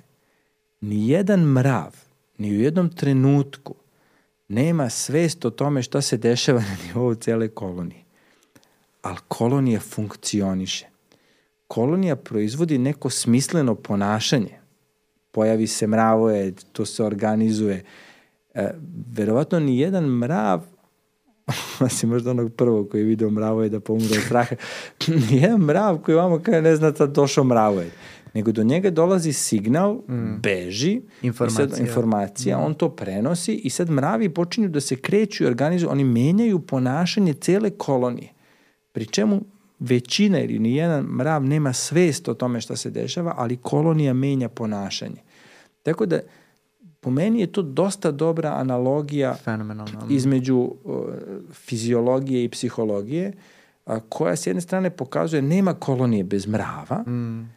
Nijedan 0.82 1.40
mrav, 1.40 1.96
ni 2.38 2.52
u 2.52 2.62
jednom 2.62 2.90
trenutku, 2.90 3.76
nema 4.48 4.90
svest 4.90 5.46
o 5.46 5.50
tome 5.50 5.84
šta 5.84 6.02
se 6.02 6.18
dešava 6.18 6.60
na 6.60 6.78
nivou 6.88 7.16
cele 7.16 7.48
kolonije 7.48 8.01
ali 9.02 9.18
kolonija 9.28 9.80
funkcioniše. 9.80 10.88
Kolonija 11.68 12.16
proizvodi 12.16 12.78
neko 12.78 13.10
smisleno 13.10 13.76
ponašanje. 13.76 14.60
Pojavi 15.32 15.68
se 15.68 15.88
mravojed, 15.88 16.64
to 16.72 16.86
se 16.86 17.04
organizuje. 17.04 17.84
E, 18.54 18.72
verovatno 19.14 19.60
ni 19.60 19.80
jedan 19.80 20.06
mrav 20.06 20.62
osim 21.86 22.10
možda 22.10 22.32
onog 22.32 22.54
prvog 22.54 22.90
koji 22.90 23.02
je 23.02 23.06
video 23.06 23.30
mravo 23.30 23.64
je 23.64 23.70
da 23.70 23.80
pomura 23.80 24.16
od 24.18 24.24
straha. 24.26 24.56
Nijedan 25.32 25.60
mrav 25.60 25.98
koji 25.98 26.16
vamo 26.16 26.40
kada 26.40 26.62
ne 26.62 26.76
zna 26.76 26.94
sad 26.96 27.12
došao 27.12 27.44
mravo 27.44 27.82
je. 27.82 27.92
Nego 28.34 28.52
do 28.52 28.64
njega 28.64 28.90
dolazi 28.90 29.34
signal, 29.34 29.94
mm. 29.94 30.40
beži, 30.44 31.02
informacija, 31.22 31.70
sad, 31.70 31.80
informacija 31.80 32.58
mm. 32.58 32.64
on 32.64 32.74
to 32.74 32.90
prenosi 32.90 33.54
i 33.54 33.70
sad 33.70 33.90
mravi 33.90 34.30
počinju 34.30 34.70
da 34.70 34.82
se 34.82 34.96
kreću 34.96 35.44
i 35.44 35.48
organizuju, 35.48 35.92
oni 35.92 36.04
menjaju 36.04 36.60
ponašanje 36.60 37.34
cele 37.34 37.70
kolonije. 37.70 38.30
Pri 38.92 39.06
čemu 39.06 39.42
većina 39.80 40.40
ili 40.40 40.60
nijedan 40.60 41.06
mrav 41.06 41.44
nema 41.44 41.74
svest 41.74 42.28
o 42.28 42.34
tome 42.34 42.62
šta 42.62 42.76
se 42.76 42.90
dešava, 42.90 43.34
ali 43.38 43.58
kolonija 43.58 44.14
menja 44.14 44.50
ponašanje. 44.50 45.22
Tako 45.84 46.06
da, 46.06 46.20
po 47.00 47.10
meni 47.10 47.40
je 47.40 47.52
to 47.52 47.62
dosta 47.62 48.12
dobra 48.12 48.54
analogija 48.54 49.36
između 50.10 50.58
uh, 50.58 51.06
fiziologije 51.54 52.44
i 52.44 52.50
psihologije, 52.50 53.34
a, 53.86 54.00
koja 54.00 54.36
s 54.36 54.48
jedne 54.48 54.62
strane 54.62 54.90
pokazuje 54.90 55.42
nema 55.42 55.74
kolonije 55.74 56.24
bez 56.24 56.48
mrava, 56.48 57.04
mm. 57.08 57.50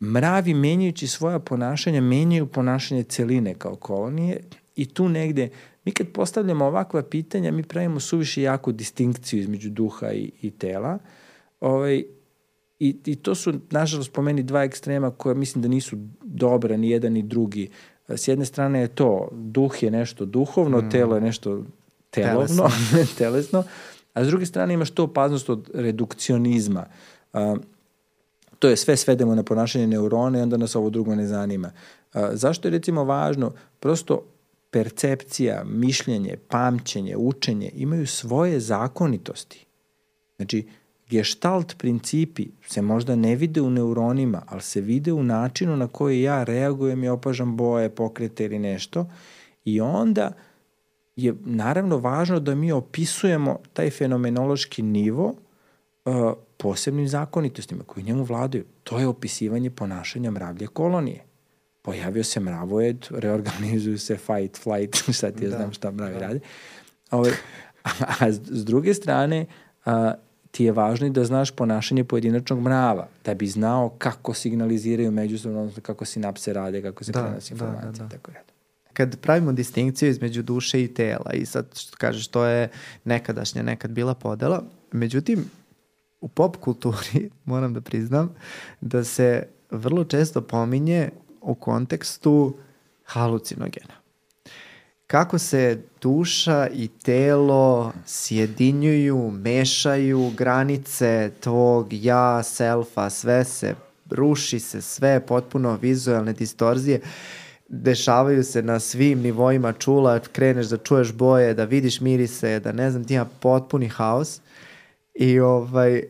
mravi 0.00 0.54
menjajući 0.54 1.06
svoja 1.06 1.38
ponašanja 1.38 2.00
menjaju 2.00 2.46
ponašanje 2.46 3.02
celine 3.02 3.54
kao 3.54 3.76
kolonije 3.76 4.40
i 4.76 4.86
tu 4.86 5.08
negde 5.08 5.48
Mi 5.86 5.92
kad 5.92 6.08
postavljamo 6.12 6.64
ovakva 6.64 7.02
pitanja, 7.02 7.52
mi 7.52 7.62
pravimo 7.62 8.00
suviše 8.00 8.42
jaku 8.42 8.72
distinkciju 8.72 9.40
između 9.40 9.70
duha 9.70 10.12
i, 10.12 10.30
i 10.42 10.50
tela. 10.50 10.98
Ovaj, 11.60 12.04
i, 12.78 12.96
I 13.04 13.16
to 13.16 13.34
su, 13.34 13.54
nažalost, 13.70 14.12
po 14.12 14.22
meni 14.22 14.42
dva 14.42 14.64
ekstrema 14.64 15.10
koje 15.10 15.34
mislim 15.34 15.62
da 15.62 15.68
nisu 15.68 15.96
dobra 16.22 16.76
ni 16.76 16.90
jedan 16.90 17.12
ni 17.12 17.22
drugi. 17.22 17.70
S 18.08 18.28
jedne 18.28 18.44
strane 18.44 18.80
je 18.80 18.88
to, 18.88 19.28
duh 19.32 19.82
je 19.82 19.90
nešto 19.90 20.24
duhovno, 20.24 20.78
mm. 20.78 20.90
telo 20.90 21.14
je 21.14 21.20
nešto 21.20 21.64
telovno, 22.10 22.68
telesno, 23.18 23.64
a 24.14 24.24
s 24.24 24.28
druge 24.28 24.46
strane 24.46 24.74
imaš 24.74 24.90
to 24.90 25.04
opaznost 25.04 25.50
od 25.50 25.70
redukcionizma. 25.74 26.86
Uh, 27.32 27.40
to 28.58 28.68
je 28.68 28.76
sve 28.76 28.96
svedemo 28.96 29.34
na 29.34 29.42
ponašanje 29.42 29.86
neurona 29.86 30.38
i 30.38 30.42
onda 30.42 30.56
nas 30.56 30.76
ovo 30.76 30.90
drugo 30.90 31.14
ne 31.14 31.26
zanima. 31.26 31.70
Uh, 32.14 32.20
zašto 32.32 32.68
je 32.68 32.72
recimo 32.72 33.04
važno? 33.04 33.52
Prosto 33.80 34.22
percepcija, 34.76 35.62
mišljenje, 35.64 36.36
pamćenje, 36.48 37.16
učenje 37.16 37.70
imaju 37.74 38.06
svoje 38.06 38.60
zakonitosti. 38.60 39.66
Znači, 40.36 40.66
Gestalt 41.08 41.78
principi 41.78 42.46
se 42.66 42.82
možda 42.82 43.16
ne 43.16 43.36
vide 43.36 43.60
u 43.60 43.70
neuronima, 43.70 44.42
ali 44.46 44.62
se 44.62 44.80
vide 44.80 45.12
u 45.12 45.22
načinu 45.22 45.76
na 45.76 45.88
koji 45.88 46.22
ja 46.22 46.44
reagujem 46.44 47.04
i 47.04 47.08
opažam 47.08 47.56
boje, 47.56 47.88
pokrete 47.88 48.44
ili 48.44 48.58
nešto. 48.58 49.06
I 49.64 49.80
onda 49.80 50.32
je 51.16 51.34
naravno 51.44 51.98
važno 51.98 52.40
da 52.40 52.54
mi 52.54 52.72
opisujemo 52.72 53.58
taj 53.72 53.90
fenomenološki 53.90 54.82
nivo 54.82 55.34
uh, 56.04 56.32
posebnim 56.56 57.08
zakonitostima 57.08 57.84
koji 57.84 58.04
njemu 58.04 58.24
vladaju. 58.24 58.64
To 58.84 58.98
je 58.98 59.06
opisivanje 59.06 59.70
ponašanja 59.70 60.30
mravlje 60.30 60.66
kolonije. 60.66 61.25
Pojavio 61.86 62.24
se 62.24 62.40
mravojed, 62.40 63.06
reorganizuju 63.24 63.98
se 63.98 64.16
fight, 64.16 64.62
flight, 64.62 64.96
šta 65.16 65.30
ti 65.30 65.44
ja 65.44 65.50
da, 65.50 65.56
znam 65.56 65.72
šta 65.72 65.90
mravi 65.90 66.14
da. 66.14 66.20
radi. 66.20 66.40
Ove, 67.10 67.32
a, 67.84 67.90
a 68.20 68.32
s 68.32 68.64
druge 68.64 68.94
strane, 68.94 69.46
a, 69.84 70.14
ti 70.50 70.64
je 70.64 70.72
važno 70.72 71.06
i 71.06 71.10
da 71.10 71.24
znaš 71.24 71.50
ponašanje 71.50 72.04
pojedinačnog 72.04 72.60
mrava, 72.60 73.08
da 73.24 73.34
bi 73.34 73.46
znao 73.46 73.88
kako 73.98 74.34
signaliziraju 74.34 75.10
međusobno, 75.10 75.60
odnosno 75.60 75.82
kako 75.82 76.04
sinapse 76.04 76.52
rade, 76.52 76.82
kako 76.82 77.04
se 77.04 77.12
da, 77.12 77.22
prenosi 77.22 77.54
informacija, 77.54 77.90
da, 77.90 77.98
da, 77.98 78.04
da. 78.04 78.08
tako 78.08 78.30
redom 78.30 78.56
kad 78.96 79.20
pravimo 79.20 79.52
distinkciju 79.52 80.08
između 80.08 80.42
duše 80.42 80.82
i 80.82 80.94
tela 80.94 81.32
i 81.32 81.46
sad 81.46 81.66
što 81.78 81.96
kažeš 81.96 82.28
to 82.28 82.44
je 82.44 82.68
nekadašnja 83.04 83.62
nekad 83.62 83.90
bila 83.90 84.14
podela, 84.14 84.62
međutim 84.92 85.44
u 86.20 86.28
pop 86.28 86.56
kulturi 86.56 87.30
moram 87.44 87.74
da 87.74 87.80
priznam 87.80 88.34
da 88.80 89.04
se 89.04 89.42
vrlo 89.70 90.04
često 90.04 90.40
pominje 90.40 91.10
u 91.46 91.54
kontekstu 91.54 92.54
halucinogena. 93.04 93.94
Kako 95.06 95.38
se 95.38 95.82
duša 96.02 96.68
i 96.72 96.88
telo 96.88 97.92
sjedinjuju, 98.06 99.30
mešaju, 99.30 100.32
granice 100.36 101.30
tvog 101.40 101.88
ja, 101.90 102.42
selfa, 102.42 103.10
sve 103.10 103.44
se 103.44 103.74
ruši 104.10 104.58
se, 104.58 104.82
sve 104.82 105.20
potpuno 105.26 105.78
vizualne 105.82 106.32
distorzije 106.32 107.00
dešavaju 107.68 108.44
se 108.44 108.62
na 108.62 108.80
svim 108.80 109.20
nivoima 109.20 109.72
čula, 109.72 110.18
kreneš 110.18 110.66
da 110.66 110.76
čuješ 110.76 111.12
boje, 111.12 111.54
da 111.54 111.64
vidiš 111.64 112.00
mirise, 112.00 112.60
da 112.60 112.72
ne 112.72 112.90
znam, 112.90 113.04
ti 113.04 113.14
ima 113.14 113.26
potpuni 113.40 113.88
haos. 113.88 114.40
I 115.14 115.40
ovaj, 115.40 116.02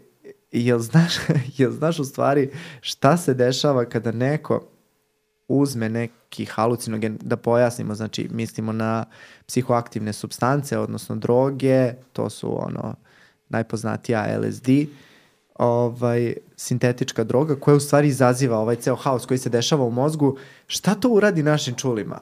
jel 0.53 0.79
znaš, 0.79 1.15
jel 1.59 1.71
znaš 1.71 1.99
u 1.99 2.05
stvari 2.05 2.51
šta 2.81 3.17
se 3.17 3.35
dešava 3.35 3.85
kada 3.85 4.13
neko 4.13 4.63
uzme 5.49 5.89
neki 5.89 6.45
halucinogen, 6.45 7.19
da 7.23 7.37
pojasnimo, 7.37 7.95
znači 7.95 8.29
mislimo 8.33 8.73
na 8.73 9.05
psihoaktivne 9.47 10.13
substance, 10.13 10.79
odnosno 10.79 11.17
droge, 11.17 11.93
to 12.13 12.31
su 12.31 12.67
ono 12.67 12.95
najpoznatija 13.49 14.39
LSD, 14.41 14.69
ovaj, 15.55 16.35
sintetička 16.57 17.25
droga 17.25 17.57
koja 17.61 17.77
u 17.77 17.81
stvari 17.81 18.09
izaziva 18.09 18.59
ovaj 18.59 18.77
ceo 18.77 18.97
haos 18.97 19.27
koji 19.27 19.39
se 19.39 19.51
dešava 19.51 19.85
u 19.85 19.91
mozgu. 19.91 20.39
Šta 20.67 20.95
to 20.95 21.09
uradi 21.09 21.43
našim 21.43 21.75
čulima? 21.75 22.21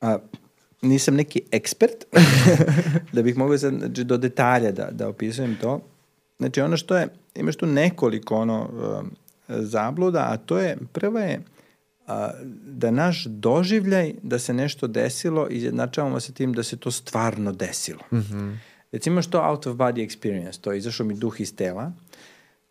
A, 0.00 0.18
nisam 0.82 1.14
neki 1.14 1.42
ekspert 1.52 2.04
da 3.12 3.22
bih 3.22 3.36
mogao 3.36 3.58
sad, 3.58 3.74
znači, 3.78 4.04
do 4.04 4.16
detalja 4.16 4.72
da, 4.72 4.88
da 4.90 5.08
opisujem 5.08 5.56
to. 5.60 5.80
Znači 6.38 6.60
ono 6.60 6.76
što 6.76 6.96
je, 6.96 7.08
imaš 7.34 7.56
tu 7.56 7.66
nekoliko 7.66 8.36
ono 8.36 8.62
um, 8.62 9.10
zabluda, 9.48 10.26
a 10.30 10.36
to 10.36 10.58
je, 10.58 10.76
prva 10.92 11.20
je 11.20 11.40
a, 12.10 12.30
da 12.66 12.90
naš 12.90 13.24
doživljaj 13.24 14.14
da 14.22 14.38
se 14.38 14.54
nešto 14.54 14.86
desilo 14.86 15.48
izjednačavamo 15.48 16.20
sa 16.20 16.32
tim 16.32 16.52
da 16.52 16.62
se 16.62 16.76
to 16.76 16.90
stvarno 16.90 17.52
desilo. 17.52 18.00
Mm 18.12 18.16
-hmm. 18.16 18.56
Recimo 18.92 19.22
što 19.22 19.42
out 19.48 19.66
of 19.66 19.76
body 19.76 20.08
experience, 20.08 20.60
to 20.60 20.72
je 20.72 20.78
izašao 20.78 21.06
mi 21.06 21.14
duh 21.14 21.40
iz 21.40 21.56
tela, 21.56 21.92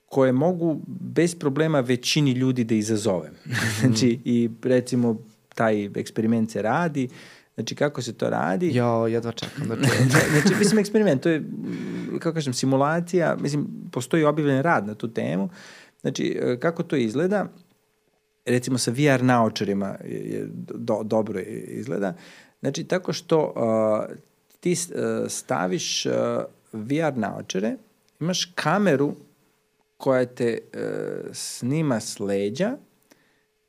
koje 0.05 0.31
mogu 0.31 0.81
bez 0.87 1.35
problema 1.35 1.79
većini 1.79 2.31
ljudi 2.31 2.63
da 2.63 2.75
izazovem. 2.75 3.31
Mm 3.45 3.51
-hmm. 3.51 3.79
znači, 3.79 4.19
i 4.25 4.49
recimo 4.63 5.17
taj 5.55 5.85
eksperiment 5.85 6.51
se 6.51 6.61
radi, 6.61 7.09
Znači, 7.55 7.75
kako 7.75 8.01
se 8.01 8.13
to 8.13 8.29
radi? 8.29 8.75
Jo, 8.75 9.07
jedva 9.07 9.31
čekam 9.31 9.67
da 9.67 9.75
čujem. 9.87 10.09
znači, 10.09 10.55
mislim, 10.59 10.79
eksperiment, 10.79 11.23
to 11.23 11.29
je, 11.29 11.43
kako 12.19 12.33
kažem, 12.33 12.53
simulacija, 12.53 13.35
mislim, 13.39 13.67
postoji 13.91 14.23
objavljen 14.23 14.61
rad 14.61 14.87
na 14.87 14.95
tu 14.95 15.07
temu. 15.07 15.49
Znači, 16.01 16.39
kako 16.59 16.83
to 16.83 16.95
izgleda? 16.95 17.47
Recimo 18.49 18.77
sa 18.77 18.91
VR 18.91 19.23
naočarima 19.23 19.95
je 20.05 20.47
do, 20.75 21.01
dobro 21.03 21.39
izgleda. 21.67 22.13
Znači, 22.59 22.83
tako 22.83 23.13
što 23.13 23.53
uh, 23.55 24.15
ti 24.59 24.75
staviš 25.27 26.05
uh, 26.05 26.13
VR 26.73 27.17
naočare, 27.17 27.75
imaš 28.19 28.51
kameru 28.55 29.15
koja 29.97 30.25
te 30.25 30.57
uh, 30.73 30.79
snima 31.33 31.99
s 31.99 32.19
leđa 32.19 32.77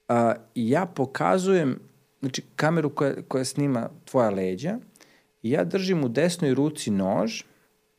uh, 0.09 0.15
i 0.55 0.71
ja 0.71 0.87
pokazujem, 0.87 1.79
znači 2.21 2.43
kameru 2.57 2.91
koja, 2.95 3.15
koja 3.29 3.45
snima 3.45 3.89
tvoja 4.05 4.31
leđa 4.31 4.79
i 5.43 5.51
ja 5.51 5.65
držim 5.65 6.05
u 6.05 6.09
desnoj 6.09 6.55
ruci 6.55 6.91
nož 6.91 7.43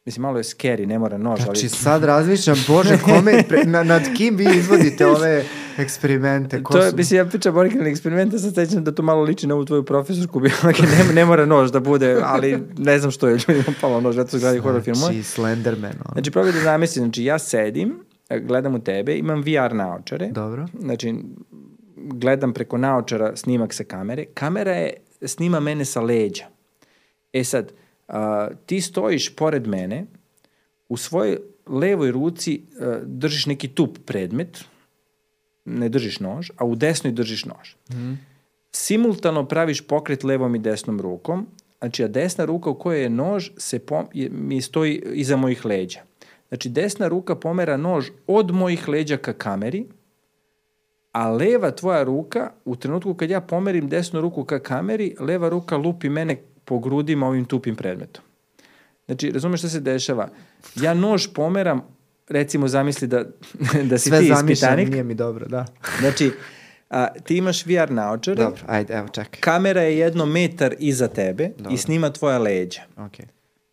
Mislim, 0.05 0.21
malo 0.21 0.37
je 0.37 0.43
scary, 0.43 0.85
ne 0.85 0.99
mora 0.99 1.17
nož, 1.17 1.39
znači, 1.39 1.49
ali... 1.49 1.57
Znači, 1.57 1.83
sad 1.83 2.03
razmišljam, 2.03 2.57
bože, 2.67 2.97
kome, 3.05 3.43
pre, 3.47 3.63
na, 3.65 3.83
nad 3.83 4.01
kim 4.17 4.35
vi 4.35 4.47
izvodite 4.55 5.07
ove 5.07 5.43
eksperimente? 5.77 6.63
Ko 6.63 6.73
to 6.73 6.79
je, 6.79 6.91
mislim, 6.91 7.17
ja 7.17 7.25
pričam 7.25 7.57
originalne 7.57 7.91
eksperimente, 7.91 8.39
sad 8.39 8.55
sećam 8.55 8.83
da 8.83 8.91
to 8.91 9.03
malo 9.03 9.23
liči 9.23 9.47
na 9.47 9.55
ovu 9.55 9.65
tvoju 9.65 9.83
profesorku, 9.83 10.39
biologije, 10.45 10.87
ne, 10.87 11.13
ne 11.13 11.25
mora 11.25 11.45
nož 11.45 11.71
da 11.71 11.79
bude, 11.79 12.17
ali 12.23 12.63
ne 12.77 12.99
znam 12.99 13.11
što 13.11 13.27
je 13.27 13.39
ljudima 13.47 13.73
palo 13.81 14.01
nož, 14.01 14.17
ja 14.17 14.23
to 14.23 14.39
gledaju 14.39 14.61
horror 14.61 14.81
film. 14.81 14.95
Znači, 14.95 15.23
Slenderman. 15.23 15.93
Ono. 16.05 16.13
Znači, 16.13 16.31
probaj 16.31 16.51
da 16.51 16.59
zamislim, 16.59 17.05
znači, 17.05 17.23
ja 17.23 17.39
sedim, 17.39 17.99
gledam 18.39 18.75
u 18.75 18.79
tebe, 18.79 19.17
imam 19.17 19.41
VR 19.41 19.75
naočare. 19.75 20.27
Dobro. 20.27 20.67
Znači, 20.79 21.15
gledam 21.95 22.53
preko 22.53 22.77
naočara 22.77 23.35
snimak 23.35 23.73
sa 23.73 23.83
kamere. 23.83 24.25
Kamera 24.25 24.71
je, 24.71 24.93
snima 25.25 25.59
mene 25.59 25.85
sa 25.85 26.01
leđa. 26.01 26.45
E 27.33 27.43
sad, 27.43 27.71
a, 28.11 28.49
ti 28.65 28.81
stojiš 28.81 29.35
pored 29.35 29.67
mene, 29.67 30.05
u 30.89 30.97
svojoj 30.97 31.39
levoj 31.67 32.11
ruci 32.11 32.61
a, 32.61 32.99
držiš 33.05 33.45
neki 33.45 33.67
tup 33.67 33.97
predmet, 34.05 34.63
ne 35.65 35.89
držiš 35.89 36.19
nož, 36.19 36.51
a 36.57 36.65
u 36.65 36.75
desnoj 36.75 37.13
držiš 37.13 37.45
nož. 37.45 37.75
Mm. 37.93 38.19
Simultano 38.71 39.45
praviš 39.47 39.81
pokret 39.87 40.23
levom 40.23 40.55
i 40.55 40.59
desnom 40.59 41.01
rukom, 41.01 41.47
znači 41.79 42.03
a 42.03 42.07
desna 42.07 42.45
ruka 42.45 42.69
u 42.69 42.75
kojoj 42.75 43.03
je 43.03 43.09
nož 43.09 43.49
se 43.57 43.79
pom, 43.79 44.05
je, 44.13 44.29
mi 44.29 44.61
stoji 44.61 45.01
iza 45.13 45.37
mojih 45.37 45.65
leđa. 45.65 45.99
Znači 46.49 46.69
desna 46.69 47.07
ruka 47.07 47.35
pomera 47.35 47.77
nož 47.77 48.09
od 48.27 48.51
mojih 48.51 48.87
leđa 48.87 49.17
ka 49.17 49.33
kameri, 49.33 49.85
a 51.11 51.29
leva 51.29 51.71
tvoja 51.71 52.03
ruka, 52.03 52.51
u 52.65 52.75
trenutku 52.75 53.13
kad 53.13 53.29
ja 53.29 53.41
pomerim 53.41 53.89
desnu 53.89 54.21
ruku 54.21 54.43
ka 54.43 54.59
kameri, 54.59 55.15
leva 55.19 55.49
ruka 55.49 55.77
lupi 55.77 56.09
mene 56.09 56.41
po 56.65 56.79
grudima 56.79 57.27
ovim 57.27 57.45
tupim 57.45 57.75
predmetom. 57.75 58.23
Znači, 59.05 59.31
razumeš 59.31 59.59
šta 59.59 59.69
se 59.69 59.79
dešava? 59.79 60.29
Ja 60.75 60.93
nož 60.93 61.27
pomeram, 61.33 61.81
recimo 62.29 62.67
zamisli 62.67 63.07
da, 63.07 63.23
da 63.89 63.97
si 63.97 64.09
Sve 64.09 64.19
ti 64.19 64.25
ispitanik. 64.25 64.57
Sve 64.57 64.91
nije 64.91 65.03
mi 65.03 65.13
dobro, 65.13 65.47
da. 65.47 65.65
Znači, 65.99 66.31
a, 66.89 67.07
ti 67.23 67.37
imaš 67.37 67.65
VR 67.65 67.91
naočare. 67.91 68.43
Dobro, 68.43 68.61
ajde, 68.67 68.93
evo 68.93 69.07
čekaj. 69.07 69.39
Kamera 69.39 69.81
je 69.81 69.97
jedno 69.97 70.25
metar 70.25 70.75
iza 70.79 71.07
tebe 71.07 71.49
dobro. 71.57 71.73
i 71.73 71.77
snima 71.77 72.09
tvoja 72.09 72.37
leđa. 72.37 72.81
Okay. 72.97 73.25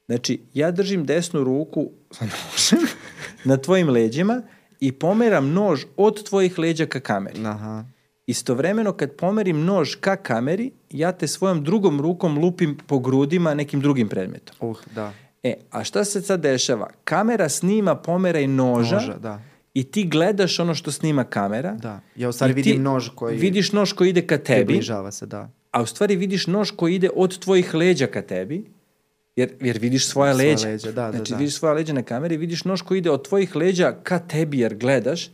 Znači, 0.07 0.41
ja 0.55 0.71
držim 0.71 1.07
desnu 1.07 1.45
ruku 1.45 1.91
sa 2.11 2.25
nožem 2.25 2.89
na 3.51 3.57
tvojim 3.57 3.89
leđima 3.89 4.43
i 4.81 4.93
pomeram 4.93 5.53
nož 5.53 5.85
od 5.97 6.29
tvojih 6.29 6.59
leđa 6.59 6.87
ka 6.87 7.01
kameri. 7.01 7.47
Aha. 7.47 7.85
Istovremeno 8.29 8.93
kad 8.93 9.13
pomerim 9.17 9.65
nož 9.65 9.95
ka 10.01 10.17
kameri, 10.17 10.71
ja 10.91 11.13
te 11.13 11.27
svojom 11.27 11.65
drugom 11.65 12.01
rukom 12.01 12.39
lupim 12.39 12.77
po 12.87 12.99
grudima 12.99 13.55
nekim 13.55 13.81
drugim 13.81 14.09
predmetom. 14.09 14.57
Uh, 14.61 14.77
da. 14.95 15.13
E, 15.43 15.55
a 15.71 15.85
šta 15.85 16.05
se 16.05 16.21
sad 16.21 16.41
dešava? 16.41 16.91
Kamera 17.05 17.49
snima 17.49 17.95
pomeraj 17.95 18.47
noža, 18.47 18.95
Noža 18.95 19.15
da. 19.19 19.41
i 19.75 19.85
ti 19.85 20.05
gledaš 20.05 20.59
ono 20.61 20.75
što 20.75 20.93
snima 20.93 21.25
kamera. 21.25 21.73
Da. 21.73 22.01
Ja 22.17 22.29
u 22.29 22.33
stvari 22.33 22.53
vidim 22.53 22.83
nož 22.83 23.09
koji... 23.15 23.39
Vidiš 23.39 23.73
nož 23.73 23.93
koji 23.93 24.11
ide 24.11 24.27
ka 24.27 24.39
tebi. 24.39 24.65
Približava 24.67 25.13
se, 25.13 25.27
da. 25.27 25.51
a 25.71 25.83
u 25.83 25.87
stvari 25.87 26.17
vidiš 26.17 26.47
nož 26.47 26.71
koji 26.71 26.95
ide 26.95 27.11
od 27.17 27.39
tvojih 27.39 27.75
leđa 27.75 28.07
ka 28.07 28.23
tebi, 28.23 28.65
jer, 29.37 29.53
jer 29.61 29.79
vidiš 29.79 30.07
svoja 30.07 30.35
Svoja 30.35 30.51
leđa. 30.51 30.69
leđa, 30.69 30.93
da, 30.93 31.03
da, 31.07 31.13
znači, 31.17 31.33
da. 31.33 31.39
vidiš 31.39 31.55
svoja 31.55 31.75
leđa 31.75 31.93
na 31.93 32.03
kameri, 32.03 32.37
vidiš 32.37 32.65
nož 32.65 32.83
koji 32.83 32.99
ide 32.99 33.11
od 33.11 33.29
tvojih 33.29 33.57
leđa 33.57 33.97
ka 34.03 34.19
tebi 34.19 34.59
jer 34.59 34.75
gledaš 34.75 35.31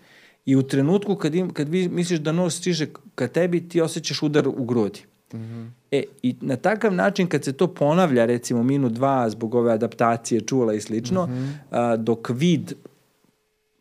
i 0.47 0.57
u 0.57 0.63
trenutku 0.63 1.17
kad, 1.17 1.35
im, 1.35 1.51
kad 1.51 1.69
vi 1.69 1.89
misliš 1.89 2.21
da 2.21 2.33
nož 2.33 2.53
stiže 2.55 2.87
ka 3.15 3.29
tebi, 3.29 3.69
ti 3.69 3.81
osjećaš 3.81 4.23
udar 4.23 4.49
u 4.49 4.65
grudi. 4.65 5.01
Mhm. 5.35 5.65
E, 5.91 6.03
i 6.23 6.35
na 6.41 6.57
takav 6.57 6.95
način 6.95 7.27
kad 7.27 7.45
se 7.45 7.53
to 7.53 7.67
ponavlja, 7.69 8.25
recimo 8.25 8.63
minut 8.63 8.93
dva 8.93 9.31
zbog 9.31 9.55
ove 9.55 9.73
adaptacije 9.73 10.41
čula 10.41 10.75
i 10.75 10.81
slično, 10.81 11.27
Mhm. 11.27 11.49
a, 11.71 11.97
dok 11.97 12.31
vid, 12.31 12.73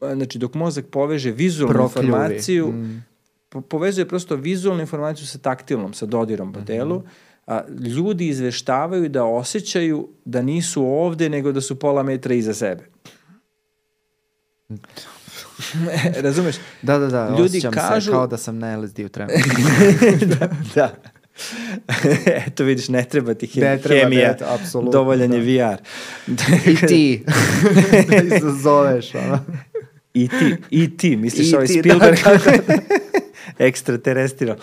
a, 0.01 0.15
znači 0.15 0.37
dok 0.37 0.53
mozak 0.53 0.85
poveže 0.87 1.31
vizualnu 1.31 1.73
Prokljuvi. 1.73 2.05
informaciju, 2.07 2.67
Mm. 2.67 3.03
po, 3.49 3.61
povezuje 3.61 4.07
prosto 4.07 4.35
vizualnu 4.35 4.81
informaciju 4.81 5.27
sa 5.27 5.37
taktilnom, 5.37 5.93
sa 5.93 6.05
dodirom 6.05 6.53
po 6.53 6.61
telu, 6.61 7.03
a, 7.47 7.61
ljudi 7.95 8.27
izveštavaju 8.27 9.09
da 9.09 9.23
osjećaju 9.25 10.07
da 10.25 10.41
nisu 10.41 10.83
ovde, 10.83 11.29
nego 11.29 11.51
da 11.51 11.61
su 11.61 11.75
pola 11.75 12.03
metra 12.03 12.33
iza 12.33 12.53
sebe. 12.53 12.83
Razumeš? 16.23 16.55
Da, 16.81 16.97
da, 16.97 17.07
da, 17.07 17.29
Ljudi 17.29 17.43
osjećam 17.43 17.71
kažu- 17.71 18.05
se 18.05 18.11
kao 18.11 18.27
da 18.27 18.37
sam 18.37 18.59
na 18.59 18.77
LSD-u 18.77 19.09
trenutno. 19.09 19.41
da, 20.39 20.49
da. 20.75 20.95
Eto 22.47 22.63
vidiš, 22.63 22.89
ne 22.89 23.03
treba 23.03 23.33
ti 23.33 23.47
hem, 23.47 23.63
Ne 23.63 23.77
treba, 23.77 24.01
hemija, 24.01 24.27
ne, 24.29 24.47
apsolutno, 24.47 24.91
dovoljan 24.91 25.29
da. 25.29 25.35
je 25.37 25.41
VR. 25.43 25.77
I 26.69 26.87
ti. 26.87 27.23
da 28.09 28.35
izazoveš, 28.37 29.15
ono. 29.15 29.39
I 30.13 30.27
ti, 30.27 30.55
i 30.69 30.97
ti, 30.97 31.15
misliš 31.15 31.51
I 31.51 31.55
ovaj 31.55 31.67
ti, 31.67 31.73
da, 31.75 31.81
Spielberg? 31.81 32.17
da, 32.67 32.77
Ekstraterrestrial. 33.59 34.55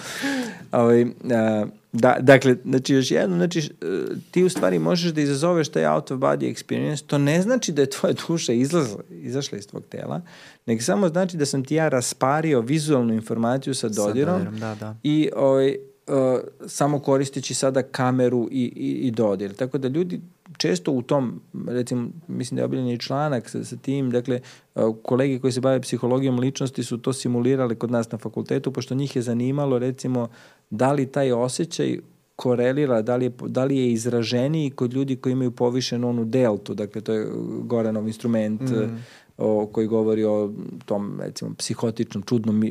Ovaj, 0.73 1.07
a, 1.33 1.67
da, 1.93 2.17
dakle, 2.21 2.57
znači 2.65 2.95
još 2.95 3.11
jedno, 3.11 3.37
znači 3.37 3.59
e, 3.59 3.87
ti 4.31 4.45
u 4.45 4.49
stvari 4.49 4.79
možeš 4.79 5.13
da 5.13 5.21
izazoveš 5.21 5.69
taj 5.69 5.87
out 5.87 6.11
of 6.11 6.19
body 6.19 6.55
experience, 6.55 7.07
to 7.07 7.19
ne 7.19 7.43
znači 7.43 7.73
da 7.73 7.83
je 7.83 7.91
tvoja 7.91 8.15
duša 8.29 8.53
izlazla, 8.53 9.03
izašla 9.11 9.59
iz 9.59 9.67
tvog 9.67 9.85
tela, 9.89 10.21
nego 10.67 10.83
samo 10.83 11.09
znači 11.09 11.37
da 11.37 11.47
sam 11.47 11.65
ti 11.65 11.75
ja 11.75 11.89
raspario 11.89 12.61
vizualnu 12.61 13.15
informaciju 13.15 13.75
sa 13.75 13.89
Sa 13.89 14.07
dodirom, 14.07 14.39
dodirom, 14.39 14.59
da, 14.59 14.75
da. 14.75 14.97
i 15.03 15.31
ovaj, 15.37 15.77
uh, 16.11 16.41
samo 16.67 16.99
koristeći 16.99 17.55
sada 17.55 17.83
kameru 17.83 18.49
i, 18.51 18.73
i, 18.77 18.91
i 19.07 19.11
dodir. 19.11 19.55
Tako 19.55 19.79
da 19.79 19.89
ljudi 19.89 20.21
često 20.57 20.93
u 20.93 21.03
tom, 21.03 21.41
recimo, 21.67 22.09
mislim 22.29 22.57
da 22.57 22.61
je 22.61 22.65
obiljen 22.65 22.89
i 22.89 22.99
članak 22.99 23.49
sa, 23.49 23.65
sa 23.65 23.77
tim, 23.77 24.11
dakle, 24.11 24.41
uh, 24.75 24.97
kolege 25.03 25.39
koji 25.39 25.53
se 25.53 25.61
bave 25.61 25.81
psihologijom 25.81 26.39
ličnosti 26.39 26.83
su 26.83 26.99
to 26.99 27.13
simulirali 27.13 27.77
kod 27.77 27.91
nas 27.91 28.11
na 28.11 28.19
fakultetu, 28.19 28.73
pošto 28.73 28.95
njih 28.95 29.17
je 29.17 29.23
zanimalo, 29.23 29.79
recimo, 29.79 30.29
da 30.71 30.93
li 30.93 31.07
taj 31.07 31.33
osjećaj 31.33 31.99
korelira, 32.37 33.03
da 33.03 33.17
li, 33.17 33.25
je, 33.25 33.33
da 33.47 33.65
li 33.65 33.77
je 33.77 33.93
izraženiji 33.93 34.71
kod 34.71 34.93
ljudi 34.93 35.17
koji 35.17 35.33
imaju 35.33 35.51
povišenu 35.51 36.09
onu 36.09 36.25
deltu, 36.25 36.75
dakle 36.75 37.01
to 37.01 37.13
je 37.13 37.27
Goranov 37.63 38.07
instrument 38.07 38.61
mm. 38.61 39.05
O, 39.41 39.67
koji 39.67 39.87
govori 39.87 40.25
o 40.25 40.53
tom, 40.85 41.21
recimo, 41.23 41.55
psihotičnom, 41.55 42.23
čudnom, 42.23 42.63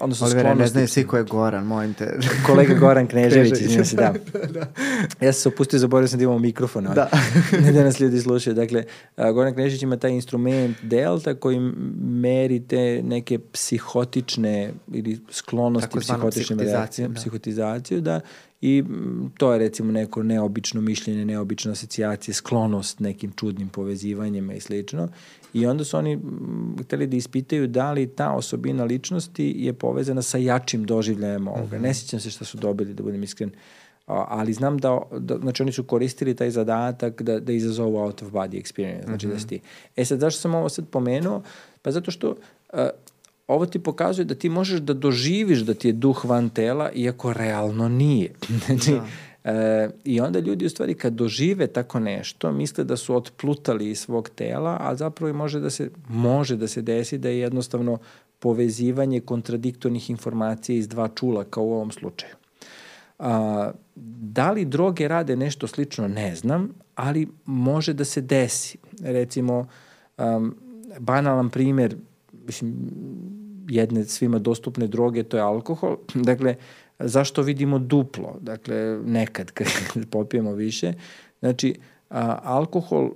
odnosno 0.00 0.26
Olivera, 0.26 0.48
ne 0.48 0.54
sklonosti 0.54 0.72
znaju 0.72 0.88
svi 0.88 1.06
ko 1.06 1.16
je 1.16 1.24
Goran, 1.24 1.64
molim 1.64 1.94
te. 1.94 2.18
kolega 2.46 2.74
Goran 2.74 3.06
Knežević, 3.06 3.52
izvinjam 3.60 3.84
se, 3.84 3.96
da. 3.96 4.14
Ja 5.20 5.32
sam 5.32 5.42
se 5.42 5.48
opustio, 5.48 5.78
zaboravio 5.78 6.08
sam 6.08 6.18
da 6.18 6.22
imamo 6.22 6.38
mikrofon. 6.38 6.84
Da. 6.84 7.10
ne 7.64 7.72
da 7.72 7.84
nas 7.84 8.00
ljudi 8.00 8.20
slušaju. 8.20 8.54
Dakle, 8.54 8.84
a, 9.16 9.32
Goran 9.32 9.54
Knežević 9.54 9.82
ima 9.82 9.96
taj 9.96 10.10
instrument 10.10 10.76
delta 10.82 11.34
koji 11.34 11.60
meri 12.00 12.60
te 12.60 13.02
neke 13.04 13.38
psihotične 13.38 14.72
ili 14.92 15.20
sklonosti 15.30 15.88
Takozvanu 15.88 16.30
psihotičnim 16.30 16.60
reakcijama, 16.60 17.14
da. 17.14 17.20
psihotizaciju, 17.20 18.00
da. 18.00 18.20
I 18.60 18.84
to 19.38 19.52
je 19.52 19.58
recimo 19.58 19.92
neko 19.92 20.22
neobično 20.22 20.80
mišljenje, 20.80 21.24
neobična 21.24 21.72
asocijacija, 21.72 22.34
sklonost 22.34 23.00
nekim 23.00 23.32
čudnim 23.32 23.68
povezivanjima 23.68 24.54
i 24.54 24.60
slično. 24.60 25.08
I 25.56 25.66
onda 25.66 25.84
su 25.84 25.96
oni 25.96 26.16
mm, 26.16 26.76
hteli 26.82 27.06
da 27.06 27.16
ispitaju 27.16 27.66
da 27.66 27.92
li 27.92 28.06
ta 28.06 28.32
osobina 28.32 28.84
ličnosti 28.84 29.54
je 29.56 29.72
povezana 29.72 30.22
sa 30.22 30.38
jačim 30.38 30.84
doživljajem 30.84 31.48
ovoga. 31.48 31.78
Ne 31.78 31.94
sjećam 31.94 32.20
se 32.20 32.30
šta 32.30 32.44
su 32.44 32.58
dobili, 32.58 32.94
da 32.94 33.02
budem 33.02 33.22
iskren, 33.22 33.50
ali 34.06 34.52
znam 34.52 34.78
da, 34.78 35.00
da, 35.18 35.38
znači 35.38 35.62
oni 35.62 35.72
su 35.72 35.84
koristili 35.84 36.34
taj 36.34 36.50
zadatak 36.50 37.22
da, 37.22 37.40
da 37.40 37.52
izazovu 37.52 37.96
out 37.96 38.22
of 38.22 38.28
body 38.30 38.62
experience, 38.62 39.04
znači 39.04 39.26
da 39.26 39.38
si 39.38 39.46
ti. 39.46 39.60
E 39.96 40.04
sad, 40.04 40.20
zašto 40.20 40.40
sam 40.40 40.54
ovo 40.54 40.68
sad 40.68 40.88
pomenuo? 40.88 41.42
Pa 41.82 41.90
zato 41.90 42.10
što 42.10 42.30
uh, 42.30 42.80
ovo 43.46 43.66
ti 43.66 43.78
pokazuje 43.78 44.24
da 44.24 44.34
ti 44.34 44.48
možeš 44.48 44.80
da 44.80 44.94
doživiš 44.94 45.58
da 45.58 45.74
ti 45.74 45.88
je 45.88 45.92
duh 45.92 46.24
van 46.24 46.48
tela, 46.48 46.90
iako 46.92 47.32
realno 47.32 47.88
nije. 47.88 48.32
znači, 48.66 49.00
E, 49.46 49.88
I 50.04 50.20
onda 50.20 50.38
ljudi 50.38 50.66
u 50.66 50.70
stvari 50.70 50.94
kad 50.94 51.12
dožive 51.12 51.66
tako 51.66 52.00
nešto, 52.00 52.52
misle 52.52 52.84
da 52.84 52.96
su 52.96 53.16
otplutali 53.16 53.90
iz 53.90 54.00
svog 54.00 54.28
tela, 54.28 54.78
a 54.80 54.94
zapravo 54.94 55.30
i 55.30 55.32
može 55.32 55.60
da 55.60 55.70
se, 55.70 55.90
može 56.08 56.56
da 56.56 56.68
se 56.68 56.82
desi 56.82 57.18
da 57.18 57.28
je 57.28 57.38
jednostavno 57.38 57.98
povezivanje 58.38 59.20
kontradiktornih 59.20 60.10
informacija 60.10 60.76
iz 60.76 60.88
dva 60.88 61.08
čula, 61.08 61.44
kao 61.44 61.64
u 61.64 61.72
ovom 61.72 61.90
slučaju. 61.90 62.32
A, 63.18 63.70
da 64.34 64.50
li 64.50 64.64
droge 64.64 65.08
rade 65.08 65.36
nešto 65.36 65.66
slično, 65.66 66.08
ne 66.08 66.36
znam, 66.36 66.68
ali 66.94 67.28
može 67.44 67.92
da 67.92 68.04
se 68.04 68.20
desi. 68.20 68.78
Recimo, 69.00 69.66
um, 70.18 70.56
banalan 70.98 71.50
primjer, 71.50 71.96
mislim, 72.46 72.74
jedne 73.68 74.04
svima 74.04 74.38
dostupne 74.38 74.86
droge, 74.86 75.22
to 75.22 75.36
je 75.36 75.42
alkohol. 75.42 75.96
Dakle, 76.14 76.56
zašto 76.98 77.42
vidimo 77.42 77.78
duplo? 77.78 78.36
Dakle, 78.40 78.98
nekad 79.04 79.50
kad 79.50 79.66
popijemo 80.10 80.52
više. 80.52 80.92
Znači, 81.40 81.74
a, 82.10 82.38
alkohol 82.42 83.10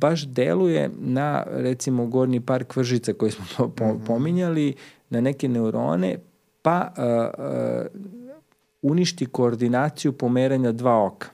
baš 0.00 0.26
deluje 0.26 0.90
na, 0.98 1.44
recimo, 1.50 2.06
gornji 2.06 2.40
par 2.40 2.64
kvržica 2.64 3.12
koji 3.12 3.30
smo 3.30 3.44
po, 3.56 3.68
po, 3.68 3.98
pominjali, 4.06 4.74
na 5.10 5.20
neke 5.20 5.48
neurone, 5.48 6.18
pa 6.62 6.92
a, 6.96 7.30
a, 7.38 7.86
uništi 8.82 9.26
koordinaciju 9.26 10.12
pomeranja 10.12 10.72
dva 10.72 11.04
oka. 11.06 11.28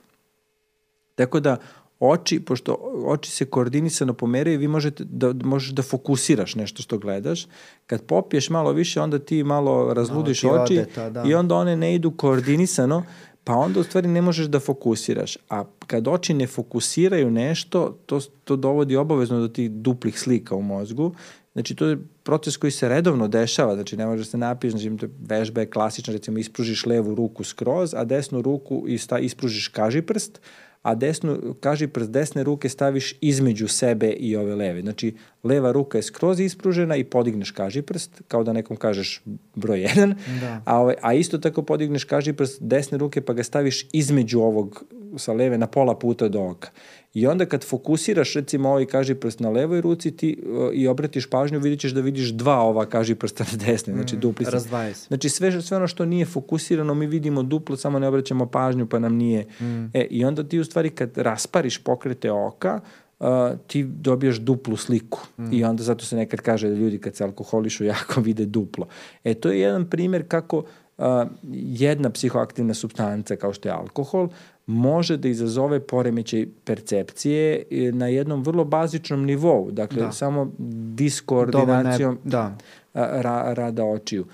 Tako 1.14 1.40
da 1.40 1.56
oči, 2.00 2.40
pošto 2.40 2.74
oči 3.06 3.30
se 3.30 3.44
koordinisano 3.44 4.14
pomeraju, 4.14 4.58
vi 4.58 4.68
možete 4.68 5.04
da, 5.04 5.32
možeš 5.44 5.70
da 5.70 5.82
fokusiraš 5.82 6.54
nešto 6.54 6.82
što 6.82 6.98
gledaš. 6.98 7.46
Kad 7.86 8.02
popiješ 8.02 8.50
malo 8.50 8.72
više, 8.72 9.00
onda 9.00 9.18
ti 9.18 9.44
malo 9.44 9.94
razludiš 9.94 10.42
Malo 10.42 10.56
ti 10.56 10.62
oči 10.62 10.78
ode 10.78 10.92
to, 10.94 11.10
da. 11.10 11.24
i 11.26 11.34
onda 11.34 11.54
one 11.54 11.76
ne 11.76 11.94
idu 11.94 12.10
koordinisano, 12.10 13.02
pa 13.44 13.54
onda 13.54 13.80
u 13.80 13.82
stvari 13.82 14.08
ne 14.08 14.22
možeš 14.22 14.46
da 14.46 14.60
fokusiraš. 14.60 15.38
A 15.50 15.64
kad 15.86 16.08
oči 16.08 16.34
ne 16.34 16.46
fokusiraju 16.46 17.30
nešto, 17.30 17.98
to, 18.06 18.20
to 18.44 18.56
dovodi 18.56 18.96
obavezno 18.96 19.40
do 19.40 19.48
tih 19.48 19.70
duplih 19.70 20.20
slika 20.20 20.54
u 20.54 20.62
mozgu. 20.62 21.14
Znači, 21.52 21.74
to 21.74 21.86
je 21.86 21.98
proces 22.22 22.56
koji 22.56 22.70
se 22.70 22.88
redovno 22.88 23.28
dešava, 23.28 23.74
znači 23.74 23.96
ne 23.96 24.06
možeš 24.06 24.26
da 24.26 24.30
se 24.30 24.38
napiješ, 24.38 24.72
znači 24.72 24.96
to 24.96 25.06
vežba 25.20 25.60
je 25.60 25.70
klasična, 25.70 26.12
recimo 26.12 26.38
ispružiš 26.38 26.86
levu 26.86 27.14
ruku 27.14 27.44
skroz, 27.44 27.94
a 27.94 28.04
desnu 28.04 28.42
ruku 28.42 28.84
ispružiš 29.20 29.68
kažiprst, 29.68 30.40
a 30.82 30.94
desnu, 30.94 31.54
kažiprst 31.60 32.10
desne 32.10 32.44
ruke 32.44 32.68
staviš 32.68 33.14
između 33.20 33.68
sebe 33.68 34.10
i 34.10 34.36
ove 34.36 34.54
leve. 34.54 34.80
Znači, 34.80 35.14
leva 35.44 35.72
ruka 35.72 35.98
je 35.98 36.02
skroz 36.02 36.40
ispružena 36.40 36.96
i 36.96 37.04
podigneš 37.04 37.50
kažiprst, 37.50 38.22
kao 38.28 38.44
da 38.44 38.52
nekom 38.52 38.76
kažeš 38.76 39.22
broj 39.54 39.78
1, 39.78 40.14
Da. 40.40 40.62
a, 40.66 40.92
a 41.02 41.14
isto 41.14 41.38
tako 41.38 41.62
podigneš 41.62 42.04
kažiprst 42.04 42.62
desne 42.62 42.98
ruke 42.98 43.20
pa 43.20 43.32
ga 43.32 43.42
staviš 43.42 43.86
između 43.92 44.40
ovog 44.40 44.84
sa 45.16 45.32
leve 45.32 45.58
na 45.58 45.66
pola 45.66 45.98
puta 45.98 46.28
do 46.28 46.40
oka. 46.40 46.70
I 47.14 47.26
onda 47.26 47.46
kad 47.46 47.64
fokusiraš 47.64 48.34
recimo 48.34 48.68
ovaj 48.68 48.86
kažiprst 48.86 49.40
na 49.40 49.50
levoj 49.50 49.80
ruci 49.80 50.10
ti 50.10 50.42
uh, 50.46 50.74
i 50.74 50.88
obratiš 50.88 51.30
pažnju 51.30 51.58
vidit 51.58 51.80
ćeš 51.80 51.92
da 51.92 52.00
vidiš 52.00 52.28
dva 52.28 52.60
ova 52.60 52.86
kažiprsta 52.86 53.44
na 53.52 53.64
desne, 53.66 53.94
znači 53.94 54.16
dupli 54.16 54.44
se. 54.44 54.50
razdvajaju 54.50 54.94
se. 54.94 55.06
Znači 55.06 55.28
sve, 55.28 55.62
sve 55.62 55.76
ono 55.76 55.86
što 55.86 56.04
nije 56.04 56.26
fokusirano 56.26 56.94
mi 56.94 57.06
vidimo 57.06 57.42
duplo, 57.42 57.76
samo 57.76 57.98
ne 57.98 58.08
obraćamo 58.08 58.46
pažnju 58.46 58.86
pa 58.86 58.98
nam 58.98 59.14
nije. 59.14 59.46
E, 59.94 60.06
I 60.10 60.24
onda 60.24 60.44
ti 60.44 60.58
u 60.58 60.64
stvari 60.64 60.90
kad 60.90 61.18
raspariš 61.18 61.78
pokrete 61.78 62.32
oka, 62.32 62.80
uh, 63.18 63.26
ti 63.66 63.84
dobijaš 63.84 64.36
duplu 64.36 64.76
sliku. 64.76 65.26
I 65.52 65.64
onda 65.64 65.82
zato 65.82 66.04
se 66.04 66.16
nekad 66.16 66.40
kaže 66.40 66.68
da 66.68 66.74
ljudi 66.74 66.98
kad 66.98 67.16
se 67.16 67.24
alkoholišu 67.24 67.84
jako 67.94 68.20
vide 68.20 68.46
duplo. 68.46 68.86
E, 69.24 69.34
to 69.34 69.50
je 69.50 69.60
jedan 69.60 69.90
primjer 69.90 70.28
kako 70.28 70.58
uh, 70.58 71.04
jedna 71.52 72.10
psihoaktivna 72.10 72.74
substanca 72.74 73.36
kao 73.36 73.52
što 73.52 73.68
je 73.68 73.72
alkohol 73.72 74.28
može 74.70 75.16
da 75.16 75.28
izazove 75.28 75.80
poremećaj 75.80 76.46
percepcije 76.64 77.40
e, 77.70 77.92
na 77.92 78.06
jednom 78.06 78.42
vrlo 78.42 78.64
bazičnom 78.64 79.24
nivou. 79.24 79.70
Dakle, 79.70 79.98
Da. 79.98 80.12
samo 80.12 80.52
diskoordinacijom 80.94 82.14
je, 82.14 82.20
da. 82.24 82.56
ra, 82.94 83.54
rada 83.54 83.84
očiju. 83.84 84.26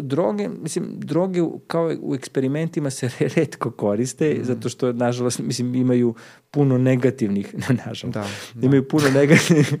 Droge, 0.00 0.48
mislim, 0.50 0.84
droge 0.90 1.40
kao 1.66 1.94
u 2.00 2.14
eksperimentima 2.14 2.90
se 2.90 3.10
redko 3.36 3.70
koriste, 3.70 4.34
Mhm. 4.34 4.44
zato 4.44 4.68
što, 4.68 4.92
nažalost, 4.92 5.38
mislim, 5.38 5.74
imaju 5.74 6.14
puno 6.50 6.78
negativnih, 6.78 7.54
nažalost, 7.86 8.14
Da, 8.14 8.26
da. 8.54 8.66
imaju 8.66 8.88
puno 8.88 9.04
negativnih 9.10 9.74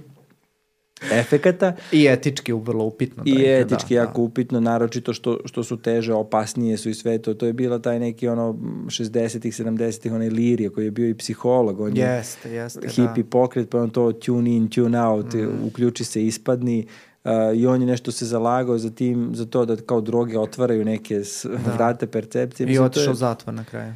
efekata. 1.12 1.72
I 1.92 2.06
etički 2.06 2.52
vrlo 2.52 2.84
upitno. 2.84 3.22
I 3.26 3.34
da, 3.34 3.50
etički 3.50 3.94
da, 3.94 4.00
jako 4.00 4.18
da. 4.18 4.22
upitno, 4.22 4.60
naročito 4.60 5.12
što, 5.12 5.38
što 5.44 5.64
su 5.64 5.76
teže, 5.76 6.12
opasnije 6.12 6.76
su 6.76 6.90
i 6.90 6.94
sve 6.94 7.18
to. 7.18 7.34
To 7.34 7.46
je 7.46 7.52
bila 7.52 7.78
taj 7.78 7.98
neki 7.98 8.28
ono 8.28 8.52
60-ih, 8.86 9.54
70-ih, 9.54 10.12
onaj 10.12 10.28
Lirija 10.28 10.70
koji 10.70 10.84
je 10.84 10.90
bio 10.90 11.08
i 11.08 11.14
psiholog. 11.14 11.80
On 11.80 11.96
jeste, 11.96 12.50
jeste, 12.50 12.80
da. 12.80 12.88
hippie 12.88 13.22
da. 13.22 13.30
pokret, 13.30 13.70
pa 13.70 13.80
on 13.80 13.90
to 13.90 14.12
tune 14.12 14.56
in, 14.56 14.68
tune 14.68 15.02
out, 15.02 15.34
mm. 15.34 15.66
uključi 15.66 16.04
se, 16.04 16.26
ispadni. 16.26 16.86
Uh, 17.24 17.32
i 17.56 17.66
on 17.66 17.80
je 17.80 17.86
nešto 17.86 18.12
se 18.12 18.26
zalagao 18.26 18.78
za 18.78 18.90
tim, 18.90 19.30
za 19.34 19.46
to 19.46 19.64
da 19.64 19.76
kao 19.76 20.00
droge 20.00 20.38
otvaraju 20.38 20.84
neke 20.84 21.20
da. 21.44 21.72
vrate 21.74 22.06
percepcije. 22.06 22.72
I 22.72 22.78
otišao 22.78 23.10
je... 23.10 23.14
zatvor 23.14 23.54
na 23.54 23.64
kraju. 23.64 23.94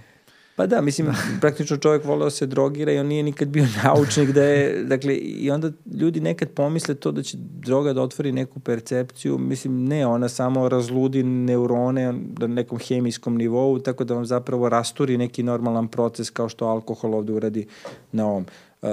Pa 0.57 0.67
da, 0.67 0.81
mislim, 0.81 1.07
da. 1.07 1.15
praktično 1.41 1.77
čovjek 1.77 2.05
voleo 2.05 2.31
se 2.31 2.47
drogira 2.47 2.93
i 2.93 2.99
on 2.99 3.07
nije 3.07 3.23
nikad 3.23 3.49
bio 3.49 3.67
naučnik 3.85 4.31
da 4.31 4.43
je, 4.43 4.85
dakle, 4.85 5.15
i 5.15 5.51
onda 5.51 5.71
ljudi 6.01 6.21
nekad 6.21 6.49
pomisle 6.49 6.95
to 6.95 7.13
da 7.13 7.23
će 7.23 7.37
droga 7.41 7.93
da 7.93 8.03
otvori 8.03 8.33
neku 8.33 8.61
percepciju, 8.61 9.39
mislim, 9.39 9.85
ne, 9.85 10.07
ona 10.07 10.29
samo 10.29 10.69
razludi 10.69 11.23
neurone 11.23 12.13
na 12.39 12.47
nekom 12.47 12.79
hemijskom 12.79 13.37
nivou, 13.37 13.79
tako 13.79 14.05
da 14.05 14.15
vam 14.15 14.27
zapravo 14.27 14.69
rasturi 14.69 15.19
neki 15.19 15.43
normalan 15.43 15.89
proces 15.89 16.31
kao 16.31 16.49
što 16.49 16.67
alkohol 16.67 17.15
ovde 17.15 17.33
uradi 17.33 17.67
na 18.13 18.27
ovom. 18.27 18.47
Uh, 18.83 18.89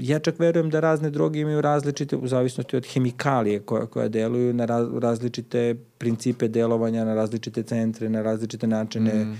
ja 0.00 0.18
čak 0.18 0.38
verujem 0.38 0.70
da 0.70 0.80
razne 0.80 1.10
droge 1.10 1.40
imaju 1.40 1.60
različite, 1.60 2.16
u 2.16 2.28
zavisnosti 2.28 2.76
od 2.76 2.86
hemikalije 2.86 3.60
koja, 3.60 3.86
koja 3.86 4.08
deluju 4.08 4.54
na 4.54 4.64
raz, 4.64 4.88
različite 4.98 5.74
principe 5.98 6.48
delovanja, 6.48 7.04
na 7.04 7.14
različite 7.14 7.62
centre, 7.62 8.08
na 8.08 8.22
različite 8.22 8.66
načine 8.66 9.24
mm 9.24 9.36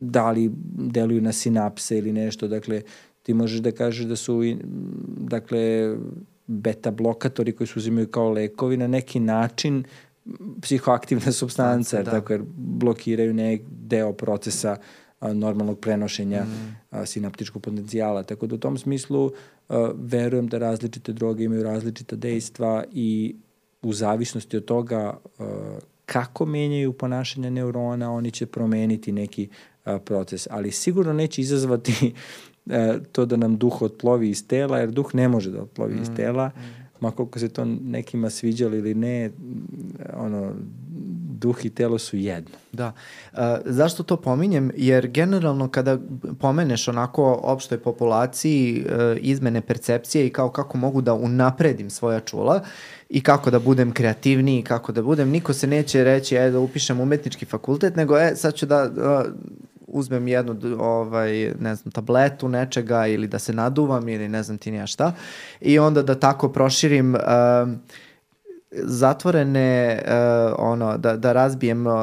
da 0.00 0.30
li 0.30 0.50
deluju 0.74 1.20
na 1.20 1.32
sinapse 1.32 1.98
ili 1.98 2.12
nešto, 2.12 2.48
dakle, 2.48 2.82
ti 3.22 3.34
možeš 3.34 3.60
da 3.60 3.72
kažeš 3.72 4.06
da 4.06 4.16
su, 4.16 4.40
dakle, 5.18 5.94
beta 6.46 6.90
blokatori 6.90 7.52
koji 7.52 7.66
se 7.66 7.72
uzimaju 7.76 8.08
kao 8.08 8.30
lekovi 8.30 8.76
na 8.76 8.86
neki 8.86 9.20
način 9.20 9.84
psihoaktivna 10.62 11.32
substanca, 11.32 12.02
da. 12.02 12.10
tako 12.10 12.32
jer 12.32 12.42
blokiraju 12.56 13.34
nek 13.34 13.62
deo 13.70 14.12
procesa 14.12 14.76
a, 15.20 15.32
normalnog 15.32 15.78
prenošenja 15.80 16.44
mm. 16.44 16.76
a, 16.90 17.06
sinaptičkog 17.06 17.62
potencijala. 17.62 18.22
Tako 18.22 18.46
da 18.46 18.54
u 18.54 18.58
tom 18.58 18.78
smislu 18.78 19.30
a, 19.68 19.92
verujem 19.94 20.48
da 20.48 20.58
različite 20.58 21.12
droge 21.12 21.44
imaju 21.44 21.62
različita 21.62 22.16
dejstva 22.16 22.84
i 22.92 23.36
u 23.82 23.92
zavisnosti 23.92 24.56
od 24.56 24.64
toga 24.64 25.18
a, 25.38 25.78
kako 26.12 26.46
menjaju 26.46 26.92
ponašanje 26.92 27.50
neurona, 27.50 28.12
oni 28.12 28.30
će 28.30 28.46
promeniti 28.46 29.12
neki 29.12 29.48
a, 29.84 29.98
proces, 29.98 30.48
ali 30.50 30.70
sigurno 30.70 31.12
neće 31.12 31.40
izazvati 31.40 32.12
a, 32.66 32.98
to 33.12 33.26
da 33.26 33.36
nam 33.36 33.56
duh 33.56 33.82
otplovi 33.82 34.30
iz 34.30 34.46
tela, 34.46 34.78
jer 34.78 34.90
duh 34.90 35.14
ne 35.14 35.28
može 35.28 35.50
da 35.50 35.62
otplovi 35.62 35.94
mm, 35.94 36.02
iz 36.02 36.08
tela, 36.16 36.48
mm. 36.48 36.60
ma 37.00 37.10
koliko 37.10 37.38
se 37.38 37.48
to 37.48 37.64
nekima 37.64 38.30
sviđalo 38.30 38.76
ili 38.76 38.94
ne, 38.94 39.30
ono, 40.16 40.52
duh 41.38 41.64
i 41.64 41.70
telo 41.70 41.98
su 41.98 42.16
jedno. 42.16 42.56
Da. 42.72 42.92
A, 43.32 43.58
zašto 43.64 44.02
to 44.02 44.16
pominjem? 44.16 44.70
Jer 44.76 45.06
generalno 45.06 45.68
kada 45.68 45.98
pomeneš 46.40 46.88
onako 46.88 47.40
opštoj 47.42 47.78
populaciji 47.78 48.84
e, 48.88 49.16
izmene 49.20 49.60
percepcije 49.60 50.26
i 50.26 50.30
kao 50.30 50.50
kako 50.50 50.78
mogu 50.78 51.00
da 51.00 51.14
unapredim 51.14 51.90
svoja 51.90 52.20
čula 52.20 52.64
i 53.10 53.20
kako 53.20 53.50
da 53.50 53.58
budem 53.58 53.92
kreativniji, 53.92 54.62
kako 54.62 54.92
da 54.92 55.02
budem, 55.02 55.28
niko 55.28 55.52
se 55.52 55.66
neće 55.66 56.04
reći 56.04 56.36
e, 56.36 56.50
da 56.50 56.60
upišem 56.60 57.00
umetnički 57.00 57.44
fakultet, 57.44 57.96
nego 57.96 58.18
e, 58.18 58.36
sad 58.36 58.54
ću 58.54 58.66
da 58.66 58.90
uzmem 59.86 60.28
jednu 60.28 60.56
ovaj, 60.78 61.52
ne 61.60 61.74
znam, 61.74 61.92
tabletu 61.92 62.48
nečega 62.48 63.06
ili 63.06 63.26
da 63.26 63.38
se 63.38 63.52
naduvam 63.52 64.08
ili 64.08 64.28
ne 64.28 64.42
znam 64.42 64.58
ti 64.58 64.70
nija 64.70 64.86
šta 64.86 65.12
i 65.60 65.78
onda 65.78 66.02
da 66.02 66.14
tako 66.14 66.48
proširim 66.48 67.14
uh, 67.14 67.20
zatvorene 68.72 70.02
uh, 70.06 70.54
ono 70.58 70.98
da 70.98 71.16
da 71.16 71.32
razbijem 71.32 71.86
uh, 71.86 71.94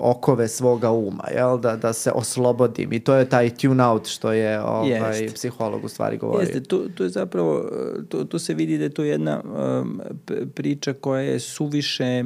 okove 0.00 0.48
svoga 0.48 0.90
uma 0.90 1.24
jel 1.34 1.58
da 1.58 1.76
da 1.76 1.92
se 1.92 2.10
oslobodim 2.12 2.92
i 2.92 3.00
to 3.00 3.14
je 3.14 3.28
taj 3.28 3.50
tune 3.50 3.84
out 3.84 4.06
što 4.06 4.32
je 4.32 4.62
ovaj 4.62 5.22
Jest. 5.22 5.34
psiholog 5.34 5.84
u 5.84 5.88
stvari 5.88 6.16
govori 6.16 6.44
Jeste 6.44 6.62
tu 6.62 6.88
tu 6.88 7.02
je 7.02 7.08
zapravo 7.08 7.64
tu, 8.08 8.24
tu 8.24 8.38
se 8.38 8.54
vidi 8.54 8.78
da 8.78 8.84
je 8.84 8.90
to 8.90 9.04
jedna 9.04 9.42
um, 9.44 10.00
priča 10.54 10.92
koja 10.92 11.22
je 11.22 11.40
suviše 11.40 12.24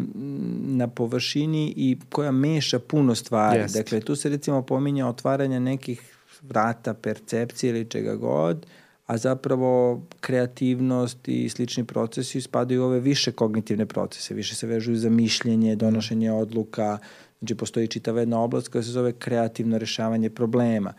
na 0.60 0.88
površini 0.88 1.74
i 1.76 1.98
koja 2.12 2.30
meša 2.30 2.78
puno 2.78 3.14
stvari 3.14 3.60
Jest. 3.60 3.76
dakle 3.76 4.00
tu 4.00 4.16
se 4.16 4.28
recimo 4.28 4.62
pominje 4.62 5.04
otvaranje 5.04 5.60
nekih 5.60 6.16
vrata 6.42 6.94
percepcije 6.94 7.70
ili 7.70 7.84
čega 7.84 8.14
god 8.14 8.66
a 9.06 9.16
zapravo 9.16 10.02
kreativnost 10.20 11.28
i 11.28 11.48
slični 11.48 11.84
procesi 11.84 12.40
spadaju 12.40 12.82
u 12.82 12.84
ove 12.84 13.00
više 13.00 13.32
kognitivne 13.32 13.86
procese, 13.86 14.34
više 14.34 14.54
se 14.54 14.66
vežuju 14.66 14.96
za 14.96 15.10
mišljenje, 15.10 15.76
donošenje 15.76 16.32
odluka, 16.32 16.98
znači 17.38 17.54
postoji 17.54 17.88
čitava 17.88 18.20
jedna 18.20 18.40
oblast 18.40 18.68
koja 18.68 18.82
se 18.82 18.90
zove 18.90 19.12
kreativno 19.12 19.78
rešavanje 19.78 20.30
problema. 20.30 20.92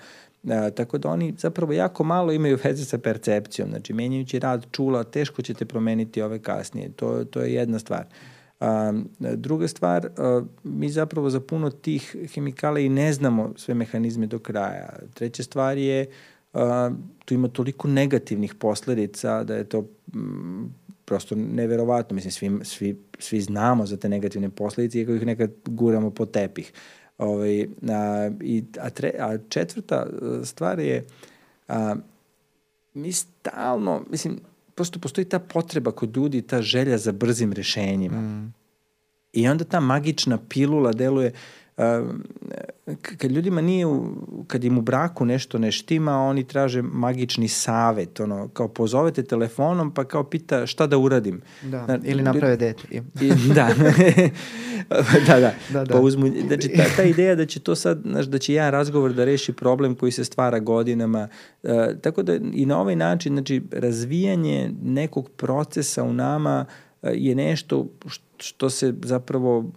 E, 0.44 0.72
tako 0.72 0.98
da 0.98 1.10
oni 1.10 1.34
zapravo 1.38 1.74
jako 1.74 2.04
malo 2.04 2.32
imaju 2.32 2.58
veze 2.64 2.86
sa 2.86 2.98
percepcijom, 2.98 3.70
znači 3.70 3.94
menjajući 3.94 4.40
rad 4.40 4.66
čula, 4.72 5.04
teško 5.04 5.42
ćete 5.42 5.66
promeniti 5.66 6.22
ove 6.22 6.40
kasnije, 6.40 6.90
to, 6.90 7.24
to 7.24 7.42
je 7.42 7.54
jedna 7.54 7.80
stvar. 7.80 8.06
A, 8.60 8.94
druga 9.20 9.68
stvar, 9.68 10.10
a, 10.18 10.42
mi 10.64 10.90
zapravo 10.90 11.30
za 11.30 11.40
puno 11.40 11.70
tih 11.70 12.16
hemikala 12.34 12.80
i 12.80 12.90
ne 12.90 13.14
znamo 13.14 13.54
sve 13.58 13.74
mehanizme 13.74 14.28
do 14.28 14.40
kraja. 14.40 14.90
Treća 15.14 15.44
stvar 15.44 15.78
je 15.78 16.06
tu 17.26 17.34
ima 17.34 17.48
toliko 17.48 17.88
negativnih 17.88 18.56
posledica 18.56 19.44
da 19.44 19.56
je 19.56 19.64
to 19.64 19.82
mm, 20.14 20.66
prosto 21.06 21.36
neverovatno. 21.36 22.16
Mislim, 22.16 22.32
svi, 22.32 22.60
svi, 22.64 23.00
svi 23.20 23.42
znamo 23.42 23.86
za 23.86 23.98
te 23.98 24.10
negativne 24.10 24.50
posledice, 24.50 25.00
iako 25.00 25.14
ih 25.14 25.26
nekad 25.26 25.52
guramo 25.66 26.10
po 26.10 26.26
tepih. 26.26 26.74
Ovaj, 27.18 27.68
a, 27.90 28.32
i, 28.42 28.64
a, 28.80 28.90
tre, 28.90 29.12
a 29.20 29.38
četvrta 29.50 30.06
e, 30.06 30.46
stvar 30.46 30.80
je 30.80 31.06
a, 31.68 31.96
mi 32.94 33.12
stalno, 33.12 34.04
mislim, 34.10 34.40
prosto 34.76 35.00
postoji 35.00 35.26
ta 35.26 35.40
potreba 35.40 35.92
kod 35.92 36.18
ljudi, 36.18 36.42
ta 36.42 36.62
želja 36.62 36.98
za 36.98 37.12
brzim 37.12 37.54
rešenjima. 37.54 38.18
Mm. 38.18 38.54
I 39.34 39.48
onda 39.48 39.64
ta 39.64 39.80
magična 39.80 40.38
pilula 40.50 40.92
deluje, 40.92 41.34
kad 43.18 43.32
ljudima 43.32 43.62
nije, 43.62 43.86
u, 43.86 44.16
kad 44.48 44.64
im 44.64 44.78
u 44.78 44.82
braku 44.82 45.26
nešto 45.26 45.58
ne 45.58 45.72
štima, 45.72 46.22
oni 46.22 46.44
traže 46.44 46.82
magični 46.82 47.48
savet, 47.48 48.20
ono, 48.20 48.48
kao 48.48 48.68
pozovete 48.68 49.24
telefonom 49.24 49.94
pa 49.94 50.04
kao 50.04 50.24
pita 50.24 50.68
šta 50.68 50.88
da 50.88 50.98
uradim. 50.98 51.42
Da, 51.64 51.86
da 51.88 52.00
ili 52.04 52.24
naprave 52.24 52.58
dete. 52.58 52.84
I, 52.92 53.02
da. 53.54 53.70
da, 55.28 55.40
da, 55.40 55.54
da, 55.74 55.84
da. 55.84 55.94
Pa 55.94 56.00
uzmu, 56.00 56.32
znači, 56.48 56.70
ta, 56.70 56.84
ta 56.96 57.04
ideja 57.04 57.36
da 57.36 57.46
će 57.46 57.60
to 57.60 57.76
sad, 57.76 58.02
znaš, 58.06 58.26
da 58.26 58.38
će 58.38 58.54
jedan 58.54 58.72
razgovor 58.72 59.14
da 59.14 59.26
reši 59.26 59.54
problem 59.54 59.96
koji 59.96 60.12
se 60.12 60.24
stvara 60.24 60.60
godinama, 60.60 61.28
uh, 61.64 61.70
tako 62.02 62.24
da 62.24 62.36
i 62.54 62.66
na 62.66 62.80
ovaj 62.80 62.96
način, 62.96 63.34
znači, 63.34 63.62
razvijanje 63.72 64.72
nekog 64.84 65.30
procesa 65.30 66.04
u 66.04 66.14
nama 66.14 66.66
uh, 67.02 67.10
je 67.14 67.36
nešto 67.36 67.88
što 68.08 68.25
što 68.38 68.70
se 68.70 68.94
zapravo 69.04 69.72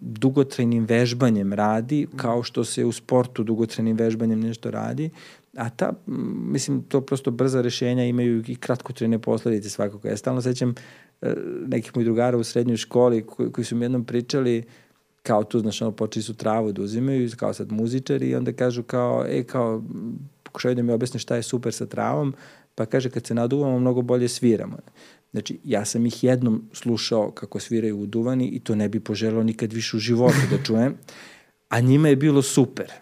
dugotrajnim 0.00 0.84
vežbanjem 0.84 1.52
radi, 1.52 2.06
kao 2.16 2.42
što 2.42 2.64
se 2.64 2.84
u 2.84 2.92
sportu 2.92 3.44
dugotrajnim 3.44 3.96
vežbanjem 3.96 4.40
nešto 4.40 4.70
radi, 4.70 5.10
a 5.56 5.70
ta, 5.70 5.92
mislim, 6.52 6.82
to 6.82 7.00
prosto 7.00 7.30
brza 7.30 7.60
rešenja 7.60 8.04
imaju 8.04 8.44
i 8.46 8.56
kratkotrajne 8.56 9.18
posledice 9.18 9.70
svakako. 9.70 10.08
Ja 10.08 10.16
stalno 10.16 10.42
sećam 10.42 10.74
e, 11.22 11.34
nekih 11.66 11.96
mojih 11.96 12.04
drugara 12.04 12.38
u 12.38 12.44
srednjoj 12.44 12.76
školi 12.76 13.26
koji, 13.26 13.52
koji 13.52 13.64
su 13.64 13.76
mi 13.76 13.84
jednom 13.84 14.04
pričali 14.04 14.64
kao 15.22 15.44
tu, 15.44 15.58
znaš, 15.58 15.82
ono, 15.82 15.92
počeli 15.92 16.22
su 16.22 16.34
travu 16.34 16.72
da 16.72 16.82
uzimaju, 16.82 17.30
kao 17.36 17.54
sad 17.54 17.72
muzičari 17.72 18.28
i 18.28 18.34
onda 18.34 18.52
kažu 18.52 18.82
kao, 18.82 19.24
e, 19.28 19.42
kao, 19.42 19.82
pokušaju 20.42 20.74
da 20.74 20.82
mi 20.82 20.92
objasne 20.92 21.20
šta 21.20 21.36
je 21.36 21.42
super 21.42 21.72
sa 21.72 21.86
travom, 21.86 22.34
pa 22.74 22.86
kaže, 22.86 23.10
kad 23.10 23.26
se 23.26 23.34
naduvamo, 23.34 23.78
mnogo 23.78 24.02
bolje 24.02 24.28
sviramo. 24.28 24.76
Znači, 25.32 25.60
ja 25.64 25.84
sam 25.84 26.06
ih 26.06 26.24
jednom 26.24 26.62
slušao 26.72 27.30
kako 27.30 27.60
sviraju 27.60 27.98
u 27.98 28.06
duvani 28.06 28.48
i 28.48 28.60
to 28.60 28.74
ne 28.74 28.88
bi 28.88 29.00
poželao 29.00 29.42
nikad 29.42 29.72
više 29.72 29.96
u 29.96 30.00
životu 30.00 30.38
da 30.50 30.62
čujem, 30.64 30.94
a 31.68 31.80
njima 31.80 32.08
je 32.08 32.16
bilo 32.16 32.42
super. 32.42 32.92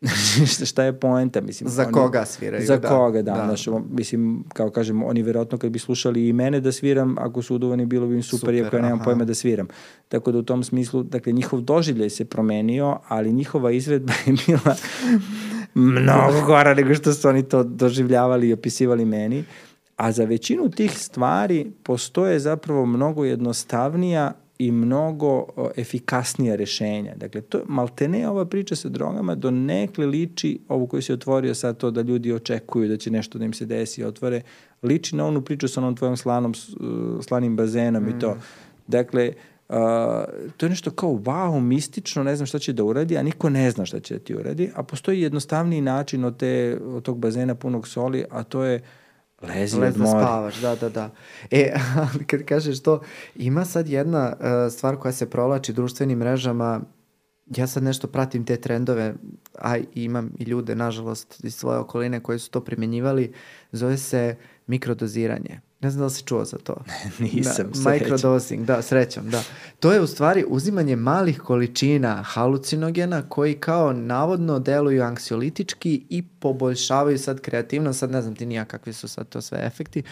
Znači, 0.36 0.66
šta 0.66 0.84
je 0.84 1.00
poenta? 1.00 1.40
Mislim, 1.40 1.70
za 1.70 1.82
oni, 1.82 1.92
koga 1.92 2.24
sviraju? 2.24 2.66
Za 2.66 2.76
da. 2.76 2.88
koga, 2.88 3.22
da. 3.22 3.32
da. 3.32 3.44
Znači, 3.44 3.70
mislim, 3.90 4.44
kao 4.52 4.70
kažem, 4.70 5.02
oni 5.02 5.22
verovatno 5.22 5.58
kad 5.58 5.70
bi 5.70 5.78
slušali 5.78 6.28
i 6.28 6.32
mene 6.32 6.60
da 6.60 6.72
sviram, 6.72 7.16
ako 7.18 7.42
su 7.42 7.54
uduvani, 7.54 7.86
bilo 7.86 8.06
bi 8.06 8.14
im 8.14 8.22
super, 8.22 8.40
super 8.40 8.54
iako 8.54 8.76
ja 8.76 8.82
nemam 8.82 8.98
aha. 8.98 9.04
pojma 9.04 9.24
da 9.24 9.34
sviram. 9.34 9.68
Tako 10.08 10.32
da 10.32 10.38
u 10.38 10.42
tom 10.42 10.64
smislu, 10.64 11.02
dakle, 11.02 11.32
njihov 11.32 11.60
doživljaj 11.60 12.10
se 12.10 12.24
promenio, 12.24 12.98
ali 13.08 13.32
njihova 13.32 13.70
izvedba 13.70 14.12
je 14.26 14.34
bila 14.46 14.76
mnogo 15.74 16.46
gora 16.46 16.74
nego 16.74 16.94
što 16.94 17.12
su 17.12 17.28
oni 17.28 17.42
to 17.42 17.62
doživljavali 17.62 18.48
i 18.48 18.52
opisivali 18.52 19.04
meni. 19.04 19.38
Uh, 19.38 19.69
A 20.00 20.12
za 20.12 20.24
većinu 20.24 20.70
tih 20.70 20.98
stvari 20.98 21.72
postoje 21.82 22.38
zapravo 22.38 22.86
mnogo 22.86 23.24
jednostavnija 23.24 24.32
i 24.58 24.72
mnogo 24.72 25.46
efikasnija 25.76 26.56
rešenja. 26.56 27.14
Dakle, 27.16 27.40
to, 27.40 27.60
maltene 27.66 28.28
ova 28.28 28.44
priča 28.44 28.76
sa 28.76 28.88
drogama 28.88 29.34
do 29.34 29.50
nekle 29.50 30.06
liči, 30.06 30.58
ovu 30.68 30.86
koju 30.86 31.02
si 31.02 31.12
otvorio 31.12 31.54
sad 31.54 31.76
to 31.76 31.90
da 31.90 32.02
ljudi 32.02 32.32
očekuju 32.32 32.88
da 32.88 32.96
će 32.96 33.10
nešto 33.10 33.38
da 33.38 33.44
im 33.44 33.52
se 33.52 33.66
desi 33.66 34.00
i 34.00 34.04
otvore, 34.04 34.42
liči 34.82 35.16
na 35.16 35.26
onu 35.26 35.42
priču 35.42 35.68
sa 35.68 35.80
onom 35.80 35.96
tvojom 35.96 36.16
slanom, 36.16 36.54
slanim 37.22 37.56
bazenom 37.56 38.04
mm. 38.04 38.08
i 38.08 38.18
to. 38.18 38.30
Mm. 38.30 38.40
Dakle, 38.86 39.32
Uh, 39.68 39.76
to 40.56 40.66
je 40.66 40.70
nešto 40.70 40.90
kao 40.90 41.10
wow, 41.10 41.60
mistično, 41.60 42.22
ne 42.22 42.36
znam 42.36 42.46
šta 42.46 42.58
će 42.58 42.72
da 42.72 42.84
uradi, 42.84 43.16
a 43.18 43.22
niko 43.22 43.48
ne 43.48 43.70
zna 43.70 43.84
šta 43.86 44.00
će 44.00 44.14
da 44.14 44.20
ti 44.20 44.34
uradi, 44.34 44.70
a 44.74 44.82
postoji 44.82 45.20
jednostavniji 45.20 45.80
način 45.80 46.24
od, 46.24 46.36
te, 46.36 46.78
od 46.84 47.02
tog 47.02 47.18
bazena 47.18 47.54
punog 47.54 47.88
soli, 47.88 48.24
a 48.30 48.42
to 48.42 48.64
je 48.64 48.82
Lezi 49.42 49.78
Lez 49.78 49.96
da 49.96 50.06
spavaš, 50.06 50.60
da, 50.60 50.74
da, 50.76 50.88
da. 50.88 51.10
E, 51.50 51.72
ali 52.14 52.24
kad 52.24 52.44
kažeš 52.44 52.82
to, 52.82 53.00
ima 53.36 53.64
sad 53.64 53.88
jedna 53.88 54.32
uh, 54.32 54.72
stvar 54.72 54.96
koja 54.96 55.12
se 55.12 55.30
provlači 55.30 55.72
društvenim 55.72 56.18
mrežama, 56.18 56.80
ja 57.56 57.66
sad 57.66 57.82
nešto 57.82 58.06
pratim 58.06 58.44
te 58.44 58.56
trendove, 58.56 59.14
a 59.58 59.76
imam 59.94 60.32
i 60.38 60.44
ljude, 60.44 60.74
nažalost, 60.74 61.44
iz 61.44 61.54
svoje 61.54 61.78
okoline 61.78 62.20
koji 62.20 62.38
su 62.38 62.50
to 62.50 62.64
primjenjivali, 62.64 63.32
zove 63.72 63.96
se 63.96 64.36
mikrodoziranje. 64.66 65.60
Ne 65.80 65.90
znam 65.90 66.00
da 66.00 66.04
li 66.04 66.10
si 66.10 66.22
čuo 66.22 66.44
za 66.44 66.58
to. 66.58 66.74
Nisam, 67.18 67.70
da, 67.84 67.90
Microdosing, 67.90 68.66
da, 68.66 68.82
srećom, 68.82 69.30
da. 69.30 69.42
To 69.80 69.92
je 69.92 70.00
u 70.00 70.06
stvari 70.06 70.44
uzimanje 70.48 70.96
malih 70.96 71.40
količina 71.40 72.22
halucinogena 72.22 73.22
koji 73.28 73.54
kao 73.54 73.92
navodno 73.92 74.58
deluju 74.58 75.02
anksiolitički 75.02 76.06
i 76.08 76.22
poboljšavaju 76.22 77.18
sad 77.18 77.40
kreativno, 77.40 77.92
sad 77.92 78.10
ne 78.10 78.22
znam 78.22 78.34
ti 78.34 78.46
nija 78.46 78.64
kakvi 78.64 78.92
su 78.92 79.08
sad 79.08 79.28
to 79.28 79.40
sve 79.40 79.58
efekti, 79.66 80.02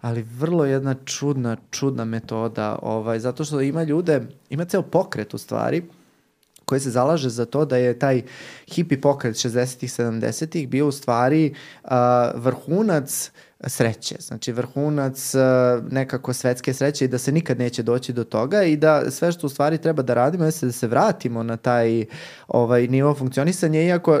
ali 0.00 0.22
vrlo 0.22 0.64
jedna 0.64 0.94
čudna, 1.04 1.56
čudna 1.70 2.04
metoda, 2.04 2.78
ovaj, 2.82 3.18
zato 3.18 3.44
što 3.44 3.60
ima 3.60 3.82
ljude, 3.82 4.22
ima 4.50 4.64
ceo 4.64 4.82
pokret 4.82 5.34
u 5.34 5.38
stvari, 5.38 5.82
koji 6.64 6.80
se 6.80 6.90
zalaže 6.90 7.28
za 7.28 7.44
to 7.44 7.64
da 7.64 7.76
je 7.76 7.98
taj 7.98 8.22
hipi 8.74 9.00
pokret 9.00 9.36
60-ih, 9.36 9.90
70-ih 9.90 10.68
bio 10.68 10.86
u 10.86 10.92
stvari 10.92 11.54
uh, 11.84 11.90
vrhunac 12.34 13.30
uh, 13.34 13.51
sreće, 13.66 14.16
znači 14.20 14.52
vrhunac 14.52 15.34
e, 15.34 15.38
nekako 15.90 16.32
svetske 16.32 16.74
sreće 16.74 17.04
i 17.04 17.08
da 17.08 17.18
se 17.18 17.32
nikad 17.32 17.58
neće 17.58 17.82
doći 17.82 18.12
do 18.12 18.24
toga 18.24 18.62
i 18.62 18.76
da 18.76 19.10
sve 19.10 19.32
što 19.32 19.46
u 19.46 19.50
stvari 19.50 19.78
treba 19.78 20.02
da 20.02 20.14
radimo 20.14 20.44
je 20.44 20.52
da 20.62 20.72
se 20.72 20.86
vratimo 20.86 21.42
na 21.42 21.56
taj 21.56 22.04
ovaj 22.48 22.86
nivo 22.86 23.14
funkcionisanja 23.14 23.80
iako 23.80 24.20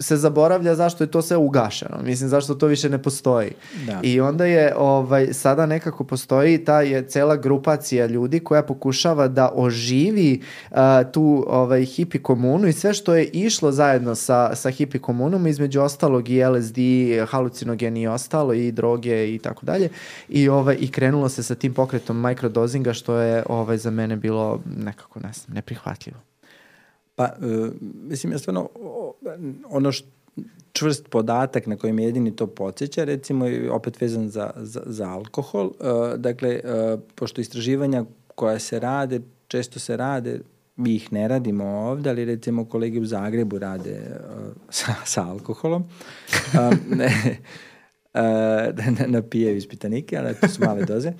se 0.00 0.16
zaboravlja 0.16 0.74
zašto 0.74 1.04
je 1.04 1.10
to 1.10 1.22
sve 1.22 1.36
ugašeno. 1.36 1.96
Mislim, 2.02 2.28
zašto 2.28 2.54
to 2.54 2.66
više 2.66 2.88
ne 2.88 3.02
postoji. 3.02 3.50
Da. 3.86 4.00
I 4.02 4.20
onda 4.20 4.44
je, 4.44 4.74
ovaj, 4.76 5.32
sada 5.32 5.66
nekako 5.66 6.04
postoji 6.04 6.64
ta 6.64 6.80
je 6.80 7.08
cela 7.08 7.36
grupacija 7.36 8.06
ljudi 8.06 8.40
koja 8.40 8.62
pokušava 8.62 9.28
da 9.28 9.50
oživi 9.54 10.40
uh, 10.70 10.78
tu 11.12 11.44
ovaj, 11.48 11.84
hipi 11.84 12.22
komunu 12.22 12.68
i 12.68 12.72
sve 12.72 12.94
što 12.94 13.14
je 13.14 13.24
išlo 13.24 13.72
zajedno 13.72 14.14
sa, 14.14 14.54
sa 14.54 14.70
hipi 14.70 14.98
komunom, 14.98 15.46
između 15.46 15.80
ostalog 15.80 16.28
i 16.28 16.44
LSD, 16.44 16.78
halucinogeni 17.28 18.02
i 18.02 18.06
ostalo, 18.06 18.52
i 18.52 18.72
droge 18.72 19.34
i 19.34 19.38
tako 19.38 19.66
dalje. 19.66 19.88
I, 20.28 20.48
ovaj, 20.48 20.76
I 20.80 20.90
krenulo 20.90 21.28
se 21.28 21.42
sa 21.42 21.54
tim 21.54 21.74
pokretom 21.74 22.26
mikrodozinga, 22.28 22.92
što 22.92 23.16
je 23.16 23.42
ovaj, 23.48 23.78
za 23.78 23.90
mene 23.90 24.16
bilo 24.16 24.60
nekako, 24.76 25.20
ne 25.20 25.32
znam, 25.32 25.54
neprihvatljivo. 25.54 26.27
Pa, 27.18 27.28
uh, 27.40 27.70
mislim, 27.80 28.32
ja 28.32 28.38
stvarno, 28.38 28.68
ono 29.70 29.92
što 29.92 30.08
čvrst 30.72 31.08
podatak 31.08 31.66
na 31.66 31.76
kojem 31.76 31.98
jedini 31.98 32.36
to 32.36 32.46
podsjeća, 32.46 33.04
recimo 33.04 33.46
opet 33.70 34.00
vezan 34.00 34.28
za, 34.28 34.50
za, 34.56 34.82
za 34.86 35.08
alkohol. 35.10 35.66
Uh, 35.66 36.14
dakle, 36.16 36.60
uh, 36.64 37.00
pošto 37.14 37.40
istraživanja 37.40 38.04
koja 38.34 38.58
se 38.58 38.80
rade, 38.80 39.20
često 39.48 39.80
se 39.80 39.96
rade, 39.96 40.40
mi 40.76 40.94
ih 40.94 41.12
ne 41.12 41.28
radimo 41.28 41.64
ovde, 41.64 42.10
ali 42.10 42.24
recimo 42.24 42.64
kolege 42.64 43.00
u 43.00 43.04
Zagrebu 43.04 43.58
rade 43.58 44.00
uh, 44.00 44.52
sa, 44.70 44.94
sa 45.04 45.26
alkoholom. 45.26 45.82
Um, 45.82 46.78
ne, 46.96 47.38
uh, 48.14 48.20
napijaju 49.06 49.56
ispitanike, 49.56 50.16
ali 50.18 50.34
to 50.40 50.48
su 50.48 50.64
male 50.64 50.84
doze. 50.84 51.12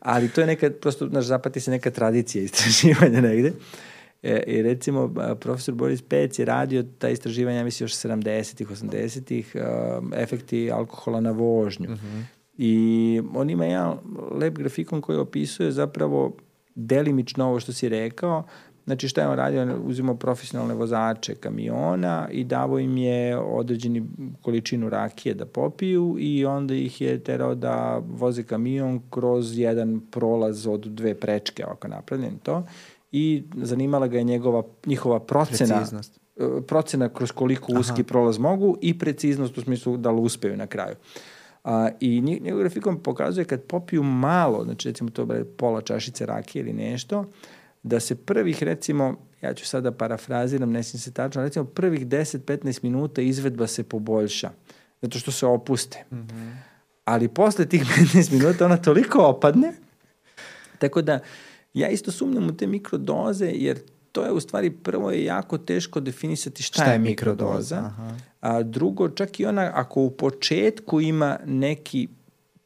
Ali 0.00 0.28
to 0.28 0.40
je 0.40 0.46
neka, 0.46 0.70
prosto, 0.80 1.06
naš 1.06 1.24
zapati 1.24 1.60
se 1.60 1.70
neka 1.70 1.90
tradicija 1.90 2.44
istraživanja 2.44 3.20
negde. 3.20 3.48
Uh, 3.48 3.89
E, 4.22 4.42
I 4.46 4.62
recimo, 4.62 5.14
profesor 5.40 5.74
Boris 5.74 6.02
Pec 6.02 6.38
je 6.38 6.44
radio 6.44 6.82
ta 6.98 7.08
istraživanja, 7.08 7.64
mislim, 7.64 7.84
još 7.84 7.92
70-ih, 7.92 8.68
80-ih, 8.68 9.56
um, 9.56 10.12
efekti 10.14 10.70
alkohola 10.72 11.20
na 11.20 11.30
vožnju. 11.30 11.86
Uh 11.86 11.94
mhm. 11.94 12.06
-huh. 12.06 12.22
I 12.62 13.22
on 13.34 13.50
ima 13.50 13.64
jedan 13.64 13.98
lep 14.32 14.54
grafikon 14.58 15.00
koji 15.00 15.18
opisuje 15.18 15.72
zapravo 15.72 16.36
delimično 16.74 17.46
ovo 17.46 17.60
što 17.60 17.72
si 17.72 17.88
rekao, 17.88 18.44
Znači 18.90 19.08
šta 19.08 19.20
je 19.20 19.28
on 19.28 19.36
radio? 19.36 19.62
On 19.62 19.82
uzimao 19.84 20.14
profesionalne 20.14 20.74
vozače 20.74 21.34
kamiona 21.34 22.28
i 22.32 22.44
davo 22.44 22.78
im 22.78 22.96
je 22.96 23.38
određeni 23.38 24.06
količinu 24.42 24.88
rakije 24.88 25.34
da 25.34 25.46
popiju 25.46 26.16
i 26.18 26.44
onda 26.44 26.74
ih 26.74 27.00
je 27.00 27.18
terao 27.18 27.54
da 27.54 28.02
voze 28.08 28.42
kamion 28.42 29.00
kroz 29.10 29.58
jedan 29.58 30.00
prolaz 30.10 30.66
od 30.66 30.80
dve 30.80 31.14
prečke, 31.14 31.66
ovako 31.66 31.88
napravljen 31.88 32.38
to 32.42 32.66
i 33.12 33.44
zanimala 33.56 34.06
ga 34.06 34.18
je 34.18 34.24
njegova, 34.24 34.62
njihova 34.86 35.20
procena. 35.20 35.76
Preciznost. 35.76 36.20
E, 36.36 36.44
procena 36.66 37.08
kroz 37.08 37.32
koliko 37.32 37.72
uski 37.72 38.00
Aha. 38.00 38.08
prolaz 38.08 38.38
mogu 38.38 38.76
i 38.80 38.98
preciznost 38.98 39.58
u 39.58 39.60
smislu 39.60 39.96
da 39.96 40.10
li 40.10 40.20
uspeju 40.20 40.56
na 40.56 40.66
kraju. 40.66 40.96
A, 41.64 41.88
I 42.00 42.20
njegov 42.20 42.60
grafikon 42.60 43.02
pokazuje 43.02 43.44
kad 43.44 43.62
popiju 43.62 44.02
malo, 44.02 44.64
znači 44.64 44.88
recimo 44.88 45.10
to 45.10 45.32
je 45.32 45.44
pola 45.44 45.80
čašice 45.80 46.26
rakije 46.26 46.60
ili 46.60 46.72
nešto, 46.72 47.24
da 47.82 48.00
se 48.00 48.14
prvih 48.14 48.62
recimo, 48.62 49.16
ja 49.42 49.54
ću 49.54 49.66
sada 49.66 49.92
parafraziram, 49.92 50.70
ne 50.70 50.82
se 50.82 51.12
tačno, 51.12 51.42
recimo 51.42 51.64
prvih 51.64 52.06
10-15 52.06 52.84
minuta 52.84 53.22
izvedba 53.22 53.66
se 53.66 53.82
poboljša, 53.82 54.50
zato 55.02 55.18
što 55.18 55.30
se 55.30 55.46
opuste. 55.46 56.04
Mm 56.10 56.16
-hmm. 56.16 56.52
Ali 57.04 57.28
posle 57.28 57.66
tih 57.66 57.82
15 57.82 58.32
minuta 58.32 58.64
ona 58.64 58.76
toliko 58.76 59.18
opadne, 59.18 59.72
tako 60.78 61.02
da 61.02 61.18
Ja 61.74 61.88
isto 61.88 62.12
sumnjam 62.12 62.48
u 62.48 62.56
te 62.56 62.66
mikrodoze, 62.66 63.46
jer 63.54 63.78
to 64.12 64.24
je 64.24 64.32
u 64.32 64.40
stvari 64.40 64.70
prvo 64.70 65.10
je 65.10 65.24
jako 65.24 65.58
teško 65.58 66.00
definisati 66.00 66.62
šta, 66.62 66.82
šta 66.82 66.90
je, 66.90 66.94
je 66.94 66.98
mikrodoza. 66.98 67.76
Aha. 67.76 68.14
A 68.40 68.62
drugo, 68.62 69.08
čak 69.08 69.40
i 69.40 69.46
ona 69.46 69.70
ako 69.74 70.00
u 70.00 70.10
početku 70.10 71.00
ima 71.00 71.38
neki 71.46 72.08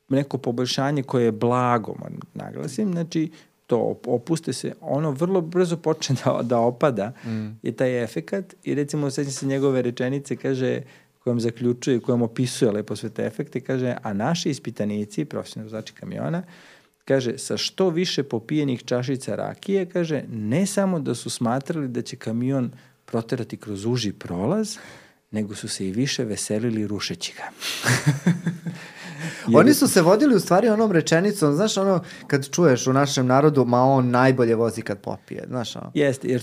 neko 0.09 0.39
poboljšanje 0.39 1.03
koje 1.03 1.25
je 1.25 1.33
blago, 1.33 1.95
naglasim, 2.35 2.93
znači 2.93 3.31
to 3.67 4.01
opuste 4.07 4.53
se, 4.53 4.73
ono 4.81 5.11
vrlo 5.11 5.41
brzo 5.41 5.77
počne 5.77 6.17
da, 6.25 6.41
da 6.43 6.59
opada 6.59 7.13
mm. 7.27 7.59
je 7.63 7.73
taj 7.73 8.05
efekat 8.05 8.55
i 8.63 8.75
recimo 8.75 9.11
sećam 9.11 9.33
se 9.33 9.47
njegove 9.47 9.83
rečenice, 9.83 10.37
kaže 10.37 10.81
kojom 11.19 11.41
zaključuje, 11.41 12.01
kojom 12.01 12.23
opisuje 12.23 12.71
lepo 12.71 12.97
sve 12.97 13.11
te 13.11 13.27
efekte, 13.27 13.61
kaže, 13.61 13.97
a 14.03 14.13
naši 14.13 14.51
ispitanici, 14.51 15.25
profesionalni 15.25 15.73
vozači 15.73 15.93
kamiona, 15.93 16.39
uh, 16.39 16.74
kaže, 17.05 17.39
sa 17.39 17.57
što 17.57 17.89
više 17.91 18.23
popijenih 18.23 18.85
čašica 18.85 19.35
rakije, 19.35 19.87
kaže, 19.87 20.25
ne 20.29 20.67
samo 20.67 21.01
da 21.01 21.15
su 21.15 21.31
smatrali 21.31 21.89
da 21.89 22.03
će 22.03 22.17
kamion 22.17 22.73
proterati 23.05 23.57
kroz 23.57 23.85
uži 23.85 24.13
prolaz, 24.13 24.77
nego 25.31 25.55
su 25.55 25.69
se 25.69 25.89
i 25.89 25.93
više 25.93 26.25
veselili 26.25 26.87
rušeći 26.87 27.33
ga. 27.37 27.51
Oni 29.59 29.75
su 29.75 29.89
se 29.89 30.03
vodili 30.03 30.35
u 30.35 30.41
stvari 30.41 30.69
onom 30.69 30.93
rečenicom, 30.93 31.55
znaš 31.55 31.77
ono, 31.77 32.01
kad 32.27 32.51
čuješ 32.51 32.87
u 32.87 32.93
našem 32.93 33.27
narodu, 33.27 33.65
ma 33.65 33.83
on 33.83 34.11
najbolje 34.11 34.55
vozi 34.55 34.83
kad 34.83 34.99
popije, 34.99 35.45
znaš 35.49 35.77
ono. 35.77 35.91
Jeste, 35.95 36.29
jer 36.29 36.43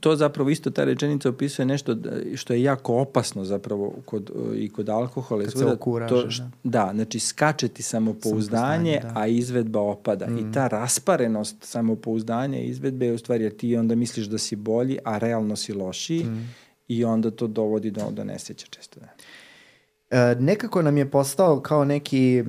to 0.00 0.16
zapravo 0.16 0.50
isto 0.50 0.70
ta 0.70 0.84
rečenica 0.84 1.28
opisuje 1.28 1.66
nešto 1.66 1.96
što 2.34 2.52
je 2.52 2.62
jako 2.62 2.96
opasno 2.96 3.44
zapravo 3.44 3.94
kod, 4.04 4.30
i 4.56 4.68
kod 4.68 4.88
alkohola. 4.88 5.44
Kad 5.44 5.52
se 5.52 5.66
okuraže, 5.66 6.38
to, 6.38 6.50
da. 6.64 6.82
Da, 6.82 6.90
znači 6.94 7.20
skače 7.20 7.68
ti 7.68 7.82
samopouzdanje, 7.82 9.00
da. 9.02 9.12
a 9.14 9.26
izvedba 9.26 9.80
opada. 9.80 10.26
Mm. 10.26 10.38
I 10.38 10.52
ta 10.52 10.68
rasparenost 10.68 11.56
samopouzdanja 11.60 12.58
i 12.58 12.66
izvedbe 12.66 13.06
je 13.06 13.12
u 13.12 13.18
stvari, 13.18 13.44
jer 13.44 13.56
ti 13.56 13.76
onda 13.76 13.94
misliš 13.94 14.26
da 14.26 14.38
si 14.38 14.56
bolji, 14.56 14.98
a 15.04 15.18
realno 15.18 15.56
si 15.56 15.72
lošiji 15.72 16.24
mm. 16.24 16.54
i 16.88 17.04
onda 17.04 17.30
to 17.30 17.46
dovodi 17.46 17.90
do, 17.90 18.10
do 18.10 18.24
nesreća 18.24 18.66
često. 18.70 19.00
Da. 19.00 19.08
E, 20.12 20.34
nekako 20.40 20.82
nam 20.82 20.96
je 20.96 21.10
postao 21.10 21.60
kao 21.60 21.84
neki 21.84 22.44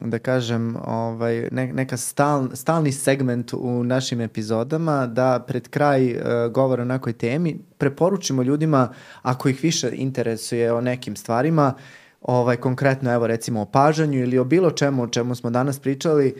da 0.00 0.18
kažem, 0.18 0.76
ovaj, 0.84 1.48
ne, 1.52 1.72
neka 1.72 1.96
stal, 1.96 2.48
stalni 2.54 2.92
segment 2.92 3.52
u 3.52 3.84
našim 3.84 4.20
epizodama 4.20 5.06
da 5.06 5.44
pred 5.46 5.68
kraj 5.68 6.12
uh, 6.12 6.20
govora 6.52 6.82
o 6.82 6.86
nekoj 6.86 7.12
temi. 7.12 7.58
Preporučimo 7.78 8.42
ljudima 8.42 8.92
ako 9.22 9.48
ih 9.48 9.62
više 9.62 9.90
interesuje 9.92 10.72
o 10.72 10.80
nekim 10.80 11.16
stvarima, 11.16 11.74
ovaj, 12.20 12.56
konkretno 12.56 13.12
evo 13.12 13.26
recimo 13.26 13.60
o 13.60 13.64
pažanju 13.64 14.18
ili 14.18 14.38
o 14.38 14.44
bilo 14.44 14.70
čemu 14.70 15.02
o 15.02 15.08
čemu 15.08 15.34
smo 15.34 15.50
danas 15.50 15.78
pričali, 15.78 16.34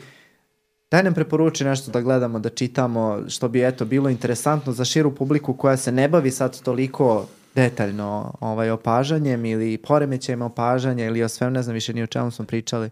daj 0.91 1.03
nam 1.03 1.13
preporuči 1.13 1.63
nešto 1.63 1.91
da 1.91 2.01
gledamo, 2.01 2.39
da 2.39 2.49
čitamo, 2.49 3.21
što 3.27 3.47
bi 3.47 3.67
eto 3.67 3.85
bilo 3.85 4.09
interesantno 4.09 4.73
za 4.73 4.85
širu 4.85 5.15
publiku 5.15 5.53
koja 5.53 5.77
se 5.77 5.91
ne 5.91 6.09
bavi 6.09 6.31
sad 6.31 6.61
toliko 6.61 7.25
detaljno 7.55 8.33
ovaj, 8.39 8.69
opažanjem 8.69 9.45
ili 9.45 9.77
poremećajima 9.77 10.45
opažanja 10.45 11.05
ili 11.05 11.23
o 11.23 11.29
svemu, 11.29 11.51
ne 11.51 11.63
znam 11.63 11.73
više 11.73 11.93
ni 11.93 12.03
o 12.03 12.07
čemu 12.07 12.31
smo 12.31 12.45
pričali, 12.45 12.89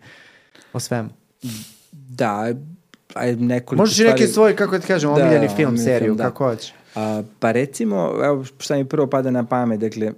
o 0.74 0.80
svemu. 0.80 1.10
Da, 1.92 2.54
aj 3.14 3.36
nekoliko 3.36 3.82
Možeš 3.82 4.00
i 4.00 4.04
neki 4.04 4.28
svoj, 4.28 4.56
kako 4.56 4.80
ti 4.80 4.88
kažem, 4.88 5.14
Da, 5.16 5.24
omiljeni 5.24 5.48
film, 5.56 5.78
seriju, 5.78 6.08
film, 6.08 6.18
da. 6.18 6.24
kako 6.24 6.46
hoćeš. 6.46 6.74
A, 6.96 7.24
pa 7.40 7.52
recimo, 7.52 8.14
evo 8.24 8.44
šta 8.60 8.76
mi 8.76 8.86
prvo 8.86 9.08
pada 9.08 9.32
na 9.32 9.46
pamet, 9.46 9.80
dakle, 9.80 10.12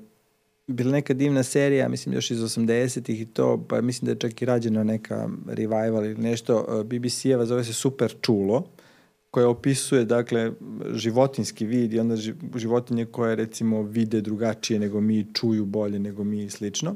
bila 0.68 0.92
neka 0.92 1.14
divna 1.14 1.44
serija, 1.44 1.90
mislim 1.90 2.16
još 2.16 2.32
iz 2.32 2.40
80-ih 2.40 3.22
i 3.22 3.26
to, 3.26 3.66
pa 3.70 3.82
mislim 3.82 4.06
da 4.06 4.12
je 4.12 4.20
čak 4.20 4.42
i 4.42 4.46
rađeno 4.46 4.84
neka 4.84 5.30
revival 5.48 6.06
ili 6.06 6.16
nešto, 6.16 6.84
BBC-eva 6.86 7.46
zove 7.46 7.64
se 7.64 7.74
Super 7.74 8.16
Čulo, 8.22 8.64
koja 9.36 9.50
opisuje, 9.50 10.06
dakle, 10.06 10.52
životinski 10.94 11.66
vid 11.66 11.94
i 11.94 12.00
onda 12.00 12.16
ži- 12.16 12.36
životinje 12.56 13.06
koje, 13.06 13.36
recimo, 13.36 13.82
vide 13.82 14.22
drugačije 14.22 14.80
nego 14.80 15.02
mi, 15.02 15.26
čuju 15.34 15.66
bolje 15.66 16.00
nego 16.00 16.24
mi 16.24 16.44
i 16.44 16.50
slično. 16.50 16.96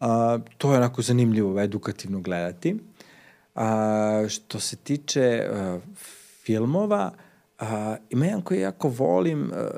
A, 0.00 0.38
to 0.58 0.72
je 0.72 0.76
onako 0.76 1.02
zanimljivo, 1.02 1.60
edukativno 1.60 2.20
gledati. 2.20 2.76
A, 3.54 4.26
što 4.28 4.60
se 4.60 4.76
tiče 4.76 5.48
a, 5.50 5.78
filmova, 6.44 7.12
a, 7.58 7.96
ima 8.10 8.26
jedan 8.26 8.42
koji 8.42 8.60
jako 8.60 8.88
volim, 8.88 9.50
a, 9.52 9.68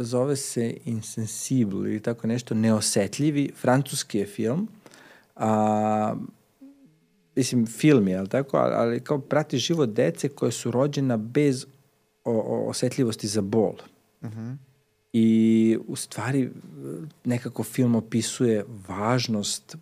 zove 0.00 0.36
se 0.36 0.76
Insensible 0.84 1.90
ili 1.90 2.00
tako 2.00 2.26
nešto, 2.26 2.54
neosetljivi, 2.54 3.52
francuski 3.56 4.18
je 4.18 4.26
film. 4.26 4.68
A, 5.36 6.14
mislim, 7.36 7.66
film 7.66 8.08
je, 8.08 8.16
ali 8.18 8.28
tako, 8.28 8.56
ali, 8.56 9.00
kao 9.00 9.18
prati 9.18 9.58
život 9.58 9.90
dece 9.90 10.28
koje 10.28 10.52
su 10.52 10.70
rođena 10.70 11.16
bez 11.16 11.66
o, 12.24 12.32
o, 12.32 12.68
osetljivosti 12.68 13.28
za 13.28 13.40
bol. 13.40 13.74
Uh 14.20 14.30
-huh. 14.30 14.56
I 15.12 15.78
u 15.86 15.96
stvari 15.96 16.50
nekako 17.24 17.62
film 17.62 17.94
opisuje 17.94 18.64
važnost 18.88 19.76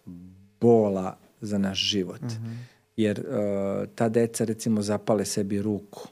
bola 0.60 1.18
za 1.40 1.58
naš 1.58 1.78
život. 1.78 2.22
Mm 2.22 2.26
-hmm. 2.26 2.56
Jer 2.96 3.20
uh, 3.20 3.88
ta 3.94 4.08
deca 4.08 4.44
recimo 4.44 4.82
zapale 4.82 5.24
sebi 5.24 5.62
ruku 5.62 6.08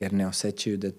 jer 0.00 0.12
ne 0.12 0.26
osjećaju 0.26 0.76
da 0.76 0.90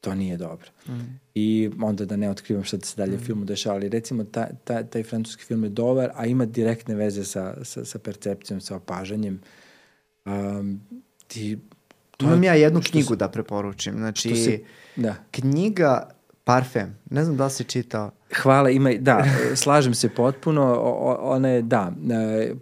to 0.00 0.14
nije 0.14 0.36
dobro. 0.36 0.68
Mm. 0.88 1.20
I 1.34 1.70
onda 1.82 2.04
da 2.04 2.16
ne 2.16 2.30
otkrivam 2.30 2.64
šta 2.64 2.78
se 2.82 2.96
dalje 2.96 3.16
mm 3.16 3.20
filmu 3.20 3.44
dešava, 3.44 3.74
ali 3.74 3.88
recimo 3.88 4.24
ta, 4.24 4.48
ta, 4.64 4.82
taj 4.82 5.02
francuski 5.02 5.44
film 5.44 5.64
je 5.64 5.70
dobar, 5.70 6.10
a 6.14 6.26
ima 6.26 6.44
direktne 6.44 6.94
veze 6.94 7.24
sa, 7.24 7.64
sa, 7.64 7.84
sa 7.84 7.98
percepcijom, 7.98 8.60
sa 8.60 8.76
opažanjem. 8.76 9.40
Um, 10.24 10.80
ti, 11.26 11.58
to 12.16 12.26
Imam 12.26 12.44
ja 12.44 12.54
jednu 12.54 12.80
knjigu 12.90 13.14
se, 13.14 13.16
da 13.16 13.28
preporučim. 13.28 13.94
Znači, 13.96 14.36
si, 14.36 14.64
da. 14.96 15.14
knjiga 15.30 16.16
Parfem. 16.44 16.98
Ne 17.10 17.24
znam 17.24 17.36
da 17.36 17.44
li 17.44 17.50
si 17.50 17.64
čitao. 17.64 18.10
Hvala, 18.42 18.70
ima, 18.70 18.90
da, 18.98 19.24
slažem 19.62 19.94
se 19.94 20.08
potpuno, 20.08 20.62
o, 20.80 21.16
ona 21.20 21.48
je, 21.48 21.62
da, 21.62 21.92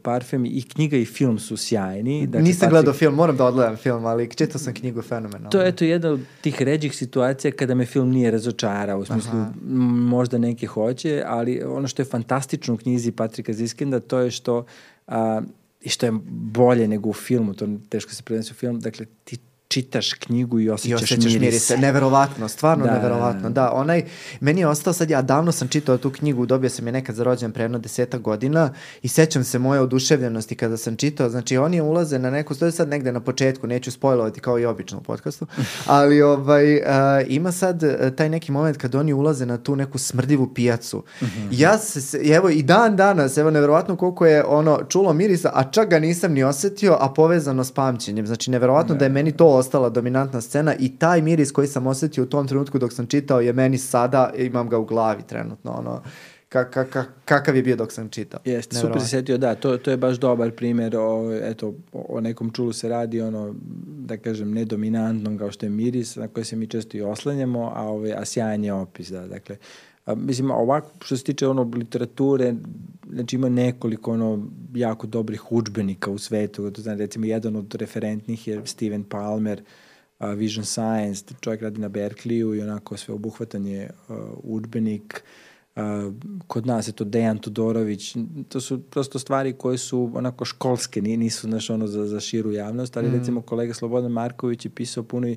Parfem 0.02 0.46
i 0.46 0.62
knjiga 0.62 0.96
i 0.96 1.04
film 1.04 1.38
su 1.38 1.56
sjajni. 1.56 2.26
Dakle, 2.26 2.42
Nisam 2.42 2.60
Patrik... 2.60 2.70
gledao 2.70 2.94
film, 2.94 3.14
moram 3.14 3.36
da 3.36 3.44
odgledam 3.44 3.76
film, 3.76 4.06
ali 4.06 4.30
čitao 4.30 4.58
sam 4.58 4.74
knjigu 4.74 5.02
fenomenalno. 5.02 5.50
To 5.50 5.60
je 5.60 5.68
eto 5.68 5.84
jedna 5.84 6.10
od 6.10 6.20
tih 6.40 6.62
ređih 6.62 6.96
situacija 6.96 7.52
kada 7.52 7.74
me 7.74 7.86
film 7.86 8.10
nije 8.10 8.30
razočarao, 8.30 8.98
u 8.98 9.04
smislu 9.04 9.32
Aha. 9.32 9.52
možda 10.08 10.38
neke 10.38 10.66
hoće, 10.66 11.22
ali 11.26 11.62
ono 11.62 11.88
što 11.88 12.02
je 12.02 12.06
fantastično 12.06 12.74
u 12.74 12.76
knjizi 12.76 13.12
Patrika 13.12 13.52
Ziskenda, 13.52 14.00
to 14.00 14.18
je 14.18 14.30
što 14.30 14.64
a, 15.06 15.42
i 15.80 15.88
što 15.88 16.06
je 16.06 16.12
bolje 16.30 16.88
nego 16.88 17.08
u 17.08 17.12
filmu, 17.12 17.54
to 17.54 17.68
teško 17.88 18.12
se 18.12 18.22
prenese 18.22 18.52
u 18.52 18.54
film, 18.54 18.80
dakle 18.80 19.06
ti 19.24 19.38
čitaš 19.74 20.12
knjigu 20.12 20.60
i 20.60 20.70
osjećaš, 20.70 21.00
I 21.00 21.04
osjećaš 21.04 21.24
miris. 21.24 21.40
miris. 21.40 21.70
Neverovatno, 21.78 22.48
stvarno 22.48 22.84
da, 22.84 22.92
neverovatno. 22.92 23.50
Da, 23.50 23.72
onaj, 23.72 24.04
meni 24.40 24.60
je 24.60 24.66
ostao 24.66 24.92
sad, 24.92 25.10
ja 25.10 25.22
davno 25.22 25.52
sam 25.52 25.68
čitao 25.68 25.98
tu 25.98 26.10
knjigu, 26.10 26.46
dobio 26.46 26.70
sam 26.70 26.86
je 26.86 26.92
nekad 26.92 27.14
za 27.14 27.24
rođen 27.24 27.52
pre 27.52 27.64
jedno 27.64 27.78
deseta 27.78 28.18
godina 28.18 28.70
i 29.02 29.08
sećam 29.08 29.44
se 29.44 29.58
moje 29.58 29.80
oduševljenosti 29.80 30.54
kada 30.54 30.76
sam 30.76 30.96
čitao. 30.96 31.28
Znači, 31.28 31.56
oni 31.56 31.80
ulaze 31.80 32.18
na 32.18 32.30
neku, 32.30 32.54
to 32.54 32.66
je 32.66 32.72
sad 32.72 32.88
negde 32.88 33.12
na 33.12 33.20
početku, 33.20 33.66
neću 33.66 33.90
spojlovati 33.90 34.40
kao 34.40 34.58
i 34.58 34.64
obično 34.64 34.98
u 34.98 35.02
podcastu, 35.02 35.46
ali 35.86 36.22
ovaj, 36.22 36.76
uh, 36.76 36.82
ima 37.28 37.52
sad 37.52 37.82
uh, 37.82 37.90
taj 38.16 38.28
neki 38.28 38.52
moment 38.52 38.76
kad 38.76 38.94
oni 38.94 39.12
ulaze 39.12 39.46
na 39.46 39.58
tu 39.58 39.76
neku 39.76 39.98
smrdivu 39.98 40.54
pijacu. 40.54 40.98
Mm 40.98 41.24
-hmm. 41.24 41.48
Ja 41.50 41.78
se, 41.78 42.18
evo 42.18 42.48
i 42.48 42.62
dan 42.62 42.96
danas, 42.96 43.36
evo 43.36 43.50
neverovatno 43.50 43.96
koliko 43.96 44.26
je 44.26 44.44
ono 44.44 44.80
čulo 44.88 45.12
mirisa, 45.12 45.50
a 45.54 45.70
čak 45.70 45.90
ga 45.90 45.98
nisam 45.98 46.32
ni 46.32 46.44
osetio, 46.44 46.96
a 47.00 47.08
povezano 47.08 47.64
s 47.64 47.72
pamćenjem. 47.72 48.26
Znači, 48.26 48.50
neverovatno 48.50 48.94
ne. 48.94 48.98
da 48.98 49.04
je 49.04 49.08
meni 49.08 49.32
to 49.32 49.46
ostala 49.64 49.88
dominantna 49.88 50.40
scena 50.40 50.74
i 50.78 50.96
taj 50.98 51.22
miris 51.22 51.52
koji 51.52 51.66
sam 51.66 51.86
osetio 51.86 52.24
u 52.24 52.26
tom 52.26 52.48
trenutku 52.48 52.78
dok 52.78 52.92
sam 52.92 53.06
čitao 53.06 53.40
je 53.40 53.52
meni 53.52 53.78
sada, 53.78 54.32
imam 54.36 54.68
ga 54.68 54.78
u 54.78 54.84
glavi 54.84 55.22
trenutno, 55.22 55.72
ono, 55.72 56.02
ka, 56.48 56.70
ka, 56.70 56.84
ka, 56.84 57.04
kakav 57.24 57.56
je 57.56 57.62
bio 57.62 57.76
dok 57.76 57.92
sam 57.92 58.08
čitao. 58.08 58.40
Jeste, 58.44 58.76
super 58.76 59.00
se 59.00 59.08
setio, 59.08 59.38
da, 59.38 59.54
to, 59.54 59.76
to 59.78 59.90
je 59.90 59.96
baš 59.96 60.16
dobar 60.16 60.50
primer, 60.50 60.96
o, 60.96 61.32
eto, 61.42 61.74
o 61.92 62.20
nekom 62.20 62.50
čulu 62.50 62.72
se 62.72 62.88
radi, 62.88 63.20
ono, 63.20 63.54
da 64.06 64.16
kažem, 64.16 64.52
nedominantnom 64.52 65.38
kao 65.38 65.50
što 65.50 65.66
je 65.66 65.70
miris, 65.70 66.16
na 66.16 66.28
koje 66.28 66.44
se 66.44 66.56
mi 66.56 66.66
često 66.66 66.96
i 66.96 67.02
oslanjamo, 67.02 67.72
a, 67.74 67.82
ove, 67.82 68.12
a 68.12 68.24
sjajan 68.24 68.64
je 68.64 68.72
opis, 68.72 69.08
da, 69.08 69.26
dakle, 69.26 69.56
a, 70.04 70.14
mislim, 70.14 70.50
ovako, 70.50 70.90
što 71.00 71.16
se 71.16 71.24
tiče 71.24 71.48
ono 71.48 71.70
literature, 71.74 72.54
znači 73.12 73.36
ima 73.36 73.48
nekoliko 73.48 74.12
ono 74.12 74.48
jako 74.74 75.06
dobrih 75.06 75.52
učbenika 75.52 76.10
u 76.10 76.18
svetu, 76.18 76.70
to 76.70 76.82
znači 76.82 76.98
recimo 76.98 77.26
jedan 77.26 77.56
od 77.56 77.74
referentnih 77.74 78.48
je 78.48 78.62
Steven 78.64 79.04
Palmer, 79.04 79.62
uh, 80.18 80.26
Vision 80.30 80.64
Science, 80.64 81.34
čovjek 81.40 81.62
radi 81.62 81.80
na 81.80 81.88
Berkeleyu 81.88 82.54
i 82.54 82.62
onako 82.62 82.96
sve 82.96 83.14
obuhvatan 83.14 83.66
je 83.66 83.90
uh, 84.08 84.16
učbenik, 84.42 85.24
kod 86.46 86.66
nas 86.66 86.88
je 86.88 86.92
to 86.92 87.04
Dejan 87.04 87.38
Todorović, 87.38 88.16
to 88.48 88.60
su 88.60 88.82
prosto 88.82 89.18
stvari 89.18 89.52
koje 89.52 89.78
su 89.78 90.10
onako 90.14 90.44
školske, 90.44 91.02
nisu 91.02 91.48
znaš 91.48 91.70
ono 91.70 91.86
za, 91.86 92.06
za 92.06 92.20
širu 92.20 92.52
javnost, 92.52 92.96
ali 92.96 93.08
mm. 93.08 93.12
recimo 93.12 93.42
kolega 93.42 93.74
Slobodan 93.74 94.12
Marković 94.12 94.64
je 94.64 94.70
pisao 94.70 95.02
puno 95.02 95.28
i 95.28 95.36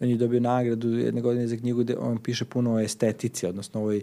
on 0.00 0.08
je 0.08 0.16
dobio 0.16 0.40
nagradu 0.40 0.98
jedne 0.98 1.20
godine 1.20 1.48
za 1.48 1.56
knjigu 1.56 1.80
gde 1.80 1.96
on 1.96 2.18
piše 2.18 2.44
puno 2.44 2.74
o 2.74 2.80
estetici, 2.80 3.46
odnosno 3.46 3.80
ovoj 3.80 4.02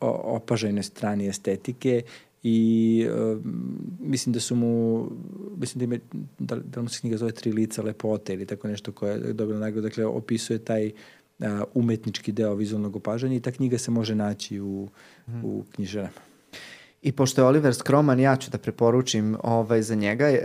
opažajnoj 0.00 0.82
strani 0.82 1.28
estetike 1.28 2.02
i 2.42 3.08
uh, 3.10 3.40
mislim 4.00 4.32
da 4.32 4.40
su 4.40 4.54
mu 4.56 5.06
mislim 5.56 5.78
da 5.78 5.84
ima 5.84 6.04
da, 6.38 6.56
da 6.56 6.82
mu 6.82 6.88
se 6.88 7.00
knjiga 7.00 7.16
zove 7.16 7.32
Tri 7.32 7.52
lica 7.52 7.82
lepote 7.82 8.34
ili 8.34 8.46
tako 8.46 8.68
nešto 8.68 8.92
koje 8.92 9.12
je 9.12 9.32
dobila 9.32 9.58
nagradu, 9.58 9.88
dakle 9.88 10.06
opisuje 10.06 10.58
taj 10.58 10.86
uh, 10.86 11.46
umetnički 11.74 12.32
deo 12.32 12.54
vizualnog 12.54 12.96
opažanja 12.96 13.36
i 13.36 13.40
ta 13.40 13.52
knjiga 13.52 13.78
se 13.78 13.90
može 13.90 14.14
naći 14.14 14.60
u, 14.60 14.88
mm. 15.28 15.44
u 15.44 15.64
knjižarama. 15.74 16.25
I 17.06 17.12
pošto 17.12 17.40
je 17.40 17.46
Oliver 17.46 17.74
skroman, 17.74 18.20
ja 18.20 18.36
ću 18.36 18.50
da 18.50 18.58
preporučim 18.58 19.36
ovaj, 19.42 19.82
za 19.82 19.94
njega. 19.94 20.28
E, 20.28 20.40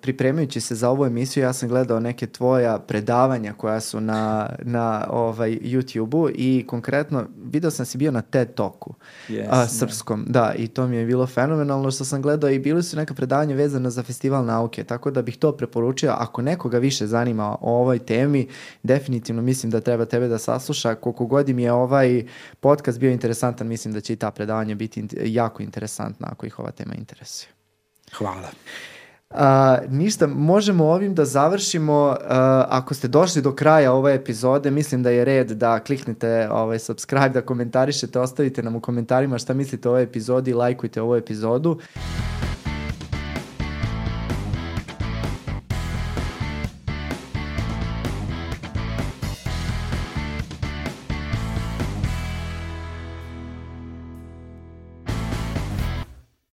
pripremajući 0.00 0.60
se 0.60 0.74
za 0.74 0.90
ovu 0.90 1.06
emisiju, 1.06 1.42
ja 1.42 1.52
sam 1.52 1.68
gledao 1.68 2.00
neke 2.00 2.26
tvoja 2.26 2.78
predavanja 2.78 3.52
koja 3.52 3.80
su 3.80 4.00
na, 4.00 4.50
na 4.62 5.06
ovaj, 5.10 5.50
YouTube-u 5.50 6.28
i 6.34 6.64
konkretno 6.68 7.24
video 7.44 7.70
sam 7.70 7.86
si 7.86 7.98
bio 7.98 8.10
na 8.10 8.22
TED 8.22 8.54
Talku 8.54 8.94
yes, 9.28 9.46
a, 9.50 9.66
srpskom. 9.68 10.24
Da. 10.26 10.40
da, 10.40 10.54
i 10.54 10.68
to 10.68 10.86
mi 10.86 10.96
je 10.96 11.06
bilo 11.06 11.26
fenomenalno 11.26 11.90
što 11.90 12.04
sam 12.04 12.22
gledao 12.22 12.50
i 12.50 12.58
bili 12.58 12.82
su 12.82 12.96
neka 12.96 13.14
predavanja 13.14 13.54
vezana 13.54 13.90
za 13.90 14.02
festival 14.02 14.44
nauke, 14.44 14.84
tako 14.84 15.10
da 15.10 15.22
bih 15.22 15.36
to 15.36 15.52
preporučio. 15.52 16.14
Ako 16.18 16.42
nekoga 16.42 16.78
više 16.78 17.06
zanima 17.06 17.56
o 17.60 17.80
ovoj 17.80 17.98
temi, 17.98 18.48
definitivno 18.82 19.42
mislim 19.42 19.70
da 19.70 19.80
treba 19.80 20.04
tebe 20.04 20.28
da 20.28 20.38
sasluša. 20.38 20.94
Koliko 20.94 21.26
god 21.26 21.48
mi 21.48 21.62
je 21.62 21.72
ovaj 21.72 22.26
podcast 22.60 22.98
bio 22.98 23.10
interesantan, 23.10 23.66
mislim 23.66 23.94
da 23.94 24.00
će 24.00 24.12
i 24.12 24.16
ta 24.16 24.30
predavanja 24.30 24.74
biti 24.74 25.08
jako 25.24 25.62
interesantna 25.96 26.28
ako 26.32 26.46
ih 26.46 26.58
ova 26.58 26.70
tema 26.70 26.94
interesuje. 26.94 27.50
Hvala. 28.12 28.50
Uh, 29.30 29.38
ništa, 29.88 30.26
možemo 30.26 30.84
ovim 30.84 31.14
da 31.14 31.24
završimo. 31.24 32.08
Uh, 32.08 32.16
ako 32.68 32.94
ste 32.94 33.08
došli 33.08 33.42
do 33.42 33.54
kraja 33.54 33.92
ove 33.92 34.14
epizode, 34.14 34.70
mislim 34.70 35.02
da 35.02 35.10
je 35.10 35.24
red 35.24 35.50
da 35.50 35.80
kliknete 35.80 36.48
ovaj, 36.50 36.78
subscribe, 36.78 37.28
da 37.28 37.42
komentarišete, 37.42 38.20
ostavite 38.20 38.62
nam 38.62 38.76
u 38.76 38.80
komentarima 38.80 39.38
šta 39.38 39.54
mislite 39.54 39.88
o 39.88 39.92
ovoj 39.92 40.02
epizodi 40.02 40.50
i 40.50 40.54
lajkujte 40.54 41.02
ovu 41.02 41.16
epizodu. 41.16 41.78